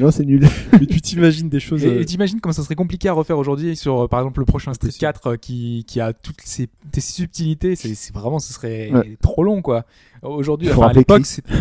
bon. 0.00 0.10
C'est 0.10 0.24
nul. 0.24 0.48
Mais 0.72 0.86
tu 0.86 1.00
t'imagines 1.00 1.48
des 1.48 1.60
choses. 1.60 1.84
Et, 1.84 1.88
euh, 1.88 2.00
et 2.00 2.04
t'imagines 2.04 2.40
comment 2.40 2.52
ça 2.52 2.62
serait 2.64 2.74
compliqué 2.74 3.08
à 3.08 3.12
refaire 3.12 3.38
aujourd'hui 3.38 3.76
sur, 3.76 4.00
euh, 4.04 4.08
par 4.08 4.18
exemple, 4.20 4.40
le 4.40 4.46
prochain 4.46 4.74
Street 4.74 4.88
Impossible. 4.88 5.00
4 5.00 5.26
euh, 5.28 5.36
qui, 5.36 5.84
qui 5.86 6.00
a 6.00 6.12
toutes 6.12 6.40
ces, 6.44 6.68
ces 6.92 7.00
subtilités. 7.00 7.76
C'est, 7.76 7.94
c'est 7.94 8.12
vraiment, 8.12 8.40
ce 8.40 8.52
serait 8.52 8.90
Ouais. 8.92 9.16
trop 9.22 9.44
long, 9.44 9.62
quoi. 9.62 9.84
Aujourd'hui, 10.22 10.70
enfin, 10.72 10.88
à 10.88 10.92
l'époque, 10.92 11.24
c'était. 11.26 11.52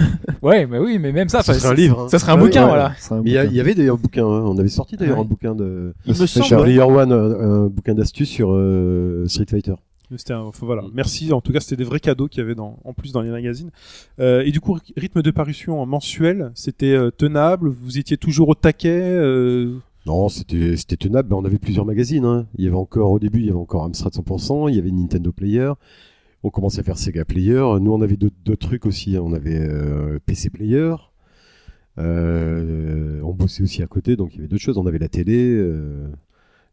Ouais, 0.41 0.65
mais 0.65 0.79
oui, 0.79 0.97
mais 0.97 1.11
même 1.11 1.29
ça, 1.29 1.43
Ça 1.43 1.53
serait 1.53 1.67
un 1.69 1.73
livre. 1.75 1.99
hein. 2.05 2.09
Ça 2.09 2.17
serait 2.17 2.31
un 2.31 2.35
Ouais, 2.35 2.41
bouquin, 2.45 2.63
ouais, 2.63 2.69
voilà. 2.69 2.93
c'est 2.97 3.13
un 3.13 3.21
Mais 3.21 3.29
il 3.29 3.53
y, 3.53 3.59
avait 3.59 3.75
d'ailleurs 3.75 3.95
un 3.97 3.99
bouquin. 4.01 4.23
hein. 4.25 4.43
On 4.45 4.57
avait 4.57 4.69
sorti 4.69 4.95
d'ailleurs 4.97 5.17
Ouais. 5.17 5.23
un 5.23 5.27
bouquin 5.27 5.53
de. 5.53 5.93
Il 6.07 6.19
me 6.19 6.25
semble. 6.25 6.79
One, 6.79 7.11
un, 7.11 7.39
un 7.63 7.67
bouquin 7.67 7.93
d'astuces 7.93 8.29
sur 8.29 8.49
euh, 8.53 9.25
Street 9.27 9.45
Fighter. 9.49 9.73
C'était 10.17 10.33
un, 10.33 10.39
enfin, 10.41 10.65
voilà. 10.65 10.83
Merci. 10.93 11.33
En 11.33 11.41
tout 11.41 11.51
cas, 11.51 11.59
c'était 11.59 11.75
des 11.77 11.83
vrais 11.83 11.99
cadeaux 11.99 12.27
qu'il 12.27 12.39
y 12.39 12.43
avait 12.43 12.55
dans, 12.55 12.79
en 12.83 12.93
plus 12.93 13.11
dans 13.11 13.21
les 13.21 13.29
magazines. 13.31 13.71
Euh, 14.19 14.43
et 14.45 14.51
du 14.51 14.59
coup, 14.61 14.73
ry- 14.73 14.93
rythme 14.97 15.21
de 15.21 15.31
parution 15.31 15.81
en 15.81 15.85
mensuel, 15.85 16.51
c'était 16.55 16.93
euh, 16.93 17.09
tenable? 17.11 17.69
Vous 17.69 17.97
étiez 17.97 18.17
toujours 18.17 18.49
au 18.49 18.55
taquet. 18.55 18.99
euh, 19.01 19.77
Non, 20.05 20.29
c'était 20.29 20.77
c'était 20.77 20.97
tenable. 20.97 21.29
mais 21.29 21.35
on 21.35 21.45
avait 21.45 21.57
plusieurs 21.59 21.85
magazines. 21.85 22.25
hein. 22.25 22.45
Il 22.57 22.63
y 22.63 22.67
avait 22.67 22.75
encore 22.75 23.11
au 23.11 23.19
début, 23.19 23.39
il 23.39 23.45
y 23.47 23.49
avait 23.49 23.57
encore 23.57 23.83
Amstrad 23.83 24.13
100%. 24.13 24.69
Il 24.69 24.75
y 24.75 24.79
avait 24.79 24.91
Nintendo 24.91 25.31
Player. 25.31 25.71
On 26.43 26.49
commençait 26.51 26.81
à 26.81 26.83
faire 26.83 26.97
Sega 26.99 27.25
Player. 27.25 27.63
Nous, 27.81 27.91
on 27.91 28.01
avait 28.01 28.17
d'autres 28.17 28.55
trucs 28.59 28.85
aussi. 28.85 29.15
hein. 29.17 29.21
On 29.25 29.33
avait 29.33 29.67
PC 30.27 30.51
Player. 30.51 30.93
On 31.97 33.33
bossait 33.33 33.63
aussi 33.63 33.81
à 33.81 33.87
côté, 33.87 34.15
donc 34.15 34.33
il 34.33 34.35
y 34.37 34.39
avait 34.39 34.47
d'autres 34.47 34.61
choses. 34.61 34.77
On 34.77 34.85
avait 34.85 34.99
la 34.99 35.07
télé. 35.09 35.59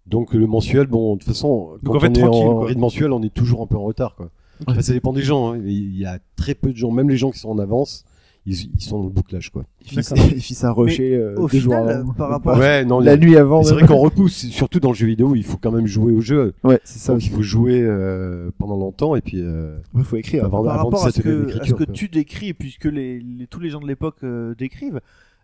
Donc 0.07 0.35
le 0.35 0.47
mensuel, 0.47 0.87
bon, 0.87 1.15
de 1.15 1.21
toute 1.21 1.29
façon, 1.29 1.73
Donc, 1.83 1.93
quand 1.93 1.97
en 1.97 2.01
fait, 2.01 2.09
on 2.09 2.15
est 2.15 2.21
tranquille, 2.21 2.47
en 2.49 2.55
quoi. 2.59 2.67
rythme 2.67 2.81
mensuel, 2.81 3.13
on 3.13 3.23
est 3.23 3.33
toujours 3.33 3.63
un 3.63 3.67
peu 3.67 3.77
en 3.77 3.85
retard, 3.85 4.15
quoi. 4.17 4.31
Enfin, 4.67 4.81
ça 4.83 4.93
dépend 4.93 5.13
des 5.13 5.23
gens. 5.23 5.53
hein. 5.55 5.61
Il 5.65 5.97
y 5.97 6.05
a 6.07 6.19
très 6.37 6.55
peu 6.55 6.73
de 6.73 6.77
gens, 6.77 6.91
même 6.91 7.09
les 7.11 7.17
gens 7.17 7.31
qui 7.31 7.39
sont 7.39 7.51
en 7.51 7.59
avance, 7.59 8.05
ils, 8.45 8.55
ils 8.75 8.81
sont 8.83 8.99
dans 8.99 9.05
le 9.05 9.11
bouclage, 9.11 9.51
quoi. 9.51 9.65
Il 9.83 9.89
fit 9.89 10.03
ça- 10.03 10.17
il 10.17 10.41
fit 10.43 10.55
ça 10.55 10.73
rusher 10.73 11.15
euh, 11.17 11.35
au 11.37 11.49
jours 11.49 11.51
final, 11.51 11.89
avant. 11.89 12.13
par 12.13 12.29
rapport- 12.29 12.59
Ouais, 12.59 12.85
non, 12.85 12.99
La 13.01 13.17
nuit 13.17 13.37
avant. 13.37 13.63
c'est 13.63 13.75
vrai 13.75 13.87
qu'on 13.87 13.99
repousse, 13.99 14.47
surtout 14.49 14.81
dans 14.81 14.91
le 14.91 14.95
jeu 14.97 15.07
vidéo, 15.07 15.35
il 15.37 15.45
faut 15.45 15.57
quand 15.57 15.71
même 15.73 15.87
jouer 15.87 16.13
au 16.13 16.21
jeu. 16.21 16.53
Ouais, 16.65 16.81
c'est 16.85 16.99
ça 16.99 17.13
Donc 17.13 17.25
il 17.25 17.31
faut 17.31 17.43
jouer 17.43 17.81
euh, 17.81 18.51
pendant 18.59 18.77
longtemps 18.77 19.15
et 19.17 19.21
puis 19.21 19.41
euh, 19.41 19.79
Il 19.97 20.03
faut 20.05 20.17
écrire. 20.17 20.45
avant, 20.45 20.63
par 20.65 20.75
avant 20.75 20.91
de 20.91 20.95
rapport 20.97 21.07
à 21.07 21.13
ce 21.13 21.21
que, 21.23 21.61
à 21.61 21.65
ce 21.65 21.73
que 21.75 21.85
quoi. 21.85 21.95
tu 21.95 22.09
décris, 22.09 22.53
puisque 22.55 22.85
les, 22.87 23.21
les- 23.21 23.47
tous 23.47 23.61
les 23.61 23.71
gens 23.71 23.81
de 23.81 23.87
l'époque 23.87 24.17
euh, 24.25 24.55
décrivent, 24.57 25.01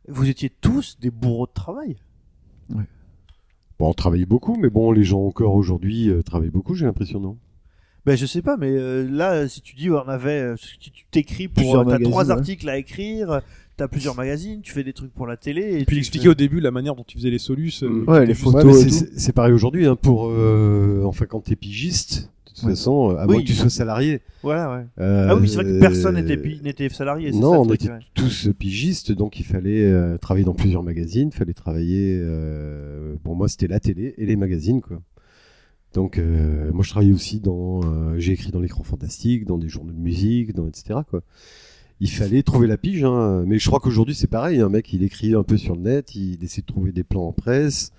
vous 0.08 0.28
étiez 0.28 0.50
tous 0.60 0.96
des 1.00 1.10
bourreaux 1.10 1.46
de 1.46 1.52
travail. 1.54 1.96
Bon, 3.78 3.90
on 3.90 3.94
travaillait 3.94 4.26
beaucoup, 4.26 4.56
mais 4.60 4.70
bon, 4.70 4.90
les 4.92 5.04
gens 5.04 5.20
encore 5.20 5.54
aujourd'hui 5.54 6.10
euh, 6.10 6.22
travaillent 6.22 6.50
beaucoup, 6.50 6.74
j'ai 6.74 6.84
l'impression, 6.86 7.20
non? 7.20 7.36
Ben 8.06 8.16
je 8.16 8.26
sais 8.26 8.42
pas, 8.42 8.56
mais 8.56 8.70
euh, 8.70 9.06
là, 9.10 9.46
si 9.48 9.60
tu 9.60 9.76
dis 9.76 9.90
on 9.90 9.98
avait, 10.08 10.40
euh, 10.40 10.56
si 10.56 10.78
tu 10.78 10.90
t'écris 11.10 11.46
pour, 11.46 11.56
Plusieurs 11.56 11.80
euh, 11.82 11.84
t'as 11.84 11.90
magazines, 11.92 12.10
trois 12.10 12.24
ouais. 12.26 12.30
articles 12.30 12.68
à 12.68 12.78
écrire, 12.78 13.42
t'as 13.76 13.86
plusieurs 13.86 14.14
magazines, 14.16 14.62
tu 14.62 14.72
fais 14.72 14.82
des 14.82 14.94
trucs 14.94 15.12
pour 15.12 15.26
la 15.26 15.36
télé. 15.36 15.60
Et 15.60 15.80
Et 15.82 15.84
puis 15.84 16.00
tu 16.08 16.18
fais- 16.18 16.28
au 16.28 16.34
début 16.34 16.60
la 16.60 16.70
manière 16.70 16.94
dont 16.94 17.04
tu 17.06 17.18
faisais 17.18 17.28
les 17.30 17.38
solus. 17.38 17.82
euh, 17.82 18.04
Ouais, 18.06 18.22
qui 18.22 18.26
les 18.28 18.34
photos 18.34 18.64
Ouais, 18.64 18.72
mais 18.72 18.80
et 18.80 18.82
c'est- 18.90 19.04
tout. 19.06 19.12
c'est 19.12 19.20
c'est 19.20 19.32
pareil 19.32 19.52
aujourd'hui, 19.52 19.86
hein, 19.86 19.94
pour 19.96 20.28
euh, 20.30 21.02
enfin 21.04 21.26
quand 21.26 21.40
t'es 21.40 21.56
pigiste, 21.56 22.30
toute 22.60 22.68
Ouais. 22.68 22.74
façon, 22.74 23.10
euh, 23.10 23.16
à 23.18 23.26
moins 23.26 23.36
Oui. 23.36 23.42
que 23.42 23.48
tu 23.48 23.54
sois 23.54 23.70
salarié. 23.70 24.20
Voilà, 24.42 24.76
ouais. 24.76 24.86
euh, 25.00 25.28
ah 25.30 25.36
oui, 25.36 25.48
c'est 25.48 25.56
vrai 25.56 25.64
que 25.64 25.80
personne 25.80 26.14
n'était 26.20 26.88
salarié. 26.88 27.30
Non, 27.32 27.52
ça, 27.52 27.60
on 27.60 27.72
était 27.72 27.88
tous 28.14 28.48
pigistes, 28.58 29.12
donc 29.12 29.40
il 29.40 29.44
fallait 29.44 29.84
euh, 29.84 30.16
travailler 30.18 30.44
dans 30.44 30.54
plusieurs 30.54 30.82
magazines, 30.82 31.32
fallait 31.32 31.54
travailler. 31.54 32.18
Euh, 32.22 33.14
pour 33.22 33.36
moi, 33.36 33.48
c'était 33.48 33.66
la 33.68 33.80
télé 33.80 34.14
et 34.18 34.26
les 34.26 34.36
magazines, 34.36 34.80
quoi. 34.80 35.00
Donc, 35.94 36.18
euh, 36.18 36.70
moi, 36.72 36.84
je 36.84 36.90
travaillais 36.90 37.12
aussi 37.12 37.40
dans. 37.40 37.80
euh, 37.84 38.18
J'ai 38.18 38.32
écrit 38.32 38.50
dans 38.52 38.60
l'écran 38.60 38.82
fantastique, 38.84 39.44
dans 39.46 39.56
des 39.58 39.68
journaux 39.68 39.92
de 39.92 39.98
musique, 39.98 40.54
dans 40.54 40.66
etc. 40.68 41.00
Quoi. 41.08 41.22
Il 42.00 42.10
fallait 42.10 42.42
trouver 42.42 42.66
la 42.68 42.76
pige, 42.76 43.02
hein. 43.04 43.42
mais 43.46 43.58
je 43.58 43.66
crois 43.66 43.80
qu'aujourd'hui 43.80 44.14
c'est 44.14 44.28
pareil. 44.28 44.60
Un 44.60 44.68
mec, 44.68 44.92
il 44.92 45.02
écrit 45.02 45.34
un 45.34 45.42
peu 45.42 45.56
sur 45.56 45.74
le 45.74 45.80
net, 45.80 46.14
il 46.14 46.44
essaie 46.44 46.60
de 46.60 46.66
trouver 46.66 46.92
des 46.92 47.02
plans 47.02 47.26
en 47.26 47.32
presse, 47.32 47.90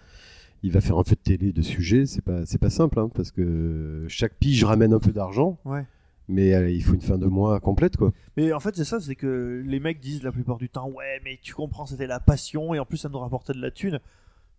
il 0.64 0.72
va 0.72 0.82
faire 0.82 0.98
un 0.98 1.04
peu 1.04 1.16
de 1.16 1.22
télé 1.22 1.52
de 1.54 1.62
sujets. 1.62 2.06
C'est 2.06 2.22
pas, 2.24 2.46
c'est 2.46 2.58
pas 2.60 2.70
simple, 2.70 3.00
hein, 3.00 3.10
parce 3.14 3.32
que 3.32 4.06
chaque 4.08 4.36
pige 4.40 4.64
ramène 4.64 4.94
un 4.94 5.00
peu 5.00 5.12
d'argent, 5.12 5.58
Ouais. 5.66 5.86
mais 6.28 6.54
euh, 6.54 6.70
il 6.70 6.84
faut 6.84 6.94
une 6.94 7.02
fin 7.02 7.18
de 7.18 7.26
mois 7.28 7.60
complète, 7.60 7.98
quoi. 7.98 8.12
Mais 8.38 8.52
en 8.54 8.60
fait, 8.60 8.76
c'est 8.76 8.84
ça, 8.86 9.00
c'est 9.00 9.16
que 9.16 9.64
les 9.66 9.80
mecs 9.80 10.00
disent 10.00 10.24
la 10.24 10.32
plupart 10.32 10.58
du 10.58 10.70
temps, 10.70 10.90
ouais, 10.90 11.20
mais 11.24 11.40
tu 11.42 11.54
comprends, 11.54 11.86
c'était 11.86 12.08
la 12.08 12.20
passion, 12.20 12.74
et 12.74 12.80
en 12.80 12.86
plus, 12.86 12.98
ça 12.98 13.10
nous 13.10 13.20
rapportait 13.20 13.54
de 13.54 13.62
la 13.62 13.72
thune. 13.72 14.00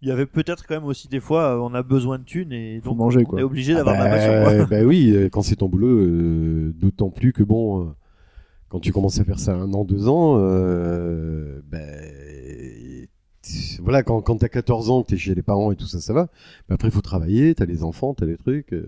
Il 0.02 0.08
y 0.08 0.12
avait 0.12 0.24
peut-être 0.24 0.66
quand 0.66 0.74
même 0.76 0.84
aussi 0.86 1.08
des 1.08 1.20
fois, 1.20 1.54
euh, 1.56 1.58
on 1.60 1.74
a 1.74 1.82
besoin 1.82 2.18
de 2.18 2.24
thunes, 2.24 2.52
et 2.52 2.80
donc 2.80 2.96
manger, 2.96 3.20
on 3.20 3.24
quoi. 3.24 3.40
est 3.40 3.42
obligé 3.42 3.74
d'avoir 3.74 3.96
de 3.96 4.00
bah, 4.00 4.08
la 4.08 4.16
passion. 4.16 4.64
quoi. 4.66 4.66
bah 4.78 4.84
oui, 4.86 5.12
euh, 5.14 5.28
quand 5.28 5.42
c'est 5.42 5.56
ton 5.56 5.68
boulot, 5.68 5.88
euh, 5.88 6.72
d'autant 6.78 7.10
plus 7.10 7.34
que 7.34 7.42
bon, 7.42 7.94
quand 8.70 8.80
tu 8.80 8.92
commences 8.92 9.20
à 9.20 9.24
faire 9.24 9.38
ça 9.38 9.54
un 9.54 9.74
an, 9.74 9.84
deux 9.84 10.08
ans, 10.08 10.36
euh, 10.38 11.60
ben, 11.68 11.86
tu- 13.02 13.08
voilà, 13.82 14.02
quand, 14.02 14.20
quand 14.22 14.36
t'as 14.36 14.48
14 14.48 14.90
ans, 14.90 15.02
que 15.02 15.08
t'es 15.08 15.16
chez 15.16 15.34
les 15.34 15.42
parents 15.42 15.72
et 15.72 15.76
tout 15.76 15.86
ça, 15.86 16.00
ça 16.00 16.12
va. 16.12 16.28
Mais 16.68 16.74
après, 16.74 16.88
il 16.88 16.92
faut 16.92 17.00
travailler, 17.00 17.54
t'as 17.54 17.64
les 17.66 17.82
enfants, 17.82 18.14
t'as 18.14 18.26
les 18.26 18.36
trucs. 18.36 18.72
euh, 18.72 18.84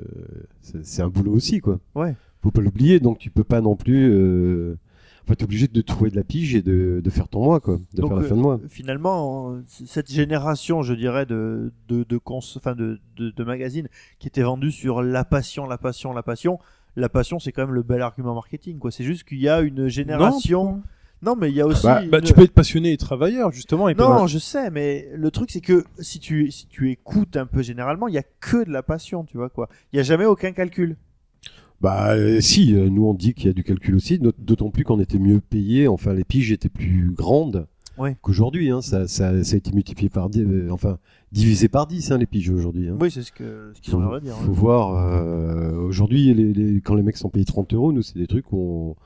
c'est 0.60 0.84
c'est 0.84 1.02
un 1.02 1.08
boulot 1.08 1.32
aussi, 1.32 1.60
quoi. 1.60 1.78
Ouais. 1.94 2.14
Faut 2.42 2.50
pas 2.50 2.60
l'oublier, 2.60 2.98
donc 3.00 3.18
tu 3.18 3.30
peux 3.30 3.44
pas 3.44 3.60
non 3.60 3.76
plus. 3.76 4.10
Euh, 4.12 4.76
enfin, 5.24 5.34
t'es 5.34 5.44
obligé 5.44 5.68
de 5.68 5.80
trouver 5.80 6.10
de 6.10 6.16
la 6.16 6.24
pige 6.24 6.54
et 6.56 6.62
de, 6.62 7.00
de 7.02 7.10
faire 7.10 7.28
ton 7.28 7.44
mois, 7.44 7.60
quoi. 7.60 7.78
De 7.94 8.00
Donc, 8.00 8.10
faire 8.10 8.18
la 8.18 8.24
euh, 8.24 8.28
fin 8.28 8.36
de 8.36 8.40
mois. 8.40 8.60
Finalement, 8.68 9.52
euh, 9.52 9.62
c- 9.68 9.84
cette 9.86 10.10
génération, 10.10 10.82
je 10.82 10.94
dirais, 10.94 11.24
de, 11.26 11.72
de, 11.88 12.04
de, 12.08 12.18
cons- 12.18 12.40
enfin, 12.56 12.74
de, 12.74 12.98
de, 13.16 13.30
de 13.30 13.44
magazines 13.44 13.88
qui 14.18 14.26
étaient 14.28 14.42
vendus 14.42 14.72
sur 14.72 15.02
la 15.02 15.24
passion, 15.24 15.66
la 15.66 15.78
passion, 15.78 16.12
la 16.12 16.22
passion. 16.24 16.58
La 16.96 17.08
passion, 17.08 17.38
c'est 17.38 17.52
quand 17.52 17.64
même 17.66 17.74
le 17.74 17.82
bel 17.82 18.02
argument 18.02 18.34
marketing, 18.34 18.78
quoi. 18.78 18.90
C'est 18.90 19.04
juste 19.04 19.24
qu'il 19.24 19.38
y 19.40 19.48
a 19.48 19.60
une 19.60 19.88
génération. 19.88 20.82
Non, 21.22 21.36
mais 21.36 21.50
il 21.50 21.54
y 21.56 21.60
a 21.60 21.66
aussi. 21.66 21.86
Bah, 21.86 22.02
bah, 22.10 22.20
tu 22.20 22.32
peux 22.32 22.42
être 22.42 22.52
passionné 22.52 22.92
et 22.92 22.96
travailleur 22.96 23.52
justement. 23.52 23.88
Et 23.88 23.94
Non, 23.94 24.08
pas- 24.08 24.26
je 24.26 24.38
sais, 24.38 24.70
mais 24.70 25.08
le 25.14 25.30
truc 25.30 25.50
c'est 25.52 25.60
que 25.60 25.84
si 26.00 26.18
tu 26.18 26.50
si 26.50 26.66
tu 26.66 26.90
écoutes 26.90 27.36
un 27.36 27.46
peu 27.46 27.62
généralement, 27.62 28.08
il 28.08 28.14
y 28.14 28.18
a 28.18 28.24
que 28.40 28.64
de 28.64 28.70
la 28.70 28.82
passion, 28.82 29.24
tu 29.24 29.36
vois 29.36 29.48
quoi. 29.48 29.68
Il 29.92 29.96
y 29.96 30.00
a 30.00 30.02
jamais 30.02 30.24
aucun 30.24 30.52
calcul. 30.52 30.96
Bah 31.80 32.12
euh, 32.14 32.40
si, 32.40 32.74
euh, 32.74 32.88
nous 32.88 33.06
on 33.06 33.14
dit 33.14 33.34
qu'il 33.34 33.46
y 33.46 33.50
a 33.50 33.52
du 33.52 33.64
calcul 33.64 33.94
aussi, 33.96 34.18
d'aut- 34.18 34.32
d'autant 34.38 34.70
plus 34.70 34.84
qu'on 34.84 35.00
était 35.00 35.18
mieux 35.18 35.40
payé, 35.40 35.88
enfin 35.88 36.12
les 36.12 36.24
piges 36.24 36.52
étaient 36.52 36.68
plus 36.68 37.10
grandes 37.12 37.66
Ouais. 37.98 38.16
qu'aujourd'hui, 38.22 38.70
hein, 38.70 38.80
ça, 38.80 39.06
ça, 39.06 39.44
ça 39.44 39.54
a 39.54 39.56
été 39.58 39.70
multiplié 39.72 40.08
par 40.08 40.30
10, 40.30 40.40
euh, 40.42 40.68
enfin 40.70 40.98
divisé 41.30 41.68
par 41.68 41.86
10 41.86 42.10
hein, 42.10 42.18
les 42.18 42.26
piges 42.26 42.50
aujourd'hui. 42.50 42.88
Hein. 42.88 42.96
Oui, 43.00 43.10
c'est 43.10 43.22
ce 43.22 43.32
que 43.32 43.72
ce 43.74 43.80
qu'ils 43.80 43.92
faut, 43.92 43.98
ont 43.98 44.12
de 44.14 44.20
dire. 44.20 44.34
faut 44.34 44.52
voir, 44.52 44.94
euh, 44.96 45.76
aujourd'hui 45.76 46.32
les, 46.34 46.52
les- 46.52 46.80
quand 46.80 46.94
les 46.94 47.02
mecs 47.02 47.16
sont 47.16 47.28
payés 47.30 47.44
30 47.44 47.74
euros, 47.74 47.92
nous 47.92 48.02
c'est 48.02 48.18
des 48.18 48.26
trucs 48.28 48.50
où 48.52 48.56
on, 48.58 48.96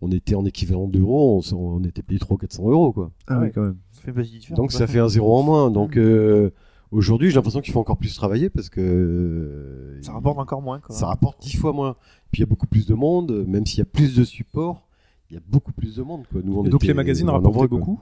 on 0.00 0.10
était 0.10 0.34
en 0.34 0.44
équivalent 0.44 0.86
d'euros, 0.88 1.42
on, 1.52 1.56
on 1.56 1.84
était 1.84 2.02
payé 2.02 2.18
300-400 2.20 2.70
euros 2.70 2.92
quoi. 2.92 3.10
Ah 3.26 3.38
Ouais. 3.38 3.46
oui, 3.46 3.52
quand 3.54 3.62
même. 3.62 3.76
Ça 3.92 4.00
fait 4.02 4.10
une. 4.10 4.56
Donc 4.56 4.72
ça 4.72 4.86
fait 4.86 4.98
un 4.98 5.08
zéro 5.08 5.36
en 5.36 5.42
moins, 5.42 5.70
donc 5.70 5.96
euh, 5.96 6.50
aujourd'hui 6.90 7.30
j'ai 7.30 7.36
l'impression 7.36 7.60
qu'il 7.60 7.72
faut 7.72 7.80
encore 7.80 7.96
plus 7.98 8.14
travailler 8.14 8.50
parce 8.50 8.68
que... 8.68 8.80
euh, 8.80 10.02
ça 10.02 10.12
rapporte 10.12 10.38
encore 10.38 10.62
moins 10.62 10.80
quoi. 10.80 10.94
ça 10.94 11.06
rapporte 11.06 11.40
dix 11.42 11.56
fois 11.56 11.72
moins. 11.72 11.94
Puis 12.30 12.40
il 12.40 12.44
y 12.44 12.44
a 12.44 12.46
beaucoup 12.46 12.66
plus 12.66 12.86
de 12.86 12.94
monde, 12.94 13.44
même 13.46 13.64
s'il 13.66 13.78
y 13.78 13.82
a 13.82 13.86
plus 13.86 14.14
de 14.16 14.24
support, 14.24 14.86
il 15.30 15.34
y 15.34 15.36
a 15.36 15.42
beaucoup 15.48 15.72
plus 15.72 15.96
de 15.96 16.02
monde. 16.02 16.24
Quoi. 16.30 16.40
Nous, 16.44 16.56
on 16.58 16.64
Et 16.64 16.68
donc 16.68 16.82
était 16.82 16.88
les 16.88 16.94
magazines 16.94 17.30
rapportaient 17.30 17.68
beaucoup, 17.68 18.00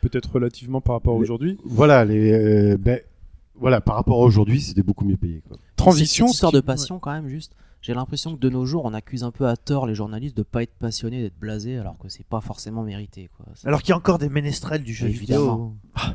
peut-être 0.00 0.32
relativement 0.32 0.80
par 0.80 0.94
rapport 0.96 1.14
à 1.14 1.18
aujourd'hui. 1.18 1.58
Voilà, 1.64 2.04
les, 2.04 2.32
euh, 2.32 2.76
ben, 2.78 3.00
voilà, 3.56 3.80
par 3.80 3.96
rapport 3.96 4.22
à 4.22 4.24
aujourd'hui, 4.24 4.60
c'était 4.60 4.82
beaucoup 4.82 5.04
mieux 5.04 5.16
payé. 5.16 5.42
Quoi. 5.46 5.56
Transition. 5.76 6.26
Cette 6.26 6.34
histoire 6.34 6.52
ce 6.52 6.56
de 6.56 6.60
passion, 6.62 6.98
quand 6.98 7.12
même, 7.12 7.28
juste. 7.28 7.54
J'ai 7.86 7.92
l'impression 7.92 8.34
que 8.34 8.40
de 8.40 8.48
nos 8.48 8.64
jours, 8.64 8.86
on 8.86 8.94
accuse 8.94 9.24
un 9.24 9.30
peu 9.30 9.46
à 9.46 9.56
tort 9.58 9.86
les 9.86 9.94
journalistes 9.94 10.34
de 10.34 10.42
pas 10.42 10.62
être 10.62 10.72
passionnés, 10.72 11.20
d'être 11.20 11.38
blasés, 11.38 11.76
alors 11.76 11.98
que 11.98 12.08
c'est 12.08 12.24
pas 12.24 12.40
forcément 12.40 12.82
mérité. 12.82 13.28
Quoi. 13.36 13.44
Alors 13.66 13.82
qu'il 13.82 13.90
y 13.90 13.92
a 13.92 13.96
encore 13.98 14.16
des 14.18 14.30
ménestrels 14.30 14.82
du 14.82 14.94
jeu 14.94 15.08
Évidemment. 15.08 15.74
vidéo. 15.94 16.14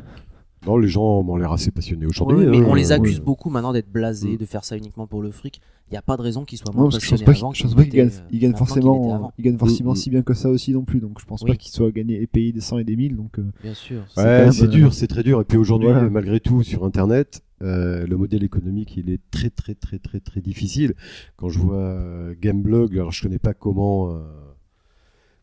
Non, 0.65 0.77
les 0.77 0.87
gens 0.87 1.21
m'ont 1.21 1.37
l'air 1.37 1.51
assez 1.51 1.69
passionnés 1.69 2.07
aujourd'hui. 2.07 2.39
Oui, 2.39 2.47
mais 2.47 2.57
hein. 2.57 2.65
on 2.67 2.73
les 2.73 2.91
accuse 2.91 3.19
Ouais. 3.19 3.23
beaucoup 3.23 3.51
maintenant 3.51 3.71
d'être 3.71 3.89
blasés, 3.91 4.33
Mm. 4.33 4.37
de 4.37 4.45
faire 4.45 4.65
ça 4.65 4.75
uniquement 4.77 5.05
pour 5.05 5.21
le 5.21 5.29
fric. 5.29 5.61
Il 5.89 5.91
n'y 5.93 5.97
a 5.97 6.01
pas 6.01 6.17
de 6.17 6.21
raison 6.23 6.43
qu'ils 6.43 6.57
soient 6.57 6.73
moins 6.73 6.89
je 6.89 6.95
pense 6.97 7.01
passionnés 7.01 7.23
pas 7.23 7.33
qu'il 7.33 7.43
avant. 7.43 7.53
je 7.53 7.61
pense 7.63 7.71
qu'ils 7.71 7.77
pas 7.77 7.83
qu'il 7.83 7.93
gagne, 7.93 8.07
étaient, 8.07 8.17
euh, 8.47 8.49
qu'ils 8.51 8.57
forcément, 8.57 8.95
l'étaient 9.01 9.13
avant. 9.13 9.31
il 9.37 9.45
gagne 9.45 9.57
forcément 9.59 9.91
Mm, 9.91 9.95
si 9.95 10.09
bien 10.09 10.21
que 10.23 10.33
ça 10.33 10.49
aussi 10.49 10.71
non 10.73 10.83
plus. 10.83 10.99
Donc 10.99 11.19
je 11.21 11.25
pense 11.25 11.43
Oui. 11.43 11.51
pas 11.51 11.55
qu'il 11.55 11.71
soit 11.71 11.91
gagné 11.91 12.19
et 12.21 12.25
payé 12.27 12.51
des 12.51 12.61
100 12.61 12.79
et 12.79 12.83
des 12.83 12.95
1000. 12.95 13.15
Donc 13.15 13.37
euh, 13.39 13.45
Bien 13.63 13.73
sûr. 13.75 14.01
c'est 14.15 14.21
Ouais, 14.21 14.63
euh, 14.63 14.67
dur, 14.67 14.93
c'est 14.93 15.07
très 15.07 15.21
dur. 15.23 15.39
Et 15.39 15.43
puis 15.45 15.57
aujourd'hui, 15.59 15.87
Voilà. 15.89 16.09
malgré 16.09 16.39
tout, 16.39 16.63
sur 16.63 16.83
Internet, 16.83 17.41
euh, 17.61 18.05
le 18.07 18.17
modèle 18.17 18.43
économique, 18.43 18.95
il 18.97 19.09
est 19.09 19.19
très, 19.31 19.49
très, 19.49 19.75
très, 19.75 19.99
très, 19.99 20.19
très 20.19 20.41
difficile. 20.41 20.93
Quand 21.35 21.49
je 21.49 21.59
vois 21.59 21.77
euh, 21.77 22.33
Gameblog, 22.39 22.93
alors 22.93 23.11
je 23.11 23.21
connais 23.21 23.39
pas 23.39 23.53
comment, 23.53 24.11
euh, 24.13 24.19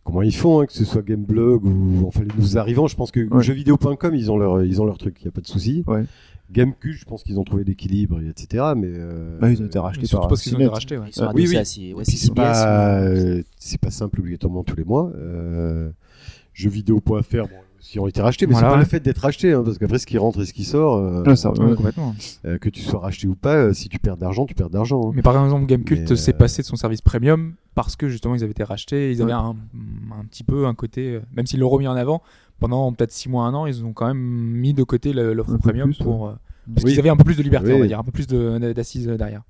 comment 0.04 0.22
ils 0.22 0.34
font, 0.34 0.60
hein, 0.60 0.66
que 0.66 0.72
ce 0.72 0.84
soit 0.84 1.02
Gameblog 1.02 1.64
ou 1.64 2.04
enfin 2.06 2.20
les 2.22 2.34
nouveaux 2.34 2.56
arrivants. 2.56 2.86
Je 2.86 2.96
pense 2.96 3.10
que 3.10 3.20
Ouais. 3.32 3.42
jeuxvideo.com, 3.42 4.14
ils 4.14 4.30
ont 4.30 4.38
leur, 4.38 4.62
ils 4.64 4.80
ont 4.80 4.84
leur 4.84 4.98
truc, 4.98 5.16
il 5.20 5.24
y 5.26 5.28
a 5.28 5.32
pas 5.32 5.40
de 5.40 5.46
souci. 5.46 5.84
Ouais. 5.86 6.04
Gamecube, 6.52 6.92
je 6.92 7.04
pense 7.04 7.24
qu'ils 7.24 7.40
ont 7.40 7.44
trouvé 7.44 7.64
l'équilibre, 7.64 8.20
etc. 8.20 8.66
Mais 8.76 8.86
euh, 8.92 9.36
bah, 9.40 9.50
ils 9.50 9.60
ont 9.60 9.66
été 9.66 9.80
rachetés 9.80 10.04
Et 10.04 10.06
surtout 10.06 10.22
par 10.22 10.28
parce 10.28 10.42
qu'ils 10.42 10.54
ont 10.54 10.60
été 10.60 10.68
rachetés. 10.68 10.96
Ouais. 10.96 11.06
Adossés 11.18 11.32
oui, 11.34 11.48
oui. 11.48 11.94
ouais, 11.94 12.02
puis 12.06 12.16
c'est 12.16 12.32
pas, 12.34 13.00
euh, 13.02 13.42
c'est 13.58 13.80
pas 13.80 13.90
simple 13.90 14.20
obligatoirement 14.20 14.62
tous 14.62 14.76
les 14.76 14.84
mois. 14.84 15.10
Euh, 15.16 15.90
jeuxvideo.fr, 16.52 17.48
bon, 17.48 17.48
s'ils 17.86 18.00
ont 18.00 18.06
été 18.06 18.20
rachetés, 18.20 18.46
mais 18.46 18.52
Voilà, 18.52 18.68
c'est 18.68 18.70
pas 18.72 18.76
ouais. 18.78 18.84
le 18.84 18.88
fait 18.88 19.00
d'être 19.00 19.18
racheté, 19.18 19.52
hein, 19.52 19.62
parce 19.64 19.78
qu'après 19.78 19.98
ce 19.98 20.06
qui 20.06 20.18
rentre 20.18 20.40
et 20.40 20.44
ce 20.46 20.52
qui 20.52 20.64
sort, 20.64 20.96
euh, 20.96 21.22
Ouais, 21.24 21.36
ça, 21.36 21.50
ouais. 21.52 21.74
complètement. 21.74 22.14
euh, 22.44 22.58
que 22.58 22.68
tu 22.68 22.82
sois 22.82 23.00
racheté 23.00 23.26
ou 23.28 23.34
pas, 23.34 23.54
euh, 23.54 23.72
si 23.72 23.88
tu 23.88 23.98
perds 23.98 24.16
d'argent, 24.16 24.44
tu 24.46 24.54
perds 24.54 24.70
d'argent. 24.70 25.08
hein. 25.08 25.12
Mais 25.14 25.22
par 25.22 25.42
exemple, 25.42 25.66
Gamecult 25.66 26.10
Mais, 26.10 26.16
s'est 26.16 26.34
euh, 26.34 26.38
passé 26.38 26.62
de 26.62 26.66
son 26.66 26.76
service 26.76 27.00
premium 27.00 27.54
parce 27.74 27.94
que 27.96 28.08
justement 28.08 28.34
ils 28.34 28.42
avaient 28.42 28.50
été 28.52 28.64
rachetés, 28.64 29.12
ils 29.12 29.22
avaient 29.22 29.32
Ouais. 29.32 29.38
un, 29.38 29.54
un 30.20 30.24
petit 30.24 30.42
peu 30.44 30.66
un 30.66 30.74
côté, 30.74 31.14
euh, 31.14 31.20
même 31.36 31.46
s'ils 31.46 31.60
l'ont 31.60 31.68
remis 31.68 31.86
en 31.88 31.94
avant, 31.96 32.22
pendant 32.58 32.90
peut-être 32.92 33.12
6 33.12 33.28
mois, 33.28 33.44
un 33.44 33.54
an, 33.54 33.66
ils 33.66 33.84
ont 33.84 33.92
quand 33.92 34.06
même 34.08 34.18
mis 34.18 34.72
de 34.74 34.82
côté 34.82 35.12
l'offre 35.12 35.56
premium 35.58 35.92
plus, 35.94 36.02
pour. 36.02 36.28
euh, 36.28 36.32
parce 36.74 36.84
Oui. 36.84 36.90
qu'ils 36.92 36.98
avaient 37.00 37.10
un 37.10 37.16
peu 37.16 37.24
plus 37.24 37.36
de 37.36 37.42
liberté, 37.42 37.72
on 37.72 37.78
va 37.78 37.86
dire, 37.86 37.98
un 38.00 38.04
peu 38.04 38.10
plus 38.12 38.26
de- 38.26 38.72
d'assises 38.72 39.06
derrière. 39.06 39.42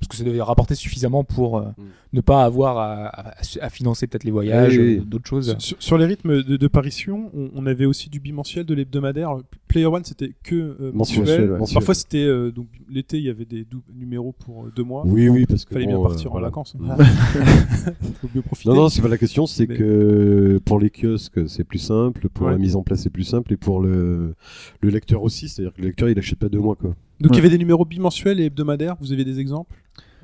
Parce 0.00 0.08
que 0.08 0.16
ça 0.16 0.22
devait 0.22 0.40
rapporter 0.40 0.76
suffisamment 0.76 1.24
pour 1.24 1.58
euh, 1.58 1.62
Mm. 1.76 1.82
ne 2.12 2.20
pas 2.20 2.44
avoir 2.44 2.78
à, 2.78 3.06
à- 3.06 3.34
à 3.60 3.68
financer 3.68 4.06
peut-être 4.06 4.22
les 4.24 4.30
voyages, 4.30 4.76
Oui, 4.76 4.84
oui. 4.84 4.98
euh, 5.00 5.04
d'autres 5.04 5.26
choses. 5.28 5.56
Sur, 5.58 5.76
sur 5.80 5.98
les 5.98 6.04
rythmes 6.06 6.42
de, 6.42 6.56
de 6.56 6.66
parution, 6.68 7.30
on, 7.34 7.50
on 7.54 7.66
avait 7.66 7.84
aussi 7.84 8.08
du 8.08 8.20
bimensuel, 8.20 8.64
de 8.64 8.74
l'hebdomadaire. 8.74 9.36
Player 9.66 9.86
One, 9.86 10.04
c'était 10.04 10.32
que 10.44 10.54
euh, 10.54 10.92
Mensuel, 10.94 11.20
mensuel. 11.20 11.50
ouais. 11.52 11.58
mensuel. 11.58 11.74
Parfois, 11.74 11.94
c'était 11.94 12.24
euh, 12.24 12.52
donc 12.52 12.68
l'été, 12.88 13.18
il 13.18 13.24
y 13.24 13.28
avait 13.28 13.44
des 13.44 13.66
numéros 13.92 14.32
pour 14.32 14.64
euh, 14.66 14.72
deux 14.74 14.84
mois. 14.84 15.02
Oui, 15.04 15.28
oui, 15.28 15.46
parce 15.46 15.64
que 15.64 15.74
Fallait 15.74 15.86
bon, 15.86 15.98
bien 15.98 16.08
partir 16.08 16.32
euh, 16.32 16.38
en 16.38 16.40
vacances. 16.42 16.74
Mm. 16.78 16.92
Faut 18.20 18.28
bien 18.32 18.42
profiter. 18.42 18.68
Non, 18.70 18.76
non, 18.76 18.88
c'est 18.88 19.02
pas 19.02 19.08
la 19.08 19.18
question, 19.18 19.46
c'est 19.46 19.68
Mais- 19.68 19.76
que 19.76 20.60
pour 20.64 20.78
les 20.78 20.90
kiosques, 20.90 21.48
c'est 21.48 21.64
plus 21.64 21.78
simple, 21.80 22.28
pour 22.28 22.46
Ouais. 22.46 22.52
la 22.52 22.58
mise 22.58 22.76
en 22.76 22.82
place, 22.82 23.02
c'est 23.02 23.10
plus 23.10 23.24
simple, 23.24 23.52
et 23.52 23.56
pour 23.56 23.80
le, 23.80 24.34
le 24.80 24.88
lecteur 24.90 25.22
aussi, 25.24 25.48
c'est-à-dire 25.48 25.72
que 25.74 25.80
le 25.80 25.88
lecteur, 25.88 26.08
il 26.08 26.18
achète 26.18 26.38
pas 26.38 26.48
deux 26.48 26.60
mois, 26.60 26.76
quoi. 26.76 26.94
Donc 27.20 27.32
il 27.32 27.36
y 27.36 27.38
avait 27.40 27.50
des 27.50 27.58
numéros 27.58 27.84
bimensuels 27.84 28.40
et 28.40 28.44
hebdomadaires. 28.46 28.96
Vous 29.00 29.12
avez 29.12 29.24
des 29.24 29.40
exemples 29.40 29.74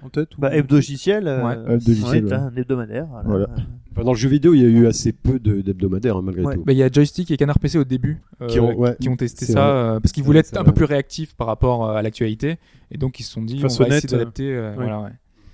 en 0.03 0.09
tête 0.11 0.37
ou- 0.37 0.41
Bah, 0.41 0.55
hebdogiciel, 0.55 1.27
euh, 1.27 1.45
Ouais. 1.45 1.75
Hebdogiciel, 1.75 2.25
c'est 2.29 2.35
ouais. 2.35 2.41
un 2.41 2.55
hebdomadaire. 2.57 3.07
Voilà. 3.07 3.29
Voilà. 3.29 3.45
Euh, 3.51 3.63
Enfin, 3.97 4.03
dans 4.03 4.13
le 4.13 4.19
jeu 4.19 4.29
vidéo, 4.29 4.55
il 4.55 4.61
y 4.61 4.65
a 4.65 4.69
eu 4.69 4.87
assez 4.89 5.13
peu 5.13 5.39
de- 5.39 5.61
d'hebdomadaires, 5.61 6.17
hein, 6.17 6.23
malgré 6.25 6.43
Ouais. 6.45 6.55
tout. 6.57 6.65
Bah, 6.65 6.73
Il 6.73 6.79
y 6.79 6.83
a 6.83 6.89
Joystick 6.91 7.31
et 7.31 7.37
Canard 7.37 7.61
PC 7.61 7.79
au 7.79 7.85
début 7.85 8.21
euh, 8.41 8.49
Qui 8.49 8.59
ont- 8.59 8.77
ouais, 8.77 8.97
qui 9.01 9.09
ont 9.09 9.15
testé 9.17 9.47
c'est 9.47 9.53
ça 9.53 9.69
euh, 9.69 10.01
parce 10.01 10.11
qu'ils 10.11 10.25
voulaient 10.25 10.41
être 10.41 10.47
c'est 10.47 10.59
un 10.59 10.65
peu 10.65 10.71
vrai. 10.71 10.75
plus 10.79 10.85
réactifs 10.87 11.37
par 11.37 11.47
rapport 11.47 11.85
euh, 11.89 11.95
à 11.95 12.03
l'actualité 12.03 12.59
et 12.91 12.99
donc 12.99 13.21
ils 13.21 13.23
se 13.23 13.31
sont 13.31 13.43
dit 13.43 13.61
Face 13.61 13.79
on 13.79 13.85
va 13.85 13.97
essayer 13.97 14.09
d'adapter. 14.19 14.53
euh, 14.53 14.71
ouais. 14.71 14.75
voilà, 14.75 15.01
ouais. 15.03 15.11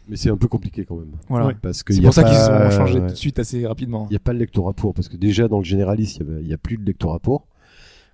Mais 0.08 0.16
c'est 0.16 0.30
un 0.30 0.38
peu 0.38 0.48
compliqué 0.48 0.86
quand 0.86 0.96
même. 0.96 1.12
Voilà. 1.28 1.48
Ouais. 1.48 1.56
Parce 1.60 1.82
que 1.82 1.92
C'est 1.92 2.00
y 2.00 2.04
a 2.04 2.08
pour 2.08 2.14
ça 2.14 2.22
qu'ils 2.24 2.32
pas- 2.32 2.66
ont 2.68 2.70
changé 2.70 2.94
ouais. 2.98 3.06
tout 3.08 3.12
de 3.12 3.18
suite 3.18 3.38
assez 3.38 3.66
rapidement. 3.66 4.06
Il 4.08 4.12
n'y 4.12 4.16
a 4.16 4.20
pas 4.20 4.32
le 4.32 4.38
lectorat 4.38 4.72
pour, 4.72 4.94
parce 4.94 5.08
que 5.10 5.18
déjà 5.18 5.46
dans 5.46 5.58
le 5.58 5.64
généraliste, 5.64 6.22
il 6.40 6.46
n'y 6.46 6.54
a, 6.54 6.58
plus 6.58 6.78
de 6.78 6.84
lectorat 6.86 7.18
pour. 7.20 7.46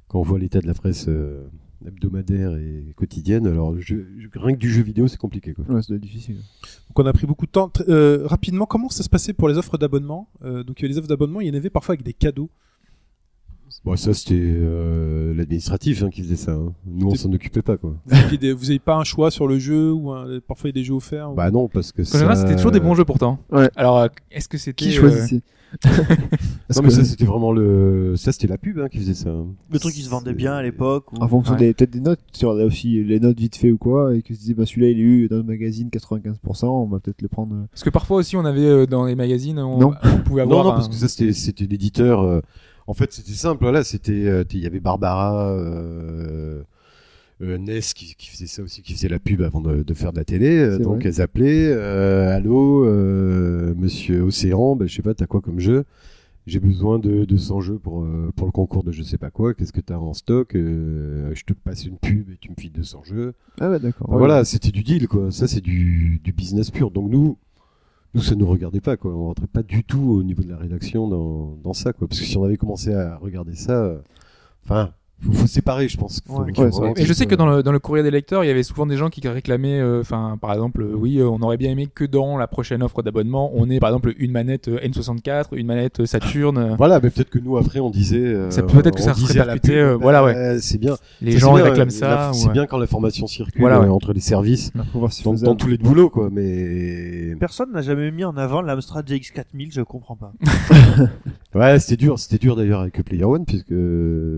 Quand 0.08 0.18
on 0.18 0.22
voit 0.22 0.40
l'état 0.40 0.58
de 0.60 0.66
la 0.66 0.74
presse 0.74 1.06
euh, 1.08 1.44
hebdomadaire 1.86 2.56
et 2.56 2.92
quotidienne, 2.96 3.46
alors 3.46 3.74
je- 3.78 3.96
je- 4.18 4.28
rien 4.38 4.54
que 4.54 4.60
du 4.60 4.70
jeu 4.70 4.82
vidéo, 4.82 5.08
c'est 5.08 5.16
compliqué. 5.18 5.52
Quoi. 5.52 5.64
Ouais, 5.68 5.82
ça 5.82 5.88
doit 5.88 5.96
être 5.96 6.02
difficile. 6.02 6.36
Donc 6.36 6.98
on 6.98 7.06
a 7.06 7.12
pris 7.12 7.26
beaucoup 7.26 7.46
de 7.46 7.50
temps. 7.50 7.70
Euh, 7.88 8.22
rapidement, 8.26 8.66
comment 8.66 8.88
ça 8.88 9.02
se 9.02 9.08
passait 9.08 9.32
pour 9.32 9.48
les 9.48 9.58
offres 9.58 9.76
d'abonnement? 9.78 10.28
Euh, 10.44 10.62
Donc 10.64 10.80
il 10.80 10.82
y 10.82 10.84
avait 10.86 10.92
les 10.94 10.98
offres 10.98 11.08
d'abonnement, 11.08 11.40
il 11.40 11.48
y 11.48 11.50
en 11.50 11.54
avait 11.54 11.70
parfois 11.70 11.94
avec 11.94 12.04
des 12.04 12.12
cadeaux. 12.14 12.50
Bon, 13.84 13.94
ça, 13.96 14.14
c'était 14.14 14.34
euh, 14.40 15.34
l'administratif 15.34 16.02
hein, 16.02 16.10
qui 16.10 16.22
faisait 16.22 16.36
ça. 16.36 16.52
hein. 16.52 16.72
Nous, 16.86 17.08
on 17.08 17.14
s'en 17.14 17.32
occupait 17.32 17.62
pas. 17.62 17.76
Quoi. 17.76 17.94
Vous 18.06 18.36
n'avez 18.36 18.78
pas 18.78 18.96
un 18.96 19.04
choix 19.04 19.30
sur 19.30 19.46
le 19.46 19.58
jeu 19.58 19.92
ou 19.92 20.12
un- 20.12 20.40
parfois 20.40 20.70
il 20.70 20.74
y 20.76 20.78
a 20.78 20.80
des 20.80 20.84
jeux 20.84 20.94
offerts 20.94 21.30
ou- 21.30 21.34
Bah 21.34 21.50
non, 21.50 21.68
parce 21.68 21.92
que 21.92 22.02
En 22.02 22.04
général, 22.04 22.36
ça- 22.36 22.42
c'était 22.42 22.56
toujours 22.56 22.70
des 22.72 22.80
bons 22.80 22.94
jeux 22.94 23.04
pourtant. 23.04 23.38
Ouais. 23.50 23.68
Alors, 23.76 24.08
est-ce 24.30 24.48
que 24.48 24.56
c'était. 24.58 24.84
Qui 24.84 24.92
choisissait? 24.92 25.42
Non, 25.84 26.82
mais 26.82 26.88
que- 26.88 26.90
ça, 26.94 27.04
c'était 27.04 27.24
vraiment 27.24 27.52
le. 27.52 28.14
Ça, 28.16 28.32
c'était 28.32 28.46
la 28.46 28.58
pub 28.58 28.78
hein, 28.78 28.88
qui 28.88 28.98
faisait 28.98 29.14
ça. 29.14 29.30
Le 29.70 29.78
truc 29.78 29.94
qui 29.94 30.02
se 30.02 30.08
vendait 30.10 30.32
bien 30.34 30.54
à 30.54 30.62
l'époque. 30.62 31.12
ou- 31.12 31.16
En 31.22 31.28
fonction 31.28 31.52
Ouais. 31.54 31.58
des 31.60 31.74
peut-être 31.74 31.90
des 31.90 32.00
notes, 32.00 32.20
tu 32.32 32.46
regardes 32.46 32.66
aussi 32.66 33.02
les 33.04 33.20
notes 33.20 33.38
vite 33.38 33.56
fait 33.56 33.70
ou 33.70 33.78
quoi, 33.78 34.14
et 34.14 34.22
que 34.22 34.28
tu 34.28 34.34
disais 34.34 34.54
bah 34.54 34.64
celui-là 34.66 34.88
il 34.90 34.98
est 34.98 35.02
eu 35.02 35.28
dans 35.28 35.36
le 35.38 35.42
magazine 35.42 35.88
95%, 35.90 36.66
on 36.68 36.86
va 36.86 36.98
peut-être 37.00 37.22
le 37.22 37.28
prendre. 37.28 37.54
euh. 37.54 37.64
Parce 37.70 37.82
que 37.84 37.90
parfois 37.90 38.18
aussi, 38.18 38.36
on 38.36 38.44
avait 38.44 38.66
euh, 38.66 38.86
dans 38.86 39.04
les 39.04 39.14
magazines, 39.14 39.58
on, 39.58 39.78
Non. 39.78 39.92
on 40.04 40.18
pouvait 40.22 40.42
avoir. 40.42 40.58
Non, 40.58 40.64
non, 40.64 40.70
un- 40.72 40.76
parce 40.76 40.88
que 40.88 40.94
ça, 40.94 41.08
c'était, 41.08 41.32
c'était 41.32 41.66
l'éditeur. 41.66 42.22
euh, 42.22 42.40
En 42.88 42.94
fait, 42.94 43.12
c'était 43.12 43.32
simple. 43.32 43.62
Voilà, 43.64 43.82
c'était. 43.82 44.12
euh, 44.26 44.44
Il 44.52 44.60
y 44.60 44.66
avait 44.66 44.78
Barbara. 44.80 45.50
Euh... 45.50 46.62
euh, 47.42 47.58
Ness 47.58 47.92
qui, 47.94 48.14
qui 48.14 48.28
faisait 48.28 48.46
ça 48.46 48.62
aussi, 48.62 48.82
qui 48.82 48.92
faisait 48.94 49.08
la 49.08 49.18
pub 49.18 49.42
avant 49.42 49.60
de, 49.60 49.82
de 49.82 49.94
faire 49.94 50.12
de 50.12 50.18
la 50.18 50.24
télé. 50.24 50.56
euh, 50.58 50.78
donc 50.78 51.00
vrai. 51.00 51.08
elles 51.08 51.20
appelaient, 51.20 51.68
euh, 51.72 52.34
allô, 52.34 52.84
Monsieur 53.74 54.22
Océan, 54.22 54.76
ben, 54.76 54.86
je 54.88 54.94
sais 54.94 55.02
pas, 55.02 55.14
t'as 55.14 55.26
quoi 55.26 55.40
comme 55.40 55.60
jeu? 55.60 55.84
J'ai 56.46 56.60
besoin 56.60 57.00
de 57.00 57.24
200 57.24 57.60
jeux 57.60 57.78
pour 57.78 58.02
euh, 58.04 58.30
pour 58.36 58.46
le 58.46 58.52
concours 58.52 58.84
de 58.84 58.92
je 58.92 59.02
sais 59.02 59.18
pas 59.18 59.30
quoi. 59.30 59.52
Qu'est-ce 59.52 59.72
que 59.72 59.80
t'as 59.80 59.96
en 59.96 60.14
stock? 60.14 60.54
Euh, 60.54 61.32
Je 61.34 61.42
te 61.42 61.52
passe 61.52 61.84
une 61.86 61.98
pub 61.98 62.30
et 62.30 62.36
tu 62.40 62.50
me 62.50 62.54
files 62.56 62.70
200 62.70 63.02
jeux. 63.02 63.34
Ah 63.60 63.68
ouais 63.68 63.80
d'accord. 63.80 64.06
Enfin, 64.08 64.12
Ouais. 64.12 64.18
Voilà, 64.20 64.44
c'était 64.44 64.70
du 64.70 64.84
deal, 64.84 65.08
quoi. 65.08 65.32
Ça, 65.32 65.48
c'est 65.48 65.60
du, 65.60 66.20
du 66.22 66.32
business 66.32 66.70
pur. 66.70 66.92
Donc 66.92 67.10
nous, 67.10 67.36
nous, 68.14 68.22
ça 68.22 68.36
nous 68.36 68.46
regardait 68.46 68.80
pas, 68.80 68.96
quoi. 68.96 69.12
On 69.12 69.24
rentrait 69.24 69.48
pas 69.48 69.64
du 69.64 69.82
tout 69.82 69.98
au 70.12 70.22
niveau 70.22 70.44
de 70.44 70.48
la 70.48 70.56
rédaction 70.56 71.08
dans, 71.08 71.58
dans 71.64 71.72
ça, 71.72 71.92
quoi. 71.92 72.06
Parce 72.06 72.20
que 72.20 72.26
si 72.26 72.36
on 72.38 72.44
avait 72.44 72.56
commencé 72.56 72.94
à 72.94 73.16
regarder 73.16 73.56
ça, 73.56 73.82
euh, 73.84 73.98
enfin, 74.64 74.92
faut, 75.22 75.32
faut 75.32 75.46
séparer, 75.46 75.88
je 75.88 75.96
pense. 75.96 76.20
Faut 76.26 76.40
Ouais. 76.42 76.52
qu'il 76.52 76.58
y 76.58 76.60
ait 76.62 76.64
Ouais, 76.66 76.70
c'est 76.72 76.76
vraiment 76.78 76.92
vrai. 76.94 77.02
Et 77.02 77.06
je 77.06 77.12
sais 77.12 77.26
que 77.26 77.34
dans 77.34 77.46
le, 77.46 77.62
dans 77.62 77.72
le 77.72 77.78
courrier 77.78 78.02
des 78.02 78.10
lecteurs, 78.10 78.44
il 78.44 78.48
y 78.48 78.50
avait 78.50 78.62
souvent 78.62 78.86
des 78.86 78.96
gens 78.96 79.08
qui 79.08 79.26
réclamaient, 79.26 79.80
euh, 79.80 80.00
enfin, 80.00 80.36
par 80.40 80.52
exemple, 80.52 80.82
euh, 80.82 80.94
oui, 80.94 81.18
euh, 81.18 81.28
on 81.28 81.40
aurait 81.42 81.56
bien 81.56 81.70
aimé 81.70 81.88
que 81.92 82.04
dans 82.04 82.36
la 82.36 82.46
prochaine 82.46 82.82
offre 82.82 83.02
d'abonnement, 83.02 83.50
on 83.54 83.68
ait 83.70 83.80
par 83.80 83.88
exemple 83.90 84.12
une 84.18 84.30
manette 84.32 84.68
euh, 84.68 84.78
N64, 84.80 85.46
une 85.56 85.66
manette 85.66 86.00
euh, 86.00 86.06
Saturn. 86.06 86.58
euh, 86.58 86.74
Voilà, 86.76 87.00
mais 87.02 87.10
peut-être 87.10 87.30
que 87.30 87.38
nous, 87.38 87.56
après, 87.56 87.80
on 87.80 87.90
disait. 87.90 88.18
euh, 88.18 88.50
Ça 88.50 88.62
peut-être 88.62 88.96
que 88.96 89.02
on 89.02 89.04
ça 89.04 89.14
serait 89.14 89.26
disait 89.26 89.40
à 89.40 89.44
la 89.46 89.52
répercuté, 89.54 89.74
pub, 89.80 89.86
euh, 89.86 89.96
voilà, 89.96 90.22
bah, 90.22 90.58
C'est 90.60 90.78
bien. 90.78 90.96
les 91.22 91.32
Ça, 91.32 91.38
gens 91.38 91.56
c'est 91.56 91.62
bien, 91.62 91.70
réclament 91.70 91.88
euh, 91.88 91.90
ça. 91.90 92.30
ou, 92.30 92.34
C'est 92.34 92.48
euh, 92.48 92.52
bien 92.52 92.66
quand 92.66 92.78
l'information 92.78 93.26
circule 93.26 93.60
Voilà, 93.60 93.80
ouais. 93.80 93.86
euh, 93.86 93.92
entre 93.92 94.12
les 94.12 94.20
services. 94.20 94.70
Faut 94.92 94.98
voir 95.00 95.12
si 95.12 95.22
Dans, 95.24 95.32
faisable. 95.32 95.46
dans 95.48 95.56
tous 95.56 95.68
les 95.68 95.78
boulots, 95.78 96.10
quoi. 96.10 96.28
Mais. 96.30 97.34
Personne 97.40 97.72
n'a 97.72 97.82
jamais 97.82 98.10
mis 98.10 98.24
en 98.24 98.36
avant 98.36 98.60
l'Amstrad 98.62 99.08
GX4000, 99.08 99.72
je 99.72 99.80
comprends 99.82 100.16
pas. 100.16 100.32
Ouais, 101.54 101.78
c'était 101.78 101.96
dur. 101.96 102.18
C'était 102.18 102.36
dur 102.36 102.54
d'ailleurs 102.54 102.80
avec 102.80 103.02
Player 103.02 103.24
One, 103.24 103.46
puisque 103.46 103.72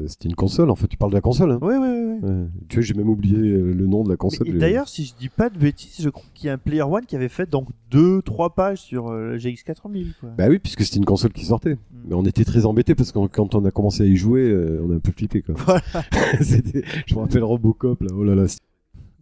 c'était 0.08 0.28
une 0.28 0.36
console. 0.36 0.67
En 0.70 0.74
fait, 0.76 0.86
tu 0.88 0.96
parles 0.96 1.12
de 1.12 1.16
la 1.16 1.20
console, 1.20 1.52
hein. 1.52 1.58
Ouais. 1.62 1.76
ouais. 1.76 2.18
Ouais. 2.22 2.46
Tu 2.68 2.76
vois, 2.76 2.82
j'ai 2.84 2.94
même 2.94 3.08
oublié 3.08 3.36
euh, 3.38 3.72
le 3.72 3.86
nom 3.86 4.02
de 4.04 4.08
la 4.10 4.16
console. 4.16 4.46
Mais- 4.46 4.50
et 4.50 4.52
J'ai- 4.54 4.58
D'ailleurs, 4.58 4.88
si 4.88 5.04
je 5.04 5.14
dis 5.18 5.28
pas 5.28 5.50
de 5.50 5.58
bêtises, 5.58 5.96
je 6.02 6.08
crois 6.10 6.26
qu'il 6.34 6.46
y 6.46 6.50
a 6.50 6.54
un 6.54 6.58
Player 6.58 6.82
One 6.82 7.06
qui 7.06 7.14
avait 7.16 7.28
fait 7.28 7.48
donc 7.48 7.68
deux, 7.90 8.22
trois 8.22 8.54
pages 8.54 8.78
sur 8.80 9.08
euh, 9.08 9.32
le 9.32 9.38
GX4000. 9.38 10.14
Quoi. 10.20 10.30
Bah 10.36 10.46
oui, 10.48 10.58
puisque 10.58 10.82
c'était 10.82 10.98
une 10.98 11.04
console 11.04 11.32
qui 11.32 11.44
sortait. 11.44 11.76
Mais 12.08 12.14
on 12.14 12.24
était 12.24 12.44
très 12.44 12.66
embêtés 12.66 12.94
parce 12.94 13.12
que 13.12 13.18
quand 13.28 13.54
on 13.54 13.64
a 13.64 13.70
commencé 13.70 14.02
à 14.02 14.06
y 14.06 14.16
jouer, 14.16 14.42
euh, 14.42 14.82
on 14.84 14.90
a 14.92 14.96
un 14.96 15.00
peu 15.00 15.12
flippé 15.12 15.42
quoi. 15.42 15.54
Voilà. 15.58 15.82
C'était- 16.40 16.82
je 17.06 17.14
me 17.14 17.20
rappelle 17.20 17.44
Robocop 17.44 18.02
là, 18.02 18.08
oh 18.14 18.24
là 18.24 18.34
là. 18.34 18.44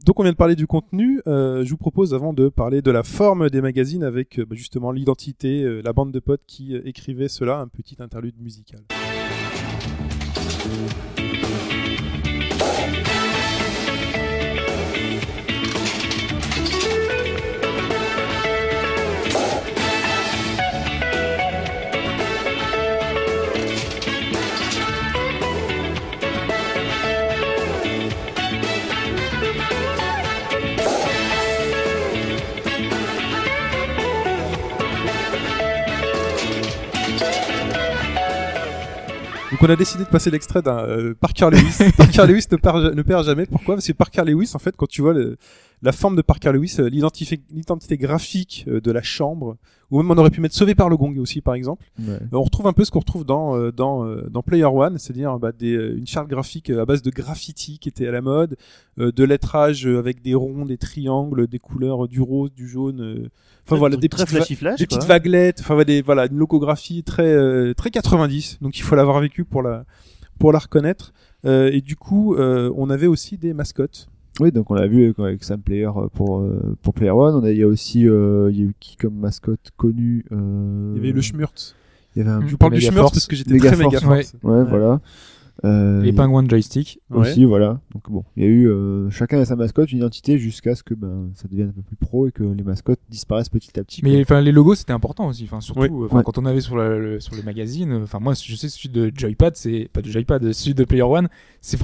Donc 0.05 0.21
on 0.21 0.23
vient 0.23 0.33
de 0.33 0.37
parler 0.37 0.55
du 0.55 0.67
contenu. 0.69 1.21
euh, 1.27 1.65
je 1.65 1.71
vous 1.71 1.77
propose 1.77 2.15
avant 2.15 2.33
de 2.33 2.49
parler 2.49 2.81
de 2.81 2.91
la 2.93 3.03
forme 3.03 3.51
des 3.51 3.61
magazines 3.61 4.05
avec 4.05 4.39
euh, 4.39 4.45
bah, 4.49 4.55
justement 4.55 4.93
l'identité, 4.93 5.65
euh, 5.65 5.81
la 5.85 5.93
bande 5.93 6.13
de 6.13 6.21
potes 6.21 6.43
qui 6.47 6.75
euh, 6.75 6.81
écrivait 6.85 7.29
cela, 7.29 7.59
un 7.59 7.67
petit 7.69 7.97
interlude 7.99 8.35
musical. 8.41 8.81
Donc 39.57 39.71
on 39.71 39.73
a 39.73 39.77
décidé 39.77 40.05
de 40.05 40.11
passer 40.11 40.31
l'extrait 40.31 40.61
d'un 40.61 40.81
euh, 40.81 41.15
Parker 41.19 41.49
Lewis. 41.51 41.91
Parker 41.97 42.27
Lewis 42.27 42.45
ne 42.53 42.59
perd, 42.59 42.95
ne 42.95 43.01
perd 43.01 43.25
jamais. 43.25 43.47
Pourquoi? 43.47 43.77
Parce 43.77 43.87
que 43.87 43.93
Parker 43.95 44.23
Lewis, 44.27 44.51
en 44.53 44.59
fait, 44.59 44.77
quand 44.77 44.87
tu 44.87 45.01
vois 45.01 45.15
le, 45.15 45.39
la 45.83 45.93
forme 45.93 46.17
de 46.17 46.23
Parker 46.23 46.53
Lewis, 46.53 46.77
euh, 46.79 46.89
l'identité 46.89 47.97
graphique 47.99 48.65
euh, 48.67 48.81
de 48.81 48.91
la 48.91 49.03
chambre, 49.03 49.57
ou 49.91 49.99
même 50.03 50.11
on 50.11 50.19
aurait 50.19 50.31
pu 50.31 50.41
mettre 50.41 50.55
Sauvé 50.55 50.75
par 50.75 50.89
le 50.89 50.97
Gong 50.97 51.17
aussi 51.19 51.41
par 51.43 51.55
exemple. 51.55 51.85
Ouais. 51.99 52.15
Euh, 52.15 52.27
on 52.33 52.43
retrouve 52.43 52.67
un 52.67 52.73
peu 52.73 52.85
ce 52.85 52.91
qu'on 52.91 53.01
retrouve 53.01 53.25
dans 53.25 53.71
dans 53.71 54.05
dans 54.29 54.43
Player 54.43 54.65
One, 54.65 54.99
c'est-à-dire 54.99 55.39
bah, 55.39 55.53
des, 55.53 55.73
une 55.73 56.07
charte 56.07 56.29
graphique 56.29 56.71
à 56.71 56.85
base 56.87 57.03
de 57.03 57.11
graffiti 57.11 57.79
qui 57.79 57.89
était 57.89 58.07
à 58.07 58.11
la 58.11 58.21
mode, 58.23 58.57
euh, 58.99 59.13
de 59.13 59.25
lettrage 59.25 59.87
avec 59.87 60.23
des 60.23 60.35
ronds, 60.35 60.65
des 60.65 60.79
triangles, 60.79 61.47
des 61.47 61.59
couleurs 61.59 62.09
du 62.09 62.21
rose, 62.21 62.53
du 62.55 62.69
jaune. 62.69 63.01
euh, 63.01 63.29
Enfin 63.67 63.77
voilà, 63.77 63.97
des 63.97 64.09
très 64.09 64.25
petites 64.25 64.59
flash. 64.59 64.79
des 64.79 64.87
petites 64.87 65.05
vaguelettes, 65.05 65.59
enfin 65.61 65.75
voilà, 65.75 65.85
des, 65.85 66.01
voilà, 66.03 66.27
une 66.27 66.39
logographie 66.39 67.03
très 67.03 67.27
euh, 67.27 67.75
très 67.75 67.91
90. 67.91 68.59
Donc 68.63 68.79
il 68.79 68.83
faut 68.83 68.95
l'avoir 68.95 69.21
vécu 69.21 69.45
pour 69.45 69.63
la 69.63 69.85
pour 70.39 70.53
la 70.53 70.59
reconnaître. 70.59 71.13
Et 71.45 71.81
du 71.81 71.95
coup, 71.95 72.35
on 72.37 72.91
avait 72.91 73.07
aussi 73.07 73.39
des 73.39 73.55
mascottes. 73.55 74.09
Oui, 74.41 74.53
donc 74.53 74.71
on 74.71 74.75
l'a 74.75 74.87
vu 74.87 75.05
avec- 75.05 75.19
avec 75.19 75.45
Sam 75.45 75.61
Player 75.61 75.87
euh, 75.87 76.09
pour 76.13 76.41
euh, 76.41 76.77
pour 76.83 76.93
Player 76.95 77.11
One. 77.11 77.35
On 77.37 77.45
a, 77.45 77.51
il 77.51 77.59
y 77.59 77.63
a 77.63 77.67
aussi, 77.67 78.07
euh, 78.09 78.51
il 78.53 78.59
y 78.59 78.63
a 78.63 78.67
eu 78.67 78.75
qui 78.81 78.97
comme 78.97 79.15
mascotte 79.15 79.71
connue. 79.77 80.25
Euh, 80.33 80.93
Il 80.95 80.99
y 80.99 81.01
avait 81.07 81.13
le 81.13 81.21
Schmurtz. 81.23 81.75
Il 82.15 82.19
y 82.21 82.23
avait 82.23 82.31
un. 82.31 82.41
Je 82.47 82.51
vous 82.53 82.57
parle 82.59 82.73
du 82.75 82.81
Force. 83.03 83.13
parce 83.13 83.27
que 83.27 83.37
j'étais 83.37 83.51
très 83.59 83.77
méga. 83.77 83.99
Ouais, 84.43 84.65
voilà. 84.65 85.01
Euh, 85.65 86.03
Les 86.03 86.13
pingouins 86.13 86.43
de 86.43 86.51
joystick. 86.51 87.01
Ouais. 87.11 87.21
aussi, 87.31 87.45
voilà. 87.45 87.81
Donc 87.95 88.11
bon, 88.11 88.25
il 88.37 88.43
y 88.43 88.47
a 88.47 88.49
eu 88.49 88.69
euh, 88.69 89.09
chacun 89.11 89.39
a 89.41 89.45
sa 89.47 89.57
mascotte, 89.57 89.91
une 89.91 89.99
identité, 89.99 90.37
jusqu'à 90.39 90.75
ce 90.75 90.83
que 90.83 90.93
ben 90.93 91.31
ça 91.35 91.49
devienne 91.49 91.69
un 91.69 91.73
peu 91.73 91.83
plus 91.83 91.97
pro 91.97 92.29
et 92.29 92.31
que 92.33 92.43
les 92.43 92.63
mascottes 92.63 93.01
disparaissent 93.09 93.49
petit 93.49 93.79
à 93.81 93.85
petit. 93.85 94.01
Mais 94.05 94.21
enfin, 94.21 94.41
les 94.43 94.53
logos 94.53 94.75
c'était 94.75 94.93
important 94.93 95.29
aussi. 95.29 95.45
Enfin, 95.45 95.61
surtout 95.63 95.81
Oui. 95.81 95.89
euh, 95.91 96.15
Ouais. 96.15 96.23
quand 96.25 96.37
on 96.39 96.45
avait 96.45 96.61
sur 96.61 96.77
le, 96.77 97.01
le- 97.15 97.21
sur 97.21 97.35
le 97.35 97.43
magazine. 97.43 97.93
Enfin, 98.03 98.19
moi, 98.21 98.35
je 98.35 98.55
sais 98.55 98.69
celui 98.69 98.91
de 98.91 99.11
Joypad, 99.17 99.57
c'est 99.57 99.89
pas 99.93 100.03
de 100.03 100.11
Joypad, 100.11 100.53
celui 100.53 100.75
de 100.75 100.85
Player 100.85 101.03
One, 101.03 101.29
c'est 101.63 101.81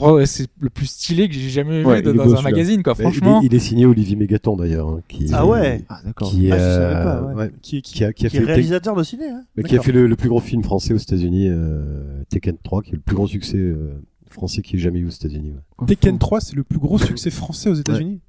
le 0.61 0.69
plus 0.70 0.86
stylé 0.86 1.28
que 1.28 1.35
j'ai 1.35 1.49
jamais 1.49 1.82
Ouais, 1.85 2.03
vu 2.03 2.12
dans 2.15 2.24
beau, 2.27 2.36
un 2.36 2.43
magazine. 2.43 2.82
Quoi. 2.82 2.94
Mais 2.99 3.05
il 3.05 3.09
est- 3.09 3.11
Franchement, 3.12 3.40
il, 3.43 3.55
est 3.55 3.59
signé 3.59 3.86
Olivier 3.86 4.16
Mégaton 4.16 4.57
d'ailleurs, 4.57 4.89
hein, 4.89 5.01
qui 5.09 5.28
Ah 5.32 5.47
ouais. 5.47 5.82
Ah 5.89 6.01
d'accord. 6.05 6.31
qui, 6.31 6.53
Ah, 6.53 6.59
je 6.59 6.62
euh, 6.62 6.77
savais 6.93 7.05
pas, 7.05 7.35
ouais. 7.35 7.51
Qui, 7.62 7.81
qui, 7.82 7.94
qui 7.94 8.05
a, 8.05 8.12
qui 8.12 8.27
a 8.27 8.28
Qui 8.28 8.36
est 8.36 8.40
fait 8.40 8.47
réalisateur 8.47 8.94
de 8.94 9.03
ciné. 9.03 9.28
Hein 9.31 9.43
mais 9.57 9.62
qui 9.62 9.77
a 9.78 9.82
fait 9.82 9.93
le, 9.93 10.07
le 10.07 10.16
plus 10.16 10.28
gros 10.28 10.40
film 10.40 10.62
français 10.62 10.93
aux 10.93 10.99
États-Unis, 10.99 11.47
euh, 11.49 12.23
Tekken 12.28 12.57
3, 12.62 12.82
qui 12.82 12.90
est 12.90 12.94
le 12.94 13.01
plus 13.01 13.15
grand 13.16 13.27
succès 13.27 13.59
euh, 13.63 14.01
français 14.29 14.63
qui 14.63 14.77
ait 14.77 14.79
jamais 14.79 14.99
eu 15.01 15.07
aux 15.07 15.11
États-Unis, 15.11 15.53
ouais. 15.81 15.87
Tekken 15.87 16.19
3, 16.19 16.41
c'est 16.41 16.57
le 16.57 16.63
plus 16.65 16.79
gros 16.79 16.99
succès 16.99 17.31
français 17.31 17.71
aux 17.71 17.75
États-Unis. 17.75 18.21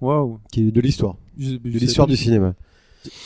Waouh. 0.00 0.38
qui 0.52 0.68
est 0.68 0.70
de 0.70 0.80
l'histoire, 0.80 1.16
de 1.38 1.58
l'histoire 1.68 2.06
du 2.06 2.16
cinéma. 2.16 2.54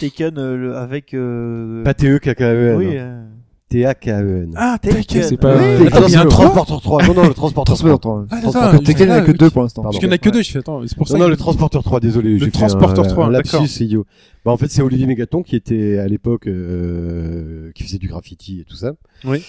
Taken 0.01 0.39
euh, 0.39 0.57
le- 0.57 0.77
avec. 0.77 1.15
euh, 1.15 1.83
Pas 1.85 1.95
TE 1.95 2.19
KKEN, 2.19 2.77
Oui. 2.77 2.97
hein. 2.97 3.01
euh, 3.01 3.25
T-A-K-E-N. 3.69 4.53
Ah, 4.57 4.79
Taken. 4.81 4.99
Tekken. 5.03 5.23
c'est 5.25 5.37
pas- 5.37 5.55
Oui. 5.57 5.63
Euh, 5.63 5.89
Ah 5.93 6.01
non, 6.01 6.07
il 6.09 6.13
y 6.13 6.17
a 6.17 6.23
un 6.23 6.27
transporteur 6.27 6.81
3. 6.81 7.07
Non, 7.07 7.15
non, 7.15 7.29
le 7.29 7.35
transporteur 7.35 7.77
3. 7.77 7.85
Transporteur 7.99 8.01
3. 8.01 8.27
Ah, 8.31 8.41
Transporteur 8.41 8.81
il- 8.81 8.87
Tekken, 8.87 9.07
il 9.09 9.11
n'y 9.11 9.17
en 9.19 9.23
a 9.23 9.27
que 9.27 9.31
ok. 9.33 9.37
deux 9.37 9.51
pour 9.51 9.63
l'instant. 9.63 9.83
Parce 9.83 9.99
qu'il 9.99 10.09
n'y 10.09 10.13
en 10.13 10.15
a 10.15 10.19
que 10.19 10.31
deux, 10.31 10.43
je 10.43 10.51
fais 10.51 10.59
attends, 10.61 10.83
c'est 10.87 10.97
pour 10.97 11.07
ça. 11.09 11.19
Non, 11.19 11.29
le 11.29 11.37
transporteur 11.37 11.83
3, 11.83 12.01
désolé. 12.01 12.39
Le 12.39 12.51
transporteur 12.51 13.05
un, 13.05 13.09
3, 13.09 13.27
un 13.27 13.31
d'accord. 13.31 13.61
lapsus, 13.61 13.69
c'est 13.73 13.85
idiot. 13.85 14.07
Bah, 14.45 14.53
en 14.53 14.57
fait, 14.57 14.69
c'est 14.71 14.83
Olivier 14.83 15.07
Mégaton 15.07 15.43
qui 15.43 15.55
était 15.57 15.99
à 15.99 16.07
l'époque, 16.09 16.47
euh, 16.47 17.71
qui 17.75 17.83
faisait 17.85 17.99
du 17.99 18.09
graffiti 18.09 18.61
et 18.61 18.65
tout 18.65 18.77
ça. 18.77 18.93
Oui. 19.25 19.43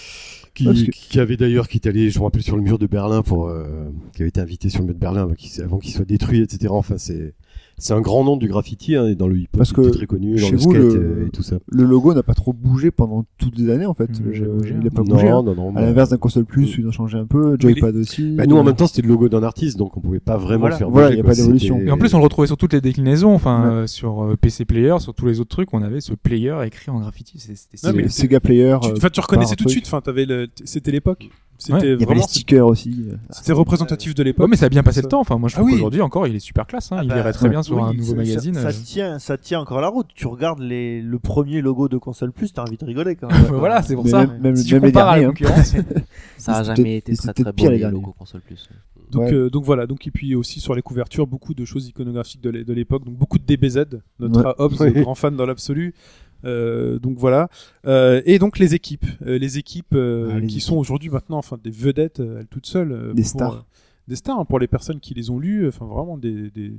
Qui, 0.54 0.64
que- 0.86 0.90
qui 0.90 1.20
avait 1.20 1.36
d'ailleurs, 1.36 1.68
qui 1.68 1.78
est 1.78 1.86
allé, 1.86 2.10
je 2.10 2.18
me 2.18 2.24
rappelle, 2.24 2.42
sur 2.42 2.56
le 2.56 2.62
mur 2.62 2.78
de 2.78 2.86
Berlin 2.86 3.22
pour, 3.22 3.46
euh, 3.48 3.90
qui 4.14 4.22
avait 4.22 4.28
été 4.28 4.40
invité 4.40 4.68
sur 4.68 4.80
le 4.80 4.86
mur 4.86 4.94
de 4.94 5.00
Berlin 5.00 5.22
avant 5.22 5.34
qu'il 5.34 5.62
avant 5.62 5.78
qu'il 5.78 5.92
soit 5.92 6.04
détruit, 6.04 6.40
etc. 6.40 6.68
Enfin, 6.70 6.98
c'est, 6.98 7.34
c'est 7.80 7.92
un 7.94 8.00
grand 8.00 8.22
nom 8.22 8.36
du 8.36 8.46
graffiti, 8.46 8.94
hein, 8.94 9.12
dans 9.14 9.26
le 9.26 9.36
hip-hop, 9.38 9.58
Parce 9.58 9.70
il 9.70 9.74
que 9.74 9.88
très 9.88 10.06
connu, 10.06 10.36
dans 10.36 10.46
chez 10.46 10.52
le 10.52 10.58
vous, 10.58 10.70
skate 10.70 10.82
le- 10.82 10.94
euh, 11.22 11.26
et 11.26 11.30
tout 11.30 11.42
ça. 11.42 11.58
Le 11.66 11.82
logo 11.84 12.14
n'a 12.14 12.22
pas 12.22 12.34
trop 12.34 12.52
bougé 12.52 12.90
pendant 12.90 13.24
toutes 13.38 13.58
les 13.58 13.70
années 13.70 13.86
en 13.86 13.94
fait. 13.94 14.08
Il 14.20 14.28
a 14.30 14.32
jamais 14.32 14.48
Euh, 14.48 14.56
bougé, 14.58 14.74
il 14.80 14.86
hein. 14.86 14.90
pas 14.94 15.02
non, 15.02 15.14
bougé. 15.16 15.28
hein. 15.28 15.42
non, 15.42 15.54
non. 15.54 15.74
À 15.76 15.80
l'inverse 15.80 16.10
d'un 16.10 16.16
console 16.18 16.44
plus, 16.44 16.76
ils 16.78 16.86
ont 16.86 16.92
changé 16.92 17.18
un 17.18 17.26
peu. 17.26 17.56
Joypad 17.58 17.96
aussi. 17.96 18.36
bah, 18.36 18.46
nous, 18.46 18.56
en 18.56 18.60
Euh, 18.60 18.64
même 18.64 18.76
temps, 18.76 18.86
c'était 18.86 19.02
le 19.02 19.08
logo 19.08 19.28
d'un 19.28 19.42
artiste, 19.42 19.76
donc 19.78 19.96
on 19.96 20.00
pouvait 20.00 20.20
pas 20.20 20.36
vraiment 20.36 20.60
Voilà. 20.60 20.74
le 20.76 20.78
faire 20.78 20.90
Voilà, 20.90 21.08
bouger, 21.08 21.18
y 21.18 21.20
a 21.20 21.24
pas 21.24 21.34
d'évolution. 21.34 21.78
Et 21.80 21.90
en 21.90 21.98
plus, 21.98 22.14
on 22.14 22.18
le 22.18 22.24
retrouvait 22.24 22.46
sur 22.46 22.56
toutes 22.56 22.72
les 22.72 22.80
déclinaisons, 22.80 23.34
enfin, 23.34 23.60
Ouais. 23.68 23.74
euh, 23.74 23.86
sur 23.86 24.22
euh, 24.24 24.36
PC 24.36 24.64
Player, 24.64 24.94
sur 25.00 25.14
tous 25.14 25.26
les 25.26 25.40
autres 25.40 25.50
trucs, 25.50 25.72
on 25.74 25.82
avait 25.82 26.00
ce 26.00 26.12
player 26.14 26.54
écrit 26.64 26.90
en 26.90 27.00
graffiti. 27.00 27.38
C'était 27.38 28.08
Sega 28.08 28.40
Player. 28.40 28.76
Tu, 28.82 28.90
enfin, 28.96 29.08
tu 29.10 29.20
reconnaissais 29.20 29.56
tout 29.56 29.64
de 29.64 29.70
suite. 29.70 29.86
Enfin, 29.86 30.00
t'avais 30.00 30.26
le, 30.26 30.48
c'était 30.64 30.90
l'époque. 30.92 31.30
C'était 31.60 31.72
Ouais. 31.74 31.80
Il 31.80 31.84
y 31.84 31.88
avait 31.88 31.98
les 31.98 32.04
vraiment, 32.06 32.22
stickers 32.22 32.66
aussi. 32.66 33.06
c'était 33.30 33.52
représentatif 33.52 34.14
de 34.14 34.22
l'époque. 34.22 34.44
Ouais, 34.46 34.50
mais 34.50 34.56
ça 34.56 34.66
a 34.66 34.68
bien 34.70 34.82
passé 34.82 34.96
Ça. 34.96 35.02
le 35.02 35.08
temps. 35.08 35.20
Enfin, 35.20 35.36
moi, 35.36 35.48
je 35.50 35.54
Ah 35.54 35.58
trouve 35.58 35.66
oui. 35.68 35.74
qu'aujourd'hui 35.74 36.00
encore, 36.00 36.26
il 36.26 36.34
est 36.34 36.38
super 36.40 36.66
classe. 36.66 36.90
Hein. 36.90 36.96
Ah 37.00 37.02
il 37.04 37.08
bah, 37.10 37.18
irait 37.18 37.32
très 37.34 37.48
bien 37.50 37.58
ouais. 37.58 37.62
sur 37.64 37.76
oui, 37.76 37.82
un 37.82 37.92
nouveau 37.92 38.12
ça- 38.12 38.16
magazine. 38.16 38.54
Ça, 38.54 38.60
euh. 38.68 38.70
ça 38.72 38.82
tient, 38.82 39.18
ça 39.18 39.36
tient 39.38 39.60
encore 39.60 39.80
la 39.82 39.88
route. 39.88 40.06
Tu 40.14 40.26
regardes 40.26 40.60
les, 40.60 41.02
le 41.02 41.18
premier 41.18 41.60
logo 41.60 41.88
de 41.88 41.98
console 41.98 42.32
plus, 42.32 42.52
t'as 42.52 42.62
envie 42.62 42.78
de 42.78 42.84
rigoler 42.84 43.14
quand 43.14 43.28
même. 43.30 43.42
voilà, 43.52 43.82
c'est 43.82 43.94
pour 43.94 44.04
Mais 44.04 44.10
ça. 44.10 44.26
même- 44.26 44.40
même- 44.40 44.56
si 44.56 44.64
tu 44.64 44.74
même 44.74 44.84
les 44.84 44.92
compares 44.92 45.08
à 45.10 45.16
la 45.16 45.20
derniers, 45.22 45.26
hein. 45.26 45.46
concurrence, 45.46 45.74
Ça 46.38 46.52
a 46.56 46.64
C'était 46.64 46.76
jamais 46.76 46.96
été 46.96 47.14
c'était 47.14 47.32
très 47.32 47.34
peut-être 47.44 47.44
très 47.44 47.52
pire 47.52 47.70
les 47.70 47.76
les 47.76 47.82
derniers. 47.82 47.94
logos 48.00 48.14
console 48.18 48.40
plus. 48.40 48.68
Donc, 49.10 49.22
Ouais. 49.24 49.34
euh, 49.34 49.50
donc 49.50 49.64
voilà. 49.64 49.86
Donc 49.86 50.06
et 50.06 50.10
puis 50.10 50.34
aussi 50.34 50.60
sur 50.60 50.74
les 50.74 50.82
couvertures, 50.82 51.26
beaucoup 51.26 51.52
de 51.52 51.64
choses 51.64 51.86
iconographiques 51.88 52.40
de 52.40 52.48
l'é- 52.50 52.64
de 52.64 52.72
l'époque. 52.72 53.04
Donc 53.04 53.16
beaucoup 53.16 53.38
de 53.38 53.44
DBZ. 53.44 54.00
Notre 54.18 54.40
Ouais. 54.44 54.54
Hobbs, 54.58 54.74
Oui. 54.80 55.02
grand 55.02 55.14
fan 55.14 55.36
dans 55.36 55.46
l'absolu. 55.46 55.94
Euh, 56.44 56.98
donc 56.98 57.18
voilà. 57.18 57.48
Euh, 57.86 58.22
et 58.24 58.38
donc 58.38 58.58
les 58.58 58.74
équipes, 58.74 59.06
Euh, 59.26 59.38
les 59.38 59.58
équipes 59.58 59.94
euh, 59.94 60.30
Ah, 60.32 60.34
les 60.38 60.46
qui 60.46 60.56
équipes. 60.56 60.62
sont 60.68 60.76
aujourd'hui 60.76 61.10
maintenant, 61.10 61.38
enfin 61.38 61.58
des 61.62 61.70
vedettes, 61.70 62.20
euh, 62.20 62.38
elles 62.40 62.46
toutes 62.48 62.66
seules. 62.66 62.92
euh, 62.92 63.12
Des 63.12 63.22
pour, 63.22 63.30
stars. 63.30 63.66
des 64.08 64.16
stars 64.16 64.38
hein, 64.40 64.44
pour 64.44 64.58
les 64.58 64.68
personnes 64.68 65.00
qui 65.00 65.14
les 65.14 65.30
ont 65.30 65.38
lues. 65.38 65.68
Enfin 65.68 65.86
vraiment 65.86 66.16
des, 66.16 66.50
des 66.50 66.72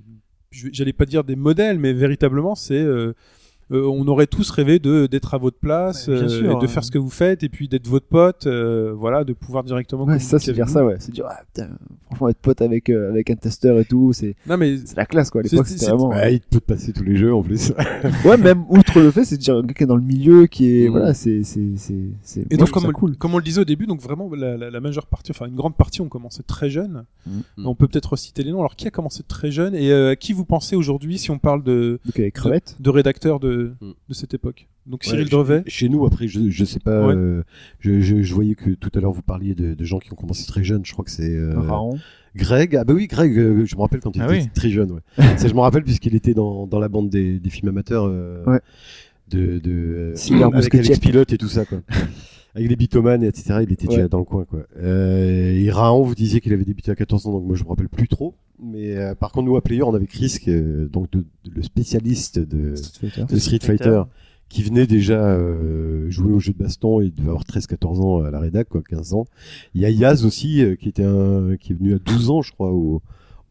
j'allais 0.52 0.94
pas 0.94 1.06
dire 1.06 1.24
des 1.24 1.36
modèles, 1.38 1.80
mais 1.80 1.94
véritablement 1.94 2.56
c'est 2.56 2.84
euh, 3.72 3.86
on 3.86 4.08
aurait 4.08 4.28
tous 4.28 4.50
rêvé 4.50 4.80
de 4.80 5.08
d'être 5.08 5.34
à 5.34 5.38
votre 5.38 5.58
place, 5.58 6.08
Ouais, 6.08 6.16
bien 6.16 6.24
euh, 6.26 6.28
sûr, 6.30 6.52
et 6.52 6.56
de 6.56 6.60
ouais. 6.60 6.68
faire 6.68 6.84
ce 6.84 6.92
que 6.92 6.98
vous 6.98 7.10
faites, 7.10 7.44
et 7.44 7.50
puis 7.50 7.68
d'être 7.68 7.88
votre 7.88 8.06
pote, 8.08 8.46
euh, 8.48 8.94
voilà, 8.96 9.24
de 9.24 9.34
pouvoir 9.34 9.64
directement. 9.64 10.06
Ouais, 10.06 10.20
ça, 10.20 10.40
c'est 10.40 10.54
dire 10.54 10.70
ça, 10.70 10.86
ouais. 10.86 10.96
C'est 11.00 11.12
dire, 11.12 11.26
ah, 11.30 11.40
putain, 11.54 11.70
franchement, 12.08 12.30
être 12.30 12.38
pote 12.40 12.62
avec, 12.62 12.90
euh, 12.90 13.10
avec 13.10 13.30
un 13.30 13.36
testeur 13.36 13.80
et 13.80 13.86
tout, 13.86 14.14
c'est. 14.14 14.36
Non 14.48 14.58
mais 14.58 14.78
c'est 14.86 14.98
la 14.98 15.06
classe, 15.06 15.30
quoi. 15.30 15.42
À 15.42 15.44
l'époque, 15.44 15.68
C'est- 15.68 15.78
c'était 15.78 15.92
vraiment. 15.92 16.10
Bah, 16.10 16.30
il 16.30 16.42
peut 16.42 16.60
te 16.60 16.66
passer 16.66 16.94
tous 16.94 17.04
les 17.04 17.16
jeux 17.16 17.34
en 17.34 17.42
plus. 17.44 17.72
ouais, 18.26 18.38
même 18.38 18.64
outre 18.70 19.00
le 19.00 19.12
fait, 19.12 19.26
c'est 19.26 19.38
de 19.38 19.42
dire 19.42 19.56
un 19.56 19.64
gars 19.64 19.74
qui 19.74 19.84
est 19.84 19.88
dans 19.88 19.96
le 19.96 20.02
milieu, 20.04 20.48
qui 20.48 20.82
est, 20.84 20.88
Mm. 20.88 20.92
voilà, 20.92 21.14
c'est, 21.14 21.44
c'est, 21.44 21.62
c'est, 21.78 22.42
Et 22.42 22.58
moi, 22.58 22.66
donc, 22.66 22.72
comme, 22.72 22.86
on- 22.86 22.92
cool. 22.92 23.16
comme 23.18 23.34
on 23.34 23.38
le 23.38 23.44
disait 23.44 23.62
au 23.62 23.66
début, 23.66 23.86
donc 23.88 24.02
vraiment 24.02 24.30
la, 24.36 24.58
la, 24.58 24.70
la 24.70 24.80
majeure 24.80 25.08
partie, 25.08 25.32
enfin 25.32 25.46
une 25.48 25.56
grande 25.56 25.76
partie, 25.76 26.02
ont 26.02 26.10
commencé 26.10 26.44
très 26.44 26.70
jeune. 26.70 27.04
Mm. 27.28 27.66
On 27.66 27.76
peut 27.76 27.88
peut-être 27.88 28.16
citer 28.16 28.44
les 28.44 28.52
noms. 28.52 28.60
Alors 28.60 28.76
qui 28.76 28.88
a 28.88 28.92
commencé 28.92 29.24
très 29.28 29.52
jeune 29.52 29.76
et 29.76 29.92
euh, 29.92 30.12
à 30.12 30.16
qui 30.16 30.34
vous 30.34 30.46
pensez 30.46 30.76
aujourd'hui 30.76 31.18
si 31.18 31.32
on 31.32 31.38
parle 31.40 31.64
de 31.64 32.00
avec 32.16 32.34
Crevette. 32.34 32.76
de 32.80 32.90
rédacteurs 32.90 33.40
de, 33.40 33.61
Mm. 33.82 33.92
de 34.10 34.14
cette 34.14 34.34
époque 34.34 34.68
Donc 34.86 35.02
Ouais, 35.04 35.10
Cyril 35.10 35.26
chez- 35.26 35.32
Drevet. 35.32 35.64
Chez 35.68 35.90
nous, 35.90 36.06
après, 36.06 36.28
je, 36.28 36.50
je 36.50 36.66
sais 36.66 36.80
pas, 36.80 37.08
Ouais. 37.08 37.14
euh, 37.16 37.44
je, 37.80 38.00
je, 38.02 38.22
je 38.22 38.34
voyais 38.34 38.56
que 38.56 38.72
tout 38.72 38.92
à 38.96 39.00
l'heure 39.00 39.12
vous 39.14 39.22
parliez 39.22 39.54
de, 39.56 39.74
de 39.74 39.84
gens 39.86 40.00
qui 40.00 40.12
ont 40.12 40.16
commencé 40.16 40.46
très 40.46 40.64
jeunes. 40.64 40.86
Je 40.86 40.92
crois 40.94 41.06
que 41.06 41.12
c'est 41.12 41.34
euh, 41.36 41.60
Raon. 41.60 41.98
Greg. 42.36 42.76
Ah 42.76 42.84
bah 42.84 42.94
oui, 42.94 43.08
Greg. 43.08 43.38
euh, 43.38 43.66
je 43.66 43.76
me 43.76 43.82
rappelle 43.82 44.00
quand 44.00 44.16
il 44.16 44.22
Ah 44.22 44.26
était 44.34 44.44
oui. 44.46 44.50
très 44.54 44.70
jeune. 44.70 44.92
Ouais. 44.92 45.02
Ça, 45.38 45.48
je 45.48 45.54
me 45.54 45.60
rappelle 45.60 45.84
puisqu'il 45.84 46.16
était 46.16 46.34
dans, 46.34 46.66
dans 46.68 46.80
la 46.80 46.88
bande 46.90 47.10
des, 47.10 47.40
des 47.40 47.50
films 47.50 47.70
amateurs. 47.70 48.06
euh, 48.08 48.44
Ouais. 48.46 48.60
De, 49.30 49.60
de 49.60 49.72
euh, 49.72 50.16
Cyber 50.16 50.48
avec. 50.54 50.76
Alex 50.76 51.00
Pilote 51.00 51.32
et 51.32 51.38
tout 51.38 51.48
ça 51.48 51.64
quoi. 51.66 51.80
avec 52.56 52.70
les 52.70 52.76
bitomanes 52.76 53.24
etc. 53.24 53.60
Il 53.64 53.72
était 53.72 53.88
déjà 53.88 54.08
dans 54.08 54.20
le 54.20 54.26
coin 54.26 54.46
quoi. 54.46 54.64
Euh, 54.78 55.52
et 55.58 55.70
Raon, 55.72 56.04
vous 56.04 56.16
disiez 56.16 56.42
qu'il 56.42 56.54
avait 56.54 56.66
débuté 56.66 56.92
à 56.92 56.96
14 56.96 57.28
ans, 57.28 57.32
donc 57.34 57.46
moi 57.46 57.56
je 57.56 57.64
me 57.64 57.70
rappelle 57.70 57.90
plus 57.90 58.08
trop. 58.08 58.36
Mais 58.64 58.96
euh, 58.98 59.16
par 59.16 59.32
contre 59.32 59.48
nous 59.48 59.56
à 59.58 59.62
Player, 59.62 59.84
on 59.84 59.94
avait 59.96 60.06
Chris, 60.08 60.38
qui 60.42 60.52
est, 60.52 60.62
donc 60.90 61.10
de- 61.12 61.26
de- 61.46 61.52
le 61.56 61.64
spécialiste 61.64 62.38
de, 62.40 62.76
Street 62.76 63.10
Fighter. 63.10 63.34
de 63.34 63.40
Street 63.40 63.60
Fighter. 63.62 63.84
Fighter 63.86 64.04
qui 64.50 64.64
venait 64.64 64.86
déjà 64.86 65.18
euh, 65.30 66.10
jouer 66.10 66.34
au 66.34 66.40
jeu 66.40 66.52
de 66.52 66.58
baston 66.58 67.00
et 67.00 67.06
il 67.06 67.14
devait 67.16 67.30
avoir 67.30 67.46
13-14 67.46 68.02
ans 68.02 68.22
à 68.22 68.32
la 68.32 68.40
rédac 68.42 68.68
quoi 68.68 68.82
15 68.82 69.14
ans 69.14 69.26
il 69.74 69.80
y 69.82 69.86
a 69.86 69.90
Yaz 69.90 70.26
aussi 70.26 70.62
euh, 70.62 70.76
qui 70.76 70.90
était 70.90 71.06
un 71.06 71.56
qui 71.58 71.72
est 71.72 71.76
venu 71.76 71.94
à 71.96 72.00
12 72.00 72.30
ans 72.32 72.42
je 72.42 72.52
crois 72.52 72.74
ou 72.74 73.00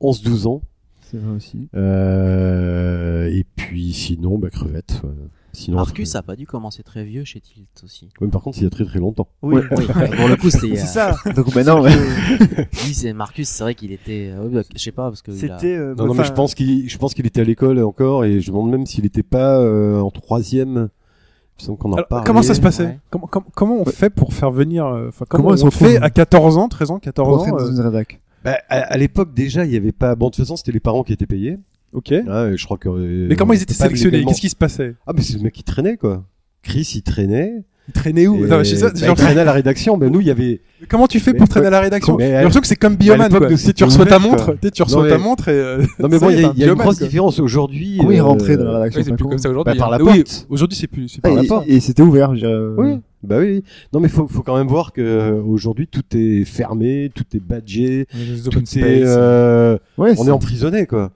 11-12 0.02 0.46
ans 0.46 0.60
C'est 1.00 1.16
vrai 1.16 1.34
aussi. 1.34 1.68
euh, 1.74 3.26
et 3.32 3.44
puis 3.56 3.92
sinon 3.92 4.38
bah 4.38 4.50
crevette 4.50 5.00
ouais. 5.04 5.10
Sinon 5.52 5.76
Marcus 5.78 6.14
après- 6.14 6.18
a 6.18 6.22
pas 6.22 6.36
dû 6.36 6.46
commencer 6.46 6.82
très 6.82 7.04
vieux 7.04 7.24
chez 7.24 7.40
Tilt 7.40 7.68
aussi. 7.84 8.08
Mais 8.20 8.28
par 8.28 8.42
contre 8.42 8.58
il 8.58 8.64
y 8.64 8.66
a 8.66 8.70
très 8.70 8.84
très 8.84 8.98
longtemps 8.98 9.28
Oui, 9.42 9.56
Ouais. 9.56 9.62
Oui, 9.76 9.84
pour 10.16 10.28
le 10.28 10.36
coup, 10.36 10.50
c'était. 10.50 10.76
c'est 10.76 10.86
ça. 10.86 11.16
Donc 11.36 11.54
maintenant, 11.54 11.82
ouais. 11.82 11.90
Lui, 12.84 12.94
c'est 12.94 13.12
Marcus, 13.12 13.48
c'est 13.48 13.62
vrai 13.64 13.74
qu'il 13.74 13.92
était. 13.92 14.30
euh, 14.32 14.46
oui, 14.50 14.62
je 14.74 14.78
sais 14.82 14.92
pas 14.92 15.08
parce 15.08 15.22
que. 15.22 15.30
a- 15.30 15.34
C'était. 15.34 15.76
euh, 15.76 15.94
non, 15.94 16.06
non 16.06 16.14
mais 16.14 16.24
je 16.24 16.32
pense 16.32 16.54
qu'il 16.54 16.88
je 16.88 16.98
pense 16.98 17.14
qu'il 17.14 17.26
était 17.26 17.40
à 17.40 17.44
l'école 17.44 17.82
encore 17.82 18.24
et 18.24 18.40
je 18.40 18.50
me 18.50 18.56
demande 18.56 18.70
même 18.70 18.86
s'il 18.86 19.06
était 19.06 19.22
pas 19.22 19.58
euh, 19.58 20.00
en 20.00 20.10
troisième 20.10 20.88
en 21.68 21.92
Alors, 21.92 22.08
parlait 22.08 22.24
comment 22.26 22.40
ça 22.42 22.54
se 22.54 22.60
passait 22.62 22.84
ouais. 22.86 22.98
comment, 23.10 23.26
comment, 23.26 23.46
comment 23.54 23.76
on 23.80 23.84
fait 23.84 24.08
pour 24.08 24.32
faire 24.32 24.50
venir 24.50 24.86
euh, 24.86 25.10
comment, 25.28 25.44
Comment 25.44 25.54
ils 25.54 25.66
on 25.66 25.70
sont 25.70 25.78
fait 25.84 25.98
à 25.98 26.08
14 26.08 26.56
ans, 26.56 26.68
13 26.68 26.90
ans, 26.92 26.98
14 26.98 27.28
Rentrer 27.36 27.50
ans 27.52 27.56
dans 27.56 27.64
euh, 27.66 27.70
une 27.72 27.80
rédac. 27.80 28.18
bah, 28.42 28.56
à, 28.70 28.76
à 28.78 28.96
l'époque 28.96 29.34
déjà 29.34 29.66
il 29.66 29.70
y 29.72 29.76
avait 29.76 29.92
pas 29.92 30.14
bon 30.14 30.28
de 30.28 30.30
toute 30.30 30.42
façon 30.44 30.56
c'était 30.56 30.72
les 30.72 30.80
parents 30.80 31.02
qui 31.02 31.12
étaient 31.12 31.26
payés 31.26 31.58
Ok. 31.92 32.10
Ouais, 32.10 32.52
je 32.56 32.64
crois 32.64 32.78
que 32.78 32.88
euh, 32.88 33.26
Mais 33.28 33.36
comment 33.36 33.52
ils 33.52 33.62
étaient 33.62 33.74
sélectionnés? 33.74 34.24
Qu'est-ce 34.24 34.40
qui 34.40 34.48
se 34.50 34.56
passait? 34.56 34.94
Ah, 35.06 35.12
mais 35.14 35.22
c'est 35.22 35.36
le 35.36 35.42
mec 35.42 35.52
qui 35.54 35.64
traînait, 35.64 35.96
quoi. 35.96 36.24
Chris, 36.62 36.92
il 36.94 37.02
traînait. 37.02 37.64
Ils 37.88 37.92
traînaient 37.92 38.26
où? 38.28 38.46
Non, 38.46 38.58
mais 38.58 38.64
je 38.64 38.70
sais 38.70 38.76
ça, 38.76 38.90
bah, 38.90 38.98
genre, 39.00 39.16
il 39.18 39.20
traînait 39.24 39.40
à 39.40 39.44
la 39.44 39.52
rédaction. 39.60 39.96
Ben, 39.98 40.12
nous, 40.12 40.20
il 40.20 40.26
y 40.28 40.30
avait. 40.30 40.60
Comment 40.88 41.08
tu 41.08 41.18
fais 41.18 41.32
Mais 41.32 41.38
pour 41.38 41.48
traîner 41.48 41.66
à 41.66 41.70
la 41.70 41.80
rédaction? 41.80 42.16
mais 42.16 42.26
J'ai 42.26 42.32
l'impression 42.34 42.60
que 42.60 42.66
c'est 42.68 42.76
comme 42.76 42.94
Bioman 42.94 43.28
quoi. 43.30 43.40
de 43.48 43.72
Tu 43.72 43.82
reçois 43.84 44.06
ta 44.06 44.18
montre, 44.20 44.52
tu 44.52 44.58
sais, 44.62 44.70
tu 44.70 44.82
reçois 44.84 45.02
Non, 45.04 45.08
ta 45.08 45.18
mais- 45.18 45.24
montre 45.24 45.48
et 45.48 45.52
euh, 45.52 45.82
Non, 45.98 46.08
mais 46.08 46.18
bon, 46.20 46.30
il 46.30 46.40
y 46.40 46.44
a, 46.44 46.52
il 46.54 46.58
y 46.58 46.62
une 46.62 46.66
bioman, 46.66 46.76
grosse 46.84 46.98
quoi. 46.98 47.06
différence 47.08 47.40
aujourd'hui. 47.40 47.96
Comment 47.98 48.10
il 48.12 48.20
euh, 48.20 48.56
dans 48.56 48.64
la 48.72 48.78
rédaction 48.78 49.02
c'est 49.04 49.12
plus 49.16 49.24
comme 49.24 49.38
ça 49.38 49.48
bah, 49.48 49.52
aujourd'hui. 49.52 49.78
par 49.78 49.92
hein. 49.92 49.98
la 49.98 50.04
Oui, 50.04 50.18
porte. 50.22 50.46
aujourd'hui 50.50 50.78
c'est 50.78 50.86
plus 50.86 51.08
c'est 51.08 51.18
Ah, 51.24 51.28
par 51.28 51.34
la 51.34 51.42
et, 51.42 51.46
porte. 51.48 51.64
et 51.66 51.80
c'était 51.80 52.02
ouvert, 52.02 52.34
je 52.36 52.40
dirais. 52.40 52.54
Oui. 52.76 53.00
Bah 53.24 53.38
oui. 53.38 53.64
Non, 53.92 53.98
mais 54.00 54.08
faut, 54.08 54.28
faut 54.28 54.42
quand 54.42 54.56
même 54.56 54.68
voir 54.68 54.92
que 54.92 55.00
euh, 55.00 55.42
aujourd'hui 55.42 55.86
tout 55.88 56.04
est 56.16 56.44
fermé, 56.44 57.10
tout 57.14 57.24
est 57.34 57.40
badgé, 57.42 58.06
tout 58.50 58.60
est, 58.78 59.02
euh, 59.04 59.76
on 59.98 60.06
est 60.06 60.30
emprisonné, 60.30 60.86
quoi. 60.86 61.10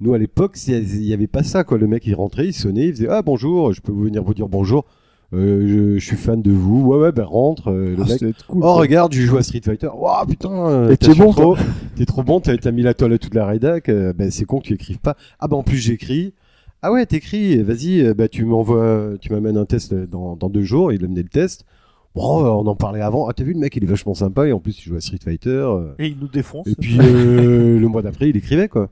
Nous 0.00 0.14
à 0.14 0.18
l'époque, 0.18 0.56
il 0.66 1.02
y 1.04 1.12
avait 1.12 1.26
pas 1.26 1.42
ça 1.42 1.64
quoi. 1.64 1.76
Le 1.78 1.86
mec 1.86 2.06
il 2.06 2.14
rentrait, 2.14 2.46
il 2.46 2.52
sonnait, 2.54 2.86
il 2.86 2.92
faisait 2.94 3.08
ah 3.08 3.22
bonjour, 3.22 3.72
je 3.72 3.80
peux 3.80 3.92
vous 3.92 4.04
venir 4.04 4.22
vous 4.22 4.34
dire 4.34 4.48
bonjour. 4.48 4.84
Euh, 5.32 5.94
je, 5.94 5.98
je 6.00 6.04
suis 6.04 6.16
fan 6.16 6.42
de 6.42 6.50
vous. 6.50 6.86
Ouais 6.86 6.98
ouais, 6.98 7.12
ben 7.12 7.22
rentre. 7.24 7.70
Euh, 7.70 7.94
le 7.96 8.02
Ah, 8.02 8.24
mec. 8.24 8.34
cool, 8.48 8.62
Oh 8.64 8.74
regarde, 8.74 9.12
je 9.12 9.20
joue 9.22 9.36
à 9.36 9.42
Street 9.42 9.60
Fighter. 9.64 9.88
Waouh 9.94 10.26
putain, 10.26 10.50
euh, 10.50 10.96
t'es 10.96 11.14
bon, 11.14 11.32
trop. 11.32 11.56
T'es 11.96 12.04
trop 12.06 12.22
bon, 12.24 12.40
t'as 12.40 12.70
mis 12.72 12.82
la 12.82 12.94
toile 12.94 13.12
à 13.12 13.18
toute 13.18 13.34
la 13.34 13.46
rédac. 13.46 13.88
euh, 13.90 14.12
ben 14.12 14.30
c'est 14.30 14.44
con 14.46 14.58
que 14.58 14.64
tu 14.64 14.74
écrives 14.74 14.98
pas. 14.98 15.16
Ah 15.38 15.46
bah 15.48 15.56
en 15.56 15.62
plus 15.62 15.76
j'écris. 15.76 16.32
Ah 16.82 16.90
ouais, 16.90 17.04
t'écris. 17.06 17.62
Vas-y, 17.62 18.14
bah 18.14 18.26
tu 18.26 18.44
m'envoies, 18.46 19.10
tu 19.20 19.30
m'amènes 19.32 19.58
un 19.58 19.66
test 19.66 19.92
dans, 19.94 20.34
dans 20.34 20.48
deux 20.48 20.62
jours. 20.62 20.92
Il 20.92 21.04
a 21.04 21.08
mené 21.08 21.22
le 21.22 21.28
test. 21.28 21.64
Bon, 22.16 22.42
on 22.42 22.66
en 22.66 22.74
parlait 22.74 23.02
avant. 23.02 23.28
Ah 23.28 23.32
t'as 23.34 23.44
vu 23.44 23.52
le 23.52 23.58
mec, 23.60 23.76
il 23.76 23.84
est 23.84 23.86
vachement 23.86 24.14
sympa 24.14 24.48
et 24.48 24.52
en 24.52 24.58
plus 24.58 24.76
il 24.80 24.88
joue 24.88 24.96
à 24.96 25.00
Street 25.00 25.18
Fighter. 25.22 25.68
Et 26.00 26.06
il 26.08 26.16
nous 26.18 26.26
défonce. 26.26 26.66
Et 26.66 26.74
puis 26.74 26.98
euh, 26.98 27.78
le 27.78 27.86
mois 27.86 28.02
d'après, 28.02 28.30
il 28.30 28.36
écrivait 28.36 28.66
quoi. 28.68 28.88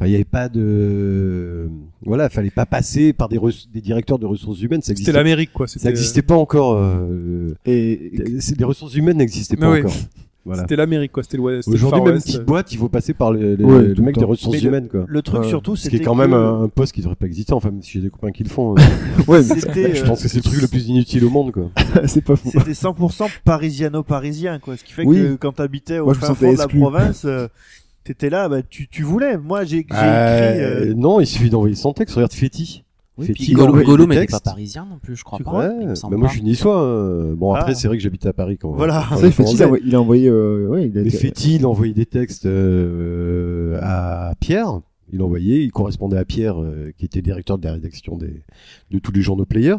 Enfin, 0.00 0.06
il 0.06 0.10
n'y 0.12 0.14
avait 0.14 0.24
pas 0.24 0.48
de, 0.48 1.68
voilà, 2.06 2.30
fallait 2.30 2.48
pas 2.50 2.64
passer 2.64 3.12
par 3.12 3.28
des, 3.28 3.36
res- 3.36 3.66
des 3.70 3.82
directeurs 3.82 4.18
de 4.18 4.24
ressources 4.24 4.62
humaines. 4.62 4.80
Ça 4.80 4.86
C'était 4.86 4.92
existait, 5.02 5.12
l'Amérique, 5.12 5.52
quoi. 5.52 5.66
ça 5.66 5.74
C'était 5.74 5.88
n'existait 5.88 6.22
pas 6.22 6.36
encore. 6.36 6.72
euh, 6.78 7.54
Et, 7.66 8.12
euh, 8.18 8.38
les 8.56 8.64
ressources 8.64 8.94
humaines 8.94 9.18
n'existaient 9.18 9.56
pas 9.58 9.66
Mais 9.68 9.72
oui. 9.74 9.80
encore. 9.80 9.92
Voilà. 10.46 10.62
c'était 10.62 10.76
l'Amérique, 10.76 11.12
quoi. 11.12 11.22
C'était 11.22 11.36
l'Ouest. 11.36 11.64
c'était 11.64 11.74
Aujourd'hui, 11.74 12.00
même 12.00 12.14
West. 12.14 12.26
petite 12.28 12.44
boîte, 12.46 12.72
il 12.72 12.78
faut 12.78 12.88
passer 12.88 13.12
par 13.12 13.30
le, 13.30 13.56
le- 13.56 13.64
Ouais, 13.66 13.82
le 13.82 14.02
mec 14.02 14.16
le 14.16 14.20
des 14.20 14.24
ressources 14.24 14.56
Mais 14.56 14.66
humaines, 14.66 14.88
quoi. 14.88 15.04
Le 15.06 15.20
truc 15.20 15.42
Ouais. 15.42 15.48
surtout, 15.48 15.76
Ce 15.76 15.82
qui 15.82 15.90
c'était 15.90 16.02
est 16.02 16.06
quand 16.06 16.14
que- 16.14 16.20
même 16.20 16.32
un, 16.32 16.62
un 16.62 16.68
poste 16.68 16.94
qui 16.94 17.02
devrait 17.02 17.14
pas 17.14 17.26
exister. 17.26 17.52
Enfin, 17.52 17.70
même 17.70 17.82
si 17.82 17.90
j'ai 17.92 18.00
des 18.00 18.08
copains 18.08 18.32
qui 18.32 18.42
le 18.42 18.48
font, 18.48 18.72
euh, 18.74 18.80
ouais, 19.28 19.42
mais 19.46 19.60
C'était, 19.60 19.94
je 19.94 20.02
euh, 20.02 20.06
pense 20.06 20.22
que 20.22 20.28
c'est 20.28 20.38
le 20.38 20.42
truc 20.42 20.62
le 20.62 20.66
plus 20.66 20.88
inutile 20.88 21.26
au 21.26 21.30
monde, 21.30 21.52
quoi. 21.52 21.70
c'est 22.06 22.24
pas 22.24 22.36
fou. 22.36 22.48
C'était 22.50 22.72
100% 22.72 23.28
parisiano-parisien, 23.44 24.58
quoi. 24.60 24.78
Ce 24.78 24.82
qui 24.84 24.94
fait 24.94 25.04
Oui. 25.04 25.18
que 25.18 25.34
quand 25.34 25.52
t'habitais 25.52 25.98
au 25.98 26.06
Moi, 26.06 26.14
fin 26.14 26.34
fond 26.34 26.52
de 26.52 26.56
la 26.58 26.68
province, 26.68 27.24
euh, 27.26 27.46
t'étais 28.12 28.30
là, 28.30 28.48
bah, 28.48 28.62
tu, 28.62 28.88
tu 28.88 29.02
voulais. 29.02 29.38
Moi, 29.38 29.64
j'ai 29.64 29.76
Euh, 29.78 29.80
écrit. 29.80 29.96
euh, 30.00 30.94
Non, 30.94 31.20
il 31.20 31.26
suffit 31.26 31.50
d'envoyer 31.50 31.74
son 31.76 31.92
texte. 31.92 32.14
Regarde 32.14 32.32
Fetty. 32.32 32.84
Oui, 33.18 33.26
il 33.38 33.54
Gollum, 33.54 33.70
envoie 33.70 33.82
Gollum 33.82 34.08
des 34.10 34.16
était 34.16 34.26
pas 34.30 34.40
parisien 34.40 34.86
non 34.88 34.96
plus, 34.98 35.14
je 35.14 35.24
crois 35.24 35.36
Tu 35.36 35.44
pas. 35.44 35.50
Ouais, 35.68 35.94
semble 35.94 36.14
bah 36.14 36.18
moi 36.18 36.28
pas. 36.28 36.32
je 36.32 36.38
suis 36.38 36.42
niçois. 36.46 36.80
euh, 36.82 37.34
Bon 37.34 37.52
après 37.52 37.72
Ah. 37.72 37.74
c'est 37.74 37.86
vrai 37.86 37.98
que 37.98 38.02
j'habite 38.02 38.24
à 38.24 38.32
Paris 38.32 38.56
quand 38.56 38.72
Voilà. 38.72 39.04
quand 39.10 39.16
Fetty, 39.18 39.52
il 39.56 39.62
a 39.62 39.66
envoyé- 39.66 39.82
il 39.86 39.94
a 39.94 40.00
envoyé, 40.00 40.28
euh, 40.28 40.66
ouais, 40.68 40.86
il 40.88 40.96
a 40.96 41.02
Mais 41.02 41.08
été- 41.08 41.18
Fetty, 41.18 41.56
il 41.56 41.64
a 41.64 41.68
envoyé 41.68 41.92
des 41.92 42.06
textes 42.06 42.46
euh, 42.46 43.78
à 43.82 44.34
Pierre. 44.40 44.80
Il 45.12 45.20
envoyait, 45.22 45.62
il 45.64 45.72
correspondait 45.72 46.16
à 46.16 46.24
Pierre, 46.24 46.62
euh, 46.62 46.92
qui 46.96 47.04
était 47.04 47.20
directeur 47.20 47.58
de 47.58 47.64
la 47.66 47.72
rédaction 47.74 48.16
des, 48.16 48.42
de 48.90 48.98
tous 49.00 49.12
les 49.12 49.22
journaux 49.22 49.44
players. 49.44 49.76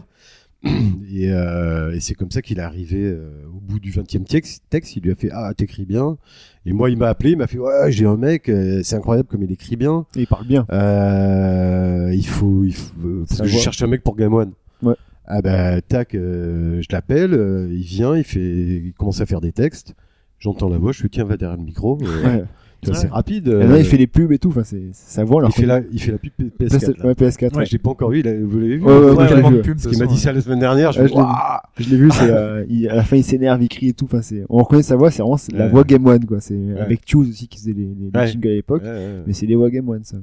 Et, 0.64 1.32
euh, 1.32 1.94
et 1.96 2.00
c'est 2.00 2.14
comme 2.14 2.30
ça 2.32 2.42
qu'il 2.42 2.60
est 2.60 2.62
arrivé 2.64 3.00
euh, 3.04 3.46
au 3.54 3.60
bout 3.60 3.80
du 3.80 3.92
20e 3.92 4.24
texte, 4.26 4.64
texte. 4.70 4.96
Il 4.96 5.04
lui 5.04 5.12
a 5.12 5.16
fait 5.16 5.30
Ah, 5.32 5.54
t'écris 5.56 5.86
bien. 5.86 6.18
Et 6.66 6.74
moi, 6.74 6.90
il 6.92 6.98
m'a 6.98 7.08
appelé, 7.10 7.32
il 7.32 7.38
m'a 7.38 7.48
fait 7.48 7.58
Ouais, 7.58 7.92
j'ai 7.92 8.06
un 8.06 8.18
mec, 8.18 8.48
euh, 8.48 8.82
c'est 8.84 8.96
incroyable 8.96 9.28
comme 9.28 9.42
il 9.44 9.52
écrit 9.52 9.76
bien. 9.76 10.06
il 10.16 10.28
parle 10.28 10.46
bien. 10.48 10.66
Euh, 10.72 12.12
il 12.14 12.26
faut, 12.26 12.64
il 12.64 12.74
faut 12.74 12.94
euh, 13.04 13.26
parce 13.28 13.38
Ça 13.38 13.44
que 13.44 13.50
je 13.50 13.58
cherche 13.58 13.82
un 13.82 13.88
mec 13.88 14.04
pour 14.04 14.16
Game 14.16 14.34
One. 14.34 14.52
Ouais. 14.84 14.96
Ah 15.26 15.42
bah 15.42 15.82
tac, 15.82 16.14
euh, 16.16 16.82
je 16.82 16.88
l'appelle, 16.92 17.34
euh, 17.34 17.68
il 17.72 17.82
vient, 17.84 18.16
il 18.16 18.24
fait, 18.24 18.40
il 18.40 18.94
commence 18.94 19.22
à 19.22 19.26
faire 19.26 19.42
des 19.42 19.52
textes. 19.52 19.96
J'entends 20.40 20.70
la 20.70 20.78
voix, 20.78 20.92
je 20.92 21.02
lui 21.04 21.10
tiens 21.10 21.24
va 21.24 21.38
derrière 21.38 21.58
le 21.58 21.64
micro. 21.64 21.98
euh, 22.02 22.24
Ouais. 22.24 22.44
Ouais. 22.90 22.95
c'est 22.95 23.08
rapide. 23.10 23.48
Euh, 23.49 23.68
là, 23.68 23.78
il 23.78 23.86
fait 23.86 23.98
les 23.98 24.08
pubs 24.08 24.32
et 24.32 24.40
tout. 24.40 24.49
Enfin, 24.49 24.64
c'est, 24.64 24.82
ça 24.94 25.24
voit. 25.24 25.44
il 25.45 25.52
fait 25.53 25.66
la, 25.66 25.82
il 25.91 26.02
fait 26.02 26.12
la 26.12 26.18
pub 26.18 26.32
PS4. 26.60 26.98
là. 26.98 27.06
Ouais, 27.06 27.14
PS4. 27.14 27.52
Ouais, 27.52 27.58
ouais. 27.58 27.66
je 27.66 27.72
l'ai 27.74 27.78
pas 27.78 27.90
encore 27.91 28.10
vu. 28.10 28.22
vous 28.22 28.60
l'avez 28.60 28.78
vu 28.78 28.84
Ouais, 28.84 28.98
ouais, 28.98 29.62
Parce 29.64 29.88
qu'il 29.88 29.99
m'a 29.99 30.06
dit 30.08 30.18
ça 30.18 30.34
la 30.34 30.41
semaine 30.41 30.60
dernière. 30.60 30.91
Je 30.91 31.02
Ouais, 31.02 31.10
me 31.10 31.84
je 31.84 31.90
l'ai 31.90 31.98
vu. 31.98 32.10
C'est, 32.12 32.22
euh, 32.32 32.66
il- 32.70 32.90
à 32.90 32.95
la 32.95 33.03
fin, 33.03 33.18
il 33.18 33.24
s'énerve, 33.24 33.62
il 33.62 33.70
crie 33.70 33.90
et 33.90 33.94
tout. 33.94 34.06
Enfin, 34.06 34.22
c'est, 34.22 34.44
on 34.49 34.58
reconnaît 34.60 34.84
sa 34.84 34.95
voix, 34.95 35.12
c'est 35.12 35.22
vraiment 35.22 35.38
c'est 35.38 35.53
la 35.53 35.68
voix 35.68 35.84
Game 35.84 36.06
One, 36.06 36.26
quoi. 36.26 36.40
C'est 36.40 36.60
avec 36.80 37.02
Choose 37.06 37.30
aussi 37.30 37.48
qui 37.48 37.60
faisait 37.60 37.74
les, 37.74 37.84
les, 37.86 38.10
les 38.14 38.20
Ouais. 38.20 38.28
jingles 38.28 38.48
à 38.49 38.53
l'époque. 38.53 38.84
Mais 39.28 39.34
c'est 39.34 39.45
les 39.45 39.56
voix 39.56 39.70
Game 39.70 39.88
One, 39.88 40.03
ça. 40.03 40.18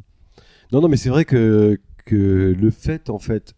Non, 0.73 0.81
non, 0.81 0.89
mais 0.89 0.97
c'est 0.97 1.09
vrai 1.11 1.25
que, 1.25 1.79
que 2.05 2.55
le 2.61 2.71
fait, 2.71 3.09
en 3.09 3.19
fait, 3.19 3.55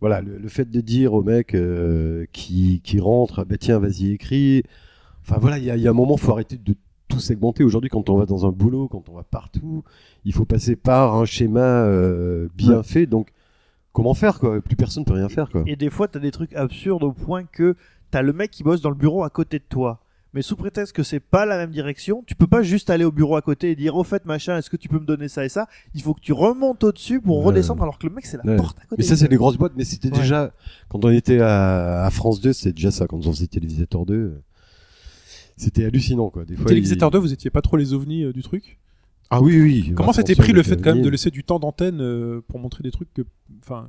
voilà, 0.00 0.20
le, 0.20 0.38
le 0.38 0.48
fait 0.48 0.68
de 0.68 0.80
dire 0.80 1.14
au 1.14 1.22
mec 1.22 1.54
euh, 1.54 2.24
qui, 2.32 2.80
qui 2.82 2.98
rentre, 2.98 3.40
ah, 3.40 3.44
bah 3.44 3.56
tiens, 3.58 3.78
vas-y, 3.78 4.10
écris. 4.12 4.64
Enfin 5.24 5.36
voilà, 5.40 5.58
il 5.58 5.64
y 5.64 5.70
a, 5.70 5.76
il 5.76 5.82
y 5.82 5.86
a 5.86 5.90
un 5.90 5.94
moment, 5.94 6.16
faut 6.16 6.32
arrêter 6.32 6.56
de 6.56 6.74
tout 7.14 7.20
segmenter. 7.20 7.64
Aujourd'hui, 7.64 7.90
quand 7.90 8.08
on 8.10 8.16
va 8.16 8.26
dans 8.26 8.46
un 8.46 8.50
boulot, 8.50 8.88
quand 8.88 9.08
on 9.08 9.14
va 9.14 9.22
partout, 9.22 9.84
il 10.24 10.32
faut 10.32 10.44
passer 10.44 10.76
par 10.76 11.14
un 11.16 11.24
schéma 11.24 11.60
euh, 11.60 12.48
bien 12.56 12.78
Ouais. 12.78 12.82
fait. 12.82 13.06
Donc, 13.06 13.28
comment 13.92 14.14
faire, 14.14 14.38
quoi? 14.38 14.60
Plus 14.60 14.76
personne 14.76 15.04
peut 15.04 15.14
rien 15.14 15.28
faire, 15.28 15.50
quoi. 15.50 15.62
Et 15.66 15.76
des 15.76 15.90
fois, 15.90 16.08
t'as 16.08 16.18
des 16.20 16.30
trucs 16.30 16.54
absurdes 16.54 17.02
au 17.04 17.12
point 17.12 17.44
que 17.44 17.76
t'as 18.10 18.22
le 18.22 18.32
mec 18.32 18.50
qui 18.50 18.62
bosse 18.62 18.80
dans 18.80 18.90
le 18.90 18.96
bureau 18.96 19.24
à 19.24 19.30
côté 19.30 19.58
de 19.58 19.64
toi. 19.68 19.98
Mais 20.34 20.40
sous 20.40 20.56
prétexte 20.56 20.94
que 20.96 21.02
c'est 21.02 21.20
pas 21.20 21.44
la 21.44 21.58
même 21.58 21.72
direction, 21.72 22.24
tu 22.26 22.34
peux 22.34 22.46
pas 22.46 22.62
juste 22.62 22.88
aller 22.88 23.04
au 23.04 23.12
bureau 23.12 23.36
à 23.36 23.42
côté 23.42 23.70
et 23.70 23.76
dire 23.76 23.96
au 23.96 24.02
fait 24.02 24.24
machin, 24.24 24.56
est-ce 24.56 24.70
que 24.70 24.78
tu 24.78 24.88
peux 24.88 24.98
me 24.98 25.04
donner 25.04 25.28
ça 25.28 25.44
et 25.44 25.50
ça? 25.50 25.66
Il 25.94 26.00
faut 26.00 26.14
que 26.14 26.20
tu 26.22 26.32
remontes 26.32 26.82
au-dessus 26.84 27.20
pour 27.20 27.44
redescendre 27.44 27.82
alors 27.82 27.98
que 27.98 28.06
le 28.06 28.14
mec 28.14 28.24
c'est 28.24 28.38
la 28.42 28.50
Ouais. 28.50 28.56
porte 28.56 28.78
à 28.78 28.82
côté. 28.86 28.94
Mais 28.96 29.04
ça, 29.04 29.14
c'est 29.14 29.28
des 29.28 29.36
grosses 29.36 29.58
boîtes. 29.58 29.74
Mais 29.76 29.84
c'était 29.84 30.08
Ouais. 30.10 30.18
déjà, 30.20 30.52
quand 30.88 31.04
on 31.04 31.10
était 31.10 31.40
à, 31.40 32.04
à 32.06 32.10
France 32.10 32.40
2, 32.40 32.54
c'était 32.54 32.72
déjà 32.72 32.90
ça. 32.90 33.06
Quand 33.06 33.18
on 33.26 33.30
faisait 33.30 33.46
Télévisateur 33.46 34.06
2, 34.06 34.14
euh, 34.14 34.42
c'était 35.56 35.84
hallucinant, 35.84 36.30
quoi. 36.30 36.44
Des 36.44 36.56
fois, 36.56 36.66
Télévisateur 36.66 37.08
il- 37.10 37.12
2, 37.12 37.18
vous 37.18 37.32
étiez 37.32 37.50
pas 37.50 37.62
trop 37.62 37.76
les 37.76 37.92
ovnis 37.92 38.24
euh, 38.24 38.32
du 38.32 38.42
truc? 38.42 38.78
Ah 39.30 39.40
oui, 39.40 39.60
oui. 39.60 39.92
Comment 39.94 40.12
s'était 40.12 40.34
François 40.34 40.44
pris 40.44 40.52
le 40.52 40.62
fait 40.62 40.80
quand 40.82 40.94
même 40.94 41.02
de 41.04 41.08
laisser 41.08 41.30
du 41.30 41.42
temps 41.44 41.58
d'antenne 41.58 42.00
euh, 42.00 42.40
pour 42.48 42.58
montrer 42.60 42.82
des 42.82 42.90
trucs 42.90 43.12
que, 43.14 43.22
enfin, 43.62 43.88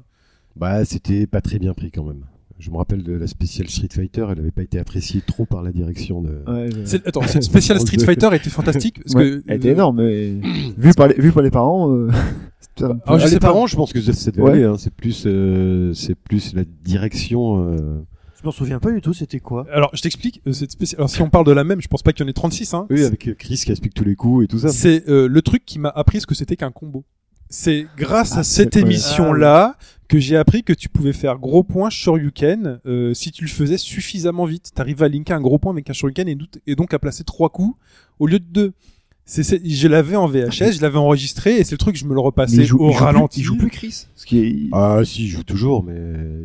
Bah, 0.56 0.86
c'était 0.86 1.28
pas 1.28 1.42
très 1.42 1.60
bien 1.60 1.74
pris 1.74 1.92
quand 1.92 2.04
même. 2.06 2.24
Je 2.60 2.70
me 2.72 2.78
rappelle 2.78 3.04
de 3.04 3.12
la 3.14 3.28
spéciale 3.28 3.68
Street 3.68 3.90
Fighter, 3.92 4.26
elle 4.32 4.40
avait 4.40 4.52
pas 4.52 4.62
été 4.62 4.80
appréciée 4.80 5.22
trop 5.26 5.46
par 5.46 5.64
la 5.64 5.72
direction 5.74 6.22
de. 6.22 6.44
Ouais, 6.48 6.70
attends, 7.06 7.24
cette 7.24 7.44
spéciale 7.44 7.80
Street 7.82 7.98
Fighter 8.00 8.30
était 8.34 8.50
fantastique 8.52 9.02
parce 9.04 9.16
Ouais, 9.16 9.32
que 9.32 9.44
elle 9.48 9.58
était 9.58 9.72
énorme, 9.72 9.98
mais 9.98 10.34
vu 10.78 10.94
par 10.96 11.08
les, 11.10 11.16
vu 11.16 11.32
par 11.34 11.44
les 11.44 11.52
parents, 11.52 11.92
euh, 11.92 12.10
c'était 12.62 12.88
peu- 12.94 13.00
Ah, 13.06 13.18
je 13.18 13.24
Ah, 13.24 13.28
sais 13.28 13.34
les 13.34 13.40
pas. 13.40 13.48
parents, 13.48 13.68
je 13.68 13.76
pense 13.76 13.92
que 13.92 14.00
Ouais. 14.40 14.64
Hein. 14.64 14.76
C'est 14.78 14.94
plus, 14.94 15.24
euh, 15.26 15.94
c'est 15.94 16.16
plus 16.16 16.54
la 16.54 16.64
direction. 16.86 17.68
euh, 17.74 18.00
Je 18.44 18.48
m'en 18.48 18.52
souviens 18.52 18.80
pas 18.80 18.92
du 18.92 19.00
tout, 19.00 19.14
c'était 19.14 19.40
quoi 19.40 19.66
Alors, 19.72 19.90
je 19.96 20.02
t'explique. 20.02 20.42
euh, 20.48 20.52
cette 20.52 20.72
spéciale. 20.72 21.00
Alors, 21.00 21.10
si 21.10 21.22
on 21.22 21.30
parle 21.30 21.46
de 21.46 21.54
la 21.54 21.64
même, 21.64 21.82
je 21.82 21.88
pense 21.88 22.04
pas 22.04 22.12
qu'il 22.12 22.26
y 22.26 22.28
en 22.28 22.30
ait 22.30 22.34
36. 22.34 22.74
Hein. 22.74 22.88
Oui, 22.90 23.02
avec 23.06 23.30
euh, 23.30 23.34
Chris 23.36 23.62
qui 23.66 23.72
explique 23.72 23.94
tous 23.94 24.04
les 24.04 24.16
coups 24.18 24.44
et 24.44 24.48
tout 24.50 24.60
ça. 24.60 24.68
C'est 24.68 25.08
euh, 25.10 25.28
le 25.30 25.42
truc 25.42 25.64
qui 25.66 25.80
m'a 25.80 25.88
appris 25.90 26.20
ce 26.20 26.28
que 26.28 26.36
c'était 26.36 26.58
qu'un 26.58 26.70
combo. 26.72 27.06
C'est 27.50 27.88
grâce 27.98 28.34
Ah, 28.36 28.40
à 28.40 28.44
cette 28.44 28.74
c'est- 28.74 28.82
émission-là 28.82 29.78
que 30.10 30.20
j'ai 30.20 30.36
appris 30.36 30.64
que 30.64 30.74
tu 30.74 30.90
pouvais 30.90 31.14
faire 31.14 31.38
gros 31.40 31.64
point 31.64 31.90
Shoryuken 31.90 32.82
euh, 32.86 33.14
si 33.14 33.32
tu 33.32 33.46
le 33.46 33.50
faisais 33.50 33.78
suffisamment 33.78 34.44
vite. 34.46 34.72
T'arrives 34.76 35.02
à 35.04 35.08
linker 35.08 35.38
un 35.38 35.42
gros 35.42 35.58
point 35.58 35.72
avec 35.72 35.90
un 35.90 35.94
Shoryuken 35.94 36.28
et, 36.28 36.38
et 36.68 36.76
donc 36.76 36.94
à 36.94 37.00
placer 37.00 37.24
trois 37.24 37.50
coups 37.50 37.78
au 38.20 38.28
lieu 38.28 38.40
de 38.40 38.46
deux. 38.46 38.74
C'est, 39.26 39.44
c'est- 39.44 39.62
je 39.66 39.88
l'avais 39.88 40.18
en 40.18 40.28
VHS, 40.28 40.74
je 40.74 40.82
l'avais 40.82 40.98
enregistré 40.98 41.58
et 41.58 41.64
c'est 41.64 41.72
le 41.72 41.78
truc 41.78 41.96
je 41.96 42.04
me 42.06 42.14
le 42.14 42.20
repassais 42.20 42.66
joue, 42.66 42.78
au 42.80 42.90
il 42.90 42.92
joue 42.92 42.98
plus- 42.98 43.04
ralenti. 43.06 43.40
il 43.40 43.44
joue 43.44 43.58
plus 43.58 43.70
Chris. 43.70 44.08
Ce 44.16 44.26
qui 44.26 44.40
est, 44.40 44.56
Ah 44.74 45.00
si, 45.06 45.24
il 45.24 45.28
joue 45.30 45.44
toujours, 45.44 45.82
mais 45.84 45.96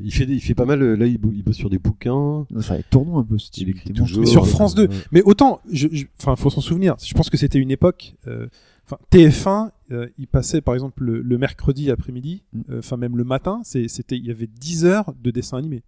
il 0.04 0.12
fait, 0.12 0.26
des- 0.26 0.34
il 0.34 0.40
fait 0.40 0.54
pas 0.54 0.64
mal. 0.64 0.80
Là, 0.94 1.06
il, 1.06 1.18
bosse 1.18 1.56
sur 1.56 1.70
des 1.70 1.78
bouquins. 1.78 2.46
Enfin, 2.56 2.76
les 2.76 2.84
tournons 2.84 3.18
un 3.18 3.24
peu 3.24 3.36
ce 3.38 3.50
type. 3.50 3.66
Il 3.68 3.70
écrit 3.70 3.92
toujours. 3.92 4.26
Sur 4.28 4.46
France 4.46 4.74
2. 4.76 4.82
Ouais. 4.86 4.94
Mais 5.10 5.22
autant, 5.22 5.60
je, 5.72 5.88
je- 5.90 6.04
enfin, 6.20 6.36
faut 6.36 6.50
s'en 6.50 6.60
souvenir. 6.60 6.94
Je 7.04 7.14
pense 7.14 7.30
que 7.30 7.36
c'était 7.36 7.58
une 7.58 7.70
époque. 7.70 8.14
euh, 8.28 8.46
Enfin, 8.90 8.96
TF1, 9.10 9.70
euh, 9.92 10.06
il 10.16 10.26
passait 10.28 10.62
par 10.62 10.72
exemple 10.72 11.02
le, 11.04 11.20
le 11.20 11.36
mercredi 11.36 11.90
après-midi, 11.90 12.42
Mm. 12.54 12.60
euh, 12.70 12.78
enfin 12.78 12.96
même 12.96 13.18
le 13.18 13.24
matin. 13.24 13.60
C'est, 13.62 13.86
c'était, 13.86 14.16
il 14.16 14.24
y 14.24 14.30
avait 14.30 14.46
10 14.46 14.86
heures 14.86 15.12
de 15.22 15.30
dessins 15.30 15.58
animés. 15.58 15.82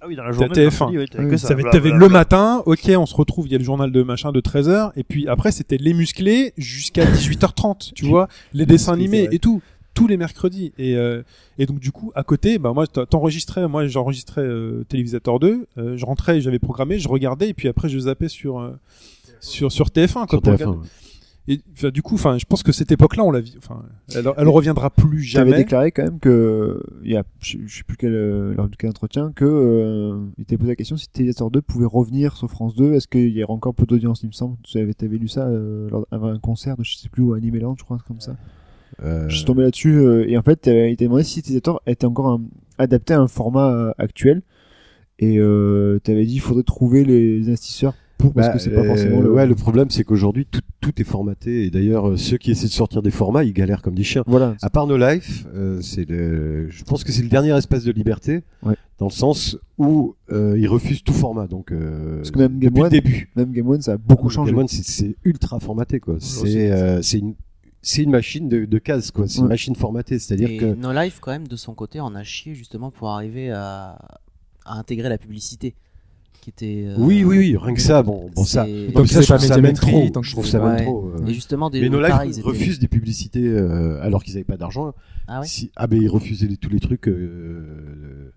Ah 0.00 0.06
oui, 0.08 0.16
dans 0.16 0.24
la 0.24 0.32
journée. 0.32 0.48
TF1. 0.50 0.62
mercredi, 0.90 0.98
ouais, 0.98 1.06
t'avais 1.06 1.24
Oui. 1.24 1.30
que 1.30 1.36
ça. 1.36 1.48
T'avais, 1.48 1.62
t'avais 1.70 1.90
le 1.90 2.08
matin, 2.08 2.62
ok, 2.66 2.90
on 2.96 3.06
se 3.06 3.14
retrouve, 3.14 3.46
il 3.46 3.52
y 3.52 3.54
a 3.54 3.58
le 3.58 3.64
journal 3.64 3.90
de 3.92 4.02
machin 4.02 4.32
de 4.32 4.40
13h, 4.40 4.92
et 4.96 5.04
puis 5.04 5.28
après 5.28 5.52
c'était 5.52 5.76
les 5.78 5.94
musclés 5.94 6.52
jusqu'à 6.56 7.04
18h30, 7.12 7.92
tu 7.94 8.06
vois, 8.06 8.28
les 8.52 8.66
dessins 8.66 8.96
musclés, 8.96 9.18
animés 9.20 9.34
et 9.34 9.38
tout, 9.38 9.62
tous 9.94 10.06
les 10.06 10.16
mercredis. 10.16 10.72
Et, 10.78 10.96
euh, 10.96 11.22
et 11.58 11.66
donc 11.66 11.80
du 11.80 11.90
coup, 11.92 12.12
à 12.14 12.22
côté, 12.22 12.58
bah 12.58 12.72
moi 12.72 12.86
t'en- 12.86 13.06
t'enregistrais, 13.06 13.66
moi 13.68 13.86
j'enregistrais 13.86 14.42
euh, 14.42 14.84
Télévisateur 14.88 15.38
2, 15.40 15.66
euh, 15.78 15.96
je 15.96 16.04
rentrais, 16.04 16.40
j'avais 16.40 16.58
programmé, 16.58 16.98
je 16.98 17.08
regardais, 17.08 17.48
et 17.48 17.54
puis 17.54 17.68
après 17.68 17.88
je 17.88 17.98
zappais 17.98 18.28
sur 18.28 18.60
euh, 18.60 18.70
sur 19.40 19.70
sur 19.72 19.86
TF1 19.88 20.12
quoi, 20.12 20.26
Sur 20.28 20.42
pour 20.42 20.52
TF1. 20.52 20.56
regarder. 20.56 20.88
Et 21.50 21.60
enfin, 21.72 21.88
du 21.88 22.02
coup, 22.02 22.14
enfin, 22.14 22.36
je 22.38 22.44
pense 22.44 22.62
que 22.62 22.72
cette 22.72 22.92
époque-là, 22.92 23.24
on 23.24 23.30
l'a 23.30 23.40
vu. 23.40 23.52
Enfin, 23.56 23.82
elle, 24.14 24.30
elle 24.36 24.48
reviendra 24.48 24.90
plus 24.90 25.22
J'avais 25.22 25.50
jamais. 25.50 25.62
déclaré 25.62 25.92
quand 25.92 26.02
même 26.04 26.18
que, 26.20 26.80
il 27.02 27.10
y 27.10 27.16
a, 27.16 27.24
je, 27.40 27.56
je 27.66 27.78
sais 27.78 27.84
plus 27.84 27.96
quel, 27.96 28.12
euh, 28.14 28.54
lors 28.54 28.68
de 28.68 28.76
quel 28.76 28.90
entretien, 28.90 29.32
que, 29.34 29.46
euh, 29.46 30.18
il 30.36 30.44
t'avait 30.44 30.58
posé 30.58 30.68
la 30.72 30.76
question 30.76 30.96
si 30.98 31.08
Télévisateur 31.08 31.50
2 31.50 31.62
pouvait 31.62 31.86
revenir 31.86 32.36
sur 32.36 32.50
France 32.50 32.74
2. 32.74 32.92
Est-ce 32.92 33.08
qu'il 33.08 33.28
y 33.34 33.42
aurait 33.42 33.54
encore 33.54 33.74
peu 33.74 33.86
d'audience, 33.86 34.22
il 34.22 34.26
me 34.26 34.32
semble? 34.32 34.56
Tu 34.62 34.76
avais, 34.78 34.92
t'avais 34.92 35.16
lu 35.16 35.26
ça, 35.28 35.46
euh, 35.46 35.88
lors 35.90 36.06
d'un 36.12 36.22
un 36.22 36.38
concert 36.38 36.76
de, 36.76 36.84
je 36.84 36.96
sais 36.96 37.08
plus 37.08 37.22
où, 37.22 37.32
à 37.32 37.38
Animeland, 37.38 37.74
je 37.78 37.84
crois, 37.84 37.98
comme 38.06 38.20
ça. 38.20 38.36
Je 39.00 39.34
suis 39.34 39.44
tombé 39.44 39.62
là-dessus, 39.62 39.94
euh, 39.96 40.28
et 40.28 40.36
en 40.36 40.42
fait, 40.42 40.66
il 40.66 40.96
t'a 40.96 41.04
demandé 41.04 41.22
si 41.24 41.40
Télévisateur 41.40 41.80
était 41.86 42.04
encore 42.04 42.28
un- 42.28 42.42
adapté 42.78 43.14
à 43.14 43.20
un 43.20 43.28
format 43.28 43.94
actuel. 43.96 44.42
Et, 45.20 45.38
euh, 45.38 45.98
t'avais 46.00 46.26
dit, 46.26 46.34
il 46.34 46.40
faudrait 46.40 46.62
trouver 46.62 47.04
les 47.04 47.48
investisseurs 47.48 47.94
pour, 48.18 48.32
parce 48.34 48.48
Bah, 48.48 48.52
que 48.54 48.58
c'est 48.58 48.70
pas 48.70 48.80
euh, 48.82 48.88
forcément 48.88 49.20
le, 49.20 49.32
Ouais, 49.32 49.46
le 49.46 49.54
problème 49.54 49.88
c'est 49.90 50.04
qu'aujourd'hui 50.04 50.44
tout, 50.44 50.60
tout 50.80 50.92
est 51.00 51.04
formaté 51.04 51.64
et 51.64 51.70
d'ailleurs 51.70 52.10
euh, 52.10 52.16
ceux 52.16 52.36
qui 52.36 52.50
essaient 52.50 52.66
de 52.66 52.72
sortir 52.72 53.00
des 53.00 53.10
formats 53.10 53.44
ils 53.44 53.52
galèrent 53.52 53.80
comme 53.80 53.94
des 53.94 54.02
chiens. 54.04 54.24
voilà. 54.26 54.56
À 54.60 54.68
part 54.70 54.86
No 54.86 54.96
Life, 54.96 55.46
euh, 55.54 55.80
c'est 55.80 56.08
le, 56.08 56.68
je 56.68 56.84
pense 56.84 57.04
que 57.04 57.12
c'est 57.12 57.22
le 57.22 57.28
dernier 57.28 57.56
espace 57.56 57.84
de 57.84 57.92
liberté 57.92 58.42
Ouais. 58.62 58.74
dans 58.98 59.06
le 59.06 59.12
sens 59.12 59.56
où 59.78 60.16
euh, 60.32 60.58
ils 60.58 60.66
refusent 60.68 61.02
tout 61.04 61.12
format. 61.12 61.46
Donc 61.46 61.70
euh, 61.72 62.16
Parce 62.18 62.32
que 62.32 62.38
même 62.38 62.58
Game 62.58 62.70
depuis 62.72 62.80
One, 62.82 62.84
le 62.86 62.90
début, 62.90 63.30
même 63.36 63.52
Game 63.52 63.68
One, 63.68 63.80
ça 63.82 63.92
a 63.92 63.96
beaucoup 63.96 64.28
changé. 64.28 64.50
Game 64.50 64.60
One, 64.60 64.68
c'est- 64.68 64.82
c'est 64.88 65.16
ultra 65.24 65.60
formaté 65.60 66.00
quoi. 66.00 66.16
C'est 66.18 66.72
euh, 66.72 67.00
c'est 67.02 67.18
une 67.20 67.34
c'est 67.80 68.02
une 68.02 68.10
machine 68.10 68.48
de, 68.48 68.64
de 68.64 68.78
cases, 68.78 69.12
quoi. 69.12 69.28
C'est 69.28 69.38
une 69.38 69.46
machine 69.46 69.76
formatée. 69.76 70.18
C'est-à-dire 70.18 70.50
Et 70.50 70.56
que 70.56 70.64
No 70.74 70.92
Life, 70.92 71.18
quand 71.20 71.30
même, 71.30 71.46
de 71.46 71.54
son 71.54 71.74
côté, 71.74 72.00
en 72.00 72.12
a 72.16 72.24
chié 72.24 72.52
justement 72.52 72.90
pour 72.90 73.08
arriver 73.10 73.50
à, 73.52 73.96
à 74.64 74.76
intégrer 74.78 75.08
la 75.08 75.16
publicité. 75.16 75.74
Qui 76.56 76.64
était. 76.64 76.84
euh, 76.88 76.94
oui, 76.98 77.24
oui, 77.24 77.38
oui, 77.38 77.56
rien 77.60 77.74
que 77.74 77.80
ça, 77.80 78.02
bon, 78.02 78.30
bon 78.34 78.44
ça. 78.44 78.64
que 78.64 79.04
ça, 79.06 79.20
je 79.20 79.26
trouve 79.26 79.38
ça 79.46 79.60
même 79.60 79.74
trop. 79.74 80.08
tant 80.08 80.20
que 80.22 80.26
Je 80.26 80.32
trouve 80.32 80.46
ça 80.46 80.58
même 80.60 80.76
Ouais. 80.76 80.82
trop. 80.84 81.08
euh. 81.14 81.26
Et 81.26 81.34
justement, 81.34 81.68
des 81.68 81.80
Mais 81.82 81.90
No 81.90 82.00
pareil, 82.00 82.28
Life 82.28 82.36
ils 82.36 82.40
étaient- 82.40 82.48
refuse 82.48 82.78
des 82.78 82.88
publicités 82.88 83.46
euh, 83.46 84.00
alors 84.02 84.22
qu'ils 84.24 84.34
n'avaient 84.34 84.44
pas 84.44 84.56
d'argent. 84.56 84.94
Ah 85.26 85.40
ouais 85.40 85.46
Si- 85.46 85.70
ah 85.76 85.86
ben 85.86 86.00
ils 86.00 86.08
refusaient 86.08 86.46
les- 86.46 86.56
tous 86.56 86.70
les 86.70 86.80
trucs 86.80 87.06
euh, 87.08 88.32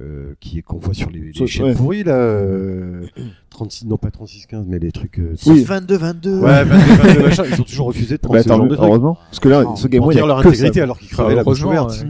euh, 0.00 0.34
qui 0.40 0.62
qu'on 0.62 0.76
voit 0.78 0.92
sur 0.92 1.08
les, 1.08 1.32
les 1.32 1.46
chaînes 1.46 1.66
ouais. 1.66 1.74
pourries 1.74 2.04
là. 2.04 2.12
euh, 2.14 3.06
36, 3.48 3.86
non 3.86 3.96
pas 3.96 4.10
36-15, 4.10 4.64
mais 4.66 4.78
les 4.78 4.92
trucs. 4.92 5.18
Euh, 5.18 5.34
Oui. 5.46 5.64
22, 5.64 5.96
22. 5.96 6.40
Ouais, 6.40 6.64
22, 6.64 6.94
22, 7.02 7.22
machin, 7.24 7.44
ils 7.50 7.58
ont 7.60 7.64
toujours 7.64 7.86
refusé 7.86 8.16
de 8.16 8.20
prendre 8.20 8.34
Bah, 8.34 8.42
ce 8.42 8.48
attends, 8.50 8.58
genre 8.58 8.68
de 8.68 8.76
trucs. 8.76 8.86
heureusement. 8.86 9.14
Parce 9.30 9.40
que 9.40 9.48
là, 9.48 9.62
Non, 9.62 9.76
ce 9.76 9.88
Game 9.88 10.02
Boy, 10.02 10.14
il 10.14 10.18
y 10.18 10.20
a 10.20 10.26
leur 10.26 10.42
que 10.42 10.48
intégrité 10.48 10.80
ça. 10.80 10.82
alors 10.82 10.98
qu'ils 10.98 11.08
cravaient 11.08 11.34
la 11.34 11.42
bouche 11.44 11.64
ouverte. 11.64 12.04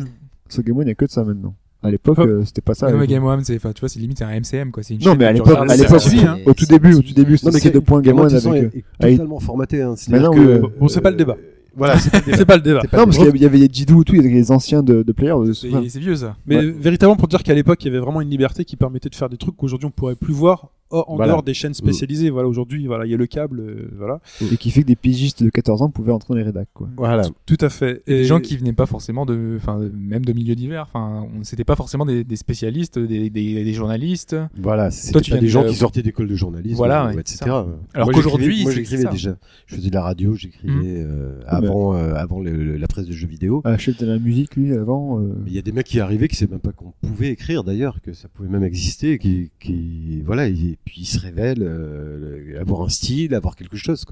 Ce 0.48 0.60
Game 0.60 0.74
Boy, 0.74 0.82
il 0.82 0.86
n'y 0.86 0.92
a 0.92 0.94
que 0.96 1.04
de 1.04 1.10
ça 1.10 1.22
maintenant. 1.22 1.54
À 1.86 1.90
l'époque, 1.90 2.18
euh, 2.18 2.42
c'était 2.44 2.60
pas 2.60 2.74
ça. 2.74 2.90
non, 2.90 2.98
mais. 2.98 3.06
Game 3.06 3.24
One, 3.24 3.44
c'est, 3.44 3.56
enfin, 3.56 3.72
tu 3.72 3.80
vois, 3.80 3.88
c'est 3.88 3.98
limite 4.00 4.20
un 4.22 4.28
MCM, 4.40 4.70
quoi. 4.70 4.82
C'est 4.82 4.94
une 4.94 5.04
Non, 5.04 5.14
mais 5.16 5.24
à 5.26 5.32
l'époque, 5.32 5.56
à 5.56 5.62
hein. 5.62 6.38
au 6.46 6.52
tout 6.54 6.66
début, 6.66 6.94
au 6.94 7.02
tout 7.02 7.14
début, 7.14 7.36
c'était 7.38 7.70
deux 7.70 7.80
points 7.80 8.00
Game 8.00 8.18
One, 8.18 8.34
avec. 8.34 8.46
euh, 8.64 8.70
totalement 9.00 9.40
formaté. 9.40 9.82
Hein. 9.82 9.94
C'est-à-dire 9.96 10.30
Maintenant, 10.30 10.44
que, 10.44 10.50
euh, 10.50 10.66
Bon, 10.80 10.88
c'est 10.88 11.00
pas 11.00 11.10
le 11.10 11.16
débat. 11.16 11.36
Voilà, 11.78 11.98
c'est 11.98 12.10
pas 12.46 12.56
le 12.56 12.62
débat. 12.62 12.80
C'est 12.82 12.88
pas 12.90 12.96
Non, 12.96 13.04
parce 13.04 13.18
qu'il 13.18 13.26
y 13.26 13.44
avait- 13.44 13.44
avait 13.44 13.68
Didou 13.68 14.00
et 14.00 14.04
tout, 14.04 14.14
il 14.14 14.22
y 14.22 14.24
avait 14.26 14.32
des 14.34 14.50
anciens 14.50 14.82
de, 14.82 15.02
de 15.02 15.12
players. 15.12 15.34
de- 15.46 15.52
C'est, 15.52 15.68
vieux, 15.98 16.16
ça. 16.16 16.34
Mais 16.46 16.56
Ouais. 16.56 16.70
véritablement 16.70 17.16
pour 17.16 17.28
dire 17.28 17.42
qu'à 17.42 17.52
l'époque 17.52 17.84
il 17.84 17.88
y 17.88 17.90
avait 17.90 17.98
vraiment 18.00 18.22
une 18.22 18.30
liberté 18.30 18.64
qui 18.64 18.76
permettait 18.76 19.10
de 19.10 19.14
faire 19.14 19.28
des 19.28 19.36
trucs 19.36 19.56
qu'aujourd'hui 19.56 19.86
on 19.86 19.90
pourrait 19.90 20.14
plus 20.14 20.32
voir 20.32 20.70
en 20.90 21.16
Voilà. 21.16 21.32
dehors 21.32 21.42
des 21.42 21.54
chaînes 21.54 21.74
spécialisées. 21.74 22.30
Voilà, 22.30 22.48
aujourd'hui 22.48 22.86
voilà, 22.86 23.06
il 23.06 23.10
y 23.10 23.14
a 23.14 23.16
le 23.16 23.26
câble, 23.26 23.60
euh, 23.60 23.88
voilà. 23.96 24.20
Et 24.52 24.56
qui 24.56 24.70
fait 24.70 24.82
que 24.82 24.86
des 24.86 24.96
pigistes 24.96 25.42
de 25.42 25.50
14 25.50 25.82
ans 25.82 25.90
pouvaient 25.90 26.12
entrer 26.12 26.28
dans 26.34 26.36
les 26.38 26.42
rédacs, 26.44 26.68
quoi. 26.74 26.88
Voilà. 26.96 27.22
Tout 27.46 27.56
à 27.60 27.68
fait. 27.68 28.02
Et 28.06 28.18
des 28.18 28.24
gens 28.24 28.40
qui 28.40 28.56
venaient 28.56 28.72
pas 28.72 28.86
forcément 28.86 29.26
de, 29.26 29.54
enfin, 29.56 29.78
même 29.94 30.24
de 30.24 30.32
milieux 30.32 30.54
divers. 30.54 30.82
Enfin, 30.88 31.26
on- 31.38 31.42
c'était 31.44 31.64
pas 31.64 31.76
forcément 31.76 32.06
des, 32.06 32.24
des 32.24 32.36
spécialistes, 32.36 32.98
des, 32.98 33.30
des, 33.30 33.64
des 33.64 33.72
journalistes. 33.72 34.36
Voilà, 34.56 34.84
Toi, 34.84 34.90
c'était 34.90 35.20
tu 35.20 35.30
pas 35.32 35.36
des 35.38 35.46
de- 35.46 35.50
gens 35.50 35.64
qui 35.66 35.74
sortaient 35.74 36.02
d'école 36.02 36.28
de 36.28 36.34
journalisme, 36.36 36.76
Voilà, 36.76 37.06
euh, 37.06 37.14
ouais, 37.14 37.20
etc. 37.20 37.38
ça. 37.44 37.66
Alors 37.94 38.10
qu'aujourd'hui, 38.12 38.56
j'écrivais- 38.58 38.62
moi 38.64 38.72
j'écrivais 38.72 39.10
déjà. 39.10 39.36
Je 39.66 39.74
faisais 39.76 39.88
de 39.90 39.94
la 39.94 40.02
radio, 40.02 40.34
j'écrivais 40.34 40.72
Mhm. 40.74 40.84
euh, 40.86 41.40
avant, 41.46 41.94
euh, 41.94 42.14
avant 42.14 42.40
le- 42.40 42.62
le- 42.64 42.76
la 42.76 42.86
presse 42.86 43.06
de 43.06 43.12
jeux 43.12 43.26
vidéo. 43.28 43.62
Ah, 43.64 43.76
de 43.76 44.06
la 44.06 44.18
musique, 44.18 44.56
lui, 44.56 44.72
avant. 44.72 45.20
euh, 45.20 45.32
Il 45.46 45.52
y 45.54 45.58
a 45.58 45.62
des 45.62 45.72
mecs 45.72 45.86
qui 45.86 46.00
arrivaient 46.00 46.28
qui 46.28 46.36
savaient 46.36 46.50
même 46.52 46.60
pas 46.60 46.72
qu'on 46.72 46.92
pouvait 47.02 47.28
écrire 47.30 47.64
d'ailleurs, 47.64 48.00
que 48.02 48.12
ça 48.12 48.28
pouvait 48.28 48.48
même 48.48 48.62
exister, 48.64 49.18
qui, 49.18 49.50
qui 49.60 50.22
voilà, 50.24 50.48
et 50.76 50.78
puis 50.84 51.02
ils 51.02 51.06
se 51.06 51.18
révèlent 51.18 51.62
euh, 51.62 52.60
avoir 52.60 52.82
un 52.82 52.88
style, 52.88 53.34
avoir 53.34 53.56
quelque 53.56 53.76
chose. 53.76 54.04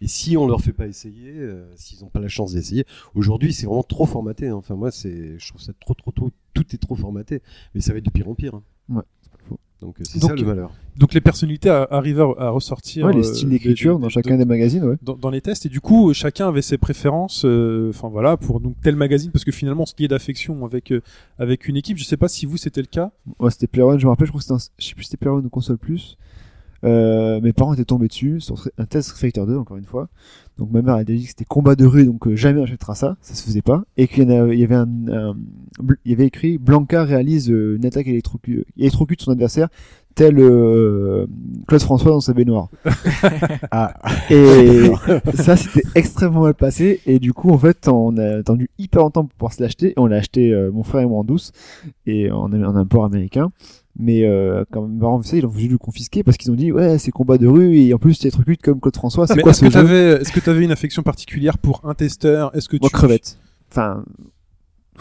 Et 0.00 0.06
si 0.08 0.36
on 0.36 0.46
leur 0.46 0.60
fait 0.60 0.72
pas 0.72 0.86
essayer, 0.86 1.32
euh, 1.38 1.64
s'ils 1.76 2.04
ont 2.04 2.08
pas 2.10 2.20
la 2.20 2.28
chance 2.28 2.52
d'essayer, 2.52 2.84
aujourd'hui 3.14 3.52
c'est 3.52 3.66
vraiment 3.66 3.82
trop 3.82 4.06
formaté. 4.06 4.48
hein. 4.48 4.54
Enfin 4.56 4.76
moi 4.76 4.90
c'est, 4.90 5.38
je 5.38 5.48
trouve 5.48 5.60
ça 5.60 5.72
trop 5.80 5.94
trop 5.94 6.12
trop, 6.12 6.30
tout 6.54 6.74
est 6.74 6.78
trop 6.78 6.94
formaté, 6.96 7.42
mais 7.74 7.80
ça 7.80 7.92
va 7.92 7.98
être 7.98 8.04
de 8.06 8.10
pire 8.10 8.28
en 8.28 8.34
pire. 8.34 8.54
hein. 8.54 8.62
Ouais. 8.88 9.02
Donc 9.82 10.00
euh, 10.00 10.04
c'est 10.06 10.20
ça 10.20 10.32
le 10.34 10.42
malheur. 10.44 10.70
donc 10.96 11.12
les 11.12 11.20
personnalités 11.20 11.68
a- 11.68 11.86
arrivaient 11.90 12.22
à, 12.22 12.46
à 12.46 12.50
ressortir 12.50 13.04
Ouais, 13.06 13.12
les 13.12 13.18
euh, 13.28 13.34
styles 13.34 13.48
d'écriture 13.50 13.98
dans 13.98 14.08
chacun 14.08 14.36
des 14.38 14.44
magazines, 14.44 14.84
ouais. 14.84 14.96
dans, 15.02 15.16
dans 15.16 15.28
les 15.30 15.40
tests 15.40 15.66
et 15.66 15.68
du 15.68 15.80
coup 15.80 16.14
chacun 16.14 16.48
avait 16.48 16.62
ses 16.62 16.78
préférences 16.78 17.42
euh, 17.44 17.90
enfin 17.90 18.08
voilà 18.08 18.36
pour 18.36 18.60
donc 18.60 18.76
tel 18.82 18.96
magazine 18.96 19.30
parce 19.32 19.44
que 19.44 19.52
finalement 19.52 19.82
on 19.82 19.86
se 19.86 19.94
liait 19.98 20.08
d'affection 20.08 20.64
avec 20.64 20.92
euh, 20.92 21.00
avec 21.38 21.66
une 21.68 21.76
équipe 21.76 21.98
je 21.98 22.04
sais 22.04 22.16
pas 22.16 22.28
si 22.28 22.46
vous 22.46 22.56
c'était 22.56 22.80
le 22.80 22.86
cas 22.86 23.10
Ouais, 23.40 23.50
c'était 23.50 23.66
Player 23.66 23.84
One, 23.84 23.98
je 23.98 24.04
me 24.06 24.10
rappelle, 24.10 24.26
je 24.26 24.30
crois 24.32 24.38
que 24.40 24.44
c'était 24.44 24.54
un, 24.54 24.72
je 24.78 24.86
sais 24.86 24.94
plus 24.94 25.02
si 25.04 25.10
c'était 25.10 25.16
Player 25.18 25.36
One 25.36 25.44
ou 25.46 25.50
Console 25.50 25.78
Plus. 25.78 26.16
Euh, 26.84 27.40
mes 27.40 27.52
parents 27.52 27.74
étaient 27.74 27.84
tombés 27.84 28.08
dessus 28.08 28.40
sur 28.40 28.68
un 28.78 28.84
test 28.86 29.08
Street 29.10 29.20
Fighter 29.20 29.44
2 29.46 29.56
encore 29.56 29.76
une 29.76 29.84
fois. 29.84 30.08
Donc 30.58 30.70
ma 30.70 30.82
mère 30.82 30.94
a 30.96 31.04
dit 31.04 31.22
que 31.22 31.28
c'était 31.28 31.44
combat 31.44 31.76
de 31.76 31.86
rue 31.86 32.04
donc 32.04 32.26
euh, 32.26 32.36
jamais 32.36 32.60
on 32.60 32.64
achètera 32.64 32.94
ça, 32.94 33.16
ça 33.22 33.34
se 33.34 33.42
faisait 33.42 33.62
pas 33.62 33.84
et 33.96 34.06
qu'il 34.06 34.28
y, 34.30 34.34
a- 34.34 34.42
avait 34.42 34.74
un, 34.74 34.88
un- 35.08 35.36
il 36.04 36.10
y 36.10 36.14
avait 36.14 36.26
écrit 36.26 36.58
Blanca 36.58 37.04
réalise 37.04 37.50
euh, 37.50 37.76
une 37.76 37.86
attaque 37.86 38.06
électrocu- 38.06 38.64
électrocute 38.76 39.22
son 39.22 39.30
adversaire 39.32 39.68
tel 40.14 40.38
euh, 40.38 41.26
Claude 41.66 41.80
François 41.80 42.10
dans 42.10 42.20
sa 42.20 42.34
baignoire. 42.34 42.68
Ah, 43.70 43.94
Et 44.30 44.90
ça, 45.34 45.56
c'était 45.56 45.82
extrêmement 45.94 46.42
mal 46.42 46.54
passé. 46.54 47.00
Et 47.06 47.18
du 47.18 47.32
coup, 47.32 47.50
en 47.50 47.58
fait, 47.58 47.88
on 47.88 48.16
a 48.18 48.38
attendu 48.38 48.68
hyper 48.78 49.02
longtemps 49.02 49.24
pour 49.24 49.34
pouvoir 49.36 49.52
se 49.54 49.62
l'acheter. 49.62 49.90
Et 49.90 49.94
on 49.96 50.06
l'a 50.06 50.16
acheté, 50.16 50.52
euh, 50.52 50.70
mon 50.70 50.82
frère 50.82 51.02
et 51.02 51.06
moi 51.06 51.20
en 51.20 51.24
douce. 51.24 51.52
Et 52.06 52.30
on 52.30 52.52
a 52.52 52.56
un 52.56 52.76
import 52.76 53.04
américain. 53.04 53.52
Mais 53.98 54.24
euh, 54.24 54.64
quand 54.72 54.88
ça, 55.22 55.36
ils 55.36 55.44
ont 55.44 55.48
voulu 55.50 55.68
le 55.68 55.78
confisquer 55.78 56.22
parce 56.22 56.36
qu'ils 56.38 56.50
ont 56.50 56.54
dit 56.54 56.72
ouais 56.72 56.98
c'est 56.98 57.10
combat 57.10 57.36
de 57.36 57.46
rue 57.46 57.76
et 57.76 57.92
en 57.92 57.98
plus 57.98 58.18
tu 58.18 58.24
électrocutes 58.24 58.62
comme 58.62 58.80
Claude 58.80 58.96
François 58.96 59.26
c'est 59.26 59.40
quoi 59.40 59.50
est-ce 59.50 59.60
ce 59.60 59.66
que 59.66 59.70
jeu? 59.70 59.80
t'avais 59.80 60.02
est-ce 60.22 60.32
que 60.32 60.40
t'avais 60.40 60.64
une 60.64 60.72
affection 60.72 61.02
particulière 61.02 61.58
pour 61.58 61.82
un 61.84 61.94
testeur? 61.94 62.56
Est-ce 62.56 62.68
que 62.68 62.78
moi 62.80 62.88
tu 62.88 62.94
crevette. 62.94 63.38
Enfin 63.70 64.04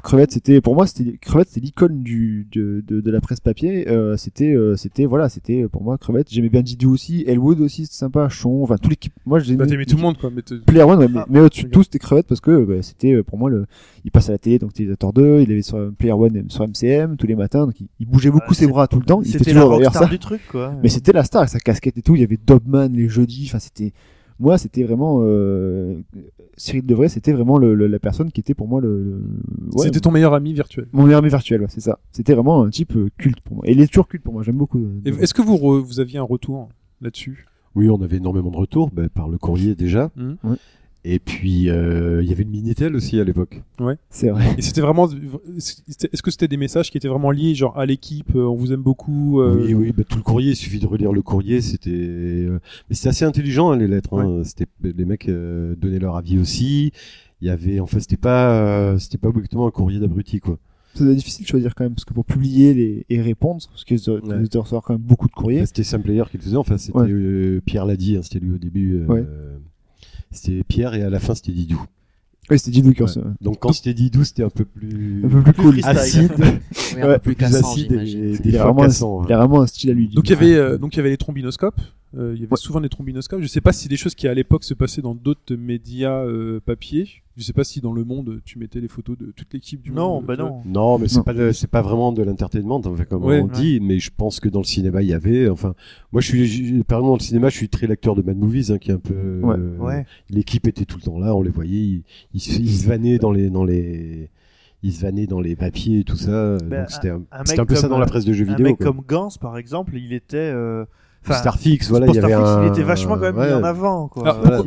crevette 0.02 0.32
c'était 0.32 0.62
pour 0.62 0.76
moi 0.76 0.88
c'était 0.88 1.18
crevette 1.18 1.48
c'était 1.50 1.66
l'icône 1.66 2.04
du 2.04 2.48
de, 2.52 2.84
de, 2.88 3.02
de 3.02 3.12
la 3.12 3.22
presse 3.22 3.40
papier 3.40 3.88
euh, 3.90 4.18
c'était 4.18 4.54
euh, 4.54 4.76
c'était 4.76 5.06
voilà 5.06 5.30
c'était 5.30 5.68
pour 5.68 5.84
moi 5.84 5.98
crevette 5.98 6.28
j'aimais 6.30 6.50
bien 6.50 6.62
Didou 6.62 6.94
aussi 6.94 7.24
Elwood 7.28 7.62
aussi 7.62 7.86
c'était 7.86 7.98
sympa 7.98 8.28
Chon 8.30 8.64
enfin 8.64 8.78
tout 8.78 8.90
l'équipe 8.90 9.14
moi 9.26 9.40
j'ai 9.40 9.56
bah, 9.56 9.66
tout 9.66 9.96
le 9.96 10.02
monde 10.02 10.18
quoi 10.18 10.30
mais 10.34 10.42
Player 10.66 10.84
One, 10.84 11.00
ouais, 11.00 11.08
mais, 11.08 11.20
Ah, 11.22 11.26
mais 11.30 11.40
au-dessus 11.40 11.66
de 11.66 11.70
tout, 11.70 11.84
c'était 11.84 12.00
Crevette 12.00 12.28
parce 12.28 12.42
que 12.42 12.64
bah, 12.66 12.82
c'était 12.82 13.14
euh, 13.14 13.24
pour 13.24 13.38
moi 13.38 13.50
le. 13.50 13.66
Il 14.04 14.12
passe 14.12 14.30
à 14.30 14.34
la 14.34 14.38
télé, 14.38 14.60
donc 14.60 14.72
Utilisateur 14.72 15.14
2, 15.14 15.42
il 15.42 15.52
avait 15.52 15.62
sur 15.62 15.78
euh, 15.78 15.92
Player 15.92 16.14
One 16.14 16.50
sur 16.50 16.68
MCM 16.68 17.18
tous 17.18 17.28
les 17.28 17.36
matins, 17.36 17.66
donc 17.66 17.80
il, 17.80 17.88
il 18.00 18.08
bougeait 18.08 18.32
beaucoup 18.32 18.54
ses 18.54 18.68
bras 18.68 18.88
tout 18.88 19.00
le 19.00 19.06
temps. 19.06 19.22
Il 19.22 19.34
la 19.54 19.92
ça. 19.92 20.06
du 20.06 20.20
truc, 20.20 20.42
quoi. 20.50 20.74
Mais 20.82 20.90
c'était 20.90 21.12
la 21.12 21.24
star, 21.24 21.42
avec 21.42 21.50
sa 21.50 21.60
casquette 21.60 21.98
et 21.98 22.02
tout. 22.02 22.16
Il 22.16 22.22
y 22.22 22.24
avait 22.24 22.40
Dobman 22.44 22.90
les 22.94 23.10
jeudis. 23.10 23.46
Enfin, 23.48 23.60
c'était. 23.60 23.94
Moi, 24.42 24.58
c'était 24.58 24.84
vraiment. 24.84 25.20
Euh... 25.22 26.02
Cyril 26.58 26.86
Devray, 26.86 27.08
c'était 27.10 27.32
vraiment 27.32 27.58
le, 27.58 27.74
le- 27.76 27.88
la 27.88 27.98
personne 28.00 28.32
qui 28.32 28.40
était 28.42 28.54
pour 28.54 28.68
moi 28.68 28.82
le. 28.82 29.02
le- 29.04 29.22
ouais, 29.78 29.86
c'était 29.86 30.00
ton 30.02 30.12
meilleur 30.12 30.34
ami 30.34 30.54
virtuel 30.54 30.88
Mon 30.92 31.04
meilleur 31.04 31.20
ami 31.20 31.30
virtuel, 31.30 31.62
ouais, 31.62 31.68
c'est 31.70 31.80
ça. 31.80 31.98
C'était 32.12 32.34
vraiment 32.34 32.64
un 32.64 32.70
type 32.70 32.96
euh, 32.98 33.10
culte 33.18 33.40
pour 33.42 33.56
moi. 33.58 33.68
Et 33.68 33.72
il 33.72 33.80
est 33.82 33.88
toujours 33.88 34.08
culte 34.08 34.24
pour 34.24 34.34
moi, 34.34 34.44
j'aime 34.44 34.58
beaucoup. 34.58 34.80
euh, 34.80 35.00
est-ce 35.22 35.34
que 35.34 35.42
vous 35.42 35.56
re- 35.56 35.80
vous 35.80 36.00
aviez 36.00 36.20
un 36.20 36.24
retour 36.24 36.68
là-dessus? 37.02 37.46
Oui, 37.76 37.90
on 37.90 38.02
avait 38.02 38.18
énormément 38.18 38.52
de 38.52 38.58
retours 38.58 38.90
bah, 38.92 39.08
par 39.14 39.30
le 39.30 39.38
courrier 39.38 39.76
déjà. 39.76 40.12
Ouais. 40.18 40.58
Et 41.04 41.18
puis 41.18 41.68
euh, 41.70 42.22
il 42.22 42.30
y 42.30 42.32
avait 42.32 42.44
le 42.44 42.52
minitel 42.52 42.96
aussi 42.96 43.20
à 43.20 43.24
l'époque. 43.24 43.64
C'est 44.12 44.30
vrai. 44.30 44.54
et 44.58 44.62
c'était 44.62 44.82
vraiment 44.82 45.10
est-ce 45.58 46.22
que 46.22 46.30
c'était 46.32 46.48
des 46.48 46.58
messages 46.58 46.92
qui 46.92 46.98
étaient 46.98 47.08
vraiment 47.08 47.32
liés 47.32 47.56
genre 47.56 47.76
à 47.78 47.86
l'équipe 47.88 48.36
euh, 48.36 48.44
on 48.46 48.54
vous 48.56 48.72
aime 48.72 48.84
beaucoup 48.84 49.42
euh, 49.42 49.56
Oui, 49.66 49.74
oui, 49.74 49.94
bah, 49.98 50.04
tout 50.08 50.18
le 50.18 50.24
courrier, 50.24 50.52
il 50.52 50.56
suffit 50.56 50.80
de 50.80 50.86
relire 50.86 51.12
le 51.12 51.22
courrier, 51.24 51.62
c'était, 51.62 51.90
mais 52.90 52.96
c'était 52.96 53.10
assez 53.10 53.26
intelligent 53.26 53.72
hein, 53.72 53.78
les 53.78 53.88
lettres. 53.88 54.14
Hein. 54.20 54.44
C'était 54.44 54.68
les 54.84 55.06
mecs 55.06 55.28
euh, 55.28 55.76
donnaient 55.76 55.98
leur 56.00 56.16
avis 56.16 56.38
aussi. 56.38 56.92
Il 57.42 57.48
y 57.48 57.50
avait, 57.50 57.80
en 57.80 57.88
fait, 57.88 58.00
c'était 58.02 58.18
pas, 58.18 58.54
euh, 58.62 59.00
c'était 59.00 59.18
pas 59.18 59.30
exactement 59.30 59.66
un 59.66 59.72
courrier 59.72 60.00
d'abruti 60.00 60.40
quoi. 60.40 60.60
C'est 60.94 61.16
difficile 61.16 61.46
de 61.46 61.50
choisir 61.50 61.74
quand 61.74 61.86
même, 61.86 61.94
parce 61.96 62.04
que 62.06 62.14
pour 62.14 62.26
publier 62.26 62.74
les... 62.74 63.06
et 63.10 63.22
répondre, 63.22 63.62
parce 63.72 63.86
que 63.86 63.96
tu 63.96 64.10
Ouais. 64.12 64.60
recevoir 64.60 64.84
quand 64.84 64.94
même 64.94 65.02
beaucoup 65.02 65.28
de 65.28 65.32
courriers. 65.32 65.62
Bah, 65.62 65.66
c'était 65.66 65.84
Sam 65.84 66.04
Player 66.04 66.24
qui 66.30 66.38
le 66.38 66.44
faisait. 66.44 66.58
Enfin, 66.58 66.78
c'était 66.78 66.98
Ouais. 67.00 67.10
euh, 67.10 67.62
Pierre 67.66 67.86
l'a 67.86 67.96
dit, 67.96 68.18
hein, 68.18 68.22
c'était 68.22 68.40
lui 68.40 68.54
au 68.54 68.58
début. 68.58 68.98
euh, 68.98 69.06
Ouais. 69.08 69.26
C'était 70.32 70.64
Pierre 70.64 70.94
et 70.96 71.04
à 71.04 71.10
la 71.10 71.20
fin 71.20 71.36
c'était 71.36 71.52
Didou. 71.52 71.82
Oui, 72.50 72.58
c'était 72.60 72.72
Didou 72.72 72.94
qui 72.94 73.04
Ouais. 73.04 73.32
Donc 73.42 73.60
quand 73.60 73.72
c'était 73.72 73.94
Didou, 73.94 74.24
c'était 74.24 74.44
un 74.44 74.50
peu 74.50 74.66
plus 74.66 75.24
Un 75.26 75.30
peu 75.30 75.42
plus 75.44 75.54
cool. 75.54 75.80
acide, 75.84 76.32
Oui, 76.40 77.02
un 77.02 77.08
Ouais, 77.08 77.14
peu 77.16 77.20
plus 77.20 77.20
plus 77.20 77.36
cassant, 77.36 77.72
acide 77.72 77.92
et 77.94 77.96
a 78.56 78.62
fois 78.62 78.66
vraiment 78.72 78.84
un- 78.84 78.88
cassant. 78.88 79.24
Il 79.28 79.34
a 79.34 79.38
vraiment 79.38 79.62
un 79.62 79.68
style 79.68 79.90
à 79.90 79.94
lui. 79.94 80.08
donc 80.10 80.28
il 80.28 80.32
y 80.32 80.36
avait 80.36 80.56
euh, 80.56 80.78
donc 80.78 80.94
il 80.94 80.98
y 80.98 81.00
avait 81.00 81.10
les 81.12 81.18
trombinoscopes 81.18 81.80
euh, 82.18 82.34
il 82.36 82.42
y 82.42 82.44
avait 82.44 82.52
Ouais. 82.52 82.58
souvent 82.58 82.82
des 82.82 82.90
trombinoscopes 82.90 83.42
je 83.42 83.48
sais 83.48 83.62
pas 83.62 83.72
si 83.72 83.84
c'est 83.84 83.90
des 83.90 83.96
choses 83.98 84.16
qui 84.16 84.28
à 84.28 84.34
l'époque 84.34 84.64
se 84.66 84.74
passaient 84.74 85.02
dans 85.02 85.16
d'autres 85.16 85.56
médias 85.56 86.26
euh, 86.26 86.60
papier 86.60 87.08
je 87.38 87.44
sais 87.44 87.54
pas 87.54 87.64
si 87.64 87.80
dans 87.80 87.94
le 87.94 88.04
monde 88.04 88.42
tu 88.44 88.60
mettais 88.60 88.82
les 88.82 88.90
photos 88.90 89.18
de 89.18 89.32
toute 89.32 89.54
l'équipe 89.54 89.82
du 89.82 89.92
Non, 89.92 90.16
monde 90.16 90.26
bah 90.26 90.36
non. 90.36 90.62
Non, 90.66 91.00
mais 91.00 91.08
c'est 91.08 91.24
pas 91.24 91.54
c'est 91.54 91.70
pas 91.70 91.82
vraiment 91.82 92.12
de 92.12 92.22
l'entertainment, 92.22 92.82
enfin, 92.86 93.06
comme 93.06 93.24
Ouais. 93.24 93.40
on 93.40 93.48
dit. 93.48 93.80
Mais 93.82 93.98
je 94.00 94.12
pense 94.16 94.42
que 94.42 94.50
dans 94.50 94.60
le 94.60 94.66
cinéma, 94.66 95.02
il 95.02 95.08
y 95.08 95.14
avait. 95.14 95.48
Enfin, 95.48 95.74
moi, 96.12 96.22
je 96.22 96.28
suis 96.28 96.84
par 96.84 97.00
exemple 97.00 97.12
dans 97.12 97.16
le 97.16 97.20
cinéma, 97.22 97.48
je 97.50 97.56
suis 97.56 97.70
très 97.70 97.88
lecteur 97.88 98.16
de 98.16 98.22
Mad 98.22 98.38
Movies, 98.38 98.70
hein, 98.72 98.78
qui 98.78 98.92
est 98.92 98.94
un 98.94 99.00
peu. 99.00 99.40
Ouais. 99.42 99.56
euh, 99.58 99.78
Ouais. 99.78 100.06
L'équipe 100.30 100.68
était 100.68 100.84
tout 100.84 100.98
le 100.98 101.04
temps 101.04 101.18
là, 101.18 101.34
on 101.34 101.42
les 101.42 101.50
voyait, 101.50 101.80
ils, 101.80 102.04
ils, 102.34 102.42
se- 102.42 102.60
ils 102.60 102.70
se 102.70 102.88
vannaient 102.88 103.18
dans 103.18 103.32
les 103.32 103.50
dans 103.50 103.64
les 103.64 104.30
ils 104.84 104.92
se 104.94 105.02
vannaient 105.02 105.26
dans 105.28 105.40
les 105.40 105.56
papiers 105.56 106.00
et 106.00 106.04
tout 106.04 106.18
ça. 106.18 106.58
Donc 106.58 106.90
c'était 106.90 107.10
un, 107.12 107.24
un 107.32 107.40
un 107.40 107.66
peu 107.66 107.76
ça 107.76 107.84
comme, 107.84 107.92
dans 107.92 107.98
la 108.00 108.06
presse 108.08 108.26
de 108.26 108.34
jeux 108.34 108.46
Un 108.46 108.50
vidéo. 108.50 108.66
mec 108.68 108.78
quoi. 108.78 108.88
comme 108.88 109.02
Gans, 109.08 109.30
par 109.40 109.58
exemple, 109.58 109.96
il 109.96 110.12
était. 110.12 110.36
euh, 110.38 110.84
enfin, 111.24 111.34
Starfix, 111.36 111.90
voilà, 111.90 112.08
il 112.08 112.16
y 112.16 112.20
avait 112.20 112.28
Starfix, 112.34 112.50
un. 112.50 112.66
il 112.66 112.70
était 112.70 112.84
vachement 112.84 113.16
quand 113.16 113.34
même 113.34 113.36
mis 113.36 113.54
en 113.54 113.64
avant, 113.64 114.08
quoi. 114.08 114.24
Voilà. 114.34 114.58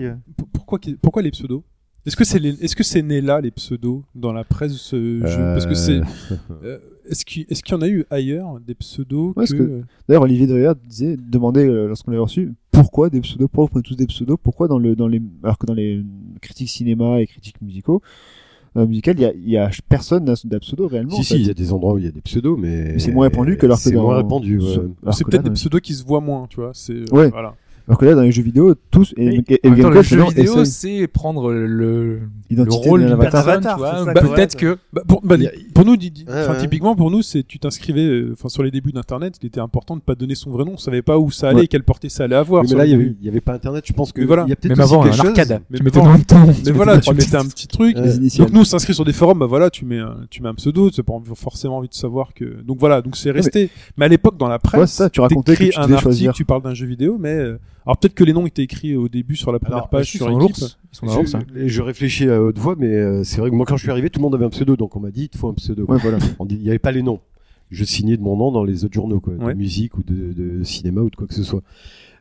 pourquoi- 0.52 0.78
P- 0.78 0.96
pourquoi 1.00 1.22
les 1.22 1.30
pseudos? 1.30 1.62
Est-ce 2.06 2.16
que 2.16 2.24
c'est 2.24 2.42
est-ce 2.44 2.76
que 2.76 2.82
c'est 2.82 3.00
né 3.02 3.20
là 3.22 3.40
les 3.40 3.50
pseudos 3.50 4.02
dans 4.14 4.32
la 4.32 4.44
presse 4.44 4.72
de 4.72 4.78
ce 4.78 4.96
jeu? 5.26 5.38
Parce 5.54 5.64
que 5.66 5.74
c'est 5.74 6.00
Euh, 6.00 6.04
euh, 6.64 6.78
est-ce 7.08 7.24
qu'il 7.24 7.46
est-ce 7.48 7.62
qu'il 7.62 7.74
y 7.74 7.78
en 7.78 7.82
a 7.82 7.88
eu 7.88 8.04
ailleurs 8.10 8.60
des 8.60 8.74
pseudos 8.74 9.28
Ouais, 9.28 9.32
que, 9.32 9.38
parce 9.38 9.52
que- 9.52 9.82
D'ailleurs, 10.08 10.22
Olivier 10.22 10.46
Derrière 10.46 10.74
disait, 10.74 11.16
demandait 11.16 11.66
euh, 11.66 11.86
lorsqu'on 11.88 12.10
l'avait 12.10 12.22
reçu, 12.22 12.52
pourquoi 12.72 13.08
des 13.08 13.20
pseudos, 13.22 13.48
pourquoi 13.50 13.70
prenez 13.70 13.82
tous 13.84 13.96
des 13.96 14.06
pseudos, 14.06 14.36
pourquoi 14.42 14.68
dans 14.68 14.78
le, 14.78 14.94
dans 14.94 15.08
les, 15.08 15.22
alors 15.42 15.56
que 15.56 15.64
dans 15.64 15.72
les 15.74 16.04
critiques 16.42 16.68
cinéma 16.68 17.20
et 17.20 17.26
critiques 17.26 17.60
musicaux, 17.62 18.02
euh, 18.76 18.86
musicales, 18.86 19.16
il 19.18 19.22
y 19.22 19.26
a, 19.26 19.32
il 19.32 19.48
y 19.48 19.56
a 19.56 19.70
personne 19.88 20.24
n'a 20.24 20.34
d'un 20.44 20.58
pseudo 20.58 20.86
réellement. 20.88 21.14
en 21.14 21.16
Si, 21.16 21.24
si, 21.24 21.34
il 21.36 21.46
y 21.46 21.50
a 21.50 21.54
des 21.54 21.72
endroits 21.72 21.94
où 21.94 21.98
il 21.98 22.04
y 22.04 22.08
a 22.08 22.10
des 22.10 22.20
pseudos, 22.20 22.58
mais. 22.58 22.92
Mais 22.94 22.98
c'est 22.98 23.12
moins 23.12 23.26
répandu 23.28 23.56
que 23.56 23.66
alors 23.66 23.78
que 23.78 23.82
C'est 23.84 23.94
moins 23.94 24.16
répandu, 24.16 24.58
ouais. 24.58 25.12
c'est 25.12 25.24
peut-être 25.24 25.44
des 25.44 25.50
pseudos 25.50 25.80
qui 25.80 25.94
se 25.94 26.04
voient 26.04 26.20
moins 26.20 26.46
tu 26.48 26.56
vois 26.56 26.70
c'est 26.74 26.92
euh, 26.92 27.04
Ouais. 27.12 27.28
voilà 27.30 27.54
Alors 27.86 27.98
que 27.98 28.06
là, 28.06 28.14
dans 28.14 28.22
les 28.22 28.32
jeux 28.32 28.42
vidéo, 28.42 28.74
tous, 28.90 29.12
et, 29.18 29.42
et, 29.48 29.60
et 29.62 29.68
En 29.68 29.70
même 29.72 29.80
temps, 29.82 29.88
Game 29.90 29.92
le 29.94 30.00
Cult, 30.00 30.04
jeu 30.08 30.16
maintenant, 30.16 30.30
vidéo, 30.34 30.64
c'est 30.64 31.06
prendre 31.06 31.52
le, 31.52 32.20
le 32.50 32.62
rôle 32.70 33.02
avatar. 33.04 33.44
personne, 33.44 33.50
Avatar, 33.50 33.74
tu 33.74 33.78
vois. 33.78 33.90
c'est 33.98 34.04
ça, 34.06 34.12
Bah, 34.14 34.20
peut-être 34.22 34.56
que 34.56 34.78
Bah, 34.92 35.02
pour, 35.06 35.20
bah, 35.22 35.34
a- 35.34 35.72
pour 35.74 35.84
nous, 35.84 35.92
Ouais, 35.92 35.98
ouais. 35.98 36.58
typiquement 36.60 36.96
pour 36.96 37.10
nous, 37.10 37.20
c'est 37.20 37.42
tu 37.46 37.58
t'inscrivais, 37.58 38.06
euh, 38.06 38.30
enfin 38.32 38.48
sur 38.48 38.62
les 38.62 38.70
débuts 38.70 38.92
d'Internet, 38.92 39.34
il 39.42 39.46
était 39.46 39.60
important 39.60 39.96
de 39.96 40.00
pas 40.00 40.14
donner 40.14 40.34
son 40.34 40.50
vrai 40.50 40.64
nom. 40.64 40.72
On 40.74 40.78
savait 40.78 41.02
pas 41.02 41.18
où 41.18 41.30
ça 41.30 41.50
allait, 41.50 41.60
Ouais. 41.60 41.66
quelle 41.66 41.82
portée 41.82 42.08
ça 42.08 42.24
allait 42.24 42.36
avoir. 42.36 42.62
Oui, 42.62 42.68
mais 42.72 42.78
là, 42.78 42.84
les 42.86 42.92
il 42.92 43.16
y 43.22 43.28
avait, 43.28 43.40
pas 43.42 43.52
internet. 43.52 43.84
Je 43.86 43.92
pense 43.92 44.12
que 44.12 44.20
Mais 44.22 44.26
voilà. 44.26 44.44
il 44.46 44.50
y 44.50 44.52
a 44.52 44.56
peut-être 44.56 44.76
même 44.78 44.80
avant, 44.80 45.04
un 45.04 45.10
arcade, 45.10 45.60
Mais 45.68 45.76
tu 45.78 45.84
mettais 45.84 46.00
dans 46.00 46.12
le 46.14 46.22
temps. 46.24 46.46
Mais 46.64 46.72
voilà, 46.72 46.98
tu 47.00 47.12
mettais 47.12 47.36
un 47.36 47.44
petit 47.46 47.66
truc. 47.68 47.96
Les. 47.98 48.28
Donc 48.38 48.50
nous, 48.50 48.60
on 48.60 48.64
s'inscrit 48.64 48.94
sur 48.94 49.04
des 49.04 49.12
forums, 49.12 49.38
bah 49.38 49.46
voilà, 49.46 49.68
tu 49.68 49.84
mets, 49.84 49.98
un, 49.98 50.16
tu 50.30 50.42
mets 50.42 50.48
un 50.48 50.54
pseudo, 50.54 50.90
tu 50.90 51.00
n'as 51.00 51.04
pas 51.04 51.12
forcément 51.34 51.76
envie 51.78 51.88
de 51.88 51.94
savoir 51.94 52.32
que. 52.32 52.62
Donc 52.62 52.78
voilà, 52.80 53.02
donc 53.02 53.16
c'est 53.16 53.30
resté. 53.30 53.68
Mais 53.98 54.06
à 54.06 54.08
l'époque, 54.08 54.38
dans 54.38 54.48
la 54.48 54.58
presse, 54.58 54.92
c'est 54.92 55.10
tu 55.10 55.20
racontais 55.20 55.70
un 55.76 55.92
article, 55.92 56.32
tu 56.32 56.44
parles 56.46 56.62
d'un 56.62 56.72
jeu 56.74 56.86
vidéo, 56.86 57.18
mais 57.20 57.34
euh, 57.34 57.58
alors 57.86 57.98
peut-être 57.98 58.14
que 58.14 58.24
les 58.24 58.32
noms 58.32 58.46
étaient 58.46 58.62
écrits 58.62 58.96
au 58.96 59.08
début 59.08 59.36
sur 59.36 59.52
la 59.52 59.58
première 59.58 59.76
Alors, 59.78 59.88
page 59.90 60.10
sur 60.10 60.28
l'ours. 60.28 60.78
Hein. 61.02 61.42
Je, 61.54 61.68
je 61.68 61.82
réfléchis 61.82 62.28
à 62.28 62.42
haute 62.42 62.58
voix, 62.58 62.76
mais 62.78 62.86
euh, 62.88 63.24
c'est 63.24 63.40
vrai 63.40 63.50
que 63.50 63.54
moi, 63.54 63.66
quand 63.66 63.76
je 63.76 63.82
suis 63.82 63.90
arrivé, 63.90 64.08
tout 64.10 64.20
le 64.20 64.22
monde 64.24 64.34
avait 64.34 64.44
un 64.46 64.50
pseudo, 64.50 64.76
donc 64.76 64.96
on 64.96 65.00
m'a 65.00 65.10
dit, 65.10 65.24
il 65.24 65.28
te 65.28 65.36
faut 65.38 65.48
un 65.48 65.54
pseudo. 65.54 65.84
Ouais, 65.86 65.98
voilà. 65.98 66.18
On 66.38 66.46
dit- 66.46 66.54
Il 66.56 66.62
n'y 66.62 66.68
avait 66.70 66.78
pas 66.78 66.92
les 66.92 67.02
noms. 67.02 67.20
Je 67.70 67.84
signais 67.84 68.16
de 68.16 68.22
mon 68.22 68.36
nom 68.36 68.52
dans 68.52 68.62
les 68.64 68.84
autres 68.84 68.94
journaux, 68.94 69.20
quoi, 69.20 69.34
Ouais. 69.34 69.52
de 69.54 69.58
musique 69.58 69.96
ou 69.98 70.02
de, 70.02 70.32
de 70.32 70.62
cinéma 70.62 71.00
ou 71.02 71.10
de 71.10 71.16
quoi 71.16 71.26
que 71.26 71.34
ce 71.34 71.42
soit. 71.42 71.62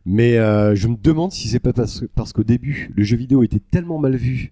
Mais 0.06 0.38
euh, 0.38 0.76
je 0.76 0.88
me 0.88 0.96
demande 0.98 1.32
si 1.32 1.48
c'est 1.48 1.60
pas 1.60 1.72
parce, 1.74 2.04
parce 2.16 2.34
qu'au 2.34 2.44
début, 2.44 2.92
le 2.96 3.04
jeu 3.04 3.16
vidéo 3.16 3.44
était 3.44 3.62
tellement 3.72 4.00
mal 4.00 4.16
vu 4.16 4.52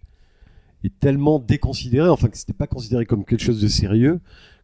et 0.84 0.90
tellement 0.90 1.40
déconsidéré, 1.40 2.08
enfin 2.10 2.30
que 2.30 2.38
c'était 2.38 2.54
pas 2.54 2.68
considéré 2.68 3.06
comme 3.06 3.26
quelque 3.26 3.42
chose 3.44 3.62
de 3.62 3.68
sérieux, 3.68 4.20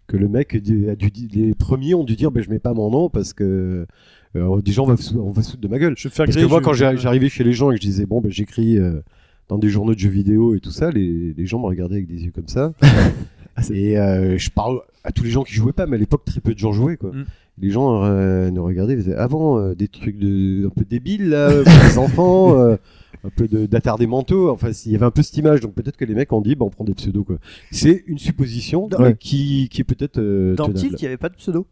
que 0.07 0.15
le 0.15 0.29
mec 0.29 0.55
a 0.55 0.59
dû, 0.59 0.87
les 1.33 1.53
premiers 1.53 1.93
ont 1.93 2.05
dû 2.05 2.15
dire, 2.15 2.31
ben 2.31 2.41
je 2.41 2.49
mets 2.49 2.59
pas 2.59 2.73
mon 2.73 2.89
nom 2.89 3.09
parce 3.09 3.33
que 3.33 3.85
euh, 4.35 4.61
des 4.61 4.71
gens 4.71 4.83
on 4.83 4.87
va, 4.87 4.97
se- 4.97 5.15
on 5.15 5.31
va 5.31 5.41
se 5.41 5.51
foutre 5.51 5.61
de 5.61 5.67
ma 5.67 5.79
gueule. 5.79 5.93
Je 5.97 6.07
vais 6.07 6.13
faire 6.13 6.25
Parce 6.25 6.37
que 6.37 6.45
moi, 6.45 6.61
quand 6.61 6.73
j'arrivais 6.73 7.29
chez 7.29 7.43
les 7.43 7.53
gens 7.53 7.71
et 7.71 7.75
que 7.75 7.81
je 7.81 7.87
disais, 7.87 8.05
bon, 8.05 8.21
ben, 8.21 8.31
j'écris 8.31 8.77
euh, 8.77 9.01
dans 9.47 9.57
des 9.57 9.69
journaux 9.69 9.93
de 9.93 9.99
jeux 9.99 10.09
vidéo 10.09 10.55
et 10.55 10.59
tout 10.59 10.71
ça, 10.71 10.91
les, 10.91 11.33
les 11.33 11.45
gens 11.45 11.59
me 11.59 11.65
regardaient 11.65 11.95
avec 11.95 12.07
des 12.07 12.25
yeux 12.25 12.31
comme 12.31 12.47
ça. 12.47 12.73
et 13.71 13.97
euh, 13.97 14.37
je 14.37 14.49
parle 14.49 14.81
à 15.03 15.11
tous 15.11 15.23
les 15.23 15.31
gens 15.31 15.43
qui 15.43 15.53
jouaient 15.53 15.73
pas, 15.73 15.85
mais 15.85 15.95
à 15.95 15.99
l'époque, 15.99 16.25
très 16.25 16.41
peu 16.41 16.53
de 16.53 16.59
gens 16.59 16.73
jouaient, 16.73 16.97
quoi. 16.97 17.11
Mm. 17.11 17.25
Les 17.59 17.71
gens 17.71 18.03
euh, 18.03 18.51
nous 18.51 18.63
regardaient, 18.63 18.93
ils 18.93 18.99
disaient, 18.99 19.15
avant, 19.15 19.73
des 19.73 19.87
trucs 19.87 20.19
de, 20.19 20.67
un 20.67 20.69
peu 20.69 20.85
débiles, 20.85 21.29
là, 21.29 21.49
pour 21.63 21.83
les 21.89 21.97
enfants, 21.97 22.55
un 23.23 23.29
peu 23.35 23.47
d'attardés 23.47 24.05
mentaux. 24.05 24.51
Enfin, 24.51 24.69
il 24.85 24.91
y 24.91 24.95
avait 24.95 25.05
un 25.05 25.11
peu 25.11 25.23
cette 25.23 25.37
image, 25.37 25.61
donc 25.61 25.73
peut-être 25.73 25.97
que 25.97 26.05
les 26.05 26.13
mecs 26.13 26.31
ont 26.33 26.41
dit, 26.41 26.55
bah, 26.55 26.65
on 26.65 26.69
prend 26.69 26.83
des 26.83 26.93
pseudos, 26.93 27.23
quoi. 27.23 27.37
C'est 27.71 28.03
une 28.05 28.19
supposition 28.19 28.89
qui, 29.19 29.69
qui 29.69 29.81
est 29.81 29.83
peut-être 29.83 30.19
euh, 30.19 30.55
Dans. 30.55 30.71
Tilt, 30.71 30.93
il 30.99 31.03
n'y 31.03 31.07
avait 31.07 31.17
pas 31.17 31.29
de 31.29 31.35
pseudo. 31.35 31.65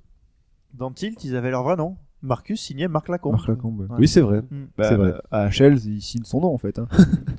Dans 0.74 0.92
Tilt, 0.92 1.24
ils 1.24 1.36
avaient 1.36 1.52
leur 1.52 1.64
vrai 1.64 1.76
nom. 1.76 1.96
Marcus 2.26 2.60
signait 2.62 2.88
Marc 2.88 3.08
Lacombe. 3.10 3.34
Marc 3.34 3.48
Lacombe, 3.48 3.80
ouais. 3.82 3.88
Oui, 4.00 4.08
c'est 4.08 4.22
vrai. 4.22 4.40
Mm. 4.42 4.66
Bah, 4.78 4.90
C'est 4.90 4.96
vrai. 4.96 5.14
À 5.32 5.50
HL, 5.50 5.78
il 5.86 6.02
signe 6.02 6.24
son 6.24 6.42
nom 6.42 6.54
en 6.54 6.58
fait. 6.58 6.80
Hein. 6.80 6.88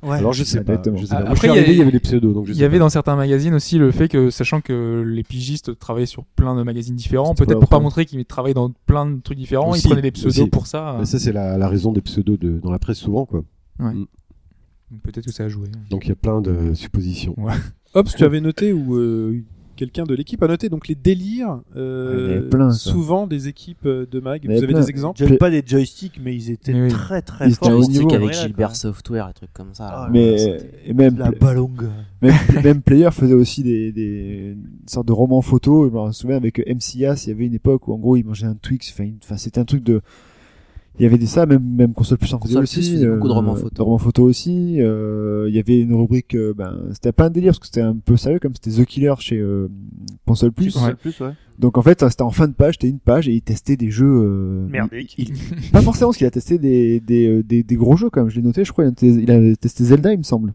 Ouais. 0.03 0.17
Alors, 0.17 0.33
je 0.33 0.43
sais 0.43 0.63
pas. 0.63 0.81
Je 0.95 1.05
sais 1.05 1.15
pas. 1.15 1.21
Après, 1.21 1.47
il 1.49 1.55
y 1.77 1.81
avait 1.81 1.91
les 1.91 1.99
pseudos, 1.99 2.33
donc 2.33 2.45
je 2.47 2.53
Il 2.53 2.57
y 2.59 2.63
avait 2.63 2.79
dans 2.79 2.89
certains 2.89 3.15
magazines 3.15 3.53
aussi 3.53 3.77
le 3.77 3.91
fait 3.91 4.07
que, 4.07 4.29
sachant 4.29 4.61
que 4.61 5.03
les 5.05 5.23
pigistes 5.23 5.77
travaillaient 5.77 6.05
sur 6.05 6.23
plein 6.23 6.55
de 6.55 6.63
magazines 6.63 6.95
différents, 6.95 7.35
peut-être 7.35 7.53
pas 7.53 7.59
pour 7.59 7.69
pas 7.69 7.79
montrer 7.79 8.05
qu'ils 8.05 8.25
travaillaient 8.25 8.53
dans 8.53 8.71
plein 8.85 9.05
de 9.05 9.19
trucs 9.21 9.37
différents, 9.37 9.71
Aussi, 9.71 9.81
ils 9.85 9.89
prenaient 9.89 10.01
des 10.01 10.11
pseudos 10.11 10.29
aussi. 10.41 10.49
pour 10.49 10.67
ça. 10.67 10.95
Mais 10.99 11.05
ça, 11.05 11.19
c'est 11.19 11.31
la, 11.33 11.57
la 11.57 11.67
raison 11.67 11.91
des 11.91 12.01
pseudos 12.01 12.37
de, 12.37 12.59
dans 12.59 12.71
la 12.71 12.79
presse 12.79 12.97
souvent, 12.97 13.25
quoi. 13.25 13.43
Donc 13.79 15.01
Peut-être 15.03 15.25
que 15.25 15.33
ça 15.33 15.43
a 15.43 15.49
joué. 15.49 15.67
Donc 15.89 16.05
il 16.05 16.09
y 16.09 16.11
a 16.11 16.15
plein 16.15 16.39
de 16.41 16.73
suppositions. 16.73 17.35
Hop, 17.93 18.07
tu 18.15 18.23
avais 18.23 18.39
noté 18.41 18.71
ou 18.73 18.95
euh, 18.95 19.43
quelqu'un 19.77 20.03
de 20.03 20.13
l'équipe 20.13 20.43
a 20.43 20.47
noté 20.47 20.67
donc 20.67 20.87
les 20.89 20.95
délires. 20.95 21.61
euh, 21.77 22.49
plein, 22.49 22.71
ça. 22.71 22.91
souvent 22.91 23.27
des 23.27 23.47
équipes 23.47 23.85
euh, 23.85 24.05
de 24.09 24.19
mag. 24.19 24.45
Vous 24.45 24.51
avez 24.51 24.67
plein. 24.67 24.81
des 24.81 24.89
exemples 24.89 25.19
J'avais 25.19 25.37
pas 25.37 25.49
des 25.49 25.63
joysticks, 25.65 26.19
mais 26.21 26.35
ils 26.35 26.51
étaient 26.51 26.73
oui. 26.73 26.89
très 26.89 27.21
très 27.21 27.49
forts. 27.51 27.69
à 27.69 27.71
haut 27.71 27.75
Joystick 27.83 27.97
niveau. 28.01 28.13
avec 28.13 28.27
Ouais, 28.27 28.33
Gilbert 28.33 28.67
quoi. 28.69 28.75
Software 28.75 29.29
et 29.29 29.33
trucs 29.33 29.53
comme 29.53 29.73
ça. 29.73 29.87
Ah, 29.89 30.09
Mais 30.11 30.57
et 30.85 30.93
même 30.93 31.17
La 31.17 31.31
balongue. 31.31 31.87
même, 32.21 32.35
même 32.63 32.81
Player 32.81 33.09
faisait 33.11 33.33
aussi 33.33 33.63
des, 33.63 33.91
des 33.93 34.55
une 34.57 34.87
sorte 34.89 35.07
de 35.07 35.13
romans 35.13 35.41
photos. 35.41 35.89
Je 35.91 35.97
me 35.97 36.11
souviens 36.11 36.35
avec 36.37 36.59
MCAS, 36.67 37.23
il 37.25 37.29
y 37.29 37.31
avait 37.31 37.45
une 37.45 37.53
époque 37.53 37.87
où 37.87 37.93
en 37.93 37.97
gros 37.97 38.17
il 38.17 38.25
mangeait 38.25 38.47
un 38.47 38.55
Twix. 38.55 38.93
Enfin, 39.23 39.37
c'était 39.37 39.59
un 39.59 39.65
truc 39.65 39.83
de. 39.83 40.01
Il 40.99 41.03
y 41.03 41.05
avait 41.05 41.17
des 41.17 41.27
ça, 41.27 41.45
même 41.45 41.63
même 41.63 41.93
console 41.93 42.17
plus 42.17 42.33
en 42.33 42.39
faisait 42.39 42.55
Console 42.55 42.63
aussi. 42.63 42.97
Plus 42.97 43.05
beaucoup 43.07 43.27
de 43.27 43.33
romans 43.33 43.53
euh, 43.53 43.57
photos. 43.57 43.73
de 43.73 43.81
romans 43.83 43.97
photos 43.99 44.25
aussi. 44.29 44.77
Euh, 44.81 45.45
il 45.49 45.55
y 45.55 45.59
avait 45.59 45.79
une 45.79 45.93
rubrique. 45.93 46.35
euh, 46.35 46.53
ben, 46.55 46.75
c'était 46.93 47.11
pas 47.11 47.25
un 47.25 47.29
délire 47.29 47.51
parce 47.51 47.59
que 47.59 47.65
c'était 47.67 47.81
un 47.81 47.95
peu 47.95 48.17
sérieux 48.17 48.39
comme 48.39 48.53
c'était 48.55 48.81
The 48.81 48.85
Killer 48.85 49.13
chez 49.19 49.37
euh, 49.37 49.67
console 50.25 50.51
plus. 50.51 50.73
Console 50.73 50.95
plus, 50.95 51.19
ouais. 51.21 51.33
Donc 51.59 51.77
en 51.77 51.81
fait, 51.81 52.03
c'était 52.09 52.21
en 52.23 52.31
fin 52.31 52.47
de 52.47 52.53
page, 52.53 52.75
c'était 52.75 52.89
une 52.89 52.99
page 52.99 53.27
et 53.29 53.33
il 53.33 53.41
testait 53.41 53.77
des 53.77 53.91
jeux. 53.91 54.05
Euh, 54.07 54.67
Merdique. 54.67 55.15
il- 55.17 55.33
pas 55.71 55.81
forcément 55.81 56.09
parce 56.09 56.17
qu'il 56.17 56.27
a 56.27 56.31
testé 56.31 56.57
des, 56.57 56.99
des, 56.99 57.43
des, 57.43 57.63
des 57.63 57.75
gros 57.75 57.95
jeux 57.95 58.09
quand 58.09 58.21
même. 58.21 58.29
Je 58.29 58.35
l'ai 58.37 58.41
noté, 58.41 58.63
je 58.65 58.71
crois. 58.71 58.85
Il 58.85 58.87
a, 58.87 58.91
testé, 58.91 59.21
il 59.21 59.31
a 59.31 59.55
testé 59.55 59.83
Zelda, 59.83 60.11
il 60.13 60.17
me 60.17 60.23
semble. 60.23 60.53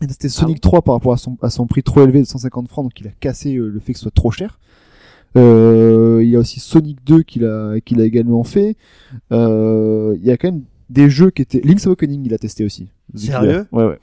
Il 0.00 0.04
a 0.04 0.08
testé 0.08 0.28
Sonic 0.28 0.60
3 0.60 0.82
par 0.82 0.94
rapport 0.96 1.12
à 1.12 1.16
son, 1.16 1.38
à 1.42 1.48
son 1.50 1.66
prix 1.66 1.82
trop 1.82 2.02
élevé 2.02 2.20
de 2.20 2.26
150 2.26 2.68
francs, 2.68 2.84
donc 2.84 3.00
il 3.00 3.06
a 3.08 3.10
cassé 3.18 3.56
euh, 3.56 3.68
le 3.68 3.80
fait 3.80 3.92
que 3.94 3.98
ce 3.98 4.02
soit 4.02 4.10
trop 4.14 4.30
cher. 4.30 4.58
Euh, 5.36 6.20
il 6.22 6.30
y 6.30 6.36
a 6.36 6.38
aussi 6.38 6.60
Sonic 6.60 6.98
2 7.04 7.22
qu'il 7.22 7.44
a, 7.44 7.80
qu'il 7.80 8.00
a 8.00 8.04
également 8.04 8.44
fait. 8.44 8.76
Euh, 9.32 10.14
il 10.18 10.24
y 10.24 10.30
a 10.30 10.36
quand 10.36 10.50
même 10.50 10.62
des 10.88 11.10
jeux 11.10 11.30
qui 11.30 11.42
étaient. 11.42 11.60
Link's 11.60 11.86
Awakening, 11.86 12.24
il 12.24 12.34
a 12.34 12.38
testé 12.38 12.64
aussi. 12.64 12.88
Sérieux? 13.14 13.66
Ouais, 13.72 13.86
ouais. 13.86 13.98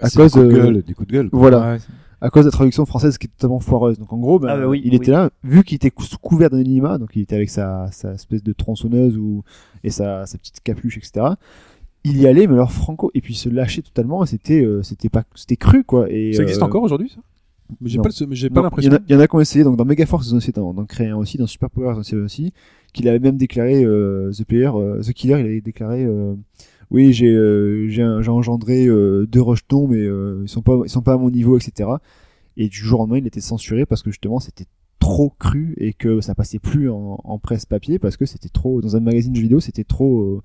À 0.00 0.08
C'est 0.08 0.16
cause, 0.16 0.32
des 0.32 0.40
coups 0.40 0.54
de 0.54 0.58
gueule, 0.60 0.82
des 0.82 0.94
coups 0.94 1.08
de 1.08 1.12
gueule. 1.12 1.30
quoi. 1.30 1.38
Voilà 1.38 1.72
Ouais, 1.72 1.78
à 2.22 2.30
cause 2.30 2.44
de 2.44 2.48
la 2.48 2.52
traduction 2.52 2.86
française 2.86 3.18
qui 3.18 3.26
est 3.26 3.30
totalement 3.30 3.60
foireuse. 3.60 3.98
Donc 3.98 4.12
en 4.12 4.18
gros, 4.18 4.38
ben, 4.38 4.48
Ah 4.48 4.56
bah 4.56 4.66
oui, 4.66 4.80
il 4.84 4.94
était 4.94 5.10
là, 5.10 5.30
vu 5.44 5.62
qu'il 5.64 5.76
était 5.76 5.92
sous 5.98 6.18
couvert 6.18 6.50
d'anonymat, 6.50 6.98
donc 6.98 7.10
il 7.14 7.22
était 7.22 7.36
avec 7.36 7.50
sa, 7.50 7.88
sa 7.92 8.12
espèce 8.14 8.42
de 8.42 8.52
tronçonneuse 8.52 9.16
ou 9.18 9.42
et 9.84 9.90
sa, 9.90 10.26
sa 10.26 10.38
petite 10.38 10.60
capuche, 10.62 10.96
etc. 10.96 11.26
Il 12.04 12.18
y 12.18 12.26
allait, 12.26 12.46
mais 12.46 12.54
alors 12.54 12.72
franco, 12.72 13.10
et 13.14 13.20
puis 13.20 13.34
il 13.34 13.36
se 13.36 13.48
lâchait 13.50 13.82
totalement. 13.82 14.24
Et 14.24 14.26
c'était, 14.26 14.64
euh, 14.64 14.82
c'était 14.82 15.10
pas, 15.10 15.24
c'était 15.34 15.56
cru 15.56 15.84
quoi. 15.84 16.06
Et 16.10 16.32
Ça 16.32 16.42
existe 16.42 16.62
euh, 16.62 16.64
encore 16.66 16.82
aujourd'hui 16.82 17.10
ça? 17.14 17.20
Mais 17.80 17.88
J'ai 17.88 17.98
pas, 17.98 18.08
le- 18.08 18.14
pas 18.50 18.60
l'impression. 18.62 18.90
Il 18.90 18.94
y, 18.94 18.96
en 18.96 18.98
a- 18.98 19.04
il 19.08 19.12
y 19.12 19.16
en 19.16 19.20
a 19.20 19.26
qui 19.28 19.34
ont 19.36 19.40
essayé, 19.40 19.64
donc 19.64 19.76
dans 19.76 19.84
Megaforce, 19.84 20.28
ils 20.28 20.34
ont 20.34 20.38
essayé 20.38 20.52
d'en 20.52 20.72
créer 20.86 21.08
un 21.08 21.16
aussi, 21.16 21.38
dans 21.38 21.46
Super 21.46 21.70
Power, 21.70 21.92
ils 21.94 21.98
ont 21.98 22.00
essayé 22.00 22.22
aussi, 22.22 22.52
qu'il 22.92 23.08
avait 23.08 23.18
même 23.18 23.36
déclaré, 23.36 23.84
euh, 23.84 24.30
The 24.32 24.44
Player, 24.44 24.70
euh, 24.74 25.00
The 25.02 25.12
Killer, 25.12 25.40
il 25.40 25.46
avait 25.46 25.60
déclaré, 25.60 26.04
euh, 26.04 26.34
oui, 26.90 27.12
j'ai 27.12 27.28
euh, 27.28 27.88
j'ai 27.88 28.02
engendré 28.30 28.86
euh, 28.86 29.26
deux 29.26 29.40
rejetons, 29.42 29.86
mais 29.86 29.98
euh, 29.98 30.40
ils 30.42 30.48
sont 30.48 30.62
pas 30.62 30.80
ils 30.84 30.90
sont 30.90 31.02
pas 31.02 31.12
à 31.14 31.16
mon 31.18 31.30
niveau, 31.30 31.56
etc. 31.56 31.88
Et 32.56 32.68
du 32.68 32.76
jour 32.76 32.98
au 33.00 33.02
lendemain, 33.04 33.18
il 33.18 33.26
était 33.26 33.40
censuré 33.40 33.86
parce 33.86 34.02
que 34.02 34.10
justement, 34.10 34.40
c'était 34.40 34.66
trop 34.98 35.32
cru 35.38 35.74
et 35.78 35.92
que 35.94 36.20
ça 36.20 36.34
passait 36.34 36.58
plus 36.58 36.90
en, 36.90 37.18
en 37.22 37.38
presse 37.38 37.64
papier 37.64 37.98
parce 37.98 38.16
que 38.16 38.26
c'était 38.26 38.48
trop 38.50 38.82
dans 38.82 38.96
un 38.96 39.00
magazine 39.00 39.32
de 39.32 39.36
jeux 39.36 39.42
vidéo, 39.44 39.60
c'était 39.60 39.84
trop 39.84 40.20
euh, 40.20 40.42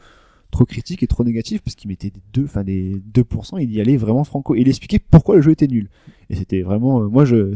trop 0.56 0.66
critique 0.66 1.04
et 1.04 1.08
trop 1.08 1.26
négatif 1.26 1.62
parce 1.62 1.76
qu'il 1.76 1.90
mettait 1.90 2.10
des 2.10 2.22
deux, 2.34 2.46
enfin 2.46 2.64
des 2.64 3.02
2%, 3.14 3.62
il 3.62 3.72
y 3.74 3.82
allait 3.82 3.98
vraiment 3.98 4.24
franco 4.24 4.56
et 4.56 4.62
il 4.62 4.70
expliquait 4.70 5.00
pourquoi 5.00 5.36
le 5.36 5.42
jeu 5.42 5.52
était 5.52 5.68
nul. 5.68 5.90
Et 6.30 6.36
c'était 6.36 6.62
vraiment, 6.62 7.02
euh, 7.02 7.08
moi 7.08 7.26
je, 7.26 7.54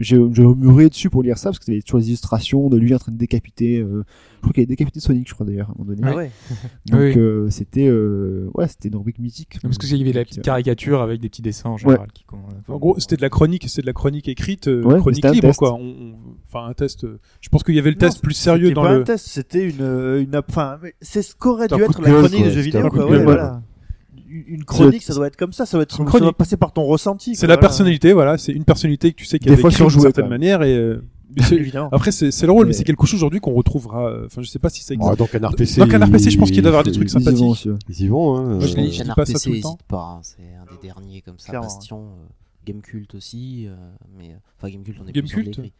j'ai, 0.00 0.16
je 0.16 0.42
murmurais 0.42 0.88
dessus 0.88 1.10
pour 1.10 1.22
lire 1.22 1.38
ça 1.38 1.50
parce 1.50 1.58
que 1.58 1.66
c'était 1.66 1.82
toujours 1.82 2.00
des 2.00 2.08
illustrations 2.08 2.68
de 2.68 2.76
lui 2.78 2.94
en 2.94 2.98
train 2.98 3.12
de 3.12 3.18
décapiter. 3.18 3.78
euh, 3.78 4.02
je 4.36 4.40
crois 4.42 4.52
qu'il 4.54 4.60
avait 4.62 4.66
décapité 4.66 5.00
Sonic, 5.00 5.28
je 5.28 5.34
crois 5.34 5.44
d'ailleurs 5.44 5.68
à 5.68 5.72
un 5.72 5.74
moment 5.78 5.94
donné. 5.94 6.00
Ah 6.04 6.16
ouais. 6.16 6.30
Donc 6.86 7.00
Oui. 7.00 7.14
euh, 7.18 7.50
c'était, 7.50 7.86
euh, 7.86 8.48
ouais, 8.54 8.66
c'était 8.68 8.88
une 8.88 8.96
rubrique 8.96 9.18
mythique. 9.18 9.58
Parce 9.62 9.76
que 9.78 9.86
il 9.86 9.96
y 9.98 10.00
avait 10.02 10.12
la 10.12 10.24
petite 10.24 10.38
euh, 10.38 10.42
caricature 10.42 11.02
avec 11.02 11.20
des 11.20 11.28
petits 11.28 11.42
dessins 11.42 11.68
en 11.70 11.76
général. 11.76 12.08
Qui, 12.14 12.24
En 12.68 12.78
gros, 12.78 12.98
c'était 12.98 13.16
de 13.16 13.22
la 13.22 13.28
chronique, 13.28 13.68
c'était 13.68 13.82
de 13.82 13.86
la 13.86 13.92
chronique 13.92 14.28
écrite, 14.28 14.68
euh, 14.68 14.82
Ouais, 14.82 14.98
chronique 14.98 15.24
libre, 15.26 15.48
test. 15.48 15.58
quoi. 15.58 15.74
On- 15.74 15.80
on- 15.80 16.14
Enfin, 16.52 16.66
un 16.66 16.72
test. 16.72 17.06
Je 17.40 17.48
pense 17.48 17.62
qu'il 17.62 17.74
y 17.74 17.78
avait 17.78 17.90
le 17.90 17.96
Non, 17.96 18.00
test 18.08 18.22
plus 18.22 18.34
sérieux 18.34 18.64
C'était 18.68 18.74
dans 18.74 18.82
pas 18.82 18.94
le. 18.94 19.00
un 19.02 19.04
test, 19.04 19.26
c'était 19.28 19.68
une, 19.68 19.82
une, 19.84 20.42
enfin, 20.48 20.78
c'est 21.00 21.22
ce 21.22 21.34
qu'aurait 21.36 21.68
dû 21.68 21.74
être 21.74 22.00
la 22.02 22.10
chronique 22.10 22.44
de 22.46 22.50
jeux 22.50 22.60
vidéo, 22.62 22.88
quoi. 22.88 23.04
voilà. 23.04 23.62
Une 24.46 24.64
chronique, 24.64 25.02
ça 25.02 25.14
doit 25.14 25.26
être 25.26 25.36
comme 25.36 25.52
ça, 25.52 25.66
ça 25.66 25.76
doit 25.76 25.82
être, 25.82 25.92
Une 26.00 26.06
ça 26.06 26.10
doit 26.12 26.20
chronique. 26.20 26.36
passer 26.36 26.56
par 26.56 26.72
ton 26.72 26.84
ressenti. 26.84 27.34
C'est 27.34 27.46
la 27.46 27.54
voilà. 27.54 27.60
personnalité, 27.68 28.12
voilà. 28.12 28.38
C'est 28.38 28.52
une 28.52 28.64
personnalité 28.64 29.10
que 29.12 29.16
tu 29.16 29.24
sais 29.24 29.38
fois 29.56 29.70
écrit 29.70 29.86
d'une 29.86 30.00
certaine 30.00 30.28
manière 30.28 30.62
et. 30.62 30.74
euh. 30.76 31.02
Après, 31.92 32.10
c'est 32.10 32.30
c'est 32.32 32.46
le 32.46 32.50
rôle, 32.52 32.66
mais, 32.66 32.70
Mais- 32.70 32.76
c'est 32.76 32.82
quelque 32.84 33.06
chose 33.06 33.14
aujourd'hui 33.20 33.38
qu'on 33.40 33.52
retrouvera. 33.54 34.08
euh, 34.08 34.26
Enfin, 34.26 34.42
je 34.42 34.48
sais 34.48 34.58
pas 34.58 34.68
si 34.68 34.82
ça 34.82 34.94
existe. 34.94 35.12
Ah, 35.12 35.16
donc 35.16 35.32
un 35.34 35.46
RPC. 35.46 35.80
Donc, 35.80 35.94
un 35.94 36.04
RPC, 36.04 36.30
je 36.30 36.38
pense 36.38 36.50
qu'il 36.50 36.60
doit 36.62 36.70
y 36.70 36.72
avoir 36.72 36.82
des 36.84 36.90
trucs 36.92 37.08
ils 37.08 37.20
y 37.20 37.24
vont 37.24 37.54
sympathiques. 37.54 37.68
Ils 37.88 38.00
y 38.02 38.08
vont, 38.08 38.36
hein. 38.36 38.42
Moi, 38.56 38.66
je 38.66 38.76
euh, 38.76 38.80
lis- 38.80 38.92
Chaîne 38.92 39.12
pas 39.14 39.24
ça 39.26 39.32
RPC, 39.34 39.44
tout 39.48 39.52
le 39.54 39.60
temps. 39.60 39.68
hésite 39.70 39.82
pas. 39.86 40.02
hein, 40.16 40.20
C'est 40.22 40.42
un 40.42 40.74
des 40.74 40.88
derniers 40.88 41.20
comme 41.20 41.38
ça. 41.38 41.50
Clairement. 41.50 41.66
Bastion, 41.68 41.98
euh, 42.00 42.26
Gamecult 42.66 43.14
aussi. 43.14 43.66
euh, 43.68 43.74
mais, 44.18 44.30
euh, 44.30 44.36
enfin, 44.58 44.70
Gamecult, 44.72 44.96
on 45.04 45.06
est 45.08 45.12
Gamecult 45.12 45.54
plus. 45.54 45.70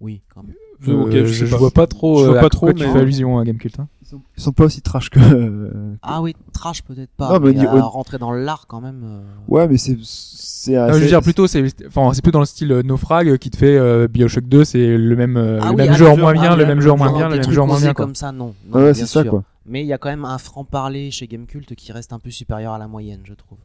Oui, 0.00 0.20
quand 0.34 0.42
même. 0.42 0.54
Euh, 0.86 1.24
je 1.26 1.46
je, 1.46 1.56
vois 1.56 1.70
pas 1.70 1.86
trop. 1.86 2.18
Je 2.20 2.26
vois 2.28 2.36
euh, 2.38 2.40
pas 2.40 2.50
trop, 2.50 2.72
tu 2.72 2.84
mais- 2.84 2.92
fais 2.92 2.98
allusion 2.98 3.38
à 3.38 3.44
Gamecult. 3.44 3.78
Hein. 3.78 3.88
Ils 4.02 4.08
sont, 4.08 4.20
ils 4.36 4.42
sont 4.42 4.52
pas 4.52 4.64
aussi 4.64 4.82
trash 4.82 5.08
que. 5.08 5.18
euh, 5.20 5.94
Ah 6.02 6.20
oui, 6.20 6.34
trash 6.52 6.82
peut-être 6.82 7.10
pas. 7.16 7.30
Non, 7.32 7.40
mais 7.40 7.52
mais 7.54 7.66
rentrer 7.66 8.18
dans 8.18 8.32
l'art 8.32 8.66
quand 8.66 8.80
même. 8.80 9.02
euh, 9.04 9.20
Ouais, 9.48 9.66
mais 9.66 9.78
c'est, 9.78 9.96
c'est, 10.02 10.76
Ah, 10.76 10.92
je 10.92 10.98
veux 10.98 11.06
dire 11.06 11.22
plutôt, 11.22 11.46
c'est, 11.46 11.64
enfin, 11.86 12.12
c'est 12.12 12.22
plus 12.22 12.32
dans 12.32 12.40
le 12.40 12.44
style 12.44 12.80
Naufrag 12.84 13.38
qui 13.38 13.50
te 13.50 13.56
fait 13.56 13.76
euh, 13.78 14.08
Bioshock 14.08 14.44
2, 14.44 14.64
c'est 14.64 14.96
le 14.98 15.16
même, 15.16 15.36
euh, 15.36 15.58
Ah 15.62 15.66
le 15.66 15.70
oui, 15.70 15.76
même 15.76 15.90
ah, 15.92 15.96
jeu 15.96 16.04
le 16.04 16.10
en 16.10 16.16
moins 16.18 16.30
en 16.30 16.40
bien, 16.40 16.56
le 16.56 16.66
même 16.66 16.80
jeu 16.80 16.90
en 16.90 16.96
moins 16.98 17.12
bien, 17.12 17.28
le 17.28 17.36
même 17.36 17.50
jeu 17.50 17.60
en 17.62 17.66
moins 17.66 17.80
bien. 17.80 17.94
quoi. 17.94 18.04
comme 18.04 18.14
ça, 18.14 18.32
non. 18.32 18.54
Ouais, 18.72 18.92
c'est 18.94 19.06
ça 19.06 19.24
quoi. 19.24 19.42
Mais 19.66 19.80
il 19.80 19.86
y 19.86 19.92
a 19.94 19.98
quand 19.98 20.10
même 20.10 20.26
un 20.26 20.36
franc-parler 20.38 21.10
chez 21.10 21.26
Gamecult 21.26 21.74
qui 21.74 21.90
reste 21.92 22.12
un 22.12 22.18
peu 22.18 22.30
supérieur 22.30 22.74
à 22.74 22.78
la 22.78 22.88
moyenne, 22.88 23.20
je 23.24 23.32
trouve. 23.32 23.58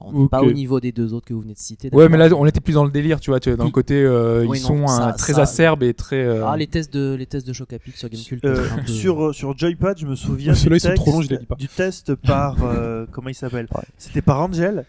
On 0.00 0.22
n'est 0.22 0.28
pas 0.28 0.42
au 0.42 0.52
niveau 0.52 0.80
des 0.80 0.92
deux 0.92 1.12
autres 1.12 1.26
que 1.26 1.34
vous 1.34 1.40
venez 1.40 1.54
de 1.54 1.58
citer. 1.58 1.90
Ouais, 1.92 2.08
mais 2.08 2.16
là, 2.18 2.28
on 2.36 2.46
était 2.46 2.60
plus 2.60 2.74
dans 2.74 2.84
le 2.84 2.90
délire, 2.90 3.20
tu 3.20 3.30
vois, 3.30 3.40
tu 3.40 3.50
vois, 3.50 3.56
dans 3.56 3.64
le 3.64 3.70
côté, 3.70 3.94
euh, 4.02 4.44
Oui, 4.46 4.58
ils 4.58 4.62
non, 4.62 4.86
sont 4.86 4.86
ça- 4.86 5.12
très 5.18 5.32
ça- 5.34 5.42
acerbes 5.42 5.82
et 5.82 5.94
très. 5.94 6.24
euh, 6.24 6.46
Ah, 6.46 6.56
les 6.56 6.66
tests 6.66 6.92
de 6.92 7.14
les 7.18 7.26
tests 7.26 7.46
de 7.46 7.52
Chocapic 7.52 7.96
sur 7.96 8.08
Gamecube. 8.08 8.38
Euh, 8.44 8.64
peu- 8.86 8.92
sur 8.92 9.34
sur 9.34 9.56
Joypad, 9.58 9.98
je 9.98 10.06
me 10.06 10.14
souviens 10.14 10.54
Ceux-là, 10.54 10.76
du, 10.78 10.84
ils 10.84 10.88
sont 10.88 10.94
trop 10.94 11.12
longs, 11.12 11.22
je 11.22 11.28
texte- 11.28 11.30
les 11.32 11.38
lis 11.40 11.46
pas. 11.46 11.54
du 11.56 11.68
test 11.68 12.14
par 12.14 12.56
euh, 12.62 13.06
comment 13.12 13.28
il 13.28 13.34
s'appelle 13.34 13.66
Ouais. 13.74 13.82
C'était 13.98 14.22
par 14.22 14.40
Angel 14.40 14.84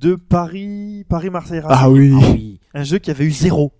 de 0.00 0.14
Paris 0.16 1.04
Paris 1.08 1.30
Marseille 1.30 1.60
Racing. 1.60 1.78
Ah 1.80 1.90
oui. 1.90 2.12
Ah 2.20 2.26
oui. 2.32 2.60
Un 2.74 2.82
jeu 2.84 2.98
qui 2.98 3.10
avait 3.10 3.24
eu 3.24 3.30
zéro. 3.30 3.72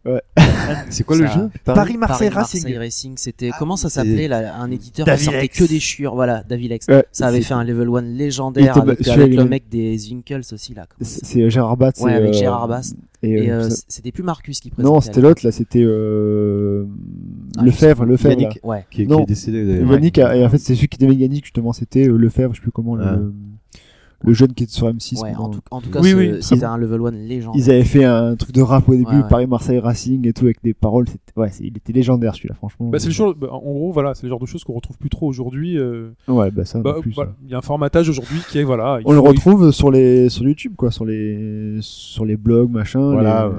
C'est 0.91 1.05
quoi 1.05 1.17
le 1.17 1.27
jeu 1.27 1.51
Paris 1.65 1.97
Marseille 1.97 2.29
Racing. 2.29 2.63
Paris 2.63 2.79
Racing, 2.79 3.15
c'était 3.17 3.51
Ah 3.53 3.57
comment 3.59 3.77
ça 3.77 3.89
s'appelait 3.89 4.29
là, 4.29 4.55
un 4.57 4.71
éditeur 4.71 5.07
qui 5.17 5.25
sortait 5.25 5.49
que 5.49 5.65
des 5.65 5.81
chiures, 5.81 6.15
voilà, 6.15 6.43
Davilex. 6.43 6.87
Ouais, 6.89 7.05
Ça 7.13 7.27
avait 7.29 7.43
fait 7.43 7.55
un 7.55 7.65
level 7.65 7.89
1 7.89 8.03
Il 8.05 8.17
légendaire 8.17 8.77
avec, 8.79 9.01
le 9.07 9.45
mec 9.45 9.65
des 9.71 9.97
Winkles 10.11 10.41
aussi 10.53 10.75
là. 10.75 10.87
C'est 11.01 11.25
c'est 11.25 11.51
Gérard 11.51 11.77
Bass. 11.77 11.95
Ouais, 12.01 12.15
avec 12.15 12.31
euh, 12.31 12.39
Gérard 12.39 12.69
Bass. 12.69 12.95
Et, 13.23 13.31
Et 13.45 13.51
euh, 13.51 13.65
euh, 13.65 13.71
c'était 13.89 14.13
plus 14.13 14.23
Marcus 14.23 14.61
qui 14.61 14.71
présentait. 14.71 14.95
non, 14.95 15.01
c'était 15.01 15.21
l'autre 15.23 15.41
là, 15.45 15.51
c'était 15.53 15.83
euh... 15.83 16.85
Ah, 17.57 17.63
Lefebvre, 17.65 18.05
Lefebvre. 18.05 18.39
Yannick. 18.39 18.61
Ouais. 18.63 18.85
qui, 18.91 19.03
est- 19.03 19.05
qui 19.07 19.11
Non. 19.11 19.23
est 19.23 19.27
décédé 19.27 19.65
d'ailleurs. 19.67 19.93
Yannick, 19.93 20.19
a- 20.19 20.37
et 20.37 20.45
en 20.45 20.51
fait, 20.51 20.59
c'est 20.59 20.75
celui 20.75 20.89
qui 20.89 20.97
était 20.97 21.07
avec 21.07 21.19
Yannick 21.19 21.45
justement, 21.45 21.73
c'était 21.73 22.07
euh, 22.09 22.17
Lefebvre, 22.17 22.53
je 22.53 22.59
sais 22.59 22.63
plus 22.63 22.71
comment, 22.73 22.97
le, 22.97 23.33
le 24.25 24.33
jeune 24.35 24.53
qui 24.55 24.65
est 24.65 24.71
sur 24.71 24.89
M6. 24.89 25.21
Ouais, 25.23 25.35
en 25.37 25.49
tout, 25.51 25.61
en 25.71 25.81
tout 25.81 25.91
cas, 25.91 26.01
Oui, 26.01 26.11
ce- 26.11 26.17
oui. 26.17 26.33
c'était 26.41 26.65
un 26.65 26.77
level 26.77 27.01
1 27.07 27.11
légendaire. 27.13 27.61
Ils 27.63 27.71
avaient 27.71 27.85
fait 27.85 28.05
un 28.05 28.35
truc 28.37 28.53
de 28.53 28.63
rap 28.63 28.89
au 28.89 28.93
début, 28.93 29.05
Ouais, 29.07 29.17
ouais. 29.17 29.29
Paris-Marseille 29.29 29.79
Racing 29.79 30.27
et 30.27 30.33
tout, 30.33 30.45
avec 30.45 30.63
des 30.63 30.75
paroles. 30.75 31.07
Ouais, 31.37 31.51
il 31.61 31.77
était 31.77 31.93
légendaire 31.93 32.35
celui-là, 32.35 32.55
franchement. 32.55 32.89
Bah, 32.91 32.99
c'est 32.99 33.07
le 33.09 33.13
genre, 33.13 33.35
bah, 33.35 33.49
en 33.53 33.59
gros, 33.61 33.93
voilà, 33.93 34.15
c'est 34.15 34.23
le 34.25 34.29
genre 34.31 34.39
de 34.41 34.47
choses 34.47 34.65
qu'on 34.65 34.73
retrouve 34.75 34.97
plus 34.99 35.11
trop 35.11 35.27
aujourd'hui. 35.29 35.77
euh, 35.79 36.11
Ouais, 36.29 36.51
bah 36.51 36.65
ça, 36.65 36.81
bah, 36.81 36.97
voilà, 37.15 37.33
il 37.45 37.51
y 37.51 37.55
a 37.55 37.59
un 37.59 37.63
formatage 37.63 38.09
aujourd'hui 38.09 38.39
qui 38.51 38.59
est 38.59 38.65
voilà. 38.65 38.99
il 39.01 39.07
On 39.07 39.13
le 39.13 39.19
retrouve 39.21 39.71
sur 39.73 39.91
les 39.91 40.29
sur 40.29 40.45
YouTube 40.45 40.73
quoi, 40.77 40.91
sur 40.91 41.05
les 41.05 41.79
sur 41.81 42.25
les 42.25 42.37
blogs 42.37 42.71
machin. 42.71 43.13
Voilà, 43.13 43.51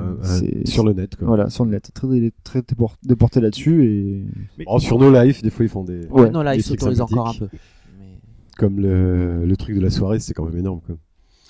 les- 0.42 0.48
euh, 0.58 0.62
sur 0.66 0.84
le 0.86 0.94
net. 0.94 1.16
Quoi. 1.16 1.28
Voilà, 1.28 1.50
sur 1.50 1.66
le 1.66 1.72
net, 1.72 1.92
très 1.94 2.08
très, 2.08 2.32
très 2.44 2.62
déport- 2.62 2.96
déporté 3.04 3.42
là-dessus 3.42 3.84
et 3.86 4.24
Oh, 4.68 4.80
sur 4.80 4.98
nos 5.00 5.12
lives, 5.12 5.42
des 5.42 5.50
fois 5.50 5.66
ils 5.66 5.70
font 5.70 5.84
des. 5.84 6.06
Ouais. 6.10 6.30
non, 6.30 6.42
là, 6.42 6.54
des 6.54 6.60
ils 6.60 6.64
trucs 6.64 6.80
s'autorisent 6.80 7.02
encore 7.02 7.30
un 7.30 7.34
peu. 7.34 7.48
Comme 8.57 8.80
le, 8.80 9.45
le 9.45 9.57
truc 9.57 9.76
de 9.76 9.82
la 9.82 9.90
soirée, 9.90 10.19
c'est 10.19 10.34
quand 10.34 10.45
même 10.45 10.57
énorme. 10.57 10.82
Quoi. 10.86 10.95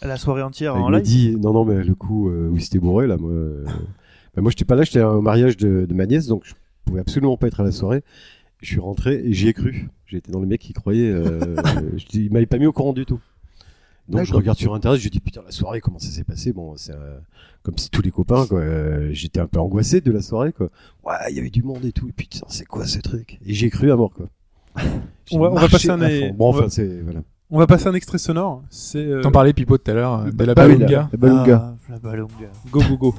La 0.01 0.17
soirée 0.17 0.41
entière 0.41 0.73
Il 0.75 0.81
en 0.81 0.89
live? 0.89 1.03
dit, 1.03 1.35
non, 1.37 1.53
non, 1.53 1.65
mais 1.65 1.83
le 1.83 1.95
coup 1.95 2.29
euh, 2.29 2.49
où 2.49 2.57
c'était 2.59 2.79
bourré, 2.79 3.07
là, 3.07 3.17
moi, 3.17 3.31
euh, 3.31 3.63
bah, 4.35 4.41
moi, 4.41 4.51
j'étais 4.51 4.65
pas 4.65 4.75
là, 4.75 4.83
j'étais 4.83 5.01
au 5.01 5.21
mariage 5.21 5.57
de, 5.57 5.85
de 5.85 5.93
ma 5.93 6.05
nièce, 6.05 6.27
donc 6.27 6.43
je 6.45 6.53
pouvais 6.85 6.99
absolument 7.01 7.37
pas 7.37 7.47
être 7.47 7.59
à 7.61 7.63
la 7.63 7.71
soirée. 7.71 8.03
Je 8.61 8.67
suis 8.67 8.79
rentré 8.79 9.15
et 9.23 9.33
j'y 9.33 9.47
ai 9.47 9.53
cru. 9.53 9.89
Été 10.11 10.31
dans 10.31 10.39
les 10.39 10.45
mecs 10.47 10.61
qui 10.61 10.71
croyaient. 10.73 11.11
Euh, 11.11 11.55
je 11.97 12.05
il 12.13 12.31
m'avait 12.31 12.45
pas 12.45 12.57
mis 12.57 12.65
au 12.67 12.71
courant 12.71 12.93
du 12.93 13.05
tout. 13.05 13.19
Donc 14.07 14.23
je 14.23 14.33
regarde 14.33 14.57
sur 14.57 14.73
internet, 14.75 15.01
je 15.01 15.09
dis 15.09 15.19
putain 15.19 15.41
la 15.43 15.51
soirée 15.51 15.81
comment 15.81 15.97
ça 15.99 16.09
s'est 16.09 16.23
passé? 16.23 16.53
Bon 16.53 16.77
c'est 16.77 16.93
euh, 16.93 17.17
comme 17.63 17.75
si 17.77 17.89
tous 17.89 18.01
les 18.03 18.11
copains 18.11 18.45
quoi. 18.47 18.59
Euh, 18.59 19.09
J'étais 19.11 19.39
un 19.41 19.47
peu 19.47 19.59
angoissé 19.59 19.99
de 19.99 20.11
la 20.11 20.21
soirée 20.21 20.53
quoi. 20.53 20.69
Ouais 21.03 21.15
il 21.31 21.35
y 21.35 21.39
avait 21.39 21.49
du 21.49 21.63
monde 21.63 21.83
et 21.83 21.91
tout. 21.91 22.07
Et 22.07 22.11
puis 22.13 22.27
putain 22.27 22.45
c'est 22.49 22.65
quoi 22.65 22.85
ce 22.85 22.99
truc? 22.99 23.39
Et 23.45 23.53
j'ai 23.53 23.69
cru 23.71 23.91
à 23.91 23.95
mort 23.97 24.13
quoi. 24.13 24.27
On 25.31 25.39
va- 25.39 25.49
on 25.49 25.55
va 25.55 25.61
marché 25.61 25.71
passer 25.71 25.89
un 25.89 26.01
à 26.01 26.09
é- 26.11 26.29
fond. 26.29 26.35
Bon 26.37 26.45
on 26.45 26.49
enfin 26.49 26.61
va- 26.61 26.69
c'est 26.69 27.01
voilà. 27.03 27.19
On 27.51 27.59
va 27.59 27.67
passer 27.67 27.87
un 27.87 27.93
extrait 27.93 28.17
sonore. 28.19 28.61
C'est 28.69 28.99
euh, 29.05 29.21
T'en 29.21 29.31
parlais, 29.31 29.53
Pipo, 29.53 29.77
tout 29.77 29.89
à 29.89 29.93
l'heure, 29.93 30.25
de 30.31 30.43
la 30.43 30.53
Balunga. 30.53 31.09
la- 31.11 31.17
Balunga. 31.17 31.63
Ah, 31.89 31.91
la 31.91 31.99
Balunga. 31.99 32.29
Go 32.71 32.81
Go 32.89 32.97
Go. 32.97 33.15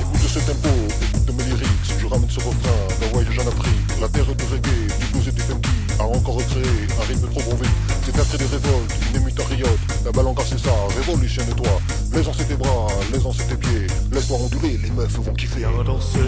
Écoute 0.00 0.28
ce 0.28 0.38
tempo, 0.40 0.68
écoute 1.02 1.26
de 1.26 1.32
mes 1.32 1.44
lyrics, 1.44 1.94
je 2.00 2.06
ramène 2.06 2.28
ce 2.30 2.38
refrain 2.40 2.76
d'un 3.00 3.06
voyage 3.12 3.38
en 3.38 3.48
Afrique. 3.48 4.00
La 4.00 4.08
terre 4.08 4.24
du 4.24 4.44
reggae, 4.44 4.86
du 5.00 5.06
blues 5.12 5.28
et 5.28 5.32
du 5.32 5.40
funky, 5.40 5.70
a 5.98 6.04
encore 6.04 6.36
recréé 6.36 6.64
un 7.00 7.04
rythme 7.08 7.28
trop 7.28 7.42
bon 7.50 7.56
vite. 7.56 7.70
C'est 8.04 8.18
un 8.18 8.24
cri 8.24 8.38
de 8.38 8.44
révolte, 8.44 8.94
une 9.14 9.20
émute 9.22 9.40
riote. 9.40 9.78
La 10.04 10.12
balanga 10.12 10.42
c'est 10.46 10.58
ça, 10.58 10.70
révolutionne-toi. 10.96 11.80
Laisse 12.14 12.46
tes 12.48 12.54
bras, 12.54 12.86
laisse 13.12 13.46
tes 13.48 13.56
pieds. 13.56 13.86
Laisse-toi 14.12 14.36
onduler, 14.38 14.78
les 14.82 14.90
meufs 14.90 15.18
vont 15.18 15.32
kiffer. 15.34 15.64
À 15.64 15.82
danser. 15.84 16.18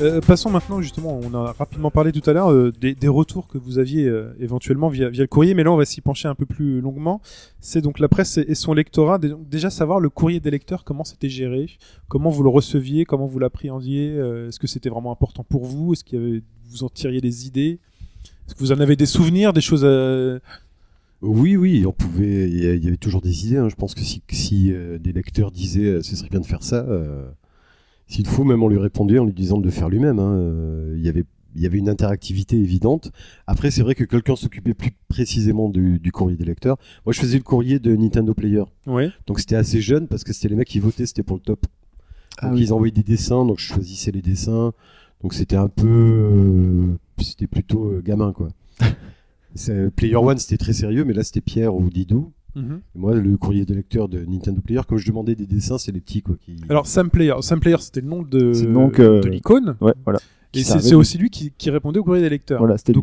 Euh, 0.00 0.20
passons 0.20 0.48
maintenant 0.48 0.80
justement, 0.80 1.18
on 1.24 1.34
a 1.34 1.52
rapidement 1.52 1.90
parlé 1.90 2.12
tout 2.12 2.28
à 2.30 2.32
l'heure 2.32 2.52
euh, 2.52 2.72
des, 2.72 3.08
retours 3.08 3.48
que 3.48 3.58
vous 3.58 3.80
aviez 3.80 4.06
euh, 4.06 4.32
éventuellement 4.38 4.88
via, 4.88 5.10
le 5.10 5.26
courrier, 5.26 5.54
mais 5.54 5.64
là 5.64 5.72
on 5.72 5.76
va 5.76 5.84
s'y 5.84 6.00
pencher 6.00 6.28
un 6.28 6.36
peu 6.36 6.46
plus 6.46 6.80
longuement. 6.80 7.20
C'est 7.60 7.80
donc 7.80 7.98
la 7.98 8.08
presse 8.08 8.38
et, 8.38 8.54
son 8.54 8.74
lectorat. 8.74 9.18
Déjà 9.18 9.70
savoir 9.70 9.98
le 9.98 10.08
courrier 10.08 10.38
des 10.38 10.52
lecteurs, 10.52 10.84
comment 10.84 11.02
c'était 11.02 11.28
géré, 11.28 11.68
comment 12.06 12.30
vous 12.30 12.44
le 12.44 12.48
receviez, 12.48 13.04
comment 13.04 13.26
vous 13.26 13.40
l'appréhendiez, 13.40 14.14
est-ce 14.48 14.60
que 14.60 14.68
c'était 14.68 14.88
vraiment 14.88 15.10
important 15.10 15.42
pour 15.42 15.64
vous, 15.64 15.94
est-ce 15.94 16.04
avait, 16.16 16.42
vous 16.70 16.84
en 16.84 16.88
tiriez 16.88 17.20
des 17.20 17.48
idées, 17.48 17.80
est-ce 18.46 18.54
que 18.54 18.60
vous 18.60 18.72
en 18.72 18.78
avez 18.78 18.94
des 18.94 19.06
souvenirs, 19.06 19.52
des 19.52 19.60
choses 19.60 19.84
à... 19.84 20.38
Oui, 21.22 21.56
oui, 21.56 21.84
on 21.84 21.92
pouvait. 21.92 22.48
Il 22.48 22.84
y 22.84 22.86
avait 22.86 22.96
toujours 22.96 23.20
des 23.20 23.46
idées. 23.46 23.56
hein. 23.56 23.68
Je 23.68 23.74
pense 23.74 23.96
que 23.96 24.02
si, 24.02 24.22
si 24.30 24.72
des 25.00 25.12
lecteurs 25.12 25.50
disaient 25.50 26.00
ce 26.02 26.14
serait 26.14 26.28
bien 26.28 26.38
de 26.38 26.46
faire 26.46 26.62
ça, 26.62 26.86
s'il 28.08 28.26
faut, 28.26 28.42
même 28.44 28.62
on 28.62 28.68
lui 28.68 28.78
répondait 28.78 29.18
en 29.20 29.24
lui 29.24 29.32
disant 29.32 29.58
de 29.58 29.64
le 29.64 29.70
faire 29.70 29.88
lui-même. 29.88 30.18
hein. 30.18 30.32
Euh, 30.34 30.94
Il 30.96 31.04
y 31.04 31.08
avait 31.08 31.24
il 31.56 31.62
y 31.62 31.66
avait 31.66 31.78
une 31.78 31.88
interactivité 31.88 32.56
évidente. 32.56 33.10
Après, 33.46 33.70
c'est 33.72 33.82
vrai 33.82 33.94
que 33.96 34.04
quelqu'un 34.04 34.36
s'occupait 34.36 34.74
plus 34.74 34.92
précisément 35.08 35.68
du, 35.70 35.98
du 35.98 36.12
courrier 36.12 36.36
des 36.36 36.44
lecteurs. 36.44 36.76
Moi, 37.04 37.12
je 37.12 37.20
faisais 37.20 37.38
le 37.38 37.42
courrier 37.42 37.78
de 37.80 37.96
Nintendo 37.96 38.32
Player. 38.34 38.62
Ouais. 38.86 39.10
Donc 39.26 39.40
c'était 39.40 39.56
assez 39.56 39.80
jeune 39.80 40.06
parce 40.08 40.22
que 40.24 40.32
c'était 40.32 40.48
les 40.48 40.56
mecs 40.56 40.68
qui 40.68 40.78
votaient, 40.78 41.06
c'était 41.06 41.22
pour 41.24 41.36
le 41.36 41.42
top. 41.42 41.66
Ah 42.36 42.46
Donc 42.48 42.56
oui. 42.56 42.62
ils 42.64 42.72
envoyaient 42.72 42.92
des 42.92 43.02
dessins, 43.02 43.44
donc 43.44 43.58
je 43.58 43.64
choisissais 43.66 44.12
les 44.12 44.22
dessins. 44.22 44.72
Donc 45.22 45.34
c'était 45.34 45.56
un 45.56 45.68
peu, 45.68 45.88
euh, 45.88 46.86
c'était 47.20 47.48
plutôt 47.48 47.86
euh, 47.92 48.02
gamin 48.04 48.32
quoi. 48.32 48.50
C'est- 49.54 49.90
Player 49.90 50.14
One 50.16 50.38
c'était 50.38 50.58
très 50.58 50.74
sérieux, 50.74 51.04
mais 51.04 51.14
là 51.14 51.24
c'était 51.24 51.40
Pierre 51.40 51.74
ou 51.74 51.88
Didou. 51.90 52.32
Mhm. 52.54 52.80
Moi 52.94 53.14
le 53.14 53.36
courrier 53.36 53.64
de 53.64 53.74
lecteur 53.74 54.08
de 54.08 54.24
Nintendo 54.24 54.60
Player, 54.60 54.80
comme 54.88 54.98
je 54.98 55.06
demandais 55.06 55.34
des 55.34 55.46
dessins, 55.46 55.78
c'est 55.78 55.92
les 55.92 56.00
petits 56.00 56.22
quoi 56.22 56.36
qui. 56.40 56.56
Alors 56.68 56.86
Sam 56.86 57.10
Player, 57.10 57.34
Sam 57.40 57.60
Player 57.60 57.76
c'était 57.80 58.00
le 58.00 58.08
nom 58.08 58.22
de, 58.22 58.52
l'icône, 59.28 59.76
ouais, 59.80 59.92
voilà. 60.04 60.18
et 60.54 60.62
c'est 60.64 60.94
aussi 60.94 61.18
lui 61.18 61.30
qui, 61.30 61.52
qui 61.56 61.70
répondait 61.70 61.98
au 62.00 62.04
courrier 62.04 62.22
des 62.22 62.30
lecteurs. 62.30 62.58
Voilà, 62.58 62.78
c'était 62.78 62.94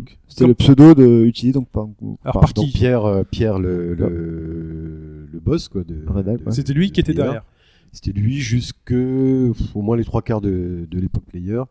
le 0.47 0.53
pseudo 0.55 0.93
de 0.95 1.23
utilisé 1.25 1.53
donc 1.53 1.69
par, 1.69 1.83
Alors, 1.83 2.17
par- 2.23 2.33
par 2.41 2.53
Donc 2.53 2.65
qui 2.65 2.71
Pierre, 2.73 3.05
euh, 3.05 3.23
Pierre 3.23 3.59
le, 3.59 3.93
le, 3.93 5.27
le 5.31 5.39
boss 5.39 5.69
quoi 5.69 5.83
de. 5.83 5.93
De- 5.95 6.43
ouais. 6.45 6.51
C'était 6.51 6.73
lui 6.73 6.91
qui 6.91 6.99
était 6.99 7.13
Player. 7.13 7.23
derrière. 7.23 7.45
C'était 7.91 8.11
lui 8.11 8.39
jusque 8.39 8.87
pff, 8.89 9.75
au 9.75 9.81
moins 9.81 9.95
les 9.95 10.03
trois 10.03 10.21
quarts 10.21 10.41
de, 10.41 10.85
de 10.89 10.99
l'époque 10.99 11.23
Player. 11.25 11.61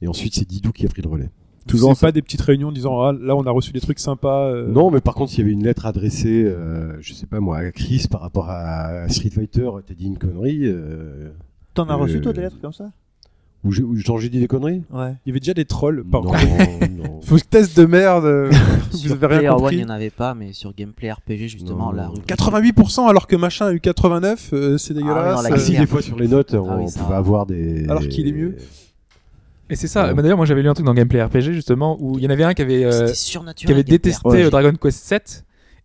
Et 0.00 0.06
ensuite 0.08 0.34
c'est 0.34 0.46
Didou 0.48 0.70
qui 0.72 0.84
a 0.86 0.88
pris 0.88 1.02
le 1.02 1.08
relais. 1.08 1.30
Toujours 1.66 1.96
pas 1.98 2.12
des 2.12 2.22
petites 2.22 2.40
réunions 2.40 2.68
en 2.68 2.72
disant 2.72 3.00
ah, 3.00 3.12
là 3.12 3.36
on 3.36 3.46
a 3.46 3.50
reçu 3.50 3.72
des 3.72 3.80
trucs 3.80 3.98
sympas. 3.98 4.46
euh, 4.50 4.68
Non, 4.70 4.90
mais 4.90 5.00
par 5.00 5.14
contre, 5.14 5.30
s'il 5.30 5.40
y 5.40 5.42
avait 5.42 5.52
une 5.52 5.64
lettre 5.64 5.86
adressée, 5.86 6.44
euh, 6.44 6.96
je 7.00 7.12
sais 7.14 7.26
pas 7.26 7.40
moi, 7.40 7.58
à 7.58 7.70
Chris 7.72 8.06
par 8.10 8.20
rapport 8.20 8.50
à 8.50 9.08
Street 9.08 9.30
Fighter, 9.30 9.68
t'as 9.86 9.94
dit 9.94 10.06
une 10.06 10.18
connerie, 10.18 10.62
euh, 10.64 11.30
T'en 11.74 11.88
as 11.88 11.94
reçu 11.94 12.20
toi 12.20 12.32
des 12.32 12.40
lettres 12.42 12.58
comme 12.60 12.72
ça 12.72 12.90
ou 13.64 13.70
j'ai 13.70 14.28
dit 14.28 14.40
des 14.40 14.48
conneries 14.48 14.82
Ouais. 14.92 15.14
Il 15.24 15.28
y 15.28 15.30
avait 15.30 15.38
déjà 15.38 15.54
des 15.54 15.64
trolls. 15.64 16.02
Par 16.10 16.22
Non, 16.24 16.32
contre. 16.32 16.42
non. 16.90 17.20
Faut 17.22 17.38
test 17.38 17.78
de 17.78 17.84
merde. 17.86 18.50
vous 18.90 18.98
Sur 18.98 19.12
avez 19.12 19.26
rien 19.38 19.54
Player 19.54 19.64
One, 19.66 19.72
il 19.72 19.78
n'y 19.78 19.84
en 19.84 19.88
avait 19.90 20.10
pas, 20.10 20.34
mais 20.34 20.52
sur 20.52 20.74
Gameplay 20.74 21.12
RPG, 21.12 21.46
justement, 21.46 21.86
Non. 21.86 21.92
la 21.92 22.08
rubrique- 22.08 22.26
88% 22.26 23.06
alors 23.08 23.28
que 23.28 23.36
machin 23.36 23.66
a 23.66 23.72
eu 23.72 23.78
89, 23.78 24.50
euh, 24.52 24.78
c'est 24.78 24.94
dégueulasse. 24.94 25.36
non, 25.36 25.48
la 25.48 25.54
Ah, 25.54 25.58
si, 25.60 25.76
des 25.78 25.86
fois 25.86 26.02
sur 26.02 26.18
les 26.18 26.26
notes, 26.26 26.54
on, 26.54 26.68
Ah 26.68 26.76
oui, 26.76 26.82
on 26.86 26.88
ça 26.88 26.98
pouvait 27.02 27.12
va. 27.12 27.18
avoir 27.18 27.46
des. 27.46 27.84
Alors 27.88 28.02
qu'il 28.08 28.26
est 28.26 28.32
mieux. 28.32 28.56
Et 29.72 29.76
c'est 29.76 29.88
ça. 29.88 30.06
Ouais. 30.08 30.14
Bah, 30.14 30.22
D'ailleurs, 30.22 30.36
moi, 30.36 30.46
j'avais 30.46 30.62
lu 30.62 30.68
un 30.68 30.74
truc 30.74 30.86
dans 30.86 30.94
Gameplay 30.94 31.22
RPG, 31.22 31.52
justement, 31.52 31.96
où 32.00 32.18
il 32.18 32.24
y 32.24 32.26
en 32.26 32.30
avait 32.30 32.44
un 32.44 32.54
qui 32.54 32.62
avait, 32.62 32.84
euh, 32.84 33.06
qui 33.66 33.72
avait 33.72 33.82
détesté 33.92 34.22
euh, 34.44 34.50
Dragon 34.50 34.72
Quest 34.80 34.98
7. 35.04 35.44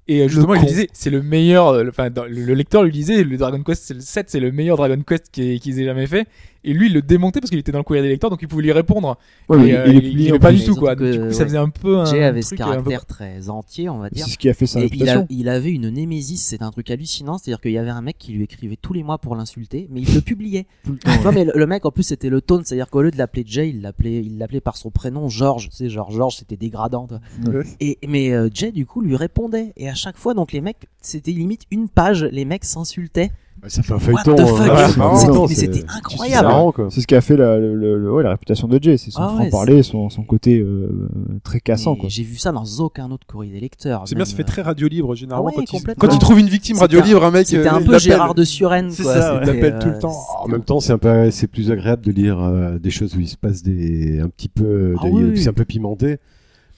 Et 0.09 0.21
euh, 0.21 0.27
justement, 0.29 0.53
il 0.55 0.65
disait, 0.67 0.87
c'est 0.93 1.09
le 1.09 1.21
meilleur, 1.21 1.83
le- 1.83 1.89
enfin, 1.89 2.09
le, 2.09 2.27
le 2.29 2.53
lecteur 2.53 2.83
lui 2.83 2.91
disait, 2.91 3.23
le 3.23 3.37
Dragon 3.37 3.61
Quest 3.63 3.83
c'est 3.83 3.93
le 3.93 3.99
7, 3.99 4.29
c'est 4.29 4.39
le 4.39 4.51
meilleur 4.53 4.77
Dragon 4.77 5.01
Quest 5.05 5.25
qui- 5.31 5.59
qu'ils 5.59 5.79
aient 5.81 5.85
jamais 5.85 6.07
fait. 6.07 6.27
Et 6.67 6.73
lui, 6.73 6.87
il 6.87 6.93
le 6.93 7.01
démontait 7.01 7.39
parce 7.39 7.49
qu'il 7.49 7.59
était 7.59 7.71
dans 7.71 7.77
le 7.79 7.83
courrier 7.83 8.03
des 8.03 8.09
lecteurs, 8.09 8.29
donc 8.29 8.41
il 8.41 8.47
pouvait 8.47 8.63
lui 8.63 8.71
répondre. 8.71 9.17
Ouais, 9.49 9.57
mais 9.57 9.69
et, 9.69 9.77
euh, 9.77 9.87
il 9.87 10.03
il, 10.05 10.21
il 10.21 10.39
pas 10.39 10.51
du 10.51 10.63
tout, 10.63 10.75
quoi. 10.75 10.95
Que, 10.95 11.11
du 11.11 11.17
coup, 11.19 11.25
ouais. 11.25 11.33
ça 11.33 11.45
faisait 11.45 11.57
un 11.57 11.69
peu 11.69 11.97
un. 11.99 12.05
Jay 12.05 12.23
avait 12.23 12.41
ce 12.41 12.49
truc, 12.49 12.59
euh, 12.61 12.63
peu- 12.65 12.69
caractère 12.71 13.05
très 13.05 13.49
entier, 13.49 13.89
on 13.89 13.97
va 13.99 14.09
dire. 14.09 14.25
C'est 14.25 14.31
ce 14.33 14.37
qui 14.37 14.49
a 14.49 14.53
fait 14.53 14.67
sa 14.67 14.81
Et 14.81 14.83
il, 14.83 14.85
a- 15.09 15.13
réputation. 15.13 15.27
il 15.29 15.49
avait 15.49 15.71
une 15.71 15.89
némésis, 15.89 16.41
c'est 16.43 16.61
un 16.61 16.71
truc 16.71 16.91
hallucinant, 16.91 17.37
c'est-à-dire 17.37 17.61
qu'il 17.61 17.71
y 17.71 17.77
avait 17.77 17.89
un 17.89 18.01
mec 18.01 18.17
qui 18.17 18.33
lui 18.33 18.43
écrivait 18.43 18.77
tous 18.81 18.93
les 18.93 19.03
mois 19.03 19.17
pour 19.17 19.35
l'insulter, 19.35 19.87
mais 19.89 20.01
il 20.01 20.13
le 20.13 20.21
publiait. 20.21 20.67
non 21.23 21.31
mais 21.33 21.45
le, 21.45 21.53
le 21.55 21.65
mec 21.67 21.85
en 21.85 21.91
plus 21.91 22.03
c'était 22.03 22.29
le 22.29 22.41
tone, 22.41 22.63
c'est-à-dire 22.65 22.89
qu'au 22.89 23.01
lieu 23.01 23.11
de 23.11 23.17
l'appeler 23.17 23.43
Jay, 23.47 23.69
il 23.69 23.81
l'appelait, 23.81 24.21
il 24.23 24.37
l'appelait 24.37 24.61
par 24.61 24.75
son 24.77 24.91
prénom 24.91 25.29
George, 25.29 25.69
tu 25.69 25.75
sais 25.75 25.89
genre 25.89 26.11
George 26.11 26.35
c'était 26.37 26.57
dégradant. 26.57 27.07
toi. 27.07 27.19
Ouais. 27.47 27.63
Et 27.79 27.97
mais 28.07 28.33
euh, 28.33 28.49
Jay 28.53 28.71
du 28.73 28.85
coup 28.85 29.01
lui 29.01 29.15
répondait 29.15 29.71
et 29.77 29.87
à 29.89 29.95
chaque 29.95 30.17
fois 30.17 30.33
donc 30.33 30.51
les 30.51 30.61
mecs 30.61 30.87
c'était 31.01 31.31
limite 31.31 31.61
une 31.71 31.87
page, 31.87 32.23
les 32.25 32.43
mecs 32.45 32.65
s'insultaient 32.65 33.31
Ça 33.65 33.81
fait 33.81 33.91
un 33.91 33.95
What 33.95 34.01
feuilleton. 34.01 34.35
the 34.35 34.39
euh, 34.39 34.87
fuck 34.87 35.49
c'était 35.49 35.73
c'est 35.79 35.85
incroyable. 35.97 36.47
marrant, 36.47 36.71
quoi. 36.71 36.87
C'est 36.89 37.01
ce 37.01 37.07
qui 37.07 37.15
a 37.15 37.21
fait 37.21 37.35
la, 37.35 37.57
le- 37.57 38.11
ouais, 38.13 38.23
la 38.23 38.29
réputation 38.29 38.67
de 38.67 38.79
Jay, 38.81 38.97
c'est 38.97 39.11
son 39.11 39.19
Ah 39.21 39.29
ouais, 39.33 39.49
franc-parler, 39.49 39.83
son, 39.83 40.09
son 40.09 40.23
côté 40.23 40.59
euh, 40.59 41.09
très 41.43 41.59
cassant. 41.59 41.97
J'ai 42.07 42.23
vu 42.23 42.37
ça 42.37 42.51
dans 42.51 42.63
aucun 42.79 43.09
autre 43.11 43.25
courrier 43.27 43.51
des 43.51 43.59
lecteurs. 43.59 44.03
C'est 44.05 44.15
bien, 44.15 44.25
ça 44.25 44.35
fait 44.35 44.43
très 44.43 44.61
radio 44.61 44.87
libre 44.87 45.15
généralement. 45.15 45.49
Ah 45.53 45.57
ouais, 45.59 45.65
quand, 45.69 45.77
il, 45.79 45.95
quand 45.95 46.13
il 46.13 46.19
trouve 46.19 46.39
une 46.39 46.47
victime 46.47 46.77
radio 46.77 46.99
un- 46.99 47.03
libre, 47.03 47.23
un 47.25 47.31
mec. 47.31 47.47
C'était 47.47 47.67
euh, 47.67 47.73
un 47.73 47.79
il 47.81 47.85
peu. 47.87 47.97
Gérard 47.99 48.35
de 48.35 48.43
Suresnes, 48.43 48.91
C'est 48.91 49.03
ça, 49.03 49.39
il 49.41 49.47
l'appelle 49.47 49.79
tout 49.81 49.87
le 49.89 49.95
euh, 49.95 49.99
temps. 49.99 50.15
En 50.43 50.47
même 50.47 50.63
temps, 50.63 50.79
c'est 50.79 50.93
un 50.93 50.97
peu, 50.99 51.29
c'est 51.31 51.47
plus 51.47 51.71
agréable 51.71 52.03
de 52.05 52.11
lire 52.11 52.39
euh, 52.39 52.77
des 52.79 52.91
choses 52.91 53.15
où 53.15 53.19
il 53.19 53.27
se 53.27 53.37
passe 53.37 53.63
des, 53.63 54.19
un 54.19 54.29
petit 54.29 54.49
peu, 54.49 54.95
Ah 55.01 55.05
c'est 55.35 55.49
un 55.49 55.53
peu 55.53 55.65
pimenté, 55.65 56.17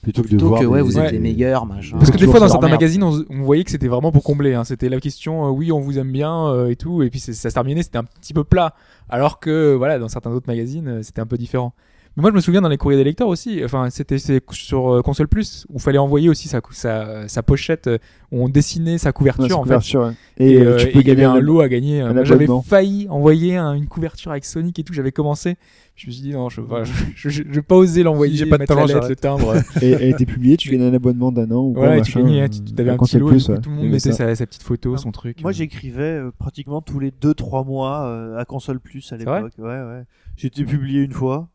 plutôt 0.02 0.22
que 0.22 0.26
de 0.28 0.30
Plutôt 0.32 0.48
voir 0.48 0.60
que 0.60 0.66
ouais, 0.66 0.78
des- 0.78 0.84
vous 0.84 0.98
êtes 0.98 1.04
Ouais. 1.06 1.12
les 1.12 1.18
meilleurs, 1.18 1.66
machin. 1.66 1.96
Parce 1.98 2.10
que 2.10 2.16
des 2.18 2.26
fois, 2.26 2.40
dans 2.40 2.48
certains 2.48 2.68
magazines, 2.68 3.02
on, 3.02 3.24
on 3.28 3.42
voyait 3.42 3.64
que 3.64 3.70
c'était 3.70 3.88
vraiment 3.88 4.12
pour 4.12 4.22
combler. 4.22 4.54
hein. 4.54 4.64
C'était 4.64 4.88
la 4.88 5.00
question, 5.00 5.46
euh, 5.46 5.50
oui, 5.50 5.72
on 5.72 5.80
vous 5.80 5.98
aime 5.98 6.10
bien 6.12 6.46
euh, 6.48 6.70
et 6.70 6.76
tout. 6.76 7.02
Et 7.02 7.10
puis 7.10 7.20
ça 7.20 7.32
se 7.50 7.54
terminait, 7.54 7.82
c'était 7.82 7.98
un 7.98 8.04
petit 8.04 8.32
peu 8.34 8.44
plat. 8.44 8.74
Alors 9.08 9.40
que, 9.40 9.74
voilà, 9.74 9.98
dans 9.98 10.08
certains 10.08 10.30
autres 10.30 10.46
magazines, 10.48 10.88
euh, 10.88 11.02
c'était 11.02 11.20
un 11.20 11.26
peu 11.26 11.36
différent. 11.36 11.72
Mais 12.16 12.22
moi, 12.22 12.30
je 12.32 12.34
me 12.34 12.40
souviens 12.40 12.60
dans 12.60 12.68
les 12.68 12.76
courriers 12.76 12.98
des 12.98 13.04
lecteurs 13.04 13.28
aussi. 13.28 13.64
Enfin, 13.64 13.88
c'était 13.88 14.18
c'est 14.18 14.42
sur 14.50 14.94
euh, 14.94 15.00
Console 15.00 15.28
Plus 15.28 15.64
où 15.72 15.78
fallait 15.78 15.96
envoyer 15.98 16.28
aussi 16.28 16.48
sa, 16.48 16.60
sa, 16.72 17.28
sa 17.28 17.42
pochette 17.44 17.88
où 18.32 18.42
on 18.44 18.48
dessinait 18.48 18.98
sa 18.98 19.12
couverture 19.12 19.60
Ouais, 19.60 19.74
en 19.76 19.80
fait. 19.80 19.96
Et, 20.36 20.54
Et, 20.54 20.56
tu 20.56 20.62
et 20.88 20.90
peux 20.90 20.98
il 21.00 21.06
y 21.06 21.10
avait 21.12 21.22
gagner 21.22 21.24
un 21.24 21.38
lot 21.38 21.60
à 21.60 21.68
gagner. 21.68 22.04
J'avais 22.24 22.48
failli 22.66 23.06
envoyer 23.10 23.56
un- 23.58 23.74
une 23.74 23.86
couverture 23.86 24.32
avec 24.32 24.44
Sonic 24.44 24.76
et 24.80 24.82
tout. 24.82 24.92
J'avais 24.92 25.12
commencé. 25.12 25.56
Je 26.00 26.06
me 26.06 26.12
suis 26.12 26.22
dit 26.22 26.32
non, 26.32 26.48
je, 26.48 26.62
voilà, 26.62 26.84
je, 26.84 26.92
je, 27.14 27.28
je- 27.28 27.42
je 27.46 27.52
vais 27.56 27.60
pas 27.60 27.76
oser 27.76 28.02
l'envoyer. 28.02 28.34
J'ai 28.34 28.46
pas 28.46 28.56
de 28.56 28.64
talent, 28.64 28.86
lettre, 28.86 29.06
le 29.06 29.16
timbre. 29.16 29.54
Et 29.82 29.90
elle 29.90 30.08
était 30.14 30.24
publiée, 30.24 30.56
tu 30.56 30.70
gagnes 30.70 30.80
un 30.84 30.94
abonnement 30.94 31.30
d'un 31.30 31.50
an 31.50 31.62
ou 31.62 31.74
quoi, 31.74 31.88
Ouais, 31.90 31.98
et 31.98 32.00
tu 32.00 32.16
gagnais, 32.16 32.40
euh, 32.40 32.48
tu 32.48 32.80
avais 32.80 32.88
à 32.88 32.94
un 32.94 32.96
petit 32.96 33.00
Console 33.00 33.20
lot, 33.20 33.28
Plus, 33.28 33.48
et 33.48 33.52
ouais. 33.52 33.60
tout 33.60 33.68
le 33.68 33.76
monde 33.76 33.88
mettait 33.90 34.12
sa, 34.12 34.34
sa 34.34 34.46
petite 34.46 34.62
photo, 34.62 34.94
Ah, 34.94 34.96
son 34.96 35.12
truc. 35.12 35.42
Moi, 35.42 35.50
euh. 35.50 35.54
j'écrivais 35.54 36.02
euh, 36.02 36.30
pratiquement 36.38 36.80
tous 36.80 37.00
les 37.00 37.10
2-3 37.10 37.66
mois 37.66 38.06
euh, 38.06 38.38
à 38.38 38.46
Console 38.46 38.80
Plus 38.80 39.12
à 39.12 39.18
l'époque. 39.18 39.52
Ouais, 39.58 39.64
ouais. 39.66 40.04
J'ai 40.36 40.46
été 40.46 40.64
publié 40.64 41.02
une 41.02 41.12
fois. 41.12 41.49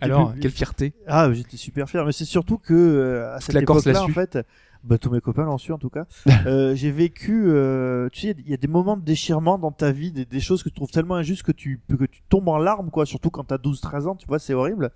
Alors, 0.00 0.34
quelle 0.40 0.50
fierté. 0.50 0.92
Ah, 1.06 1.32
j'étais 1.32 1.56
super 1.56 1.88
fier. 1.88 2.04
Mais 2.04 2.12
c'est 2.12 2.24
surtout 2.24 2.58
que 2.58 2.74
euh, 2.74 3.34
à 3.34 3.40
cette 3.40 3.56
époque-là, 3.56 4.02
en 4.02 4.08
fait, 4.08 4.38
bah, 4.84 4.98
tous 4.98 5.10
mes 5.10 5.20
copains 5.20 5.44
l'ont 5.44 5.58
su 5.58 5.72
en 5.72 5.78
tout 5.78 5.90
cas. 5.90 6.06
euh, 6.46 6.74
j'ai 6.74 6.90
vécu, 6.90 7.44
euh, 7.46 8.08
tu 8.12 8.20
sais, 8.20 8.36
il 8.38 8.50
y 8.50 8.54
a 8.54 8.56
des 8.56 8.68
moments 8.68 8.96
de 8.96 9.02
déchirement 9.02 9.58
dans 9.58 9.72
ta 9.72 9.92
vie, 9.92 10.12
des, 10.12 10.24
des 10.24 10.40
choses 10.40 10.62
que 10.62 10.68
tu 10.68 10.76
trouves 10.76 10.90
tellement 10.90 11.16
injustes 11.16 11.42
que 11.42 11.52
tu 11.52 11.80
que 11.88 12.04
tu 12.04 12.22
tombes 12.28 12.48
en 12.48 12.58
larmes, 12.58 12.90
quoi. 12.90 13.06
Surtout 13.06 13.30
quand 13.30 13.44
t'as 13.44 13.58
12-13 13.58 14.06
ans, 14.06 14.14
tu 14.14 14.26
vois, 14.26 14.38
c'est 14.38 14.54
horrible. 14.54 14.90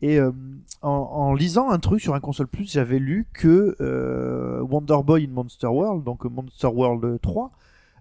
Et 0.00 0.18
euh, 0.18 0.32
en, 0.82 0.90
en 0.90 1.34
lisant 1.34 1.70
un 1.70 1.78
truc 1.78 2.00
sur 2.00 2.14
un 2.14 2.20
console 2.20 2.48
plus, 2.48 2.72
j'avais 2.72 2.98
lu 2.98 3.26
que 3.32 3.76
Wonder 4.62 4.98
Boy 5.04 5.24
in 5.24 5.32
Monster 5.32 5.68
World, 5.68 6.04
donc 6.04 6.24
Monster 6.24 6.66
World 6.66 7.20
3, 7.20 7.52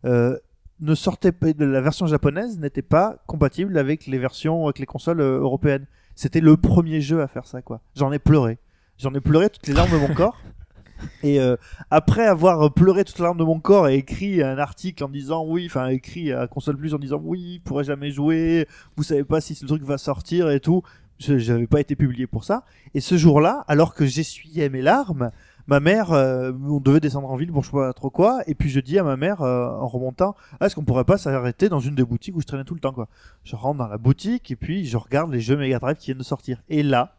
euh, 0.05 0.37
ne 0.79 0.95
sortait 0.95 1.31
pas, 1.31 1.53
de 1.53 1.65
la 1.65 1.81
version 1.81 2.07
japonaise 2.07 2.59
n'était 2.59 2.81
pas 2.81 3.17
compatible 3.27 3.77
avec 3.77 4.07
les 4.07 4.17
versions 4.17 4.65
avec 4.65 4.79
les 4.79 4.87
consoles 4.87 5.21
européennes. 5.21 5.85
C'était 6.15 6.41
le 6.41 6.57
premier 6.57 7.01
jeu 7.01 7.21
à 7.21 7.27
faire 7.27 7.45
ça, 7.45 7.61
quoi. 7.61 7.81
J'en 7.95 8.11
ai 8.11 8.19
pleuré. 8.19 8.59
J'en 8.97 9.13
ai 9.13 9.19
pleuré 9.19 9.49
toutes 9.49 9.67
les 9.67 9.73
larmes 9.73 9.91
de 9.91 9.97
mon 9.97 10.13
corps. 10.13 10.37
Et 11.23 11.39
euh, 11.39 11.55
après 11.89 12.25
avoir 12.27 12.71
pleuré 12.73 13.03
toutes 13.03 13.17
les 13.17 13.23
larmes 13.23 13.37
de 13.37 13.43
mon 13.43 13.59
corps 13.59 13.87
et 13.87 13.95
écrit 13.95 14.43
un 14.43 14.59
article 14.59 15.03
en 15.03 15.09
disant 15.09 15.43
oui, 15.43 15.65
enfin 15.65 15.87
écrit 15.87 16.31
à 16.31 16.45
Console 16.45 16.77
Plus 16.77 16.93
en 16.93 16.99
disant 16.99 17.19
oui, 17.23 17.59
pourrait 17.65 17.83
jamais 17.83 18.11
jouer, 18.11 18.67
vous 18.97 19.01
savez 19.01 19.23
pas 19.23 19.41
si 19.41 19.57
le 19.59 19.67
truc 19.67 19.83
va 19.83 19.97
sortir 19.97 20.51
et 20.51 20.59
tout. 20.59 20.83
Je 21.17 21.37
j'avais 21.37 21.65
pas 21.67 21.79
été 21.79 21.95
publié 21.95 22.27
pour 22.27 22.43
ça. 22.43 22.65
Et 22.93 23.01
ce 23.01 23.15
jour-là, 23.17 23.63
alors 23.67 23.93
que 23.93 24.05
j'essuyais 24.05 24.69
mes 24.69 24.81
larmes, 24.81 25.31
ma 25.67 25.79
mère, 25.79 26.11
euh, 26.11 26.51
on 26.67 26.79
devait 26.79 26.99
descendre 26.99 27.29
en 27.29 27.35
ville 27.35 27.51
pour 27.51 27.63
je 27.63 27.71
sais 27.71 27.77
pas 27.77 27.93
trop 27.93 28.09
quoi, 28.09 28.41
et 28.47 28.55
puis 28.55 28.69
je 28.69 28.79
dis 28.79 28.97
à 28.99 29.03
ma 29.03 29.17
mère 29.17 29.41
euh, 29.41 29.69
en 29.69 29.87
remontant, 29.87 30.35
ah, 30.59 30.65
est-ce 30.65 30.75
qu'on 30.75 30.83
pourrait 30.83 31.05
pas 31.05 31.17
s'arrêter 31.17 31.69
dans 31.69 31.79
une 31.79 31.95
des 31.95 32.03
boutiques 32.03 32.35
où 32.35 32.41
je 32.41 32.47
traînais 32.47 32.63
tout 32.63 32.73
le 32.73 32.79
temps 32.79 32.93
quoi. 32.93 33.07
Je 33.43 33.55
rentre 33.55 33.77
dans 33.77 33.87
la 33.87 33.97
boutique 33.97 34.51
et 34.51 34.55
puis 34.55 34.85
je 34.85 34.97
regarde 34.97 35.31
les 35.31 35.41
jeux 35.41 35.57
Mega 35.57 35.79
Drive 35.79 35.97
qui 35.97 36.07
viennent 36.07 36.17
de 36.17 36.23
sortir. 36.23 36.61
Et 36.69 36.83
là, 36.83 37.15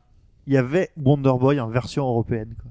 il 0.46 0.52
y 0.52 0.56
avait 0.56 0.90
Wonder 0.96 1.34
Boy 1.38 1.60
en 1.60 1.68
version 1.68 2.04
européenne 2.04 2.54
quoi. 2.60 2.70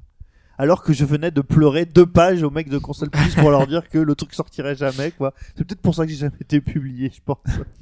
Alors 0.61 0.83
que 0.83 0.93
je 0.93 1.05
venais 1.05 1.31
de 1.31 1.41
pleurer 1.41 1.87
deux 1.87 2.05
pages 2.05 2.43
aux 2.43 2.51
mecs 2.51 2.69
de 2.69 2.77
console 2.77 3.09
plus 3.09 3.33
pour 3.33 3.49
leur 3.49 3.65
dire 3.65 3.89
que 3.89 3.97
le 3.97 4.13
truc 4.13 4.35
sortirait 4.35 4.75
jamais 4.75 5.09
quoi. 5.09 5.33
C'est 5.57 5.63
peut-être 5.63 5.81
pour 5.81 5.95
ça 5.95 6.05
que 6.05 6.11
j'ai 6.11 6.19
jamais 6.19 6.35
été 6.39 6.61
publié, 6.61 7.11
je 7.11 7.19
pense. 7.25 7.39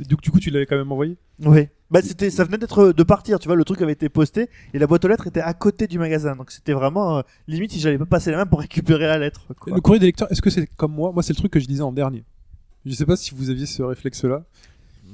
Donc 0.07 0.21
du 0.21 0.31
coup, 0.31 0.39
tu 0.39 0.49
l'avais 0.49 0.65
quand 0.65 0.77
même 0.77 0.89
envoyé? 0.89 1.17
Oui. 1.43 1.67
Bah 1.91 1.99
c'était, 2.01 2.29
ça 2.29 2.45
venait 2.45 2.57
d'être 2.57 2.93
de 2.93 3.03
partir, 3.03 3.37
tu 3.37 3.49
vois, 3.49 3.57
le 3.57 3.65
truc 3.65 3.81
avait 3.81 3.91
été 3.91 4.07
posté 4.07 4.47
et 4.73 4.79
la 4.79 4.87
boîte 4.87 5.03
aux 5.03 5.09
lettres 5.09 5.27
était 5.27 5.41
à 5.41 5.53
côté 5.53 5.87
du 5.87 5.99
magasin, 5.99 6.37
donc 6.37 6.51
c'était 6.51 6.71
vraiment 6.71 7.17
euh, 7.17 7.21
limite 7.49 7.73
si 7.73 7.81
j'allais 7.81 7.97
pas 7.97 8.05
passer 8.05 8.31
la 8.31 8.37
main 8.37 8.45
pour 8.45 8.61
récupérer 8.61 9.07
la 9.07 9.17
lettre. 9.17 9.53
Quoi. 9.59 9.75
Le 9.75 9.81
courrier 9.81 9.99
des 9.99 10.05
lecteurs, 10.05 10.31
est-ce 10.31 10.41
que 10.41 10.49
c'est 10.49 10.65
comme 10.77 10.93
moi? 10.93 11.11
Moi, 11.11 11.21
c'est 11.21 11.33
le 11.33 11.37
truc 11.37 11.51
que 11.51 11.59
je 11.59 11.67
lisais 11.67 11.81
en 11.81 11.91
dernier. 11.91 12.23
Je 12.85 12.93
sais 12.93 13.05
pas 13.05 13.17
si 13.17 13.35
vous 13.35 13.49
aviez 13.49 13.65
ce 13.65 13.83
réflexe-là. 13.83 14.45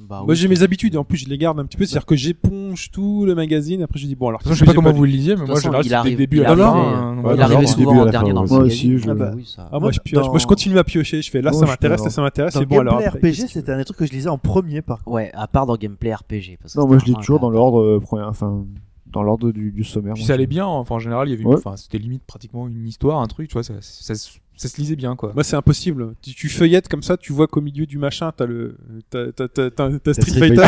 Bah 0.08 0.18
Moi, 0.20 0.30
oui. 0.30 0.36
j'ai 0.36 0.48
mes 0.48 0.62
habitudes 0.62 0.94
et 0.94 0.98
en 0.98 1.04
plus, 1.04 1.18
je 1.18 1.28
les 1.28 1.38
garde 1.38 1.60
un 1.60 1.66
petit 1.66 1.78
peu. 1.78 1.86
C'est-à-dire 1.86 2.06
que 2.06 2.16
j'éponge 2.16 2.92
tout 2.92 3.26
le 3.26 3.34
magazine. 3.34 3.82
Après, 3.82 3.98
je 4.00 4.06
dis 4.06 4.16
bon, 4.16 4.28
alors. 4.30 4.40
Je 4.46 4.54
sais 4.54 4.66
pas 4.66 4.74
comment 4.74 4.92
vous 4.92 5.04
le 5.06 5.10
lisiez, 5.10 5.36
mais 5.36 5.46
moi, 5.46 5.60
général, 5.60 5.86
il 5.86 5.94
arrive, 5.94 6.18
début 6.18 6.42
à 6.42 6.44
la 6.44 6.50
arrive, 6.52 6.62
hein, 6.64 7.24
il 7.60 7.60
du 7.62 7.68
souvent 7.68 7.92
début 7.92 8.00
à 8.00 8.02
en 8.02 8.06
la 8.06 8.12
dernier 8.12 8.30
fin, 8.30 8.34
dans 8.36 8.44
le 8.44 8.64
magazine. 8.64 8.98
je- 9.00 9.80
moi, 9.80 9.92
je 9.92 10.00
pioche. 10.00 10.28
Moi, 10.28 10.38
je 10.38 10.46
continue 10.48 10.78
à 10.78 10.84
piocher. 10.84 11.22
Je 11.22 11.32
fais 11.32 11.42
là, 11.42 11.52
ça 11.52 11.66
je 11.66 11.72
m'intéresse, 11.72 12.04
là, 12.04 12.10
ça 12.10 12.22
m'intéresse. 12.22 12.54
Dans 12.54 12.60
C'est 12.60 12.66
bon, 12.66 12.80
alors. 12.80 13.00
RPG, 13.00 13.48
c'était 13.48 13.72
un 13.72 13.78
des 13.78 13.86
trucs 13.86 13.98
que 13.98 14.06
je 14.06 14.12
lisais 14.12 14.30
en 14.30 14.38
premier 14.38 14.82
par 14.82 15.04
contre. 15.04 15.16
Ouais, 15.16 15.32
à 15.34 15.48
part 15.48 15.66
dans 15.66 15.76
Gameplay 15.76 16.14
RPG. 16.14 16.58
Non, 16.76 16.88
moi 16.88 16.98
je 17.00 17.06
lis 17.06 17.16
toujours 17.16 17.40
dans 17.40 17.50
l'ordre 17.50 17.82
euh, 17.82 18.00
premier, 18.00 18.24
enfin 18.24 18.64
dans 19.08 19.24
l'ordre 19.24 19.52
du, 19.52 19.72
du 19.72 19.84
sommaire. 19.86 20.14
Puis 20.14 20.24
ça 20.24 20.28
je- 20.30 20.34
allait 20.34 20.46
bien. 20.48 20.66
Enfin, 20.66 20.96
en 20.96 21.00
général, 21.00 21.28
il 21.28 21.32
y 21.32 21.34
avait, 21.34 21.44
une- 21.44 21.50
Ouais. 21.50 21.56
enfin, 21.58 21.78
c'était 21.78 21.98
limite 21.98 22.24
pratiquement 22.28 22.68
une 22.68 22.86
histoire, 22.86 23.22
un 23.22 23.28
truc, 23.28 23.48
tu 23.48 23.54
vois, 23.54 23.64
ça, 23.64 23.74
ça, 23.80 24.14
se- 24.14 24.40
ça 24.58 24.68
se 24.70 24.78
lisait 24.78 24.96
bien, 24.96 25.16
quoi. 25.16 25.32
Moi, 25.34 25.44
c'est 25.44 25.56
impossible. 25.56 26.14
Tu, 26.22 26.34
tu 26.34 26.50
feuillettes 26.50 26.88
comme 26.88 27.04
ça, 27.04 27.18
tu 27.18 27.34
vois 27.34 27.48
qu'au 27.48 27.62
milieu 27.62 27.86
du 27.86 27.98
machin, 27.98 28.32
t'as 28.36 28.46
le, 28.46 28.78
t'as, 29.10 29.32
t'as, 29.32 29.48
t'as, 29.48 29.70
t'as- 29.70 29.90
t'as 30.00 30.14
Street 30.14 30.30
Street 30.32 30.56
Fighter. 30.56 30.62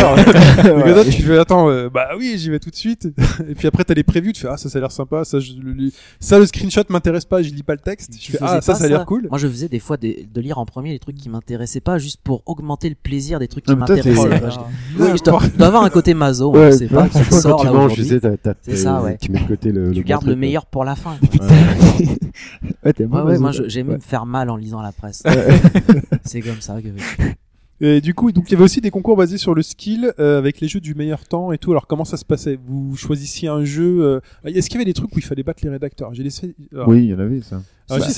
Et 0.88 0.94
là, 0.94 1.04
tu 1.06 1.22
fais, 1.22 1.38
attends, 1.38 1.70
euh, 1.70 1.90
bah 1.90 2.10
oui, 2.18 2.36
j'y 2.38 2.50
vais 2.50 2.60
tout 2.60 2.70
de 2.70 2.76
suite. 2.76 3.08
Et 3.50 3.56
puis 3.56 3.68
après, 3.68 3.84
t'as 3.84 3.94
les 3.94 4.04
prévus, 4.04 4.34
tu 4.34 4.42
fais, 4.42 4.48
ah, 4.52 4.58
ça, 4.58 4.70
ça 4.70 4.78
a 4.78 4.82
l'air 4.82 4.92
sympa, 4.92 5.24
ça, 5.26 5.40
je 5.40 5.54
le 5.62 5.72
lis. 5.74 5.94
Ça, 6.20 6.38
le 6.40 6.46
screenshot 6.46 6.82
m'intéresse 6.90 7.26
pas, 7.26 7.42
je 7.42 7.50
lis 7.50 7.64
pas 7.64 7.74
le 7.74 7.80
texte. 7.80 8.14
Je 8.14 8.20
Tu 8.20 8.32
fais, 8.34 8.38
ah, 8.42 8.62
ça, 8.62 8.74
pas 8.74 8.80
ça 8.80 8.86
a 8.86 8.88
l'air 8.88 9.06
cool. 9.06 9.28
Moi, 9.30 9.38
je 9.38 9.48
faisais 9.48 9.68
des 9.70 9.80
fois 9.80 9.98
des- 9.98 10.28
de 10.34 10.42
lire 10.42 10.58
en 10.58 10.66
premier 10.66 10.92
les 10.92 11.00
trucs 11.00 11.16
qui 11.16 11.30
m'intéressaient 11.30 11.80
pas, 11.82 11.98
juste 11.98 12.20
pour 12.24 12.44
augmenter 12.46 12.90
le 12.90 12.96
plaisir 12.96 13.40
des 13.40 13.48
trucs 13.48 13.66
qui 13.66 13.76
m'intéressaient. 13.76 14.40
Quoi. 14.40 14.50
Je- 14.50 14.58
Oui, 15.04 15.10
je 15.18 15.24
dois, 15.24 15.40
je 15.44 15.58
dois 15.58 15.68
avoir 15.68 15.84
un 15.84 15.90
côté 15.90 16.14
maso, 16.14 16.52
Ouais, 16.54 16.72
sait 16.72 16.88
pas, 16.88 17.08
qui 17.08 17.24
sort 17.34 17.60
tu 17.62 17.66
là 17.68 17.72
tu 17.72 17.78
aujourd'hui. 17.78 18.08
C'est 18.64 18.76
ça, 18.76 19.02
ouais. 19.02 19.18
tu 19.22 19.32
mets 19.32 19.40
de 19.40 19.48
côté 19.48 19.72
le. 19.72 19.92
Tu 19.92 20.04
gardes 20.04 20.26
le 20.26 20.36
meilleur 20.36 20.66
pour 20.66 20.84
la 20.84 20.96
fin. 20.96 21.18
Ouais, 22.84 22.94
Ouais, 23.00 23.22
ouais, 23.22 23.38
moi 23.40 23.52
je- 23.78 23.82
j'aimais 23.82 23.90
Ouais. 23.92 23.96
me 23.98 24.02
faire 24.02 24.26
mal 24.26 24.50
en 24.50 24.56
lisant 24.56 24.82
la 24.82 24.92
presse. 24.92 25.24
C'est 26.24 26.42
comme 26.42 26.62
ça 26.62 26.82
que. 26.82 26.88
Et 27.80 28.02
du 28.02 28.16
coup, 28.16 28.32
donc, 28.32 28.50
il 28.50 28.54
y 28.54 28.56
avait 28.56 28.64
aussi 28.64 28.82
des 28.82 28.90
concours 28.90 29.16
basés 29.16 29.38
sur 29.38 29.54
le 29.54 29.62
skill, 29.62 30.12
euh, 30.18 30.40
avec 30.40 30.60
les 30.62 30.68
jeux 30.68 30.80
du 30.80 30.96
meilleur 30.96 31.28
temps 31.28 31.52
et 31.52 31.60
tout. 31.60 31.70
Alors, 31.70 31.86
comment 31.86 32.06
ça 32.06 32.18
se 32.18 32.26
passait? 32.26 32.58
Vous 32.66 32.96
choisissiez 32.96 33.50
un 33.50 33.64
jeu, 33.66 34.02
euh, 34.04 34.20
est-ce 34.46 34.68
qu'il 34.68 34.78
y 34.80 34.82
avait 34.82 34.86
des 34.86 34.96
trucs 34.96 35.16
où 35.16 35.20
il 35.20 35.24
fallait 35.24 35.44
battre 35.44 35.60
les 35.64 35.70
rédacteurs? 35.70 36.12
J'ai 36.16 36.24
laissé, 36.24 36.56
alors, 36.74 36.88
Oui, 36.88 37.04
il 37.04 37.10
y 37.12 37.14
en 37.14 37.20
avait 37.20 37.40
ça. 37.42 37.62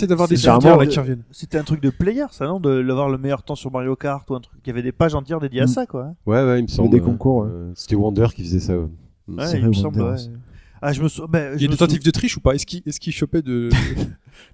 d'avoir 0.07 0.29
des 0.29 0.37
c'est 0.37 0.43
généralement 0.43 0.77
là, 0.77 0.85
le- 0.85 0.89
qui 0.89 0.97
reviennent. 0.97 1.23
C'était 1.31 1.57
un 1.57 1.63
truc 1.65 1.81
de 1.81 1.89
player, 1.89 2.23
ça 2.31 2.45
non, 2.47 2.61
de 2.61 2.81
d'avoir 2.81 3.09
le 3.09 3.17
meilleur 3.17 3.43
temps 3.43 3.55
sur 3.55 3.69
Mario 3.69 3.97
Kart 3.97 4.29
ou 4.29 4.35
un 4.35 4.39
truc. 4.39 4.61
Il 4.63 4.67
y 4.67 4.71
avait 4.71 4.81
des 4.81 4.93
pages 4.93 5.13
entières 5.13 5.41
dédiées 5.41 5.59
à 5.61 5.65
Mm. 5.65 5.67
ça, 5.67 5.85
quoi. 5.85 6.13
Ouais, 6.25 6.41
ouais, 6.41 6.59
il 6.59 6.63
me 6.63 6.67
semble. 6.69 6.89
des 6.89 7.01
concours, 7.01 7.43
euh, 7.43 7.73
C'était 7.75 7.95
Wonder 7.95 8.27
qui 8.33 8.43
faisait 8.45 8.61
ça. 8.61 8.77
ouais. 8.77 8.87
Il 9.27 9.67
me 9.67 9.73
semble. 9.73 10.01
Ouais. 10.01 10.15
Ah, 10.81 10.93
je 10.93 11.03
me 11.03 11.09
sou... 11.09 11.27
ben, 11.27 11.55
Il 11.57 11.61
y 11.61 11.65
a 11.65 11.67
des 11.67 11.75
tentatives 11.75 12.01
de 12.05 12.11
triche 12.11 12.37
ou 12.37 12.39
pas? 12.39 12.53
Est-ce 12.55 12.65
qu'il, 12.65 12.81
est-ce 12.85 13.01
qu'il 13.01 13.11
chopait 13.11 13.41
de, 13.41 13.67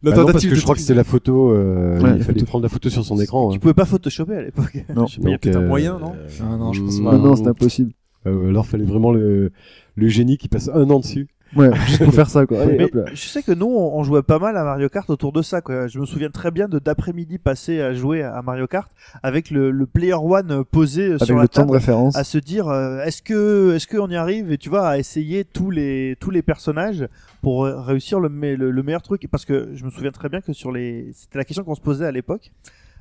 la 0.04 0.12
Bah 0.12 0.18
non, 0.18 0.26
parce 0.32 0.46
que 0.46 0.56
je 0.56 0.62
crois 0.62 0.76
que 0.76 0.82
c'était 0.82 0.94
la 0.94 1.04
photo. 1.04 1.52
euh, 1.52 2.00
Ouais, 2.02 2.18
il 2.18 2.24
fallait 2.24 2.40
photo. 2.40 2.46
prendre 2.46 2.64
la 2.64 2.70
photo 2.70 2.90
sur 2.90 3.04
son 3.06 3.20
écran. 3.20 3.50
Tu 3.52 3.56
hein. 3.56 3.60
pouvais 3.60 3.74
pas 3.74 3.86
photoshopper 3.86 4.36
à 4.36 4.42
l'époque. 4.44 4.86
Non. 4.96 5.06
Il 5.06 5.30
y 5.30 5.34
a 5.34 5.38
peut-être 5.38 5.56
un 5.58 5.68
moyen, 5.68 6.00
non 6.00 6.14
euh, 6.16 6.28
Ah 6.42 6.58
non, 6.58 6.74
je 6.74 6.82
pense 6.82 7.00
mm, 7.00 7.04
pas. 7.04 7.18
Non, 7.18 7.20
non, 7.20 7.36
c'est 7.36 7.48
impossible. 7.48 7.94
euh, 8.28 8.50
alors, 8.50 8.66
fallait 8.66 8.86
vraiment 8.86 9.12
le, 9.12 9.52
le 9.96 10.08
génie 10.08 10.38
qui 10.38 10.48
passe 10.50 10.70
un 10.74 10.90
an 10.90 11.00
dessus. 11.00 11.28
Ouais, 11.56 11.70
juste 11.88 12.04
pour 12.04 12.14
faire 12.14 12.30
ça, 12.30 12.46
quoi. 12.46 12.62
Allez, 12.62 12.78
Mais 12.78 12.84
hop 12.86 12.94
là. 12.96 13.04
je 13.14 13.28
sais 13.28 13.42
que 13.44 13.52
nous, 13.52 13.66
on 13.68 13.98
on 13.98 14.04
jouait 14.04 14.24
pas 14.24 14.40
mal 14.40 14.58
à 14.58 14.64
Mario 14.64 14.90
Kart 14.90 15.10
autour 15.10 15.32
de 15.32 15.42
ça. 15.42 15.62
Quoi. 15.62 15.88
Je 15.88 16.00
me 16.00 16.06
souviens 16.06 16.30
très 16.30 16.52
bien 16.52 16.68
de 16.68 16.80
d'après-midi 16.80 17.38
passer 17.38 17.80
à 17.82 17.94
jouer 17.94 18.24
à 18.24 18.42
Mario 18.42 18.68
Kart 18.68 18.90
avec 19.24 19.50
le, 19.52 19.72
le 19.72 19.86
Player 19.86 20.14
One 20.14 20.52
euh, 20.52 20.64
posé 20.64 21.06
Avec 21.06 21.24
sur 21.24 21.36
le 21.36 21.42
la 21.42 21.48
temps 21.48 21.62
de 21.62 21.68
table, 21.68 21.78
référence. 21.78 22.16
à 22.16 22.24
se 22.24 22.38
dire 22.38 22.68
euh, 22.68 23.02
est-ce 23.04 23.22
que 23.22 23.74
est-ce 23.76 23.88
qu'on 23.88 24.10
y 24.10 24.16
arrive? 24.16 24.52
Et 24.52 24.58
tu 24.58 24.70
vois 24.70 24.88
à 24.88 24.98
essayer 24.98 25.46
tous 25.46 25.72
les 25.72 26.18
tous 26.20 26.32
les 26.32 26.42
personnages 26.42 27.08
pour 27.42 27.66
euh, 27.66 27.80
réussir 27.82 28.20
le, 28.20 28.30
me- 28.30 28.56
le, 28.56 28.72
le 28.72 28.84
meilleur 28.84 29.02
truc. 29.02 29.28
Parce 29.32 29.46
que 29.46 29.70
je 29.76 29.86
me 29.86 29.90
souviens 29.90 30.12
très 30.12 30.30
bien 30.30 30.42
que 30.42 30.52
sur 30.54 30.72
les 30.72 31.12
c'était 31.14 31.38
la 31.38 31.46
question 31.46 31.64
qu'on 31.64 31.76
se 31.76 31.82
posait 31.82 32.06
à 32.06 32.12
l'époque. 32.12 32.52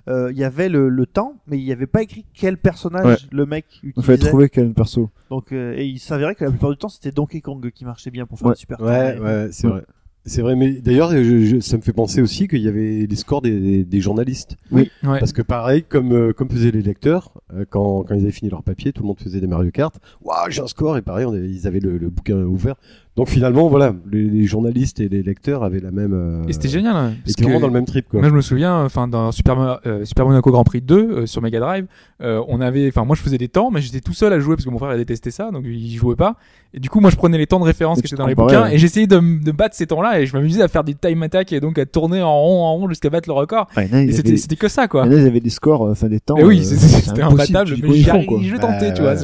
Euh, 0.08 0.30
Il 0.32 0.38
y 0.38 0.44
avait 0.44 0.68
le, 0.68 0.88
le 0.88 1.06
temps, 1.06 1.34
mais 1.46 1.58
il 1.58 1.64
n'y 1.64 1.72
avait 1.72 1.86
pas 1.86 2.02
écrit 2.02 2.24
quel 2.34 2.58
personnage 2.58 3.04
Ouais. 3.06 3.28
le 3.32 3.46
mec 3.46 3.64
Il 3.82 3.90
utilisait. 3.90 4.16
fallait 4.16 4.28
trouver 4.30 4.48
quel 4.50 4.72
perso. 4.74 5.10
Donc, 5.30 5.52
euh, 5.52 5.74
et 5.76 5.86
il 5.86 5.98
s'avérait 5.98 6.34
que 6.34 6.44
la 6.44 6.50
plupart 6.50 6.70
du 6.70 6.76
temps, 6.76 6.88
c'était 6.90 7.10
Donkey 7.10 7.40
Kong 7.40 7.70
qui 7.70 7.84
marchait 7.84 8.10
bien 8.10 8.26
pour 8.26 8.38
faire 8.38 8.48
Ouais. 8.48 8.52
le 8.54 8.58
super. 8.58 8.80
Ouais, 8.80 9.18
ouais, 9.18 9.48
c'est 9.50 9.66
Ouais. 9.66 9.72
vrai. 9.72 9.82
C'est 10.26 10.40
vrai, 10.40 10.56
mais 10.56 10.72
d'ailleurs, 10.80 11.10
je- 11.10 11.44
je- 11.44 11.60
ça 11.60 11.76
me 11.76 11.82
fait 11.82 11.92
penser 11.92 12.22
aussi 12.22 12.48
qu'il 12.48 12.62
y 12.62 12.68
avait 12.68 13.06
les 13.06 13.16
scores 13.16 13.42
des, 13.42 13.84
des 13.84 14.00
journalistes. 14.00 14.56
Ouais. 14.72 14.88
Parce 15.02 15.34
que 15.34 15.42
pareil, 15.42 15.82
comme, 15.86 16.12
euh, 16.12 16.32
comme 16.32 16.48
faisaient 16.48 16.70
les 16.70 16.80
lecteurs, 16.80 17.34
euh, 17.52 17.66
quand, 17.68 18.04
quand 18.04 18.14
ils 18.14 18.22
avaient 18.22 18.30
fini 18.30 18.50
leur 18.50 18.62
papier, 18.62 18.94
tout 18.94 19.02
le 19.02 19.08
monde 19.08 19.20
faisait 19.20 19.40
des 19.42 19.46
Mario 19.46 19.70
Kart. 19.70 19.94
Waouh, 20.22 20.48
j'ai 20.50 20.62
un 20.62 20.66
score, 20.66 20.96
et 20.96 21.02
pareil, 21.02 21.26
on 21.26 21.34
avait- 21.34 21.50
ils 21.50 21.66
avaient 21.66 21.78
le, 21.80 21.98
le 21.98 22.08
bouquin 22.08 22.38
ouvert. 22.38 22.76
Donc 23.16 23.28
finalement, 23.28 23.68
voilà, 23.68 23.94
les, 24.10 24.24
les 24.24 24.44
journalistes 24.44 24.98
et 24.98 25.08
les 25.08 25.22
lecteurs 25.22 25.62
avaient 25.62 25.78
la 25.78 25.92
même. 25.92 26.14
euh, 26.14 26.42
Et 26.48 26.52
c'était 26.52 26.68
génial. 26.68 26.96
hein, 26.96 27.12
parce 27.22 27.30
C'était 27.30 27.42
que- 27.42 27.44
vraiment 27.44 27.60
dans 27.60 27.68
le 27.68 27.72
même 27.72 27.84
trip, 27.84 28.08
quoi. 28.08 28.18
Moi, 28.18 28.28
je 28.28 28.34
me 28.34 28.40
souviens, 28.40 28.82
enfin, 28.84 29.06
dans 29.06 29.30
Super, 29.30 29.78
euh, 29.86 30.04
Super 30.04 30.26
Monaco 30.26 30.50
Grand 30.50 30.64
Prix 30.64 30.80
2 30.80 30.96
euh, 30.96 31.26
sur 31.26 31.40
Mega 31.40 31.60
Drive, 31.60 31.86
euh, 32.22 32.42
on 32.48 32.60
avait, 32.60 32.88
enfin, 32.88 33.04
moi, 33.04 33.14
je 33.14 33.22
faisais 33.22 33.38
des 33.38 33.46
temps, 33.46 33.70
mais 33.70 33.80
j'étais 33.80 34.00
tout 34.00 34.14
seul 34.14 34.32
à 34.32 34.40
jouer 34.40 34.56
parce 34.56 34.64
que 34.64 34.70
mon 34.70 34.78
frère 34.78 34.92
il 34.94 34.96
détestait 34.98 35.30
ça, 35.30 35.52
donc 35.52 35.62
il 35.64 35.94
jouait 35.94 36.16
pas. 36.16 36.34
Et 36.76 36.80
du 36.80 36.90
coup, 36.90 36.98
moi, 36.98 37.10
je 37.10 37.16
prenais 37.16 37.38
les 37.38 37.46
temps 37.46 37.60
de 37.60 37.64
référence 37.64 37.98
Et 37.98 38.02
qui 38.02 38.08
étaient 38.08 38.16
dans 38.16 38.26
les 38.26 38.34
bouquins 38.34 38.64
ouais. 38.64 38.74
et 38.74 38.78
j'essayais 38.78 39.06
de, 39.06 39.20
de 39.44 39.52
battre 39.52 39.76
ces 39.76 39.86
temps-là 39.86 40.20
et 40.20 40.26
je 40.26 40.36
m'amusais 40.36 40.60
à 40.60 40.66
faire 40.66 40.82
des 40.82 40.94
time 40.94 41.22
attack 41.22 41.52
et 41.52 41.60
donc 41.60 41.78
à 41.78 41.86
tourner 41.86 42.20
en 42.20 42.36
rond, 42.36 42.64
en 42.64 42.74
rond 42.74 42.88
jusqu'à 42.88 43.10
battre 43.10 43.28
le 43.28 43.34
record. 43.34 43.68
Ouais, 43.76 43.86
là, 43.92 44.02
Et 44.02 44.10
c'était, 44.10 44.56
que 44.56 44.66
ça, 44.66 44.88
quoi. 44.88 45.06
là, 45.06 45.14
ils 45.16 45.24
avaient 45.24 45.38
des 45.38 45.50
scores, 45.50 45.84
euh, 45.86 45.92
enfin 45.92 46.08
des 46.08 46.18
temps. 46.18 46.34
Mais 46.36 46.42
oui, 46.42 46.58
euh, 46.58 46.64
c'était 46.64 47.22
imbattable, 47.22 47.76
mais 47.80 47.94
je 47.94 48.56
tentais, 48.56 48.92
tu 48.92 49.02
vois. 49.02 49.14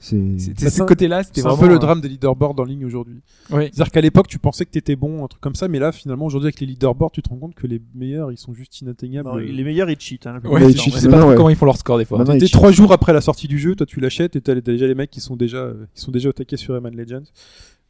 C'est- 0.00 0.38
C'était 0.38 0.64
Bah, 0.66 0.70
ce 0.70 0.82
côté-là, 0.82 1.22
c'était 1.22 1.40
C'est 1.42 1.46
un 1.46 1.56
peu 1.56 1.68
le 1.68 1.78
drame 1.78 2.00
des 2.00 2.08
leaderboards 2.08 2.58
en 2.58 2.64
ligne 2.64 2.84
aujourd'hui. 2.84 3.20
Oui. 3.50 3.64
C'est-à-dire 3.72 3.90
qu'à 3.90 4.00
l'époque, 4.00 4.28
tu 4.28 4.38
pensais 4.38 4.64
que 4.64 4.70
t'étais 4.70 4.96
bon, 4.96 5.24
un 5.24 5.28
truc 5.28 5.40
comme 5.40 5.54
ça, 5.54 5.68
mais 5.68 5.78
là, 5.78 5.92
finalement, 5.92 6.26
aujourd'hui, 6.26 6.46
avec 6.48 6.60
les 6.60 6.66
leaderboards, 6.66 7.10
tu 7.12 7.22
te 7.22 7.28
rends 7.28 7.36
compte 7.36 7.54
que 7.54 7.66
les 7.66 7.80
meilleurs, 7.94 8.30
ils 8.32 8.38
sont 8.38 8.54
juste 8.54 8.80
inatteignables. 8.80 9.28
Non, 9.28 9.36
les 9.36 9.64
meilleurs, 9.64 9.90
ils 9.90 9.98
cheatent. 10.00 10.26
Hein, 10.26 10.40
Ouais, 10.44 10.70
ils 10.70 10.78
cheatent, 10.80 10.94
je 10.94 10.98
sais 11.00 11.08
pas 11.08 11.26
ouais. 11.26 11.34
comment 11.36 11.50
ils 11.50 11.56
font 11.56 11.66
leur 11.66 11.76
score 11.76 11.98
des 11.98 12.04
fois. 12.04 12.24
Ils 12.34 12.50
trois 12.50 12.70
jours 12.72 12.92
après 12.92 13.12
la 13.12 13.20
sortie 13.20 13.48
du 13.48 13.58
jeu, 13.58 13.74
toi 13.74 13.86
tu 13.86 14.00
l'achètes 14.00 14.36
et 14.36 14.40
t'as 14.40 14.54
déjà 14.54 14.86
les 14.86 14.94
mecs 14.94 15.10
qui 15.10 15.20
sont 15.20 15.36
déjà, 15.36 15.58
euh, 15.58 15.86
qui 15.94 16.00
sont 16.02 16.10
déjà 16.10 16.28
au 16.28 16.32
taquet 16.32 16.56
sur 16.56 16.74
Rayman 16.74 16.94
Legends. 16.96 17.22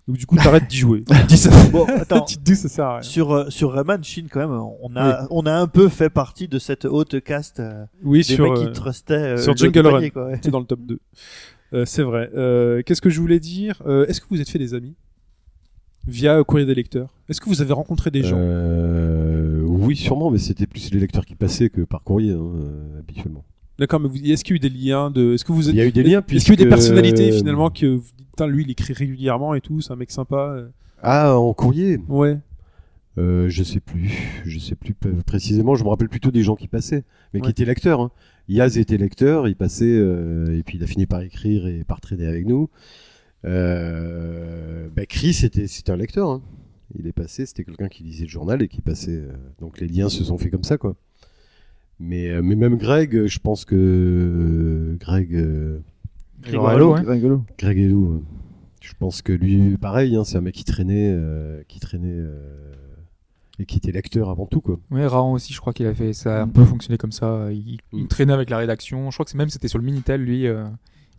Donc 0.06 0.16
du 0.16 0.24
coup 0.24 0.36
t'arrêtes 0.36 0.66
d'y 0.68 0.78
jouer. 0.78 1.04
Tu 1.06 1.14
te 1.14 1.26
dis 1.26 1.36
ça, 1.36 1.50
Bon, 1.70 1.84
attends. 1.84 2.22
tu 2.22 2.36
te 2.38 2.42
dis 2.42 2.56
ça 2.56 2.68
sert 2.68 2.84
à 2.86 2.92
rien. 2.94 3.02
Sur, 3.02 3.30
euh, 3.32 3.50
sur 3.50 3.72
Rayman, 3.72 4.02
Shin, 4.02 4.24
quand 4.30 4.40
même, 4.40 4.50
on 4.82 4.96
a, 4.96 5.26
on 5.30 5.44
a 5.44 5.52
un 5.52 5.66
peu 5.66 5.88
fait 5.88 6.08
partie 6.08 6.48
de 6.48 6.58
cette 6.58 6.86
haute 6.86 7.20
caste 7.22 7.60
euh, 7.60 7.84
Oui, 8.02 8.18
des 8.18 8.24
sur, 8.24 8.48
mecs 8.50 8.58
euh, 8.58 8.66
qui 8.66 8.72
trustaient 8.72 9.12
euh, 9.14 9.36
sur 9.36 9.52
le 9.52 9.58
Jungle 9.58 9.86
Run. 9.86 10.08
c'est 10.42 10.50
dans 10.50 10.60
le 10.60 10.64
top 10.66 10.80
2. 10.80 10.98
Euh, 11.72 11.84
c'est 11.84 12.02
vrai. 12.02 12.30
Euh, 12.34 12.82
Qu'est-ce 12.84 13.00
que 13.02 13.10
je 13.10 13.20
voulais 13.20 13.40
dire? 13.40 13.82
Euh, 13.86 14.06
Est-ce 14.06 14.20
que 14.20 14.26
vous 14.30 14.40
êtes 14.40 14.48
fait 14.48 14.58
des 14.58 14.74
amis? 14.74 14.94
Via 16.06 16.42
courrier 16.44 16.64
des 16.66 16.74
lecteurs? 16.74 17.14
Est-ce 17.28 17.40
que 17.40 17.48
vous 17.48 17.60
avez 17.60 17.72
rencontré 17.74 18.10
des 18.10 18.22
gens? 18.22 18.38
Oui, 19.66 19.94
sûrement, 19.96 20.30
mais 20.30 20.38
c'était 20.38 20.66
plus 20.66 20.90
les 20.92 21.00
lecteurs 21.00 21.26
qui 21.26 21.34
passaient 21.34 21.68
que 21.68 21.82
par 21.82 22.02
courrier, 22.02 22.32
hein, 22.32 22.52
habituellement. 22.98 23.44
D'accord, 23.78 24.00
mais 24.00 24.08
est-ce 24.30 24.42
qu'il 24.42 24.56
y 24.56 24.58
a 24.58 24.66
eu 24.66 24.70
des 24.70 24.76
liens 24.76 25.10
de 25.10 25.34
Est-ce 25.34 25.44
que 25.44 25.52
vous 25.52 25.68
êtes... 25.68 25.74
Il 25.74 25.78
y 25.78 25.82
a 25.82 25.86
eu 25.86 25.92
des 25.92 26.02
liens, 26.02 26.22
Est-ce 26.28 26.44
qu'il 26.46 26.54
y 26.54 26.58
a 26.58 26.60
eu 26.60 26.64
des 26.64 26.68
personnalités 26.68 27.30
finalement 27.32 27.70
que 27.70 27.86
vous 27.86 28.02
dites, 28.16 28.40
lui 28.48 28.64
il 28.64 28.70
écrit 28.70 28.92
régulièrement 28.94 29.54
et 29.54 29.60
tout, 29.60 29.80
c'est 29.80 29.92
un 29.92 29.96
mec 29.96 30.10
sympa. 30.10 30.56
Ah, 31.02 31.36
en 31.38 31.52
courrier? 31.52 32.00
Ouais. 32.08 32.38
euh, 33.18 33.48
Je 33.48 33.62
sais 33.62 33.80
plus, 33.80 34.10
je 34.44 34.58
sais 34.58 34.74
plus 34.74 34.94
précisément. 35.26 35.74
Je 35.74 35.84
me 35.84 35.90
rappelle 35.90 36.08
plutôt 36.08 36.30
des 36.30 36.42
gens 36.42 36.56
qui 36.56 36.66
passaient, 36.68 37.04
mais 37.34 37.40
Ouais. 37.40 37.44
qui 37.44 37.50
étaient 37.50 37.64
lecteurs. 37.66 38.00
Hein. 38.00 38.10
Yaz 38.48 38.78
était 38.78 38.96
lecteur, 38.96 39.46
il 39.48 39.56
passait, 39.56 39.84
euh, 39.98 40.56
et 40.58 40.62
puis 40.62 40.78
il 40.78 40.84
a 40.84 40.86
fini 40.86 41.06
par 41.06 41.20
écrire 41.20 41.66
et 41.66 41.84
par 41.84 42.00
traîner 42.00 42.26
avec 42.26 42.46
nous. 42.46 42.70
Euh, 43.44 44.88
bah, 44.94 45.06
Chris 45.06 45.32
c'était 45.32 45.66
c'était 45.66 45.92
un 45.92 45.96
lecteur. 45.96 46.28
Hein. 46.30 46.42
Il 46.98 47.06
est 47.06 47.12
passé, 47.12 47.44
c'était 47.46 47.64
quelqu'un 47.64 47.88
qui 47.88 48.02
lisait 48.02 48.24
le 48.24 48.30
journal 48.30 48.62
et 48.62 48.68
qui 48.68 48.80
passait. 48.80 49.10
euh, 49.12 49.32
donc 49.60 49.78
les 49.80 49.88
liens 49.88 50.08
se 50.08 50.24
sont 50.24 50.38
faits 50.38 50.50
comme 50.50 50.64
ça, 50.64 50.78
quoi. 50.78 50.96
Mais, 52.00 52.30
euh, 52.30 52.42
mais 52.42 52.54
même 52.54 52.76
Greg, 52.78 53.26
je 53.26 53.38
pense 53.38 53.64
que 53.64 53.74
euh, 53.76 54.96
Greg. 54.98 55.34
euh, 55.34 55.80
Grégoire 56.40 56.74
Hello, 56.76 56.92
rigolo. 56.92 57.44
Greg 57.58 57.78
Helou, 57.78 58.12
euh, 58.14 58.22
je 58.80 58.92
pense 58.98 59.20
que 59.22 59.32
lui, 59.32 59.76
pareil, 59.76 60.14
hein, 60.16 60.24
c'est 60.24 60.38
un 60.38 60.40
mec 60.40 60.54
qui 60.54 60.64
traînait, 60.64 61.12
euh, 61.12 61.62
qui 61.68 61.80
traînait 61.80 62.06
euh, 62.16 62.72
et 63.60 63.66
qui 63.66 63.76
était 63.78 63.90
lecteur 63.92 64.30
avant 64.30 64.46
tout, 64.46 64.60
quoi. 64.60 64.78
Ouais, 64.90 65.06
Raon 65.06 65.32
aussi, 65.32 65.52
je 65.52 65.60
crois 65.60 65.72
qu'il 65.72 65.86
a 65.86 65.94
fait 65.94 66.12
ça 66.12 66.38
a 66.38 66.42
un 66.42 66.48
peu 66.48 66.64
fonctionné 66.64 66.96
comme 66.98 67.12
ça. 67.12 67.48
Il, 67.50 67.78
il 67.92 68.04
Mm. 68.04 68.08
traînait 68.08 68.32
avec 68.32 68.50
la 68.50 68.58
rédaction. 68.58 69.10
Je 69.10 69.16
crois 69.16 69.24
que 69.24 69.30
c'est 69.30 69.38
même 69.38 69.50
c'était 69.50 69.68
sur 69.68 69.78
le 69.78 69.84
Minitel 69.84 70.20
lui 70.22 70.46
euh, 70.46 70.64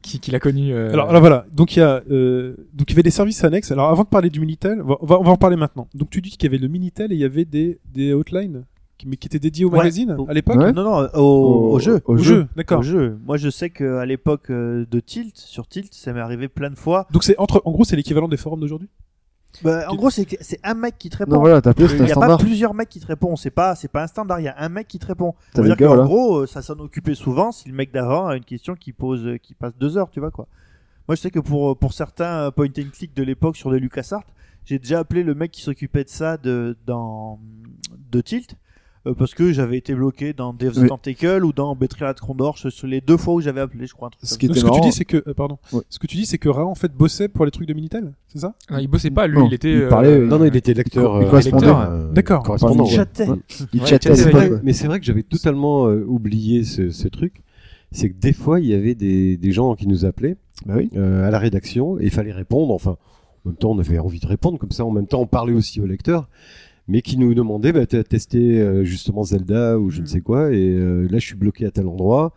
qui, 0.01 0.19
qui 0.19 0.31
l'a 0.31 0.39
connu. 0.39 0.71
euh, 0.73 0.93
Alors, 0.93 1.09
alors 1.09 1.19
voilà, 1.21 1.45
donc 1.51 1.75
il 1.75 1.79
y 1.79 1.81
a 1.81 2.01
euh, 2.09 2.55
donc 2.73 2.89
il 2.89 2.93
y 2.93 2.95
avait 2.95 3.03
des 3.03 3.09
services 3.11 3.43
annexes. 3.43 3.71
Alors 3.71 3.89
avant 3.89 4.03
de 4.03 4.07
parler 4.07 4.29
du 4.29 4.39
Minitel, 4.39 4.81
on 4.81 5.05
va, 5.05 5.19
on 5.19 5.25
en 5.25 5.35
parler 5.37 5.57
maintenant. 5.57 5.87
Donc 5.93 6.09
tu 6.09 6.21
dis 6.21 6.29
qu'il 6.31 6.43
y 6.43 6.47
avait 6.47 6.61
le 6.61 6.69
Minitel 6.69 7.11
et 7.11 7.15
il 7.15 7.21
y 7.21 7.25
avait 7.25 7.45
des 7.45 7.79
des 7.93 8.13
hotlines 8.13 8.63
qui, 8.97 9.07
mais 9.07 9.15
qui 9.17 9.27
étaient 9.27 9.39
dédiés 9.39 9.65
au 9.65 9.69
Ouais. 9.71 9.77
magazine 9.79 10.15
à 10.27 10.33
l'époque. 10.33 10.57
Ouais. 10.57 10.71
Non, 10.73 10.83
non, 10.83 11.07
au, 11.15 11.71
au 11.73 11.79
jeu. 11.79 12.01
Au 12.05 12.13
Au 12.13 12.17
jeu. 12.17 12.23
jeu, 12.23 12.47
d'accord. 12.57 12.79
Au 12.79 12.83
jeu. 12.83 13.17
Moi, 13.25 13.37
je 13.37 13.49
sais 13.49 13.69
qu'à 13.69 14.05
l'époque 14.05 14.51
de 14.51 14.99
Tilt, 14.99 15.37
sur 15.37 15.67
Tilt, 15.67 15.93
ça 15.93 16.11
m'est 16.13 16.19
arrivé 16.19 16.47
plein 16.49 16.69
de 16.69 16.75
fois. 16.75 17.07
Donc 17.11 17.23
c'est 17.23 17.37
entre, 17.39 17.61
en 17.65 17.71
gros, 17.71 17.85
c'est 17.85 17.95
l'équivalent 17.95 18.27
des 18.27 18.35
forums 18.37 18.59
d'aujourd'hui? 18.59 18.89
Bah, 19.63 19.85
en 19.89 19.95
gros, 19.95 20.09
c'est 20.09 20.59
un 20.63 20.73
mec 20.73 20.97
qui 20.97 21.09
te 21.09 21.17
répond. 21.17 21.33
Non, 21.33 21.39
voilà, 21.39 21.61
t'as 21.61 21.73
plus, 21.73 21.91
Il 21.91 22.03
n'y 22.03 22.11
a 22.11 22.15
pas 22.15 22.37
plusieurs 22.37 22.73
mecs 22.73 22.89
qui 22.89 22.99
te 22.99 23.07
répondent. 23.07 23.37
C'est 23.37 23.49
pas, 23.49 23.75
c'est 23.75 23.87
pas 23.87 24.03
un 24.03 24.07
standard. 24.07 24.39
Il 24.39 24.43
y 24.43 24.47
a 24.47 24.55
un 24.57 24.69
mec 24.69 24.87
qui 24.87 24.99
te 24.99 25.05
répond. 25.05 25.31
Des 25.31 25.61
C'est-à-dire 25.61 25.75
gars, 25.75 25.87
qu'en 25.87 26.05
gros, 26.05 26.37
euh, 26.39 26.47
ça 26.47 26.61
s'en 26.61 26.77
occupait 26.79 27.15
souvent 27.15 27.51
si 27.51 27.67
le 27.67 27.75
mec 27.75 27.91
d'avant 27.91 28.27
a 28.27 28.37
une 28.37 28.45
question 28.45 28.75
qui 28.75 28.93
pose, 28.93 29.25
euh, 29.25 29.37
qui 29.37 29.53
passe 29.53 29.73
deux 29.77 29.97
heures, 29.97 30.09
tu 30.09 30.19
vois 30.19 30.31
quoi. 30.31 30.47
Moi, 31.07 31.15
je 31.15 31.21
sais 31.21 31.31
que 31.31 31.39
pour 31.39 31.77
pour 31.77 31.93
certains 31.93 32.47
euh, 32.47 32.51
point 32.51 32.67
and 32.67 32.91
click 32.93 33.15
de 33.15 33.23
l'époque 33.23 33.57
sur 33.57 33.71
des 33.71 33.79
LucasArts, 33.79 34.23
j'ai 34.65 34.79
déjà 34.79 34.99
appelé 34.99 35.23
le 35.23 35.33
mec 35.33 35.51
qui 35.51 35.61
s'occupait 35.61 36.03
de 36.03 36.09
ça 36.09 36.37
de 36.37 36.77
dans 36.85 37.39
de 38.11 38.21
Tilt. 38.21 38.55
Euh, 39.07 39.13
parce 39.13 39.33
que 39.33 39.51
j'avais 39.53 39.77
été 39.77 39.93
bloqué 39.95 40.33
dans 40.33 40.53
the 40.53 40.71
Oui. 40.75 40.87
Tentacle 40.87 41.43
ou 41.45 41.53
dans 41.53 41.75
Betrayal 41.75 42.09
at 42.11 42.13
Condor, 42.25 42.57
sur 42.57 42.87
les 42.87 43.01
deux 43.01 43.17
fois 43.17 43.35
où 43.35 43.41
j'avais 43.41 43.61
appelé, 43.61 43.87
je 43.87 43.93
crois. 43.93 44.07
Un 44.07 44.11
truc 44.11 44.21
Ce 44.23 44.29
comme 44.37 44.39
qui 44.39 44.47
Donc 44.47 44.55
était 44.57 44.61
ce 44.61 44.65
que 44.71 44.75
tu 44.75 44.81
dis, 44.89 44.91
c'est 44.91 45.05
que, 45.05 45.23
euh, 45.29 45.33
pardon, 45.33 45.57
Ouais. 45.71 45.81
ce 45.89 45.99
que 45.99 46.07
tu 46.07 46.17
dis, 46.17 46.25
c'est 46.25 46.37
que 46.37 46.49
Ra 46.49 46.65
en 46.65 46.75
fait 46.75 46.93
bossait 46.93 47.27
pour 47.29 47.45
les 47.45 47.51
trucs 47.51 47.67
de 47.67 47.73
Minitel, 47.73 48.13
c'est 48.27 48.39
ça? 48.39 48.55
Non, 48.69 48.77
il 48.79 48.87
bossait 48.87 49.09
pas, 49.11 49.27
lui, 49.27 49.37
Non, 49.37 49.47
il 49.47 49.53
était. 49.53 49.71
il 49.71 49.81
euh, 49.83 49.89
parlait, 49.89 50.19
Non, 50.19 50.39
non, 50.39 50.45
il 50.45 50.55
était 50.55 50.73
lecteur. 50.73 51.21
Il 51.21 51.25
euh, 51.25 51.29
correspondait. 51.29 51.67
euh, 51.67 52.11
D'accord. 52.11 52.43
Il 52.83 52.87
chattait 52.89 53.25
chattait 53.85 54.09
à 54.09 54.11
Mais 54.11 54.15
c'est 54.17 54.29
vrai- 54.31 54.49
ouais. 54.51 54.59
Mais 54.63 54.73
c'est 54.73 54.87
vrai 54.87 54.99
que 54.99 55.05
j'avais 55.05 55.23
totalement 55.23 55.87
euh, 55.87 56.03
oublié 56.07 56.63
ce, 56.63 56.89
ce 56.89 57.07
truc. 57.07 57.41
C'est 57.91 58.09
que 58.11 58.19
des 58.19 58.33
fois, 58.33 58.59
il 58.59 58.67
y 58.67 58.73
avait 58.73 58.95
des, 58.95 59.37
des 59.37 59.51
gens 59.51 59.73
qui 59.75 59.87
nous 59.87 60.05
appelaient 60.05 60.35
Bah 60.65 60.75
oui. 60.77 60.89
euh, 60.95 61.27
à 61.27 61.31
la 61.31 61.39
rédaction 61.39 61.99
et 61.99 62.03
il 62.05 62.11
fallait 62.11 62.31
répondre. 62.31 62.71
Enfin, 62.73 62.97
en 63.45 63.49
même 63.49 63.55
temps, 63.55 63.71
on 63.71 63.79
avait 63.79 63.97
envie 63.97 64.19
de 64.19 64.27
répondre 64.27 64.59
comme 64.59 64.71
ça. 64.71 64.85
En 64.85 64.91
même 64.91 65.07
temps, 65.07 65.21
on 65.21 65.25
parlait 65.27 65.53
aussi 65.53 65.81
au 65.81 65.85
lecteur, 65.87 66.29
mais 66.89 67.01
qui 67.01 67.17
nous 67.17 67.33
demandaient 67.33 67.71
bah, 67.71 67.85
t'as 67.85 68.03
testé 68.03 68.59
euh, 68.59 68.83
justement 68.83 69.23
Zelda 69.23 69.79
ou 69.79 69.89
je 69.89 69.97
ne 69.97 70.01
Mhm. 70.01 70.07
sais 70.07 70.21
quoi. 70.21 70.51
Et 70.51 70.69
euh, 70.69 71.07
là, 71.09 71.19
je 71.19 71.25
suis 71.25 71.35
bloqué 71.35 71.65
à 71.65 71.71
tel 71.71 71.87
endroit. 71.87 72.33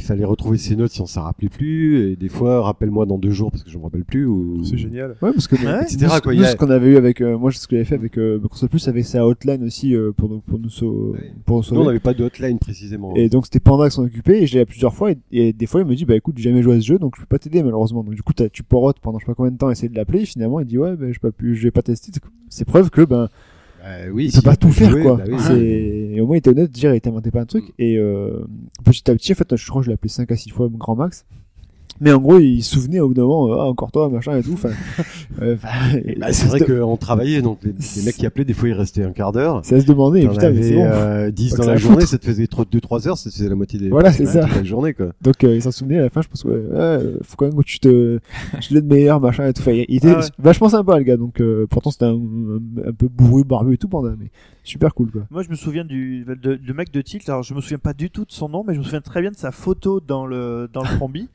Il 0.00 0.04
fallait 0.04 0.24
retrouver 0.24 0.58
ses 0.58 0.76
notes 0.76 0.92
si 0.92 1.00
on 1.00 1.06
s'en 1.06 1.22
rappelait 1.24 1.48
plus. 1.48 2.12
Et 2.12 2.14
des 2.14 2.28
fois, 2.28 2.62
rappelle-moi 2.62 3.04
dans 3.04 3.18
deux 3.18 3.32
jours 3.32 3.50
parce 3.50 3.64
que 3.64 3.70
je 3.70 3.76
me 3.78 3.82
rappelle 3.82 4.04
plus. 4.04 4.26
Ou... 4.26 4.62
C'est 4.64 4.78
génial. 4.78 5.16
Ouais, 5.20 5.32
parce 5.32 5.48
que 5.48 5.56
Ouais. 5.56 5.82
Etc. 5.82 5.98
nous, 6.14 6.20
quoi. 6.20 6.34
nous, 6.34 6.44
a- 6.44 6.46
ce 6.46 6.54
qu'on 6.56 6.70
avait 6.70 6.90
eu 6.92 6.96
avec 6.96 7.20
euh, 7.20 7.36
moi 7.36 7.50
ce 7.50 7.66
que 7.66 7.74
j'avais 7.74 7.84
fait 7.84 7.96
avec 7.96 8.16
euh, 8.16 8.38
Console 8.48 8.68
Plus 8.68 8.86
avait 8.86 9.02
sa 9.02 9.26
hotline 9.26 9.64
aussi 9.64 9.96
euh, 9.96 10.12
pour 10.12 10.28
nous 10.28 10.38
pour 10.38 10.60
nous 10.60 10.68
sau- 10.70 11.14
Ouais. 11.14 11.32
pour 11.44 11.56
nous 11.56 11.60
Nous, 11.62 11.62
sauver. 11.64 11.80
on 11.80 11.84
n'avait 11.86 11.98
pas 11.98 12.14
de 12.14 12.22
hotline 12.22 12.60
précisément. 12.60 13.12
Et 13.16 13.28
donc 13.28 13.46
c'était 13.46 13.58
Panda 13.58 13.88
qui 13.88 13.96
s'en 13.96 14.04
occupait 14.04 14.40
et 14.40 14.46
je 14.46 14.56
l'ai 14.56 14.64
plusieurs 14.64 14.94
fois 14.94 15.10
et, 15.10 15.18
et 15.32 15.52
des 15.52 15.66
fois 15.66 15.80
il 15.80 15.86
me 15.88 15.96
dit 15.96 16.04
bah 16.04 16.14
écoute 16.14 16.36
j'ai 16.38 16.44
jamais 16.50 16.62
joué 16.62 16.76
à 16.76 16.80
ce 16.80 16.86
jeu 16.86 17.00
donc 17.00 17.16
je 17.16 17.22
peux 17.22 17.26
pas 17.26 17.40
t'aider 17.40 17.60
malheureusement 17.64 18.04
donc 18.04 18.14
du 18.14 18.22
coup 18.22 18.32
tu 18.52 18.62
porotes 18.62 19.00
pendant 19.00 19.18
je 19.18 19.24
sais 19.24 19.32
pas 19.32 19.34
combien 19.34 19.50
de 19.50 19.58
temps 19.58 19.68
essayer 19.68 19.88
de 19.88 19.96
l'appeler 19.96 20.20
et 20.20 20.26
finalement 20.26 20.60
il 20.60 20.66
dit 20.66 20.78
ouais 20.78 20.94
bah, 20.94 21.06
je 21.10 21.18
peux 21.18 21.32
pas 21.32 21.36
pu 21.36 21.56
j'ai 21.56 21.72
pas 21.72 21.82
testé 21.82 22.12
c'est 22.50 22.64
preuve 22.64 22.90
que 22.90 23.00
ben 23.00 23.24
Bah 23.24 23.30
oui, 24.12 24.26
il 24.26 24.30
si 24.32 24.38
peut 24.38 24.42
pas 24.42 24.56
tout 24.56 24.70
faire 24.70 24.90
jouer, 24.90 25.02
quoi. 25.02 25.16
bah 25.16 25.24
oui. 25.28 25.36
c'est 25.40 25.58
et 25.60 26.20
au 26.20 26.26
moins 26.26 26.36
il 26.36 26.38
était 26.38 26.50
honnête 26.50 26.68
de 26.68 26.72
dire 26.74 26.94
il 26.94 27.00
t'inventait 27.00 27.30
pas 27.30 27.40
un 27.40 27.46
truc 27.46 27.72
et 27.78 27.96
euh, 27.96 28.44
petit 28.84 29.10
à 29.10 29.14
petit 29.14 29.32
en 29.32 29.34
fait 29.36 29.56
je 29.56 29.68
crois 29.68 29.82
que 29.82 29.84
je 29.86 29.90
l'ai 29.90 29.94
appelé 29.94 30.08
5 30.08 30.30
à 30.32 30.36
6 30.36 30.50
fois 30.50 30.68
grand 30.70 30.96
max 30.96 31.24
mais 32.00 32.12
en 32.12 32.18
gros 32.20 32.38
il 32.38 32.62
se 32.62 32.74
souvenait 32.74 33.00
au 33.00 33.08
bout 33.08 33.14
d'un 33.14 33.22
moment 33.22 33.52
euh, 33.52 33.56
ah 33.60 33.64
encore 33.66 33.90
toi 33.92 34.08
machin 34.08 34.36
et 34.36 34.42
tout 34.42 34.52
enfin 34.54 34.70
euh, 35.42 35.56
Bah, 36.18 36.32
c'est 36.32 36.46
vrai 36.46 36.60
qu'on 36.60 36.96
travaillait, 36.96 37.42
donc 37.42 37.58
les, 37.62 37.72
les 37.72 38.02
mecs 38.04 38.16
qui 38.16 38.26
appelaient, 38.26 38.44
des 38.44 38.54
fois 38.54 38.68
ils 38.68 38.74
restaient 38.74 39.04
un 39.04 39.12
quart 39.12 39.32
d'heure. 39.32 39.60
c'est 39.64 39.76
à 39.76 39.80
se 39.80 39.86
T'en 39.86 40.10
putain 40.10 40.50
mais 40.50 40.62
c'est 40.62 40.74
avais 40.74 40.74
bon 40.76 40.84
euh, 40.86 41.30
10 41.30 41.50
Pas 41.50 41.56
dans 41.56 41.62
que 41.62 41.68
la 41.68 41.74
ça 41.74 41.78
journée, 41.78 41.96
foutre. 42.00 42.08
ça 42.10 42.18
te 42.18 42.24
faisait 42.26 42.44
2-3 42.44 43.08
heures, 43.08 43.18
ça 43.18 43.30
te 43.30 43.34
faisait 43.36 43.48
la 43.48 43.54
moitié 43.54 43.78
des 43.78 43.88
Voilà, 43.88 44.12
c'est 44.12 44.24
la 44.24 44.32
ça. 44.32 44.44
de 44.44 44.54
la 44.54 44.64
journée. 44.64 44.94
Quoi. 44.94 45.08
Donc 45.22 45.44
euh, 45.44 45.54
il 45.54 45.62
s'en 45.62 45.70
souvenait 45.70 45.98
à 45.98 46.02
la 46.02 46.10
fin, 46.10 46.22
je 46.22 46.28
pense 46.28 46.44
ouais, 46.44 46.52
ouais, 46.52 46.60
euh, 46.72 47.18
faut 47.22 47.36
quand 47.36 47.46
même 47.46 47.54
que 47.56 47.62
tu 47.62 47.78
te 47.80 48.18
tu 48.60 48.74
l'aides 48.74 48.86
meilleur 48.86 49.20
machin 49.20 49.46
et 49.46 49.52
tout. 49.52 49.62
Enfin, 49.62 49.72
il 49.72 49.96
était 49.96 50.08
Ah 50.14 50.18
ouais. 50.20 50.26
vachement 50.38 50.68
sympa 50.68 50.96
le 50.98 51.04
gars. 51.04 51.16
Donc 51.16 51.40
euh, 51.40 51.66
pourtant 51.68 51.90
c'était 51.90 52.04
un, 52.06 52.14
un, 52.14 52.88
un 52.88 52.92
peu 52.92 53.08
bourru, 53.08 53.44
barbu 53.44 53.74
et 53.74 53.78
tout 53.78 53.88
panda, 53.88 54.14
mais 54.18 54.30
super 54.64 54.94
cool 54.94 55.10
quoi. 55.10 55.22
Moi, 55.30 55.42
je 55.42 55.48
me 55.50 55.54
souviens 55.56 55.84
du 55.84 56.24
de, 56.42 56.54
du 56.56 56.72
mec 56.72 56.92
de 56.92 57.00
Tilt. 57.00 57.28
Alors, 57.28 57.42
je 57.42 57.54
me 57.54 57.60
souviens 57.60 57.78
pas 57.78 57.92
du 57.94 58.10
tout 58.10 58.24
de 58.24 58.32
son 58.32 58.48
nom, 58.48 58.64
mais 58.66 58.74
je 58.74 58.78
me 58.78 58.84
souviens 58.84 59.00
très 59.00 59.20
bien 59.20 59.30
de 59.30 59.36
sa 59.36 59.50
photo 59.50 60.00
dans 60.00 60.26
le 60.26 60.68
dans 60.72 60.82
le 60.82 60.96
Prombi. 60.96 61.28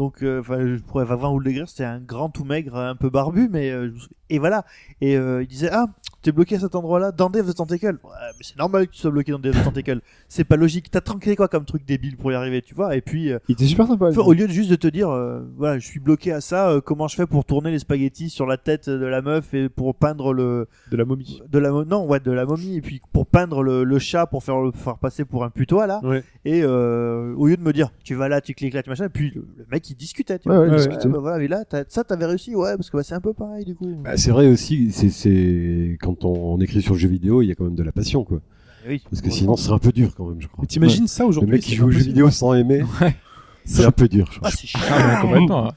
Donc, 0.00 0.22
euh, 0.22 0.40
enfin, 0.40 0.66
je 0.66 0.76
pourrais 0.76 1.04
vraiment 1.04 1.30
vous 1.30 1.40
le 1.40 1.44
décrire. 1.44 1.68
C'était 1.68 1.84
un 1.84 2.00
grand 2.00 2.30
tout 2.30 2.44
maigre, 2.44 2.74
un 2.74 2.96
peu 2.96 3.10
barbu, 3.10 3.50
mais 3.50 3.68
euh, 3.70 3.92
et 4.30 4.38
voilà. 4.38 4.64
Et 5.00 5.16
euh, 5.16 5.42
il 5.42 5.48
disait 5.48 5.68
ah, 5.72 5.86
t'es 6.22 6.32
bloqué 6.32 6.56
à 6.56 6.60
cet 6.60 6.74
endroit-là, 6.74 7.12
dans 7.12 7.26
of 7.26 7.46
the 7.46 7.54
Tentacle. 7.54 7.98
Ouais, 8.04 8.10
mais 8.38 8.42
c'est 8.42 8.56
normal 8.58 8.86
que 8.86 8.92
tu 8.92 8.98
sois 9.00 9.10
bloqué 9.10 9.32
dans 9.32 9.38
of 9.38 9.42
the 9.56 9.64
Tentacle. 9.64 10.00
C'est 10.28 10.44
pas 10.44 10.56
logique. 10.56 10.90
T'as 10.90 11.00
tranquille 11.00 11.34
quoi 11.36 11.48
comme 11.48 11.64
truc 11.64 11.84
débile 11.86 12.16
pour 12.16 12.30
y 12.30 12.34
arriver, 12.34 12.62
tu 12.62 12.74
vois. 12.74 12.94
Et 12.94 13.00
puis, 13.00 13.32
euh, 13.32 13.38
Il 13.48 13.52
était 13.54 13.64
super 13.66 13.86
sympa. 13.86 14.10
au 14.10 14.32
lieu 14.32 14.46
de 14.46 14.52
juste 14.52 14.70
de 14.70 14.76
te 14.76 14.86
dire, 14.88 15.10
euh, 15.10 15.40
voilà, 15.56 15.78
je 15.78 15.86
suis 15.86 15.98
bloqué 16.00 16.32
à 16.32 16.40
ça, 16.40 16.70
euh, 16.70 16.80
comment 16.80 17.08
je 17.08 17.16
fais 17.16 17.26
pour 17.26 17.44
tourner 17.44 17.70
les 17.70 17.78
spaghettis 17.80 18.30
sur 18.30 18.46
la 18.46 18.56
tête 18.56 18.88
de 18.88 19.04
la 19.06 19.22
meuf 19.22 19.52
et 19.54 19.68
pour 19.68 19.94
peindre 19.94 20.32
le 20.32 20.68
De 20.92 20.96
la 20.96 21.04
momie. 21.04 21.42
de 21.50 21.58
la 21.58 21.70
mo- 21.72 21.84
non 21.84 22.06
ouais 22.06 22.20
de 22.20 22.30
la 22.30 22.44
momie 22.46 22.76
et 22.76 22.80
puis 22.80 23.00
pour 23.12 23.26
peindre 23.26 23.62
le, 23.62 23.82
le 23.84 23.98
chat 23.98 24.26
pour 24.26 24.44
faire 24.44 24.60
le 24.60 24.70
faire 24.72 24.98
passer 24.98 25.24
pour 25.24 25.42
un 25.44 25.50
putois 25.50 25.86
là 25.86 26.00
Ouais. 26.04 26.22
et 26.44 26.62
euh, 26.62 27.34
au 27.36 27.46
lieu 27.48 27.56
de 27.56 27.62
me 27.62 27.72
dire 27.72 27.90
tu 28.04 28.14
vas 28.14 28.28
là 28.28 28.40
tu 28.40 28.54
cliques 28.54 28.74
là 28.74 28.82
tu 28.82 28.90
machin 28.90 29.06
et 29.06 29.08
puis 29.08 29.30
le, 29.34 29.46
le 29.56 29.66
mec 29.70 29.88
il 29.90 29.94
discutait 29.96 30.38
tu 30.38 30.48
Ouais, 30.48 30.54
vois. 30.54 30.64
ouais, 30.64 30.68
il 30.68 30.72
Ouais, 30.72 30.86
discutait. 30.86 31.08
bah 31.08 31.18
voilà 31.20 31.38
mais 31.38 31.48
là 31.48 31.64
t'as- 31.64 31.84
ça 31.88 32.04
t'avais 32.04 32.26
réussi 32.26 32.54
ouais 32.54 32.76
parce 32.76 32.90
que 32.90 32.96
bah, 32.96 33.02
c'est 33.02 33.14
un 33.14 33.20
peu 33.20 33.32
pareil 33.32 33.64
du 33.64 33.74
coup 33.74 33.94
Bah, 34.04 34.16
c'est 34.20 34.30
vrai 34.30 34.46
aussi, 34.48 34.92
c'est, 34.92 35.96
quand 36.00 36.24
on, 36.24 36.54
on 36.54 36.60
écrit 36.60 36.82
sur 36.82 36.94
le 36.94 36.98
jeu 37.00 37.08
vidéo, 37.08 37.42
il 37.42 37.46
y 37.48 37.50
a 37.50 37.54
quand 37.54 37.64
même 37.64 37.74
de 37.74 37.82
la 37.82 37.92
passion, 37.92 38.22
quoi. 38.24 38.40
oui 38.88 39.02
Parce 39.10 39.20
que 39.22 39.30
sinon, 39.30 39.56
c'est 39.56 39.70
un 39.72 39.78
peu 39.78 39.90
dur 39.92 40.14
quand 40.16 40.26
même, 40.28 40.40
je 40.40 40.46
crois. 40.46 40.62
Mais 40.62 40.66
t'imagines 40.68 41.06
ça 41.08 41.24
Le 41.24 41.28
aujourd'hui 41.30 41.52
mec 41.54 41.62
qui 41.62 41.74
joue 41.74 41.86
aux 41.86 41.90
jeux 41.90 42.00
vidéo 42.00 42.30
sans 42.30 42.54
aimer, 42.54 42.82
Ouais. 43.00 43.16
c'est 43.64 43.84
un 43.84 43.90
peu 43.90 44.06
dur. 44.08 44.26
je 44.30 44.36
ah 44.36 44.38
crois. 44.38 44.50
c'est 44.52 44.66
chiant 44.66 44.80
Ah, 44.90 45.18
complètement. 45.22 45.72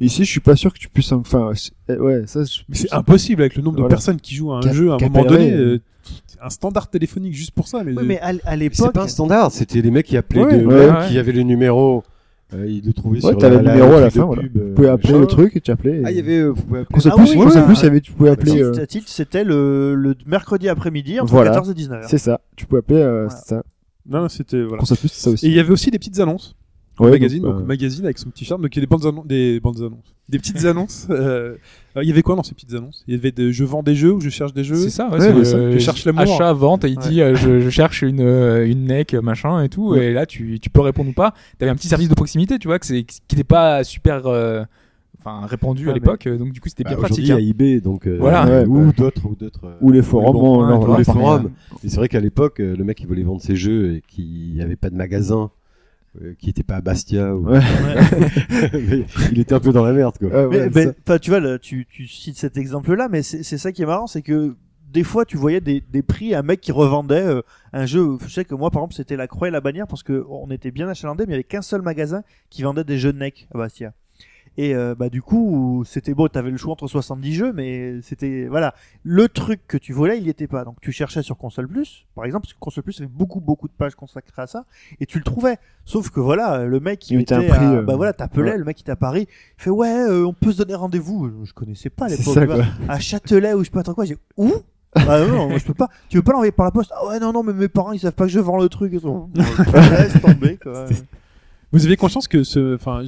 Ici, 0.00 0.24
je 0.24 0.30
suis 0.30 0.40
pas 0.40 0.56
sûr 0.56 0.72
que 0.72 0.78
tu 0.78 0.88
puisses. 0.88 1.12
en- 1.12 1.20
Enfin, 1.20 1.52
c'est- 1.54 1.70
eh, 1.88 1.94
ouais, 1.96 2.22
ça. 2.26 2.42
je- 2.44 2.62
Mais 2.68 2.74
c'est 2.76 2.92
impossible 2.92 3.42
avec 3.42 3.54
le 3.54 3.62
nombre 3.62 3.76
de 3.76 3.82
Voilà. 3.82 3.94
personnes 3.94 4.18
qui 4.20 4.34
jouent 4.34 4.52
à 4.52 4.56
un 4.58 4.60
Cap- 4.62 4.72
jeu 4.74 4.90
à 4.90 4.94
un 4.94 4.98
moment 4.98 5.24
donné. 5.24 5.52
euh. 5.52 5.78
un 6.44 6.50
standard 6.50 6.90
téléphonique 6.90 7.34
juste 7.34 7.52
pour 7.52 7.68
ça. 7.68 7.84
Mais, 7.84 7.92
Oui, 7.92 8.02
mais 8.04 8.18
à, 8.18 8.28
à 8.28 8.32
C'est 8.42 8.56
l'époque, 8.56 8.92
pas 8.94 9.04
un 9.04 9.08
standard, 9.08 9.52
c'était 9.52 9.80
les 9.80 9.92
mecs 9.92 10.06
qui 10.06 10.16
appelaient 10.16 10.42
Ouais, 10.44 10.58
de 10.58 10.66
ouais, 10.66 10.86
mecs 10.88 10.98
ouais. 10.98 11.08
qui 11.08 11.18
avaient 11.18 11.30
le 11.30 11.42
numéro, 11.42 12.02
euh, 12.54 12.66
ils 12.66 12.84
le 12.84 12.92
trouvaient 12.92 13.16
Ouais, 13.24 13.30
sur 13.32 13.38
t'avais 13.38 13.56
la, 13.56 13.62
le 13.62 13.70
numéro 13.70 13.94
à 13.94 14.00
la 14.00 14.10
fin, 14.10 14.24
voilà. 14.24 14.42
pub, 14.42 14.52
Tu 14.52 14.74
pouvais 14.74 14.88
appeler 14.88 15.18
le 15.18 15.26
truc 15.26 15.56
et 15.56 15.60
tu 15.60 15.70
appelais. 15.70 16.02
Ah, 16.04 16.10
il 16.10 16.16
y 16.16 16.20
avait, 16.20 16.38
euh, 16.40 16.48
vous 16.50 16.62
pouvez 16.62 16.80
appeler- 16.80 17.00
Ah 17.10 17.14
Plus, 17.16 17.30
oui, 17.30 17.36
voilà. 17.36 17.62
Plus, 17.62 17.80
il 17.80 17.82
y 17.84 17.86
avait- 17.86 18.00
tu 18.00 18.12
pouvais 18.12 18.30
appeler. 18.30 18.62
Euh, 18.62 18.72
c'était 19.06 19.44
le, 19.44 19.94
le 19.94 20.14
mercredi 20.26 20.68
après-midi 20.68 21.20
entre 21.20 21.30
Voilà. 21.32 21.50
14 21.50 21.70
et 21.70 21.74
19h. 21.74 22.04
C'est 22.08 22.18
ça. 22.18 22.40
Tu 22.56 22.66
pouvais 22.66 22.80
appeler. 22.80 23.00
euh, 23.00 23.24
Voilà. 23.24 23.30
C'est 23.30 23.48
ça. 23.48 23.62
non, 24.08 24.20
non, 24.22 24.28
c'était 24.28 24.62
voilà. 24.62 24.82
Plus, 24.84 25.08
ça 25.12 25.30
Et 25.30 25.32
aussi. 25.32 25.46
il 25.46 25.52
y 25.52 25.60
avait 25.60 25.72
aussi 25.72 25.90
des 25.90 25.98
petites 25.98 26.18
annonces. 26.20 26.54
Ouais, 27.00 27.10
magazine, 27.10 27.42
donc, 27.42 27.52
donc, 27.54 27.62
euh, 27.62 27.66
magazine 27.66 28.04
avec 28.04 28.18
son 28.18 28.28
petit 28.30 28.44
charme. 28.44 28.62
Donc 28.62 28.76
il 28.76 28.78
y 28.78 28.80
a 28.80 28.84
des 28.84 28.86
bandes 28.86 29.06
annonces, 29.06 29.26
des 29.26 29.60
bandes 29.60 29.78
annonces, 29.78 30.14
des 30.28 30.38
petites 30.38 30.64
annonces. 30.66 31.06
euh, 31.10 31.56
il 31.96 32.06
y 32.06 32.10
avait 32.12 32.22
quoi 32.22 32.36
dans 32.36 32.42
ces 32.42 32.54
petites 32.54 32.74
annonces? 32.74 33.02
Il 33.08 33.14
y 33.14 33.16
avait 33.18 33.32
je 33.52 33.64
vends 33.64 33.82
des 33.82 33.94
jeux 33.94 34.12
ou 34.12 34.20
je 34.20 34.28
cherche 34.28 34.52
des 34.52 34.62
jeux? 34.62 34.74
C'est 34.76 34.90
ça, 34.90 35.08
ouais, 35.10 35.32
Ouais, 35.32 35.44
ça. 35.44 35.70
Je 35.70 35.78
cherche 35.78 36.04
l'amour. 36.04 36.20
Achat, 36.22 36.52
vente, 36.52 36.84
et 36.84 36.88
il 36.90 36.98
Ouais. 36.98 37.08
dit 37.08 37.22
euh, 37.22 37.34
je, 37.34 37.60
je 37.60 37.70
cherche 37.70 38.02
une, 38.02 38.20
une 38.20 38.84
neck, 38.84 39.14
machin 39.14 39.62
et 39.62 39.68
tout, 39.70 39.90
Ouais. 39.92 40.06
et 40.06 40.12
là 40.12 40.26
tu, 40.26 40.60
tu 40.60 40.68
peux 40.70 40.82
répondre 40.82 41.08
ou 41.10 41.14
pas. 41.14 41.32
T'avais 41.58 41.70
un 41.70 41.74
petit 41.76 41.88
service 41.88 42.08
de 42.10 42.14
proximité, 42.14 42.58
tu 42.58 42.68
vois, 42.68 42.78
que 42.78 42.86
c'est, 42.86 43.04
qui 43.04 43.20
n'était 43.32 43.42
pas 43.44 43.84
super 43.84 44.26
euh, 44.26 44.62
enfin, 45.18 45.46
répandu 45.46 45.86
Ouais, 45.86 45.92
à 45.92 45.94
l'époque, 45.94 46.28
donc 46.28 46.52
du 46.52 46.60
coup 46.60 46.68
c'était 46.68 46.84
Bah, 46.84 46.90
bien 46.90 46.98
Aujourd'hui, 46.98 47.24
pratique. 47.24 47.24
il 47.24 47.28
y 47.28 47.32
a 47.32 47.36
hein. 47.36 47.50
eBay, 47.50 47.80
donc 47.80 48.06
euh, 48.06 48.18
Voilà. 48.20 48.44
Ouais, 48.46 48.66
ou 48.66 48.92
d'autres, 48.92 49.26
ou 49.26 49.34
d'autres. 49.34 49.78
Ou 49.80 49.90
les 49.92 50.02
forums, 50.02 50.32
bon, 50.34 50.66
ouais, 50.66 50.72
en 50.72 50.98
les 50.98 51.04
forums. 51.04 51.50
Et 51.82 51.88
c'est 51.88 51.96
vrai 51.96 52.08
qu'à 52.08 52.20
l'époque, 52.20 52.58
le 52.58 52.84
mec 52.84 53.00
il 53.00 53.06
voulait 53.06 53.22
vendre 53.22 53.40
ses 53.40 53.56
jeux 53.56 53.94
et 53.96 54.02
qu'il 54.06 54.52
n'y 54.54 54.60
avait 54.60 54.76
pas 54.76 54.90
de 54.90 54.94
magasin, 54.96 55.50
euh, 56.20 56.34
qui 56.38 56.50
était 56.50 56.62
pas 56.62 56.76
à 56.76 56.80
Bastia, 56.80 57.34
ou... 57.34 57.48
Ouais. 57.48 57.60
mais 58.72 59.04
il 59.30 59.40
était 59.40 59.54
un 59.54 59.60
peu 59.60 59.72
dans 59.72 59.84
la 59.84 59.92
merde 59.92 60.18
quoi. 60.18 60.28
ouais, 60.48 60.70
Mais, 60.74 60.94
mais, 61.08 61.18
tu 61.18 61.30
vois, 61.30 61.40
là, 61.40 61.58
tu, 61.58 61.86
tu 61.86 62.06
cites 62.06 62.36
cet 62.36 62.56
exemple-là, 62.56 63.08
mais 63.08 63.22
c'est 63.22 63.42
ça 63.42 63.72
qui 63.72 63.82
est 63.82 63.86
marrant, 63.86 64.06
c'est 64.06 64.22
que 64.22 64.54
des 64.92 65.04
fois, 65.04 65.24
tu 65.24 65.36
voyais 65.36 65.60
des, 65.60 65.80
des 65.80 66.02
prix 66.02 66.34
à 66.34 66.40
un 66.40 66.42
mec 66.42 66.60
qui 66.60 66.70
revendait 66.70 67.24
euh, 67.24 67.40
un 67.72 67.86
jeu. 67.86 68.18
Je 68.26 68.32
sais 68.32 68.44
que 68.44 68.54
moi, 68.54 68.70
par 68.70 68.82
exemple, 68.82 68.94
c'était 68.94 69.16
la 69.16 69.26
Croix 69.26 69.48
et 69.48 69.50
la 69.50 69.62
Bannière 69.62 69.86
parce 69.86 70.02
que 70.02 70.24
on 70.28 70.50
était 70.50 70.70
bien 70.70 70.88
achalandés, 70.88 71.24
mais 71.24 71.30
il 71.30 71.36
y 71.36 71.36
avait 71.36 71.44
qu'un 71.44 71.62
seul 71.62 71.80
magasin 71.80 72.22
qui 72.50 72.62
vendait 72.62 72.84
des 72.84 72.98
jeux 72.98 73.12
de 73.12 73.18
NEC 73.18 73.48
à 73.54 73.58
Bastia. 73.58 73.94
Et 74.58 74.74
euh, 74.74 74.94
bah 74.94 75.08
du 75.08 75.22
coup, 75.22 75.82
c'était 75.86 76.12
beau, 76.12 76.28
t'avais 76.28 76.50
le 76.50 76.58
choix 76.58 76.72
entre 76.72 76.86
70 76.86 77.32
jeux, 77.34 77.52
mais 77.54 78.02
c'était 78.02 78.46
voilà 78.50 78.74
le 79.02 79.26
truc 79.28 79.60
que 79.66 79.78
tu 79.78 79.94
voulais, 79.94 80.18
il 80.18 80.26
y 80.26 80.28
était 80.28 80.46
pas. 80.46 80.64
Donc 80.64 80.76
tu 80.82 80.92
cherchais 80.92 81.22
sur 81.22 81.38
Console 81.38 81.68
Plus, 81.68 82.04
par 82.14 82.26
exemple, 82.26 82.44
parce 82.44 82.52
que 82.52 82.58
Console 82.58 82.84
Plus 82.84 83.00
avait 83.00 83.08
beaucoup 83.10 83.40
beaucoup 83.40 83.66
de 83.66 83.72
pages 83.72 83.94
consacrées 83.94 84.42
à 84.42 84.46
ça, 84.46 84.66
et 85.00 85.06
tu 85.06 85.16
le 85.16 85.24
trouvais. 85.24 85.56
Sauf 85.86 86.10
que 86.10 86.20
voilà, 86.20 86.64
le 86.66 86.80
mec 86.80 87.08
il 87.10 87.14
Il 87.14 87.18
mettait 87.18 87.34
était, 87.36 87.46
prix, 87.48 87.64
à- 87.64 87.72
euh, 87.72 87.82
bah 87.82 87.96
voilà, 87.96 88.12
t'appelais, 88.12 88.50
ouais. 88.52 88.58
le 88.58 88.64
mec 88.64 88.78
il 88.80 88.84
t'a 88.84 88.92
à 88.92 88.96
Paris, 88.96 89.26
il 89.58 89.62
fait 89.62 89.70
ouais, 89.70 89.88
euh, 90.08 90.26
on 90.26 90.34
peut 90.34 90.52
se 90.52 90.58
donner 90.58 90.74
rendez-vous. 90.74 91.30
Je 91.44 91.52
connaissais 91.54 91.88
pas 91.90 92.04
à 92.04 92.08
C'est 92.10 92.18
l'époque. 92.18 92.34
ça, 92.34 92.40
tu 92.40 92.46
vois. 92.46 92.56
quoi. 92.56 92.66
À 92.88 92.98
Châtelet 93.00 93.54
ou 93.54 93.60
je 93.60 93.64
sais 93.64 93.70
pas 93.70 93.82
trop 93.82 93.94
quoi. 93.94 94.04
J'ai 94.04 94.18
où? 94.36 94.52
Ah 94.94 95.24
non, 95.26 95.48
moi, 95.48 95.56
je 95.56 95.64
peux 95.64 95.72
pas. 95.72 95.88
Tu 96.10 96.18
veux 96.18 96.22
pas 96.22 96.32
l'envoyer 96.32 96.52
par 96.52 96.66
la 96.66 96.70
poste? 96.72 96.92
Ah 96.94 97.06
ouais, 97.08 97.18
non, 97.18 97.32
non, 97.32 97.42
mais 97.42 97.54
mes 97.54 97.68
parents 97.68 97.92
ils 97.92 97.98
savent 98.00 98.12
pas 98.12 98.26
que 98.26 98.30
je 98.30 98.38
vends 98.38 98.60
le 98.60 98.68
truc. 98.68 98.92
et 98.92 99.00
tout. 99.00 99.30
Laisse 99.34 100.20
tomber 100.20 100.58
quoi. 100.62 100.84
Vous 101.72 101.86
avez 101.86 101.96
conscience 101.96 102.28
que 102.28 102.44
ce, 102.44 102.74
enfin, 102.74 103.02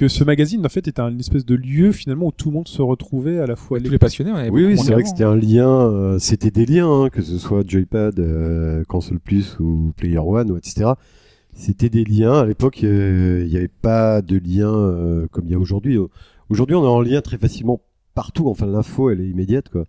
que 0.00 0.08
ce 0.08 0.24
magazine 0.24 0.64
en 0.64 0.68
fait 0.70 0.88
était 0.88 1.02
une 1.02 1.20
espèce 1.20 1.44
de 1.44 1.54
lieu 1.54 1.92
finalement 1.92 2.28
où 2.28 2.32
tout 2.32 2.48
le 2.48 2.54
monde 2.54 2.68
se 2.68 2.80
retrouvait 2.80 3.38
à 3.38 3.46
la 3.46 3.54
fois. 3.54 3.78
Tous 3.80 3.90
les 3.90 3.98
passionnés, 3.98 4.32
on 4.32 4.48
Oui, 4.50 4.64
oui, 4.64 4.78
c'est 4.78 4.92
vrai 4.94 5.02
que 5.02 5.08
c'était 5.10 5.24
un 5.24 5.36
lien, 5.36 5.68
euh, 5.68 6.18
c'était 6.18 6.50
des 6.50 6.64
liens, 6.64 6.88
hein, 6.90 7.08
que 7.10 7.20
ce 7.20 7.36
soit 7.36 7.62
Joypad, 7.68 8.18
euh, 8.18 8.82
Console 8.84 9.20
Plus 9.20 9.58
ou 9.60 9.92
Player 9.98 10.16
One, 10.18 10.52
ou 10.52 10.56
etc. 10.56 10.92
C'était 11.52 11.90
des 11.90 12.04
liens. 12.04 12.32
À 12.40 12.46
l'époque, 12.46 12.82
euh, 12.82 13.42
il 13.44 13.50
n'y 13.50 13.58
avait 13.58 13.68
pas 13.68 14.22
de 14.22 14.38
lien 14.38 14.72
euh, 14.72 15.26
comme 15.30 15.44
il 15.44 15.50
y 15.50 15.54
a 15.54 15.58
aujourd'hui. 15.58 15.98
Aujourd'hui, 16.48 16.76
on 16.76 16.84
est 16.84 16.88
en 16.88 17.02
lien 17.02 17.20
très 17.20 17.36
facilement 17.36 17.82
partout. 18.14 18.48
Enfin, 18.48 18.64
l'info, 18.66 19.10
elle 19.10 19.20
est 19.20 19.28
immédiate, 19.28 19.68
quoi. 19.68 19.84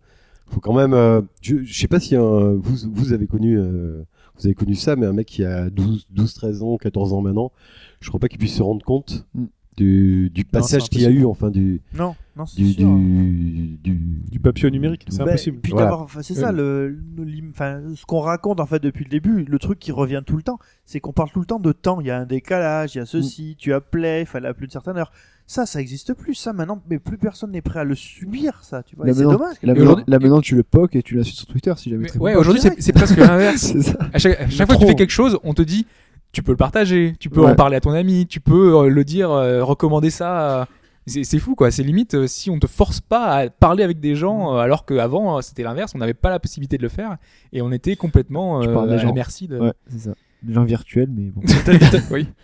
Faut 0.47 0.59
quand 0.59 0.73
même. 0.73 0.93
euh, 0.93 1.21
je, 1.41 1.63
je 1.63 1.73
sais 1.79 1.87
pas 1.87 2.01
si 2.01 2.17
un- 2.17 2.55
vous 2.55 2.75
vous 2.93 3.13
avez 3.13 3.27
connu 3.27 3.57
euh, 3.57 4.03
vous 4.37 4.45
avez 4.47 4.55
connu 4.55 4.75
ça, 4.75 4.97
mais 4.97 5.05
un 5.05 5.13
mec 5.13 5.27
qui 5.27 5.45
a 5.45 5.69
12, 5.69 6.07
12 6.11 6.33
13 6.33 6.63
ans, 6.63 6.75
14 6.75 7.13
ans 7.13 7.21
maintenant, 7.21 7.53
je 8.01 8.09
crois 8.09 8.19
pas 8.19 8.27
qu'il 8.27 8.39
puisse 8.39 8.55
se 8.55 8.61
rendre 8.63 8.83
compte 8.83 9.25
Mm. 9.35 9.45
Du, 9.77 10.29
du 10.29 10.43
passage 10.45 10.89
qu'il 10.89 11.01
y 11.01 11.05
a 11.05 11.09
eu, 11.09 11.25
enfin 11.25 11.49
du 11.49 11.81
Non, 11.97 12.13
non, 12.35 12.45
c'est 12.45 12.61
du, 12.61 12.73
sûr. 12.73 12.93
du, 12.95 13.77
du, 13.83 13.91
Du 14.29 14.39
papier 14.39 14.67
au 14.67 14.69
numérique, 14.69 15.05
c'est 15.09 15.17
Bah, 15.19 15.23
impossible. 15.29 15.59
Puis 15.61 15.71
Voilà. 15.71 15.87
d'avoir, 15.87 16.03
enfin, 16.05 16.21
c'est 16.21 16.33
ça, 16.35 16.51
le, 16.51 16.89
le 17.17 17.23
lim- 17.23 17.51
enfin, 17.51 17.81
ce 17.95 18.05
qu'on 18.05 18.19
raconte 18.19 18.59
en 18.59 18.65
fait 18.65 18.81
depuis 18.81 19.05
le 19.05 19.09
début, 19.09 19.43
le 19.45 19.59
truc 19.59 19.79
qui 19.79 19.91
revient 19.91 20.21
tout 20.25 20.35
le 20.37 20.43
temps, 20.43 20.59
c'est 20.85 20.99
qu'on 20.99 21.13
parle 21.13 21.29
tout 21.31 21.39
le 21.39 21.45
temps 21.45 21.59
de 21.59 21.71
temps. 21.71 22.01
Il 22.01 22.07
y 22.07 22.11
a 22.11 22.17
un 22.17 22.25
décalage, 22.25 22.95
il 22.95 22.99
y 22.99 23.01
a 23.01 23.05
ceci, 23.05 23.55
tu 23.57 23.73
appelais, 23.73 24.21
il 24.21 24.25
fallait 24.27 24.47
appeler 24.49 24.65
une 24.65 24.71
certaine 24.71 24.97
heure. 24.97 25.11
Ça, 25.47 25.65
ça 25.65 25.81
existe 25.81 26.13
plus, 26.13 26.33
ça 26.35 26.53
maintenant, 26.53 26.81
mais 26.89 26.97
plus 26.99 27.17
personne 27.17 27.51
n'est 27.51 27.61
prêt 27.61 27.79
à 27.79 27.83
le 27.83 27.95
subir, 27.95 28.63
ça, 28.63 28.83
tu 28.83 28.95
vois. 28.95 29.05
Là 29.05 29.13
C'est 29.13 29.23
maintenant, 29.23 29.37
dommage. 29.39 29.55
là, 29.55 29.57
Et 29.63 29.67
maintenant, 29.67 29.83
aujourd'hui- 29.83 30.05
là, 30.07 30.19
maintenant, 30.19 30.41
tu 30.41 30.55
le 30.55 30.63
poques 30.63 30.95
et 30.95 31.03
tu 31.03 31.15
l'insultes 31.15 31.37
sur 31.37 31.47
Twitter 31.47 31.73
si 31.77 31.89
jamais 31.89 32.03
Mais 32.03 32.09
réponds 32.11 32.23
ouais, 32.25 32.35
aujourd'hui 32.35 32.61
c'est, 32.79 32.93
presque 32.93 33.17
l'inverse. 33.17 33.61
C'est 33.61 33.81
ça. 33.81 33.97
À 34.13 34.19
chaque, 34.19 34.39
à 34.39 34.49
chaque 34.49 34.67
fois 34.67 34.75
que 34.77 34.81
tu 34.81 34.87
fais 34.87 34.95
quelque 34.95 35.09
chose, 35.11 35.37
on 35.43 35.53
te 35.53 35.61
dit 35.61 35.85
tu 36.31 36.43
peux 36.43 36.51
le 36.51 36.57
partager, 36.57 37.13
tu 37.19 37.29
peux 37.29 37.41
Ouais. 37.41 37.51
en 37.51 37.55
parler 37.55 37.77
à 37.77 37.81
ton 37.81 37.91
ami, 37.91 38.25
tu 38.27 38.39
peux 38.39 38.77
euh, 38.77 38.87
le 38.89 39.03
dire, 39.03 39.31
euh, 39.31 39.63
recommander 39.63 40.09
ça. 40.09 40.61
euh, 40.61 40.65
C'est, 41.07 41.39
fou 41.39 41.55
quoi, 41.55 41.71
c'est 41.71 41.83
limite 41.83 42.27
si 42.27 42.49
on 42.51 42.59
te 42.59 42.67
force 42.67 43.01
pas 43.01 43.25
à 43.35 43.49
parler 43.49 43.83
avec 43.83 43.99
des 43.99 44.15
gens 44.15 44.55
alors 44.57 44.85
qu'avant 44.85 45.41
c'était 45.41 45.63
l'inverse, 45.63 45.93
on 45.95 45.97
n'avait 45.97 46.13
pas 46.13 46.29
la 46.29 46.39
possibilité 46.39 46.77
de 46.77 46.83
le 46.83 46.89
faire 46.89 47.17
et 47.51 47.61
on 47.63 47.71
était 47.71 47.95
complètement 47.95 48.61
Tu 48.61 48.69
euh, 48.69 48.73
parles 48.73 48.87
des 48.87 48.93
à 48.93 48.97
la 48.97 49.01
gens. 49.03 49.13
merci 49.13 49.47
de. 49.47 49.57
Ouais, 49.59 49.73
c'est 49.89 49.99
ça. 49.99 50.11
Des 50.43 50.53
gens 50.55 50.63
virtuels, 50.63 51.09
mais 51.15 51.29
bon. 51.29 51.41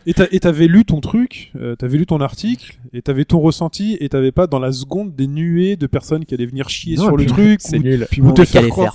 Et 0.05 0.13
t'a- 0.13 0.27
et 0.31 0.39
t'avais 0.39 0.67
lu 0.67 0.85
ton 0.85 0.99
truc, 1.01 1.51
euh, 1.55 1.75
t'avais 1.75 1.97
lu 1.97 2.05
ton 2.05 2.19
article, 2.21 2.77
et 2.93 3.01
t'avais 3.01 3.25
ton 3.25 3.39
ressenti, 3.39 3.97
et 3.99 4.07
t'avais 4.09 4.31
pas 4.31 4.45
dans 4.47 4.59
la 4.59 4.71
seconde 4.71 5.15
des 5.15 5.25
nuées 5.27 5.77
de 5.77 5.87
personnes 5.87 6.23
qui 6.25 6.33
allaient 6.35 6.45
venir 6.45 6.69
chier 6.69 6.95
Non, 6.97 7.05
sur 7.05 7.17
le 7.17 7.25
truc, 7.25 7.59
C'est 7.61 7.79
nul. 7.79 8.05
Puis 8.11 8.21
ou 8.21 8.25
bon, 8.25 8.33
te 8.33 8.45
faire 8.45 8.67
croire. 8.69 8.93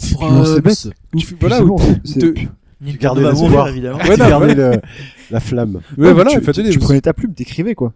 voilà, 1.40 1.60
bon, 1.62 1.76
te- 1.76 2.34
Nintendo 2.82 2.98
gardais 3.00 3.22
l'espoir. 3.22 3.50
mourir, 3.50 3.66
évidemment. 3.68 3.98
Ouais, 3.98 4.16
non, 4.16 4.28
garder 4.28 4.54
le- 4.54 4.80
la 5.30 5.40
flamme. 5.40 5.80
Ouais, 5.96 6.06
Ouais, 6.08 6.12
voilà, 6.12 6.30
tu, 6.32 6.40
tu, 6.52 6.70
tu 6.70 6.78
prenais 6.78 7.00
ta 7.00 7.12
plume, 7.14 7.32
t'écrivais 7.34 7.74
quoi. 7.74 7.92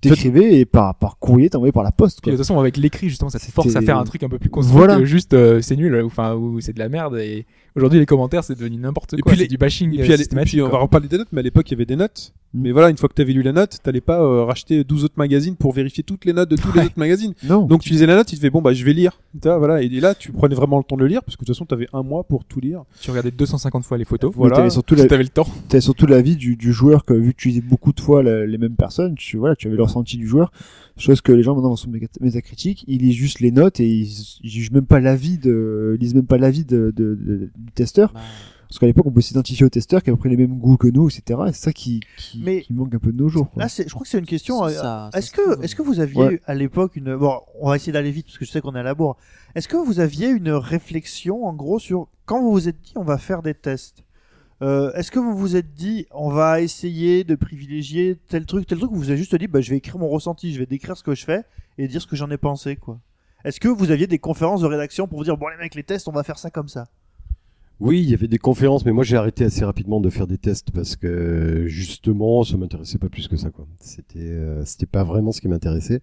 T'écrivais 0.00 0.58
et 0.58 0.64
par, 0.64 0.96
par 0.96 1.16
courrier, 1.18 1.48
t'envoyais 1.48 1.70
par 1.70 1.84
la 1.84 1.92
poste 1.92 2.20
Puis 2.22 2.30
de 2.32 2.36
quoi. 2.36 2.38
toute 2.38 2.46
façon 2.48 2.58
avec 2.58 2.76
l'écrit 2.76 3.08
justement 3.08 3.30
ça 3.30 3.38
te 3.38 3.44
force 3.44 3.76
à 3.76 3.80
faire 3.82 3.96
un 3.98 4.02
truc 4.04 4.24
un 4.24 4.28
peu 4.28 4.40
plus 4.40 4.50
construit 4.50 4.76
Voilà. 4.76 4.96
que 4.96 5.04
juste 5.04 5.32
euh, 5.32 5.60
c'est 5.60 5.76
nul 5.76 5.94
ou 5.94 6.06
enfin 6.06 6.34
ou 6.34 6.60
c'est 6.60 6.72
de 6.72 6.80
la 6.80 6.88
merde 6.88 7.16
et 7.18 7.46
aujourd'hui 7.76 7.98
les 7.98 8.06
commentaires 8.06 8.44
c'est 8.44 8.54
devenu 8.54 8.76
n'importe 8.76 9.14
Et 9.14 9.18
quoi 9.18 9.32
puis 9.32 9.38
c'est 9.38 9.44
les- 9.44 9.48
du 9.48 9.56
bashing 9.58 9.90
Et 9.92 9.94
euh, 9.94 9.98
puis, 10.00 10.08
l'é- 10.08 10.14
et 10.14 10.16
systématique, 10.18 10.52
puis 10.54 10.62
on 10.62 10.68
va 10.68 10.78
reparler 10.78 11.08
des 11.08 11.18
notes, 11.18 11.28
mais 11.32 11.40
à 11.40 11.42
l'époque 11.42 11.68
il 11.70 11.72
y 11.72 11.74
avait 11.76 11.86
des 11.86 11.96
notes. 11.96 12.32
Mais 12.54 12.70
voilà, 12.70 12.90
une 12.90 12.98
fois 12.98 13.08
que 13.08 13.14
t'avais 13.14 13.32
lu 13.32 13.40
la 13.42 13.52
note, 13.52 13.78
t'allais 13.82 14.02
pas 14.02 14.20
euh, 14.20 14.44
racheter 14.44 14.84
12 14.84 15.04
autres 15.04 15.14
magazines 15.16 15.56
pour 15.56 15.72
vérifier 15.72 16.04
toutes 16.04 16.26
les 16.26 16.34
notes 16.34 16.50
de 16.50 16.56
tous 16.56 16.70
les 16.74 16.84
autres 16.84 16.98
magazines. 16.98 17.32
Non. 17.44 17.64
Donc 17.64 17.80
tu 17.80 17.88
lisais 17.88 18.04
la 18.04 18.14
note, 18.14 18.26
tu 18.26 18.36
te 18.36 18.40
fais 18.42 18.50
bon 18.50 18.60
bah 18.60 18.74
je 18.74 18.84
vais 18.84 18.92
lire. 18.92 19.18
Tu 19.40 19.48
vois, 19.48 19.56
voilà. 19.56 19.80
Et 19.80 19.88
là 19.88 20.14
tu 20.14 20.32
prenais 20.32 20.54
vraiment 20.54 20.76
le 20.76 20.84
temps 20.84 20.96
de 20.96 21.00
le 21.00 21.06
lire 21.08 21.22
parce 21.24 21.36
que 21.36 21.42
de 21.42 21.46
toute 21.46 21.54
façon 21.56 21.64
t'avais 21.64 21.88
un 21.94 22.02
mois 22.02 22.24
pour 22.24 22.44
tout 22.44 22.60
lire. 22.60 22.82
tu 23.00 23.10
regardais 23.10 23.30
250 23.30 23.84
fois 23.86 23.96
les 23.96 24.04
photos 24.04 24.32
Voilà. 24.34 24.56
t'avais 24.56 24.68
surtout 24.70 24.94
la, 24.94 25.06
t'avais 25.06 25.22
le 25.22 25.30
temps 25.30 25.46
t'avais 25.70 25.80
surtout 25.80 26.06
l'avis 26.06 26.36
du, 26.36 26.56
du 26.56 26.72
joueur 26.74 27.06
que 27.06 27.14
vu 27.14 27.32
que 27.32 27.38
tu 27.40 27.48
lisais 27.48 27.62
beaucoup 27.62 27.94
de 27.94 28.00
fois 28.02 28.22
la- 28.22 28.44
les 28.44 28.58
mêmes 28.58 28.76
personnes, 28.76 29.14
tu, 29.14 29.38
voilà, 29.38 29.56
tu 29.56 29.66
avais 29.68 29.76
le 29.76 29.82
ressenti 29.82 30.18
du 30.18 30.26
joueur. 30.26 30.52
Chose 30.98 31.22
que 31.22 31.32
les 31.32 31.42
gens 31.42 31.54
maintenant 31.54 31.70
vont 31.70 31.76
sur 31.76 31.88
Metacritic, 32.20 32.84
ils 32.86 33.00
lisent 33.00 33.14
juste 33.14 33.40
les 33.40 33.50
notes 33.50 33.80
et 33.80 33.88
ils, 33.88 34.08
ils 34.42 34.50
jugent 34.50 34.70
même 34.72 34.84
pas 34.84 35.00
l'avis 35.00 35.38
de, 35.38 35.96
ils 35.98 36.02
lisent 36.02 36.14
même 36.14 36.26
pas 36.26 36.36
l'avis 36.36 36.64
de, 36.66 36.92
de- 36.94 37.14
de- 37.18 37.50
du 37.62 37.72
testeur. 37.72 38.12
Bah, 38.12 38.20
Parce 38.68 38.78
qu'à 38.78 38.86
l'époque, 38.86 39.04
on 39.06 39.10
pouvait 39.10 39.20
s'identifier 39.22 39.66
au 39.66 39.68
testeur 39.68 40.02
qui 40.02 40.08
avait 40.10 40.18
pris 40.18 40.30
les 40.30 40.36
mêmes 40.38 40.58
goûts 40.58 40.76
que 40.78 40.86
nous, 40.88 41.08
etc. 41.10 41.40
Et 41.48 41.52
c'est 41.52 41.60
ça 41.64 41.72
qui, 41.72 42.00
qui, 42.16 42.40
Mais- 42.42 42.62
qui 42.62 42.72
manque 42.72 42.94
un 42.94 42.98
peu 42.98 43.12
de 43.12 43.18
nos 43.18 43.28
jours. 43.28 43.50
quoi. 43.50 43.62
Là, 43.64 43.68
c'est, 43.68 43.84
je 43.86 43.90
crois 43.92 44.02
que 44.04 44.08
c'est 44.08 44.18
une 44.18 44.24
question. 44.26 44.64
euh, 44.64 45.10
Est-ce 45.14 45.30
que, 45.30 45.62
est-ce 45.62 45.74
que 45.76 45.82
vous 45.82 46.00
aviez 46.00 46.18
Ouais. 46.22 46.40
à 46.46 46.54
l'époque 46.54 46.96
une, 46.96 47.14
bon, 47.16 47.38
on 47.60 47.68
va 47.68 47.76
essayer 47.76 47.92
d'aller 47.92 48.10
vite 48.10 48.26
parce 48.26 48.38
que 48.38 48.44
je 48.46 48.50
sais 48.50 48.60
qu'on 48.62 48.74
est 48.74 48.80
à 48.80 48.82
la 48.82 48.94
bourre. 48.94 49.16
Est-ce 49.54 49.68
que 49.68 49.76
vous 49.76 50.00
aviez 50.00 50.28
une 50.28 50.50
réflexion, 50.50 51.44
en 51.46 51.52
gros, 51.52 51.78
sur 51.78 52.08
quand 52.24 52.40
vous 52.40 52.50
vous 52.50 52.68
êtes 52.68 52.80
dit 52.80 52.92
on 52.96 53.04
va 53.04 53.18
faire 53.18 53.42
des 53.42 53.52
tests 53.52 54.04
euh, 54.62 54.90
Est-ce 54.94 55.10
que 55.10 55.18
vous 55.18 55.36
vous 55.36 55.54
êtes 55.56 55.74
dit 55.74 56.06
on 56.10 56.30
va 56.30 56.62
essayer 56.62 57.24
de 57.24 57.34
privilégier 57.34 58.16
tel 58.28 58.46
truc, 58.46 58.66
tel 58.66 58.78
truc 58.78 58.90
ou 58.90 58.96
vous 58.96 59.10
avez 59.10 59.18
juste 59.18 59.34
dit 59.34 59.48
bah 59.48 59.60
je 59.60 59.70
vais 59.70 59.76
écrire 59.76 59.98
mon 59.98 60.08
ressenti, 60.08 60.54
je 60.54 60.58
vais 60.58 60.66
décrire 60.66 60.96
ce 60.96 61.02
que 61.02 61.14
je 61.14 61.24
fais 61.26 61.42
et 61.76 61.88
dire 61.88 62.00
ce 62.00 62.06
que 62.06 62.16
j'en 62.16 62.30
ai 62.30 62.38
pensé 62.38 62.76
quoi 62.76 63.00
Est-ce 63.44 63.60
que 63.60 63.68
vous 63.68 63.90
aviez 63.90 64.06
des 64.06 64.18
conférences 64.18 64.60
de 64.62 64.66
rédaction 64.66 65.06
pour 65.08 65.18
vous 65.18 65.24
dire 65.24 65.36
bon 65.36 65.48
les 65.48 65.56
mecs 65.58 65.74
les 65.74 65.82
tests 65.82 66.08
on 66.08 66.12
va 66.12 66.22
faire 66.22 66.38
ça 66.38 66.48
comme 66.50 66.68
ça? 66.68 66.86
Oui, 67.82 68.00
il 68.00 68.08
y 68.08 68.14
avait 68.14 68.28
des 68.28 68.38
conférences, 68.38 68.86
mais 68.86 68.92
moi 68.92 69.02
j'ai 69.02 69.16
arrêté 69.16 69.42
assez 69.44 69.64
rapidement 69.64 70.00
de 70.00 70.08
faire 70.08 70.28
des 70.28 70.38
tests 70.38 70.70
parce 70.70 70.94
que 70.94 71.64
justement, 71.66 72.44
ça 72.44 72.56
m'intéressait 72.56 72.98
pas 72.98 73.08
plus 73.08 73.26
que 73.26 73.36
ça. 73.36 73.50
C'était, 73.80 74.20
euh, 74.20 74.64
c'était 74.64 74.86
pas 74.86 75.02
vraiment 75.02 75.32
ce 75.32 75.40
qui 75.40 75.48
m'intéressait. 75.48 76.00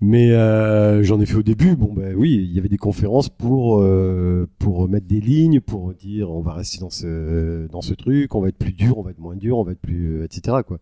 Mais 0.00 0.30
euh, 0.32 1.02
j'en 1.02 1.20
ai 1.20 1.26
fait 1.26 1.36
au 1.36 1.42
début. 1.42 1.74
Bon, 1.74 1.92
ben 1.92 2.14
oui, 2.14 2.34
il 2.34 2.54
y 2.54 2.58
avait 2.58 2.68
des 2.68 2.76
conférences 2.76 3.30
pour 3.30 3.80
euh, 3.80 4.46
pour 4.58 4.88
mettre 4.88 5.06
des 5.06 5.20
lignes, 5.20 5.60
pour 5.60 5.92
dire 5.94 6.30
on 6.30 6.40
va 6.40 6.52
rester 6.52 6.78
dans 6.78 6.90
ce 6.90 7.66
dans 7.68 7.80
ce 7.80 7.94
truc, 7.94 8.34
on 8.34 8.40
va 8.40 8.48
être 8.48 8.58
plus 8.58 8.72
dur, 8.72 8.98
on 8.98 9.02
va 9.02 9.10
être 9.10 9.18
moins 9.18 9.36
dur, 9.36 9.58
on 9.58 9.64
va 9.64 9.72
être 9.72 9.80
plus, 9.80 10.20
euh, 10.20 10.24
etc. 10.24 10.58
Quoi. 10.66 10.78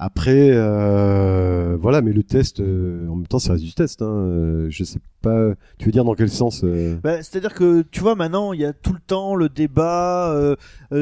Après, 0.00 0.50
euh, 0.52 1.76
voilà, 1.80 2.02
mais 2.02 2.12
le 2.12 2.22
test, 2.22 2.60
euh, 2.60 3.08
en 3.08 3.16
même 3.16 3.26
temps, 3.26 3.40
ça 3.40 3.54
reste 3.54 3.64
du 3.64 3.74
test. 3.74 4.00
Hein. 4.00 4.06
Euh, 4.06 4.66
Je 4.70 4.84
sais 4.84 5.00
pas. 5.22 5.54
Tu 5.76 5.86
veux 5.86 5.90
dire 5.90 6.04
dans 6.04 6.14
quel 6.14 6.28
sens 6.28 6.62
euh, 6.62 6.96
Bah, 7.02 7.16
C'est-à-dire 7.16 7.52
que 7.52 7.82
tu 7.82 7.98
vois 7.98 8.14
maintenant 8.14 8.52
il 8.52 8.60
y 8.60 8.64
a 8.64 8.72
tout 8.72 8.92
le 8.92 9.00
temps 9.04 9.34
le 9.34 9.48
débat, 9.48 10.30
euh, 10.30 10.54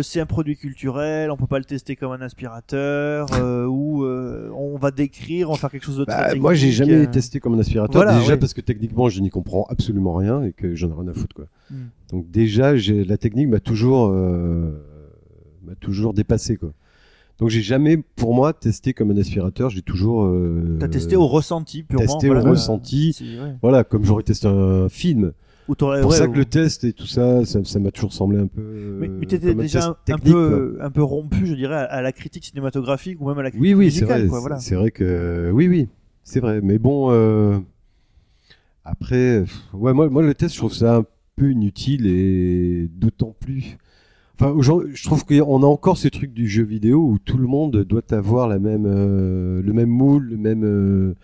c'est 0.02 0.18
un 0.18 0.24
produit 0.24 0.56
culturel, 0.56 1.30
on 1.30 1.36
peut 1.36 1.46
pas 1.46 1.58
le 1.58 1.66
tester 1.66 1.94
comme 1.94 2.12
un 2.12 2.22
aspirateur, 2.22 3.28
euh, 3.34 3.66
ou 3.66 4.04
euh, 4.04 4.50
on 4.56 4.78
va 4.78 4.90
décrire, 4.90 5.50
on 5.50 5.52
va 5.52 5.58
faire 5.58 5.70
quelque 5.70 5.84
chose 5.84 5.98
de 5.98 6.06
Bah, 6.06 6.28
très 6.28 6.38
moi, 6.38 6.54
j'ai 6.54 6.72
jamais 6.72 7.06
testé 7.08 7.38
comme 7.38 7.52
un 7.52 7.58
aspirateur. 7.58 8.02
Voilà, 8.02 8.18
déjà 8.18 8.32
ouais. 8.32 8.38
parce 8.38 8.54
que 8.54 8.62
techniquement, 8.62 9.10
je 9.10 9.20
n'y 9.20 9.28
comprends 9.28 9.66
absolument 9.68 10.14
rien 10.14 10.42
et 10.42 10.52
que 10.52 10.74
j'en 10.74 10.88
ai 10.88 10.94
rien 10.94 11.08
à 11.08 11.12
foutre, 11.12 11.36
quoi. 11.36 11.46
Mm. 11.70 11.74
Donc 12.12 12.30
déjà, 12.30 12.72
la 12.74 13.18
technique 13.18 13.48
m'a 13.48 13.60
toujours 13.60 14.08
euh, 14.10 14.70
m'a 15.66 15.74
toujours 15.74 16.14
dépassé, 16.14 16.56
quoi. 16.56 16.72
Donc 17.38 17.50
j'ai 17.50 17.60
jamais, 17.60 17.98
pour 17.98 18.34
moi, 18.34 18.52
testé 18.54 18.94
comme 18.94 19.10
un 19.10 19.16
aspirateur. 19.18 19.68
J'ai 19.70 19.82
toujours 19.82 20.24
euh, 20.24 20.76
T'as 20.80 20.88
testé 20.88 21.16
au 21.16 21.26
ressenti 21.26 21.82
purement. 21.82 22.06
testé 22.06 22.28
voilà, 22.28 22.44
au 22.46 22.50
ressenti. 22.50 23.12
si, 23.12 23.38
ouais. 23.38 23.54
Voilà, 23.60 23.84
comme 23.84 24.04
j'aurais 24.04 24.22
testé 24.22 24.46
un 24.48 24.88
film. 24.88 25.32
C'est 25.68 25.76
pour 25.76 25.88
ouais, 25.90 26.16
ça 26.16 26.28
ou- 26.28 26.32
que 26.32 26.38
le 26.38 26.44
test 26.44 26.84
et 26.84 26.92
tout 26.92 27.06
ça, 27.06 27.44
ça 27.44 27.78
m'a 27.80 27.90
toujours 27.90 28.12
semblé 28.12 28.38
un 28.38 28.46
peu. 28.46 28.62
Mais, 29.00 29.08
mais 29.08 29.26
t'étais 29.26 29.52
déjà 29.52 29.96
un, 30.08 30.18
peu, 30.18 30.78
un 30.80 30.90
peu 30.90 31.02
rompu, 31.02 31.44
je 31.44 31.54
dirais, 31.54 31.74
à, 31.74 31.82
à 31.84 32.02
la 32.02 32.12
critique 32.12 32.44
cinématographique 32.44 33.20
ou 33.20 33.28
même 33.28 33.38
à 33.38 33.42
la 33.42 33.50
critique 33.50 33.62
Oui, 33.62 33.74
oui, 33.74 33.90
c'est 33.90 34.02
musicale, 34.02 34.26
vrai. 34.26 34.36
c'est- 34.36 34.40
voilà. 34.40 34.58
C'est 34.60 34.74
vrai 34.76 34.90
que 34.92 35.50
oui, 35.52 35.66
oui, 35.66 35.88
c'est 36.22 36.38
vrai. 36.40 36.60
Mais 36.62 36.78
bon, 36.78 37.08
euh, 37.10 37.58
après, 38.84 39.44
ouais, 39.74 39.92
moi, 39.92 40.08
moi, 40.08 40.22
le 40.22 40.34
test, 40.34 40.54
je 40.54 40.58
trouve 40.60 40.72
ça 40.72 40.96
un 40.98 41.04
peu 41.36 41.50
inutile 41.50 42.06
et 42.06 42.88
d'autant 42.88 43.34
plus. 43.38 43.76
Enfin, 44.38 44.50
aujourd'hui, 44.50 44.94
je 44.94 45.04
trouve 45.04 45.24
qu'on 45.24 45.62
a 45.62 45.66
encore 45.66 45.96
ce 45.96 46.08
truc 46.08 46.32
du 46.34 46.46
jeu 46.48 46.62
vidéo 46.62 47.00
où 47.00 47.18
tout 47.18 47.38
le 47.38 47.46
monde 47.46 47.84
doit 47.84 48.02
avoir 48.10 48.48
la 48.48 48.58
même, 48.58 48.84
euh, 48.86 49.62
le 49.62 49.72
même 49.72 49.88
moule, 49.88 50.24
le 50.30 50.36
même, 50.36 50.62
euh, 50.64 51.14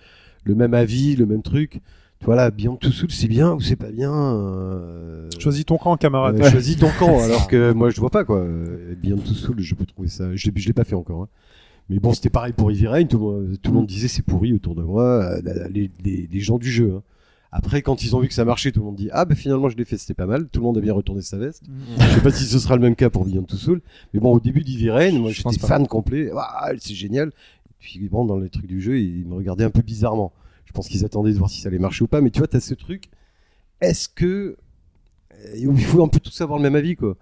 le 0.44 0.54
même 0.54 0.72
avis, 0.74 1.14
le 1.16 1.26
même 1.26 1.42
truc. 1.42 1.80
Voilà, 2.24 2.50
Beyond 2.50 2.76
Two 2.76 2.90
Souls, 2.92 3.10
c'est 3.10 3.28
bien 3.28 3.52
ou 3.52 3.60
c'est 3.60 3.76
pas 3.76 3.90
bien. 3.90 4.12
euh, 4.14 5.28
Choisis 5.38 5.64
ton 5.66 5.76
camp, 5.76 5.96
camarade. 5.96 6.40
euh, 6.40 6.50
choisis 6.50 6.76
ton 6.78 6.88
camp, 6.98 7.20
alors 7.20 7.48
que 7.48 7.72
moi 7.72 7.90
je 7.90 8.00
vois 8.00 8.10
pas 8.10 8.24
quoi. 8.24 8.38
Euh, 8.38 8.94
Beyond 9.02 9.18
Two 9.18 9.34
Souls, 9.34 9.56
je 9.60 9.74
peux 9.74 9.84
trouver 9.84 10.08
ça. 10.08 10.34
Je 10.34 10.46
l'ai, 10.50 10.52
je 10.60 10.66
l'ai 10.68 10.72
pas 10.72 10.84
fait 10.84 10.94
encore. 10.94 11.22
hein. 11.22 11.28
Mais 11.90 11.98
bon, 11.98 12.12
c'était 12.14 12.30
pareil 12.30 12.52
pour 12.54 12.70
Heavy 12.70 12.86
Rain. 12.86 13.04
Tout, 13.04 13.18
le 13.18 13.24
monde- 13.24 13.56
tout 13.60 13.70
le 13.72 13.76
monde 13.78 13.86
disait 13.86 14.08
c'est 14.08 14.22
pourri 14.24 14.52
autour 14.54 14.74
de 14.76 14.82
moi. 14.82 15.34
les, 15.70 15.90
les- 16.04 16.28
les 16.32 16.40
gens 16.40 16.58
du 16.58 16.70
jeu. 16.70 16.94
hein. 16.96 17.02
Après, 17.54 17.82
quand 17.82 18.02
ils 18.02 18.16
ont 18.16 18.20
vu 18.20 18.28
que 18.28 18.34
ça 18.34 18.46
marchait, 18.46 18.72
tout 18.72 18.80
le 18.80 18.86
monde 18.86 18.96
dit 18.96 19.10
ah 19.12 19.26
ben 19.26 19.34
finalement 19.36 19.68
je 19.68 19.76
l'ai 19.76 19.84
fait, 19.84 19.98
c'était 19.98 20.14
pas 20.14 20.24
mal. 20.26 20.48
Tout 20.48 20.60
le 20.60 20.64
monde 20.64 20.78
a 20.78 20.80
bien 20.80 20.94
retourné 20.94 21.20
sa 21.20 21.36
veste. 21.36 21.62
Je 21.98 22.06
sais 22.14 22.20
pas 22.22 22.30
si 22.30 22.44
ce 22.44 22.58
sera 22.58 22.76
le 22.76 22.82
même 22.82 22.96
cas 22.96 23.10
pour 23.10 23.26
Beyond 23.26 23.42
Two 23.42 23.56
Souls. 23.58 23.82
Mais 24.14 24.20
bon, 24.20 24.32
au 24.32 24.40
début 24.40 24.62
d'Heavy 24.62 24.88
Rain, 24.90 25.18
moi 25.18 25.30
j'étais 25.32 25.58
fan 25.58 25.86
complet. 25.86 26.32
Waouh, 26.32 26.76
c'est 26.78 26.94
génial. 26.94 27.28
Et 27.28 27.74
puis 27.78 28.08
bon, 28.08 28.24
dans 28.24 28.38
les 28.38 28.48
trucs 28.48 28.66
du 28.66 28.80
jeu, 28.80 28.98
ils 28.98 29.26
me 29.26 29.34
regardaient 29.34 29.64
un 29.64 29.70
peu 29.70 29.82
bizarrement. 29.82 30.32
Je 30.64 30.72
pense 30.72 30.88
qu'ils 30.88 31.04
attendaient 31.04 31.32
de 31.34 31.38
voir 31.38 31.50
si 31.50 31.60
ça 31.60 31.68
allait 31.68 31.78
marcher 31.78 32.04
ou 32.04 32.06
pas. 32.06 32.22
Mais 32.22 32.30
tu 32.30 32.38
vois, 32.38 32.48
t'as 32.48 32.60
ce 32.60 32.72
truc. 32.72 33.10
Est-ce 33.82 34.08
que 34.08 34.56
euh, 35.44 35.54
il 35.56 35.78
faut 35.84 36.02
un 36.02 36.08
peu 36.08 36.20
tous 36.20 36.40
avoir 36.40 36.58
le 36.58 36.62
même 36.62 36.76
avis 36.76 36.96
quoi. 36.96 37.16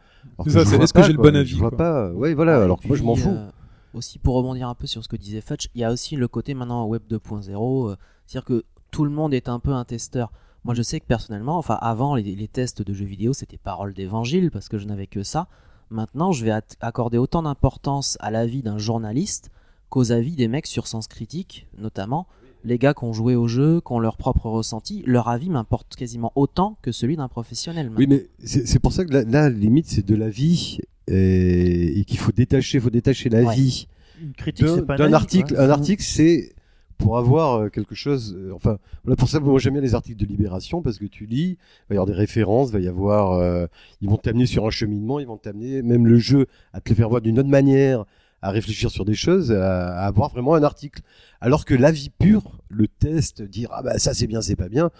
C'est 0.47 0.53
que 0.53 0.83
est-ce 0.83 0.93
que 0.93 1.03
j'ai 1.03 1.13
le 1.13 1.19
bon 1.19 1.35
avis, 1.35 1.51
Je 1.51 1.57
vois 1.57 1.71
quoi. 1.71 1.79
pas. 1.79 2.11
Ouais, 2.13 2.35
voilà. 2.35 2.63
Alors 2.63 2.81
que 2.81 2.87
moi 2.87 2.97
je 2.97 3.03
m'en 3.03 3.17
fous. 3.17 3.31
euh, 3.31 3.51
aussi 3.95 4.19
pour 4.21 4.37
rebondir 4.37 4.69
un 4.69 4.75
peu 4.77 4.87
sur 4.87 5.03
ce 5.03 5.09
que 5.09 5.17
disait 5.17 5.41
Fudge, 5.41 5.67
il 5.75 5.81
y 5.81 5.85
a 5.85 5.91
aussi 5.91 6.15
le 6.15 6.29
côté 6.29 6.55
maintenant 6.55 6.87
web 6.87 7.03
2.0, 7.11 7.91
euh, 7.91 7.97
c'est-à-dire 8.27 8.45
que 8.45 8.65
tout 8.91 9.05
le 9.05 9.11
monde 9.11 9.33
est 9.35 9.49
un 9.49 9.59
peu 9.59 9.73
un 9.73 9.85
testeur. 9.85 10.33
Moi 10.65 10.75
je 10.75 10.83
sais 10.83 11.01
que 11.01 11.07
personnellement, 11.07 11.57
enfin 11.59 11.79
avant 11.81 12.15
les, 12.15 12.23
les 12.35 12.49
tests 12.49 12.83
de 12.83 12.93
jeux 12.93 13.07
vidéo 13.07 13.33
c'était 13.33 13.57
parole 13.59 13.95
d'évangile 13.95 14.51
parce 14.51 14.69
que 14.69 14.79
je 14.79 14.87
n'avais 14.87 15.07
que 15.07 15.23
ça. 15.23 15.49
Maintenant 15.91 16.33
je 16.33 16.45
vais 16.45 16.53
accorder 16.81 17.19
autant 17.19 17.43
d'importance 17.43 18.17
à 18.21 18.31
l'avis 18.31 18.63
d'un 18.63 18.79
journaliste 18.79 19.51
qu'aux 19.89 20.13
avis 20.13 20.37
des 20.37 20.49
mecs 20.49 20.67
sur 20.67 20.87
Sens 20.87 21.09
Critique 21.09 21.67
notamment. 21.79 22.27
Les 22.63 22.77
gars 22.77 22.93
qui 22.93 23.05
ont 23.05 23.15
joué 23.15 23.37
au 23.37 23.49
jeu, 23.49 23.81
qui 23.81 23.91
ont 23.93 23.99
leur 23.99 24.19
propre 24.19 24.51
ressenti, 24.51 25.03
leur 25.07 25.29
avis 25.29 25.49
m'importe 25.49 25.97
quasiment 25.97 26.31
autant 26.35 26.77
que 26.83 26.93
celui 26.93 27.17
d'un 27.17 27.27
professionnel. 27.29 27.91
Oui, 27.97 28.07
mais 28.07 28.27
c'est 28.45 28.79
pour 28.79 28.93
ça 28.93 29.07
que 29.07 29.15
là, 29.15 29.23
là, 29.25 29.49
limite, 29.49 29.87
c'est 29.87 30.05
de 30.05 30.15
la 30.15 30.29
vie 30.29 30.79
et, 31.09 31.99
et 31.99 32.05
qu'il 32.05 32.19
faut 32.19 32.33
détacher, 32.33 32.79
faut 32.79 32.91
détacher 32.91 33.31
la 33.31 33.45
Ouais. 33.45 33.55
vie 33.55 33.89
Une 34.21 34.35
critique, 34.35 34.67
d'un 34.67 35.15
article. 35.15 35.57
Un 35.59 35.71
article, 35.71 36.03
c'est 36.03 36.53
pour 37.01 37.19
avoir 37.19 37.55
euh, 37.55 37.69
quelque 37.69 37.95
chose. 37.95 38.37
euh, 38.39 38.53
enfin, 38.55 38.79
voilà 39.05 39.17
pour 39.17 39.29
ça 39.29 39.41
moi 39.41 39.59
j'aime 39.59 39.73
bien 39.75 39.83
les 39.83 39.95
articles 39.95 40.19
de 40.21 40.27
Libération 40.27 40.83
parce 40.83 40.99
que 40.99 41.07
tu 41.07 41.27
lis, 41.27 41.57
il 41.59 41.89
va 41.89 41.95
y 41.95 41.99
avoir 41.99 42.07
des 42.07 42.13
références, 42.13 42.71
va 42.71 42.79
y 42.79 42.89
avoir, 42.89 43.33
euh, 43.33 43.67
ils 44.01 44.09
vont 44.09 44.17
t'amener 44.17 44.47
sur 44.47 44.67
un 44.67 44.71
cheminement, 44.71 45.19
ils 45.19 45.27
vont 45.27 45.37
t'amener 45.37 45.83
même 45.83 46.07
le 46.07 46.19
jeu 46.19 46.47
à 46.73 46.81
te 46.81 46.91
le 46.91 46.95
faire 46.95 47.09
voir 47.09 47.21
d'une 47.21 47.39
autre 47.39 47.49
manière, 47.49 48.05
à 48.43 48.51
réfléchir 48.51 48.91
sur 48.91 49.05
des 49.05 49.15
choses, 49.15 49.51
à, 49.53 50.05
avoir 50.07 50.31
vraiment 50.31 50.55
un 50.55 50.63
article. 50.63 51.03
Alors 51.41 51.65
que 51.65 51.75
l'avis 51.75 52.11
pur, 52.11 52.59
le 52.69 52.87
test, 52.87 53.43
dire 53.43 53.71
ah 53.73 53.83
bah 53.83 53.99
ça 53.99 54.15
c'est 54.15 54.27
bien, 54.27 54.43
c'est 54.43 54.57
pas 54.57 54.69
bien. 54.69 54.91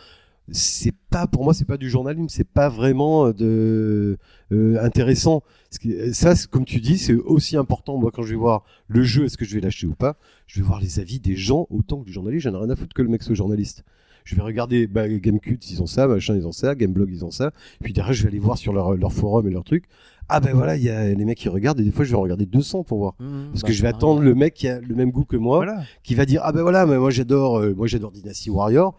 C'est 0.53 0.95
pas 1.11 1.27
pour 1.27 1.45
moi, 1.45 1.55
c'est 1.55 1.65
pas 1.65 1.77
du 1.77 1.89
journalisme, 1.89 2.29
c'est 2.29 2.49
pas 2.49 2.69
vraiment 2.69 3.27
euh, 3.27 3.33
de 3.33 4.19
euh, 4.53 4.83
intéressant. 4.83 5.43
Qui- 5.81 6.13
Ça, 6.13 6.35
comme 6.51 6.65
tu 6.65 6.81
dis, 6.81 6.99
c'est 6.99 7.15
aussi 7.15 7.57
important. 7.57 7.99
Moi, 7.99 8.11
quand 8.13 8.23
je 8.23 8.31
vais 8.31 8.37
voir 8.37 8.65
le 8.89 9.03
jeu, 9.03 9.25
est-ce 9.27 9.37
que 9.39 9.45
je 9.45 9.55
vais 9.55 9.61
l'acheter 9.61 9.87
ou 9.87 9.95
pas 9.95 10.17
Je 10.47 10.61
vais 10.61 10.67
voir 10.67 10.81
les 10.81 10.99
avis 10.99 11.21
des 11.21 11.37
gens 11.37 11.67
autant 11.71 12.01
que 12.01 12.07
du 12.07 12.13
journaliste. 12.13 12.45
J'en 12.45 12.55
ai 12.55 12.59
rien 12.59 12.71
à 12.71 12.77
foutre 12.77 12.95
que 12.95 13.03
le 13.03 13.09
mec 13.09 13.23
soit 13.23 13.35
journaliste. 13.35 13.85
Je 14.25 14.35
vais 14.37 14.43
regarder 14.43 14.87
bah, 14.87 15.09
Gamecult, 15.09 15.71
ils 15.71 15.83
ont 15.83 15.87
ça, 15.87 16.07
machin, 16.07 16.35
ils 16.37 16.47
ont 16.47 16.53
ça, 16.53 16.75
Gameblog, 16.75 17.09
ils 17.11 17.25
ont 17.25 17.31
ça. 17.31 17.53
Puis 17.83 17.93
derrière, 17.93 18.13
je 18.13 18.23
vais 18.23 18.29
aller 18.29 18.39
voir 18.39 18.59
sur 18.59 18.73
leur, 18.73 18.95
leur 18.97 19.13
forum 19.13 19.47
et 19.49 19.51
leur 19.51 19.65
truc. 19.65 19.85
Ah 20.29 20.39
ben 20.41 20.53
voilà, 20.55 20.77
il 20.77 20.83
y 20.83 20.91
a 20.91 21.13
les 21.13 21.25
mecs 21.25 21.39
qui 21.39 21.49
regardent 21.49 21.81
et 21.81 21.85
des 21.85 21.91
fois, 21.91 22.05
je 22.05 22.11
vais 22.11 22.17
regarder 22.17 22.47
200 22.47 22.85
pour 22.85 22.99
voir. 22.99 23.15
Mmh, 23.19 23.49
Parce 23.51 23.63
bah, 23.63 23.69
que 23.69 23.73
je 23.75 23.83
vais 23.83 23.89
attendre 23.89 24.21
le 24.21 24.35
mec 24.35 24.55
qui 24.55 24.69
a 24.69 24.81
le 24.81 24.95
même 24.95 25.11
goût 25.11 25.25
que 25.25 25.37
moi, 25.37 25.57
Voilà. 25.65 25.83
qui 26.05 26.15
va 26.15 26.27
dire 26.27 26.43
ah 26.45 26.53
ben 26.53 26.63
voilà, 26.63 26.87
mais 26.87 26.99
moi 26.99 27.11
j'adore, 27.11 27.59
euh, 27.59 27.75
moi 27.75 27.87
j'adore 27.89 28.13
Dynasty 28.13 28.51
Warrior. 28.51 28.97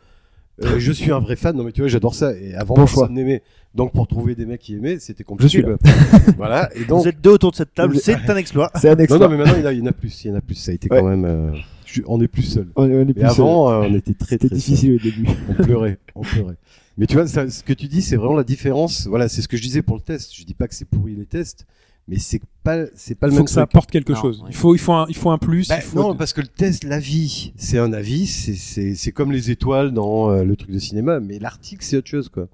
Euh, 0.63 0.79
je 0.79 0.91
suis 0.99 1.11
un 1.11 1.19
vrai 1.19 1.35
fan, 1.35 1.55
non 1.55 1.63
mais 1.63 1.71
tu 1.71 1.81
vois, 1.81 1.87
j'adore 1.87 2.13
ça. 2.15 2.33
Et 2.33 2.53
avant, 2.55 2.75
Bon 2.75 2.85
personne 2.85 3.13
n'aimait. 3.13 3.41
Donc 3.73 3.93
pour 3.93 4.05
trouver 4.07 4.35
des 4.35 4.45
mecs 4.45 4.59
qui 4.61 4.75
aimaient, 4.75 4.99
c'était 4.99 5.23
compliqué. 5.23 5.49
suis 5.49 5.61
là. 5.61 5.77
quoi. 5.81 6.19
voilà. 6.37 6.69
Et 6.75 6.83
donc, 6.85 7.03
Vous 7.03 7.07
êtes 7.07 7.21
deux 7.21 7.31
autour 7.31 7.51
de 7.51 7.55
cette 7.55 7.73
table, 7.73 7.97
c'est 7.97 8.29
un 8.29 8.35
exploit. 8.35 8.69
C'est 8.75 8.89
un 8.89 8.95
non, 8.95 8.99
exploit. 8.99 9.19
non, 9.19 9.29
mais 9.29 9.37
maintenant 9.37 9.55
il 9.57 9.61
y, 9.61 9.63
en 9.63 9.67
a- 9.67 9.73
il 9.73 9.79
y 9.79 9.81
en 9.81 9.85
a 9.87 9.91
plus. 9.93 10.25
Il 10.25 10.27
y 10.27 10.31
en 10.31 10.35
a 10.37 10.41
plus. 10.41 10.55
Ça 10.55 10.71
a 10.71 10.73
été 10.73 10.89
Ouais. 10.91 10.99
quand 10.99 11.07
même. 11.07 11.25
euh, 11.25 11.51
je- 11.85 12.01
on 12.07 12.19
est 12.21 12.27
plus 12.27 12.43
seul. 12.43 12.67
On, 12.75 12.83
on 12.83 13.01
est 13.01 13.05
Mais 13.05 13.13
plus 13.13 13.23
avant, 13.25 13.71
euh, 13.71 13.87
on 13.89 13.93
était 13.95 14.13
très 14.13 14.37
très 14.37 14.49
difficile 14.49 14.95
au 14.95 14.97
début. 14.99 15.25
seul. 15.25 15.35
On 15.49 15.63
pleurait, 15.63 15.97
on 16.15 16.21
pleurait. 16.21 16.55
Mais 16.97 17.07
tu 17.07 17.15
vois, 17.15 17.25
ça, 17.27 17.49
ce 17.49 17.63
que 17.63 17.71
tu 17.73 17.87
dis, 17.87 18.01
c'est 18.01 18.17
vraiment 18.17 18.35
la 18.35 18.43
différence. 18.43 19.07
Voilà, 19.07 19.29
c'est 19.29 19.41
ce 19.41 19.47
que 19.47 19.55
je 19.55 19.61
disais 19.61 19.81
pour 19.81 19.95
le 19.95 20.01
test. 20.01 20.35
Je 20.35 20.43
dis 20.43 20.53
pas 20.53 20.67
que 20.67 20.75
c'est 20.75 20.85
pourri 20.85 21.15
les 21.15 21.25
tests, 21.25 21.65
mais 22.07 22.17
c'est 22.19 22.41
pas, 22.63 22.85
c'est 22.95 23.15
pas 23.15 23.27
le 23.27 23.31
faut 23.31 23.37
même 23.37 23.45
que 23.45 23.51
ça 23.51 23.61
truc. 23.61 23.71
apporte 23.71 23.91
quelque 23.91 24.13
Non, 24.13 24.19
chose. 24.21 24.41
ouais. 24.41 24.47
Il 24.49 24.55
faut, 24.55 24.75
il 24.75 24.79
faut 24.79 24.93
un, 24.93 25.05
il 25.09 25.15
faut 25.15 25.29
un 25.31 25.37
plus. 25.37 25.67
Bah, 25.69 25.75
il 25.77 25.81
faut 25.81 25.99
non, 25.99 26.15
parce 26.15 26.33
que 26.33 26.41
le 26.41 26.47
test, 26.47 26.83
l'avis, 26.83 27.53
c'est 27.55 27.77
un 27.79 27.93
avis, 27.93 28.27
c'est- 28.27 28.55
c'est 28.55 28.95
c'est 28.95 29.11
comme 29.11 29.31
les 29.31 29.51
étoiles 29.51 29.91
dans 29.93 30.29
euh, 30.31 30.43
le 30.43 30.55
truc 30.55 30.71
de 30.71 30.79
cinéma, 30.79 31.19
mais 31.19 31.39
l'article, 31.39 31.83
c'est 31.83 31.97
autre 31.97 32.07
chose, 32.09 32.29
quoi. 32.29 32.47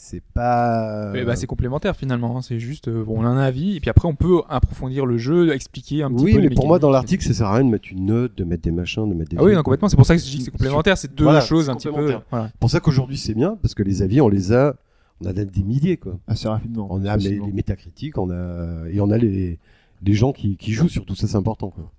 C'est 0.00 0.22
pas. 0.32 1.12
Eh 1.16 1.24
bah, 1.24 1.34
c'est 1.34 1.48
complémentaire 1.48 1.96
finalement, 1.96 2.36
hein. 2.38 2.40
c'est 2.42 2.60
juste 2.60 2.86
euh, 2.86 3.02
bon, 3.02 3.16
on 3.20 3.24
a 3.24 3.28
un 3.28 3.36
avis 3.36 3.76
et 3.76 3.80
puis 3.80 3.90
après 3.90 4.06
on 4.06 4.14
peut 4.14 4.42
approfondir 4.48 5.04
le 5.06 5.18
jeu, 5.18 5.52
expliquer 5.52 6.04
un 6.04 6.10
petit 6.12 6.22
oui, 6.24 6.32
peu 6.34 6.40
mais 6.40 6.48
les 6.48 6.54
pour 6.54 6.68
moi, 6.68 6.78
dans 6.78 6.90
l'article, 6.90 7.24
ça 7.26 7.34
sert 7.34 7.48
à 7.48 7.54
rien 7.56 7.64
de 7.64 7.70
mettre 7.70 7.88
une 7.90 8.06
note, 8.06 8.36
de 8.38 8.44
mettre 8.44 8.62
des 8.62 8.70
machins, 8.70 9.08
de 9.08 9.14
mettre 9.14 9.30
des. 9.30 9.36
Ah 9.38 9.42
oui, 9.42 9.54
non, 9.56 9.62
complètement, 9.64 9.88
c'est 9.88 9.96
pour 9.96 10.06
ça 10.06 10.14
que 10.16 10.22
je 10.22 10.26
dis 10.28 10.38
que 10.38 10.44
c'est 10.44 10.50
complémentaire, 10.52 10.96
c'est 10.96 11.12
deux 11.12 11.24
Voilà, 11.24 11.40
choses 11.40 11.68
un 11.68 11.74
petit 11.74 11.88
peu. 11.88 12.14
Voilà. 12.30 12.46
C'est 12.48 12.60
pour 12.60 12.70
ça 12.70 12.78
qu'aujourd'hui, 12.78 13.18
c'est 13.18 13.34
bien, 13.34 13.58
parce 13.60 13.74
que 13.74 13.82
les 13.82 14.02
avis, 14.02 14.20
on 14.20 14.28
les 14.28 14.52
a, 14.52 14.76
on 15.20 15.26
a 15.26 15.32
des 15.32 15.62
milliers, 15.62 15.96
quoi. 15.96 16.18
Assez 16.26 16.48
rapidement. 16.48 16.88
On 16.90 17.04
a 17.04 17.16
les, 17.16 17.40
métacritiques, 17.40 18.18
on 18.18 18.30
a 18.30 18.88
et 18.88 19.00
on 19.00 19.10
a 19.10 19.18
les 19.18 19.58
les 20.02 20.14
gens 20.14 20.32
qui, 20.32 20.56
qui 20.56 20.72
jouent 20.72 20.88
sur 20.88 21.04
tout 21.04 21.16
ça, 21.16 21.26
c'est 21.26 21.36
important. 21.36 21.70
Quoi. 21.70 21.90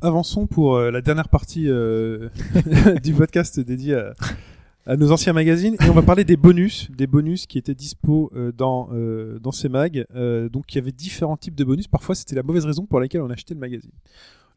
Avançons 0.00 0.46
pour 0.46 0.74
euh, 0.74 0.90
la 0.90 1.00
dernière 1.00 1.28
partie 1.28 1.68
euh, 1.68 2.28
du 3.02 3.12
podcast 3.12 3.60
dédié 3.60 3.94
à, 3.94 4.14
à 4.86 4.96
nos 4.96 5.12
anciens 5.12 5.32
magazines 5.32 5.76
et 5.80 5.88
on 5.88 5.92
va 5.92 6.02
parler 6.02 6.24
des 6.24 6.36
bonus, 6.36 6.90
des 6.90 7.06
bonus 7.06 7.46
qui 7.46 7.58
étaient 7.58 7.74
dispo 7.74 8.30
euh, 8.34 8.52
dans 8.52 8.88
euh, 8.92 9.38
dans 9.38 9.52
ces 9.52 9.68
mags. 9.68 10.04
Euh, 10.14 10.48
donc 10.48 10.72
il 10.72 10.76
y 10.76 10.78
avait 10.80 10.92
différents 10.92 11.36
types 11.36 11.54
de 11.54 11.64
bonus. 11.64 11.86
Parfois 11.86 12.14
c'était 12.14 12.34
la 12.34 12.42
mauvaise 12.42 12.64
raison 12.64 12.86
pour 12.86 13.00
laquelle 13.00 13.22
on 13.22 13.30
achetait 13.30 13.54
le 13.54 13.60
magazine. 13.60 13.92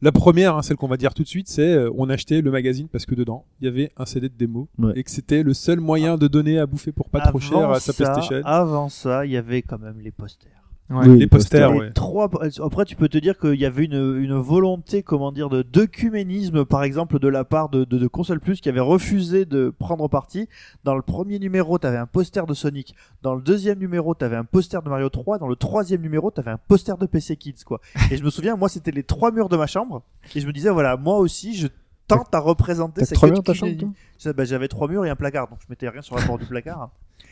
La 0.02 0.12
première, 0.12 0.56
hein, 0.56 0.62
celle 0.62 0.76
qu'on 0.76 0.88
va 0.88 0.96
dire 0.98 1.14
tout 1.14 1.22
de 1.22 1.28
suite, 1.28 1.48
c'est 1.48 1.72
euh, 1.74 1.90
on 1.96 2.10
achetait 2.10 2.42
le 2.42 2.50
magazine 2.50 2.86
parce 2.88 3.06
que 3.06 3.14
dedans 3.14 3.44
il 3.60 3.64
y 3.64 3.68
avait 3.68 3.90
un 3.96 4.04
CD 4.04 4.28
de 4.28 4.34
démo 4.36 4.68
Ouais. 4.78 4.92
et 4.94 5.02
que 5.02 5.10
c'était 5.10 5.42
le 5.42 5.54
seul 5.54 5.80
moyen 5.80 6.16
de 6.18 6.26
donner 6.28 6.58
à 6.58 6.66
bouffer 6.66 6.92
pour 6.92 7.08
pas 7.08 7.20
trop 7.20 7.40
cher 7.40 7.70
à 7.70 7.80
sa 7.80 7.92
ça- 7.92 8.04
PlayStation. 8.12 8.42
Avant 8.44 8.88
ça, 8.90 9.24
il 9.24 9.32
y 9.32 9.36
avait 9.36 9.62
quand 9.62 9.78
même 9.78 9.98
les 10.00 10.10
posters. 10.10 10.50
Ouais. 10.88 11.08
Oui, 11.08 11.18
les 11.18 11.26
posters, 11.26 11.72
Les 11.72 11.78
ouais. 11.78 11.90
trois... 11.92 12.30
Après, 12.62 12.84
tu 12.84 12.94
peux 12.94 13.08
te 13.08 13.18
dire 13.18 13.38
qu'il 13.38 13.58
y 13.58 13.64
avait 13.64 13.84
une, 13.84 14.18
une 14.20 14.34
volonté, 14.34 15.02
comment 15.02 15.32
dire, 15.32 15.48
de 15.48 15.62
d'œcuménisme, 15.62 16.64
par 16.64 16.84
exemple, 16.84 17.18
de 17.18 17.26
la 17.26 17.44
part 17.44 17.68
de, 17.70 17.84
de, 17.84 17.98
de 17.98 18.06
Console 18.06 18.38
Plus 18.38 18.60
qui 18.60 18.68
avait 18.68 18.80
refusé 18.80 19.44
de 19.46 19.74
prendre 19.76 20.06
parti. 20.08 20.48
Dans 20.84 20.94
le 20.94 21.02
premier 21.02 21.40
numéro, 21.40 21.78
tu 21.78 21.86
avais 21.86 21.96
un 21.96 22.06
poster 22.06 22.46
de 22.46 22.54
Sonic. 22.54 22.94
Dans 23.22 23.34
le 23.34 23.42
deuxième 23.42 23.78
numéro, 23.78 24.14
tu 24.14 24.24
avais 24.24 24.36
un 24.36 24.44
poster 24.44 24.80
de 24.80 24.88
Mario 24.88 25.08
3. 25.08 25.38
Dans 25.38 25.48
le 25.48 25.56
troisième 25.56 26.02
numéro, 26.02 26.30
tu 26.30 26.38
avais 26.40 26.52
un 26.52 26.58
poster 26.68 26.96
de 26.96 27.06
PC 27.06 27.36
Kids, 27.36 27.64
quoi. 27.64 27.80
Et 28.12 28.16
je 28.16 28.22
me 28.22 28.30
souviens, 28.30 28.54
moi, 28.56 28.68
c'était 28.68 28.92
les 28.92 29.02
trois 29.02 29.32
murs 29.32 29.48
de 29.48 29.56
ma 29.56 29.66
chambre. 29.66 30.02
Et 30.36 30.40
je 30.40 30.46
me 30.46 30.52
disais, 30.52 30.70
voilà, 30.70 30.96
moi 30.96 31.18
aussi, 31.18 31.56
je 31.56 31.66
tente 32.06 32.32
à 32.34 32.38
représenter 32.38 33.04
c'est 33.04 33.16
trois 33.16 33.28
murs 33.28 33.42
ta 33.42 33.54
chambre, 33.54 33.72
bah, 34.36 34.44
J'avais 34.44 34.68
trois 34.68 34.86
murs 34.88 35.04
et 35.04 35.10
un 35.10 35.16
placard, 35.16 35.48
donc 35.48 35.58
je 35.60 35.66
mettais 35.68 35.88
rien 35.88 36.02
sur 36.02 36.16
la 36.16 36.22
porte 36.22 36.40
du 36.40 36.46
placard. 36.46 36.90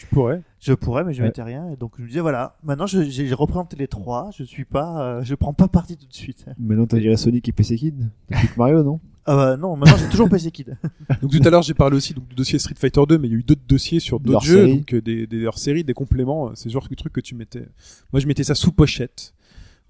Tu 0.08 0.14
pourrais. 0.14 0.42
Je 0.60 0.72
pourrais, 0.72 1.04
mais 1.04 1.12
je 1.14 1.20
Ouais. 1.20 1.28
mettais 1.28 1.42
rien. 1.42 1.68
Et 1.70 1.76
donc 1.76 1.92
je 1.98 2.02
me 2.02 2.08
disais 2.08 2.20
voilà, 2.20 2.56
maintenant 2.62 2.86
je- 2.86 3.02
j'ai 3.02 3.32
représenté 3.34 3.76
les 3.76 3.88
trois. 3.88 4.30
Je 4.36 4.44
suis 4.44 4.64
pas, 4.64 5.02
euh, 5.02 5.22
je 5.22 5.34
prends 5.34 5.52
pas 5.52 5.68
parti 5.68 5.96
tout 5.96 6.06
de 6.06 6.14
suite. 6.14 6.46
Maintenant, 6.58 6.86
t'as 6.86 6.98
viré 6.98 7.16
Sonic 7.16 7.48
et 7.48 7.52
PC 7.52 7.76
Kid. 7.76 8.08
T'as 8.28 8.38
plus 8.38 8.48
que 8.48 8.58
Mario, 8.58 8.82
non? 8.82 9.00
Ah 9.26 9.36
bah 9.36 9.56
non, 9.56 9.74
maintenant 9.74 9.96
j'ai 9.96 10.08
toujours 10.10 10.28
PC 10.28 10.50
Kid. 10.50 10.76
Donc 11.22 11.30
tout 11.30 11.40
à 11.42 11.48
l'heure 11.50 11.62
j'ai 11.62 11.72
parlé 11.72 11.96
aussi 11.96 12.12
donc, 12.12 12.28
du 12.28 12.34
dossier 12.34 12.58
Street 12.58 12.74
Fighter 12.76 13.00
2, 13.08 13.16
mais 13.18 13.28
il 13.28 13.32
y 13.32 13.34
a 13.34 13.38
eu 13.38 13.42
d'autres 13.42 13.62
dossiers 13.66 13.98
sur 13.98 14.20
d'autres 14.20 14.42
jeux, 14.44 14.68
donc 14.68 14.92
euh, 14.92 15.00
des, 15.00 15.26
séries, 15.56 15.82
des 15.82 15.94
compléments, 15.94 16.50
c'est 16.54 16.64
ce 16.64 16.72
genre 16.74 16.86
de 16.88 16.94
trucs 16.94 17.12
que 17.14 17.22
tu 17.22 17.34
mettais. 17.34 17.66
Moi 18.12 18.20
je 18.20 18.26
mettais 18.26 18.44
ça 18.44 18.54
sous 18.54 18.70
pochette. 18.72 19.32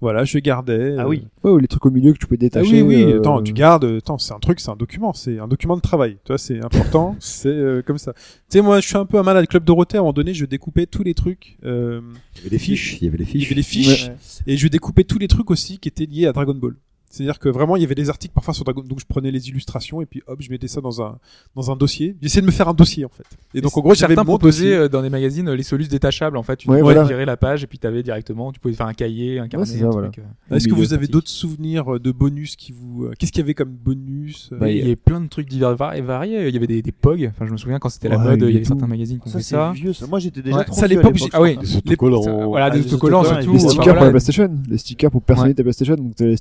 Voilà, 0.01 0.25
je 0.25 0.37
gardais. 0.39 0.95
Ah 0.97 1.03
euh, 1.03 1.07
oui. 1.07 1.25
Ouais, 1.43 1.51
ou 1.51 1.57
les 1.57 1.67
trucs 1.67 1.85
au 1.85 1.89
milieu 1.89 2.11
que 2.13 2.17
tu 2.17 2.27
peux 2.27 2.35
Ah 2.35 2.37
détacher. 2.37 2.81
oui, 2.81 2.95
oui, 3.03 3.13
euh, 3.13 3.19
attends, 3.19 3.41
tu 3.41 3.53
gardes, 3.53 3.85
attends, 3.85 4.17
c'est 4.17 4.33
un 4.33 4.39
truc, 4.39 4.59
c'est 4.59 4.69
un 4.69 4.75
document, 4.75 5.13
c'est 5.13 5.39
un 5.39 5.47
document 5.47 5.75
de 5.77 5.81
travail. 5.81 6.17
Tu 6.25 6.31
vois, 6.33 6.37
c'est 6.37 6.63
important, 6.63 7.15
c'est 7.19 7.47
euh, 7.47 7.81
comme 7.81 7.97
ça. 7.97 8.13
Tu 8.13 8.21
sais, 8.49 8.61
moi, 8.61 8.81
je 8.81 8.87
suis 8.87 8.97
un 8.97 9.05
peu 9.05 9.17
un 9.17 9.23
malade. 9.23 9.47
Club 9.47 9.63
Dorothée, 9.63 9.97
à 9.97 10.01
un 10.01 10.03
moment 10.03 10.13
donné, 10.13 10.33
je 10.33 10.45
découpais 10.45 10.85
tous 10.85 11.03
les 11.03 11.13
trucs, 11.13 11.57
euh, 11.63 12.01
Il 12.35 12.37
y 12.37 12.41
avait 12.41 12.49
les 12.51 12.59
fiches. 12.59 12.97
Il 13.01 13.05
y 13.05 13.07
avait 13.07 13.17
les 13.17 13.23
il 13.23 13.29
y 13.29 13.45
fiches. 13.45 13.45
avait 13.47 13.55
les 13.55 13.63
fiches, 13.63 14.11
et 14.45 14.57
je 14.57 14.67
découpais 14.67 15.05
tous 15.05 15.17
les 15.17 15.27
trucs 15.29 15.49
aussi 15.49 15.77
qui 15.79 15.87
étaient 15.87 16.05
liés 16.05 16.27
à 16.27 16.33
Dragon 16.33 16.55
Ball. 16.55 16.75
C'est-à-dire 17.15 17.39
que 17.39 17.49
vraiment, 17.49 17.75
il 17.77 17.81
y 17.81 17.85
avait 17.85 17.95
des 17.95 18.09
articles 18.09 18.33
parfois 18.33 18.53
sur 18.53 18.63
Dragon 18.65 18.83
donc 18.83 18.99
je 18.99 19.05
prenais 19.05 19.31
les 19.31 19.47
illustrations 19.49 20.01
et 20.01 20.05
puis 20.05 20.21
hop, 20.27 20.41
je 20.41 20.49
mettais 20.51 20.67
ça 20.67 20.81
dans 20.81 21.01
un 21.01 21.17
dans 21.55 21.71
un 21.71 21.75
dossier. 21.75 22.15
J'essayais 22.21 22.41
de 22.41 22.45
me 22.47 22.51
faire 22.51 22.67
un 22.67 22.73
dossier 22.73 23.05
en 23.05 23.09
fait. 23.09 23.23
Et 23.53 23.61
donc 23.61 23.77
en 23.77 23.81
gros, 23.81 23.93
j'avais 23.93 24.15
certains 24.15 24.29
mon 24.29 24.37
proposaient 24.37 24.63
dossier. 24.65 24.75
euh, 24.77 24.89
dans 24.89 25.01
des 25.01 25.09
magazines 25.09 25.47
euh, 25.47 25.55
les 25.55 25.63
solus 25.63 25.87
détachables 25.87 26.35
en 26.37 26.43
fait. 26.43 26.57
Tu 26.57 26.69
Ouais, 26.69 26.79
pouvais 26.81 26.93
voilà. 26.93 27.07
virer 27.07 27.25
la 27.25 27.37
page 27.37 27.63
et 27.63 27.67
puis 27.67 27.79
t'avais 27.79 28.03
directement, 28.03 28.51
tu 28.51 28.59
pouvais 28.59 28.73
faire 28.73 28.87
un 28.87 28.93
cahier, 28.93 29.39
un 29.39 29.47
carnet, 29.47 29.65
voilà. 29.89 30.09
euh. 30.49 30.55
Est-ce 30.55 30.67
que 30.67 30.73
vous 30.73 30.93
avez 30.93 31.07
d'autres 31.07 31.29
souvenirs 31.29 31.95
euh, 31.95 31.99
de 31.99 32.11
bonus 32.11 32.55
qui 32.55 32.71
vous 32.73 33.09
Qu'est-ce 33.17 33.31
qu'il 33.31 33.41
y 33.41 33.43
avait 33.43 33.53
comme 33.53 33.69
bonus 33.71 34.49
euh, 34.51 34.57
Bah, 34.57 34.69
il 34.69 34.77
y 34.77 34.81
avait 34.81 34.95
plein 34.95 35.21
de 35.21 35.27
trucs 35.27 35.47
divers 35.47 35.71
et 35.71 35.75
vari- 35.75 36.01
variés. 36.01 36.47
Il 36.49 36.53
y 36.53 36.57
avait 36.57 36.67
des, 36.67 36.81
des 36.81 36.91
POG. 36.91 37.29
Enfin, 37.33 37.45
je 37.45 37.51
me 37.51 37.57
souviens 37.57 37.79
quand 37.79 37.89
c'était 37.89 38.09
la 38.09 38.17
Ouais, 38.17 38.23
mode, 38.31 38.41
il 38.41 38.45
y 38.45 38.47
il 38.47 38.51
y 38.51 38.53
a 38.53 38.55
avait 38.57 38.63
tout. 38.65 38.67
certains 38.73 38.87
magazines 38.87 39.19
qui 39.19 39.27
ont 39.27 39.31
Ça 39.31 39.37
fait 39.39 39.43
c'est 39.43 39.55
ça. 39.55 39.71
vieux. 39.73 39.93
Ça. 39.93 40.07
Moi 40.07 40.19
j'étais 40.19 40.41
déjà 40.41 40.57
Ouais, 40.57 40.65
trop 40.65 40.75
ça, 40.75 40.85
à 40.85 40.87
vieux 40.87 40.99
à 40.99 41.03
l'époque, 41.03 41.29
ah 41.33 41.41
oui. 41.41 41.57
Des 41.57 41.77
autocollants. 41.77 42.49
Voilà, 42.49 42.65
Ah, 42.65 42.69
des 42.69 42.79
autocollants 42.81 43.21
autocollants, 43.21 43.41
surtout. 43.41 43.53
les 43.53 43.59
stickers 43.59 43.95
pour 43.95 44.03
la 44.05 44.09
PlayStation. 44.11 44.49
Les 44.69 44.77
stickers 44.77 45.11
pour 45.11 45.21
personnaliser 45.21 45.55
ta 45.55 45.63
PlayStation. 45.63 45.95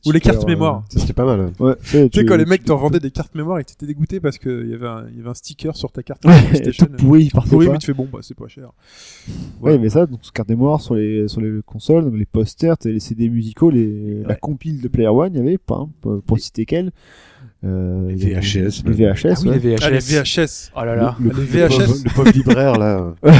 Ou 0.06 0.12
les 0.12 0.20
cartes 0.20 0.42
euh, 0.42 0.46
mémoire. 0.64 0.84
Ça, 0.88 1.00
c'était 1.00 1.12
pas 1.12 1.24
mal. 1.24 1.52
Ouais, 1.60 1.74
tu 1.82 1.86
sais, 1.88 2.08
Tu 2.10 2.20
sais, 2.20 2.26
quand 2.26 2.36
les 2.36 2.44
mecs 2.44 2.64
t'en 2.64 2.76
vendaient 2.76 3.00
des 3.00 3.10
cartes 3.10 3.34
mémoire 3.34 3.58
et 3.58 3.64
que 3.64 3.70
t'étais 3.70 3.86
dégoûté 3.86 4.20
parce 4.20 4.38
qu'il 4.38 4.68
y 4.68 4.74
avait 4.74 4.86
un, 4.86 5.04
il 5.10 5.16
y 5.16 5.20
avait 5.20 5.30
un 5.30 5.34
sticker 5.34 5.76
sur 5.76 5.90
ta 5.92 6.02
carte 6.02 6.24
Ouais, 6.24 6.40
PlayStation. 6.48 6.86
tout 6.86 6.92
pourri, 7.04 7.24
il 7.24 7.30
pourri, 7.30 7.68
mais 7.68 7.78
tu 7.78 7.86
fais 7.86 7.92
bon, 7.94 8.08
bah 8.12 8.18
c'est 8.22 8.36
pas 8.36 8.48
cher. 8.48 8.70
Ouais, 9.60 9.78
mais 9.78 9.88
ça, 9.90 10.06
donc, 10.06 10.20
carte 10.32 10.48
mémoire 10.48 10.80
sur 10.80 10.94
les, 10.94 11.28
sur 11.28 11.40
les 11.40 11.60
consoles, 11.64 12.04
donc 12.04 12.14
les 12.16 12.26
posters, 12.26 12.76
les 12.84 13.00
CD 13.00 13.28
musicaux, 13.28 13.70
les, 13.70 14.22
la 14.24 14.34
compile 14.36 14.80
de 14.80 14.88
Player 14.88 15.08
One, 15.08 15.32
il 15.34 15.38
y 15.38 15.40
avait, 15.40 15.58
pas, 15.58 15.76
hein, 15.76 16.20
pour, 16.26 16.38
citer 16.38 16.64
quel. 16.66 16.90
Euh, 17.64 18.08
Les 18.08 18.14
il 18.14 18.34
VHS, 18.34 18.82
Les 18.84 18.92
VHS, 18.92 19.24
Ah 19.24 19.40
oui, 19.42 19.48
ouais. 19.48 19.58
les 19.58 19.58
VHS. 19.76 19.80
Ah, 19.82 19.90
les 19.90 19.98
VHS. 19.98 20.70
Oh 20.76 20.84
là 20.84 20.96
là. 20.96 21.16
Le- 21.18 21.30
les 21.30 21.34
Le 21.34 21.42
VHS. 21.42 21.68
pauvre- 21.78 21.94
Le 22.04 22.14
pauvre 22.14 22.30
libraire, 22.32 22.78
là. 22.78 23.14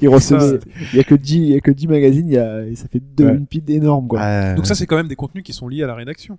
Il 0.00 0.10
recevait, 0.10 0.58
il 0.92 0.96
y 0.98 1.00
a 1.00 1.04
que 1.04 1.14
10, 1.14 1.36
il 1.36 1.48
y 1.48 1.54
a 1.56 1.60
que 1.60 1.70
10 1.70 1.88
magazines, 1.88 2.28
il 2.28 2.34
y 2.34 2.38
a, 2.38 2.66
et 2.66 2.74
ça 2.74 2.86
fait 2.86 3.00
deux, 3.00 3.24
Ouais. 3.24 3.34
une 3.34 3.46
pile 3.46 3.62
énorme, 3.70 4.06
quoi. 4.08 4.20
Euh, 4.20 4.54
Donc 4.54 4.66
ça, 4.66 4.74
c'est 4.74 4.84
quand 4.86 4.96
même 4.96 5.08
des 5.08 5.16
contenus 5.16 5.42
qui 5.42 5.54
sont 5.54 5.68
liés 5.68 5.82
à 5.84 5.86
la 5.86 5.94
rédaction. 5.94 6.38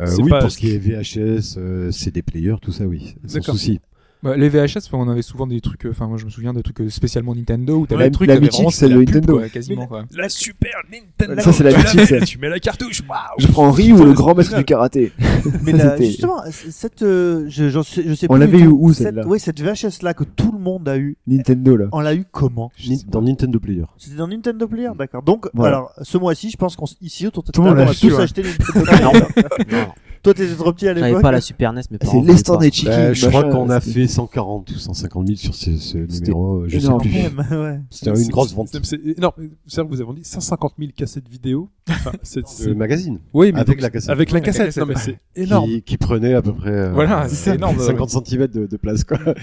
Euh, 0.00 0.16
oui, 0.22 0.30
pas- 0.30 0.40
pour 0.40 0.50
ce 0.50 0.58
qui 0.58 0.70
est 0.70 0.78
VHS, 0.78 1.56
euh, 1.58 1.90
CD 1.90 2.22
player, 2.22 2.54
tout 2.60 2.72
ça, 2.72 2.84
oui. 2.86 3.14
Sans 3.26 3.40
souci. 3.42 3.80
Bah, 4.22 4.36
les 4.36 4.48
VHS, 4.50 4.86
enfin, 4.86 4.98
on 4.98 5.08
avait 5.08 5.22
souvent 5.22 5.46
des 5.46 5.60
trucs. 5.62 5.86
euh, 5.86 5.90
Enfin, 5.92 6.06
moi, 6.06 6.18
je 6.18 6.26
me 6.26 6.30
souviens 6.30 6.52
de 6.52 6.60
trucs 6.60 6.80
euh, 6.82 6.90
spécialement 6.90 7.34
Nintendo 7.34 7.78
où 7.78 7.86
t'avais 7.86 8.02
La- 8.04 8.08
des 8.10 8.14
trucs 8.14 8.28
la 8.28 8.38
mythique, 8.38 8.70
c'est 8.70 8.88
le 8.88 8.98
pub, 9.04 9.14
Nintendo. 9.14 9.38
quoi, 9.38 9.48
quasiment 9.48 9.86
quoi. 9.86 10.04
La 10.14 10.28
Super 10.28 10.72
Nintendo. 10.92 11.40
Ça, 11.40 11.52
c'est 11.52 11.64
la 11.64 11.72
Tu 11.72 11.96
mythique. 11.96 12.24
Tu 12.26 12.38
mets 12.38 12.48
la 12.50 12.58
cartouche. 12.60 13.02
Waouh. 13.08 13.18
Je 13.38 13.46
prends 13.46 13.70
Ryu 13.70 13.92
ou 13.94 14.04
le 14.04 14.12
grand 14.12 14.34
maître 14.34 14.54
du 14.56 14.64
karaté. 14.64 15.12
Mais 15.62 15.72
Ça, 15.78 15.96
justement, 15.96 16.42
cette, 16.50 17.02
euh, 17.02 17.46
je, 17.48 17.70
j'en 17.70 17.82
sais, 17.82 18.02
je 18.06 18.14
sais 18.14 18.26
On 18.28 18.36
l'avait 18.36 18.58
eu 18.58 18.66
où, 18.66 18.92
celle-là 18.92 19.22
Oui, 19.26 19.40
cette 19.40 19.60
VHS 19.60 20.02
là 20.02 20.12
que 20.12 20.24
tout 20.24 20.52
le 20.52 20.58
monde 20.58 20.86
a 20.88 20.98
eu. 20.98 21.16
Nintendo, 21.26 21.76
là. 21.76 21.86
On 21.92 22.00
l'a 22.00 22.14
eu 22.14 22.24
comment 22.30 22.70
Ni- 22.86 23.02
Dans 23.08 23.22
Nintendo 23.22 23.58
Player. 23.58 23.84
C'était 23.96 24.16
dans 24.16 24.28
Nintendo 24.28 24.68
Player, 24.68 24.90
d'accord. 24.98 25.22
Donc, 25.22 25.48
Voilà. 25.54 25.76
alors, 25.78 25.92
ce 26.02 26.18
mois-ci, 26.18 26.50
je 26.50 26.56
pense 26.58 26.76
qu'on 26.76 26.84
ici 27.00 27.26
autour 27.26 27.42
de 27.42 27.52
Tout 27.52 27.62
le 27.62 27.68
monde 27.68 27.76
table, 27.78 27.88
on 27.88 27.90
l'a 27.92 27.96
a 27.96 28.00
tous 28.10 28.16
ouais. 28.16 28.22
acheté 28.22 28.42
Nintendo 28.42 28.82
Player. 28.84 29.84
Toi, 30.22 30.34
t'étais 30.34 30.54
trop 30.54 30.72
petit 30.72 30.86
à 30.86 30.94
J'avais 30.94 31.06
l'époque. 31.08 31.22
pas 31.22 31.32
la 31.32 31.40
Super 31.40 31.72
NES, 31.72 31.80
mais 31.90 31.98
C'est 32.02 32.58
des 32.58 32.70
Chiki. 32.70 32.86
Bah, 32.86 33.12
je 33.14 33.26
crois 33.28 33.44
qu'on 33.44 33.70
a 33.70 33.80
fait 33.80 34.06
140 34.06 34.70
ou 34.70 34.74
150 34.74 35.26
000 35.26 35.36
sur 35.38 35.54
ce, 35.54 35.76
ce 35.78 35.96
numéro. 35.98 36.64
Je 36.68 36.78
sais 36.78 36.84
énorme. 36.84 37.00
plus. 37.00 37.10
Même, 37.10 37.46
ouais. 37.52 37.80
C'était 37.90 38.10
une 38.22 38.28
grosse 38.28 38.52
vente. 38.54 38.68
C'est 38.70 38.84
c'est 38.84 39.00
énorme. 39.16 39.34
Que 39.38 39.80
vous 39.82 39.94
avez 39.94 40.04
vendu 40.04 40.20
150 40.22 40.74
000 40.78 40.90
cassettes 40.94 41.28
vidéo. 41.28 41.70
Enfin, 41.88 42.12
c'est, 42.22 42.46
c'est- 42.46 42.66
Le 42.68 42.74
magazine. 42.74 43.18
Oui, 43.32 43.50
mais 43.52 43.60
avec 43.60 43.76
donc, 43.78 43.82
la 43.82 43.90
cassette. 43.90 44.10
Avec 44.10 44.30
la 44.30 44.40
cassette. 44.40 44.76
Non, 44.76 44.86
mais 44.86 44.96
c'est 44.96 45.18
énorme. 45.36 45.68
Qui, 45.70 45.82
qui 45.82 45.96
prenait 45.96 46.34
à 46.34 46.42
peu 46.42 46.52
près 46.52 46.70
euh, 46.70 46.92
Voilà, 46.92 47.26
c'est 47.28 47.54
énorme. 47.54 47.78
50 47.78 48.10
cm 48.26 48.46
de, 48.48 48.66
de 48.66 48.76
place, 48.76 49.04
quoi. 49.04 49.18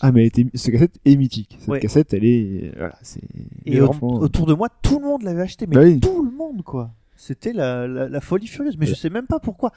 Ah, 0.00 0.12
mais 0.12 0.20
elle 0.22 0.26
était, 0.26 0.44
cette 0.54 0.72
cassette 0.72 0.98
est 1.06 1.16
mythique. 1.16 1.56
Cette 1.60 1.68
Ouais. 1.68 1.80
cassette, 1.80 2.12
elle 2.12 2.26
est, 2.26 2.72
voilà, 2.76 2.94
c'est, 3.00 3.22
Et 3.64 3.80
autour 3.80 4.44
de 4.44 4.52
moi, 4.52 4.68
tout 4.82 4.98
le 4.98 5.04
monde 5.06 5.22
l'avait 5.22 5.40
acheté, 5.42 5.66
mais 5.66 5.76
Bah 5.76 5.82
oui. 5.82 5.98
tout 6.00 6.22
le 6.24 6.30
monde, 6.36 6.62
quoi. 6.62 6.90
C'était 7.16 7.52
la, 7.52 7.86
la, 7.86 8.08
la 8.08 8.20
folie 8.20 8.46
furieuse, 8.46 8.76
mais 8.76 8.86
je 8.86 8.94
sais 8.94 9.10
même 9.10 9.26
pas 9.26 9.38
pourquoi. 9.40 9.72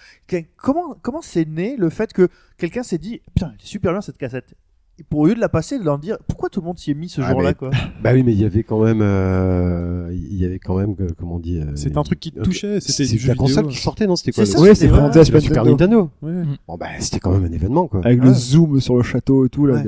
Comment 0.56 0.95
comment 1.01 1.22
c'est 1.22 1.45
né 1.45 1.75
le 1.77 1.90
fait 1.90 2.14
que 2.14 2.30
quelqu'un 2.57 2.83
s'est 2.83 2.98
dit 2.98 3.22
putain, 3.35 3.53
elle 3.53 3.64
est 3.64 3.67
super 3.67 3.91
bien 3.91 4.01
cette 4.01 4.17
cassette? 4.17 4.56
Pour 5.09 5.19
au 5.22 5.27
lieu 5.27 5.35
de 5.35 5.40
la 5.40 5.48
passer, 5.50 5.77
de 5.77 5.84
leur 5.84 6.00
dire 6.00 6.17
pourquoi 6.27 6.50
tout 6.50 6.59
le 6.59 6.66
monde 6.66 6.80
s'y 6.80 6.92
est 6.92 6.95
mis 6.95 7.08
ce 7.08 7.22
Ah, 7.22 7.30
jour-là, 7.32 7.50
mais- 7.50 7.53
quoi? 7.53 7.69
Bah 8.03 8.11
oui, 8.14 8.24
mais 8.24 8.34
il 8.34 8.42
y 8.42 8.45
avait 8.45 8.64
quand 8.64 8.84
même, 8.84 9.00
euh, 9.01 10.09
il 10.11 10.35
y 10.38 10.43
avait 10.45 10.58
quand 10.59 10.76
même, 10.77 10.95
euh, 11.00 11.08
comment 11.17 11.35
on 11.35 11.40
dit. 11.40 11.59
euh, 11.59 11.66
C'était 11.76 11.98
un 11.98 12.03
truc 12.03 12.19
qui 12.19 12.32
te 12.32 12.40
touchait. 12.42 12.80
C'était 12.80 13.03
la 13.27 13.35
console 13.35 13.64
vidéo. 13.66 13.69
qui 13.69 13.77
sortait, 13.82 14.08
non? 14.08 14.16
C'était 14.16 14.32
quoi 14.32 14.45
C'est 14.45 14.58
c'était 14.58 14.76
c'est 14.76 14.88
présenté 14.88 15.16
à 15.17 15.19
la 15.19 15.26
Super 15.26 15.42
Super 15.42 15.66
Nintendo. 15.66 16.09
Nintendo. 16.22 16.42
Ouais. 16.42 16.56
Bon, 16.67 16.77
bah, 16.77 16.88
c'était 17.00 17.19
quand 17.19 17.32
même 17.32 17.45
un 17.45 17.51
événement, 17.51 17.88
quoi. 17.88 18.01
Avec 18.03 18.22
Ouais. 18.22 18.27
le 18.27 18.34
zoom 18.34 18.82
sur 18.82 18.95
le 18.98 19.03
château 19.03 19.45
et 19.45 19.50
tout, 19.50 19.66
là. 19.67 19.84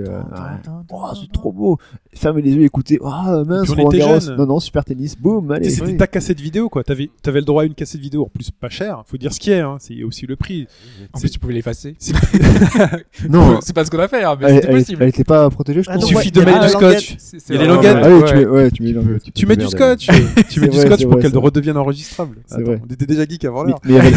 Oh, 0.91 1.05
c'est 1.19 1.31
trop 1.31 1.51
beau. 1.51 1.77
Fermez 2.13 2.41
les 2.41 2.51
yeux, 2.53 2.63
écoutez. 2.63 2.97
Oh, 3.01 3.09
mince, 3.45 3.69
on 3.69 3.89
était 3.89 4.01
jeunes. 4.01 4.35
Non, 4.37 4.45
non, 4.45 4.59
super 4.59 4.85
tennis. 4.85 5.15
Boum, 5.19 5.49
allez. 5.51 5.69
c'était 5.69 5.91
oui. 5.91 5.97
ta 5.97 6.07
cassette 6.07 6.39
vidéo, 6.39 6.69
quoi. 6.69 6.83
T'avais, 6.83 7.09
t'avais 7.21 7.39
le 7.39 7.45
droit 7.45 7.63
à 7.63 7.65
une 7.65 7.73
cassette 7.75 8.01
vidéo, 8.01 8.23
en 8.25 8.29
plus 8.29 8.51
pas 8.51 8.69
cher. 8.69 9.03
Faut 9.07 9.17
dire 9.17 9.33
ce 9.33 9.39
qu'il 9.39 9.53
y 9.53 9.55
a, 9.55 9.67
hein. 9.67 9.77
C'est 9.79 10.03
aussi 10.03 10.25
le 10.27 10.35
prix. 10.35 10.67
En 11.13 11.17
C'est- 11.17 11.21
plus, 11.27 11.29
tu 11.31 11.39
pouvais 11.39 11.53
l'effacer. 11.53 11.95
Non, 13.29 13.59
c'est 13.61 13.73
pas 13.73 13.85
ce 13.85 13.91
qu'on 13.91 13.99
a 13.99 14.07
fait, 14.07 14.23
mais 14.39 14.55
c'était 14.55 14.67
possible. 14.71 14.98
Elle 14.99 15.07
était 15.09 15.23
pas 15.23 15.49
protégée, 15.49 15.81
je 15.83 15.89
Ah 15.89 15.95
pense. 15.95 16.09
Il 16.09 16.15
suffit 16.17 16.31
de 16.31 16.41
mettre 16.41 16.61
du 16.61 16.69
scotch. 16.69 17.17
Il 17.49 17.55
y 17.55 17.57
a 17.57 17.61
les 17.61 17.67
languettes. 17.67 17.95
ouais. 17.95 18.01
Ah 18.03 18.09
oui, 18.09 18.21
Ouais. 18.21 18.25
tu 18.29 18.35
mets, 18.35 18.45
ouais, 18.45 18.71
tu 18.71 18.83
mets 18.83 18.91
le- 18.91 19.19
Tu 19.33 19.45
mets 19.45 19.55
du 19.55 19.67
scotch. 19.67 20.07
Tu 20.49 20.59
mets 20.59 20.67
du 20.67 20.77
vrai, 20.77 20.85
scotch 20.87 21.05
pour 21.05 21.19
qu'elle 21.19 21.37
redevienne 21.37 21.77
enregistrable. 21.77 22.37
C'est 22.45 22.61
vrai. 22.61 22.81
On 22.87 22.93
était 22.93 23.05
déjà 23.05 23.25
geek 23.25 23.45
avant 23.45 23.63
l'heure. 23.63 23.79
mais 23.85 23.91
il 23.93 23.95
y 23.95 23.99
avait, 23.99 24.11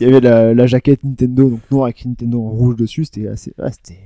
il 0.00 0.06
y 0.06 0.10
avait 0.10 0.20
la, 0.20 0.54
la 0.54 0.66
jaquette 0.66 1.04
Nintendo, 1.04 1.50
donc 1.50 1.60
noir 1.70 1.84
avec 1.84 2.04
Nintendo 2.04 2.42
en 2.42 2.50
rouge 2.50 2.76
dessus, 2.76 3.04
c'était 3.04 3.28
assez, 3.28 3.52
ah, 3.60 3.70
c'était, 3.70 3.98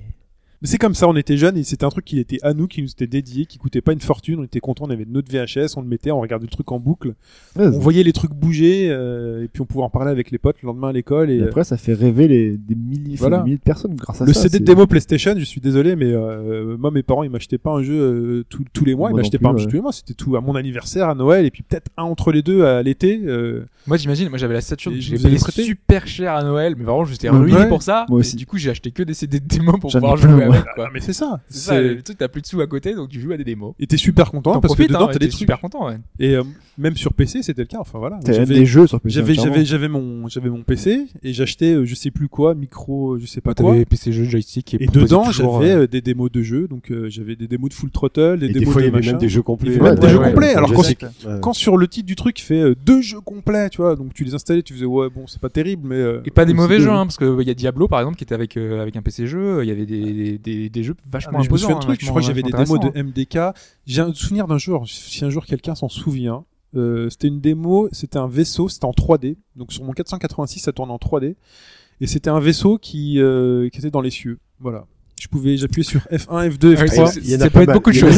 Mais 0.63 0.69
c'est 0.69 0.79
comme 0.79 0.95
ça, 0.95 1.09
on 1.09 1.17
était 1.17 1.37
jeunes 1.37 1.57
et 1.59 1.63
c'était 1.65 1.85
un 1.85 1.91
truc 1.91 2.05
qui 2.05 2.19
était 2.19 2.39
à 2.43 2.55
nous, 2.55 2.67
qui 2.67 2.81
nous 2.83 2.89
était 2.89 3.07
dédié, 3.07 3.45
qui 3.47 3.59
coûtait 3.59 3.81
pas 3.83 3.93
une 3.93 4.01
fortune. 4.01 4.41
On 4.41 4.45
était 4.45 4.61
content, 4.61 4.85
on 4.87 4.91
avait 4.91 5.05
notre 5.09 5.31
VHS, 5.31 5.77
on 5.77 5.83
le 5.83 5.87
mettait, 5.89 6.11
on 6.11 6.21
regardait 6.21 6.47
le 6.47 6.51
truc 6.51 6.73
en 6.73 6.79
boucle. 6.79 7.15
Ouais, 7.57 7.67
On 7.67 7.79
voyait 7.79 8.03
les 8.03 8.13
trucs 8.13 8.33
bouger 8.33 8.89
euh, 8.91 9.45
et 9.45 9.49
puis 9.49 9.61
on 9.61 9.67
pouvait 9.67 9.85
en 9.85 9.91
parler 9.91 10.11
avec 10.11 10.31
les 10.31 10.39
potes 10.39 10.57
le 10.63 10.67
lendemain 10.69 10.89
à 10.89 10.93
l'école. 10.93 11.31
Et 11.31 11.37
Et 11.37 11.43
après, 11.43 11.65
ça 11.65 11.77
fait 11.77 11.93
rêver 11.95 12.27
les, 12.29 12.57
des 12.57 12.75
milliers, 12.75 13.15
enfin, 13.15 13.29
Voilà. 13.29 13.39
des 13.39 13.45
milliers 13.45 13.57
de 13.59 13.63
personnes 13.63 13.95
grâce 13.97 14.23
à 14.23 14.25
le 14.25 14.33
ça. 14.33 14.43
CD 14.43 14.61
de 14.61 14.65
démo 14.65 14.87
PlayStation, 14.87 15.35
je 15.37 15.45
suis 15.45 15.61
désolé, 15.61 15.95
mais 15.97 16.07
euh, 16.13 16.77
moi 16.79 16.91
mes 16.91 17.03
parents 17.03 17.23
ils 17.23 17.31
m'achetaient 17.31 17.59
pas 17.59 17.73
un 17.73 17.83
jeu 17.83 17.95
euh, 17.95 18.45
tous- 18.49 18.65
tous 18.73 18.85
les 18.85 18.95
mois, 18.95 19.11
ils 19.11 19.17
m'achetaient 19.17 19.39
plus, 19.39 19.45
pas 19.45 19.51
un 19.51 19.57
jeu 19.59 19.67
tous 19.67 19.77
les 19.77 19.81
mois, 19.83 19.93
c'était 19.93 20.15
tout 20.15 20.37
à 20.37 20.41
mon 20.41 20.55
anniversaire, 20.55 21.09
à 21.09 21.15
Noël 21.15 21.45
et 21.45 21.51
puis 21.51 21.63
peut-être 21.63 21.91
un 21.97 22.05
entre 22.05 22.33
les 22.33 22.43
deux 22.43 22.65
à 22.65 22.83
l'été. 22.83 23.21
euh, 23.27 23.65
Moi, 23.87 23.97
j'imagine, 23.99 24.29
moi 24.31 24.39
j'avais 24.39 24.55
la 24.55 24.61
Saturn, 24.63 24.95
avais 24.95 25.17
payé 25.19 25.39
super 25.39 26.07
cher 26.07 26.33
à 26.35 26.43
Noël, 26.43 26.75
mais 26.79 26.85
vraiment 26.85 27.05
j'étais 27.05 27.29
Ouais. 27.31 27.37
ruiné 27.39 27.59
Ouais. 27.59 27.69
pour 27.69 27.83
ça. 27.83 28.07
Moi 28.09 28.23
Et 28.23 28.37
du 28.37 28.47
coup, 28.47 28.57
j'ai 28.59 28.71
acheté 28.71 28.91
que 28.91 29.03
des 29.03 29.15
CD 29.15 29.39
de 29.41 29.47
démos 29.47 29.79
pour 29.81 29.91
pouvoir 29.93 30.17
jouer 30.17 30.46
Quoi. 30.49 30.65
Ah, 30.87 30.89
mais 30.93 31.01
c'est 31.01 31.13
ça. 31.13 31.41
C'est 31.49 31.59
ça, 31.59 31.81
le 31.81 32.03
truc, 32.03 32.19
t'as 32.19 32.29
plus 32.29 32.43
de 32.43 32.47
sous 32.47 32.61
à 32.61 32.67
côté, 32.67 32.95
donc 32.95 33.09
tu 33.09 33.21
joues 33.21 33.33
à 33.33 33.37
des 33.37 33.45
démos. 33.45 33.75
Et 33.79 33.87
t'es 33.87 33.97
super 33.97 34.31
content 34.31 34.53
T'en 34.53 34.61
parce 34.61 34.75
profites, 34.75 34.89
que 34.89 34.93
dedans 34.93 35.05
hein, 35.05 35.09
t'as 35.09 35.19
t'es 35.19 35.27
des 35.27 35.29
trucs. 35.29 35.39
super 35.39 35.61
content, 35.61 35.87
ouais. 35.89 35.99
Et 36.19 36.35
euh, 36.35 36.43
même 36.79 36.97
sur 36.97 37.13
PC 37.15 37.43
c'était 37.43 37.63
le 37.63 37.67
cas. 37.69 37.79
Enfin 37.81 37.99
voilà. 37.99 38.19
J'avais- 38.27 38.55
des 38.55 38.67
jeux 38.67 38.87
sur 38.87 39.01
PC. 39.01 39.15
J'avais 39.15 39.35
j'avais 39.35 39.65
j'avais 39.65 39.89
mon 39.89 40.29
j'avais 40.29 40.49
mon 40.51 40.63
PC 40.63 41.07
et 41.23 41.33
j'achetais 41.33 41.73
euh, 41.75 41.85
je 41.85 41.95
sais 41.95 42.11
plus 42.11 42.29
quoi 42.29 42.55
micro 42.55 43.19
je 43.19 43.27
sais 43.27 43.41
pas 43.41 43.55
quoi 43.55 43.73
T'avais 43.73 43.85
PC 43.85 44.13
jeux 44.13 44.25
joystick 44.25 44.75
et, 44.75 44.87
dedans 44.87 45.31
j'avais 45.31 45.71
euh, 45.71 45.83
euh, 45.83 45.87
des 45.87 46.01
démos 46.01 46.31
de 46.31 46.43
jeux 46.43 46.69
donc 46.69 46.91
euh, 46.91 47.09
j'avais 47.09 47.37
des 47.37 47.49
démos 47.49 47.71
de 47.71 47.75
Full 47.75 47.91
Throttle 47.91 48.39
des 48.39 48.47
Et 48.47 48.53
des 48.53 48.61
démos 48.61 48.73
fois, 48.73 48.83
il 48.83 48.91
de 48.91 48.97
machin 48.97 49.13
même 49.13 49.21
des 49.21 49.29
jeux 49.29 49.43
complets. 49.43 49.73
Il 49.75 49.95
des 49.99 50.09
jeux 50.09 50.19
complets 50.19 50.55
alors 50.55 50.73
quand, 51.41 51.53
sur 51.53 51.77
le 51.77 51.89
titre 51.89 52.07
du 52.07 52.17
truc 52.17 52.39
il 52.39 52.43
fait 52.43 52.61
euh, 52.61 52.75
deux 52.85 53.01
jeux 53.01 53.21
complets 53.21 53.71
tu 53.71 53.79
vois 53.79 53.97
donc 53.97 54.13
tu 54.15 54.25
les 54.25 54.35
installais 54.35 54.63
tu 54.63 54.75
faisais 54.75 54.85
ouais 54.85 55.09
bon 55.09 55.27
c'est 55.27 55.41
pas 55.41 55.49
terrible 55.49 55.83
mais 55.89 55.97
euh, 55.97 56.21
Et 56.25 56.31
pas 56.31 56.45
des 56.45 56.55
mauvais 56.55 56.81
jeux, 56.81 56.91
hein, 56.91 57.07
parce 57.07 57.17
qu'il 57.17 57.47
y 57.47 57.51
a 57.51 57.55
Diablo 57.55 57.89
par 57.89 58.01
exemple 58.01 58.17
qui 58.17 58.25
était 58.25 58.35
avec, 58.35 58.57
euh, 58.57 58.81
avec 58.83 58.97
un 58.97 59.03
PC 59.03 59.27
jeu, 59.27 59.63
il 59.63 59.69
y 59.69 59.71
avait 59.71 59.87
des, 59.87 60.36
des, 60.39 60.57
des, 60.57 60.71
des 60.71 60.83
jeux 60.83 60.97
Ah, 60.99 61.09
vachement 61.11 61.39
mais 61.39 61.45
je 61.45 61.51
me 61.51 61.57
souviens 61.57 61.77
de 61.77 61.81
hein, 61.81 61.87
trucs, 61.87 62.01
je 62.01 62.09
crois 62.09 62.21
que 62.21 62.27
j'avais 62.27 62.43
des 62.43 62.53
démos 62.53 62.81
de 62.81 62.87
intéressants. 62.87 63.09
MDK. 63.09 63.39
J'ai 63.87 64.03
un 64.03 64.13
souvenir 64.15 64.47
d'un 64.47 64.59
jour, 64.59 64.89
si 64.89 65.25
un 65.25 65.31
jour 65.31 65.47
quelqu'un 65.47 65.75
s'en 65.75 65.89
souvient, 65.89 66.45
euh, 66.75 67.09
c'était 67.11 67.29
une 67.29 67.41
démo, 67.41 67.89
c'était 67.93 68.19
un 68.19 68.29
vaisseau, 68.29 68.69
c'était 68.69 68.85
en 68.85 68.93
3D. 68.93 69.37
Donc 69.55 69.73
sur 69.73 69.85
mon 69.85 69.93
486, 69.93 70.61
ça 70.61 70.73
tourne 70.73 70.91
en 70.91 70.99
3D. 70.99 71.37
Et 72.01 72.07
c'était 72.07 72.31
un 72.31 72.41
vaisseau 72.41 72.79
qui, 72.79 73.19
euh, 73.21 73.69
qui 73.71 73.79
était 73.79 73.91
dans 73.91 74.03
les 74.03 74.11
cieux. 74.11 74.39
Voilà. 74.61 74.87
Je 75.19 75.29
pouvais, 75.29 75.57
j'appuyais 75.57 75.83
sur 75.85 76.01
F1, 76.13 76.51
F2, 76.51 76.75
Ah 76.77 76.83
oui, 76.83 76.89
F3. 76.89 77.07
c'est- 77.07 77.21
Il 77.21 77.31
y 77.31 77.35
en 77.35 77.41
a 77.41 77.45
ça 77.45 77.51
pas 77.51 77.59
peut 77.61 77.63
être 77.63 77.73
beaucoup 77.73 77.91
de 77.91 77.97
choses. 77.97 78.15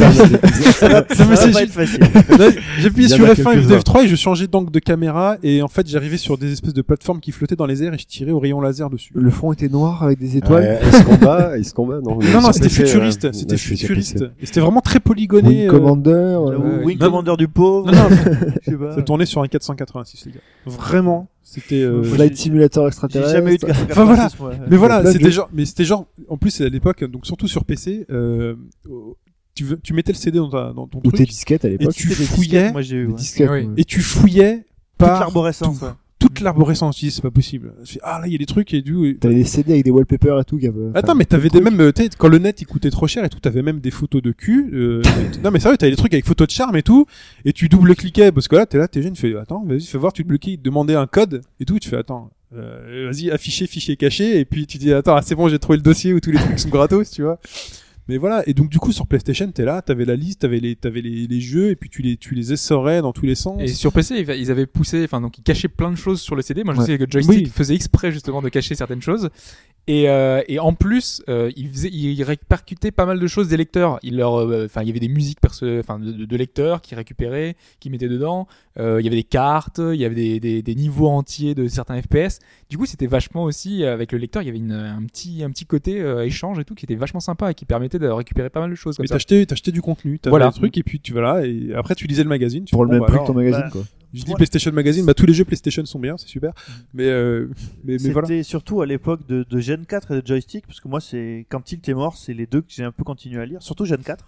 J'appuyais 2.79 3.07
sur 3.07 3.25
a 3.25 3.33
F1, 3.33 3.35
quelques-uns. 3.35 3.77
F2, 3.77 3.79
F3 3.79 4.03
et 4.03 4.07
je 4.07 4.15
changeais 4.15 4.47
d'angle 4.47 4.71
de 4.71 4.79
caméra 4.79 5.37
et 5.43 5.61
en 5.61 5.67
fait 5.67 5.87
j'arrivais 5.87 6.17
sur 6.17 6.37
des 6.37 6.51
espèces 6.51 6.73
de 6.73 6.81
plateformes 6.81 7.19
qui 7.19 7.31
flottaient 7.31 7.55
dans 7.55 7.65
les 7.65 7.83
airs 7.83 7.93
et 7.93 7.97
je 7.97 8.05
tirais 8.05 8.31
au 8.31 8.39
rayon 8.39 8.61
laser 8.61 8.89
dessus. 8.89 9.11
Le 9.15 9.29
fond 9.29 9.51
était 9.53 9.69
noir 9.69 10.03
avec 10.03 10.19
des 10.19 10.37
étoiles. 10.37 10.79
Ace 10.81 11.03
Combat, 11.03 11.57
Ace 11.57 11.73
Combat, 11.73 11.99
non. 12.01 12.19
Non, 12.19 12.51
c'était 12.51 12.67
PC, 12.67 12.85
futuriste, 12.85 13.31
c'était 13.33 13.57
futuriste. 13.57 14.23
C'était 14.43 14.59
vraiment 14.59 14.81
très 14.81 14.99
polygoné. 14.99 15.47
Wing 15.49 15.67
euh, 15.67 15.71
Commander. 15.71 16.09
Euh, 16.11 16.83
Wing. 16.83 16.97
Commander 16.97 17.33
du 17.37 17.47
pauvre. 17.47 17.91
Non, 17.91 18.09
non, 18.09 18.09
Je 18.65 18.71
sais 18.71 18.77
pas. 18.77 18.95
ça 18.95 19.01
tournait 19.03 19.25
sur 19.25 19.41
un 19.41 19.47
486, 19.47 20.25
les 20.25 20.31
gars. 20.33 20.39
Vraiment, 20.65 21.27
c'était. 21.53 21.81
euh, 21.81 22.03
Flight 22.03 22.35
Simulator 22.37 22.85
J'ai 22.85 22.87
extraterrestre. 22.87 23.31
jamais 23.33 23.55
eu 23.55 23.57
de 23.57 23.65
Enfin, 23.69 24.05
voilà. 24.05 24.29
moi. 24.39 24.51
Mais 24.69 24.77
voilà, 24.77 25.11
c'était 25.11 25.31
genre, 25.31 25.49
mais 25.53 25.65
c'était 25.65 25.85
genre, 25.85 26.05
en 26.27 26.37
plus 26.37 26.51
c'est 26.51 26.65
à 26.65 26.69
l'époque, 26.69 27.03
donc 27.03 27.25
surtout 27.25 27.47
sur 27.47 27.65
PC, 27.65 28.05
euh, 28.09 28.55
tu, 29.55 29.65
tu 29.83 29.93
mettais 29.93 30.11
le 30.13 30.17
CD 30.17 30.37
dans, 30.37 30.49
ta- 30.49 30.71
dans 30.73 30.87
ton 30.87 30.99
Ou 30.99 31.11
tes 31.11 31.17
truc 31.17 31.29
disquettes 31.29 31.65
à 31.65 31.67
et 31.67 31.71
l'époque. 31.77 31.93
tu 31.93 32.07
C'était 32.09 32.21
des 32.21 32.27
fouillais 32.27 32.47
disquettes, 32.47 32.71
Moi 32.73 32.81
j'ai 32.81 32.95
eu. 32.97 33.07
Ouais. 33.07 33.13
disquettes. 33.13 33.49
Oui. 33.49 33.67
et 33.77 33.83
tu 33.83 34.01
fouillais 34.01 34.55
Toute 34.57 34.65
par 34.99 35.19
l'arborescence. 35.19 35.79
Toute 36.19 36.41
l'arborescence. 36.41 36.97
Tu 36.97 37.05
dis 37.05 37.11
c'est 37.11 37.21
pas 37.21 37.31
possible. 37.31 37.73
Je 37.83 37.93
fais, 37.93 37.99
ah 38.03 38.19
là 38.19 38.27
il 38.27 38.31
y 38.33 38.35
a 38.35 38.37
des 38.37 38.45
trucs 38.45 38.73
et 38.73 38.81
du. 38.81 39.17
T'avais 39.19 39.35
des 39.35 39.43
CD 39.45 39.71
avec 39.73 39.85
des 39.85 39.91
wallpapers 39.91 40.39
et 40.39 40.43
tout. 40.43 40.57
avaient- 40.57 40.69
Attends, 40.93 41.15
mais 41.15 41.25
t'avais 41.25 41.49
des 41.49 41.59
trucs. 41.59 41.63
même, 41.63 41.79
euh, 41.81 41.91
tu 41.91 42.03
quand 42.17 42.27
le 42.27 42.37
net 42.37 42.61
il 42.61 42.65
coûtait 42.67 42.89
trop 42.91 43.07
cher 43.07 43.23
et 43.23 43.29
tout, 43.29 43.39
t'avais 43.39 43.61
même 43.61 43.79
des 43.79 43.91
photos 43.91 44.21
de 44.21 44.31
cul. 44.31 44.69
euh, 44.73 45.01
non 45.43 45.51
mais 45.51 45.59
sérieux, 45.59 45.77
t'avais 45.77 45.91
des 45.91 45.97
trucs 45.97 46.13
avec 46.13 46.25
photos 46.25 46.47
de 46.47 46.51
charme 46.51 46.75
et 46.75 46.83
tout, 46.83 47.05
et 47.45 47.53
tu 47.53 47.69
double-cliquais 47.69 48.31
parce 48.31 48.47
que 48.47 48.55
là 48.55 48.65
t'es 48.65 48.77
là, 48.77 48.87
t'es 48.87 49.01
jeune, 49.01 49.13
tu 49.13 49.21
fais 49.21 49.35
attends, 49.37 49.63
vas-y, 49.65 49.81
fais 49.85 49.97
voir, 49.97 50.13
tu 50.13 50.23
double-cliques, 50.23 50.61
demander 50.61 50.93
un 50.95 51.07
code 51.07 51.41
et 51.59 51.65
tout, 51.65 51.79
tu 51.79 51.87
fais 51.89 51.97
attends, 51.97 52.31
euh, 52.55 53.09
vas-y 53.11 53.31
afficher 53.31 53.67
fichier 53.67 53.95
caché 53.95 54.39
et 54.39 54.45
puis 54.45 54.67
tu 54.67 54.77
dis 54.77 54.91
attends, 54.93 55.15
ah, 55.15 55.21
c'est 55.21 55.35
bon, 55.35 55.47
j'ai 55.47 55.59
trouvé 55.59 55.77
le 55.77 55.83
dossier 55.83 56.13
où 56.13 56.19
tous 56.19 56.31
les 56.31 56.39
trucs 56.39 56.59
sont 56.59 56.69
gratos, 56.69 57.09
tu 57.11 57.21
vois. 57.23 57.39
Mais 58.09 58.17
voilà, 58.17 58.43
et 58.47 58.53
donc 58.55 58.69
du 58.69 58.79
coup 58.79 58.91
sur 58.91 59.05
PlayStation, 59.07 59.49
t'es 59.51 59.63
là, 59.63 59.81
t'avais 59.83 60.03
la 60.03 60.15
liste, 60.15 60.41
t'avais 60.41 60.59
les, 60.59 60.75
t'avais 60.75 61.01
les, 61.01 61.27
les 61.27 61.39
jeux 61.41 61.69
et 61.69 61.75
puis 61.75 61.89
tu 61.89 62.01
les, 62.01 62.17
tu 62.17 62.33
les 62.33 62.51
essorais 62.51 63.01
dans 63.01 63.13
tous 63.13 63.25
les 63.27 63.35
sens. 63.35 63.61
Et 63.61 63.67
sur 63.67 63.93
PC, 63.93 64.25
ils- 64.27 64.49
avaient 64.51 64.65
poussé, 64.65 65.03
enfin 65.03 65.21
donc 65.21 65.37
ils 65.37 65.43
cachaient 65.43 65.67
plein 65.67 65.91
de 65.91 65.95
choses 65.95 66.19
sur 66.19 66.35
le 66.35 66.41
CD. 66.41 66.63
Moi, 66.63 66.73
je 66.73 66.79
Ouais. 66.79 66.85
sais 66.87 66.97
que 66.97 67.05
Joystick 67.09 67.37
Oui. 67.37 67.45
faisait 67.45 67.75
exprès 67.75 68.11
justement 68.11 68.41
de 68.41 68.49
cacher 68.49 68.73
certaines 68.73 69.01
choses. 69.03 69.29
Et, 69.87 70.07
euh, 70.09 70.43
et 70.47 70.59
en 70.59 70.73
plus, 70.73 71.23
euh, 71.29 71.51
ils, 71.55 71.67
faisaient, 71.69 71.89
ils 71.89 72.21
répercutaient 72.21 72.91
pas 72.91 73.05
mal 73.07 73.19
de 73.19 73.25
choses 73.27 73.47
des 73.47 73.57
lecteurs. 73.57 73.97
Il 74.03 74.17
leur, 74.17 74.35
euh, 74.35 74.65
enfin, 74.65 74.81
il 74.83 74.87
y 74.87 74.91
avait 74.91 74.99
des 74.99 75.07
musiques 75.07 75.39
perso- 75.41 75.79
enfin, 75.79 75.97
de, 75.97 76.11
de- 76.11 76.25
de 76.25 76.37
lecteurs 76.37 76.81
qui 76.81 76.93
récupéraient, 76.95 77.55
qui 77.79 77.89
mettaient 77.89 78.09
dedans. 78.09 78.47
Euh, 78.77 78.97
il 79.01 79.05
y 79.05 79.07
avait 79.07 79.15
des 79.17 79.23
cartes, 79.23 79.79
il 79.79 79.99
y 79.99 80.05
avait 80.05 80.13
des, 80.15 80.39
des, 80.39 80.61
des 80.61 80.75
niveaux 80.75 81.07
entiers 81.07 81.55
de 81.55 81.67
certains 81.67 81.99
FPS. 82.01 82.37
Du 82.69 82.77
coup, 82.77 82.85
c'était 82.85 83.07
vachement 83.07 83.43
aussi 83.43 83.83
avec 83.83 84.11
le 84.11 84.19
lecteur, 84.19 84.43
il 84.43 84.45
y 84.45 84.49
avait 84.49 84.59
une, 84.59 84.73
un 84.73 85.01
petit, 85.05 85.43
un 85.43 85.49
petit 85.49 85.65
côté 85.65 85.99
euh, 86.01 86.23
échange 86.25 86.59
et 86.59 86.65
tout 86.65 86.75
qui 86.75 86.85
était 86.85 86.95
vachement 86.95 87.19
sympa 87.19 87.49
et 87.51 87.53
qui 87.55 87.65
permettait 87.65 87.98
de 87.99 88.07
récupérer 88.07 88.49
pas 88.49 88.59
mal 88.61 88.69
de 88.69 88.75
choses 88.75 88.97
comme 88.97 89.03
Mais 89.03 89.07
t'achetais, 89.07 89.45
t'achetais 89.45 89.71
du 89.71 89.81
contenu, 89.81 90.19
t'avais 90.19 90.31
Voilà. 90.31 90.47
des 90.49 90.53
trucs 90.55 90.77
et 90.77 90.83
puis 90.83 90.99
tu 90.99 91.13
vas 91.13 91.21
là 91.21 91.45
et 91.45 91.73
après 91.75 91.95
tu 91.95 92.07
lisais 92.07 92.23
le 92.23 92.29
magazine. 92.29 92.65
Tu 92.65 92.71
Pour 92.71 92.85
fais, 92.85 92.91
le 92.93 92.99
bon, 92.99 93.05
même 93.05 93.11
bah, 93.11 93.17
prix 93.17 93.19
que 93.19 93.27
ton 93.27 93.33
magazine, 93.33 93.61
bah, 93.63 93.69
quoi. 93.71 93.83
Je 94.11 94.23
dis. 94.23 94.33
PlayStation 94.33 94.71
Magazine, 94.71 95.05
bah 95.05 95.13
tous 95.13 95.27
les 95.27 95.33
jeux 95.33 95.45
PlayStation 95.45 95.85
sont 95.85 95.99
bien, 95.99 96.17
c'est 96.17 96.27
super. 96.27 96.51
Mais 96.95 97.03
euh, 97.05 97.47
mais, 97.83 97.93
mais 97.93 97.99
C'était 97.99 98.11
voilà. 98.13 98.43
surtout 98.43 98.81
à 98.81 98.87
l'époque 98.87 99.19
de, 99.27 99.45
de 99.47 99.59
Gen 99.59 99.85
4 99.85 100.11
et 100.17 100.21
de 100.23 100.25
Joystick, 100.25 100.65
parce 100.65 100.79
que 100.79 100.87
moi, 100.87 100.99
c'est 100.99 101.45
quand 101.49 101.61
Tilt 101.61 101.87
est 101.87 101.93
mort, 101.93 102.17
c'est 102.17 102.33
les 102.33 102.47
deux 102.47 102.61
que 102.61 102.67
j'ai 102.69 102.83
un 102.83 102.91
peu 102.91 103.03
continué 103.03 103.39
à 103.39 103.45
lire, 103.45 103.61
surtout 103.61 103.85
Gen 103.85 103.99
4. 104.01 104.25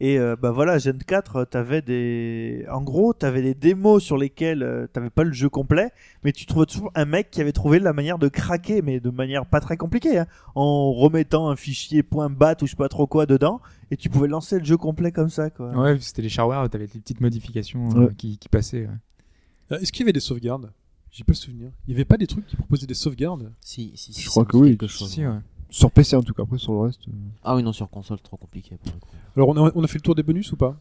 Et 0.00 0.18
euh, 0.18 0.34
bah 0.36 0.50
voilà, 0.50 0.78
Gen 0.78 0.98
4, 0.98 1.36
euh, 1.36 1.44
t'avais 1.44 1.80
des, 1.82 2.66
en 2.70 2.82
gros, 2.82 3.12
t'avais 3.12 3.42
des 3.42 3.54
démos 3.54 4.02
sur 4.02 4.16
lesquelles 4.18 4.62
euh, 4.62 4.86
t'avais 4.92 5.10
pas 5.10 5.22
le 5.24 5.32
jeu 5.32 5.48
complet, 5.48 5.90
mais 6.24 6.32
tu 6.32 6.46
trouvais 6.46 6.66
toujours 6.66 6.90
un 6.94 7.04
mec 7.04 7.30
qui 7.30 7.40
avait 7.40 7.52
trouvé 7.52 7.78
la 7.78 7.92
manière 7.92 8.18
de 8.18 8.28
craquer, 8.28 8.82
mais 8.82 8.98
de 9.00 9.10
manière 9.10 9.46
pas 9.46 9.60
très 9.60 9.76
compliquée, 9.76 10.18
hein, 10.18 10.26
en 10.56 10.92
remettant 10.92 11.48
un 11.48 11.56
fichier 11.56 12.02
.bat 12.02 12.56
ou 12.60 12.66
je 12.66 12.70
sais 12.72 12.76
pas 12.76 12.88
trop 12.88 13.06
quoi 13.06 13.26
dedans, 13.26 13.60
et 13.90 13.96
tu 13.96 14.08
pouvais 14.10 14.28
lancer 14.28 14.58
le 14.58 14.64
jeu 14.64 14.76
complet 14.76 15.12
comme 15.12 15.30
ça, 15.30 15.50
quoi. 15.50 15.70
Ouais, 15.70 15.98
c'était 16.00 16.22
les 16.22 16.28
shareware, 16.28 16.68
t'avais 16.68 16.86
des 16.88 16.98
petites 16.98 17.20
modifications 17.20 17.88
euh, 17.96 18.06
Ouais. 18.06 18.14
qui, 18.16 18.36
qui 18.38 18.48
passaient. 18.48 18.88
ouais. 19.70 19.78
Est-ce 19.80 19.92
qu'il 19.92 20.00
y 20.00 20.04
avait 20.04 20.12
des 20.12 20.20
sauvegardes? 20.20 20.72
J'ai 21.10 21.22
pas 21.24 21.30
le 21.32 21.36
souvenir. 21.36 21.70
Il 21.86 21.92
y 21.92 21.94
avait 21.94 22.04
pas 22.04 22.16
des 22.16 22.26
trucs 22.26 22.44
qui 22.46 22.56
proposaient 22.56 22.86
des 22.88 22.94
sauvegardes? 22.94 23.52
Si, 23.60 23.92
si, 23.94 24.12
si, 24.12 24.20
Je 24.22 24.28
crois 24.28 24.44
que 24.44 24.56
oui. 24.56 24.70
quelque 24.70 24.88
chose. 24.88 25.08
Si, 25.08 25.24
ouais. 25.24 25.38
Sur 25.70 25.90
PC 25.90 26.14
en 26.16 26.22
tout 26.22 26.34
cas. 26.34 26.42
Après 26.42 26.58
sur 26.58 26.72
le 26.72 26.80
reste. 26.80 27.06
euh, 27.08 27.12
Ah 27.44 27.54
oui, 27.56 27.62
non, 27.62 27.72
sur 27.72 27.88
console, 27.88 28.20
trop 28.20 28.36
compliqué 28.36 28.76
pour 28.82 28.92
le 28.92 29.00
coup. 29.00 29.08
Alors 29.36 29.48
on 29.48 29.56
a, 29.66 29.72
on 29.74 29.82
a 29.84 29.86
fait 29.86 29.98
le 29.98 30.02
tour 30.02 30.14
des 30.14 30.22
bonus 30.22 30.52
ou 30.52 30.56
pas 30.56 30.76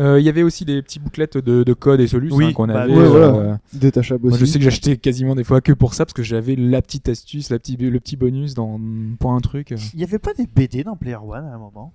Euh, 0.00 0.18
Il 0.20 0.24
y 0.24 0.28
avait 0.28 0.42
aussi 0.42 0.64
des 0.64 0.82
petits 0.82 0.98
bouclettes 0.98 1.38
de, 1.38 1.62
de 1.62 1.72
code 1.72 2.00
et 2.00 2.06
solus 2.06 2.30
Oui, 2.32 2.46
hein, 2.46 2.52
qu'on 2.52 2.66
bah 2.66 2.82
avait. 2.82 2.94
ouais, 2.96 3.06
voilà. 3.08 3.26
euh, 3.34 3.56
Détachable 3.72 4.24
moi, 4.24 4.32
aussi. 4.32 4.40
je 4.40 4.44
sais 4.46 4.58
que 4.58 4.64
j'achetais 4.64 4.96
quasiment 4.96 5.34
des 5.34 5.44
fois 5.44 5.60
que 5.60 5.72
pour 5.72 5.94
ça 5.94 6.04
parce 6.04 6.12
que 6.12 6.22
j'avais 6.22 6.56
la 6.56 6.82
petite 6.82 7.08
astuce, 7.08 7.50
la 7.50 7.58
petite, 7.58 7.80
le 7.80 7.98
petit 8.00 8.16
bonus 8.16 8.54
dans, 8.54 8.80
pour 9.18 9.32
un 9.32 9.40
truc. 9.40 9.74
Il 9.94 10.00
y 10.00 10.04
avait 10.04 10.18
pas 10.18 10.34
des 10.34 10.46
BD 10.46 10.84
dans 10.84 10.96
Player 10.96 11.16
One 11.16 11.44
à 11.44 11.54
un 11.54 11.58
moment? 11.58 11.92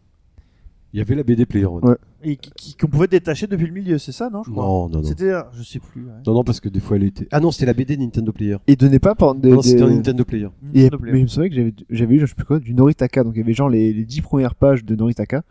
Il 0.94 0.98
y 0.98 1.02
avait 1.02 1.16
la 1.16 1.24
BD 1.24 1.46
Player 1.46 1.66
One. 1.66 1.86
Ouais. 1.86 1.96
et 2.22 2.38
qu'on 2.78 2.88
pouvait 2.88 3.08
détacher 3.08 3.48
depuis 3.48 3.66
le 3.66 3.72
milieu, 3.72 3.98
c'est 3.98 4.12
ça, 4.12 4.30
non 4.30 4.44
je 4.44 4.52
crois? 4.52 4.66
Non, 4.66 4.90
non, 4.90 4.98
non. 4.98 5.04
C'était, 5.08 5.30
euh, 5.32 5.42
je 5.54 5.64
sais 5.64 5.80
plus. 5.80 6.04
ouais. 6.04 6.12
Non, 6.28 6.34
non, 6.34 6.44
parce 6.44 6.60
que 6.60 6.68
des 6.68 6.82
fois 6.82 6.98
elle 6.98 7.04
était. 7.06 7.30
Ah 7.32 7.40
non, 7.40 7.52
c'était 7.52 7.66
la 7.68 7.74
BD 7.74 7.96
Nintendo 7.96 8.34
Player. 8.34 8.58
Il 8.68 8.76
donnait 8.76 9.00
pas 9.00 9.16
par 9.16 9.34
des. 9.34 9.52
Non, 9.52 9.62
c'était 9.62 9.78
des- 9.78 9.84
un 9.84 9.90
Nintendo 9.96 10.26
Player. 10.26 10.50
Et, 10.74 10.84
Nintendo 10.84 10.98
Player. 10.98 11.14
mais 11.14 11.20
je 11.20 11.24
me 11.24 11.28
souviens 11.30 11.50
que 11.50 11.56
j'avais, 11.56 11.74
j'avais 11.90 12.16
eu, 12.16 12.20
je 12.20 12.26
sais 12.26 12.36
plus 12.36 12.44
quoi, 12.44 12.60
du 12.60 12.74
Noritaka. 12.74 13.24
Donc 13.24 13.36
il 13.36 13.40
y 13.40 13.42
avait 13.42 13.54
genre 13.54 13.70
les, 13.70 13.94
les 13.94 14.04
10 14.04 14.20
premières 14.22 14.54
pages 14.56 14.84
de 14.84 14.94
Noritaka 14.98 15.44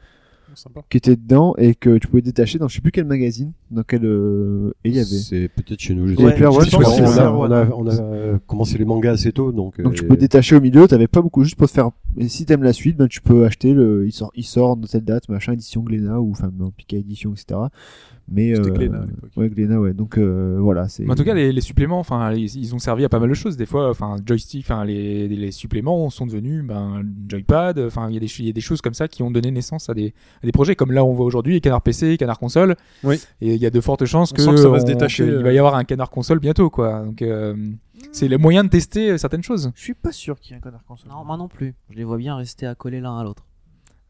Sympa. 0.55 0.83
qui 0.91 0.97
étaient 0.97 1.17
dedans 1.17 1.55
et 1.59 1.75
que 1.75 1.99
tu 1.99 2.07
pouvais 2.09 2.23
détacher 2.23 2.59
dans 2.59 2.69
je 2.69 2.75
sais 2.77 2.81
plus 2.81 2.93
quel 2.93 3.05
magazine, 3.05 3.53
dans 3.71 3.83
quel, 3.83 4.05
euh, 4.05 4.73
et 4.85 4.89
il 4.91 4.95
y 4.97 4.99
avait. 4.99 5.05
C'est 5.07 5.49
peut-être 5.49 5.81
chez 5.81 5.95
nous. 5.95 6.09
Je 6.09 6.15
Ouais, 6.17 6.31
sais 6.31 6.37
Player. 6.37 6.47
One, 6.47 6.65
Je 6.65 6.71
pense 6.71 6.85
qu'on 6.85 7.05
que 7.05 7.19
a- 7.21 7.33
on 7.33 7.51
a, 7.51 7.67
on 7.75 7.87
a 7.89 8.01
euh, 8.01 8.39
commencé 8.47 8.77
les 8.79 8.85
mangas 8.85 9.13
assez 9.13 9.33
tôt, 9.33 9.53
donc. 9.53 9.81
Donc 9.81 9.95
tu 9.95 10.05
euh, 10.05 10.09
peux 10.09 10.17
détacher 10.17 10.57
au 10.57 10.61
milieu, 10.61 10.87
t'avais 10.89 11.09
pas 11.09 11.23
beaucoup 11.23 11.45
juste 11.45 11.57
pour 11.57 11.69
te 11.69 11.73
faire. 11.73 11.91
Et 12.17 12.29
si 12.29 12.45
t'aimes 12.47 12.63
la 12.63 12.73
suite, 12.73 12.97
ben 12.97 13.09
tu 13.09 13.21
peux 13.21 13.45
acheter 13.45 13.73
le. 13.75 14.07
Il 14.07 14.13
sort, 14.13 14.31
il 14.35 14.45
sort 14.45 14.77
de 14.77 14.87
telle 14.87 15.05
date, 15.05 15.29
machin, 15.29 15.53
édition 15.53 15.83
Glénat 15.83 16.21
ou 16.21 16.31
enfin 16.33 16.51
Pika 16.77 16.97
édition, 16.97 17.33
etc. 17.33 17.61
Mais 18.31 18.55
C'était 18.55 18.71
euh, 18.71 18.73
Glénat 18.73 19.03
à 19.03 19.07
l'époque. 19.07 19.31
Ouais, 19.37 19.49
Glénat, 19.49 19.81
ouais. 19.81 19.93
Donc 19.93 20.17
euh, 20.17 20.59
voilà, 20.61 20.89
c'est. 20.89 21.05
Mais 21.05 21.13
en 21.13 21.15
tout 21.17 21.25
cas, 21.25 21.35
les, 21.35 21.53
les 21.53 21.61
suppléments, 21.61 21.99
enfin, 21.99 22.33
ils, 22.33 22.57
ils 22.57 22.75
ont 22.75 22.79
servi 22.79 23.05
à 23.05 23.09
pas 23.09 23.19
mal 23.19 23.29
de 23.29 23.35
choses. 23.35 23.57
Des 23.57 23.67
fois, 23.67 23.91
enfin, 23.91 24.17
joystick, 24.25 24.65
enfin, 24.65 24.85
les, 24.85 25.27
les 25.29 25.51
suppléments 25.51 26.09
sont 26.11 26.27
devenus, 26.27 26.65
ben, 26.65 27.03
joypad. 27.29 27.79
Enfin, 27.81 28.09
il 28.09 28.15
y 28.15 28.17
a 28.17 28.21
des, 28.21 28.31
il 28.39 28.47
y 28.47 28.51
a 28.51 28.53
des 28.53 28.61
choses 28.61 28.81
comme 28.81 28.95
ça 28.95 29.09
qui 29.09 29.23
ont 29.23 29.31
donné 29.31 29.51
naissance 29.51 29.91
à 29.91 29.95
des, 29.95 30.15
à 30.43 30.47
des 30.47 30.53
projets. 30.53 30.77
Comme 30.77 30.93
là, 30.93 31.05
on 31.05 31.13
voit 31.13 31.27
aujourd'hui, 31.27 31.61
Canard 31.61 31.83
PC, 31.83 32.17
Canard 32.17 32.39
console. 32.39 32.77
Oui. 33.03 33.21
Et 33.41 33.55
il 33.55 33.61
y 33.61 33.67
a 33.67 33.71
de 33.71 33.81
fortes 33.81 34.05
chances 34.05 34.33
On 34.33 34.37
que, 34.37 34.57
ça 34.57 34.69
va 34.69 34.81
se 34.81 34.87
détacher, 34.87 35.25
euh. 35.25 35.43
va 35.43 35.53
y 35.53 35.59
avoir 35.59 35.75
un 35.75 35.85
Canard 35.85 36.11
console 36.11 36.39
bientôt, 36.39 36.71
quoi. 36.71 37.03
Donc, 37.05 37.23
euh, 37.23 37.55
c'est 38.13 38.29
le 38.29 38.39
moyen 38.39 38.65
de 38.65 38.69
tester 38.69 39.11
euh, 39.11 39.19
certaines 39.19 39.43
choses. 39.43 39.71
Je 39.75 39.83
suis 39.83 39.95
pas 39.95 40.13
sûr 40.13 40.39
qu'il 40.39 40.53
y 40.53 40.55
ait 40.55 40.59
un 40.59 40.61
connard 40.61 40.85
console. 40.85 41.11
Non, 41.11 41.25
moi 41.25 41.37
non 41.37 41.49
plus. 41.49 41.75
Je 41.91 41.97
les 41.97 42.05
vois 42.05 42.17
bien 42.17 42.37
rester 42.37 42.67
accolés 42.67 43.01
l'un 43.01 43.19
à 43.19 43.25
l'autre. 43.25 43.45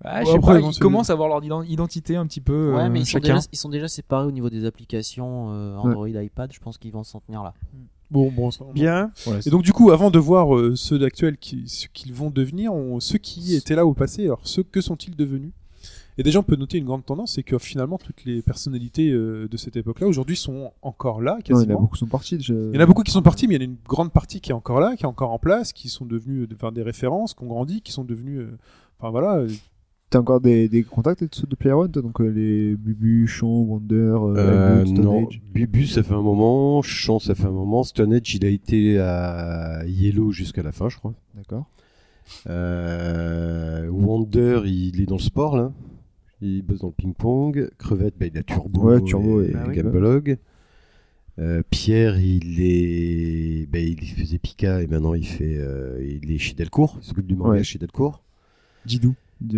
Ah, 0.05 0.25
je 0.25 0.31
sais 0.31 0.39
pas, 0.39 0.59
ils 0.61 0.79
commencent 0.79 1.11
à 1.11 1.13
avoir 1.13 1.29
leur 1.29 1.41
ident- 1.43 1.67
identité 1.69 2.17
un 2.17 2.27
petit 2.27 2.41
peu. 2.41 2.75
Ouais, 2.75 2.83
euh, 2.85 2.89
mais 2.91 3.01
ils 3.01 3.05
sont, 3.07 3.13
chacun. 3.13 3.35
déjà, 3.35 3.47
ils 3.53 3.59
sont 3.59 3.69
déjà 3.69 3.89
séparés 3.89 4.27
au 4.27 4.31
niveau 4.31 4.49
des 4.49 4.65
applications 4.65 5.51
euh, 5.53 5.77
Android, 5.77 6.09
iPad. 6.09 6.51
Je 6.53 6.61
pense 6.61 6.79
qu'ils 6.79 6.93
vont 6.93 7.05
s'en 7.05 7.21
tenir 7.21 7.43
là. 7.43 7.53
Bon, 8.11 8.31
bon, 8.33 8.51
ça, 8.51 8.65
on- 8.69 8.73
Bien. 8.73 9.13
Voilà, 9.25 9.41
Et 9.47 9.51
donc 9.51 9.63
du 9.63 9.73
coup, 9.73 9.91
avant 9.91 10.11
de 10.11 10.19
voir 10.19 10.57
euh, 10.57 10.75
ceux 10.75 10.99
d'actuels 10.99 11.37
qui, 11.37 11.69
ce 11.69 11.87
qu'ils 11.93 12.13
vont 12.15 12.31
devenir, 12.31 12.73
on- 12.73 12.99
ceux 12.99 13.19
qui 13.19 13.55
étaient 13.55 13.75
là 13.77 13.85
au 13.87 13.93
passé, 13.95 14.25
alors 14.25 14.41
ceux 14.45 14.63
que 14.63 14.81
sont-ils 14.81 15.15
devenus? 15.15 15.53
Et 16.19 16.23
déjà, 16.23 16.41
on 16.41 16.43
peut 16.43 16.57
noter 16.57 16.77
une 16.79 16.85
grande 16.87 17.05
tendance, 17.07 17.35
c'est 17.35 17.43
que 17.45 17.57
finalement 17.59 17.97
toutes 17.97 18.25
les 18.25 18.43
personnalités 18.43 19.11
euh, 19.11 19.49
de 19.49 19.57
cette 19.57 19.77
époque-là 19.77 20.07
aujourd'hui 20.09 20.37
sont 20.37 20.73
encore 20.83 21.21
là, 21.23 21.35
Non, 21.35 21.39
il 21.39 21.51
y 21.51 21.53
en 21.53 21.57
a 21.57 21.61
quasiment. 21.61 21.81
beaucoup 21.81 21.95
qui 21.95 22.01
sont 22.01 22.07
partis. 22.07 22.41
je- 22.41 22.71
Il 22.71 22.75
y 22.75 22.79
en 22.79 22.83
a 22.83 22.87
beaucoup 22.87 23.03
qui 23.05 23.13
sont 23.13 23.23
partis, 23.23 23.47
mais 23.47 23.55
il 23.55 23.63
y 23.63 23.65
en 23.65 23.69
a 23.69 23.71
une 23.71 23.79
grande 23.87 24.13
partie 24.13 24.41
qui 24.41 24.51
est 24.51 24.55
encore 24.55 24.81
là, 24.81 24.97
qui 24.97 25.05
est 25.05 25.07
encore 25.07 25.31
en 25.33 25.39
place, 25.39 25.73
qui 25.73 25.89
sont 25.89 26.05
devenus 26.05 26.49
euh, 26.51 26.55
enfin, 26.55 26.73
des 26.73 26.83
références, 26.83 27.33
qui 27.35 27.45
ont 27.45 27.47
grandi, 27.47 27.81
qui 27.81 27.93
sont 27.93 28.05
devenus, 28.05 28.41
euh, 28.41 28.59
enfin 28.99 29.11
voilà, 29.11 29.37
euh, 29.37 29.49
T'as 30.11 30.19
encore 30.19 30.41
des, 30.41 30.69
des 30.69 30.83
contacts 30.83 31.23
avec 31.23 31.35
ceux 31.37 31.47
de 31.47 31.55
Player 31.55 31.73
One, 31.75 31.91
toi 31.93 32.03
Donc 32.03 32.21
euh, 32.21 32.29
les 32.29 32.75
Bubu, 32.75 33.29
Chon, 33.29 33.47
Wonder, 33.63 33.95
euh, 33.95 34.35
Euh, 34.37 34.85
Stone 34.85 35.05
non, 35.05 35.27
Age? 35.29 35.41
Bubu 35.55 35.87
ça 35.87 36.03
fait 36.03 36.15
un 36.15 36.21
moment, 36.23 36.83
Chant 36.83 37.21
ça 37.21 37.37
fait 37.37 37.45
un 37.47 37.53
moment, 37.53 37.85
Stone 37.85 38.13
Age 38.13 38.35
il 38.35 38.45
a 38.45 38.49
été 38.49 38.99
à 38.99 39.85
Yellow 39.87 40.33
jusqu'à 40.33 40.65
la 40.65 40.73
fin 40.73 40.89
je 40.89 40.97
crois. 40.97 41.15
D'accord. 41.37 41.67
Euh, 42.49 43.89
Wonder 43.89 44.63
il 44.65 45.01
est 45.01 45.07
dans 45.07 45.17
le 45.17 45.21
sport 45.23 45.57
là, 45.57 45.73
il 46.41 46.63
bosse 46.63 46.81
dans 46.81 46.89
le 46.89 46.93
ping-pong, 46.93 47.71
Crevette 47.79 48.15
bah, 48.19 48.27
il 48.27 48.37
a 48.39 48.43
Turbo, 48.43 48.83
Ouais, 48.91 49.01
Turbo 49.03 49.43
et, 49.43 49.51
et- 49.51 49.55
Ah 49.57 49.67
oui. 49.69 50.37
Euh, 51.39 51.63
Pierre 51.71 52.19
il 52.21 52.61
est, 52.61 53.67
bah, 53.71 53.79
il 53.79 53.97
faisait 54.05 54.39
Pika 54.39 54.83
et 54.83 54.87
maintenant 54.89 55.15
il 55.15 55.25
fait, 55.27 55.57
euh, 55.57 56.05
il 56.23 56.31
est 56.33 56.39
chez 56.39 56.55
Delcourt, 56.55 56.99
il 57.01 57.05
s'occupe 57.07 57.27
du 57.27 57.37
manga 57.37 57.51
Ouais. 57.53 57.63
chez 57.65 57.79
Delcourt. 57.79 58.23
Didou. 58.85 59.15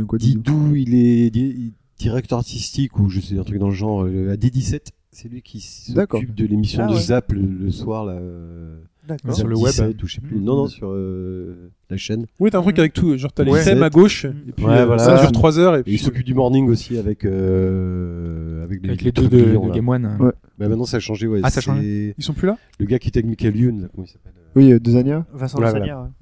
Quoi, 0.07 0.19
Didou 0.19 0.75
il 0.77 0.95
est 0.95 1.31
di- 1.31 1.73
directeur 1.99 2.39
artistique 2.39 2.99
ou 2.99 3.09
je 3.09 3.21
sais 3.21 3.39
un 3.39 3.45
truc 3.45 3.59
dans 3.59 3.69
le 3.69 3.75
genre 3.75 4.05
euh, 4.05 4.33
à 4.33 4.37
D17. 4.37 4.89
C'est 5.11 5.29
lui 5.29 5.43
qui 5.43 5.61
s'occupe 5.61 6.35
de 6.35 6.47
l'émission 6.47 6.85
Ah 6.85 6.89
de 6.89 6.95
ouais. 6.95 7.01
Zap 7.01 7.33
le, 7.33 7.43
le 7.43 7.71
soir 7.71 8.05
là. 8.07 8.13
euh, 8.15 8.77
D'accord. 9.07 9.35
Sur 9.35 9.49
le 9.49 9.57
web. 9.57 9.67
17 9.73 10.03
ou 10.03 10.07
je 10.07 10.15
sais 10.15 10.21
plus. 10.21 10.37
Mhm. 10.37 10.45
Non 10.45 10.57
non 10.57 10.67
sur 10.69 10.89
euh, 10.91 11.71
la 11.91 11.97
chaîne. 11.97 12.27
oui, 12.39 12.51
t'as 12.51 12.59
un 12.61 12.63
truc 12.63 12.79
avec 12.79 12.93
tout, 12.93 13.17
genre 13.19 13.33
t'as 13.33 13.43
les 13.45 13.51
Ouais. 13.51 13.65
thèmes 13.65 13.83
à 13.83 13.91
gauche, 13.91 14.25
et 14.25 14.53
puis 14.57 14.65
Ouais, 14.65 14.79
euh, 14.79 14.87
voilà. 14.87 15.03
ça 15.05 15.21
dure 15.21 15.33
3 15.33 15.59
heures, 15.59 15.75
et 15.77 15.81
Et 15.81 15.83
puis 15.83 15.93
il 15.95 15.99
s'occupe 15.99 16.25
du 16.25 16.35
morning 16.35 16.69
aussi 16.69 16.97
avec 16.97 17.25
euh, 17.25 18.63
avec, 18.65 18.85
Avec 18.85 19.03
les 19.03 19.11
deux 19.13 19.23
trucs 19.29 19.33
de, 19.33 19.43
clients, 19.45 19.67
de. 19.69 19.75
Game 19.75 19.89
One. 19.89 20.17
Ouais. 20.21 20.31
Bah, 20.59 20.69
maintenant 20.69 20.85
ça 20.87 20.99
a 20.99 21.01
changé 21.01 21.27
ouais. 21.27 21.41
Ah, 21.43 21.51
ça 21.51 21.59
a 21.59 21.61
c'est 21.63 21.67
changé. 21.67 22.15
ils 22.17 22.25
sont 22.25 22.33
plus 22.33 22.47
là? 22.47 22.57
Le 22.79 22.87
gars 22.87 22.99
qui 22.99 23.09
était 23.09 23.19
avec 23.19 23.29
Michael 23.29 23.57
Youn, 23.57 23.89
comment 23.95 24.07
il 24.07 24.11
s'appelle 24.11 24.33
Oui, 24.55 24.81
Dezania. 24.81 25.27
Vincent. 25.35 25.59
Ouais. 25.59 25.73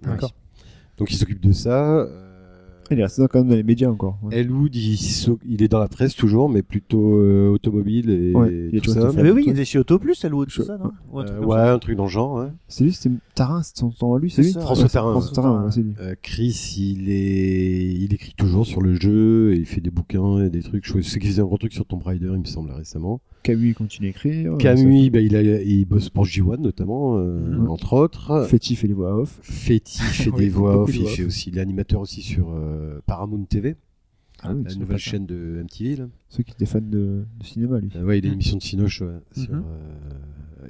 D'accord. 0.02 0.32
Donc 0.98 1.12
il 1.12 1.16
s'occupe 1.16 1.40
de 1.40 1.52
ça. 1.52 1.98
euh, 2.00 2.26
Il 2.90 2.98
est 2.98 3.02
resté 3.04 3.22
dans- 3.22 3.28
quand 3.28 3.38
même 3.40 3.48
dans 3.48 3.54
les 3.56 3.62
médias 3.62 3.88
encore. 3.88 4.18
ouais. 4.22 4.38
Elwood, 4.40 4.74
il, 4.74 4.98
il 5.48 5.62
est 5.62 5.68
dans 5.68 5.78
la 5.78 5.86
presse 5.88 6.14
toujours, 6.16 6.48
mais 6.48 6.62
plutôt 6.62 7.18
euh, 7.18 7.48
automobile 7.50 8.10
et, 8.10 8.34
Ouais, 8.34 8.70
est 8.72 8.80
tout 8.84 8.90
ça. 8.90 9.00
auto- 9.04 9.14
Ah, 9.16 9.22
mais 9.22 9.30
oui, 9.30 9.44
il 9.46 9.50
était 9.52 9.64
chez 9.64 9.78
Autoplus, 9.78 10.16
Elwood, 10.24 10.48
Je- 10.50 10.62
c'est 10.62 10.66
ça, 10.66 10.76
non? 10.78 10.90
Ou 11.12 11.20
un 11.20 11.24
truc 11.24 11.38
Euh, 11.40 11.44
ouais, 11.46 11.56
ça. 11.56 11.72
un 11.74 11.78
truc 11.78 11.96
dans 11.96 12.04
le 12.04 12.10
genre. 12.10 12.34
Ouais. 12.34 12.48
C'est 12.68 12.84
lui, 12.84 12.92
c'était 12.92 13.14
Tarin, 13.40 13.62
c'est 13.62 13.76
son 13.78 13.90
son 13.90 14.14
à 14.14 14.18
lui, 14.18 14.30
c'est 14.30 14.42
lui 14.42 14.52
François 14.52 14.88
Tarin, 14.88 15.12
François. 15.12 15.32
Tarin, 15.34 15.64
ouais, 15.64 15.70
c'est 15.72 15.82
lui. 15.82 15.94
Euh, 16.00 16.14
Chris, 16.20 16.74
il 16.78 17.10
est, 17.10 17.92
il 17.94 18.12
écrit 18.12 18.34
toujours 18.36 18.66
sur 18.66 18.80
le 18.82 18.94
jeu 18.94 19.54
et 19.54 19.56
il 19.56 19.66
fait 19.66 19.80
des 19.80 19.90
bouquins 19.90 20.44
et 20.44 20.50
des 20.50 20.62
trucs. 20.62 20.84
Je 20.86 21.00
sais 21.00 21.18
qu'il 21.18 21.30
faisait 21.30 21.40
un 21.42 21.46
gros 21.46 21.56
truc 21.58 21.72
sur 21.72 21.86
Tomb 21.86 22.02
Raider, 22.02 22.30
il 22.34 22.40
me 22.40 22.44
semble 22.44 22.70
récemment. 22.72 23.20
Camus, 23.42 23.68
il 23.70 23.74
continue 23.74 24.08
à 24.08 24.10
écrire. 24.10 24.56
Camus, 24.58 25.08
bah, 25.10 25.20
il, 25.20 25.34
a, 25.34 25.40
il 25.62 25.86
bosse 25.86 26.10
pour 26.10 26.24
J1 26.26 26.60
notamment, 26.60 27.16
euh, 27.18 27.66
entre 27.68 27.94
autres. 27.94 28.44
Féti 28.46 28.76
fait 28.76 28.86
les 28.88 28.92
voix 28.94 29.16
off. 29.18 29.38
Féti 29.42 29.98
fait 30.02 30.30
des 30.32 30.48
voix 30.50 30.82
off, 30.82 30.94
il 30.94 31.06
fait 31.06 31.24
aussi, 31.24 31.48
il 31.48 31.56
est 31.56 31.62
animateur 31.62 32.00
aussi 32.02 32.20
sur 32.20 32.50
euh, 32.52 33.00
Paramount 33.06 33.44
TV, 33.44 33.76
Ah 34.42 34.52
oui, 34.54 34.64
la 34.68 34.74
nouvelle 34.74 34.98
chaîne 34.98 35.24
de 35.24 35.62
MTV. 35.64 35.96
Là. 35.96 36.08
Ceux 36.28 36.42
qui 36.42 36.52
étaient 36.52 36.66
fans 36.66 36.80
de, 36.82 37.24
de 37.40 37.44
cinéma, 37.44 37.78
lui. 37.80 37.88
Euh, 37.96 38.04
ouais, 38.04 38.18
il 38.18 38.24
a 38.24 38.28
une 38.28 38.34
émission 38.34 38.58
de 38.58 38.62
Cinoche. 38.62 39.00
ouais, 39.00 39.08
sur, 39.34 39.50
Mhm. 39.54 39.62
euh, 39.66 40.18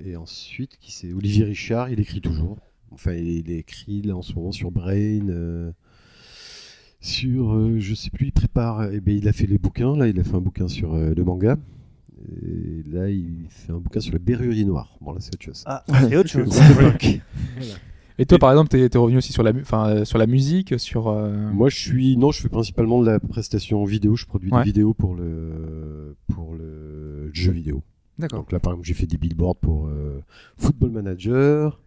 et 0.04 0.16
ensuite, 0.16 0.76
qui 0.78 0.92
c'est 0.92 1.12
Olivier 1.12 1.44
Richard, 1.44 1.90
il 1.90 2.00
écrit 2.00 2.20
toujours. 2.20 2.58
Enfin, 2.92 3.12
il, 3.14 3.50
écrit 3.50 4.02
là 4.02 4.16
en 4.16 4.22
ce 4.22 4.34
moment 4.34 4.52
sur 4.52 4.70
Brain. 4.70 5.28
euh, 5.28 5.70
sur, 7.00 7.54
euh, 7.54 7.78
je 7.78 7.94
sais 7.94 8.10
plus, 8.10 8.26
il 8.26 8.32
prépare. 8.32 8.92
Et 8.92 9.00
ben, 9.00 9.16
il 9.16 9.26
a 9.28 9.32
fait 9.32 9.46
les 9.46 9.58
bouquins. 9.58 9.96
Là, 9.96 10.08
il 10.08 10.18
a 10.20 10.24
fait 10.24 10.34
un 10.34 10.40
bouquin 10.40 10.68
sur 10.68 10.94
euh, 10.94 11.14
le 11.16 11.24
manga. 11.24 11.56
Et 12.42 12.82
là, 12.90 13.08
il 13.08 13.46
fait 13.48 13.72
un 13.72 13.78
bouquin 13.78 14.00
sur 14.00 14.12
le 14.12 14.18
berrurier 14.18 14.64
noir. 14.64 14.96
Bon, 15.00 15.12
là, 15.12 15.20
c'est 15.20 15.34
autre 15.34 15.44
chose. 15.44 15.62
Ah, 15.66 15.82
c'est 15.88 16.16
autre 16.16 16.28
chose. 16.30 16.60
Et 18.18 18.26
toi, 18.26 18.38
par 18.38 18.50
exemple, 18.50 18.68
t'es 18.68 18.86
t'es 18.90 18.98
revenu 18.98 19.16
aussi 19.16 19.32
sur 19.32 19.42
la, 19.42 19.52
enfin, 19.58 19.88
euh, 19.88 20.04
sur 20.04 20.18
la 20.18 20.26
musique, 20.26 20.78
sur. 20.78 21.08
euh, 21.08 21.50
Moi, 21.52 21.70
je 21.70 21.78
suis 21.78 22.18
non, 22.18 22.30
je 22.32 22.42
fais 22.42 22.50
principalement 22.50 23.00
de 23.00 23.06
la 23.06 23.18
prestation 23.18 23.82
vidéo. 23.84 24.14
Je 24.16 24.26
produis 24.26 24.50
Ouais. 24.52 24.58
des 24.60 24.64
vidéos 24.66 24.92
pour 24.92 25.14
le 25.14 26.16
pour 26.28 26.54
le 26.54 27.30
jeu 27.32 27.52
vidéo. 27.52 27.82
D'accord. 28.20 28.40
Donc 28.40 28.52
là, 28.52 28.60
par 28.60 28.72
exemple, 28.72 28.86
j'ai 28.86 28.94
fait 28.94 29.06
des 29.06 29.16
billboards 29.16 29.56
pour 29.56 29.88
euh, 29.88 30.20
Football 30.58 30.90
Manager. 30.90 31.80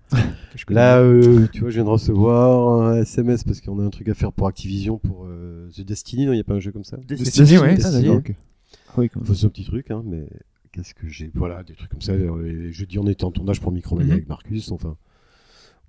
connais. 0.67 0.79
Là, 0.79 0.99
euh, 0.99 1.47
tu 1.51 1.61
vois, 1.61 1.69
je 1.69 1.75
viens 1.75 1.83
de 1.85 1.89
recevoir 1.89 2.81
un 2.83 2.97
SMS 3.01 3.43
parce 3.43 3.61
qu'on 3.61 3.79
a 3.79 3.83
un 3.83 3.89
truc 3.89 4.09
à 4.09 4.13
faire 4.13 4.31
pour 4.33 4.47
Activision 4.47 4.97
pour 4.97 5.25
euh, 5.25 5.69
The 5.71 5.81
Destiny. 5.81 6.25
Non, 6.25 6.33
il 6.33 6.35
n'y 6.35 6.41
a 6.41 6.43
pas 6.43 6.53
un 6.55 6.59
jeu 6.59 6.71
comme 6.71 6.83
ça? 6.83 6.97
Destiny, 6.97 7.57
ouais. 7.57 7.69
Ah, 7.71 7.75
Destiny. 7.75 8.09
Ah 8.09 8.93
oui, 8.97 9.09
quand 9.09 9.19
même. 9.21 9.25
Faut 9.27 9.33
c'est 9.33 9.45
un 9.45 9.49
petit 9.49 9.63
truc, 9.65 9.89
hein, 9.91 10.03
mais 10.05 10.25
qu'est-ce 10.71 10.93
que 10.93 11.07
j'ai 11.07 11.31
Voilà, 11.33 11.63
des 11.63 11.73
trucs 11.73 11.89
comme 11.89 12.01
ça. 12.01 12.13
Jeudi, 12.71 12.99
on 12.99 13.07
était 13.07 13.23
en 13.25 13.31
tournage 13.31 13.59
pour 13.61 13.71
Micromania 13.71 14.07
Mhm. 14.07 14.13
avec 14.13 14.27
Marcus. 14.29 14.71
Enfin, 14.71 14.95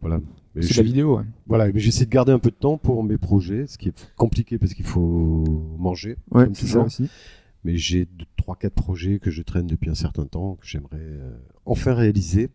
voilà. 0.00 0.20
Mais 0.54 0.62
C'est 0.62 0.76
la 0.76 0.82
vidéo, 0.82 1.16
ouais. 1.18 1.24
Voilà, 1.46 1.70
mais 1.72 1.80
j'essaie 1.80 2.04
de 2.06 2.10
garder 2.10 2.32
un 2.32 2.38
peu 2.38 2.50
de 2.50 2.56
temps 2.56 2.78
pour 2.78 3.02
mes 3.02 3.18
projets, 3.18 3.66
ce 3.66 3.76
qui 3.78 3.88
est 3.88 4.12
compliqué 4.16 4.58
parce 4.58 4.72
qu'il 4.74 4.84
faut 4.84 5.44
manger. 5.78 6.16
Ouais, 6.30 6.44
comme 6.44 6.54
c'est 6.54 6.66
ça 6.66 6.80
aussi. 6.80 7.08
Mais 7.64 7.76
j'ai 7.78 8.06
3-4 8.46 8.70
projets 8.70 9.18
que 9.18 9.30
je 9.30 9.42
traîne 9.42 9.66
depuis 9.66 9.90
un 9.90 9.94
certain 9.94 10.26
temps, 10.26 10.56
que 10.56 10.66
j'aimerais 10.66 10.98
euh, 11.00 11.36
enfin 11.64 11.94
réaliser, 11.94 12.50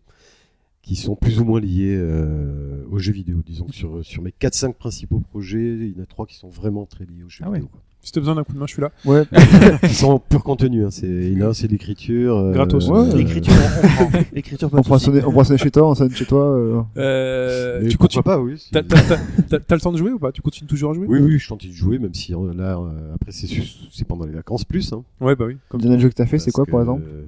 qui 0.81 0.95
sont 0.95 1.15
plus 1.15 1.39
ou 1.39 1.45
moins 1.45 1.59
liés 1.59 1.95
euh, 1.97 2.83
aux 2.91 2.99
jeux 2.99 3.13
vidéo. 3.13 3.37
Disons 3.45 3.65
que 3.65 3.75
sur, 3.75 4.03
sur 4.03 4.21
mes 4.23 4.31
4-5 4.39 4.73
principaux 4.73 5.19
projets, 5.19 5.59
il 5.77 5.93
y 5.95 5.99
en 5.99 6.03
a 6.03 6.05
3 6.05 6.25
qui 6.25 6.35
sont 6.35 6.49
vraiment 6.49 6.85
très 6.85 7.05
liés 7.05 7.23
aux 7.25 7.29
jeux 7.29 7.43
Ah 7.45 7.49
ouais. 7.49 7.57
vidéo. 7.57 7.69
quoi. 7.71 7.81
Si 8.01 8.13
t'as 8.13 8.21
besoin 8.21 8.35
d'un 8.35 8.45
coup 8.45 8.53
de 8.53 8.57
main, 8.59 8.65
je 8.65 8.71
suis 8.71 8.81
là. 8.81 8.91
Ouais, 9.03 9.23
Ils 9.83 9.89
sont 9.89 10.07
en 10.11 10.19
pur 10.19 10.41
contenu, 10.41 10.85
hein. 10.85 10.89
c'est, 10.89 11.05
il 11.05 11.37
y 11.37 11.43
en 11.43 11.47
a 11.47 11.49
un, 11.49 11.53
c'est 11.53 11.67
l'écriture. 11.67 12.37
euh, 12.37 12.53
Gratos. 12.53 12.87
Ouais. 12.89 13.13
L'écriture, 13.13 13.51
on 13.53 13.87
prend. 14.07 14.19
L'écriture, 14.33 14.69
on 14.71 14.81
prend 14.81 14.97
sonner, 14.99 15.21
on 15.25 15.31
prend 15.33 15.43
sonner 15.43 15.57
chez 15.59 15.69
toi, 15.69 15.89
on 15.89 15.95
sonne 15.95 16.09
chez 16.11 16.25
toi. 16.25 16.45
euh, 16.45 16.81
Euh, 16.95 17.87
tu 17.89 17.97
continues. 17.97 18.23
pas, 18.23 18.39
oui. 18.39 18.55
T'as 18.71 18.83
t'as- 18.83 19.01
t'as- 19.01 19.17
t'as- 19.49 19.59
t'as 19.59 19.75
le 19.75 19.81
temps 19.81 19.91
de 19.91 19.97
jouer 19.97 20.11
ou 20.13 20.17
pas? 20.17 20.31
Tu 20.31 20.41
continues 20.41 20.69
toujours 20.69 20.91
à 20.91 20.93
jouer? 20.93 21.07
Oui, 21.09 21.19
oui, 21.19 21.37
je 21.39 21.49
tente 21.49 21.67
de 21.67 21.71
jouer, 21.73 21.99
même 21.99 22.13
si 22.13 22.31
là, 22.31 22.37
euh, 22.79 23.15
après, 23.15 23.33
c'est, 23.33 23.47
c'est 23.91 24.05
pendant 24.07 24.25
les 24.25 24.31
vacances 24.31 24.63
plus. 24.63 24.93
Hein. 24.93 25.03
Ouais, 25.19 25.35
bah 25.35 25.45
oui. 25.47 25.57
Comme 25.67 25.81
le 25.81 25.87
dernier 25.87 26.01
jeu 26.01 26.07
que 26.07 26.15
t'as 26.15 26.25
fait, 26.25 26.39
c'est 26.39 26.51
quoi, 26.51 26.65
par 26.65 26.79
exemple? 26.79 27.03
euh, 27.05 27.25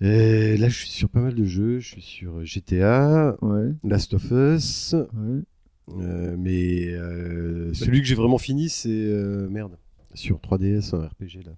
et 0.00 0.56
Là, 0.56 0.68
je 0.68 0.76
suis 0.76 0.88
sur 0.88 1.08
pas 1.08 1.20
mal 1.20 1.34
de 1.34 1.44
jeux. 1.44 1.78
Je 1.80 1.88
suis 1.88 2.02
sur 2.02 2.44
GTA, 2.44 3.36
Ouais, 3.42 3.70
Last 3.84 4.14
of 4.14 4.30
Us, 4.30 4.94
ouais. 4.94 5.42
euh, 6.00 6.36
mais 6.38 6.88
euh, 6.94 7.72
celui 7.74 8.00
que 8.00 8.06
j'ai 8.06 8.14
vraiment 8.14 8.38
fini, 8.38 8.68
c'est 8.68 8.88
euh, 8.90 9.48
merde 9.48 9.76
sur 10.14 10.36
3DS, 10.38 10.94
un 10.94 11.06
RPG 11.06 11.44
là. 11.44 11.52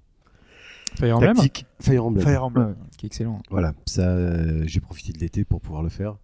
Fire 0.97 1.17
Emblem, 1.19 1.35
Tactique, 1.37 1.67
Fire 1.81 2.05
Emblem. 2.05 2.25
Fire 2.25 2.45
Emblem. 2.45 2.75
qui 2.97 3.07
est 3.07 3.09
excellent. 3.09 3.41
Voilà, 3.51 3.75
ça, 3.87 4.09
euh, 4.09 4.65
j'ai 4.67 4.81
profité 4.81 5.13
de 5.13 5.19
l'été 5.19 5.45
pour 5.45 5.61
pouvoir 5.61 5.83
le 5.83 5.91
faire. 5.91 6.17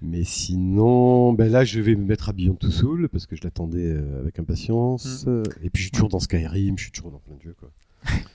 Mais 0.00 0.22
sinon, 0.22 1.32
ben 1.32 1.50
là, 1.50 1.64
je 1.64 1.80
vais 1.80 1.96
me 1.96 2.04
mettre 2.04 2.28
à 2.28 2.32
Beyond 2.32 2.54
Two 2.54 2.70
Soul 2.70 3.08
parce 3.08 3.26
que 3.26 3.34
je 3.34 3.42
l'attendais 3.42 3.84
euh, 3.96 4.20
avec 4.20 4.38
impatience. 4.38 5.26
Mm. 5.26 5.30
Euh, 5.30 5.42
Et 5.62 5.70
puis, 5.70 5.80
je 5.82 5.86
suis 5.86 5.90
toujours 5.90 6.08
dans 6.08 6.20
Skyrim, 6.20 6.78
je 6.78 6.84
suis 6.84 6.92
toujours 6.92 7.10
dans 7.10 7.18
plein 7.18 7.34
de 7.34 7.42
jeux. 7.42 7.56
Quoi. 7.58 7.70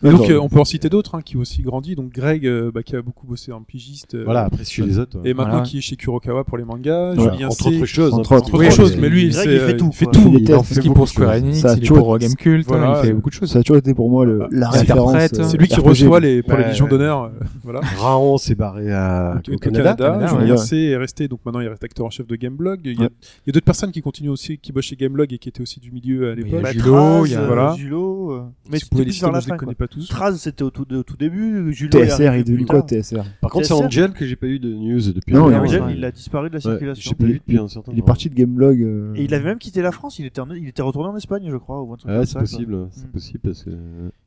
Et 0.04 0.10
donc, 0.10 0.30
euh, 0.30 0.38
on 0.40 0.50
peut 0.50 0.60
en 0.60 0.66
citer 0.66 0.90
d'autres 0.90 1.16
hein, 1.16 1.22
qui 1.24 1.38
ont 1.38 1.40
aussi 1.40 1.62
grandi. 1.62 1.96
Donc, 1.96 2.12
Greg, 2.12 2.46
euh, 2.46 2.72
bah, 2.74 2.84
qui 2.84 2.96
a 2.96 3.02
beaucoup 3.02 3.26
bossé 3.26 3.52
en 3.54 3.62
pigiste. 3.64 4.14
euh, 4.16 4.24
Voilà, 4.26 4.42
après, 4.46 4.66
chez 4.66 4.84
les 4.84 5.00
autres. 5.00 5.18
Et 5.24 5.34
maintenant, 5.34 5.52
Voilà. 5.54 5.66
qui 5.66 5.78
est 5.78 5.82
chez 5.82 5.96
Kurokawa 5.96 6.44
pour 6.44 6.58
les 6.58 6.66
mangas. 6.66 7.14
Voilà, 7.16 7.34
Julien 7.34 7.48
entre 7.48 7.64
C, 7.64 7.76
autres 7.78 7.86
choses. 7.86 8.14
entre 8.14 8.34
hein, 8.34 8.38
autres. 8.38 8.58
Oui, 8.60 8.70
choses, 8.70 8.98
mais 8.98 9.08
lui, 9.10 9.30
Greg, 9.30 9.34
c'est, 9.48 9.54
il 9.54 9.60
fait 9.62 9.74
euh, 9.74 9.78
tout, 9.78 9.90
Il 9.92 9.96
fait 9.96 10.06
tout. 10.08 10.34
Il 10.38 10.42
Il 10.42 10.64
fait 10.64 10.82
beaucoup 10.82 10.94
pour 10.94 11.08
Square. 11.08 11.36
Enix, 11.36 11.60
Ça 11.60 11.72
a 11.72 11.74
il 11.76 11.78
est 11.78 11.82
toujours 11.88 11.98
pour 12.06 12.18
Game 12.20 12.36
Cult, 12.36 12.68
Voilà, 12.68 13.00
il 13.02 13.08
fait 13.08 13.14
beaucoup 13.14 13.30
de 13.30 13.36
choses. 13.36 13.50
Ça 13.52 13.60
a 13.60 13.64
toujours 13.64 13.78
été 13.78 13.94
pour 13.94 14.10
moi 14.10 14.26
le, 14.26 14.40
la 14.52 14.70
Il 14.74 14.78
référence. 14.80 15.10
interprète, 15.16 15.40
euh, 15.40 15.44
C'est 15.50 15.58
lui 15.58 15.68
qui 15.70 15.80
reçoit 15.80 16.20
les, 16.20 16.44
pour 16.44 16.58
les. 16.58 16.66
Légions 16.66 16.88
d'honneur. 16.88 17.24
euh, 17.24 17.30
voilà. 17.64 17.80
Raon 17.98 18.38
s'est 18.38 18.56
barré 18.56 18.92
à, 18.92 19.42
Canada. 19.62 20.28
Julien. 20.28 20.58
C 20.58 20.78
est 20.78 20.98
resté, 20.98 21.28
donc 21.28 21.40
maintenant 21.46 21.62
il 21.62 21.68
reste 21.70 21.84
acteur 21.84 22.06
en 22.06 22.10
chef 22.10 22.28
de 22.28 22.36
Gameblog. 22.36 22.82
Il 22.84 23.00
y 23.00 23.04
a, 23.04 23.10
il 23.48 23.54
d'autres 23.54 23.66
personnes 23.66 23.92
qui 23.92 24.02
continuent 24.02 24.30
aussi, 24.32 24.58
qui 24.58 24.72
bossent 24.72 24.86
chez 24.86 24.96
Gameblog 24.98 25.32
et 25.34 25.38
qui 25.38 25.50
étaient 25.50 25.62
aussi 25.62 25.80
du 25.80 25.92
milieu 25.92 26.30
à 26.30 26.34
Il 26.34 26.40
y 26.40 26.56
a 26.56 26.58
l'époque. 26.58 26.72
Julo, 26.74 27.26
il 27.26 27.32
y 27.32 27.36
a- 27.36 27.40
euh, 27.42 27.48
voilà. 27.48 27.76
Julo, 27.78 28.32
euh, 28.32 28.42
mais 28.70 28.80
pouvez 28.80 28.80
c'était 28.80 28.96
les 29.06 29.12
citer, 29.12 29.26
je 29.56 29.60
fin. 29.60 29.66
connais 29.66 29.76
pas 29.76 29.88
tous. 29.88 30.08
Traz, 30.10 30.34
c'était 30.38 30.64
au 30.64 30.70
tout, 30.70 30.92
au 30.94 31.04
tout 31.04 31.18
début. 31.18 31.74
TSR, 31.74 31.98
il 32.20 32.24
est 32.24 32.28
arrivé 32.28 32.44
devenu 32.44 32.66
quoi. 32.66 32.82
TSR 32.82 33.24
Par 33.42 33.52
contre, 33.52 33.66
c'est. 33.66 33.74
Angel 33.74 34.12
que 34.14 34.26
j'ai 34.26 34.36
pas 34.36 34.48
eu 34.48 34.60
de 34.60 34.74
news 34.74 35.00
depuis 35.14 35.34
Non, 35.34 35.48
un 35.48 35.52
il. 35.52 35.56
Angel, 35.58 35.82
ouais. 35.84 35.94
il 35.96 36.06
a 36.06 36.12
disparu 36.12 36.50
de 36.50 36.54
la 36.54 36.58
Ouais, 36.58 36.62
circulation. 36.62 37.10
j'ai 37.10 37.16
pas 37.16 37.26
vu 37.32 37.40
depuis 37.40 37.58
un 37.58 37.68
certain 37.68 37.92
Il 37.92 38.00
est 38.00 38.04
parti 38.04 38.30
de 38.30 38.36
Gameblog. 38.36 38.82
euh, 38.82 39.14
Et 39.16 39.24
il 39.24 39.34
avait 39.34 39.46
même 39.46 39.60
quitté 39.60 39.82
la 39.82 39.92
France, 39.92 40.20
il 40.20 40.26
était, 40.26 40.40
en- 40.42 40.50
il 40.52 40.68
était 40.68 40.82
retourné 40.82 41.10
en 41.10 41.16
Espagne, 41.18 41.48
je 41.50 41.58
crois. 41.58 41.82
Ou 41.82 41.94
un 41.94 41.98
truc 41.98 42.12
Ah, 42.14 42.26
c'est 42.26 42.40
possible, 42.40 42.88
c'est 42.92 43.08
Mm. 43.08 43.12
possible 43.12 43.40
parce 43.44 43.64
que. 43.64 43.72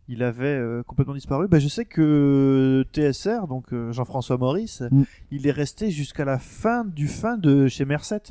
Il 0.09 0.23
avait 0.23 0.47
euh, 0.47 0.83
complètement 0.85 1.15
disparu. 1.15 1.49
Bah, 1.49 1.59
je 1.59 1.67
sais 1.69 1.85
que 1.85 2.85
TSR, 2.93 3.49
donc 3.49 3.73
euh, 3.73 3.93
Jean-François 3.93 4.37
Maurice, 4.39 4.83
Mm. 4.91 5.03
il 5.33 5.47
est 5.47 5.53
resté 5.53 5.91
jusqu'à 5.91 6.25
la 6.25 6.39
fin 6.39 6.85
du 6.85 7.09
fin 7.09 7.37
de 7.37 7.67
chez 7.67 7.85
Merced. 7.85 8.23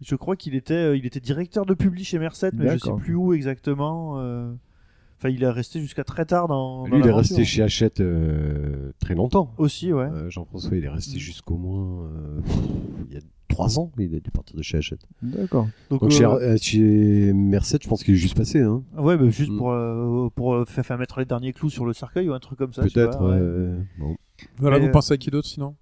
Je 0.00 0.16
crois 0.16 0.34
qu'il 0.36 0.54
était, 0.54 0.74
euh, 0.74 0.96
il 0.96 1.06
était 1.06 1.20
directeur 1.20 1.64
de 1.66 1.72
publi 1.74 2.04
chez 2.04 2.18
Merced, 2.18 2.52
mais 2.54 2.72
je 2.74 2.78
sais 2.78 2.92
plus 2.98 3.14
où 3.14 3.32
exactement. 3.32 4.16
Enfin, 5.24 5.34
il 5.34 5.42
est 5.42 5.48
resté 5.50 5.80
jusqu'à 5.80 6.04
très 6.04 6.26
tard 6.26 6.48
dans. 6.48 6.82
dans 6.86 6.94
Lui, 6.96 7.02
il 7.02 7.06
est 7.08 7.12
resté 7.12 7.44
chez 7.46 7.62
Hachette 7.62 8.00
euh, 8.00 8.92
très 8.98 9.14
longtemps. 9.14 9.54
Aussi, 9.56 9.90
ouais. 9.90 10.04
Euh, 10.04 10.28
Jean-François, 10.28 10.76
il 10.76 10.84
est 10.84 10.88
resté 10.90 11.16
Mm. 11.16 11.18
jusqu'au 11.20 11.56
moins. 11.56 12.04
euh, 12.04 12.40
il 13.08 13.14
y 13.14 13.16
a 13.16 13.20
trois 13.48 13.78
ans, 13.78 13.90
il 13.98 14.14
a 14.14 14.20
dû 14.20 14.30
partir 14.30 14.54
de 14.56 14.60
chez 14.62 14.76
Hachette. 14.76 15.00
D'accord. 15.22 15.68
Donc, 15.88 16.02
Donc 16.02 16.10
euh, 16.12 16.14
chez, 16.14 16.24
euh, 16.26 16.56
chez 16.60 17.32
Merced, 17.32 17.82
je 17.82 17.88
pense 17.88 18.04
qu'il 18.04 18.12
est 18.14 18.18
juste 18.18 18.36
passé. 18.36 18.60
Hein. 18.60 18.82
ouais, 18.98 19.16
bah, 19.16 19.30
juste 19.30 19.50
Mm. 19.52 19.56
pour, 19.56 19.70
euh, 19.70 20.28
pour 20.34 20.68
faire, 20.68 20.84
faire 20.84 20.98
mettre 20.98 21.18
les 21.20 21.24
derniers 21.24 21.54
clous 21.54 21.70
sur 21.70 21.86
le 21.86 21.94
cercueil 21.94 22.28
ou 22.28 22.34
un 22.34 22.38
truc 22.40 22.58
comme 22.58 22.74
ça. 22.74 22.82
Peut-être. 22.82 23.22
ouais. 23.22 23.40
ouais. 23.40 23.78
Bon. 23.98 24.16
Voilà, 24.58 24.78
Mais, 24.78 24.86
vous 24.86 24.92
pensez 24.92 25.14
à 25.14 25.16
qui 25.16 25.30
d'autre 25.30 25.48
sinon? 25.48 25.74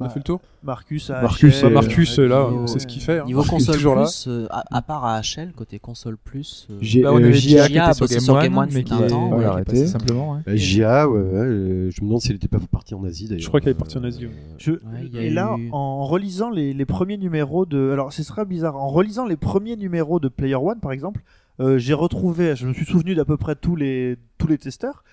On 0.00 0.04
a 0.04 0.08
bah, 0.08 0.10
fait 0.12 0.18
le 0.20 0.24
tour 0.24 0.40
Marcus, 0.64 1.10
à 1.10 1.20
Marcus, 1.22 1.54
HL, 1.54 1.62
Bah, 1.62 1.66
euh, 1.68 1.70
Marcus, 1.74 2.18
euh, 2.18 2.26
là, 2.26 2.46
Guillaume, 2.48 2.66
c'est 2.66 2.78
ce 2.80 2.86
qu'il 2.86 3.00
fait. 3.00 3.20
hein. 3.20 3.24
Niveau 3.26 3.42
Il 3.42 3.46
est 3.46 3.48
console 3.48 3.74
toujours 3.76 3.94
là. 3.94 4.02
plus, 4.02 4.24
euh, 4.26 4.46
à, 4.50 4.64
à 4.76 4.82
part 4.82 5.04
à 5.04 5.20
HL, 5.20 5.52
côté 5.54 5.78
console 5.78 6.16
plus. 6.16 6.66
euh, 6.70 6.78
J'ai 6.80 7.02
Bah, 7.02 7.10
on 7.12 7.16
euh, 7.20 7.24
avait 7.26 7.32
JA 7.34 7.68
Gia 7.68 7.68
qui 7.68 7.74
était 7.78 7.92
sur 7.94 8.06
Game 8.08 8.20
sur 8.20 8.34
One, 8.34 8.42
Game 8.42 8.58
One 8.58 8.68
mais 8.72 8.82
qui 8.82 8.92
un 8.92 9.02
est 9.02 9.06
temps, 9.06 9.28
ouais, 9.28 9.32
ouais, 9.34 9.38
qui 9.38 9.44
est 9.44 9.48
arrêté. 9.48 9.70
passé 9.72 9.86
simplement. 9.86 10.32
ouais. 10.32 10.40
Euh, 10.48 10.56
JA, 10.56 11.08
ouais, 11.08 11.16
ouais, 11.20 11.22
euh, 11.38 11.90
je 11.90 12.00
me 12.02 12.06
demande 12.08 12.20
s'il 12.22 12.32
n'était 12.32 12.48
pas 12.48 12.58
parti 12.58 12.94
en 12.94 13.04
Asie 13.04 13.26
d'ailleurs. 13.28 13.42
Je 13.42 13.46
crois 13.48 13.60
qu'il 13.60 13.68
est 13.70 13.74
parti 13.74 13.96
en 13.98 14.04
Asie. 14.04 14.26
Je- 14.58 14.72
et 15.16 15.30
là, 15.30 15.54
eu- 15.58 15.68
en 15.70 16.04
relisant 16.06 16.50
les, 16.50 16.72
les 16.74 16.84
premiers 16.86 17.16
numéros 17.16 17.64
de, 17.64 17.90
alors 17.92 18.12
ce 18.12 18.22
serait 18.24 18.44
bizarre, 18.46 18.76
en 18.76 18.88
relisant 18.88 19.26
les 19.26 19.36
premiers 19.36 19.76
numéros 19.76 20.18
de 20.18 20.28
Player 20.28 20.56
One 20.56 20.80
par 20.80 20.90
exemple, 20.90 21.22
euh, 21.60 21.78
j'ai 21.78 21.94
retrouvé, 21.94 22.56
je 22.56 22.66
me 22.66 22.72
suis 22.72 22.84
souvenu 22.84 23.14
d'à 23.14 23.24
peu 23.24 23.36
près 23.36 23.54
tous 23.54 23.76
les 23.76 24.16
tous 24.38 24.48
les 24.48 24.58
testeurs. 24.58 25.04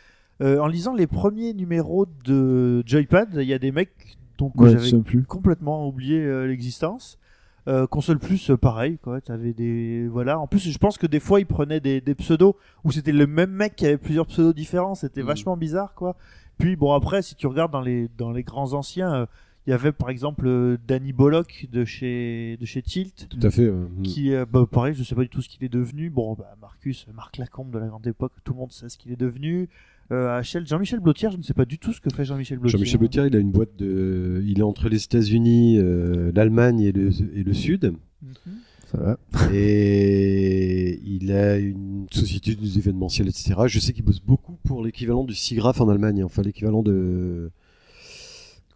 Euh, 0.41 0.57
en 0.57 0.65
lisant 0.65 0.95
les 0.95 1.05
premiers 1.05 1.53
numéros 1.53 2.07
de 2.25 2.81
Joypad, 2.87 3.29
il 3.35 3.43
y 3.43 3.53
a 3.53 3.59
des 3.59 3.71
mecs 3.71 3.91
dont 4.49 4.63
Ouais, 4.63 4.71
je 4.71 4.77
j'avais 4.77 5.23
complètement 5.27 5.87
oublié 5.87 6.19
euh, 6.21 6.45
l'existence. 6.47 7.17
Euh, 7.67 7.85
console 7.85 8.17
plus, 8.17 8.49
euh, 8.49 8.57
pareil, 8.57 8.97
quoi. 8.97 9.21
T'avais 9.21 9.53
des, 9.53 10.07
voilà. 10.07 10.39
En 10.39 10.47
plus, 10.47 10.67
je 10.71 10.77
pense 10.79 10.97
que 10.97 11.05
des 11.05 11.19
fois, 11.19 11.39
ils 11.39 11.45
prenaient 11.45 11.79
des, 11.79 12.01
des 12.01 12.15
pseudos 12.15 12.55
où 12.83 12.91
c'était 12.91 13.11
le 13.11 13.27
même 13.27 13.51
mec 13.51 13.75
qui 13.75 13.85
avait 13.85 13.99
plusieurs 13.99 14.25
pseudos 14.25 14.55
différents. 14.55 14.95
C'était 14.95 15.21
Mm. 15.21 15.27
vachement 15.27 15.57
bizarre, 15.57 15.93
quoi. 15.93 16.15
Puis 16.57 16.75
bon, 16.75 16.91
après, 16.93 17.21
si 17.21 17.35
tu 17.35 17.45
regardes 17.45 17.71
dans 17.71 17.81
les 17.81 18.09
dans 18.17 18.31
les 18.31 18.41
grands 18.43 18.73
anciens, 18.73 19.13
euh, 19.13 19.25
il 19.67 19.69
y 19.69 19.73
avait 19.73 19.91
par 19.91 20.09
exemple 20.09 20.47
euh, 20.47 20.77
Danny 20.87 21.13
Bollock 21.13 21.67
de 21.71 21.85
chez 21.85 22.57
de 22.59 22.65
chez 22.65 22.81
Tilt. 22.81 23.27
Tout 23.29 23.37
à 23.45 23.51
fait. 23.51 23.69
ouais. 23.69 23.75
Mm. 23.97 24.01
Qui, 24.01 24.33
bah, 24.51 24.65
pareil, 24.69 24.95
je 24.95 25.03
sais 25.03 25.13
pas 25.13 25.21
du 25.21 25.29
tout 25.29 25.43
ce 25.43 25.49
qu'il 25.49 25.63
est 25.63 25.69
devenu. 25.69 26.09
Bon, 26.09 26.33
bah, 26.33 26.55
Marcus, 26.59 27.05
Marc 27.13 27.37
Lacombe 27.37 27.69
de 27.69 27.77
la 27.77 27.85
grande 27.87 28.07
époque, 28.07 28.33
tout 28.43 28.53
le 28.53 28.59
monde 28.59 28.71
sait 28.71 28.89
ce 28.89 28.97
qu'il 28.97 29.11
est 29.11 29.15
devenu. 29.19 29.69
Euh, 30.11 30.41
HL, 30.41 30.67
Jean-Michel 30.67 30.99
Blotière, 30.99 31.31
je 31.31 31.37
ne 31.37 31.43
sais 31.43 31.53
pas 31.53 31.65
du 31.65 31.79
tout 31.79 31.93
ce 31.93 32.01
que 32.01 32.09
fait 32.13 32.25
Jean-Michel 32.25 32.59
Blotière. 32.59 32.77
Jean-Michel 32.77 32.99
Blotier, 32.99 33.23
il 33.27 33.35
a 33.35 33.39
une 33.39 33.51
boîte 33.51 33.75
de. 33.77 34.43
Il 34.45 34.59
est 34.59 34.63
entre 34.63 34.89
les 34.89 35.03
États-Unis, 35.03 35.77
euh, 35.77 36.31
l'Allemagne 36.35 36.81
et 36.81 36.91
le, 36.91 37.11
et 37.33 37.43
le 37.43 37.53
Sud. 37.53 37.93
Mhm. 38.21 38.31
Ça 38.91 38.97
va. 38.97 39.17
Et 39.53 40.99
il 41.05 41.31
a 41.31 41.57
une 41.57 42.07
société 42.11 42.55
des 42.55 42.77
événementiels, 42.77 43.29
etc. 43.29 43.53
Je 43.67 43.79
sais 43.79 43.93
qu'il 43.93 44.03
bosse 44.03 44.19
beaucoup 44.19 44.57
pour 44.65 44.83
l'équivalent 44.83 45.23
du 45.23 45.33
SIGGRAPH 45.33 45.79
en 45.79 45.87
Allemagne, 45.87 46.25
enfin 46.25 46.41
l'équivalent 46.41 46.83
de 46.83 47.51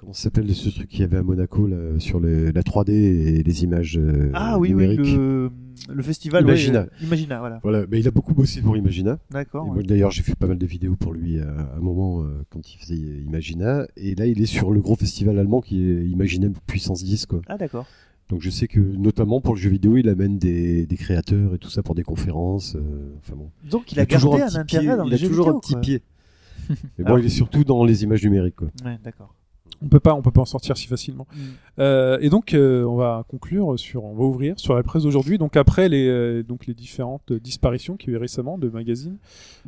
comment 0.05 0.13
s'appelle 0.13 0.53
ce 0.53 0.69
truc 0.69 0.87
qu'il 0.87 0.99
y 1.01 1.03
avait 1.03 1.17
à 1.17 1.23
Monaco 1.23 1.65
là, 1.67 1.77
sur 1.99 2.19
le- 2.19 2.51
la 2.51 2.61
3D 2.61 2.91
et 2.91 3.43
les 3.43 3.63
images 3.63 3.97
euh, 3.97 4.29
Ah 4.33 4.59
oui, 4.59 4.73
oui, 4.73 4.95
le, 4.95 5.49
le 5.89 6.03
festival. 6.03 6.43
Imagina. 6.43 6.81
ouais, 6.81 6.87
euh, 7.01 7.05
Imagina, 7.05 7.39
voilà. 7.39 7.59
Voilà, 7.63 7.85
mais 7.89 7.99
il 7.99 8.07
a 8.07 8.11
beaucoup 8.11 8.33
bossé 8.35 8.61
pour 8.61 8.77
Imagina. 8.77 9.17
D'accord. 9.31 9.67
Ouais. 9.69 9.83
d'ailleurs 9.83 10.11
j'ai 10.11 10.21
fait 10.23 10.35
pas 10.35 10.47
mal 10.47 10.57
de 10.57 10.65
vidéos 10.65 10.95
pour 10.95 11.11
lui 11.13 11.39
à, 11.39 11.49
à 11.49 11.75
un 11.77 11.79
moment 11.81 12.21
euh, 12.23 12.43
quand 12.51 12.71
il 12.73 12.77
faisait 12.77 12.95
Imagina. 12.95 13.87
Et 13.97 14.13
là 14.15 14.27
il 14.27 14.39
est 14.41 14.45
sur 14.45 14.71
le 14.71 14.79
gros 14.81 14.95
festival 14.95 15.39
allemand 15.39 15.61
qui 15.61 15.81
est 15.89 16.05
Imagina 16.05 16.47
Puissance 16.67 17.03
10 17.03 17.25
quoi. 17.25 17.41
Ah 17.47 17.57
d'accord. 17.57 17.85
Donc 18.29 18.41
je 18.41 18.49
sais 18.49 18.67
que 18.67 18.79
notamment 18.79 19.41
pour 19.41 19.55
le 19.55 19.59
jeu 19.59 19.69
vidéo 19.69 19.97
il 19.97 20.07
amène 20.09 20.37
des, 20.37 20.85
des 20.85 20.97
créateurs 20.97 21.55
et 21.55 21.57
tout 21.57 21.69
ça 21.69 21.81
pour 21.83 21.95
des 21.95 22.03
conférences. 22.03 22.75
euh, 22.75 23.15
enfin 23.19 23.35
bon. 23.35 23.49
Donc 23.69 23.91
il 23.91 23.99
a, 23.99 24.05
gardé 24.05 24.15
toujours 24.23 24.35
un, 24.35 24.45
petit 24.45 24.57
intérêt 24.57 24.83
pied, 24.85 24.95
dans 24.97 25.05
il 25.05 25.09
les 25.09 25.15
a 25.15 25.17
jeux 25.17 25.27
toujours 25.27 25.45
vidéo, 25.45 25.57
un 25.57 25.59
petit 25.61 25.73
quoi. 25.73 25.81
pied. 25.81 26.01
Mais 26.69 26.75
bon 26.99 27.05
Alors- 27.05 27.19
il 27.19 27.25
est 27.25 27.29
surtout 27.29 27.63
dans 27.63 27.83
les 27.85 28.03
images 28.03 28.23
numériques 28.23 28.55
quoi. 28.55 28.69
Ouais, 28.83 28.97
d'accord. 29.03 29.33
On 29.81 29.87
peut 29.89 29.99
pas, 29.99 30.13
on 30.13 30.21
peut 30.21 30.31
pas 30.31 30.41
en 30.41 30.45
sortir 30.45 30.77
si 30.77 30.87
facilement. 30.87 31.27
Mm. 31.33 31.39
Euh, 31.79 32.17
et 32.21 32.29
donc, 32.29 32.53
euh, 32.53 32.83
on 32.85 32.95
va 32.95 33.25
conclure 33.27 33.77
sur, 33.77 34.03
on 34.05 34.15
va 34.15 34.23
ouvrir 34.23 34.53
sur 34.57 34.73
la 34.73 34.83
presse 34.83 35.03
d'aujourd'hui. 35.03 35.37
Donc 35.37 35.57
après 35.57 35.89
les, 35.89 36.07
euh, 36.07 36.43
donc 36.43 36.65
les 36.65 36.73
différentes 36.73 37.33
disparitions 37.33 37.97
qu'il 37.97 38.11
y 38.11 38.13
a 38.13 38.17
eu 38.17 38.21
récemment 38.21 38.57
de 38.57 38.69
magazines. 38.69 39.17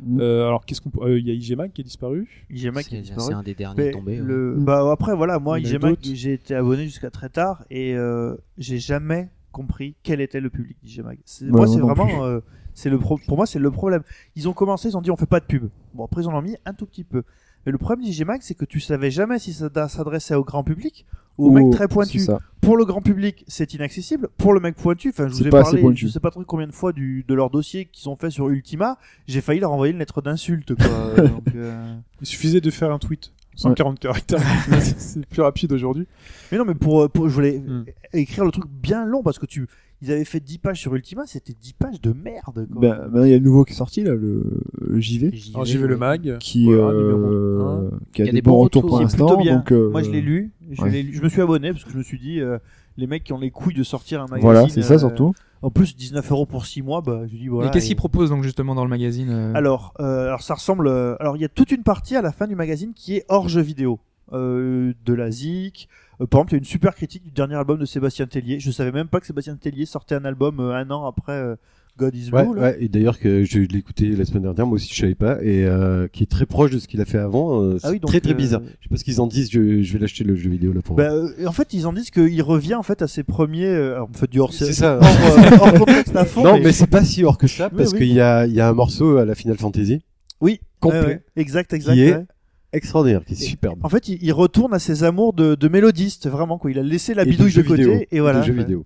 Mm. 0.02 0.18
Euh, 0.20 0.46
alors 0.46 0.64
qu'est-ce 0.64 0.80
qu'on, 0.80 0.90
peut- 0.90 1.02
euh, 1.04 1.18
il 1.18 1.26
y 1.26 1.30
a 1.30 1.34
IGMag 1.34 1.72
qui 1.72 1.82
est 1.82 1.84
disparu. 1.84 2.44
IGMAC 2.50 2.84
qui 2.84 2.90
C'est 2.92 2.96
a 2.96 3.00
disparu. 3.02 3.22
c'est 3.28 3.34
un 3.34 3.42
des 3.42 3.54
derniers 3.54 3.84
Mais 3.84 3.90
tombés. 3.90 4.16
le- 4.16 4.54
ouais. 4.56 4.64
bah, 4.64 4.90
après, 4.90 5.14
voilà, 5.14 5.38
moi, 5.38 5.60
d'autres. 5.60 6.00
j'ai 6.02 6.32
été 6.32 6.54
abonné 6.54 6.84
jusqu'à 6.84 7.10
très 7.10 7.28
tard 7.28 7.64
et 7.70 7.94
euh, 7.94 8.34
j'ai 8.56 8.78
jamais 8.78 9.28
compris 9.52 9.94
quel 10.02 10.20
était 10.20 10.40
le 10.40 10.48
public 10.50 10.76
d'IGMAG. 10.82 11.18
C'est- 11.26 11.44
Ouais, 11.44 11.50
moi, 11.50 11.66
c'est 11.66 11.80
vraiment. 11.80 12.24
euh, 12.24 12.40
c'est 12.72 12.90
le 12.90 12.98
pro- 12.98 13.18
pour 13.26 13.36
moi, 13.36 13.46
c'est 13.46 13.58
le 13.58 13.70
problème. 13.70 14.02
Ils 14.36 14.48
ont 14.48 14.52
commencé, 14.52 14.88
ils 14.88 14.96
ont 14.96 15.02
dit 15.02 15.10
on 15.10 15.16
fait 15.16 15.26
pas 15.26 15.40
de 15.40 15.44
pub. 15.46 15.68
Bon, 15.94 16.04
après, 16.04 16.22
ils 16.22 16.28
en 16.28 16.34
ont 16.34 16.42
mis 16.42 16.56
un 16.64 16.72
tout 16.72 16.86
petit 16.86 17.04
peu. 17.04 17.24
Mais 17.66 17.72
le 17.72 17.78
problème 17.78 18.04
d'IGMAG, 18.04 18.40
c'est 18.42 18.54
que 18.54 18.64
tu 18.64 18.80
savais 18.80 19.10
jamais 19.10 19.38
si 19.38 19.52
ça 19.52 19.88
s'adressait 19.88 20.34
au 20.34 20.44
grand 20.44 20.64
public 20.64 21.06
ou 21.36 21.48
au 21.48 21.50
mec 21.50 21.70
très 21.70 21.86
pointu. 21.88 22.20
Pour 22.60 22.76
le 22.76 22.84
grand 22.84 23.00
public, 23.00 23.44
c'est 23.46 23.72
inaccessible. 23.74 24.28
Pour 24.36 24.52
le 24.52 24.60
mec 24.60 24.74
pointu, 24.74 25.10
enfin, 25.10 25.28
je 25.28 25.32
vous 25.32 25.38
C'est 25.38 25.46
ai 25.46 25.50
parlé, 25.50 25.82
je 25.94 26.08
sais 26.08 26.20
pas 26.20 26.30
trop 26.30 26.42
combien 26.44 26.66
de 26.66 26.72
fois 26.72 26.92
du, 26.92 27.24
de 27.26 27.34
leur 27.34 27.50
dossier 27.50 27.84
qu'ils 27.86 28.08
ont 28.08 28.16
fait 28.16 28.30
sur 28.30 28.48
Ultima, 28.48 28.98
j'ai 29.26 29.40
failli 29.40 29.60
leur 29.60 29.72
envoyer 29.72 29.92
une 29.92 29.98
lettre 30.00 30.20
d'insulte, 30.22 30.72
euh, 31.54 31.94
Il 32.20 32.26
suffisait 32.26 32.60
de 32.60 32.70
faire 32.70 32.90
un 32.90 32.98
tweet. 32.98 33.32
140 33.54 33.98
caractères. 33.98 34.40
c'est 34.98 35.26
plus 35.26 35.42
rapide 35.42 35.72
aujourd'hui. 35.72 36.06
Mais 36.52 36.58
non, 36.58 36.64
mais 36.64 36.74
pour, 36.76 37.10
pour 37.10 37.28
je 37.28 37.34
voulais 37.34 37.58
Hmm. 37.58 37.84
écrire 38.12 38.44
le 38.44 38.52
truc 38.52 38.66
bien 38.68 39.04
long 39.04 39.22
parce 39.24 39.38
que 39.40 39.46
tu, 39.46 39.66
ils 40.00 40.12
avaient 40.12 40.24
fait 40.24 40.40
10 40.40 40.58
pages 40.58 40.80
sur 40.80 40.94
Ultima, 40.94 41.22
c'était 41.26 41.52
10 41.52 41.72
pages 41.74 42.00
de 42.00 42.12
merde. 42.12 42.66
Quoi. 42.72 42.80
Ben, 42.80 43.08
ben, 43.12 43.26
il 43.26 43.30
y 43.30 43.34
a 43.34 43.38
le 43.38 43.44
nouveau 43.44 43.64
qui 43.64 43.72
est 43.72 43.76
sorti 43.76 44.02
là, 44.04 44.14
le, 44.14 44.44
le 44.80 45.00
JV, 45.00 45.32
Alors 45.54 45.66
vu 45.66 45.86
le 45.86 45.96
mag. 45.96 46.38
qui, 46.38 46.66
Voilà, 46.66 46.82
euh, 46.84 47.02
numéro 47.12 47.90
qui 48.12 48.22
a 48.22 48.24
des, 48.26 48.32
des 48.32 48.42
bons 48.42 48.58
retours 48.58 48.86
pour 48.86 49.00
l'instant. 49.00 49.26
plutôt 49.26 49.40
bien. 49.42 49.56
Donc, 49.56 49.72
euh, 49.72 49.90
Moi, 49.90 50.02
je 50.02 50.10
l'ai 50.10 50.20
lu. 50.20 50.52
Je, 50.70 50.82
ouais. 50.82 51.02
lu. 51.02 51.12
je 51.14 51.22
me 51.22 51.28
suis 51.28 51.40
abonné 51.42 51.72
parce 51.72 51.84
que 51.84 51.90
je 51.92 51.98
me 51.98 52.02
suis 52.02 52.18
dit, 52.18 52.40
euh, 52.40 52.58
les 52.96 53.06
mecs 53.06 53.24
qui 53.24 53.32
ont 53.32 53.38
les 53.38 53.50
couilles 53.50 53.74
de 53.74 53.82
sortir 53.82 54.20
un 54.20 54.26
magazine. 54.26 54.42
Voilà, 54.42 54.68
c'est 54.68 54.82
ça 54.82 54.94
euh, 54.94 54.98
surtout. 54.98 55.32
En 55.62 55.70
plus, 55.70 55.96
19 55.96 56.30
euros 56.30 56.46
pour 56.46 56.66
6 56.66 56.82
mois, 56.82 57.00
bah, 57.00 57.22
je 57.26 57.36
dis 57.36 57.48
voilà. 57.48 57.68
Et 57.68 57.72
qu'est-ce 57.72 57.86
et- 57.86 57.88
qu'ils 57.88 57.96
proposent 57.96 58.30
donc 58.30 58.44
justement 58.44 58.76
dans 58.76 58.84
le 58.84 58.90
magazine 58.90 59.30
euh, 59.30 59.52
Alors, 59.54 59.92
euh, 59.98 60.26
alors 60.28 60.42
ça 60.42 60.54
ressemble. 60.54 60.86
euh, 60.86 61.16
alors, 61.18 61.36
il 61.36 61.40
y 61.42 61.44
a 61.44 61.48
toute 61.48 61.72
une 61.72 61.82
partie 61.82 62.14
à 62.14 62.22
la 62.22 62.30
fin 62.30 62.46
du 62.46 62.54
magazine 62.54 62.92
qui 62.94 63.16
est 63.16 63.24
hors 63.28 63.48
jeu 63.48 63.60
vidéo, 63.62 63.98
euh, 64.32 64.92
de 65.04 65.12
la 65.14 65.30
zik. 65.32 65.88
Euh, 66.20 66.26
par 66.26 66.40
exemple, 66.40 66.52
il 66.52 66.54
y 66.54 66.56
a 66.56 66.58
une 66.58 66.64
super 66.64 66.94
critique 66.94 67.22
du 67.24 67.30
dernier 67.30 67.54
album 67.54 67.78
de 67.78 67.84
Sébastien 67.84 68.26
Tellier. 68.26 68.58
Je 68.60 68.70
savais 68.70 68.92
même 68.92 69.08
pas 69.08 69.20
que 69.20 69.26
Sébastien 69.26 69.56
Tellier 69.56 69.86
sortait 69.86 70.14
un 70.16 70.24
album 70.24 70.60
euh, 70.60 70.72
un 70.74 70.90
an 70.90 71.06
après 71.06 71.32
euh, 71.32 71.54
God 71.96 72.14
Is 72.14 72.30
Ouais, 72.32 72.44
Blue. 72.46 72.56
là. 72.56 72.62
ouais, 72.62 72.76
et 72.80 72.88
d'ailleurs 72.88 73.18
que 73.18 73.44
je 73.44 73.58
l'ai 73.58 73.78
écouté 73.78 74.10
la 74.10 74.24
semaine 74.24 74.42
dernière, 74.44 74.66
moi 74.66 74.76
aussi 74.76 74.88
je 74.94 75.00
savais 75.00 75.14
pas, 75.16 75.42
et 75.42 75.64
euh, 75.66 76.06
qui 76.08 76.22
est 76.22 76.26
très 76.26 76.46
proche 76.46 76.70
de 76.70 76.78
ce 76.78 76.86
qu'il 76.86 77.00
a 77.00 77.04
fait 77.04 77.18
avant. 77.18 77.62
euh, 77.62 77.78
Ah 77.82 77.90
oui, 77.90 77.98
donc, 78.00 78.10
très 78.10 78.20
très 78.20 78.32
euh, 78.32 78.34
bizarre. 78.34 78.60
Je 78.64 78.84
sais 78.84 78.88
pas 78.88 78.96
ce 78.96 79.04
qu'ils 79.04 79.20
en 79.20 79.26
disent. 79.26 79.50
Je, 79.50 79.82
je 79.82 79.92
vais 79.92 79.98
l'acheter 79.98 80.22
le 80.24 80.36
jeu 80.36 80.48
vidéo 80.50 80.72
là 80.72 80.80
pour. 80.80 80.94
Bah, 80.96 81.10
euh, 81.12 81.46
en 81.46 81.52
fait, 81.52 81.72
ils 81.74 81.86
en 81.88 81.92
disent 81.92 82.10
qu'il 82.10 82.40
revient 82.42 82.74
en 82.76 82.82
fait 82.84 83.02
à 83.02 83.08
ses 83.08 83.24
premiers. 83.24 83.66
Euh, 83.66 83.94
alors, 83.96 84.08
on 84.12 84.16
fait 84.16 84.30
du 84.30 84.38
hors 84.40 84.52
C'est 84.52 84.72
ça. 84.72 84.98
hors, 85.00 85.62
hors 85.62 85.72
contexte 85.74 86.14
à 86.16 86.24
fond. 86.24 86.44
non, 86.44 86.52
mais- 86.54 86.60
mais, 86.66 86.72
c'est 86.72 86.86
pas 86.86 87.04
si 87.04 87.24
hors 87.24 87.36
que 87.38 87.46
ça, 87.48 87.68
parce 87.70 87.92
oui. 87.92 87.98
qu'il 87.98 88.12
y 88.12 88.20
a, 88.20 88.46
il 88.46 88.52
y 88.54 88.60
a 88.60 88.68
un 88.68 88.74
morceau 88.74 89.16
à 89.18 89.24
la 89.24 89.34
Final 89.34 89.56
Fantasy 89.58 90.00
oui, 90.40 90.60
complet, 90.78 91.00
ouais, 91.00 91.06
ouais. 91.06 91.22
exact, 91.34 91.72
exact. 91.72 91.94
qui 91.94 92.00
est 92.02 92.12
ouais. 92.14 92.26
Extraordinaire, 92.72 93.24
qui 93.24 93.32
est 93.32 93.36
superbe. 93.36 93.78
En 93.82 93.88
fait, 93.88 94.08
il, 94.08 94.22
il 94.22 94.32
retourne 94.32 94.74
à 94.74 94.78
ses 94.78 95.04
amours 95.04 95.32
de, 95.32 95.54
de 95.54 95.68
mélodiste, 95.68 96.28
vraiment 96.28 96.58
quoi. 96.58 96.70
Il 96.70 96.78
a 96.78 96.82
laissé 96.82 97.14
la 97.14 97.22
Et 97.22 97.26
bidouille 97.30 97.52
de, 97.52 97.62
côté 97.62 97.82
vidéo, 97.84 98.00
et 98.10 98.20
voilà. 98.20 98.40
de 98.40 98.44
jeux 98.44 98.52
ouais. 98.52 98.58
vidéo. 98.60 98.84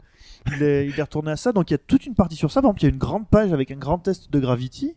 il, 0.57 0.63
est, 0.63 0.87
il 0.89 0.99
est 0.99 1.03
retourné 1.03 1.31
à 1.33 1.37
ça. 1.37 1.53
Donc 1.53 1.71
il 1.71 1.75
y 1.75 1.77
a 1.77 1.79
toute 1.79 2.07
une 2.07 2.15
partie 2.15 2.37
sur 2.37 2.51
ça. 2.51 2.63
Par 2.63 2.71
exemple, 2.71 2.83
il 2.83 2.85
y 2.85 2.87
a 2.89 2.93
une 2.93 2.99
grande 2.99 3.29
page 3.29 3.53
avec 3.53 3.71
un 3.71 3.77
grand 3.77 3.99
test 3.99 4.31
de 4.33 4.39
Gravity. 4.41 4.95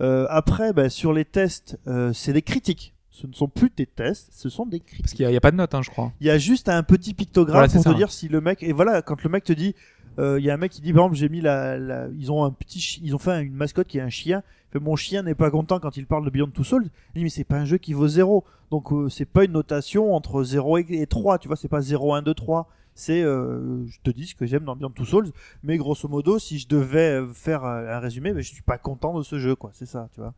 Euh, 0.00 0.26
après, 0.30 0.72
bah, 0.72 0.88
sur 0.88 1.12
les 1.12 1.24
tests, 1.24 1.78
euh, 1.86 2.12
c'est 2.12 2.32
des 2.32 2.42
critiques. 2.42 2.94
Ce 3.10 3.26
ne 3.26 3.32
sont 3.34 3.48
plus 3.48 3.70
des 3.76 3.84
tests, 3.84 4.30
ce 4.32 4.48
sont 4.48 4.64
des 4.64 4.78
Parce 4.78 4.90
critiques. 4.92 5.16
qu'il 5.16 5.24
n'y 5.24 5.26
a, 5.26 5.30
il 5.30 5.34
y 5.34 5.36
a 5.36 5.40
pas 5.42 5.50
de 5.50 5.56
note, 5.56 5.74
hein, 5.74 5.82
je 5.82 5.90
crois. 5.90 6.10
Il 6.22 6.26
y 6.26 6.30
a 6.30 6.38
juste 6.38 6.70
un 6.70 6.82
petit 6.82 7.12
pictogramme 7.12 7.66
Voilà, 7.66 7.72
pour 7.72 7.84
te 7.92 7.94
dire 7.98 8.10
si 8.10 8.28
le 8.28 8.40
mec 8.40 8.62
et 8.62 8.72
voilà 8.72 9.02
quand 9.02 9.22
le 9.22 9.28
mec 9.28 9.44
te 9.44 9.52
dit 9.52 9.74
euh, 10.18 10.38
il 10.40 10.44
y 10.46 10.50
a 10.50 10.54
un 10.54 10.56
mec 10.56 10.72
qui 10.72 10.80
dit 10.80 10.92
par 10.94 11.02
exemple 11.02 11.18
j'ai 11.18 11.28
mis 11.28 11.42
la, 11.42 11.76
la- 11.76 12.08
ils 12.18 12.32
ont 12.32 12.44
un 12.44 12.50
petit 12.50 12.80
chi- 12.80 13.00
ils 13.04 13.14
ont 13.14 13.18
fait 13.18 13.42
une 13.42 13.52
mascotte 13.52 13.88
qui 13.88 13.98
est 13.98 14.00
un 14.00 14.08
chien 14.08 14.42
mon 14.78 14.96
chien 14.96 15.22
n'est 15.22 15.34
pas 15.34 15.50
content 15.50 15.80
quand 15.80 15.96
il 15.96 16.06
parle 16.06 16.24
de 16.24 16.30
Beyond 16.30 16.50
Two 16.50 16.64
Souls. 16.64 16.86
Il 17.14 17.18
dit 17.18 17.24
mais 17.24 17.30
c'est 17.30 17.44
pas 17.44 17.56
un 17.58 17.64
jeu 17.64 17.78
qui 17.78 17.92
vaut 17.92 18.08
0 18.08 18.44
donc 18.70 18.92
euh, 18.92 19.08
c'est 19.08 19.24
pas 19.24 19.44
une 19.44 19.52
notation 19.52 20.14
entre 20.14 20.44
0 20.44 20.78
et, 20.78 20.86
et 20.90 21.06
3 21.06 21.38
tu 21.38 21.48
vois 21.48 21.56
c'est 21.56 21.68
pas 21.68 21.80
0 21.80 22.14
1 22.14 22.22
2 22.22 22.34
3 22.34 22.68
c'est 22.94 23.22
euh, 23.22 23.86
je 23.86 23.98
te 24.02 24.10
dis 24.10 24.26
ce 24.26 24.34
que 24.34 24.46
j'aime 24.46 24.64
dans 24.64 24.76
Beyond 24.76 24.90
Two 24.90 25.04
Souls. 25.04 25.30
Mais 25.62 25.76
grosso 25.76 26.08
modo 26.08 26.38
si 26.38 26.58
je 26.58 26.68
devais 26.68 27.20
euh, 27.20 27.28
faire 27.32 27.64
euh, 27.64 27.96
un 27.96 27.98
résumé 27.98 28.32
ben, 28.32 28.42
je 28.42 28.52
suis 28.52 28.62
pas 28.62 28.78
content 28.78 29.16
de 29.16 29.22
ce 29.22 29.38
jeu 29.38 29.54
quoi. 29.56 29.70
C'est 29.72 29.86
ça 29.86 30.08
tu 30.14 30.20
vois. 30.20 30.34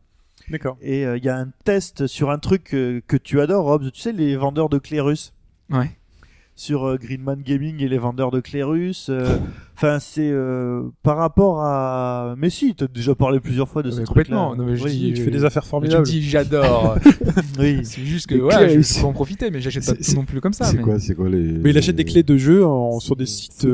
D'accord. 0.49 0.77
et 0.81 1.05
euh, 1.05 1.17
il 1.17 1.23
y 1.23 1.29
a 1.29 1.37
un 1.37 1.49
test 1.63 2.07
sur 2.07 2.31
un 2.31 2.39
truc 2.39 2.63
que 2.65 3.17
tu 3.17 3.39
adores 3.39 3.65
Robs 3.65 3.91
tu 3.91 4.01
sais 4.01 4.11
les 4.13 4.35
vendeurs 4.35 4.69
de 4.69 4.77
clés 4.79 4.99
russes 5.01 5.33
Ouais. 5.69 5.91
Sur 6.55 6.85
euh, 6.87 6.97
Greenman 7.01 7.41
Gaming 7.43 7.81
et 7.81 7.87
les 7.89 7.97
vendeurs 7.97 8.29
de 8.31 8.39
clés 8.39 8.63
russes. 8.63 9.07
euh, 9.09 9.37
Enfin, 9.75 9.97
c'est 9.99 10.29
euh, 10.31 10.83
par 11.01 11.17
rapport 11.17 11.61
à. 11.63 12.35
Mais 12.37 12.51
si, 12.51 12.75
t'as 12.75 12.85
déjà 12.87 13.15
parlé 13.15 13.39
plusieurs 13.39 13.67
fois 13.67 13.81
de 13.81 13.89
Mais 13.89 13.95
ce 13.95 14.01
complètement. 14.01 14.49
truc-là. 14.49 14.63
Non, 14.63 14.69
mais 14.69 14.77
je 14.77 14.83
Oui, 14.83 14.91
dis- 14.91 15.13
Tu 15.13 15.23
fais 15.23 15.31
des 15.31 15.43
affaires 15.45 15.63
Mais 15.63 15.69
tu 15.69 15.75
me 15.75 15.79
formidables. 15.95 16.05
dis 16.05 16.21
j'adore. 16.21 16.97
oui. 17.59 17.79
c'est 17.83 18.03
juste 18.03 18.27
que 18.27 18.35
clés, 18.35 18.81
je 18.83 18.99
peux 19.01 19.07
en 19.07 19.13
profiter, 19.13 19.49
mais 19.49 19.59
j'achète 19.61 19.83
pas 19.83 19.93
non 20.15 20.25
plus 20.25 20.41
comme 20.41 20.53
ça. 20.53 20.65
C'est 20.65 20.77
mais... 20.77 20.83
quoi, 20.83 20.99
c'est 20.99 21.15
quoi 21.15 21.27
les. 21.27 21.37
Mais 21.41 21.71
il 21.71 21.77
achète 21.77 21.95
des 21.95 22.05
clés 22.05 22.21
de 22.21 22.37
jeux 22.37 22.63
en- 22.63 22.99
sur 22.99 23.15
des 23.15 23.25
sites. 23.25 23.65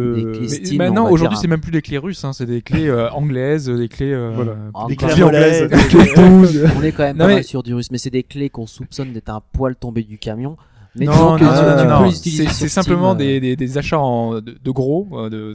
Maintenant, 0.78 1.04
va 1.04 1.12
aujourd'hui, 1.12 1.38
c'est 1.40 1.50
même 1.50 1.60
plus 1.60 1.74
des 1.74 1.82
clés 1.82 1.98
russes, 1.98 2.24
hein, 2.24 2.32
c'est 2.32 2.46
des 2.46 2.62
clés 2.62 2.88
euh, 2.88 3.10
anglaises, 3.12 3.66
des 3.70 3.90
clés. 3.90 4.16
Voilà. 4.34 4.56
Des 4.88 4.96
clés 4.96 5.08
Clés 5.10 5.24
anglaises. 5.24 5.68
On 6.80 6.82
est 6.82 6.92
quand 6.94 7.04
même 7.04 7.18
pas 7.18 7.28
mal 7.28 7.44
sur 7.44 7.62
du 7.62 7.74
russe, 7.74 7.92
mais 7.92 7.98
c'est 7.98 8.10
des 8.10 8.24
clés 8.24 8.50
qu'on 8.50 8.68
soupçonne 8.68 9.12
d'être 9.12 9.30
un 9.30 9.42
poil 9.52 9.76
tombé 9.76 10.04
du 10.04 10.18
camion. 10.18 10.56
Mais 10.96 11.06
non, 11.06 11.38
non, 11.38 11.38
non, 11.38 11.86
non, 12.02 12.06
les 12.06 12.12
C'est 12.14 12.68
simplement 12.68 13.12
euh, 13.12 13.16
des, 13.16 13.40
des, 13.40 13.56
des 13.56 13.78
achats 13.78 14.00
en, 14.00 14.42
de, 14.42 14.56
de 14.64 14.72
gros. 14.72 15.08
euh, 15.14 15.30
De, 15.30 15.54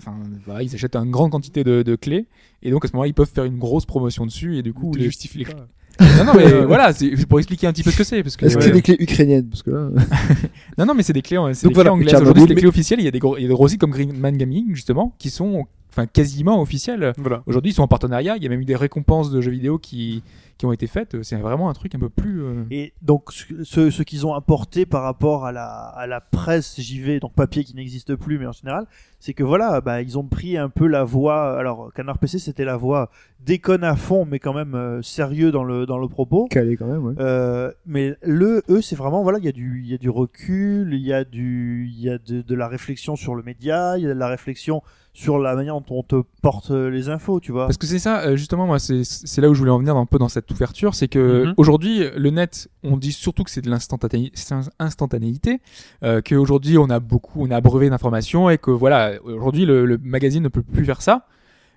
ils 0.62 0.74
achètent 0.74 0.96
une 0.96 1.10
grande 1.10 1.30
quantité 1.32 1.64
de, 1.64 1.82
de 1.82 1.96
clés 1.96 2.26
et 2.62 2.70
donc 2.70 2.84
à 2.84 2.88
ce 2.88 2.92
moment-là, 2.94 3.08
ils 3.08 3.14
peuvent 3.14 3.30
faire 3.32 3.44
une 3.44 3.58
grosse 3.58 3.84
promotion 3.84 4.26
dessus 4.26 4.56
et 4.58 4.62
du 4.62 4.72
coup, 4.72 4.94
les- 4.94 5.04
justifies 5.04 5.38
les- 5.38 5.44
pas. 5.44 5.66
Non, 6.18 6.24
non, 6.24 6.32
mais 6.36 6.50
voilà, 6.66 6.92
c'est 6.92 7.10
pour 7.26 7.38
expliquer 7.38 7.66
un 7.66 7.72
petit 7.72 7.82
peu 7.82 7.90
ce 7.90 7.96
que 7.98 8.04
c'est, 8.04 8.22
parce 8.22 8.36
que 8.36 8.46
Est-ce 8.46 8.54
que 8.56 8.60
ouais. 8.60 8.66
c'est 8.66 8.72
des 8.72 8.82
clés 8.82 8.96
ukrainiennes? 8.98 9.48
Parce 9.48 9.62
que 9.62 9.70
là, 9.70 9.90
non, 10.78 10.86
non, 10.86 10.94
mais 10.94 11.02
c'est 11.02 11.12
des 11.12 11.22
clés, 11.22 11.36
c'est 11.52 11.64
Donc 11.66 11.70
des 11.72 11.74
voilà, 11.74 11.90
clés 11.90 11.94
anglaises. 11.94 12.10
Tchernobyl, 12.10 12.30
Aujourd'hui, 12.30 12.42
c'est 12.42 12.46
des 12.48 12.54
mais- 12.54 12.60
clés 12.60 12.68
officielles. 12.68 13.00
Il 13.00 13.04
y 13.04 13.08
a 13.08 13.10
des 13.12 13.18
gros, 13.18 13.36
il 13.36 13.42
y 13.42 13.44
a 13.44 13.48
des 13.48 13.54
gros 13.54 13.68
sites 13.68 13.80
comme 13.80 13.90
Greenman 13.90 14.36
Gaming 14.36 14.66
justement 14.74 15.14
qui 15.18 15.30
sont, 15.30 15.66
enfin, 15.94 16.06
quasiment 16.06 16.60
officiels. 16.60 17.12
Voilà. 17.18 17.42
Aujourd'hui, 17.46 17.70
ils 17.70 17.74
sont 17.74 17.82
en 17.82 17.88
partenariat. 17.88 18.36
Il 18.36 18.42
y 18.42 18.46
a 18.46 18.48
même 18.50 18.60
eu 18.60 18.64
des 18.64 18.76
récompenses 18.76 19.30
de 19.30 19.40
jeux 19.40 19.50
vidéo 19.52 19.78
qui 19.78 20.22
qui 20.56 20.66
ont 20.66 20.72
été 20.72 20.86
faites. 20.86 21.20
C'est 21.24 21.34
vraiment 21.36 21.68
un 21.68 21.72
truc 21.72 21.96
un 21.96 21.98
peu 21.98 22.08
plus. 22.08 22.40
euh, 22.42 22.62
Et 22.70 22.92
donc, 23.02 23.32
ce, 23.32 24.02
qu'ils 24.04 24.24
ont 24.24 24.34
apporté 24.34 24.86
par 24.86 25.02
rapport 25.02 25.46
à 25.46 25.50
la, 25.50 25.64
à 25.66 26.06
la 26.06 26.20
presse 26.20 26.80
JV, 26.80 27.18
donc 27.18 27.32
papier 27.34 27.64
qui 27.64 27.74
n'existe 27.74 28.14
plus, 28.14 28.38
mais 28.38 28.46
en 28.46 28.52
général, 28.52 28.86
c'est 29.18 29.34
que 29.34 29.42
voilà, 29.42 29.80
bah, 29.80 30.00
ils 30.00 30.16
ont 30.16 30.22
pris 30.24 30.56
un 30.56 30.68
peu 30.68 30.86
la 30.86 31.02
voix. 31.02 31.58
Alors, 31.58 31.92
Canard 31.92 32.18
PC, 32.18 32.38
c'était 32.38 32.64
la 32.64 32.76
voix 32.76 33.10
déconne 33.40 33.82
à 33.84 33.96
fond, 33.96 34.24
mais 34.24 34.38
quand 34.38 34.54
même 34.54 34.74
euh, 34.74 35.02
sérieux 35.02 35.50
dans 35.50 35.64
le, 35.64 35.86
dans 35.86 35.98
le 35.98 36.08
propos. 36.08 36.46
calé 36.46 36.76
quand 36.76 36.86
même, 36.86 37.04
ouais. 37.04 37.14
Euh, 37.18 37.70
mais 37.84 38.14
le 38.22 38.62
eux 38.70 38.80
c'est 38.80 38.96
vraiment 38.96 39.22
voilà 39.22 39.38
il 39.38 39.44
y 39.44 39.48
a 39.48 39.52
du 39.52 39.82
il 39.84 39.90
y 39.90 39.94
a 39.94 39.98
du 39.98 40.08
recul 40.08 40.94
il 40.94 41.00
y 41.02 41.12
a 41.12 41.24
du 41.24 41.86
il 41.92 42.00
y 42.00 42.08
a 42.08 42.16
de, 42.16 42.40
de 42.40 42.54
la 42.54 42.68
réflexion 42.68 43.16
sur 43.16 43.34
le 43.34 43.42
média 43.42 43.98
il 43.98 44.04
y 44.04 44.06
a 44.06 44.14
de 44.14 44.18
la 44.18 44.28
réflexion 44.28 44.82
sur 45.16 45.38
la 45.38 45.54
manière 45.54 45.74
dont 45.80 45.84
on 45.98 46.02
te 46.02 46.22
porte 46.42 46.72
euh, 46.72 46.90
les 46.90 47.08
infos 47.08 47.38
tu 47.40 47.52
vois 47.52 47.66
Parce 47.66 47.78
que 47.78 47.86
c'est 47.86 48.00
ça, 48.00 48.22
euh, 48.22 48.36
justement, 48.36 48.66
moi, 48.66 48.78
c'est 48.80 49.40
là 49.40 49.48
où 49.48 49.54
je 49.54 49.60
voulais 49.60 49.70
en 49.70 49.78
venir 49.78 49.96
un 49.96 50.06
peu 50.06 50.18
dans 50.18 50.28
cette 50.28 50.50
ouverture, 50.50 50.94
c'est 50.94 51.08
que 51.08 51.44
Mhm. 51.46 51.54
aujourd'hui, 51.56 52.02
le 52.16 52.30
net, 52.30 52.68
on 52.82 52.96
dit 52.96 53.12
surtout 53.12 53.44
que 53.44 53.50
c'est 53.50 53.62
de 53.62 53.70
l'instantané- 53.70 54.32
c'est 54.34 54.52
un- 54.54 54.62
instantanéité, 54.80 55.60
euh, 56.02 56.20
qu'aujourd'hui 56.20 56.78
on 56.78 56.90
a 56.90 57.00
beaucoup, 57.00 57.42
on 57.42 57.50
a 57.50 57.56
abreuvé 57.56 57.88
d'informations 57.90 58.50
et 58.50 58.58
que 58.58 58.70
voilà, 58.72 59.12
aujourd'hui 59.24 59.64
le, 59.66 59.86
le 59.86 59.98
magazine 60.02 60.42
ne 60.42 60.48
peut 60.48 60.62
plus 60.62 60.84
faire 60.84 61.00
ça. 61.00 61.26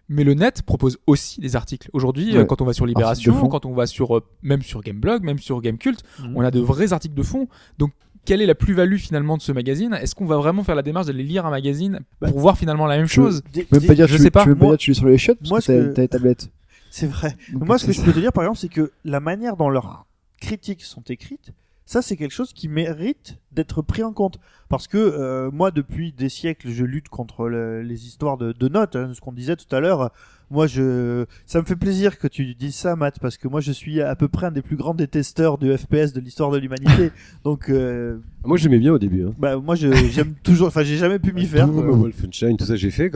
Mais 0.10 0.24
le 0.24 0.36
net 0.36 0.62
propose 0.62 1.00
aussi 1.06 1.42
des 1.42 1.58
articles. 1.58 1.90
Aujourd'hui, 1.92 2.32
Ouais. 2.32 2.38
euh, 2.38 2.46
quand 2.46 2.62
on 2.62 2.66
va 2.66 2.72
sur 2.72 2.86
Libération, 2.86 3.50
quand 3.50 3.66
on 3.66 3.74
va 3.74 3.86
sur 3.88 4.16
euh, 4.18 4.24
même 4.42 4.62
sur 4.62 4.82
Gameblog, 4.82 5.22
même 5.22 5.38
sur 5.38 5.60
Gamecult, 5.62 6.02
Mhm. 6.24 6.32
on 6.38 6.42
a 6.42 6.50
de 6.50 6.62
vrais 6.62 6.94
articles 6.94 7.14
de 7.14 7.24
fond. 7.24 7.50
Donc 7.78 7.92
quelle 8.28 8.42
est 8.42 8.46
la 8.46 8.56
plus-value 8.56 8.98
finalement 8.98 9.38
de 9.38 9.42
ce 9.42 9.54
magazine? 9.54 9.94
Est-ce 10.02 10.14
qu'on 10.14 10.26
va 10.26 10.36
vraiment 10.36 10.64
faire 10.66 10.76
la 10.76 10.82
démarche 10.84 11.08
d'aller 11.08 11.24
lire 11.24 11.46
un 11.46 11.50
magazine 11.50 12.02
Bah, 12.20 12.28
pour 12.30 12.40
voir 12.40 12.58
finalement 12.58 12.86
la 12.86 12.98
même 12.98 13.08
chose? 13.08 13.42
peux 13.54 13.80
pas 13.80 13.96
dire 13.96 14.06
je 14.06 14.18
tu, 14.18 14.22
sais 14.24 14.30
pas. 14.32 14.44
tu 14.44 14.50
veux 14.50 14.56
pas 14.56 14.66
dire 14.68 14.78
tu 14.78 14.92
es 14.92 14.94
sur 14.94 15.08
les 15.08 15.18
chiottes 15.18 15.40
parce 15.40 15.50
moi, 15.50 15.62
que 15.62 15.66
t'as 15.66 15.94
que- 15.96 16.02
les 16.02 16.08
tablettes. 16.10 16.50
C'est 16.92 17.08
vrai. 17.08 17.38
Donc, 17.54 17.66
Moi, 17.66 17.78
ce 17.78 17.86
que 17.86 17.94
je 17.94 18.02
peux 18.02 18.12
te 18.12 18.20
dire, 18.20 18.34
par 18.34 18.44
exemple, 18.44 18.60
c'est 18.60 18.68
que 18.68 18.92
la 19.06 19.20
manière 19.22 19.56
dont 19.56 19.70
leurs 19.70 20.06
critiques 20.42 20.84
sont 20.84 21.02
écrites, 21.10 21.52
ça, 21.88 22.02
c'est 22.04 22.16
quelque 22.18 22.34
chose 22.34 22.54
qui 22.54 22.68
mérite 22.68 23.38
d'être 23.54 23.82
pris 23.82 24.04
en 24.04 24.14
compte. 24.14 24.38
Parce 24.70 24.88
que 24.88 24.98
euh, 24.98 25.50
moi, 25.52 25.72
depuis 25.72 26.12
des 26.12 26.28
siècles, 26.30 26.70
je 26.70 26.84
lutte 26.84 27.08
contre 27.08 27.48
le- 27.48 27.82
les 27.82 28.06
histoires 28.06 28.38
de, 28.38 28.52
de 28.52 28.68
notes, 28.68 28.96
hein, 28.98 29.10
ce 29.16 29.22
qu'on 29.22 29.32
disait 29.32 29.56
tout 29.56 29.74
à 29.74 29.80
l'heure. 29.80 30.12
Moi, 30.52 30.68
je, 30.68 31.26
ça 31.46 31.60
me 31.62 31.66
fait 31.66 31.76
plaisir 31.78 32.20
que 32.20 32.28
tu 32.28 32.54
dises 32.56 32.76
ça, 32.76 32.96
Matt, 32.98 33.20
parce 33.20 33.38
que 33.38 33.48
moi, 33.48 33.62
je 33.62 33.72
suis 33.72 34.02
à 34.02 34.16
peu 34.16 34.28
près 34.28 34.48
un 34.48 34.52
des 34.52 34.62
plus 34.62 34.76
grands 34.76 34.94
détesteurs 34.94 35.58
du 35.58 35.76
FPS 35.76 36.12
de 36.14 36.20
l'histoire 36.20 36.52
de 36.52 36.58
l'humanité. 36.58 37.12
Donc, 37.46 37.70
euh, 37.70 38.18
Moi, 38.46 38.58
j'aimais 38.58 38.80
bien 38.80 38.92
au 38.94 39.00
début. 39.00 39.24
Hein. 39.26 39.32
bah, 39.40 39.56
moi, 39.58 39.76
je- 39.76 39.94
j'aime 40.12 40.36
toujours. 40.44 40.68
Enfin, 40.68 40.84
j'ai 40.84 40.98
jamais 40.98 41.20
pu 41.20 41.32
m'y 41.34 41.46
faire. 41.46 41.68
Doom, 41.68 41.86
quoi. 41.86 41.96
Wolfenstein, 41.98 42.58
tout 42.58 42.66
ça, 42.66 42.76
j'ai 42.76 42.92
fait. 42.92 43.10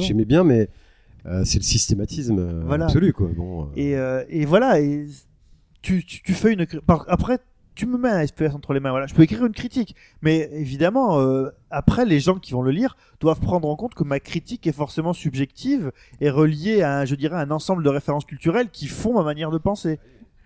J'aimais 0.00 0.24
bien, 0.24 0.42
mais 0.44 0.68
euh, 1.26 1.42
c'est 1.44 1.58
le 1.58 1.64
systématisme 1.64 2.38
euh, 2.40 2.62
Voilà. 2.66 2.86
absolu. 2.86 3.12
Quoi. 3.12 3.28
Bon, 3.36 3.62
euh, 3.64 3.66
Et, 3.76 3.96
euh, 3.96 4.24
et 4.28 4.44
voilà, 4.44 4.80
et 4.80 5.06
tu, 5.82 6.04
tu, 6.04 6.22
tu 6.22 6.32
fais 6.34 6.52
une. 6.52 6.66
Après, 7.08 7.38
tu 7.74 7.86
me 7.86 7.96
mets 7.98 8.08
un 8.08 8.26
FPS 8.26 8.54
entre 8.54 8.72
les 8.72 8.80
mains. 8.80 8.90
Voilà, 8.90 9.06
je 9.06 9.14
peux 9.14 9.22
écrire 9.22 9.44
une 9.44 9.52
critique, 9.52 9.94
mais 10.22 10.50
évidemment, 10.52 11.20
euh, 11.20 11.50
après, 11.70 12.04
les 12.04 12.20
gens 12.20 12.38
qui 12.38 12.52
vont 12.52 12.62
le 12.62 12.70
lire 12.70 12.96
doivent 13.20 13.40
prendre 13.40 13.68
en 13.68 13.76
compte 13.76 13.94
que 13.94 14.04
ma 14.04 14.20
critique 14.20 14.66
est 14.66 14.72
forcément 14.72 15.12
subjective 15.12 15.92
et 16.20 16.30
reliée 16.30 16.82
à, 16.82 16.98
un, 17.00 17.04
je 17.04 17.14
dirais, 17.14 17.36
un 17.36 17.50
ensemble 17.50 17.82
de 17.82 17.88
références 17.88 18.24
culturelles 18.24 18.68
qui 18.70 18.86
font 18.86 19.14
ma 19.14 19.22
manière 19.22 19.50
de 19.50 19.58
penser. 19.58 19.98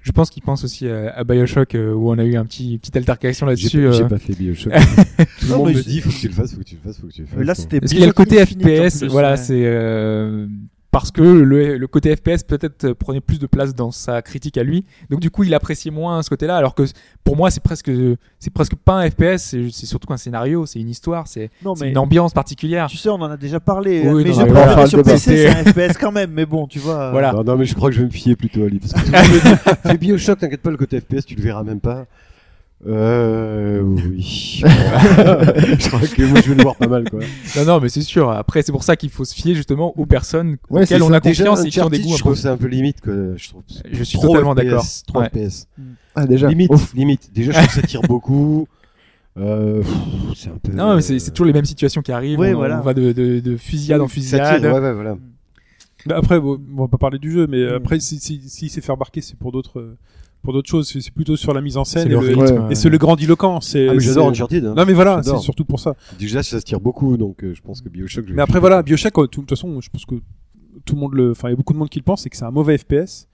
Je 0.04 0.12
pense 0.12 0.28
qu'il 0.28 0.42
pense 0.42 0.64
aussi 0.64 0.86
à, 0.86 1.14
à 1.16 1.24
Bioshock 1.24 1.74
euh, 1.74 1.94
où 1.94 2.10
on 2.10 2.18
a 2.18 2.24
eu 2.24 2.36
un 2.36 2.44
petit 2.44 2.76
petite 2.76 2.96
altercation 2.98 3.46
là-dessus. 3.46 3.90
j'ai 3.90 4.02
euh. 4.02 4.06
pas 4.06 4.18
fait 4.18 4.34
Bioshock. 4.34 4.74
Tout 5.40 5.46
le 5.48 5.56
monde 5.56 5.72
me 5.72 5.82
dit 5.82 6.02
faut 6.02 6.10
que 6.10 6.14
tu 6.14 6.28
le 6.28 6.34
fasses, 6.34 6.52
faut 6.52 6.60
que 6.60 6.64
tu 6.64 6.74
le 6.74 6.80
fasses, 6.82 7.00
faut 7.00 7.06
que 7.06 7.12
tu 7.12 7.22
le 7.22 7.26
fasses. 7.26 7.38
Mais 7.38 7.44
là, 7.44 7.54
c'était 7.54 7.80
Parce 7.80 7.90
qu'il 7.90 8.00
y 8.00 8.04
a 8.04 8.06
le 8.06 8.12
côté 8.12 8.44
FPS, 8.44 9.02
voilà, 9.04 9.38
c'est 9.38 9.62
euh, 9.64 10.46
parce 10.94 11.10
que 11.10 11.22
le, 11.22 11.76
le 11.76 11.86
côté 11.88 12.14
FPS 12.14 12.44
peut-être 12.46 12.84
euh, 12.84 12.94
prenait 12.94 13.20
plus 13.20 13.40
de 13.40 13.48
place 13.48 13.74
dans 13.74 13.90
sa 13.90 14.22
critique 14.22 14.56
à 14.56 14.62
lui. 14.62 14.84
Donc 15.10 15.18
du 15.18 15.28
coup, 15.28 15.42
il 15.42 15.52
appréciait 15.52 15.90
moins 15.90 16.22
ce 16.22 16.30
côté-là, 16.30 16.56
alors 16.56 16.76
que 16.76 16.84
pour 17.24 17.36
moi, 17.36 17.50
c'est 17.50 17.60
presque 17.64 17.90
c'est 18.38 18.52
presque 18.52 18.76
pas 18.76 19.00
un 19.02 19.10
FPS, 19.10 19.56
c'est 19.72 19.86
surtout 19.86 20.12
un 20.12 20.16
scénario, 20.16 20.66
c'est 20.66 20.78
une 20.78 20.88
histoire, 20.88 21.26
c'est 21.26 21.50
Non, 21.64 21.74
une 21.74 21.98
ambiance 21.98 22.32
particulière. 22.32 22.86
tu 22.86 22.96
sais, 22.96 23.08
on 23.08 23.14
en 23.14 23.28
a 23.28 23.36
déjà 23.36 23.58
parlé. 23.58 24.02
Oui, 24.06 24.22
mais 24.22 24.30
non, 24.30 24.36
je 24.36 24.42
mais 24.42 24.52
préfère 24.52 24.72
voilà. 24.74 24.86
sur 24.86 25.02
PC, 25.02 25.18
c'est 25.18 25.48
un 25.48 25.64
FPS 25.64 25.98
quand 25.98 26.12
même. 26.12 26.30
Mais 26.30 26.46
bon, 26.46 26.68
tu 26.68 26.78
vois. 26.78 27.10
Voilà. 27.10 27.32
Non, 27.32 27.42
non, 27.42 27.56
mais 27.56 27.64
je 27.64 27.74
crois 27.74 27.90
que 27.90 27.96
je 27.96 28.00
vais 28.02 28.06
me 28.06 28.12
fier 28.12 28.36
plutôt 28.36 28.62
à 28.62 28.68
lui. 28.68 28.78
Parce 28.78 28.92
que 28.92 29.00
tout 29.00 29.10
le 29.10 29.18
monde 29.18 29.28
me 29.32 29.40
dit, 29.56 29.80
fais 29.82 29.98
Bioshock, 29.98 30.38
t'inquiète 30.38 30.62
pas, 30.62 30.70
le 30.70 30.76
côté 30.76 31.00
FPS, 31.00 31.26
tu 31.26 31.34
le 31.34 31.42
verras 31.42 31.64
même 31.64 31.80
pas. 31.80 32.06
Euh, 32.86 33.80
oui. 33.82 34.60
je 34.64 35.88
crois 35.88 36.00
que 36.00 36.22
moi, 36.26 36.40
je 36.42 36.50
vais 36.50 36.54
le 36.56 36.62
voir 36.62 36.76
pas 36.76 36.86
mal, 36.86 37.08
quoi. 37.08 37.20
Non, 37.56 37.64
non, 37.64 37.80
mais 37.80 37.88
c'est 37.88 38.02
sûr. 38.02 38.30
Après, 38.30 38.62
c'est 38.62 38.72
pour 38.72 38.82
ça 38.82 38.96
qu'il 38.96 39.10
faut 39.10 39.24
se 39.24 39.34
fier 39.34 39.54
justement 39.54 39.98
aux 39.98 40.06
personnes 40.06 40.56
Ouais, 40.70 40.82
auxquelles 40.82 41.02
on 41.02 41.08
ça. 41.08 41.16
a 41.16 41.20
Déjà, 41.20 41.44
confiance 41.44 41.64
et 41.66 41.70
qui 41.70 41.80
ont 41.80 41.88
des 41.88 42.00
goûts 42.00 42.12
un 42.12 42.16
je 42.16 42.18
trouve 42.20 42.32
peu. 42.32 42.36
que 42.36 42.42
c'est 42.42 42.48
un 42.48 42.56
peu 42.56 42.66
limite, 42.66 43.00
quoi. 43.00 43.14
Je, 43.36 43.48
trouve 43.48 43.62
Je 43.90 44.02
suis 44.04 44.18
trop 44.18 44.28
totalement 44.28 44.52
FPS, 44.52 44.56
d'accord. 44.64 44.84
Trop 45.06 45.20
Ouais. 45.20 45.28
FPS. 45.48 45.66
Ah 46.14 46.26
déjà. 46.26 46.48
Limite, 46.48 46.70
Ouf. 46.72 46.92
limite. 46.94 47.30
Déjà, 47.32 47.52
je 47.52 47.56
trouve 47.58 47.68
que 47.68 47.80
ça 47.80 47.86
tire 47.86 48.02
beaucoup. 48.08 48.68
Euh, 49.36 49.80
pff, 49.80 49.88
c'est 50.36 50.48
un 50.50 50.58
peu. 50.62 50.72
Non, 50.72 50.94
mais 50.96 51.00
c'est 51.02 51.18
c'est 51.18 51.30
toujours 51.32 51.46
les 51.46 51.52
mêmes 51.52 51.64
situations 51.64 52.02
qui 52.02 52.12
arrivent. 52.12 52.38
Ouais, 52.38 52.52
on, 52.54 52.58
voilà. 52.58 52.78
on 52.78 52.82
va 52.82 52.94
de, 52.94 53.12
de, 53.12 53.40
de 53.40 53.56
fusillade 53.56 54.00
en 54.00 54.06
Ça 54.08 54.12
tire, 54.14 54.22
fusillade. 54.22 54.62
ouais, 54.64 54.78
ouais, 54.78 54.92
voilà. 54.92 55.16
Mais 56.06 56.12
après, 56.12 56.38
bon, 56.38 56.60
on 56.76 56.82
va 56.82 56.88
pas 56.88 56.98
parler 56.98 57.18
du 57.18 57.32
jeu, 57.32 57.46
mais 57.48 57.64
Mm. 57.64 57.74
après, 57.76 57.98
si, 57.98 58.20
si, 58.20 58.42
si 58.46 58.68
c'est 58.68 58.80
fait 58.82 58.92
remarquer, 58.92 59.22
c'est 59.22 59.36
pour 59.38 59.50
d'autres, 59.52 59.80
euh, 59.80 59.96
pour 60.44 60.52
d'autres 60.52 60.70
choses. 60.70 60.88
C'est 60.88 61.10
plutôt 61.12 61.36
sur 61.36 61.52
la 61.52 61.60
mise 61.60 61.76
en 61.76 61.84
scène 61.84 62.06
et, 62.06 62.10
le 62.10 62.20
le- 62.20 62.26
rythme. 62.28 62.58
ouais. 62.66 62.72
et 62.72 62.74
c'est 62.76 62.88
le 62.88 62.98
grandiloquent. 62.98 63.60
C'est, 63.60 63.88
Ah, 63.88 63.94
mais 63.94 64.00
j'adore 64.00 64.28
Uncharted. 64.28 64.64
Hein. 64.64 64.74
Non, 64.76 64.84
mais 64.86 64.92
voilà, 64.92 65.20
c'est 65.24 65.36
surtout 65.38 65.64
pour 65.64 65.80
ça. 65.80 65.94
Déjà, 66.18 66.42
ça 66.44 66.60
se 66.60 66.64
tire 66.64 66.78
beaucoup, 66.80 67.16
donc 67.16 67.42
euh, 67.42 67.52
je 67.54 67.62
pense 67.62 67.80
que 67.80 67.88
Bioshock. 67.88 68.24
je 68.26 68.30
vais 68.30 68.36
Mais 68.36 68.42
après, 68.42 68.60
voilà, 68.60 68.82
Bioshock, 68.82 69.18
euh, 69.18 69.22
de 69.22 69.26
toute 69.26 69.48
façon, 69.50 69.80
je 69.80 69.90
pense 69.90 70.04
que 70.04 70.14
tout 70.84 70.94
le 70.94 71.00
monde 71.00 71.14
le, 71.14 71.30
enfin, 71.32 71.48
il 71.48 71.52
y 71.52 71.54
a 71.54 71.56
beaucoup 71.56 71.72
de 71.72 71.78
monde 71.78 71.88
qui 71.88 71.98
le 71.98 72.04
pense, 72.04 72.22
c'est 72.22 72.30
que 72.30 72.36
c'est 72.36 72.44
un 72.44 72.50
mauvais 72.52 72.78
FPS. 72.78 73.26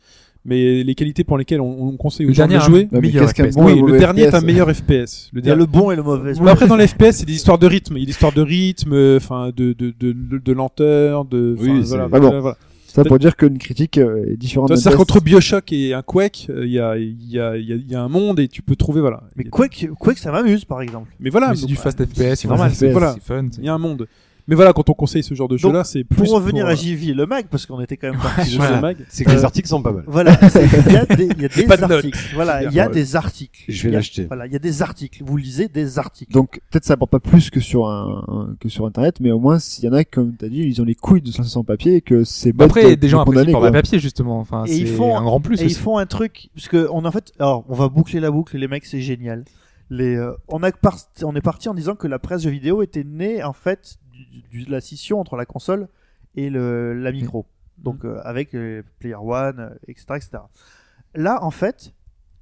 Mais 0.47 0.83
les 0.85 0.95
qualités 0.95 1.23
pour 1.23 1.37
lesquelles 1.37 1.61
on, 1.61 1.89
on 1.89 1.97
conseille 1.99 2.25
aux 2.25 2.31
Le 2.31 2.35
gens 2.35 2.47
de 2.49 2.59
jouer, 2.61 2.89
meilleur 2.93 3.29
FPS. 3.29 3.55
bon 3.55 3.67
oui, 3.67 3.83
le 3.87 3.99
dernier 3.99 4.23
est 4.23 4.35
un 4.35 4.41
meilleur 4.41 4.71
FPS. 4.75 5.29
Le 5.35 5.41
Il 5.41 5.47
y 5.47 5.51
a 5.51 5.55
dernier. 5.55 5.61
le 5.61 5.67
bon 5.67 5.91
et 5.91 5.97
le 5.97 6.03
mauvais. 6.03 6.33
Mais 6.41 6.51
après, 6.51 6.67
dans 6.67 6.77
les 6.77 6.87
FPS, 6.87 7.11
c'est 7.13 7.27
des 7.27 7.35
histoires 7.35 7.59
de 7.59 7.67
rythme. 7.67 7.99
Il 7.99 8.01
y 8.01 8.03
a 8.05 8.07
des 8.07 8.13
histoires 8.13 8.33
de 8.33 8.41
rythme, 8.41 8.95
euh, 8.95 9.19
enfin, 9.19 9.51
de, 9.55 9.75
de, 9.75 9.93
de, 10.01 10.13
de, 10.13 10.39
de 10.39 10.53
lenteur, 10.53 11.27
de, 11.27 11.55
Oui, 11.61 11.83
voilà. 11.85 12.09
Ça 12.93 13.05
pour 13.05 13.19
dire 13.19 13.37
qu'une 13.37 13.59
critique 13.59 13.99
euh, 13.99 14.33
est 14.33 14.37
différente. 14.37 14.69
C'est-à-dire 14.77 14.97
qu'entre 14.99 15.21
Bioshock 15.21 15.73
et 15.73 15.95
un 15.95 16.03
Quake, 16.03 16.49
euh, 16.51 16.67
il 16.67 16.73
y, 16.73 16.81
a, 16.81 16.97
il 16.97 17.31
y, 17.31 17.39
a, 17.39 17.57
il 17.57 17.65
y, 17.65 17.73
a, 17.73 17.77
il 17.77 17.91
y 17.91 17.95
a 17.95 18.03
un 18.03 18.09
monde 18.09 18.41
et 18.41 18.49
tu 18.49 18.63
peux 18.63 18.75
trouver, 18.77 19.01
voilà. 19.01 19.23
Mais 19.37 19.45
Quake, 19.45 19.89
Quake, 19.99 20.19
ça 20.19 20.33
m'amuse, 20.33 20.65
par 20.65 20.83
exemple. 20.83 21.11
Mais 21.21 21.31
voilà, 21.31 21.51
Mais 21.51 21.57
c'est 21.57 21.67
du 21.67 21.77
fast 21.77 22.05
FPS, 22.05 22.35
c'est 22.41 22.49
normal. 22.49 22.73
c'est- 22.75 22.91
voilà. 22.91 23.17
fun. 23.23 23.49
il 23.59 23.65
y 23.65 23.69
a 23.69 23.75
un 23.75 23.79
monde. 23.79 24.09
Mais 24.51 24.57
voilà, 24.57 24.73
quand 24.73 24.91
on 24.91 24.95
conseille 24.95 25.23
ce 25.23 25.33
genre 25.35 25.47
de 25.47 25.57
jeu-là, 25.57 25.85
c'est 25.85 26.03
plus 26.05 26.17
Pour 26.25 26.33
revenir 26.35 26.67
à 26.67 26.73
euh, 26.73 26.75
JV, 26.77 27.15
le 27.15 27.25
mag, 27.25 27.47
parce 27.49 27.67
qu'on 27.67 27.81
était 27.81 27.97
quand 27.97 28.11
même 28.11 28.21
parti 28.23 28.57
Voilà. 28.57 28.75
ça. 28.75 28.81
mag. 28.81 28.97
C'est 29.09 29.25
que 29.25 29.31
les 29.31 29.39
Euh, 29.39 29.45
articles 29.45 29.69
sont 29.69 29.81
pas 29.81 29.93
mal. 29.93 30.03
Voilà, 30.09 30.37
il 30.43 30.93
y 30.93 30.97
a 30.97 31.07
des, 31.07 31.27
y 31.27 31.45
a 31.45 31.49
des 31.55 31.63
Pas 31.67 31.77
de 31.77 31.83
notes. 31.83 31.93
articles. 31.93 32.19
Voilà, 32.35 32.63
il 32.65 32.73
y 32.73 32.81
a 32.81 32.89
Ouais. 32.89 32.93
des 32.93 33.15
articles. 33.17 33.63
Je 33.69 33.83
vais 33.85 33.91
l'acheter. 33.95 34.25
Voilà, 34.27 34.47
il 34.47 34.53
y 34.53 34.57
a 34.57 34.59
des 34.59 34.83
articles. 34.83 35.23
Vous 35.25 35.37
lisez 35.37 35.69
des 35.69 35.99
articles. 36.01 36.33
Donc 36.33 36.61
peut-être 36.71 36.85
ça 36.85 36.95
apporte 36.95 37.13
pas 37.13 37.21
plus 37.21 37.49
que 37.49 37.61
sur 37.61 37.87
un, 37.89 38.25
un- 38.27 38.57
que 38.59 38.69
sur 38.69 38.87
internet, 38.87 39.21
mais 39.21 39.31
au 39.31 39.39
moins 39.39 39.61
s'il 39.61 39.85
y 39.85 39.89
en 39.89 39.93
a 39.93 40.03
comme 40.05 40.35
t'as 40.37 40.49
dit, 40.49 40.65
ils 40.65 40.83
ont 40.83 40.85
les 40.85 40.97
couilles 40.97 41.23
de 41.23 41.31
se 41.31 41.39
lancer 41.39 41.57
en 41.57 41.63
papier 41.65 41.95
et 41.95 42.01
que 42.01 42.25
c'est 42.25 42.53
bête 42.53 42.67
Après, 42.71 42.83
de- 42.83 42.89
des 42.91 42.97
de 42.97 43.07
gens 43.09 43.21
apprécient 43.21 43.45
le 43.47 43.53
quoi. 43.53 43.71
papier 43.71 44.01
justement. 44.01 44.41
Enfin, 44.41 44.65
Et 44.67 44.77
ils 44.77 44.89
c'est 44.89 44.95
font- 44.95 45.17
un 45.17 45.23
grand 45.23 45.41
plus 45.41 45.63
Et 45.63 45.65
ils 45.67 45.75
font 45.77 45.97
un 45.97 46.07
truc, 46.07 46.49
parce 46.57 46.67
que 46.67 46.89
on 46.93 47.05
en 47.05 47.13
fait, 47.13 47.31
alors 47.39 47.65
on 47.69 47.75
va 47.77 47.89
boucler 47.89 48.19
la 48.19 48.33
boucle, 48.33 48.59
les 48.59 48.67
mecs, 48.67 48.85
c'est 48.85 49.01
génial. 49.01 49.45
Les, 49.93 50.17
euh, 50.17 50.33
on 50.49 50.63
a 50.65 50.71
par- 50.73 50.99
on 51.23 51.35
est 51.37 51.41
parti 51.41 51.69
en 51.69 51.75
disant 51.75 51.95
que 51.95 52.09
la 52.09 52.19
presse 52.19 52.43
jeux 52.43 52.51
vidéo 52.51 52.83
était 52.83 53.05
née 53.05 53.43
en 53.45 53.53
fait 53.53 53.97
du- 54.51 54.65
de 54.65 54.71
la 54.71 54.81
scission 54.81 55.21
entre 55.21 55.37
la 55.37 55.47
console 55.47 55.89
et 56.37 56.51
le, 56.51 56.95
la 56.95 57.13
micro. 57.13 57.47
Donc 57.79 58.05
euh, 58.05 58.21
avec 58.25 58.55
euh, 58.55 58.83
Player 58.99 59.15
One, 59.15 59.59
euh, 59.61 59.71
etc., 59.89 60.05
etc. 60.17 60.31
Là, 61.15 61.43
en 61.43 61.51
fait, 61.51 61.93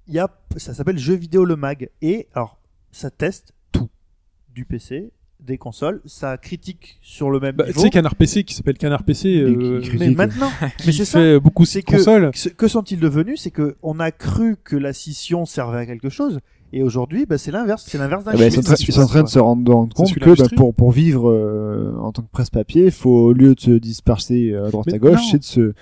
y 0.09 0.19
a, 0.19 0.29
ça 0.57 0.75
s'appelle 0.75 0.99
jeux 0.99 1.15
vidéo 1.15 1.45
le 1.45 1.57
mag 1.57 1.89
et 2.03 2.29
alors 2.35 2.59
ça 2.91 3.11
teste 3.11 3.53
tout, 3.73 3.89
du 4.55 4.65
PC, 4.65 5.11
des 5.41 5.57
consoles, 5.57 6.01
ça 6.05 6.37
critique 6.37 6.99
sur 7.01 7.31
le 7.31 7.39
même 7.39 7.55
Bah, 7.55 7.65
tu 7.65 7.71
niveau. 7.71 7.83
sais, 7.83 7.91
Canard 7.91 8.17
PC 8.17 8.43
qui 8.43 8.55
s'appelle 8.55 8.77
Canard 8.77 9.05
PC, 9.05 9.29
qui 9.29 9.37
euh, 9.39 9.81
mais 9.99 10.11
maintenant, 10.11 10.51
mais 10.63 10.71
qui 10.79 10.93
c'est 10.93 11.05
ça. 11.05 11.21
fait 11.21 11.39
beaucoup 11.39 11.65
C'est 11.65 11.81
de 11.81 11.85
que- 11.87 11.97
consoles. 11.97 12.31
Que 12.57 12.67
sont-ils 12.67 12.99
devenus? 12.99 13.41
C'est 13.43 13.53
que 13.53 13.77
on 13.83 14.01
a 14.01 14.11
cru 14.11 14.57
que 14.57 14.75
la 14.75 14.93
scission 14.93 15.47
servait 15.47 15.79
à 15.79 15.87
quelque 15.87 16.09
chose, 16.09 16.41
et 16.73 16.83
aujourd'hui, 16.83 17.25
bah, 17.27 17.39
c'est 17.39 17.51
l'inverse. 17.51 17.85
C'est 17.87 17.99
l'inverse 17.99 18.25
d'un 18.25 18.33
Ah 18.35 18.37
bah, 18.37 18.47
ils, 18.47 18.53
sont 18.53 18.61
en 18.61 18.63
train- 18.63 18.75
ils 18.79 18.93
sont 18.93 19.01
en 19.01 19.07
train 19.07 19.23
de 19.23 19.29
se 19.29 19.39
rendre 19.39 19.89
compte 19.95 20.15
que 20.15 20.37
bah, 20.37 20.45
pour, 20.57 20.75
pour 20.75 20.93
vivre 20.93 21.31
euh, 21.31 21.95
en 22.01 22.13
tant 22.13 22.23
que 22.23 22.31
presse 22.31 22.51
papier, 22.51 22.87
il 22.87 22.91
faut 22.91 23.11
au 23.11 23.33
lieu 23.33 23.55
de 23.55 23.61
se 23.61 23.71
disperser 23.71 24.55
à 24.55 24.71
droite 24.71 24.87
Mais 24.89 24.95
à 24.95 24.99
gauche, 24.99 25.13
non. 25.13 25.29
c'est 25.33 25.39
de 25.39 25.45
se 25.45 25.73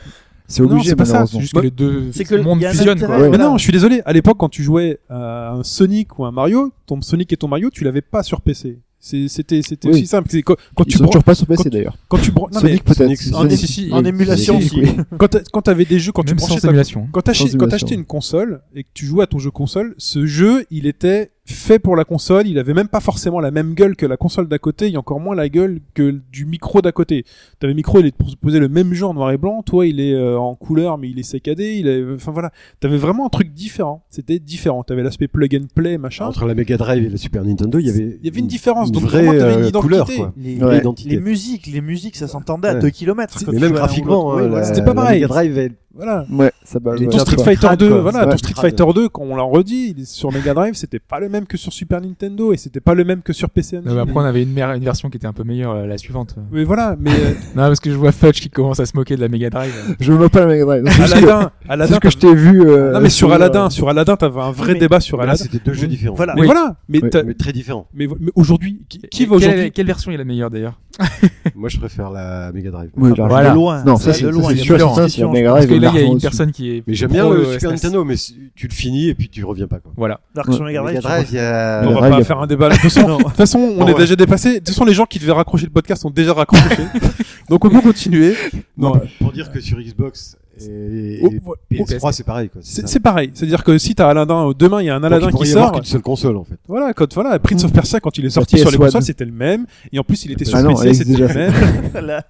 c'est 0.49 0.63
Non, 0.63 0.71
obligé 0.71 0.91
c'est 0.91 0.97
pas 0.97 1.05
ça. 1.05 1.27
C'est 1.27 1.41
juste 1.41 1.55
que 1.55 1.59
les 1.59 1.73
deux 1.73 2.13
C'est 2.13 2.25
que 2.25 2.37
mondes 2.37 2.63
fusionnent. 2.65 2.91
intérêt, 2.91 3.07
quoi. 3.07 3.17
Ouais. 3.17 3.23
Mais 3.23 3.29
voilà. 3.37 3.45
non, 3.51 3.59
je 3.59 3.65
suis 3.65 3.73
désolé. 3.73 4.01
À 4.05 4.13
l'époque, 4.13 4.37
quand 4.39 4.49
tu 4.49 4.63
jouais 4.63 5.01
à 5.11 5.51
un 5.51 5.65
Sonic 5.65 6.19
ou 6.21 6.25
un 6.25 6.31
Mario, 6.31 6.71
ton 6.87 7.01
Sonic 7.01 7.33
et 7.33 7.37
ton 7.37 7.49
Mario, 7.49 7.69
tu 7.71 7.83
l'avais 7.83 8.01
pas 8.01 8.23
sur 8.23 8.41
PC. 8.41 8.79
C'est- 9.09 9.29
C'était 9.29 9.63
c'était 9.63 9.87
Oui. 9.89 9.95
aussi 9.95 10.07
simple. 10.09 10.29
C'est 10.31 10.43
quand, 10.43 10.57
quand 10.75 10.83
Ils 10.85 10.93
tu 10.93 10.99
sont 10.99 11.07
toujours 11.07 11.23
pas 11.23 11.35
sur 11.37 11.47
PC 11.47 11.63
quand- 11.65 11.71
d'ailleurs. 11.71 11.97
quand 12.09 12.19
tu 12.19 12.33
non, 12.53 12.61
Sonic 12.61 12.83
mais 12.89 12.95
peut-être. 12.95 13.35
En, 13.35 13.49
si, 13.51 13.91
émulation 14.05 14.61
Si, 14.61 14.67
aussi. 14.67 14.81
oui. 14.81 14.97
quand 15.19 15.37
quand 15.53 15.63
t'avais 15.63 15.85
des 15.85 16.01
jeux, 16.01 16.11
quand 16.13 16.25
tu 16.25 16.35
branchais 16.35 16.55
ta- 16.61 16.67
quand 17.13 17.69
t'achetais 17.69 17.95
une 17.95 18.05
console 18.05 18.63
et 18.75 18.83
que 18.83 18.89
tu 18.95 19.07
jouais 19.07 19.23
à 19.23 19.27
ton 19.29 19.39
jeu 19.39 19.51
console, 19.53 19.95
ce 19.99 20.27
jeu, 20.27 20.65
il 20.73 20.87
était 20.87 21.31
fait 21.55 21.79
pour 21.79 21.97
la 21.97 22.05
console. 22.05 22.47
Il 22.47 22.59
avait 22.59 22.75
même 22.75 22.89
pas 22.89 23.01
forcément 23.01 23.41
la 23.41 23.51
même 23.51 23.75
gueule 23.75 23.97
que 23.97 24.05
la 24.07 24.17
console 24.17 24.49
d'à 24.49 24.59
côté, 24.59 24.91
et 24.93 24.97
encore 24.97 25.21
moins 25.21 25.35
la 25.37 25.49
gueule 25.49 25.81
que 25.95 26.21
du 26.33 26.45
micro 26.47 26.83
d'à 26.83 26.93
côté. 26.93 27.25
T'avais 27.61 27.73
le 27.73 27.77
micro, 27.77 28.01
il 28.01 28.07
est 28.07 28.17
proposé 28.17 28.59
le 28.59 28.69
même 28.69 28.93
genre 28.95 29.15
noir 29.15 29.31
et 29.31 29.39
blanc. 29.39 29.63
Toi, 29.63 29.87
il 29.87 30.01
est 30.01 30.13
euh, 30.15 30.39
en 30.39 30.55
couleur, 30.55 30.99
mais 30.99 31.09
il 31.09 31.19
est 31.19 31.23
saccadé. 31.23 31.77
Il 31.79 31.87
est, 31.89 32.05
enfin 32.15 32.33
voilà. 32.33 32.51
T'avais 32.81 32.97
vraiment 32.99 33.27
un 33.27 33.31
truc 33.31 33.53
différent. 33.53 34.05
C'était 34.11 34.39
différent. 34.39 34.83
T'avais 34.83 35.03
l'aspect 35.03 35.29
plug 35.29 35.55
and 35.57 35.67
play, 35.75 35.99
machin. 35.99 36.27
Entre 36.27 36.47
la 36.47 36.55
Mega 36.55 36.77
Drive 36.77 37.05
et 37.05 37.09
la 37.09 37.17
Super 37.17 37.45
Nintendo, 37.45 37.79
il 37.79 37.87
y 37.87 37.91
avait. 37.91 38.19
Il 38.21 38.27
y 38.27 38.29
avait 38.29 38.41
une 38.41 38.47
différence. 38.47 38.89
Une 38.89 38.95
Donc 38.95 39.05
vraie 39.05 39.23
vraiment, 39.25 39.39
t'avais 39.39 39.55
une 39.55 39.65
euh, 39.65 39.69
identité. 39.69 39.89
couleur, 39.89 40.07
quoi. 40.07 40.33
Les, 40.37 40.57
Ouais. 40.63 40.73
les- 40.73 40.79
Identité. 40.81 41.09
les 41.11 41.21
musiques, 41.21 41.67
les 41.67 41.81
musiques, 41.81 42.17
ça 42.17 42.27
s'entendait 42.29 42.69
à 42.69 42.75
Ouais. 42.75 42.81
2 42.81 42.91
km. 42.91 43.39
Mais 43.53 43.59
même 43.59 43.73
graphiquement, 43.73 44.35
hein, 44.37 44.49
la- 44.49 44.65
C'était 44.65 44.81
pas 44.83 44.89
la 44.89 44.95
pareil. 44.95 45.17
Mega 45.21 45.29
Drive, 45.29 45.59
elle- 45.59 45.73
Voilà. 45.97 46.25
Ouais, 46.31 46.53
ça 46.65 46.79
ouais, 46.85 47.07
Ton 47.07 47.19
Street. 47.19 47.37
Fighter 47.43 47.67
crade, 47.67 47.79
2, 47.81 47.89
quoi. 47.89 48.01
voilà, 48.03 48.27
ton 48.27 48.37
Street. 48.37 48.53
Fighter 48.55 48.85
2, 48.95 49.09
quand 49.09 49.23
on 49.23 49.35
l'a 49.37 49.43
redit, 49.43 49.95
il 49.97 50.03
est 50.03 50.05
sur 50.05 50.31
Mega 50.33 50.53
Drive, 50.55 50.75
c'était 50.75 50.99
pas 50.99 51.19
le 51.21 51.29
même 51.29 51.47
que 51.47 51.57
sur 51.57 51.73
Super 51.73 52.01
Nintendo 52.01 52.53
et 52.53 52.57
c'était 52.57 52.81
pas 52.81 52.95
le 52.95 53.05
même 53.05 53.23
que 53.23 53.33
sur 53.33 53.49
PC. 53.51 53.77
Non, 53.85 53.95
mais 53.95 54.01
après, 54.01 54.15
on 54.17 54.21
avait 54.21 54.43
une, 54.43 54.53
mer- 54.53 54.73
une 54.73 54.85
version 54.85 55.09
qui 55.11 55.17
était 55.17 55.27
un 55.27 55.33
peu 55.33 55.43
meilleure, 55.45 55.73
euh, 55.73 55.87
la 55.87 55.97
suivante. 55.99 56.37
Mais 56.53 56.65
voilà, 56.65 56.97
mais 57.01 57.11
euh, 57.13 57.31
Non, 57.57 57.63
parce 57.69 57.81
que 57.81 57.91
je 57.91 57.97
vois 57.97 58.13
Fudge 58.13 58.41
qui 58.41 58.51
commence 58.51 58.79
à 58.81 58.87
se 58.87 58.97
moquer 58.97 59.17
de 59.17 59.21
la 59.21 59.29
Mega 59.29 59.49
Drive. 59.51 59.73
Je 60.01 60.13
me 60.13 60.19
moque 60.19 60.33
pas 60.33 60.41
la 60.41 60.47
Mega 60.47 60.65
Drive. 60.65 60.85
Aladdin, 60.87 61.51
c'est 61.65 61.71
Aladdin, 61.71 61.99
que 61.99 62.11
je 62.11 62.17
t'ai 62.19 62.35
vu. 62.35 62.61
euh, 62.69 62.93
non 62.93 63.01
mais 63.01 63.09
sur 63.11 63.33
Aladdin, 63.33 63.71
sur 63.71 63.89
Aladdin, 63.89 64.17
t'avais 64.17 64.41
un 64.41 64.51
vrai 64.53 64.75
mais- 64.75 64.81
débat 64.81 65.01
sur 65.01 65.21
Aladdin. 65.21 65.43
c'était 65.45 65.59
deux 65.65 65.73
jeux 65.73 65.87
différents. 65.87 66.15
Voilà. 66.17 66.35
Mais 66.37 66.45
voilà, 66.45 66.77
mais, 66.89 67.01
Oui. 67.03 67.11
t'as- 67.11 67.23
Mais 67.23 67.35
très 67.35 67.53
différents. 67.53 67.87
mais, 67.95 68.07
mais 68.21 68.31
aujourd'hui, 68.35 68.83
qui, 68.89 68.99
va 68.99 69.09
quelle, 69.11 69.33
aujourd'hui 69.33 69.73
quelle 69.73 69.87
version 69.87 70.11
est 70.13 70.17
la 70.17 70.25
meilleure 70.25 70.51
d'ailleurs? 70.51 70.79
Moi, 71.55 71.69
je 71.69 71.79
préfère 71.79 72.11
la 72.11 72.53
Mega 72.53 72.71
Drive. 72.71 72.91
Oui. 72.97 73.11
De 73.13 73.55
loin. 73.55 73.85
Non, 73.85 73.97
ça, 73.97 74.13
c'est 74.13 74.25
de 74.25 74.29
loin. 74.31 74.51
c'est 74.51 74.57
sûr, 74.57 74.79
c'est 75.09 75.23
de 75.23 75.27
Mega 75.29 75.51
Drive. 75.51 75.69
Il 75.95 76.01
y 76.01 76.05
a 76.05 76.07
une 76.07 76.21
personne 76.21 76.53
qui 76.53 76.71
est. 76.71 76.83
Mais 76.87 76.95
j'aime 76.95 77.11
bien 77.13 77.29
le 77.29 77.37
euh, 77.41 77.53
Super 77.53 77.71
SNES. 77.71 77.73
Nintendo, 77.75 78.05
mais 78.05 78.15
tu 78.55 78.69
le 78.69 78.73
finis 78.73 79.09
et 79.09 79.15
puis 79.15 79.29
tu 79.29 79.45
reviens 79.45 79.67
pas, 79.67 79.79
quoi. 79.79 79.93
Voilà. 79.97 80.21
Que 80.45 80.53
sur 80.53 80.65
Mega 80.65 80.83
Drive, 80.83 81.27
il 81.31 81.37
y 81.37 81.39
a. 81.39 81.83
on 81.87 82.01
va 82.01 82.11
pas 82.11 82.25
faire 82.25 82.41
un 82.41 82.47
débat. 82.47 82.69
De 82.71 82.75
toute 82.77 83.33
façon, 83.37 83.59
on 83.59 83.77
Non, 83.81 83.89
est 83.89 83.93
ouais. 83.93 84.01
déjà 84.01 84.17
dépassé. 84.17 84.55
De 84.55 84.59
toute 84.59 84.69
façon, 84.69 84.85
les 84.85 84.95
gens 84.95 85.07
qui 85.07 85.19
devaient 85.19 85.33
raccrocher 85.33 85.67
le 85.67 85.73
podcast 85.73 86.05
ont 86.05 86.11
déjà 86.11 86.33
raccroché. 86.33 86.83
Donc 87.49 87.65
on 87.65 87.71
peut 87.71 87.81
continuer. 87.81 88.35
Non, 88.77 88.95
Non, 88.95 89.01
pour 89.21 89.33
dire 89.33 89.51
que 89.53 89.61
sur 89.61 89.79
Xbox 89.79 90.37
et, 90.59 91.21
Oh, 91.23 91.31
et 91.71 91.79
oh, 91.81 91.85
PS3, 91.85 92.13
c'est 92.13 92.25
pareil, 92.25 92.49
quoi. 92.49 92.61
c'est 92.63 93.01
pareil. 93.01 93.31
C'est-à-dire 93.35 93.63
que 93.63 93.77
si 93.79 93.95
t'as 93.95 94.09
Aladdin, 94.09 94.53
demain 94.59 94.81
il 94.83 94.87
y 94.87 94.91
a 94.91 94.97
un 94.97 95.05
Aladdin 95.05 95.31
qui 95.31 95.45
y 95.49 95.51
avoir 95.53 95.67
sort. 95.67 95.73
qu'une 95.75 95.85
seule 95.85 96.01
console, 96.01 96.37
en 96.39 96.45
fait. 96.45 96.57
Voilà, 96.67 96.95
quand 96.95 97.13
voilà, 97.15 97.39
Prince 97.39 97.65
of 97.65 97.73
Persia 97.73 98.01
quand 98.01 98.17
il 98.17 98.25
est 98.25 98.31
sorti 98.31 98.57
sur 98.59 98.71
les 98.71 98.79
PS1. 98.79 98.81
consoles, 98.81 99.03
c'était 99.03 99.27
le 99.27 99.33
même. 99.33 99.67
Et 99.93 99.99
en 99.99 100.03
plus, 100.03 100.25
il 100.25 100.33
était 100.33 100.45
sur 100.47 100.57
Ah 100.57 100.63
non, 100.63 100.71
PC, 100.75 100.89
elle 100.89 100.95
c'était 100.95 101.11
le 101.19 101.27
déjà, 101.29 101.35
même. 101.35 101.53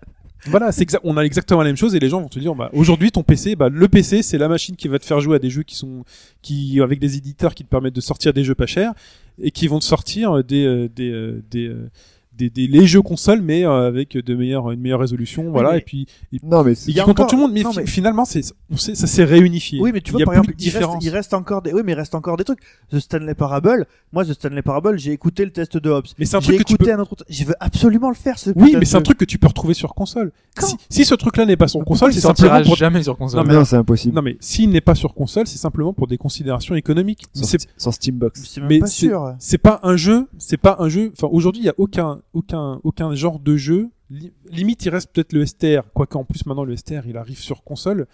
Là, 0.46 0.50
Voilà, 0.50 0.72
c'est 0.72 0.86
on 1.04 1.16
a 1.16 1.22
exactement 1.22 1.60
la 1.60 1.66
même 1.66 1.76
chose 1.76 1.94
et 1.94 1.98
les 1.98 2.08
gens 2.08 2.20
vont 2.20 2.28
te 2.28 2.38
dire 2.38 2.54
bah 2.54 2.70
aujourd'hui 2.72 3.10
ton 3.10 3.22
PC 3.22 3.56
bah 3.56 3.68
le 3.68 3.88
PC 3.88 4.22
c'est 4.22 4.38
la 4.38 4.48
machine 4.48 4.76
qui 4.76 4.88
va 4.88 4.98
te 4.98 5.04
faire 5.04 5.20
jouer 5.20 5.36
à 5.36 5.38
des 5.38 5.50
jeux 5.50 5.62
qui 5.62 5.74
sont 5.76 6.04
qui 6.42 6.80
avec 6.80 6.98
des 6.98 7.16
éditeurs 7.16 7.54
qui 7.54 7.64
te 7.64 7.68
permettent 7.68 7.96
de 7.96 8.00
sortir 8.00 8.32
des 8.32 8.44
jeux 8.44 8.54
pas 8.54 8.66
chers 8.66 8.92
et 9.40 9.50
qui 9.50 9.66
vont 9.68 9.78
te 9.78 9.84
sortir 9.84 10.42
des 10.44 10.64
euh, 10.64 10.88
des 10.88 11.10
euh, 11.10 11.42
des, 11.50 11.68
euh, 11.68 11.90
des, 12.36 12.50
des- 12.50 12.66
les 12.66 12.86
jeux 12.86 13.02
consoles 13.02 13.40
mais 13.42 13.64
euh, 13.66 13.86
avec 13.88 14.16
de 14.16 14.34
meilleures 14.34 14.70
une 14.70 14.80
meilleure 14.80 15.00
résolution 15.00 15.50
voilà 15.50 15.72
mais- 15.72 15.78
et 15.78 15.80
puis 15.80 16.06
et, 16.32 16.38
Non, 16.42 16.62
mais 16.62 16.74
c'est- 16.74 16.90
y 16.92 17.00
a 17.00 17.02
qui 17.02 17.06
content 17.08 17.22
encore- 17.22 17.30
tout 17.30 17.36
le 17.36 17.42
monde 17.42 17.52
mais, 17.52 17.62
non, 17.62 17.70
mais- 17.76 17.86
finalement 17.86 18.24
c'est 18.24 18.42
on 18.70 18.76
sait 18.76 18.94
ça 18.94 19.06
s'est 19.06 19.24
réunifié 19.24 19.80
Oui, 19.80 19.90
mais 19.92 20.00
tu 20.00 20.10
il 20.10 20.12
vois, 20.12 20.20
y 20.20 20.22
a 20.22 20.26
par 20.26 20.34
plus 20.34 20.38
exemple, 20.40 20.56
de 20.58 20.62
il 20.62 20.64
reste, 20.66 20.76
différence 20.76 21.04
il 21.04 21.08
reste 21.10 21.34
encore 21.34 21.62
des, 21.62 21.72
oui, 21.72 21.82
mais 21.84 21.92
il 21.92 21.94
reste 21.94 22.14
encore 22.14 22.36
des 22.36 22.44
trucs. 22.44 22.60
The 22.90 22.98
Stanley 22.98 23.34
Parable, 23.34 23.86
moi, 24.12 24.24
The 24.24 24.32
Stanley 24.34 24.62
Parable, 24.62 24.98
j'ai 24.98 25.12
écouté 25.12 25.44
le 25.44 25.50
test 25.50 25.76
de 25.76 25.90
Hobbs. 25.90 26.06
mais 26.18 26.24
c'est 26.26 26.36
un 26.36 26.40
truc 26.40 26.58
que 26.58 26.62
tu 26.62 26.74
écouté 26.74 26.90
peux 26.90 26.96
un 26.96 27.00
autre, 27.00 27.24
je 27.28 27.44
veux 27.44 27.54
absolument 27.60 28.08
le 28.08 28.14
faire, 28.14 28.38
ce 28.38 28.50
oui 28.56 28.70
mais 28.74 28.80
de 28.80 28.84
c'est 28.84 28.96
un 28.96 29.02
truc 29.02 29.18
que 29.18 29.24
tu 29.24 29.38
peux 29.38 29.46
retrouver 29.48 29.74
sur 29.74 29.94
console 29.94 30.32
Quand 30.56 30.66
si, 30.66 30.76
si 30.88 31.04
ce 31.04 31.14
truc 31.14 31.36
là 31.36 31.44
n'est 31.46 31.56
pas 31.56 31.68
sur 31.68 31.84
console 31.84 32.10
il 32.10 32.14
c'est 32.14 32.20
simplement 32.20 32.62
pour 32.62 32.76
jamais 32.76 33.02
sur 33.02 33.16
console 33.16 33.40
Non, 33.40 33.46
mais- 33.46 33.54
non, 33.54 33.64
c'est 33.64 33.76
impossible. 33.76 34.14
non 34.14 34.22
mais 34.22 34.36
s'il 34.40 34.70
n'est 34.70 34.80
pas 34.80 34.94
sur 34.94 35.14
console 35.14 35.46
c'est 35.46 35.58
simplement 35.58 35.92
pour 35.92 36.06
des 36.06 36.18
considérations 36.18 36.74
économiques 36.74 37.22
Sti- 37.34 37.66
sur 37.76 37.92
Steambox. 37.94 38.58
Mais 38.68 38.78
pas 38.80 38.86
c'est- 38.86 39.06
sûr. 39.06 39.34
c'est 39.38 39.58
pas 39.58 39.80
un 39.82 39.96
jeu, 39.96 40.26
c'est 40.38 40.56
pas 40.56 40.76
un 40.80 40.88
jeu. 40.88 41.12
Enfin, 41.16 41.28
aujourd'hui, 41.32 41.62
il 41.62 41.66
y 41.66 41.68
a 41.68 41.74
aucun, 41.78 42.20
aucun, 42.32 42.80
aucun 42.84 43.14
genre 43.14 43.38
de 43.38 43.56
jeu. 43.56 43.88
Li- 44.10 44.32
limite, 44.50 44.84
il 44.84 44.90
reste 44.90 45.10
peut-être 45.12 45.32
le 45.32 45.44
STR. 45.44 45.82
Quoique, 45.92 46.16
en 46.16 46.24
plus, 46.24 46.46
maintenant, 46.46 46.64
le 46.64 46.76
STR, 46.76 47.06
il 47.08 47.16
arrive 47.16 47.38
sur 47.38 47.64
console. 47.64 48.06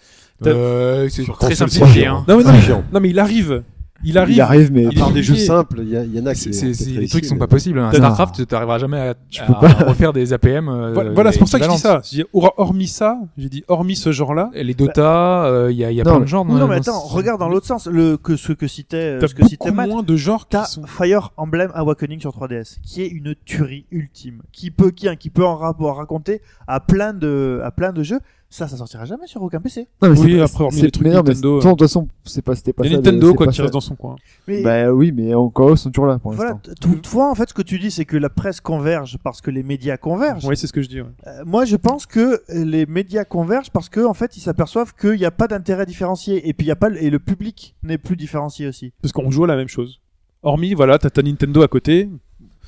Euh, 0.45 1.07
c'est 1.09 1.23
très 1.25 1.55
simplifié. 1.55 2.07
Hein. 2.07 2.25
Non, 2.27 2.37
mais 2.37 2.43
non, 2.43 2.51
non, 2.91 2.99
mais 2.99 3.09
il 3.11 3.19
arrive. 3.19 3.63
Il 4.03 4.17
arrive. 4.17 4.35
Il 4.35 4.41
arrive, 4.41 4.71
mais 4.71 4.85
À 4.85 4.89
Il 4.91 4.97
est 4.97 4.99
part 4.99 5.11
des 5.11 5.23
jeux 5.23 5.35
simples, 5.35 5.79
il 5.81 6.13
y, 6.15 6.19
en 6.19 6.25
a 6.25 6.33
qui. 6.33 6.39
C'est- 6.41 6.49
ont 6.49 6.53
c'est- 6.53 6.65
peut-être 6.65 6.75
c'est- 6.75 6.99
les 7.01 7.07
trucs 7.07 7.25
sont 7.25 7.37
pas 7.37 7.47
possibles. 7.47 7.79
hein. 7.79 7.91
Starcraft, 7.93 8.45
t'arriveras 8.47 8.77
jamais 8.79 8.97
à, 8.99 9.09
à 9.11 9.13
peux 9.45 9.53
pas. 9.53 9.67
refaire 9.85 10.13
des 10.13 10.33
APM. 10.33 10.67
euh, 10.69 10.91
Voilà, 10.93 11.11
voilà, 11.11 11.31
c'est 11.31 11.39
pour 11.39 11.47
ça 11.47 11.59
que 11.59 11.65
je 11.65 11.69
dis 11.69 11.77
ça. 11.77 12.01
Je 12.03 12.09
dis, 12.09 12.23
hor- 12.33 12.53
hormis 12.57 12.87
ça, 12.87 13.17
j'ai 13.37 13.49
dit 13.49 13.63
hormis 13.67 13.95
ce 13.95 14.11
genre-là. 14.11 14.49
Et 14.53 14.63
Les 14.63 14.73
Dota, 14.73 15.45
euh, 15.45 15.71
il 15.71 15.77
y 15.77 15.85
a, 15.85 15.91
il 15.91 15.95
y 15.97 16.01
a 16.01 16.03
Non, 16.03 16.11
plein 16.11 16.19
de 16.21 16.25
genres. 16.27 16.45
Non, 16.45 16.57
dans- 16.59 16.67
mais 16.67 16.75
attends, 16.75 16.99
regarde 16.99 17.39
dans 17.39 17.49
l'autre 17.49 17.65
sens, 17.65 17.87
le, 17.87 18.17
que 18.17 18.35
ce 18.35 18.51
que 18.53 18.67
citait, 18.67 18.97
euh, 19.15 19.19
T'as 19.19 19.27
ce 19.27 19.35
que 19.35 19.45
citait 19.47 19.71
Matt. 19.71 19.89
moins 19.89 20.03
de 20.03 20.15
genres 20.15 20.43
qui 20.43 20.57
T'as 20.57 20.65
sont. 20.65 20.83
Fire 20.85 21.31
Emblem 21.37 21.71
Awakening 21.73 22.19
sur 22.19 22.31
3DS, 22.31 22.79
qui 22.83 23.01
est 23.03 23.07
une 23.07 23.35
tuerie 23.45 23.85
ultime, 23.91 24.41
qui 24.51 24.69
peut, 24.71 24.91
qui, 24.91 25.07
hein, 25.07 25.15
qui 25.15 25.29
peut 25.29 25.45
en 25.45 25.55
rapport 25.55 25.97
raconter 25.97 26.41
à 26.67 26.79
plein 26.79 27.13
de, 27.13 27.61
à 27.63 27.71
plein 27.71 27.91
de 27.93 28.03
jeux. 28.03 28.19
Ça, 28.53 28.67
ça 28.67 28.77
sortira 28.77 29.03
jamais 29.05 29.25
sur 29.25 29.41
aucun 29.41 29.59
PC. 29.59 29.87
Non, 29.99 30.09
mais 30.11 30.19
Oui, 30.19 30.39
après, 30.39 30.63
hormis 30.63 30.77
c'est- 30.77 30.83
les 30.85 30.91
trucs 30.91 31.03
mais 31.07 31.09
non, 31.11 31.23
mais 31.23 31.29
Nintendo, 31.29 31.57
De 31.59 31.69
toute 31.71 31.79
façon, 31.79 32.07
c'est 32.23 32.43
pas, 32.43 32.53
c'était 32.53 32.71
pas 32.71 32.83
Il 32.85 32.91
y 32.91 32.93
a 32.93 32.97
ça. 32.97 33.01
Nintendo, 33.01 33.33
quoi, 33.33 33.47
qui 33.47 33.59
reste 33.59 33.73
dans 33.73 33.81
son 33.81 33.95
coin. 33.95 34.15
Mais 34.47 34.61
Bah 34.61 34.91
oui, 34.93 35.11
mais 35.11 35.33
encore 35.33 35.71
eux 35.71 35.75
sont 35.75 35.89
toujours 35.89 36.05
là 36.05 36.19
pour 36.19 36.33
voilà, 36.33 36.51
l'instant. 36.51 36.71
toutefois, 36.79 37.31
en 37.31 37.33
fait, 37.33 37.49
ce 37.49 37.55
que 37.55 37.63
tu 37.63 37.79
dis, 37.79 37.89
c'est 37.89 38.05
que 38.05 38.15
la 38.15 38.29
presse 38.29 38.61
converge 38.61 39.17
parce 39.23 39.41
que 39.41 39.49
les 39.49 39.63
médias 39.63 39.97
convergent. 39.97 40.45
Oui, 40.45 40.55
c'est 40.55 40.67
ce 40.67 40.73
que 40.73 40.83
je 40.83 40.87
dis. 40.87 41.01
ouais. 41.01 41.07
Euh, 41.25 41.41
moi, 41.47 41.65
je 41.65 41.75
pense 41.77 42.05
que 42.05 42.43
les 42.49 42.85
médias 42.85 43.25
convergent 43.25 43.71
parce 43.71 43.89
que, 43.89 44.05
en 44.05 44.13
fait, 44.13 44.37
ils 44.37 44.41
s'aperçoivent 44.41 44.93
qu'il 44.93 45.13
n'y 45.17 45.25
a 45.25 45.31
pas 45.31 45.47
d'intérêt 45.47 45.87
différencié 45.87 46.47
et 46.47 46.53
puis 46.53 46.67
il 46.67 46.69
y 46.69 46.71
a 46.71 46.75
pas 46.75 46.91
et 46.91 47.09
le 47.09 47.17
public 47.17 47.75
n'est 47.81 47.97
plus 47.97 48.15
différencié 48.15 48.67
aussi. 48.67 48.93
Parce 49.01 49.13
qu'on 49.13 49.31
joue 49.31 49.45
à 49.45 49.47
la 49.47 49.55
même 49.55 49.67
chose. 49.67 49.99
Hormis, 50.43 50.75
voilà, 50.75 50.99
t'as 50.99 51.09
ta 51.09 51.23
Nintendo 51.23 51.63
à 51.63 51.67
côté. 51.67 52.07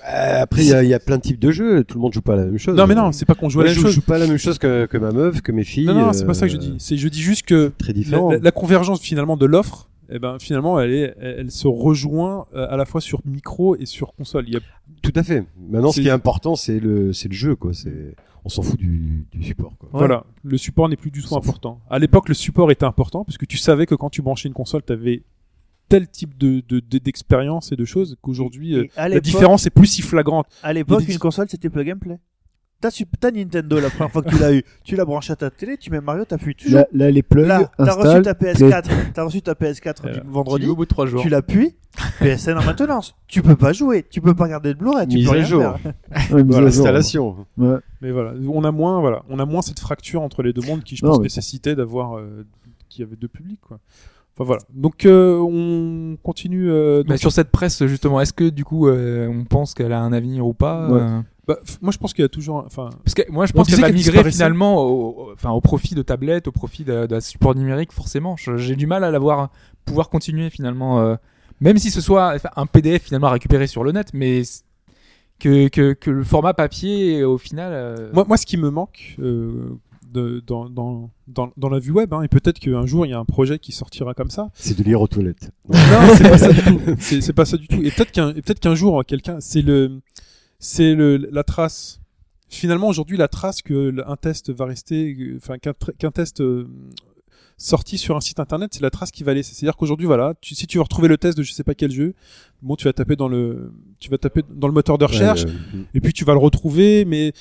Euh, 0.08 0.42
Après, 0.44 0.64
il 0.64 0.70
y, 0.70 0.74
a- 0.74 0.84
il 0.84 0.90
y 0.90 0.94
a 0.94 1.00
plein 1.00 1.18
de 1.18 1.22
types 1.22 1.40
de 1.40 1.52
jeux. 1.52 1.84
Tout 1.84 1.98
le 1.98 2.02
monde 2.02 2.14
joue 2.14 2.22
pas 2.22 2.34
à 2.34 2.38
la 2.38 2.46
même 2.46 2.58
chose. 2.58 2.76
Non, 2.78 2.86
mais 2.88 2.96
non, 2.96 3.12
c'est 3.12 3.26
pas 3.26 3.34
qu'on 3.36 3.50
joue 3.50 3.62
à 3.62 3.64
la 3.64 3.72
même 3.72 3.80
chose. 3.80 3.90
je 3.92 3.96
joue 3.96 4.02
pas 4.02 4.16
à 4.16 4.20
la 4.20 4.28
même 4.28 4.38
chose 4.38 4.58
que, 4.60 4.86
que 4.86 4.98
ma 4.98 5.12
meuf, 5.12 5.42
que 5.42 5.52
mes 5.52 5.64
filles. 5.64 5.86
Non, 5.88 5.96
non, 5.96 6.14
c'est 6.14 6.26
pas 6.26 6.34
ça 6.34 6.46
que 6.48 6.52
je 6.52 6.58
euh, 6.58 6.62
dis. 6.62 6.76
C'est, 6.80 6.98
je 6.98 7.08
dis 7.08 7.22
juste 7.22 7.44
que 7.46 7.72
Très 7.78 7.88
la, 7.90 7.94
différent. 7.94 8.32
la- 8.32 8.38
la 8.40 8.52
convergence 8.52 9.02
finalement 9.02 9.36
de 9.38 9.46
l'offre, 9.46 9.90
eh 10.10 10.20
ben 10.20 10.38
finalement 10.40 10.80
elle 10.80 10.92
est, 10.94 11.16
elle, 11.20 11.36
elle 11.40 11.52
se 11.52 11.68
rejoint 11.68 12.46
euh, 12.56 12.68
à 12.70 12.78
la 12.78 12.86
fois 12.86 13.02
sur 13.02 13.22
micro 13.26 13.76
et 13.76 13.86
sur 13.88 14.14
console. 14.14 14.46
Il 14.48 14.54
y 14.54 14.58
a, 14.58 14.60
Tout 15.02 15.14
à 15.16 15.24
fait. 15.24 15.44
Maintenant, 15.70 15.92
ce 15.92 16.02
qui 16.02 16.08
est 16.08 16.12
important, 16.12 16.56
c'est 16.56 16.80
le, 16.80 17.12
c'est 17.12 17.28
le 17.30 17.34
jeu, 17.34 17.56
quoi. 17.56 17.74
C'est, 17.74 18.14
on 18.44 18.50
s'en 18.50 18.62
fout 18.62 18.78
du, 18.78 19.26
du 19.32 19.44
support, 19.44 19.74
quoi. 19.80 19.90
Voilà, 19.92 20.24
le 20.44 20.58
support 20.60 20.88
n'est 20.88 20.98
plus 20.98 21.10
du 21.10 21.24
tout 21.24 21.30
fout. 21.30 21.38
important. 21.40 21.80
À 21.90 21.98
l'époque, 21.98 22.30
le 22.30 22.36
support 22.36 22.70
était 22.70 22.86
important 22.86 23.24
parce 23.24 23.40
que 23.40 23.46
tu 23.46 23.58
savais 23.58 23.88
que 23.88 23.96
quand 23.96 24.12
tu 24.12 24.22
branchais 24.22 24.48
une 24.50 24.54
console, 24.54 24.84
t'avais 24.84 25.24
tel 25.90 26.08
type 26.08 26.38
de, 26.38 26.62
de, 26.68 26.80
de- 26.80 26.98
d'expérience 26.98 27.72
et 27.72 27.76
de 27.76 27.86
choses 27.86 28.18
qu'aujourd'hui 28.22 28.76
euh, 28.76 28.86
la 28.98 29.20
différence 29.20 29.66
est 29.66 29.70
plus 29.72 29.88
si 29.88 30.02
flagrante. 30.02 30.48
À 30.64 30.74
l'époque, 30.74 31.08
une 31.08 31.18
console, 31.20 31.48
c'était 31.50 31.70
plug 31.70 31.92
and 31.92 31.98
play. 32.00 32.20
T'as, 32.82 33.32
Nintendo 33.32 33.80
la 33.80 33.90
première 33.90 34.12
fois 34.12 34.22
que 34.22 34.30
tu 34.30 34.38
l'as 34.38 34.54
eu. 34.54 34.64
Tu 34.84 34.96
l'as 34.96 35.06
branché 35.06 35.34
à 35.34 35.36
ta 35.36 35.50
télé, 35.50 35.76
tu 35.78 35.90
mets 35.90 36.02
Mario, 36.02 36.24
t'appuies. 36.26 36.54
Tu 36.54 36.70
joues. 36.70 36.76
Là, 36.76 36.86
là, 36.94 37.10
les 37.10 37.24
plugs, 37.24 37.48
Là, 37.48 37.72
t'as 37.78 37.94
reçu 37.94 38.22
ta 38.22 38.36
play. 38.36 38.54
PS4. 38.54 38.84
T'as 39.14 39.24
reçu 39.24 39.42
ta 39.42 39.54
PS4 39.54 39.96
Voilà. 40.02 40.18
du 40.18 40.22
Tu 40.22 40.28
vendredi. 40.28 40.68
au 40.68 40.76
bout 40.76 40.84
de 40.86 40.90
trois 40.90 41.08
jours. 41.08 41.22
Tu 41.22 41.30
l'appuies. 41.30 41.76
PSN 42.20 42.52
en 42.58 42.64
maintenance. 42.64 43.16
Tu 43.28 43.42
peux 43.42 43.56
pas 43.56 43.74
jouer. 43.74 44.06
Tu 44.08 44.22
peux 44.22 44.36
pas 44.36 44.44
regarder 44.44 44.74
de 44.74 44.78
Blu-ray. 44.78 45.08
Tu 45.08 45.16
Mise 45.16 45.26
peux 45.26 45.32
rien 45.32 45.46
jour. 45.46 45.78
faire. 45.80 45.94
Ouais, 46.32 46.44
Voilà. 46.48 46.68
Installation. 46.68 47.48
Ouais. 47.58 47.78
Mais 48.02 48.12
voilà, 48.12 48.34
on 48.54 48.64
a 48.64 48.72
moins, 48.72 49.00
voilà, 49.00 49.24
on 49.30 49.40
a 49.40 49.46
moins 49.46 49.64
cette 49.64 49.80
fracture 49.80 50.22
entre 50.22 50.44
les 50.44 50.54
deux 50.54 50.62
mondes 50.62 50.84
qui, 50.84 50.96
je 50.96 51.06
Non, 51.06 51.12
pense, 51.12 51.20
mais- 51.20 51.24
nécessitait 51.24 51.74
d'avoir, 51.76 52.18
euh, 52.20 52.46
qu'il 52.90 53.04
y 53.04 53.08
avait 53.08 53.16
deux 53.16 53.30
publics, 53.30 53.62
quoi. 53.62 53.80
Enfin 54.38 54.44
voilà. 54.46 54.62
Donc 54.74 55.06
euh, 55.06 55.38
on 55.40 56.18
continue. 56.22 56.70
euh, 56.70 57.04
Bah, 57.08 57.18
sur 57.18 57.32
cette 57.32 57.52
presse, 57.52 57.86
justement, 57.86 58.20
est-ce 58.20 58.34
que 58.34 58.50
du 58.50 58.66
coup, 58.66 58.88
euh, 58.88 59.28
on 59.30 59.46
pense 59.46 59.74
qu'elle 59.74 59.94
a 59.94 60.02
un 60.02 60.12
avenir 60.12 60.46
ou 60.46 60.54
pas 60.54 60.90
Ouais. 60.90 61.02
euh, 61.02 61.22
bah, 61.48 61.58
moi 61.82 61.92
je 61.94 61.98
pense 62.00 62.14
qu'il 62.14 62.24
y 62.24 62.26
a 62.26 62.30
toujours, 62.30 62.64
enfin, 62.66 62.90
Parce 63.06 63.14
que 63.14 63.22
moi, 63.32 63.46
je 63.46 63.54
pense 63.54 63.68
qu'elle 63.70 63.80
va 63.80 63.88
qu'elle 63.88 63.96
migrer 63.96 64.30
finalement 64.32 64.82
au, 64.84 65.10
au- 65.28 65.32
enfin, 65.34 65.52
au 65.52 65.62
profit 65.62 65.96
de 65.96 66.02
tablettes, 66.02 66.48
au 66.48 66.52
profit 66.52 66.84
de, 66.84 67.06
de 67.06 67.20
support 67.22 67.56
numérique, 67.56 67.94
forcément. 67.94 68.36
J'ai 68.38 68.76
du 68.76 68.88
mal 68.88 69.04
à 69.06 69.12
la 69.12 69.20
voir 69.20 69.52
pouvoir 69.86 70.10
continuer 70.10 70.50
finalement, 70.50 71.00
euh, 71.02 71.16
même 71.62 71.78
si 71.78 71.90
ce 71.92 72.02
soit 72.02 72.36
un 72.58 72.66
PDF 72.66 73.04
finalement 73.04 73.28
à 73.28 73.32
récupérer 73.32 73.68
sur 73.68 73.84
le 73.86 73.92
net, 73.94 74.08
mais 74.14 74.42
que, 75.40 75.68
que, 75.68 75.94
que 75.94 76.10
le 76.12 76.24
format 76.24 76.54
papier, 76.54 77.24
au 77.24 77.38
final. 77.38 77.72
euh, 77.74 78.10
Moi, 78.14 78.26
moi, 78.28 78.38
ce 78.38 78.46
qui 78.46 78.58
me 78.58 78.70
manque 78.70 79.16
euh, 79.20 79.78
de, 80.16 80.44
dans, 80.46 80.70
dans, 80.70 81.12
dans, 81.28 81.52
dans 81.58 81.70
la 81.70 81.80
vue 81.80 81.92
web, 81.92 82.14
hein, 82.14 82.22
et 82.24 82.28
peut-être 82.28 82.60
qu'un 82.60 82.86
jour 82.86 83.06
il 83.06 83.10
y 83.10 83.14
a 83.14 83.20
un 83.20 83.26
projet 83.26 83.60
qui 83.60 83.72
sortira 83.72 84.14
comme 84.14 84.30
ça. 84.30 84.50
C'est 84.54 84.78
de 84.78 84.84
lire 84.84 85.02
aux 85.02 85.08
toilettes. 85.08 85.52
Non, 85.70 86.16
c'est 86.18 86.30
pas 86.30 86.38
ça 86.38 86.52
du 86.52 86.62
tout. 86.62 86.80
C'est 87.00 87.22
c'est 87.22 87.34
pas 87.34 87.46
ça 87.46 87.58
du 87.58 87.68
tout. 87.68 87.82
Et 87.84 87.92
peut-être 87.92 88.12
qu'un 88.12 88.34
peut-être 88.34 88.60
qu'un 88.60 88.76
jour 88.76 89.04
quelqu'un, 89.06 89.38
c'est 89.40 89.62
le, 89.62 90.02
c'est 90.60 90.96
le 90.96 91.18
la 91.18 91.44
trace. 91.44 92.00
Finalement, 92.50 92.88
aujourd'hui, 92.88 93.18
la 93.18 93.28
trace 93.28 93.62
que 93.62 93.90
l- 93.90 94.04
un 94.08 94.16
test 94.16 94.52
va 94.52 94.66
rester, 94.66 95.34
enfin 95.38 95.58
qu'un 95.58 95.74
qu'un 96.00 96.12
test 96.12 96.42
euh, 96.42 96.68
sorti 97.58 97.98
sur 97.98 98.16
un 98.16 98.22
site 98.22 98.40
internet, 98.40 98.72
c'est 98.74 98.82
la 98.82 98.90
trace 98.92 99.12
qui 99.12 99.24
va 99.24 99.34
laisser. 99.34 99.54
C'est-à-dire 99.56 99.78
qu'aujourd'hui, 99.78 100.06
voilà, 100.06 100.34
tu, 100.42 100.56
si 100.56 100.68
tu 100.68 100.78
veux 100.78 100.84
retrouver 100.84 101.08
le 101.08 101.18
test 101.18 101.38
de 101.38 101.44
je 101.44 101.54
sais 101.54 101.64
pas 101.64 101.74
quel 101.74 101.92
jeu, 101.92 102.14
bon, 102.62 102.76
tu 102.76 102.86
vas 102.86 102.94
taper 102.94 103.16
dans 103.16 103.28
le, 103.28 103.72
tu 104.00 104.10
vas 104.10 104.18
taper 104.18 104.42
dans 104.50 104.68
le 104.68 104.74
moteur 104.74 104.98
de 104.98 105.06
recherche, 105.06 105.44
Ouais, 105.46 105.52
euh, 105.76 105.84
et 105.94 106.02
puis 106.02 106.14
tu 106.14 106.26
vas 106.26 106.34
le 106.34 106.40
retrouver, 106.40 107.06
mais 107.06 107.34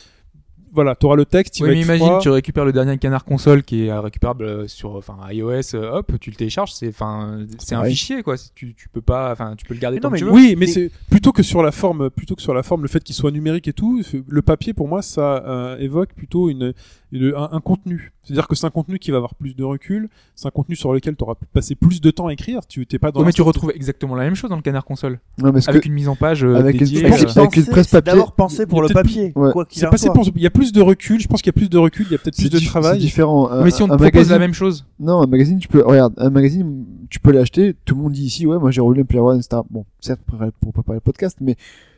voilà, 0.75 0.95
tu 0.97 1.07
auras 1.07 1.17
le 1.17 1.25
texte, 1.25 1.59
il 1.59 1.63
Oui, 1.63 1.69
va 1.69 1.75
mais 1.75 1.81
être 1.81 1.85
imagine, 1.87 2.07
froid. 2.07 2.19
tu 2.21 2.29
récupères 2.31 2.65
le 2.65 2.73
dernier 2.73 2.99
canard 2.99 3.25
console 3.25 3.63
qui 3.63 3.87
est 3.87 3.93
récupérable 3.99 4.45
euh, 4.45 4.69
sur 4.69 4.97
enfin 4.97 5.17
iOS, 5.31 5.75
euh, 5.75 5.91
hop, 5.99 6.13
tu 6.21 6.31
le 6.31 6.37
télécharges, 6.37 6.73
c'est 6.73 6.89
enfin 6.89 7.39
c'est 7.59 7.75
un 7.75 7.85
fichier 7.85 8.23
quoi. 8.23 8.37
Tu, 8.55 8.75
tu 8.75 8.89
peux 8.89 9.01
pas, 9.01 9.31
enfin 9.33 9.55
tu 9.57 9.65
peux 9.65 9.75
le 9.75 9.81
garder 9.81 9.97
Mais 9.97 10.01
tant 10.01 10.09
non, 10.09 10.15
que 10.15 10.19
tu 10.19 10.25
mais 10.25 10.31
veux. 10.31 10.37
Oui, 10.37 10.57
mais 10.59 10.67
c'est 10.67 10.91
plutôt 11.11 11.33
que 11.33 11.43
sur 11.43 11.63
la 11.63 11.71
forme, 11.73 12.11
plutôt 12.11 12.35
que 12.35 12.43
sur 12.43 12.55
la 12.55 12.63
forme, 12.63 12.83
le 12.83 12.89
fait 12.89 13.03
qu'il 13.05 13.15
soit 13.15 13.31
numérique 13.31 13.69
et 13.69 13.73
tout, 13.73 14.03
le 14.27 14.43
papier 14.43 14.73
pour 14.73 14.89
moi 14.89 15.03
ça 15.03 15.45
euh, 15.47 15.77
évoque 15.79 16.13
plutôt 16.15 16.49
une, 16.51 16.73
une- 17.13 17.35
un, 17.37 17.49
un 17.53 17.61
contenu. 17.61 18.13
C'est-à-dire 18.25 18.49
que 18.49 18.55
c'est 18.57 18.67
un 18.67 18.71
contenu 18.71 18.99
qui 18.99 19.11
va 19.11 19.19
avoir 19.19 19.35
plus 19.35 19.55
de 19.55 19.63
recul, 19.65 20.09
c'est 20.35 20.49
un 20.49 20.51
contenu 20.51 20.75
sur 20.77 20.93
lequel 20.93 21.15
tu 21.17 21.23
auras 21.25 21.35
passé 21.53 21.75
plus 21.75 22.01
de 22.01 22.11
temps 22.11 22.27
à 22.29 22.33
écrire. 22.33 22.67
Tu 22.67 22.87
t'es 22.87 22.99
pas 22.99 23.13
dans 23.13 23.21
Ouais, 23.21 23.27
mais 23.27 23.33
tu 23.33 23.43
retrouves 23.43 23.73
exactement 23.75 24.15
la 24.15 24.25
même 24.25 24.35
chose 24.35 24.51
dans 24.51 24.57
le 24.57 24.63
canard 24.63 24.85
console, 24.85 25.21
Non, 25.39 25.53
mais 25.53 25.61
avec 25.69 25.83
que- 25.83 25.89
une 25.89 25.95
mise 25.95 26.09
en 26.09 26.17
page 26.17 26.45
euh, 26.45 26.55
avec 26.57 26.75
une- 26.75 26.81
dédiée. 26.81 27.03
pense 27.09 27.37
euh, 27.37 27.41
avec 27.41 27.57
une 27.57 27.67
presse 27.67 27.89
papier, 27.89 28.13
D'abord 28.13 28.33
penser 28.33 28.67
pour 28.67 28.79
il 28.79 28.83
y 28.83 28.85
a 28.87 28.89
le 28.89 28.95
papier. 28.95 29.33
Ouais. 29.37 29.53
Quoi 29.53 29.65
en 29.85 29.91
passé 29.91 30.09
pour, 30.11 30.27
il 30.35 30.43
y 30.43 30.47
a 30.47 30.51
plus 30.51 30.73
de 30.73 30.81
recul. 30.81 31.21
Je 31.21 31.29
pense 31.29 31.43
qu'il 31.43 31.49
y 31.49 31.57
a 31.57 31.59
plus 31.59 31.69
de 31.71 31.79
recul. 31.79 32.07
Il 32.09 32.13
y 32.13 32.15
a 32.15 32.19
peut-être 32.19 32.37
plus 32.37 32.51
de 32.51 32.59
dif- 32.59 32.63
C'est 32.65 32.69
travail. 32.69 32.99
différent. 32.99 33.51
Un- 33.51 33.63
mais 33.65 33.71
si 33.71 33.83
on 33.83 33.87
te 33.87 33.91
propose 33.91 34.05
magazine- 34.05 34.33
la 34.33 34.39
même 34.39 34.55
chose, 34.55 34.87
Non, 34.99 35.21
un 35.23 35.27
magazine, 35.27 35.59
tu 35.59 35.69
peux, 35.69 35.83
regarde, 35.85 36.15
un 36.17 36.31
magazine, 36.31 36.85
tu 37.11 37.21
peux 37.21 37.31
l'acheter, 37.33 37.75
tout 37.85 37.95
le 37.95 38.03
monde 38.03 38.13
dit 38.13 38.25
ici, 38.25 38.47
ouais, 38.47 38.59
moi 38.59 38.71
j'ai 38.71 38.81
relu 38.81 39.03
un 39.03 39.05
Player 39.05 39.21
One, 39.23 39.39
etc. 39.39 39.63
Bon, 39.71 39.85
certes, 40.01 40.21
pour, 40.27 40.39
pour 40.61 40.73
préparer 40.73 40.97
le 40.97 41.01
podcast, 41.01 41.39
mais 41.41 41.57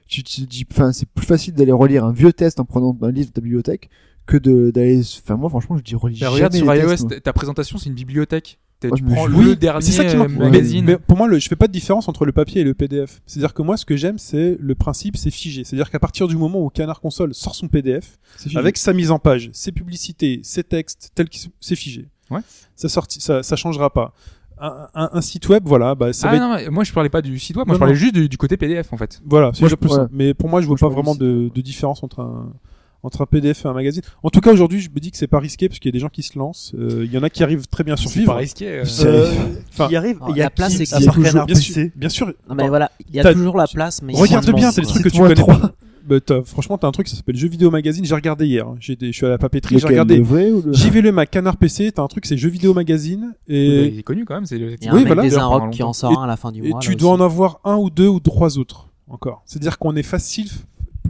tu 0.09 0.23
te 0.23 0.41
dis, 0.43 0.65
enfin, 0.71 0.93
c'est 0.93 1.09
plus 1.09 1.27
facile 1.27 1.55
d'aller 1.55 1.73
relire 1.73 2.05
un 2.05 2.13
vieux 2.13 2.33
test 2.33 2.61
en 2.61 2.65
prenant 2.65 2.97
un 3.03 3.11
livre 3.11 3.29
de 3.29 3.33
ta 3.33 3.41
bibliothèque 3.41 3.91
que 4.27 4.37
de, 4.37 4.71
d'aller, 4.71 5.01
enfin, 5.25 5.37
moi, 5.37 5.49
franchement, 5.51 5.77
je 5.79 5.83
dis 5.83 5.95
relis 5.95 6.19
Bah, 6.21 6.31
regarde 6.31 6.55
sur 6.55 6.73
les 6.73 6.81
iOS, 6.81 7.09
ta- 7.09 7.21
ta 7.21 7.33
présentation 7.33 7.79
c'est 7.79 7.89
une 7.89 7.95
bibliothèque. 7.95 8.59
Moi, 8.85 8.93
tu 8.95 9.05
prends 9.05 9.27
le 9.27 9.57
dernier 9.57 9.81
c'est 9.81 9.93
ça 9.93 10.05
qui 10.05 10.15
euh, 10.17 10.29
magazine. 10.29 10.85
Mais, 10.85 10.93
mais 10.93 10.99
pour 10.99 11.17
moi, 11.17 11.27
le, 11.27 11.39
je 11.39 11.49
fais 11.49 11.57
pas 11.57 11.67
de 11.67 11.73
différence 11.73 12.09
entre 12.09 12.27
le 12.27 12.33
papier 12.33 12.61
et 12.61 12.65
le 12.65 12.75
PDF. 12.75 13.23
C'est-à-dire 13.25 13.55
que 13.55 13.63
moi, 13.63 13.79
ce 13.79 13.87
que 13.87 13.97
j'aime, 13.97 14.19
c'est 14.19 14.59
le 14.61 14.75
principe, 14.75 15.17
c'est 15.17 15.31
figé. 15.31 15.65
C'est-à-dire 15.65 15.91
qu'à 15.91 15.99
partir 15.99 16.29
du 16.29 16.37
moment 16.37 16.61
où 16.63 16.69
Canard 16.69 17.01
Console 17.01 17.33
sort 17.35 17.55
son 17.55 17.69
PDF, 17.69 18.19
avec 18.55 18.77
sa 18.77 18.93
mise 18.93 19.11
en 19.11 19.19
page, 19.19 19.49
ses 19.55 19.73
publicités, 19.73 20.41
ses 20.43 20.63
textes, 20.63 21.11
tels 21.15 21.29
qu'ils 21.31 21.41
sont- 21.41 21.51
c'est 21.59 21.75
figé. 21.75 22.09
Ouais. 22.31 22.41
Ça 22.75 22.89
sorti, 22.91 23.21
ça, 23.21 23.43
ça 23.43 23.57
changera 23.57 23.91
pas. 23.93 24.13
un, 24.59 24.89
un- 24.95 25.11
un 25.13 25.21
site 25.21 25.49
web, 25.49 25.63
voilà, 25.67 25.95
bah, 25.95 26.13
ça 26.15 26.29
Ah 26.31 26.39
va 26.39 26.39
non, 26.65 26.71
moi 26.73 26.83
je 26.83 26.91
parlais 26.93 27.11
pas 27.11 27.21
du 27.23 27.39
site 27.39 27.57
web, 27.57 27.67
moi 27.67 27.75
Non, 27.75 27.77
je 27.77 27.79
parlais 27.79 27.93
non. 27.95 27.99
juste 27.99 28.15
du, 28.15 28.27
du 28.29 28.39
côté 28.39 28.57
PDF 28.57 28.91
en 28.93 28.97
fait. 28.97 29.21
Voilà, 29.25 29.51
c'est 29.55 29.61
Moi, 29.61 29.69
je- 29.69 29.75
plus 29.75 29.91
ouais. 29.93 30.07
Mais 30.11 30.33
pour 30.35 30.49
moi, 30.49 30.61
je 30.63 30.67
vois 30.67 30.77
pas 30.79 30.89
vraiment 30.89 31.15
de, 31.15 31.51
de 31.55 31.61
différence 31.61 32.03
entre 32.03 32.21
un, 32.21 32.53
entre 33.03 33.23
un 33.23 33.27
PDF 33.27 33.65
et 33.65 33.69
un 33.69 33.73
magazine. 33.73 34.03
En 34.23 34.31
tout 34.31 34.41
cas, 34.41 34.53
aujourd'hui, 34.53 34.81
je 34.81 34.91
me 34.91 34.99
dis 35.01 35.11
que 35.11 35.17
c'est 35.17 35.27
pas 35.27 35.39
risqué 35.39 35.69
parce 35.69 35.79
qu'il 35.79 35.89
y 35.89 35.93
a 35.93 35.97
des 35.97 36.01
gens 36.01 36.09
qui 36.09 36.23
se 36.23 36.39
lancent. 36.39 36.73
Euh, 36.79 37.05
Il 37.05 37.13
y 37.13 37.19
en 37.19 37.23
a 37.23 37.31
qui 37.31 37.43
arrivent 37.43 37.67
très 37.69 37.85
bien 37.85 37.95
à 37.95 37.97
C'est 37.97 38.05
survivre. 38.09 38.33
pas 38.33 38.39
risqué. 38.39 38.69
euh. 38.69 38.85
C'est- 38.85 39.07
Euh, 39.07 39.27
Enfin, 39.73 39.89
qui 39.89 39.97
arrive, 39.97 40.17
alors, 40.17 40.31
il 40.31 40.37
y 40.39 40.41
a 40.41 40.45
la 40.45 40.51
place 40.51 40.77
qui, 40.77 40.83
à 40.95 40.99
part 41.01 41.15
toujours, 41.15 41.25
Canard 41.25 41.47
bien 41.47 41.55
sûr, 41.55 41.75
PC 41.75 41.93
bien 41.95 42.09
sûr. 42.09 42.27
Non 42.49 42.55
mais 42.55 42.69
voilà, 42.69 42.91
il 43.09 43.15
y 43.15 43.21
a 43.21 43.33
toujours 43.33 43.57
la 43.57 43.67
place, 43.67 44.01
mais 44.03 44.15
Regarde 44.15 44.51
bien, 44.55 44.71
c'est 44.71 44.81
le 44.81 44.87
quoi. 44.87 44.95
truc 44.95 45.05
que 45.05 45.09
tu 45.11 45.19
connais 45.21 45.35
trois. 45.35 45.59
pas. 45.59 45.73
Bah, 46.09 46.21
t'as- 46.21 46.43
franchement, 46.45 46.79
t'as 46.79 46.87
un 46.87 46.93
truc, 46.93 47.09
ça 47.09 47.17
s'appelle 47.17 47.35
Jeux 47.37 47.49
vidéo 47.49 47.69
magazine. 47.71 48.05
J'ai 48.05 48.15
regardé 48.15 48.47
hier. 48.47 48.65
hein. 48.69 48.77
J'ai 48.79 48.95
des- 48.95 49.09
je 49.09 49.17
suis 49.17 49.27
à 49.27 49.29
la 49.29 49.39
papeterie, 49.39 49.79
j'ai 49.81 49.87
regardé. 49.89 50.17
le 50.19 50.23
vrai 50.23 50.53
ou 50.53 50.63
le... 50.65 51.11
Mac, 51.13 51.31
Canard 51.33 51.57
PC, 51.57 51.91
t'as 51.93 52.03
un 52.03 52.07
truc, 52.07 52.27
c'est 52.27 52.37
Jeux 52.37 52.49
vidéo 52.49 52.75
magazine. 52.75 53.31
Bah, 53.33 53.37
Et, 53.55 53.87
il 53.89 53.99
est 53.99 54.03
connu 54.05 54.25
quand 54.25 54.35
même. 54.37 54.47
C'est 54.47 54.57
le. 54.57 54.75
Il 54.81 54.85
y 54.85 54.89
a 54.89 54.93
Oui, 54.93 54.99
un 55.01 55.03
mec 55.03 55.07
voilà. 55.09 55.23
des 55.23 55.37
Inrocks 55.37 55.71
qui 55.73 55.83
en 55.83 55.93
sort 55.93 56.17
un 56.21 56.23
à 56.25 56.27
la 56.29 56.37
fin 56.37 56.53
du 56.53 56.65
et 56.65 56.69
mois. 56.71 56.79
tu 56.79 56.91
là 56.91 56.97
dois 56.97 57.13
aussi. 57.15 57.21
en 57.23 57.25
avoir 57.25 57.61
un 57.65 57.75
ou 57.77 57.91
deux 57.91 58.07
ou 58.09 58.21
trois 58.21 58.57
autres 58.57 58.89
encore. 59.09 59.43
C'est-à-dire 59.47 59.79
qu'on 59.79 59.97
est 59.97 60.05
facile, 60.05 60.49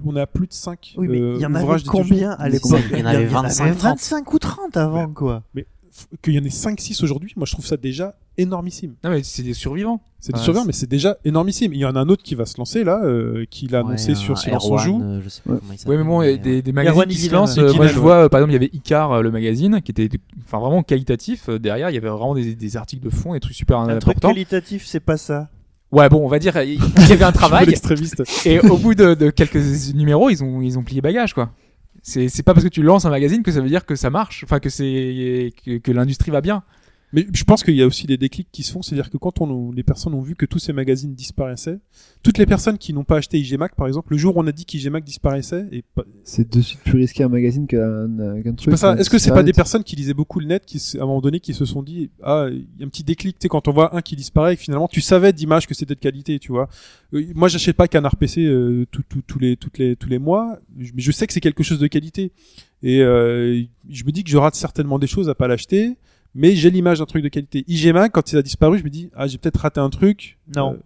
on 0.04 0.16
est 0.16 0.20
à 0.20 0.26
plus 0.26 0.46
de 0.46 0.52
5 0.52 0.94
Oui, 0.98 1.08
mais 1.08 1.18
il 1.18 1.40
y 1.40 1.46
en 1.46 1.54
avait 1.54 1.64
ouvrages 1.64 1.84
de 1.84 1.88
combien 1.88 2.32
à 2.32 2.48
l'époque 2.48 2.80
Il 2.92 2.98
y 2.98 3.02
en 3.02 3.06
avait 3.06 3.24
25, 3.26 3.64
30. 3.78 3.78
25 3.78 4.32
ou 4.34 4.38
30 4.38 4.76
avant, 4.76 5.08
quoi. 5.08 5.42
Qu'il 6.20 6.34
y 6.34 6.38
en 6.38 6.44
ait 6.44 6.48
5-6 6.48 7.02
aujourd'hui, 7.04 7.32
moi 7.36 7.46
je 7.46 7.52
trouve 7.52 7.64
ça 7.64 7.78
déjà 7.78 8.16
énormissime. 8.36 8.96
Non 9.02 9.08
mais 9.08 9.22
c'est 9.22 9.42
des 9.42 9.54
survivants. 9.54 10.02
C'est 10.20 10.32
des 10.32 10.38
Ouais, 10.38 10.44
survivants, 10.44 10.66
mais 10.66 10.74
c'est 10.74 10.88
déjà 10.90 11.16
énormissime. 11.24 11.72
Il 11.72 11.78
y 11.78 11.86
en 11.86 11.96
a 11.96 12.00
un 12.00 12.08
autre 12.10 12.22
qui 12.22 12.34
va 12.34 12.44
se 12.44 12.58
lancer 12.58 12.84
là, 12.84 13.00
euh, 13.02 13.46
qui 13.48 13.66
l'a 13.66 13.80
Ouais, 13.82 13.88
annoncé 13.88 14.10
un 14.12 14.14
sur 14.14 14.36
Silence 14.36 14.68
on 14.70 14.76
joue. 14.76 15.00
euh, 15.02 15.20
je 15.24 15.30
sais 15.30 15.40
pas 15.40 15.52
Ouais. 15.54 15.58
comment 15.60 15.72
il 15.72 15.88
Ouais, 15.88 15.96
mais 15.96 16.04
bon, 16.04 16.20
il 16.22 16.26
y 16.26 16.28
a 16.28 16.32
s'appelle, 16.36 16.52
des, 16.52 16.62
des 16.62 16.70
Erwan 16.72 16.84
magazines 16.84 17.08
qui 17.08 17.16
se 17.28 17.32
lancent. 17.32 17.56
Euh, 17.56 17.72
moi, 17.72 17.86
je 17.86 17.98
vois, 17.98 18.24
euh, 18.24 18.28
par 18.28 18.40
exemple, 18.40 18.50
il 18.50 18.54
y 18.54 18.56
avait 18.56 18.70
Icar, 18.74 19.12
euh, 19.12 19.22
le 19.22 19.30
magazine, 19.30 19.80
qui 19.80 19.90
était 19.92 20.10
enfin 20.44 20.58
vraiment 20.58 20.82
qualitatif. 20.82 21.48
Euh, 21.48 21.58
Derrière, 21.58 21.88
il 21.88 21.94
y 21.94 21.96
avait 21.96 22.10
vraiment 22.10 22.34
des, 22.34 22.54
des 22.54 22.76
articles 22.76 23.02
de 23.02 23.08
fond, 23.10 23.32
des 23.32 23.40
trucs 23.40 23.54
super 23.56 23.78
Un 23.78 23.86
truc 23.98 24.02
importants. 24.16 24.28
qualitatif, 24.28 24.84
c'est 24.84 25.00
pas 25.00 25.16
ça. 25.16 25.48
Ouais, 25.92 26.08
bon, 26.08 26.24
on 26.24 26.28
va 26.28 26.38
dire, 26.38 26.56
il 26.60 26.80
y 27.08 27.12
avait 27.12 27.24
un 27.24 27.32
travail. 27.32 27.66
Et 28.44 28.60
au 28.60 28.76
bout 28.76 28.94
de, 28.94 29.14
de 29.14 29.30
quelques 29.30 29.92
numéros, 29.94 30.30
ils 30.30 30.42
ont, 30.42 30.60
ils 30.60 30.78
ont 30.78 30.82
plié 30.82 31.00
bagage, 31.00 31.32
quoi. 31.34 31.50
C'est, 32.02 32.28
c'est 32.28 32.42
pas 32.42 32.54
parce 32.54 32.64
que 32.64 32.70
tu 32.70 32.82
lances 32.82 33.04
un 33.04 33.10
magazine 33.10 33.42
que 33.42 33.50
ça 33.50 33.60
veut 33.60 33.68
dire 33.68 33.84
que 33.84 33.96
ça 33.96 34.10
marche, 34.10 34.44
enfin 34.44 34.60
que 34.60 34.68
c'est 34.68 35.52
que, 35.64 35.78
que 35.78 35.92
l'industrie 35.92 36.30
va 36.30 36.40
bien. 36.40 36.62
Mais 37.16 37.26
je 37.32 37.44
pense 37.44 37.64
qu'il 37.64 37.74
y 37.74 37.82
a 37.82 37.86
aussi 37.86 38.06
des 38.06 38.18
déclics 38.18 38.48
qui 38.52 38.62
se 38.62 38.70
font, 38.70 38.82
c'est-à-dire 38.82 39.08
que 39.10 39.16
quand 39.16 39.40
on, 39.40 39.72
les 39.72 39.82
personnes 39.82 40.12
ont 40.12 40.20
vu 40.20 40.36
que 40.36 40.44
tous 40.44 40.58
ces 40.58 40.74
magazines 40.74 41.14
disparaissaient, 41.14 41.78
toutes 42.22 42.36
les 42.36 42.44
personnes 42.44 42.76
qui 42.76 42.92
n'ont 42.92 43.04
pas 43.04 43.16
acheté 43.16 43.38
IGMac, 43.40 43.74
par 43.74 43.86
exemple, 43.86 44.12
le 44.12 44.18
jour 44.18 44.36
où 44.36 44.40
on 44.42 44.46
a 44.46 44.52
dit 44.52 44.66
qu'IGMac 44.66 45.02
disparaissait, 45.02 45.66
et 45.72 45.82
pas- 45.94 46.04
C'est 46.24 46.52
de 46.52 46.60
suite 46.60 46.80
plus 46.80 46.98
risqué 46.98 47.24
un 47.24 47.28
magazine 47.30 47.66
qu'un 47.66 48.06
qu'un 48.42 48.50
je 48.50 48.50
truc. 48.56 48.74
hein, 48.84 48.96
est-ce 48.98 49.08
que 49.08 49.18
c'est 49.18 49.30
pas 49.30 49.42
des 49.42 49.52
personnes 49.54 49.82
qui 49.82 49.96
lisaient 49.96 50.12
beaucoup 50.14 50.40
le 50.40 50.46
net, 50.46 50.66
qui, 50.66 50.76
à 50.98 51.02
un 51.02 51.06
moment 51.06 51.22
donné, 51.22 51.40
qui 51.40 51.54
se 51.54 51.64
sont 51.64 51.82
dit, 51.82 52.10
ah, 52.22 52.48
il 52.50 52.66
y 52.78 52.82
a 52.82 52.86
un 52.86 52.88
petit 52.90 53.02
déclic, 53.02 53.38
tu 53.38 53.44
sais, 53.44 53.48
quand 53.48 53.66
on 53.66 53.72
voit 53.72 53.96
un 53.96 54.02
qui 54.02 54.14
disparaît, 54.14 54.52
et 54.52 54.56
finalement, 54.56 54.86
tu 54.86 55.00
savais 55.00 55.32
d'image 55.32 55.66
que 55.66 55.72
c'était 55.74 55.94
de 55.94 56.00
qualité, 56.00 56.38
tu 56.38 56.52
vois. 56.52 56.68
Euh, 57.14 57.24
moi, 57.34 57.48
j'achète 57.48 57.76
pas 57.76 57.88
Canard 57.88 58.16
PC 58.16 58.44
euh, 58.44 58.84
tout- 58.90 59.02
tout- 59.08 59.22
tous 59.26 59.38
les, 59.38 59.56
toutes 59.56 59.78
les, 59.78 59.96
tous 59.96 60.10
les 60.10 60.18
mois, 60.18 60.58
mais 60.76 60.84
je 60.98 61.10
sais 61.12 61.26
que 61.26 61.32
c'est 61.32 61.40
quelque 61.40 61.62
chose 61.62 61.78
de 61.78 61.86
qualité. 61.86 62.32
Et 62.82 63.00
euh, 63.00 63.62
je 63.88 64.04
me 64.04 64.10
dis 64.12 64.22
que 64.22 64.28
je 64.28 64.36
rate 64.36 64.54
certainement 64.54 64.98
des 64.98 65.06
choses 65.06 65.30
à 65.30 65.34
pas 65.34 65.48
l'acheter, 65.48 65.96
mais 66.36 66.54
j'ai 66.54 66.70
l'image 66.70 66.98
d'un 66.98 67.06
truc 67.06 67.22
de 67.24 67.28
qualité. 67.28 67.64
IGMac, 67.66 68.12
quand 68.12 68.30
il 68.32 68.38
a 68.38 68.42
disparu, 68.42 68.78
je 68.78 68.84
me 68.84 68.90
dis, 68.90 69.10
ah, 69.16 69.26
j'ai 69.26 69.38
peut-être 69.38 69.56
raté 69.58 69.80
un 69.80 69.90
truc. 69.90 70.38
Non. 70.54 70.74
Euh, 70.74 70.76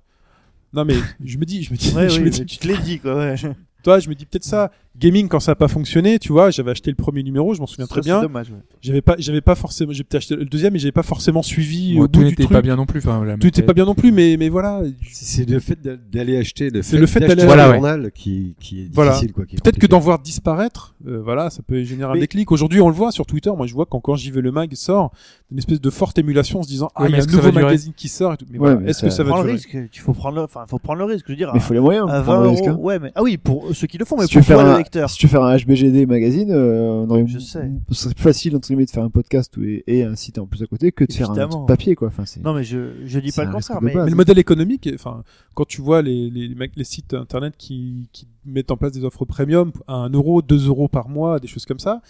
non, 0.72 0.84
mais 0.84 0.94
je 1.24 1.36
me 1.36 1.44
dis, 1.44 1.62
je 1.64 1.72
me 1.72 1.76
dis, 1.76 1.92
Ouais, 1.94 2.08
je 2.08 2.14
oui, 2.14 2.20
me 2.20 2.24
mais 2.24 2.30
dis, 2.30 2.46
tu 2.46 2.56
te 2.58 2.68
l'as 2.68 2.76
dit, 2.78 3.00
quoi. 3.00 3.16
Ouais. 3.16 3.34
toi, 3.82 3.98
je 3.98 4.08
me 4.08 4.14
dis 4.14 4.24
peut-être 4.24 4.44
ça. 4.44 4.70
Gaming, 5.00 5.28
quand 5.28 5.40
ça 5.40 5.52
a 5.52 5.54
pas 5.54 5.68
fonctionné, 5.68 6.18
tu 6.18 6.30
vois, 6.32 6.50
j'avais 6.50 6.72
acheté 6.72 6.90
le 6.90 6.94
premier 6.96 7.22
numéro, 7.22 7.54
je 7.54 7.60
m'en 7.60 7.66
souviens 7.66 7.86
très 7.86 8.02
Ça, 8.02 8.04
bien. 8.04 8.22
dommage, 8.22 8.50
ouais. 8.50 8.58
J'avais 8.82 9.00
pas, 9.00 9.14
j'avais 9.18 9.40
pas 9.40 9.54
forcément, 9.54 9.92
j'ai 9.92 10.04
peut-être 10.04 10.16
acheté 10.22 10.36
le 10.36 10.44
deuxième, 10.44 10.72
mais 10.74 10.78
j'avais 10.78 10.92
pas 10.92 11.02
forcément 11.02 11.42
suivi 11.42 11.94
Bon, 11.96 12.02
au 12.02 12.08
tout 12.08 12.22
n'était 12.22 12.46
pas 12.46 12.60
bien 12.62 12.76
non 12.76 12.84
plus. 12.86 12.98
Enfin, 12.98 13.24
la 13.24 13.36
Tout 13.38 13.46
était 13.46 13.62
pas 13.62 13.72
bien 13.72 13.86
non 13.86 13.94
plus, 13.94 14.12
mais, 14.12 14.36
mais 14.38 14.48
voilà. 14.50 14.82
C'est 15.10 15.48
le 15.48 15.58
fait 15.58 15.80
d'a- 15.80 15.96
d'aller 15.96 16.36
acheter, 16.36 16.68
le 16.70 16.82
C'est 16.82 16.96
fait 16.96 17.00
le 17.00 17.06
fait 17.06 17.20
d'aller- 17.20 17.42
un 17.42 17.46
Voilà, 17.46 17.68
ouais. 17.68 17.74
journal 17.76 18.10
qui, 18.14 18.54
qui 18.60 18.82
est 18.82 18.88
Voilà. 18.92 19.12
difficile. 19.12 19.32
quoi, 19.32 19.46
qui 19.46 19.56
est 19.56 19.62
Peut-être 19.62 19.78
que 19.78 19.86
d'en 19.86 20.00
voir 20.00 20.18
disparaître, 20.18 20.94
euh, 21.06 21.20
voilà, 21.22 21.48
ça 21.50 21.62
peut 21.66 21.82
générer 21.82 22.12
un 22.12 22.20
déclic. 22.20 22.52
Aujourd'hui, 22.52 22.80
on 22.80 22.88
le 22.88 22.94
voit 22.94 23.10
sur 23.12 23.24
Twitter. 23.26 23.50
Moi, 23.56 23.66
je 23.66 23.74
vois 23.74 23.86
quand, 23.86 24.00
quand 24.00 24.16
j'y 24.16 24.30
vais 24.30 24.40
le 24.42 24.52
mag 24.52 24.72
sort, 24.74 25.12
une 25.50 25.58
espèce 25.58 25.80
de 25.80 25.90
forte 25.90 26.18
émulation 26.18 26.60
en 26.60 26.62
se 26.62 26.68
disant, 26.68 26.90
ah, 26.94 27.04
il 27.04 27.08
y 27.08 27.12
mais 27.12 27.20
a 27.20 27.22
un 27.22 27.26
nouveau 27.26 27.52
magazine 27.52 27.92
qui 27.96 28.08
sort. 28.08 28.34
et 28.34 28.36
tout. 28.36 28.44
Mais 28.50 28.58
voilà, 28.58 28.80
est-ce 28.88 29.02
que 29.02 29.10
ça- 29.10 29.24
va 29.24 29.32
durer 29.40 29.52
risque, 29.52 29.74
il 29.74 29.98
faut 30.00 30.12
prendre 30.12 30.36
le, 30.36 30.42
enfin, 30.42 30.64
faut 30.68 30.78
prendre 30.78 30.98
le 30.98 31.04
risque. 31.06 31.24
Je 31.26 31.32
veux 31.32 31.36
dire, 31.36 31.50
Mais 31.54 31.58
il 31.60 31.62
faut 31.62 31.74
les 31.74 31.80
moyens 31.80 32.04
à 32.10 32.16
pour 32.16 32.18
20 32.18 32.22
prendre 32.24 32.42
le 32.42 32.48
risque. 32.50 32.64
euros. 32.66 32.78
hein. 32.80 32.84
Ouais, 32.84 32.98
mais, 32.98 33.12
ah 33.14 33.22
oui, 33.22 33.36
pour 33.36 33.66
ceux 33.74 33.86
qui 33.86 33.98
le 33.98 34.04
font, 34.04 34.16
mais 34.18 34.24
pour 34.26 34.42
si 35.08 35.18
tu 35.18 35.26
veux 35.26 35.30
faire 35.30 35.42
un 35.42 35.56
HBGD 35.56 36.06
magazine, 36.06 36.50
euh, 36.50 37.04
on 37.06 37.10
aurait, 37.10 37.26
Je 37.26 37.38
sais. 37.38 37.70
ce 37.90 37.94
serait 37.94 38.14
plus 38.14 38.22
facile 38.22 38.56
entre 38.56 38.68
guillemets 38.68 38.84
de 38.86 38.90
faire 38.90 39.02
un 39.04 39.10
podcast 39.10 39.52
et, 39.62 39.82
et 39.86 40.02
un 40.04 40.16
site 40.16 40.38
en 40.38 40.46
plus 40.46 40.62
à 40.62 40.66
côté 40.66 40.92
que 40.92 41.04
de 41.04 41.12
faire 41.12 41.30
un 41.30 41.34
papier 41.66 41.94
quoi. 41.94 42.08
Enfin, 42.08 42.24
Non, 42.42 42.54
mais 42.54 42.64
je, 42.64 42.92
je 43.04 43.18
dis 43.20 43.32
pas 43.32 43.44
le 43.44 43.52
contraire, 43.52 43.80
mais 43.82 43.92
le 44.10 44.14
modèle 44.16 44.38
économique, 44.38 44.88
enfin, 44.94 45.22
quand 45.54 45.66
tu 45.66 45.80
vois 45.80 46.02
les, 46.02 46.30
les, 46.30 46.54
mecs- 46.54 46.76
les 46.76 46.84
sites 46.84 47.14
internet 47.14 47.54
qui, 47.58 48.08
qui 48.12 48.26
mettent 48.44 48.70
en 48.70 48.76
place 48.76 48.92
des 48.92 49.04
offres 49.04 49.24
premium 49.24 49.72
à 49.86 49.94
1 49.94 50.10
euro, 50.10 50.42
2 50.42 50.66
euros 50.68 50.88
par 50.88 51.08
mois, 51.08 51.40
des 51.40 51.48
choses 51.48 51.64
comme 51.66 51.78
ça, 51.78 52.00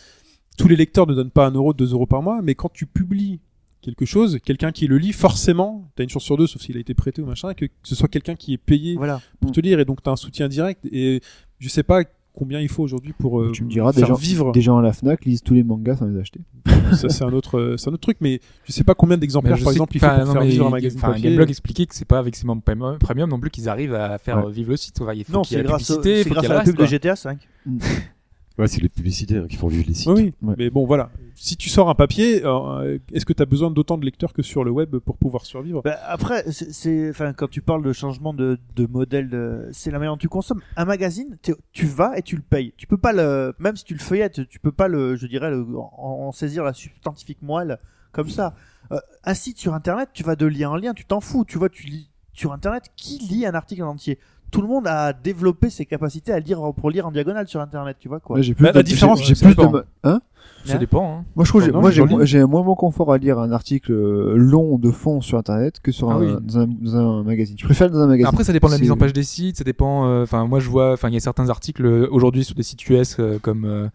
tous 0.59 0.69
les 0.69 0.77
lecteurs 0.77 1.07
ne 1.07 1.15
donnent 1.15 1.31
pas 1.31 1.47
1 1.47 1.53
euro, 1.53 1.73
2 1.73 1.93
euros 1.93 2.07
par 2.07 2.23
mois, 2.23 2.41
mais 2.43 2.55
quand 2.55 2.71
tu 2.73 2.87
publies 2.87 3.41
quelque 3.83 4.05
chose, 4.05 4.39
quelqu'un 4.45 4.73
qui 4.73 4.87
le 4.87 4.99
lit, 4.99 5.13
forcément, 5.15 5.89
t'as 5.97 6.03
une 6.03 6.11
chance 6.11 6.25
sur 6.25 6.37
deux, 6.37 6.47
sauf 6.47 6.61
s'il 6.61 6.77
a 6.77 6.81
été 6.81 6.93
prêté 6.93 7.23
ou 7.23 7.27
machin, 7.27 7.55
que 7.55 7.65
ce 7.83 7.95
soit 7.95 8.09
quelqu'un 8.09 8.35
qui 8.35 8.53
est 8.53 8.59
payé 8.59 8.95
voilà. 8.97 9.23
pour 9.41 9.53
te 9.53 9.61
lire, 9.61 9.81
et 9.81 9.87
donc 9.87 10.03
t'as 10.03 10.11
un 10.11 10.17
soutien 10.17 10.49
direct, 10.49 10.85
et 10.93 11.23
je 11.59 11.69
sais 11.71 11.83
pas 11.83 12.03
combien 12.35 12.61
il 12.61 12.69
faut 12.69 12.83
aujourd'hui 12.83 13.13
pour 13.13 13.41
euh, 13.41 13.51
tu 13.53 13.65
me 13.65 13.71
diras, 13.71 13.93
des 13.93 14.01
faire 14.01 14.09
gens, 14.09 14.15
vivre. 14.15 14.53
des 14.53 14.61
gens 14.61 14.79
à 14.79 14.83
la 14.83 14.93
Fnac 14.93 15.25
lisent 15.25 15.43
tous 15.43 15.55
les 15.55 15.63
mangas 15.63 15.97
sans 15.97 16.07
les 16.07 16.19
acheter. 16.19 16.41
ça 16.93 17.09
c'est 17.09 17.25
un 17.25 17.33
autre, 17.33 17.59
euh, 17.59 17.77
c'est 17.77 17.89
un 17.91 17.93
autre 17.93 18.01
truc, 18.03 18.19
mais 18.21 18.41
je 18.65 18.73
sais 18.73 18.85
pas 18.85 18.95
combien 18.95 19.17
d'exemplaires, 19.17 19.59
par 19.59 19.71
exemple, 19.73 19.97
il 19.97 20.01
faut 20.01 20.07
pour 20.07 20.19
non, 20.27 20.33
faire 20.33 20.41
mais 20.43 20.49
vivre 20.49 20.67
un 20.67 20.71
magazine 20.71 21.01
papier. 21.01 21.23
Gameblog 21.25 21.51
expliquait 21.51 21.87
que 21.87 21.95
c'est 21.95 22.05
pas 22.05 22.19
avec 22.19 22.37
ses 22.37 22.47
membres 22.47 22.63
premium 22.99 23.29
non 23.29 23.41
plus 23.41 23.51
qu'ils 23.51 23.69
arrivent 23.69 23.95
à 23.95 24.19
faire 24.19 24.45
Ouais. 24.45 24.53
vivre 24.53 24.71
le 24.71 24.77
site. 24.77 24.97
Il 25.15 25.25
faut 25.25 25.33
Non, 25.33 25.45
c'est 25.45 25.63
grâce, 25.63 25.91
au- 25.91 25.95
publicité, 25.97 26.23
c'est 26.23 26.29
faut 26.29 26.35
grâce 26.35 26.45
qu'il 26.45 26.51
y 26.51 26.55
à 26.55 26.59
la 26.59 26.65
pub 26.65 26.77
de. 26.77 26.85
GTA 26.87 27.17
5. 27.17 27.39
Ouais, 28.61 28.69
c'est 28.69 28.81
les 28.83 28.89
publicités 28.89 29.37
hein, 29.39 29.47
qui 29.49 29.57
font 29.57 29.69
vivre 29.69 29.85
les 29.89 29.95
sites. 29.95 30.09
Oui. 30.09 30.33
Ouais. 30.43 30.55
Mais 30.59 30.71
bon, 30.71 30.85
voilà. 30.87 31.11
Si 31.35 31.57
tu 31.57 31.69
sors 31.71 31.89
un 31.89 31.95
papier, 31.95 32.43
euh, 32.45 32.99
est-ce 33.13 33.25
que 33.25 33.33
tu 33.33 33.43
as 33.43 33.47
besoin 33.47 33.71
d'autant 33.71 33.97
de 33.97 34.05
lecteurs 34.05 34.33
que 34.35 34.43
sur 34.43 34.63
le 34.63 34.71
web 34.71 34.97
pour 34.99 35.17
pouvoir 35.17 35.47
survivre? 35.47 35.81
Bah, 35.83 35.97
après, 36.07 36.45
c'est- 36.53 36.71
c'est, 36.73 37.09
enfin, 37.11 37.33
quand 37.33 37.49
tu 37.49 37.63
parles 37.63 37.83
de 37.83 37.93
changement 37.95 38.35
de, 38.35 38.59
de 38.77 38.87
modèle, 38.87 39.31
de, 39.31 39.69
c'est 39.73 39.91
la 39.91 39.99
manière 39.99 40.13
dont 40.13 40.19
tu 40.19 40.29
consommes. 40.29 40.61
Un 40.77 40.85
magazine, 40.85 41.39
tu 41.73 41.87
vas 41.87 42.19
et 42.19 42.23
tu 42.23 42.37
le 42.37 42.43
payes. 42.43 42.75
Tu 42.77 42.87
peux 42.87 42.99
pas 42.99 43.13
le, 43.15 43.55
même 43.59 43.77
si 43.77 43.85
tu 43.85 43.95
le 43.95 44.01
feuillettes, 44.01 44.47
tu 44.49 44.59
peux 44.61 44.73
pas 44.73 44.89
le, 44.89 45.17
je 45.17 45.27
dirais, 45.27 45.51
le, 45.51 45.65
en, 45.79 46.27
en 46.29 46.33
saisir 46.33 46.63
la 46.63 46.75
substantifique 46.75 47.41
moelle 47.43 47.79
comme 48.13 48.29
ça. 48.29 48.55
Euh, 48.93 48.99
un 49.25 49.35
site 49.35 49.57
sur 49.59 49.73
Internet, 49.73 50.11
tu 50.13 50.23
vas 50.25 50.37
de 50.37 50.45
lien 50.47 50.69
en 50.71 50.77
lien, 50.77 50.93
tu 50.93 51.05
t'en 51.07 51.21
fous. 51.21 51.45
Tu 51.47 51.57
vois, 51.57 51.69
tu 51.71 51.87
lis 51.87 52.11
sur 52.35 52.53
Internet, 52.53 52.85
qui 52.97 53.19
lit 53.19 53.47
un 53.47 53.55
article 53.55 53.83
en 53.85 53.91
entier? 53.93 54.19
Tout 54.51 54.63
le 54.63 54.69
monde 54.69 54.87
a 54.87 55.13
développé 55.13 55.71
ses 55.71 55.87
capacités 55.87 56.33
à 56.33 56.41
lire 56.41 56.61
pour 56.77 56.91
lire 56.91 57.07
en 57.07 57.11
diagonale 57.13 57.47
sur 57.49 57.61
Internet, 57.61 57.97
tu 58.01 58.09
vois 58.09 58.21
quoi. 58.21 58.37
Ouais, 58.37 58.43
j'ai 58.43 58.55
plus 58.55 58.65
Bah, 58.65 58.73
de, 58.73 58.77
la 58.79 58.83
différence, 58.83 59.23
j'ai- 59.23 59.35
plus 59.35 59.55
dépend. 59.55 59.73
hein 60.05 60.21
Ça 60.65 60.77
dépend. 60.79 61.19
hein. 61.21 61.25
Moi, 61.37 61.45
je 61.45 61.51
trouve, 61.51 61.61
que 61.63 61.67
j'ai- 61.67 61.73
Non, 61.73 61.81
moi, 61.81 61.91
j'ai, 61.91 62.39
moi, 62.41 62.47
moins 62.49 62.63
mon 62.63 62.75
confort 62.75 63.13
à 63.13 63.19
lire 63.19 63.39
un 63.39 63.51
article 63.53 63.93
euh, 63.93 64.35
long 64.37 64.77
de 64.79 64.91
fond 64.91 65.21
sur 65.21 65.39
Internet 65.39 65.81
que 65.81 65.91
sur 65.93 66.11
Ah 66.11 66.15
un, 66.17 66.21
oui. 66.21 66.33
dans, 66.43 66.59
un, 66.59 66.67
dans 66.67 66.97
un 66.97 67.23
magazine. 67.23 67.57
Je 67.59 67.65
préfère 67.65 67.91
dans 67.91 67.99
un 68.01 68.07
magazine. 68.07 68.27
Après, 68.27 68.45
ça 68.45 68.53
dépend 68.53 68.67
de 68.69 68.73
la 68.75 68.79
mise 68.79 68.91
en 68.91 68.97
page 68.97 69.13
des 69.13 69.23
sites, 69.23 69.57
ça 69.59 69.65
dépend. 69.65 70.07
euh, 70.07 70.23
Enfin, 70.25 70.47
moi, 70.47 70.61
je 70.61 70.69
vois. 70.69 70.93
Enfin, 70.93 71.09
il 71.09 71.15
y 71.15 71.17
a 71.17 71.21
certains 71.21 71.49
articles 71.49 71.87
euh, 71.87 72.09
aujourd'hui 72.11 72.45
sur 72.45 72.55
des 72.55 72.63
sites 72.63 72.87
US 72.89 73.17
euh, 73.21 73.39
comme 73.41 73.65
euh, 73.65 73.89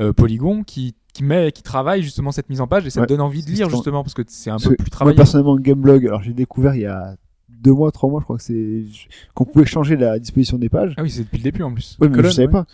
euh, 0.00 0.12
Polygon 0.12 0.62
qui 0.64 0.94
qui 1.14 1.24
met, 1.24 1.50
qui 1.50 1.62
travaille 1.64 2.02
justement 2.02 2.30
cette 2.30 2.48
mise 2.48 2.60
en 2.60 2.68
page 2.68 2.86
et 2.86 2.90
ça 2.90 3.00
Ouais, 3.00 3.06
te 3.06 3.12
donne 3.12 3.20
envie 3.22 3.42
de 3.44 3.50
lire 3.50 3.68
justement 3.68 4.04
parce 4.04 4.14
que 4.14 4.22
c'est 4.28 4.50
un 4.50 4.58
peu 4.58 4.76
plus 4.76 4.84
moi, 4.84 4.90
travaillé. 4.90 5.16
personnellement, 5.16 5.56
Gameblog, 5.56 6.06
alors 6.06 6.22
j'ai 6.22 6.32
découvert 6.32 6.76
il 6.76 6.82
y 6.82 6.86
a 6.86 7.16
deux 7.48 7.72
mois, 7.72 7.90
trois 7.90 8.08
mois, 8.08 8.20
je 8.20 8.24
crois 8.24 8.36
que 8.36 8.42
c'est 8.42 8.84
qu'on 9.34 9.44
pouvait 9.44 9.66
changer 9.66 9.96
la 9.96 10.18
disposition 10.18 10.58
des 10.58 10.68
pages. 10.68 10.94
Ah 10.96 11.02
oui, 11.02 11.10
c'est 11.10 11.22
depuis 11.24 11.38
le 11.38 11.42
début 11.42 11.62
en 11.62 11.72
plus. 11.72 11.96
Oui, 12.00 12.08
mais 12.08 12.14
Colonne, 12.16 12.30
je 12.30 12.36
savais 12.36 12.46
ouais. 12.46 12.52
pas. 12.52 12.66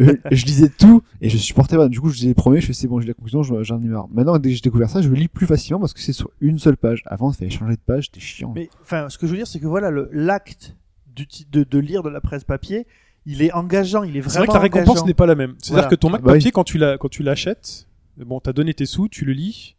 Euh, 0.00 0.16
je 0.32 0.44
lisais 0.46 0.68
tout 0.68 1.02
et 1.20 1.28
je 1.28 1.36
supportais 1.36 1.76
pas. 1.76 1.88
Du 1.88 2.00
coup, 2.00 2.08
je 2.08 2.14
lisais 2.16 2.28
les 2.28 2.34
premiers, 2.34 2.60
je 2.60 2.66
fais 2.66 2.72
c'est 2.72 2.88
bon, 2.88 3.00
j'ai 3.00 3.06
la 3.08 3.14
conclusion, 3.14 3.42
je- 3.42 3.62
j'en 3.62 3.80
ai 3.80 3.86
marre. 3.86 4.08
Maintenant, 4.12 4.38
dès 4.38 4.48
que 4.50 4.54
j'ai 4.56 4.60
découvert 4.62 4.90
ça, 4.90 5.00
je 5.00 5.08
lis 5.10 5.28
plus 5.28 5.46
facilement 5.46 5.78
parce 5.80 5.92
que 5.94 6.00
c'est 6.00 6.12
sur 6.12 6.30
une 6.40 6.58
seule 6.58 6.76
page. 6.76 7.02
Avant, 7.06 7.30
il 7.30 7.36
fallait 7.36 7.50
changer 7.50 7.74
de 7.76 7.80
page, 7.86 8.06
c'était 8.06 8.20
chiant. 8.20 8.52
Mais 8.54 8.68
enfin, 8.82 9.08
ce 9.08 9.16
que 9.18 9.26
je 9.26 9.32
veux 9.32 9.38
dire, 9.38 9.46
c'est 9.46 9.60
que 9.60 9.66
voilà, 9.66 9.90
le- 9.90 10.08
l'acte 10.12 10.74
de, 11.52 11.62
de 11.64 11.78
lire 11.78 12.02
de 12.02 12.08
la 12.08 12.20
presse 12.20 12.42
papier, 12.44 12.86
il 13.26 13.42
est 13.42 13.52
engageant, 13.52 14.02
il 14.02 14.16
est 14.16 14.22
C'est 14.22 14.38
vraiment 14.38 14.52
vrai 14.54 14.68
que 14.70 14.74
la 14.74 14.80
récompense 14.80 15.06
n'est 15.06 15.14
pas 15.14 15.26
la 15.26 15.34
même. 15.36 15.54
C'est-à-dire 15.58 15.74
Voilà. 15.84 15.88
que 15.88 15.94
ton 15.94 16.10
Mac 16.10 16.22
Bah 16.22 16.32
oui. 16.32 16.38
papier, 16.38 16.50
quand 16.50 16.64
tu 16.64 16.78
l'as, 16.78 16.98
quand 16.98 17.08
tu 17.08 17.22
l'achètes, 17.22 17.86
bon, 18.16 18.40
t'as 18.40 18.52
donné 18.52 18.74
tes 18.74 18.86
sous, 18.86 19.08
tu 19.08 19.24
le 19.24 19.32
lis, 19.32 19.76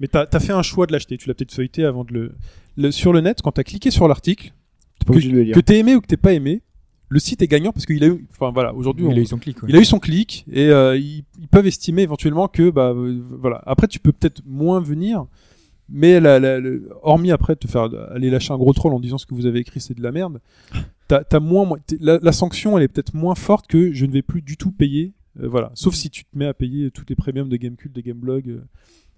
mais 0.00 0.08
t'as 0.08 0.26
as 0.32 0.40
fait 0.40 0.52
un 0.52 0.62
choix 0.62 0.86
de 0.86 0.92
l'acheter. 0.92 1.16
Tu 1.18 1.28
l'as 1.28 1.34
peut-être 1.34 1.52
feuilleté 1.52 1.84
avant 1.84 2.04
de 2.04 2.12
le, 2.12 2.32
le- 2.76 2.90
sur 2.90 3.12
le 3.12 3.20
net. 3.20 3.40
Quand 3.42 3.52
t'as 3.52 3.62
cliqué 3.64 3.90
sur 3.90 4.08
l'article, 4.08 4.52
T'es 4.98 5.12
que, 5.52 5.60
t'aies 5.60 5.78
aimé 5.78 5.94
ou 5.94 6.00
que 6.00 6.06
t'aies 6.06 6.16
pas 6.16 6.32
aimé, 6.34 6.62
le 7.08 7.18
site 7.18 7.40
est 7.42 7.48
gagnant 7.48 7.72
parce 7.72 7.86
qu'il 7.86 8.04
a 8.04 8.08
eu, 8.08 8.26
enfin 8.30 8.50
voilà, 8.52 8.74
aujourd'hui, 8.74 9.06
Il 9.06 9.12
on- 9.12 9.16
a 9.16 9.20
eu 9.20 9.26
son 9.26 9.38
clic. 9.38 9.62
ouais. 9.62 9.68
il 9.70 9.76
a 9.76 9.80
eu 9.80 9.84
son 9.84 9.98
clic 9.98 10.44
et 10.52 10.68
euh, 10.68 10.96
ils, 10.96 11.24
ils 11.40 11.48
peuvent 11.48 11.66
estimer 11.66 12.02
éventuellement 12.02 12.48
que 12.48 12.70
bah 12.70 12.92
euh, 12.94 13.20
voilà. 13.40 13.62
Après, 13.66 13.88
tu 13.88 13.98
peux 13.98 14.12
peut-être 14.12 14.42
moins 14.46 14.80
venir, 14.80 15.24
mais 15.88 16.20
la, 16.20 16.38
la- 16.38 16.60
le- 16.60 16.88
hormis 17.02 17.30
après 17.32 17.56
te 17.56 17.66
faire 17.66 17.88
aller 18.12 18.30
lâcher 18.30 18.52
un 18.52 18.58
gros 18.58 18.72
troll 18.74 18.92
en 18.94 19.00
disant 19.00 19.18
ce 19.18 19.26
que 19.26 19.34
vous 19.34 19.46
avez 19.46 19.58
écrit 19.60 19.80
c'est 19.80 19.94
de 19.96 20.02
la 20.02 20.12
merde, 20.12 20.40
t'as 21.08 21.22
as 21.32 21.40
moins 21.40 21.64
moins- 21.64 21.78
t'es- 21.84 21.96
la, 22.00 22.18
la 22.22 22.32
sanction 22.32 22.76
elle 22.78 22.84
est 22.84 22.88
peut-être 22.88 23.14
moins 23.14 23.34
forte 23.34 23.66
que 23.66 23.92
je 23.92 24.04
ne 24.06 24.12
vais 24.12 24.22
plus 24.22 24.42
du 24.42 24.56
tout 24.56 24.70
payer. 24.70 25.12
euh, 25.42 25.48
voilà, 25.48 25.72
sauf 25.74 25.94
si 25.94 26.10
tu 26.10 26.24
te 26.24 26.36
mets 26.38 26.46
à 26.46 26.54
payer 26.54 26.90
toutes 26.90 27.08
les 27.10 27.16
premiums 27.16 27.48
de 27.48 27.56
Gamecult, 27.56 27.92
de 27.92 28.00
Gameblog 28.02 28.48
euh, 28.50 28.60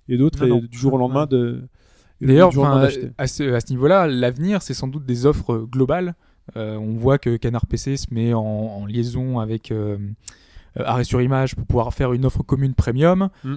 et 0.09 0.17
d'autres 0.17 0.41
Non, 0.41 0.59
et 0.59 0.61
non. 0.61 0.67
du 0.71 0.79
jour 0.79 0.95
au 0.95 0.99
lendemain 0.99 1.27
de 1.27 1.63
D'ailleurs, 2.21 2.51
à 3.19 3.27
ce, 3.27 3.53
à 3.53 3.61
ce 3.61 3.71
niveau-là, 3.71 4.07
l'avenir, 4.07 4.63
c'est 4.63 4.75
sans 4.75 4.87
doute 4.87 5.05
des 5.05 5.27
offres 5.27 5.55
euh, 5.55 5.67
globales. 5.67 6.15
Euh, 6.57 6.77
on 6.77 6.95
voit 6.95 7.19
que 7.19 7.37
Canard 7.37 7.67
PC 7.67 7.97
se 7.97 8.07
met 8.13 8.33
en, 8.33 8.41
en 8.41 8.87
liaison 8.87 9.41
avec 9.41 9.73
euh, 9.73 9.97
Arrêt 10.77 11.03
sur 11.05 11.21
Image 11.21 11.57
pour 11.57 11.67
pouvoir 11.67 11.93
faire 11.95 12.13
une 12.13 12.25
offre 12.25 12.43
commune 12.45 12.75
premium. 12.75 13.29
Mm. 13.45 13.55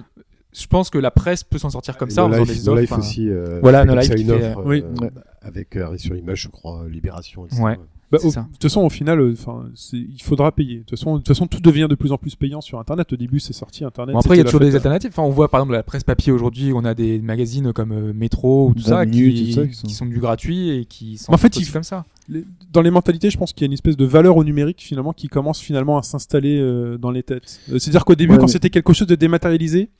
Je 0.52 0.66
pense 0.66 0.90
que 0.90 0.98
la 0.98 1.10
presse 1.12 1.44
peut 1.44 1.58
s'en 1.58 1.70
sortir 1.70 1.96
comme 1.96 2.10
ça 2.10 2.24
en 2.24 2.28
No 2.28 2.38
Life, 2.38 2.48
des 2.58 2.64
No 2.66 2.72
offres. 2.72 2.80
Life 2.80 2.92
enfin, 2.92 3.00
aussi. 3.02 3.28
euh, 3.28 3.60
Voilà, 3.62 3.84
No 3.84 3.94
Life 3.94 4.10
une 4.16 4.26
fait, 4.26 4.48
offre 4.50 4.62
Oui. 4.64 4.82
euh, 5.02 5.10
avec 5.42 5.76
Arrêt 5.76 5.98
sur 5.98 6.16
Image, 6.16 6.42
je 6.42 6.48
crois, 6.48 6.86
Libération, 6.88 7.46
etc. 7.46 7.62
Ouais. 7.62 7.76
Bah, 8.12 8.18
c'est 8.20 8.28
au- 8.28 8.30
ça. 8.30 8.42
de 8.42 8.52
toute 8.52 8.62
façon, 8.62 8.82
au 8.82 8.88
final, 8.90 9.20
euh, 9.20 9.32
enfin, 9.32 9.64
c'est- 9.74 9.96
il 9.96 10.22
faudra 10.22 10.52
payer. 10.52 10.76
De 10.76 10.80
toute 10.84 10.90
façon, 10.98 11.14
de 11.14 11.18
toute 11.18 11.28
façon, 11.28 11.46
tout 11.46 11.60
devient 11.60 11.86
de 11.90 11.94
plus 11.96 12.12
en 12.12 12.18
plus 12.18 12.36
payant 12.36 12.60
sur 12.60 12.78
Internet. 12.78 13.12
Au 13.12 13.16
début, 13.16 13.40
c'est 13.40 13.52
sorti 13.52 13.84
Internet. 13.84 14.12
Bon, 14.14 14.20
après, 14.20 14.36
il 14.36 14.38
y 14.38 14.40
a 14.40 14.44
toujours 14.44 14.60
des 14.60 14.66
fête. 14.66 14.76
alternatives. 14.76 15.10
Enfin, 15.12 15.22
on 15.24 15.30
voit 15.30 15.48
par 15.50 15.60
exemple 15.60 15.72
la 15.74 15.82
presse 15.82 16.04
papier 16.04 16.32
aujourd'hui, 16.32 16.72
on 16.72 16.84
a 16.84 16.94
des 16.94 17.18
magazines 17.20 17.72
comme 17.72 17.92
euh, 17.92 18.12
Métro 18.12 18.68
ou 18.68 18.74
tout 18.74 18.82
20 18.84 18.88
ça, 18.88 19.04
minutes, 19.06 19.34
qui, 19.34 19.44
tout 19.46 19.52
ça, 19.60 19.66
qui 19.66 19.82
qui 19.88 19.94
sont- 19.94 20.06
du 20.06 20.20
gratuit 20.20 20.70
et 20.70 20.84
qui 20.84 21.18
sont 21.18 21.32
En 21.32 21.36
fait, 21.36 21.56
il- 21.56 21.70
comme 21.72 21.82
ça. 21.82 22.04
Les- 22.28 22.44
Dans 22.72 22.82
les 22.82 22.90
mentalités, 22.90 23.30
je 23.30 23.38
pense 23.38 23.52
qu'il 23.52 23.62
y 23.62 23.64
a 23.64 23.68
une 23.68 23.72
espèce 23.72 23.96
de 23.96 24.04
valeur 24.04 24.36
au 24.36 24.44
numérique 24.44 24.80
finalement 24.82 25.12
qui 25.12 25.28
commence 25.28 25.60
finalement 25.60 25.96
à 25.98 26.02
s'installer 26.02 26.58
euh, 26.60 26.98
dans 26.98 27.10
les 27.10 27.22
têtes. 27.22 27.60
Euh, 27.70 27.78
C'est-à-dire 27.78 28.04
qu'au 28.04 28.14
début, 28.16 28.32
Ouais, 28.32 28.38
quand 28.38 28.46
mais- 28.46 28.52
c'était 28.52 28.70
quelque 28.70 28.92
chose 28.92 29.06
de 29.06 29.14
dématérialisé, 29.14 29.90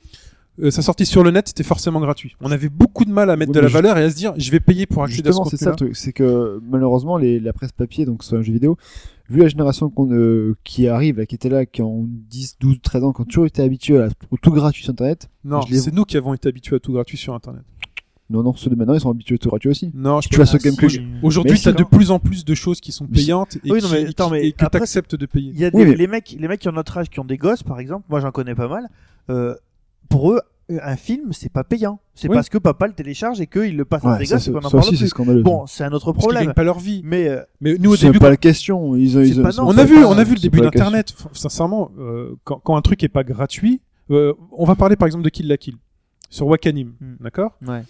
euh, 0.61 0.71
sa 0.71 0.81
sortie 0.81 1.05
sur 1.05 1.23
le 1.23 1.31
net, 1.31 1.47
c'était 1.47 1.63
forcément 1.63 1.99
gratuit. 1.99 2.35
On 2.41 2.51
avait 2.51 2.69
beaucoup 2.69 3.05
de 3.05 3.11
mal 3.11 3.29
à 3.29 3.35
mettre 3.35 3.51
Oui, 3.51 3.55
de 3.55 3.59
la 3.61 3.67
valeur 3.67 3.97
et 3.97 4.03
à 4.03 4.09
se 4.09 4.15
dire, 4.15 4.33
je 4.37 4.51
vais 4.51 4.59
payer 4.59 4.85
pour 4.85 5.03
accéder 5.03 5.29
à 5.29 5.31
ce 5.31 5.37
Justement, 5.37 5.49
c'est 5.49 5.57
ça 5.57 5.69
le 5.71 5.75
truc. 5.75 5.95
C'est 5.95 6.13
que 6.13 6.59
malheureusement, 6.69 7.17
les, 7.17 7.39
la 7.39 7.53
presse 7.53 7.71
papier, 7.71 8.05
donc 8.05 8.23
sur 8.23 8.37
un 8.37 8.41
jeu 8.41 8.53
vidéo, 8.53 8.77
vu 9.29 9.41
la 9.41 9.47
génération 9.49 9.89
qu'on, 9.89 10.09
euh, 10.11 10.55
qui 10.63 10.87
arrive, 10.87 11.17
là, 11.19 11.25
qui 11.25 11.35
était 11.35 11.49
là, 11.49 11.65
qui 11.65 11.81
ont 11.81 12.05
10, 12.07 12.57
12, 12.59 12.77
13 12.81 13.03
ans, 13.03 13.13
qui 13.13 13.21
ont 13.21 13.25
toujours 13.25 13.45
été 13.45 13.61
habitués 13.61 13.99
à, 13.99 14.09
au 14.31 14.37
tout 14.37 14.51
gratuit 14.51 14.83
sur 14.83 14.91
Internet. 14.91 15.29
Non, 15.43 15.61
c'est 15.61 15.93
nous 15.93 16.05
qui 16.05 16.17
avons 16.17 16.33
été 16.33 16.47
habitués 16.49 16.77
à 16.77 16.79
tout 16.79 16.93
gratuit 16.93 17.17
sur 17.17 17.33
Internet. 17.33 17.63
Non, 18.29 18.43
non, 18.43 18.53
ceux 18.55 18.69
de 18.69 18.75
maintenant, 18.75 18.93
ils 18.93 18.99
sont 18.99 19.09
habitués 19.09 19.35
au 19.35 19.37
tout 19.37 19.47
gratuit 19.47 19.69
aussi. 19.69 19.89
Non, 19.93 20.19
je 20.19 20.27
Tu 20.27 20.35
sur 20.45 20.55
Ah, 20.55 20.57
Gamecube. 20.57 20.89
si. 20.89 20.99
Aujourd'hui, 21.23 21.53
Mais 21.53 21.57
tu 21.59 21.69
as 21.69 21.71
si, 21.71 21.77
de 21.77 21.83
non. 21.83 21.87
plus 21.89 22.11
en 22.11 22.19
plus 22.19 22.43
de 22.43 22.55
choses 22.55 22.81
qui 22.81 22.91
sont 22.91 23.07
payantes 23.07 23.55
et, 23.63 23.71
Oui, 23.71 23.79
non, 23.81 23.87
mais 23.89 24.05
attends, 24.07 24.29
mais 24.29 24.45
et 24.45 24.51
que 24.51 24.57
tu 24.57 24.65
après, 24.65 24.81
acceptes 24.81 25.15
de 25.15 25.25
payer. 25.25 25.51
Il 25.53 25.59
y 25.59 25.63
a 25.63 25.71
des, 25.71 25.77
Oui, 25.77 25.85
mais- 25.85 25.95
les 25.95 26.07
mecs, 26.07 26.35
les 26.37 26.47
mecs 26.49 26.59
qui 26.59 26.67
ont 26.67 26.73
notre 26.73 26.97
âge, 26.97 27.09
qui 27.09 27.21
ont 27.21 27.25
des 27.25 27.37
gosses, 27.37 27.63
par 27.63 27.79
exemple. 27.79 28.05
Moi, 28.09 28.19
j'en 28.19 28.31
connais 28.31 28.53
pas 28.53 28.67
mal. 28.67 28.89
Euh, 29.29 29.55
pour 30.09 30.31
eux, 30.33 30.41
un 30.69 30.97
film, 30.97 31.31
c'est 31.31 31.49
pas 31.51 31.63
payant. 31.63 31.99
C'est 32.13 32.27
Oui. 32.27 32.35
parce 32.35 32.49
que 32.49 32.57
papa 32.57 32.87
le 32.87 32.93
télécharge 32.93 33.39
et 33.39 33.47
qu'il 33.47 33.77
le 33.77 33.85
passe 33.85 34.03
à 34.03 34.13
Ouais, 34.13 34.17
des 34.19 34.25
ça, 34.25 34.35
gosses 34.35 34.43
c'est- 34.45 34.51
en 34.55 34.61
ça 34.61 34.69
parle 34.69 34.83
aussi, 34.83 34.97
c'est 34.97 35.07
scandaleux. 35.07 35.41
Bon, 35.41 35.65
c'est 35.65 35.83
un 35.85 35.91
autre 35.93 36.05
Parce 36.11 36.17
qu'ils 36.17 36.21
problème. 36.23 36.43
gagnent 36.47 36.53
pas 36.53 36.63
leur 36.63 36.79
vie. 36.79 37.01
Mais 37.05 37.29
euh, 37.29 37.41
Mais 37.61 37.75
nous, 37.79 37.93
au 37.93 37.95
c'est 37.95 38.07
début, 38.07 38.19
pas 38.19 38.29
la 38.29 38.35
question. 38.37 38.95
Ils 38.95 39.11
C'est 39.11 39.29
ils 39.29 39.41
pas- 39.41 39.51
ils 39.51 39.57
non, 39.57 39.63
ont 39.63 39.69
on 39.69 39.73
pas 39.75 39.81
a 39.81 39.85
vu, 39.85 39.95
pas- 39.95 40.07
on 40.07 40.17
a 40.17 40.23
vu 40.25 40.33
le 40.35 40.39
début 40.41 40.57
pas 40.57 40.65
la 40.65 40.71
question. 40.71 40.85
d'Internet. 40.91 41.15
Sincèrement, 41.31 41.91
euh, 41.99 42.35
quand, 42.43 42.59
quand 42.59 42.75
un 42.75 42.81
truc 42.81 43.01
est 43.03 43.07
pas 43.09 43.23
gratuit, 43.23 43.79
euh, 44.11 44.33
on 44.51 44.65
va 44.65 44.75
parler 44.75 44.95
par 44.97 45.05
exemple 45.05 45.23
de 45.23 45.29
Kill 45.29 45.47
la 45.47 45.55
Kill 45.57 45.75
sur 46.29 46.47
Wakanim, 46.47 46.93
Hmm. 46.99 47.15
d'accord? 47.21 47.53
Ouais. 47.65 47.83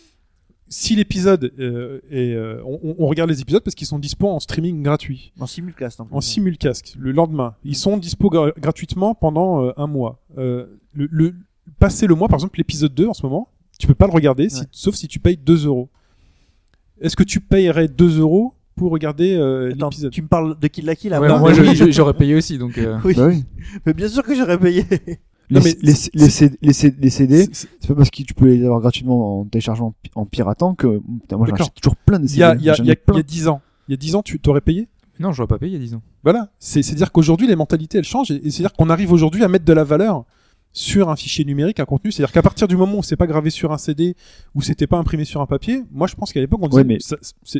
Si 0.69 0.95
l'épisode 0.97 1.53
euh, 1.59 2.01
est, 2.11 2.33
euh, 2.33 2.61
on, 2.65 2.95
on 2.99 3.07
regarde 3.07 3.29
les 3.29 3.39
épisodes 3.41 3.63
parce 3.63 3.73
qu'ils 3.73 3.87
sont 3.87 3.99
dispo 3.99 4.27
en 4.27 4.39
streaming 4.41 4.83
gratuit, 4.83 5.31
en 5.39 5.47
simulcast. 5.47 6.01
En, 6.01 6.07
en 6.11 6.19
simulcast, 6.21 6.95
le 6.99 7.13
lendemain. 7.13 7.55
Ils 7.63 7.77
sont 7.77 7.95
dispo 7.97 8.29
gra- 8.29 8.51
gratuitement 8.59 9.15
pendant 9.15 9.63
euh, 9.63 9.71
un 9.77 9.87
mois. 9.87 10.19
Euh, 10.37 10.65
le, 10.93 11.07
le 11.09 11.35
passer 11.79 12.07
le 12.07 12.15
mois, 12.15 12.27
par 12.27 12.37
exemple, 12.37 12.57
l'épisode 12.57 12.93
2 12.93 13.07
en 13.07 13.13
ce 13.13 13.23
moment, 13.23 13.49
tu 13.79 13.87
peux 13.87 13.95
pas 13.95 14.07
le 14.07 14.13
regarder, 14.13 14.49
si- 14.49 14.61
Ouais. 14.61 14.67
sauf 14.71 14.95
si 14.95 15.07
tu 15.07 15.19
payes 15.19 15.37
2 15.37 15.65
euros. 15.65 15.89
Est-ce 16.99 17.15
que 17.15 17.23
tu 17.23 17.39
payerais 17.39 17.87
2 17.87 18.19
euros 18.19 18.53
pour 18.75 18.91
regarder 18.91 19.35
euh, 19.35 19.71
l'épisode? 19.75 20.11
tu 20.11 20.21
me 20.21 20.27
parles 20.27 20.57
de 20.59 20.67
Kill 20.67 20.85
la 20.85 20.95
Kill 20.95 21.11
Ouais, 21.11 21.17
avant 21.17 21.39
moi, 21.39 21.51
j'aurais 21.91 22.13
payé 22.13 22.35
aussi, 22.35 22.57
donc. 22.57 22.77
euh, 22.77 22.97
Oui. 23.05 23.13
Bah 23.15 23.27
oui. 23.27 23.43
Mais 23.85 23.93
bien 23.93 24.07
sûr 24.07 24.23
que 24.23 24.33
j'aurais 24.35 24.57
payé. 24.57 24.83
Les, 25.49 25.59
Non, 25.59 25.61
mais 25.63 25.77
les, 25.81 25.93
c'est- 25.93 26.13
les, 26.13 26.29
CD, 26.29 26.57
les, 26.61 26.73
C- 26.73 26.95
les 26.99 27.09
CD, 27.09 27.47
C'est- 27.53 27.69
pas 27.87 27.95
parce 27.95 28.09
que 28.09 28.21
tu 28.23 28.33
peux 28.33 28.47
les 28.47 28.65
avoir 28.65 28.81
gratuitement 28.81 29.39
en 29.41 29.45
téléchargeant 29.45 29.93
en 30.15 30.25
piratant 30.25 30.75
que 30.75 30.99
putain, 31.21 31.37
moi 31.37 31.45
j'en 31.47 31.51
D'accord. 31.53 31.67
achète 31.67 31.75
toujours 31.81 31.95
plein 31.95 32.19
de 32.19 32.25
Il 32.25 32.29
CD. 32.29 32.39
y 32.41 32.43
a, 32.43 32.55
il 32.55 32.63
y 32.63 32.69
a, 32.69 32.75
y 32.83 32.91
a- 32.91 32.95
y 33.13 33.19
a 33.19 33.23
10 33.23 33.47
ans. 33.47 33.61
Il 33.87 33.91
y 33.91 33.93
a 33.93 33.97
10 33.97 34.15
ans, 34.15 34.21
tu 34.23 34.39
t'aurais 34.41 34.59
payé? 34.59 34.89
Non, 35.21 35.31
j'aurais 35.31 35.47
pas 35.47 35.57
payé 35.57 35.71
il 35.71 35.75
y 35.75 35.77
a 35.81 35.85
10 35.85 35.93
ans. 35.95 36.01
Voilà, 36.23 36.49
c'est 36.59 36.83
c'est 36.83 36.95
dire 36.95 37.11
qu'aujourd'hui 37.13 37.47
les 37.47 37.55
mentalités 37.55 37.97
elles 37.97 38.03
changent 38.03 38.29
et, 38.31 38.45
et 38.45 38.51
c'est 38.51 38.61
dire 38.63 38.73
qu'on 38.73 38.89
arrive 38.89 39.13
aujourd'hui 39.13 39.43
à 39.43 39.47
mettre 39.47 39.63
de 39.63 39.71
la 39.73 39.85
valeur 39.85 40.25
sur 40.77 41.09
un 41.09 41.15
fichier 41.15 41.43
numérique, 41.43 41.79
un 41.79 41.85
contenu. 41.85 42.11
C'est-à-dire 42.11 42.31
qu'à 42.31 42.43
partir 42.43 42.67
du 42.67 42.77
moment 42.77 42.99
où 42.99 43.03
c'est 43.03 43.15
pas 43.15 43.25
gravé 43.25 43.49
sur 43.49 43.71
un 43.71 43.79
CD 43.79 44.15
ou 44.53 44.61
c'était 44.61 44.85
pas 44.85 44.97
imprimé 44.97 45.25
sur 45.25 45.41
un 45.41 45.47
papier, 45.47 45.81
moi 45.91 46.05
je 46.05 46.13
pense 46.13 46.31
qu'à 46.31 46.39
l'époque 46.39 46.59
on 46.61 46.67
disait 46.67 46.81
Ouais, 46.81 46.87
mais- 46.87 46.99
ça- 46.99 47.17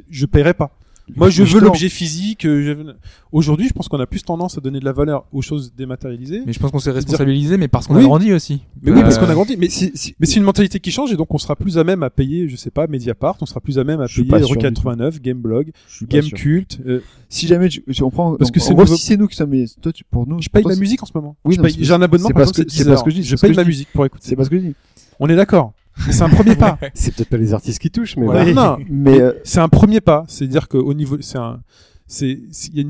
je 0.10 0.26
paierais 0.28 0.54
pas. 0.54 0.78
Moi 1.16 1.30
je 1.30 1.44
veux 1.44 1.60
l'objet 1.62 1.90
physique. 1.90 2.46
euh, 2.46 2.64
je 2.64 2.72
veux- 2.72 2.96
Aujourd'hui 3.32 3.68
je 3.68 3.74
pense 3.74 3.88
qu'on 3.88 4.00
a 4.00 4.06
plus 4.06 4.24
tendance 4.24 4.58
à 4.58 4.62
donner 4.62 4.80
de 4.80 4.86
la 4.86 4.92
valeur 4.94 5.26
aux 5.32 5.42
choses 5.42 5.74
dématérialisées. 5.76 6.42
Mais 6.46 6.54
je 6.54 6.60
pense 6.60 6.72
qu'on 6.72 6.80
s'est 6.80 6.92
responsabilisé, 6.92 7.58
mais 7.58 7.68
parce 7.68 7.88
qu'on 7.88 7.96
Oui. 7.96 8.02
a 8.04 8.06
grandi 8.06 8.34
aussi. 8.34 8.62
Mais 8.82 8.92
oui, 8.92 9.02
parce 9.02 9.18
Euh, 9.18 9.22
qu'on 9.22 9.30
a 9.30 9.34
grandi. 9.34 9.56
Mais 9.58 9.70
c'est 9.70 10.36
une 10.36 10.44
mentalité 10.44 10.80
qui 10.80 10.92
change 10.92 11.12
et 11.12 11.16
donc 11.16 11.34
on 11.34 11.38
sera 11.38 11.56
plus 11.56 11.78
à 11.78 11.84
même 11.84 12.04
à 12.04 12.10
payer, 12.10 12.48
je 12.50 12.56
sais 12.56 12.72
pas, 12.72 12.88
Mediapart, 12.88 13.36
on 13.42 13.46
sera 13.46 13.60
plus 13.62 13.80
à 13.80 13.84
même 13.84 14.02
à 14.02 14.08
Je 14.08 14.22
payer 14.22 14.46
du 14.46 14.58
89, 14.58 15.22
Gameblog. 15.22 15.72
Gamecult. 16.04 16.80
euh, 16.86 17.00
Si 17.30 17.46
jamais 17.48 17.68
tu, 17.70 17.84
si 17.92 18.04
on 18.04 18.10
prend, 18.10 18.36
Parce 18.38 18.52
que 18.52 18.60
c'est 18.62 18.74
nouveau- 18.74 18.96
si 18.96 19.04
c'est 19.06 19.18
nous 19.18 19.28
qui 19.28 19.36
sommes, 19.36 19.50
mais 19.50 19.66
toi, 19.82 19.92
tu, 19.92 20.04
pour 20.06 20.26
nous, 20.28 20.42
je 20.42 20.48
paye 20.50 20.64
ma 20.66 20.76
musique 20.76 21.04
en 21.04 21.06
ce 21.06 21.12
moment. 21.14 21.36
Oui, 21.44 21.58
J'ai 21.80 21.94
un 21.94 22.02
abonnement 22.02 22.28
c'est 22.28 22.34
par 22.34 22.44
pas 22.44 22.46
ce 22.48 22.52
exemple, 22.52 22.66
que- 22.68 22.72
c'est 22.72 22.78
c'est 22.80 22.86
pas 22.86 22.92
10 22.96 23.00
ce 23.00 23.04
que 23.04 23.10
je 23.12 23.16
dis, 23.18 23.24
Je 23.24 23.36
paye 23.36 23.54
ma 23.56 23.64
musique 23.66 23.90
pour 23.94 24.06
écouter. 24.06 24.24
c'est 24.26 24.36
pas 24.36 24.46
ce 24.46 24.50
que 24.50 24.58
je 24.58 24.62
dis. 24.68 24.76
On 25.20 25.28
est 25.28 25.36
d'accord. 25.36 25.74
C'est 26.12 26.22
un 26.22 26.30
premier 26.30 26.56
pas. 26.56 26.78
C'est 26.94 27.14
peut-être 27.16 27.30
pas 27.30 27.38
les 27.38 27.54
artistes 27.54 27.80
qui 27.80 27.90
touchent, 27.92 28.18
mais 28.18 28.26
Voilà. 28.26 28.44
voilà. 28.44 28.78
Non, 28.80 28.86
Mais 28.90 29.20
euh, 29.22 29.34
c'est 29.44 29.60
un 29.60 29.70
premier 29.70 30.02
pas. 30.02 30.24
C'est-à-dire 30.28 30.68
qu'au 30.68 30.94
niveau, 30.94 31.18
c'est 31.22 31.38
un, 31.38 31.62
c'est, 32.08 32.40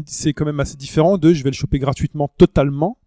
c'est 0.05 0.33
quand 0.33 0.45
même 0.45 0.59
assez 0.59 0.75
différent 0.77 1.17
de 1.17 1.33
je 1.33 1.43
vais 1.43 1.49
le 1.49 1.55
choper 1.55 1.79
gratuitement 1.79 2.29
totalement. 2.37 2.97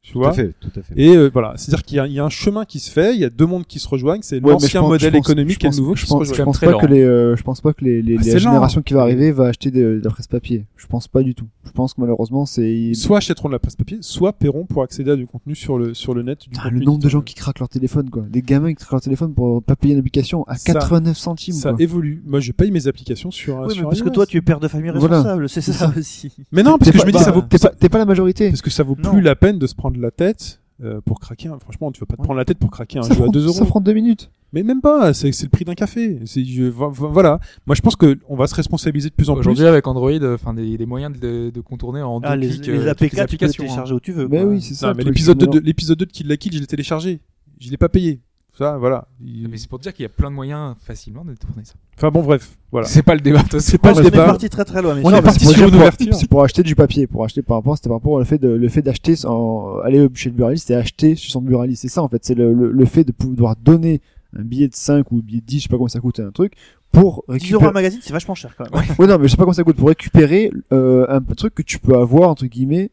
Tu 0.00 0.12
Tout 0.12 0.20
vois. 0.20 0.30
à 0.30 0.32
fait, 0.32 0.54
tout 0.58 0.70
à 0.74 0.80
fait. 0.80 0.94
Et 0.96 1.14
euh, 1.16 1.28
voilà, 1.30 1.52
c'est-à-dire 1.56 1.82
qu'il 1.82 1.96
y 1.96 2.00
a, 2.00 2.06
il 2.06 2.12
y 2.14 2.18
a 2.20 2.24
un 2.24 2.30
chemin 2.30 2.64
qui 2.64 2.78
se 2.78 2.90
fait, 2.90 3.14
il 3.14 3.20
y 3.20 3.24
a 3.24 3.30
deux 3.30 3.44
mondes 3.44 3.66
qui 3.66 3.78
se 3.78 3.86
rejoignent, 3.86 4.22
c'est 4.22 4.42
ouais, 4.42 4.52
l'ancien 4.52 4.80
pense- 4.80 4.88
modèle 4.90 5.12
pense- 5.12 5.18
économique 5.28 5.58
je 5.60 5.66
et 5.66 5.68
pense- 5.68 5.76
le 5.76 5.82
nouveau 5.82 5.96
je 5.96 6.00
qui 6.02 6.06
se 6.06 6.12
pense, 6.14 6.34
je 6.34 6.42
pense 6.42 6.58
pas 6.60 6.72
que 6.74 6.86
les, 6.86 7.02
euh, 7.02 7.36
je 7.36 7.42
pense 7.42 7.60
pas 7.60 7.74
que 7.74 7.84
les, 7.84 8.00
les, 8.00 8.14
Ah, 8.16 8.22
les 8.22 8.30
c'est 8.30 8.34
lent. 8.38 8.52
générations 8.52 8.80
qui 8.80 8.94
vont 8.94 9.00
arriver 9.00 9.32
va 9.32 9.46
acheter 9.48 9.70
de, 9.70 9.98
de 9.98 10.00
la 10.02 10.10
presse 10.10 10.26
papier. 10.28 10.64
Je 10.76 10.86
pense 10.86 11.08
pas 11.08 11.22
du 11.22 11.34
tout. 11.34 11.46
Je 11.64 11.72
pense 11.72 11.92
que 11.92 12.00
malheureusement 12.00 12.46
c'est 12.46 12.92
Soit 12.94 13.18
achèteront 13.18 13.48
de 13.48 13.52
la 13.52 13.58
presse 13.58 13.76
papier, 13.76 13.98
soit 14.00 14.32
paieront 14.32 14.64
pour 14.64 14.82
accéder 14.82 15.10
à 15.10 15.16
du 15.16 15.26
contenu 15.26 15.54
sur 15.54 15.76
le, 15.78 15.92
sur 15.92 16.14
le 16.14 16.22
net. 16.22 16.38
Du 16.48 16.56
Ah, 16.62 16.70
le 16.70 16.80
nombre 16.80 17.00
de 17.02 17.08
gens 17.10 17.20
qui 17.20 17.34
craquent 17.34 17.58
leur 17.58 17.68
téléphone 17.68 18.08
quoi. 18.08 18.22
Des 18.30 18.40
gamins 18.40 18.70
qui 18.70 18.76
craquent 18.76 18.92
leur 18.92 19.00
téléphone 19.02 19.34
pour 19.34 19.62
pas 19.62 19.76
payer 19.76 19.92
une 19.92 20.00
application 20.00 20.44
à 20.44 20.56
Ça- 20.56 20.72
89 20.72 21.18
centimes 21.18 21.52
Ça 21.54 21.70
quoi. 21.72 21.82
évolue. 21.82 22.22
Moi, 22.24 22.40
je 22.40 22.52
paye 22.52 22.70
mes 22.70 22.86
applications 22.86 23.30
sur. 23.30 23.58
Oui, 23.60 23.74
sur 23.74 23.82
mais 23.82 23.88
parce 23.90 24.00
que 24.00 24.08
toi, 24.08 24.24
tu 24.24 24.38
es 24.38 24.40
père 24.40 24.60
de 24.60 24.68
famille 24.68 24.90
responsable, 24.90 25.48
c'est 25.50 25.60
ça 25.60 25.92
aussi. 25.98 26.32
Mais 26.52 26.62
non, 26.62 26.78
parce 26.78 26.92
que 26.92 26.98
je 26.98 27.02
me 27.04 27.10
dis 27.12 27.18
bah, 27.18 27.24
ça 27.24 27.32
vaut. 27.32 27.42
T'es 27.42 27.58
pas, 27.58 27.68
t'es 27.70 27.88
pas 27.90 27.98
la 27.98 28.06
majorité. 28.06 28.48
Parce 28.48 28.62
que 28.62 28.70
ça 28.70 28.82
vaut 28.84 28.94
plus 28.94 29.20
la 29.20 29.36
peine 29.36 29.58
de 29.58 29.66
se 29.66 29.74
prendre 29.74 29.87
la 29.96 30.10
tête 30.10 30.60
euh, 30.84 31.00
pour 31.00 31.18
craquer. 31.20 31.48
un- 31.48 31.58
Franchement, 31.58 31.90
tu 31.90 32.00
vas 32.00 32.06
pas 32.06 32.16
te 32.16 32.22
prendre 32.22 32.36
la 32.38 32.44
tête 32.44 32.58
pour 32.58 32.70
craquer 32.70 32.98
un 32.98 33.02
Ça 33.02 33.14
jeu 33.14 33.20
à 33.20 33.24
prend, 33.24 33.32
2 33.32 33.44
euros. 33.46 33.52
ça 33.54 33.64
prend 33.64 33.80
deux 33.80 33.94
minutes. 33.94 34.30
Mais 34.52 34.62
même 34.62 34.80
pas, 34.80 35.12
c'est 35.12 35.32
c'est 35.32 35.44
le 35.44 35.50
prix 35.50 35.64
d'un 35.64 35.74
café. 35.74 36.20
C'est 36.24 36.42
voilà. 36.70 37.40
Moi, 37.66 37.74
je 37.74 37.80
pense 37.82 37.96
que 37.96 38.18
on 38.28 38.36
va 38.36 38.46
se 38.46 38.54
responsabiliser 38.54 39.08
de 39.10 39.14
plus 39.14 39.28
en 39.30 39.34
plus. 39.34 39.40
Aujourd'hui, 39.40 39.66
avec 39.66 39.86
Android, 39.86 40.10
euh, 40.10 40.34
enfin 40.34 40.54
des, 40.54 40.76
des 40.78 40.86
moyens 40.86 41.18
de, 41.18 41.50
de 41.50 41.60
contourner 41.60 42.00
en 42.02 42.20
deux 42.20 42.28
Ah, 42.28 42.36
les, 42.36 42.48
clics 42.48 42.66
les 42.66 42.72
euh, 42.72 42.78
toutes 42.78 42.88
APK, 42.88 42.98
tu 43.02 43.08
peux 43.10 43.16
les 43.16 43.20
applications. 43.22 43.64
hein. 43.64 43.66
télécharger 43.66 43.94
où 43.94 44.00
tu 44.00 44.12
veux. 44.12 44.28
Mais 44.28 44.40
quoi. 44.40 44.46
oui, 44.50 44.60
c'est 44.62 44.74
ça. 44.74 44.92
L'épisode 44.94 45.38
c'est 45.40 45.46
2 45.50 45.60
de 45.60 45.66
l'épisode 45.66 45.98
2 45.98 46.06
de 46.06 46.10
Kill 46.10 46.28
la 46.28 46.36
Kill, 46.36 46.54
je 46.54 46.60
l'ai 46.60 46.66
téléchargé. 46.66 47.20
Je 47.60 47.70
l'ai 47.70 47.76
pas 47.76 47.88
payé. 47.88 48.20
Ça, 48.58 48.76
voilà. 48.76 49.06
Il- 49.24 49.48
Mais 49.48 49.56
c'est 49.56 49.68
pour 49.68 49.78
dire 49.78 49.94
qu'il 49.94 50.02
y 50.02 50.06
a 50.06 50.08
plein 50.08 50.30
de 50.30 50.34
moyens 50.34 50.74
facilement 50.82 51.24
de 51.24 51.32
tourner 51.34 51.64
ça. 51.64 51.74
Enfin 51.96 52.10
bon, 52.10 52.22
bref, 52.22 52.56
voilà. 52.72 52.88
C'est 52.88 53.04
pas 53.04 53.14
le 53.14 53.20
débat. 53.20 53.42
C'est 53.60 53.78
pas 53.78 53.92
On 53.94 54.00
le 54.00 54.06
est 54.06 54.10
débat. 54.10 54.24
parti 54.26 54.50
très 54.50 54.64
très 54.64 54.82
loin. 54.82 54.96
mais 54.96 55.02
On 55.04 55.14
est 55.14 55.22
parti 55.22 55.46
sur 55.46 55.68
une. 55.68 56.12
C'est 56.12 56.28
pour 56.28 56.42
acheter 56.42 56.64
du 56.64 56.74
papier, 56.74 57.06
pour 57.06 57.24
acheter 57.24 57.42
par 57.42 57.58
rapport, 57.58 57.76
c'était 57.76 57.88
par 57.88 57.98
rapport 57.98 58.12
au 58.12 58.24
fait 58.24 58.38
de, 58.38 58.48
le 58.48 58.68
fait 58.68 58.82
d'acheter 58.82 59.14
sans 59.14 59.78
aller 59.84 60.08
chez 60.14 60.30
le 60.30 60.34
buraliste 60.34 60.70
et 60.70 60.74
acheter 60.74 61.14
chez 61.14 61.30
son 61.30 61.40
buraliste. 61.40 61.82
C'est 61.82 61.88
ça, 61.88 62.02
en 62.02 62.08
fait. 62.08 62.24
C'est 62.24 62.34
le, 62.34 62.52
le, 62.52 62.72
le 62.72 62.84
fait 62.84 63.04
de 63.04 63.12
pouvoir 63.12 63.54
donner 63.56 64.00
un 64.36 64.42
billet 64.42 64.66
de 64.68 64.74
5 64.74 65.10
ou 65.12 65.18
un 65.18 65.20
billet 65.20 65.40
de 65.40 65.46
10, 65.46 65.58
je 65.58 65.62
sais 65.62 65.68
pas 65.68 65.76
combien 65.76 65.88
ça 65.88 66.00
coûte 66.00 66.20
un 66.20 66.30
truc, 66.32 66.52
pour 66.92 67.24
10 67.28 67.52
euros 67.52 67.60
récupérer. 67.60 67.66
un 67.66 67.72
magazine, 67.72 68.00
c'est 68.02 68.12
vachement 68.12 68.34
cher 68.34 68.54
quand 68.58 68.64
même. 68.70 68.84
Ouais, 68.98 69.06
non, 69.06 69.18
mais 69.18 69.26
je 69.26 69.30
sais 69.30 69.36
pas 69.36 69.44
combien 69.44 69.54
ça 69.54 69.64
coûte 69.64 69.76
pour 69.76 69.88
récupérer, 69.88 70.50
euh, 70.72 71.06
un 71.08 71.20
truc 71.20 71.54
que 71.54 71.62
tu 71.62 71.78
peux 71.78 71.96
avoir, 71.96 72.28
entre 72.28 72.44
guillemets, 72.46 72.90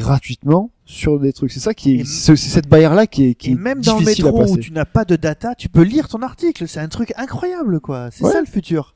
gratuitement 0.00 0.70
sur 0.84 1.18
des 1.18 1.32
trucs. 1.32 1.50
C'est 1.52 1.60
ça 1.60 1.74
qui 1.74 2.00
est, 2.00 2.04
c'est 2.04 2.36
c'est 2.36 2.48
cette 2.50 2.68
barrière-là 2.68 3.06
qui 3.06 3.24
est, 3.30 3.34
qui 3.34 3.50
Et 3.50 3.52
est 3.52 3.56
même 3.56 3.80
dans 3.82 3.98
le 3.98 4.04
métro 4.04 4.44
où 4.50 4.56
tu 4.58 4.72
n'as 4.72 4.84
pas 4.84 5.04
de 5.04 5.16
data, 5.16 5.54
tu 5.54 5.68
peux 5.68 5.82
lire 5.82 6.08
ton 6.08 6.22
article. 6.22 6.68
C'est 6.68 6.80
un 6.80 6.88
truc 6.88 7.12
incroyable, 7.16 7.80
quoi. 7.80 8.08
C'est 8.12 8.24
Ouais. 8.24 8.32
ça 8.32 8.40
le 8.40 8.46
futur. 8.46 8.94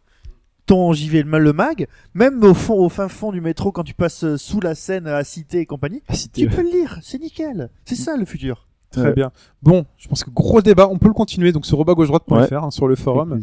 Ton 0.66 0.92
JV 0.92 1.24
le 1.24 1.38
le 1.40 1.52
mag, 1.52 1.88
même 2.14 2.44
au 2.44 2.54
fond, 2.54 2.74
au 2.74 2.88
fin 2.88 3.08
fond 3.08 3.32
du 3.32 3.40
métro, 3.40 3.72
quand 3.72 3.82
tu 3.82 3.94
passes 3.94 4.22
euh, 4.22 4.36
sous 4.36 4.60
la 4.60 4.76
Seine 4.76 5.08
à 5.08 5.24
Cité 5.24 5.58
et 5.58 5.66
compagnie, 5.66 6.00
Ah, 6.06 6.14
si 6.14 6.28
tu 6.28 6.46
peux 6.48 6.62
le 6.62 6.70
lire. 6.70 7.00
C'est 7.02 7.20
nickel. 7.20 7.70
C'est 7.84 7.96
ça 7.96 8.16
le 8.16 8.24
futur. 8.24 8.68
Très 8.92 9.02
Ouais. 9.02 9.12
bien. 9.12 9.32
Bon, 9.62 9.84
je 9.98 10.06
pense 10.08 10.22
que 10.24 10.30
gros 10.30 10.60
débat, 10.62 10.88
on 10.88 10.98
peut 10.98 11.08
le 11.08 11.14
continuer 11.14 11.50
donc 11.52 11.64
sur 11.66 11.78
rebasgauche-droite.fr 11.78 12.32
Ouais. 12.32 12.54
hein, 12.54 12.70
sur 12.70 12.86
le 12.88 12.92
Avec 12.94 13.04
forum. 13.04 13.40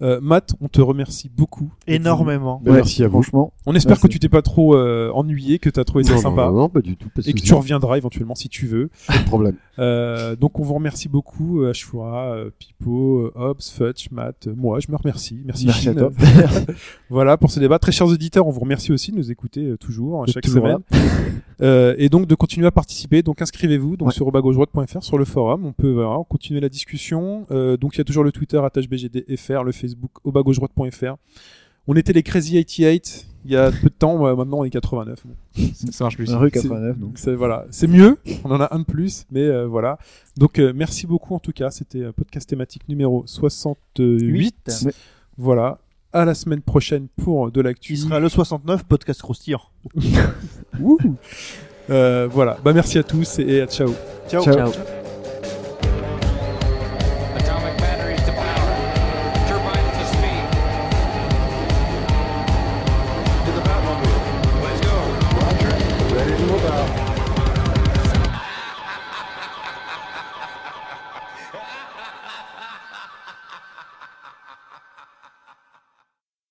Euh, 0.00 0.20
Matt, 0.22 0.54
on 0.60 0.68
te 0.68 0.80
remercie 0.80 1.28
beaucoup. 1.28 1.72
Énormément. 1.86 2.60
Ben, 2.62 2.70
Ouais, 2.70 2.76
merci 2.78 3.02
à 3.02 3.08
vous. 3.08 3.22
Franchement. 3.22 3.52
On 3.66 3.74
espère 3.74 3.92
Merci. 3.96 4.02
que 4.02 4.12
tu 4.12 4.18
t'es 4.20 4.28
pas 4.28 4.42
trop 4.42 4.74
euh, 4.76 5.10
ennuyé, 5.12 5.58
que 5.58 5.70
tu 5.70 5.80
as 5.80 5.84
trouvé 5.84 6.04
ça 6.04 6.14
Non, 6.14 6.20
sympa 6.20 6.46
non, 6.46 6.52
non, 6.52 6.68
pas 6.68 6.80
du 6.80 6.96
tout. 6.96 7.08
Pas 7.14 7.22
et 7.26 7.32
que 7.32 7.40
tu 7.40 7.52
reviendras 7.54 7.96
éventuellement 7.96 8.34
si 8.34 8.48
tu 8.48 8.66
veux. 8.66 8.90
Pas 9.06 9.18
de 9.18 9.24
problème. 9.24 9.54
Euh, 9.80 10.34
donc 10.34 10.58
on 10.58 10.64
vous 10.64 10.74
remercie 10.74 11.08
beaucoup, 11.08 11.62
euh, 11.62 11.70
Ashura, 11.70 12.32
euh, 12.32 12.50
Pipo, 12.58 13.30
Hobbs, 13.36 13.62
Futch, 13.72 14.10
Matt, 14.10 14.48
moi, 14.48 14.80
je 14.80 14.90
me 14.90 14.96
remercie. 14.96 15.40
Merci, 15.44 15.66
Merci 15.66 15.90
à 15.90 15.94
toi. 15.94 16.10
voilà 17.10 17.36
pour 17.36 17.52
ce 17.52 17.60
débat. 17.60 17.78
Très 17.78 17.92
chers 17.92 18.08
auditeurs, 18.08 18.46
on 18.48 18.50
vous 18.50 18.58
remercie 18.58 18.90
aussi 18.90 19.12
de 19.12 19.16
nous 19.16 19.30
écouter 19.30 19.64
euh, 19.64 19.76
toujours, 19.76 20.24
D'être 20.26 20.34
chaque 20.34 20.42
toujours 20.44 20.64
semaine. 20.64 20.78
Euh, 21.60 21.96
et 21.98 22.08
donc 22.08 22.26
de 22.26 22.36
continuer 22.36 22.68
à 22.68 22.70
participer. 22.70 23.22
Donc 23.24 23.42
inscrivez-vous 23.42 23.96
donc 23.96 24.08
Ouais. 24.08 24.14
sur 24.14 24.26
rebagauche-droite.fr 24.26 25.02
sur 25.02 25.18
le 25.18 25.24
forum. 25.24 25.66
On 25.66 25.72
peut 25.72 25.90
voilà, 25.90 26.16
continuer 26.28 26.60
la 26.60 26.68
discussion. 26.68 27.46
Euh, 27.50 27.76
donc 27.76 27.96
il 27.96 27.98
y 27.98 28.00
a 28.00 28.04
toujours 28.04 28.22
le 28.22 28.30
Twitter 28.30 28.60
@bgdfr, 28.72 29.64
le 29.64 29.72
Facebook 29.72 29.87
Facebook 29.88 30.10
au 30.24 30.32
bas 30.32 30.42
gauche 30.42 30.56
droite.fr. 30.56 31.16
On 31.86 31.94
était 31.96 32.12
les 32.12 32.22
Crazy 32.22 32.54
88 32.64 33.26
il 33.44 33.52
y 33.52 33.56
a 33.56 33.70
peu 33.70 33.88
de 33.88 33.94
temps, 33.94 34.26
euh, 34.26 34.34
maintenant 34.34 34.58
on 34.58 34.64
est 34.64 34.70
89. 34.70 35.24
Bon. 35.24 35.34
Ça 35.90 36.04
marche 36.04 36.16
plus. 36.16 36.30
Rue 36.34 36.50
C'est- 36.52 36.60
89, 36.62 36.98
donc. 36.98 37.18
C'est 37.18 37.34
voilà, 37.34 37.64
c'est 37.70 37.86
mieux. 37.86 38.18
On 38.44 38.50
en 38.50 38.60
a 38.60 38.74
un 38.74 38.80
de 38.80 38.84
plus, 38.84 39.24
mais 39.30 39.40
euh, 39.40 39.66
voilà. 39.66 39.98
Donc 40.36 40.58
euh, 40.58 40.72
merci 40.74 41.06
beaucoup 41.06 41.34
en 41.34 41.38
tout 41.38 41.52
cas. 41.52 41.70
C'était 41.70 42.04
un 42.04 42.12
podcast 42.12 42.48
thématique 42.48 42.82
numéro 42.88 43.22
68. 43.26 44.20
Huit. 44.20 44.88
Voilà. 45.38 45.78
À 46.12 46.24
la 46.24 46.34
semaine 46.34 46.62
prochaine 46.62 47.06
pour 47.22 47.50
de 47.50 47.60
l'actu. 47.60 47.94
Qui 47.94 48.00
sera 48.00 48.18
le 48.20 48.28
69 48.28 48.84
podcast 48.84 49.22
croustillant. 49.22 49.62
Euh, 51.90 52.28
voilà. 52.30 52.58
Bah 52.62 52.74
merci 52.74 52.98
à 52.98 53.02
tous 53.02 53.38
et 53.38 53.62
à 53.62 53.66
ciao. 53.66 53.94
Ciao. 54.28 54.42
Ciao. 54.44 54.54
Ciao. 54.54 54.97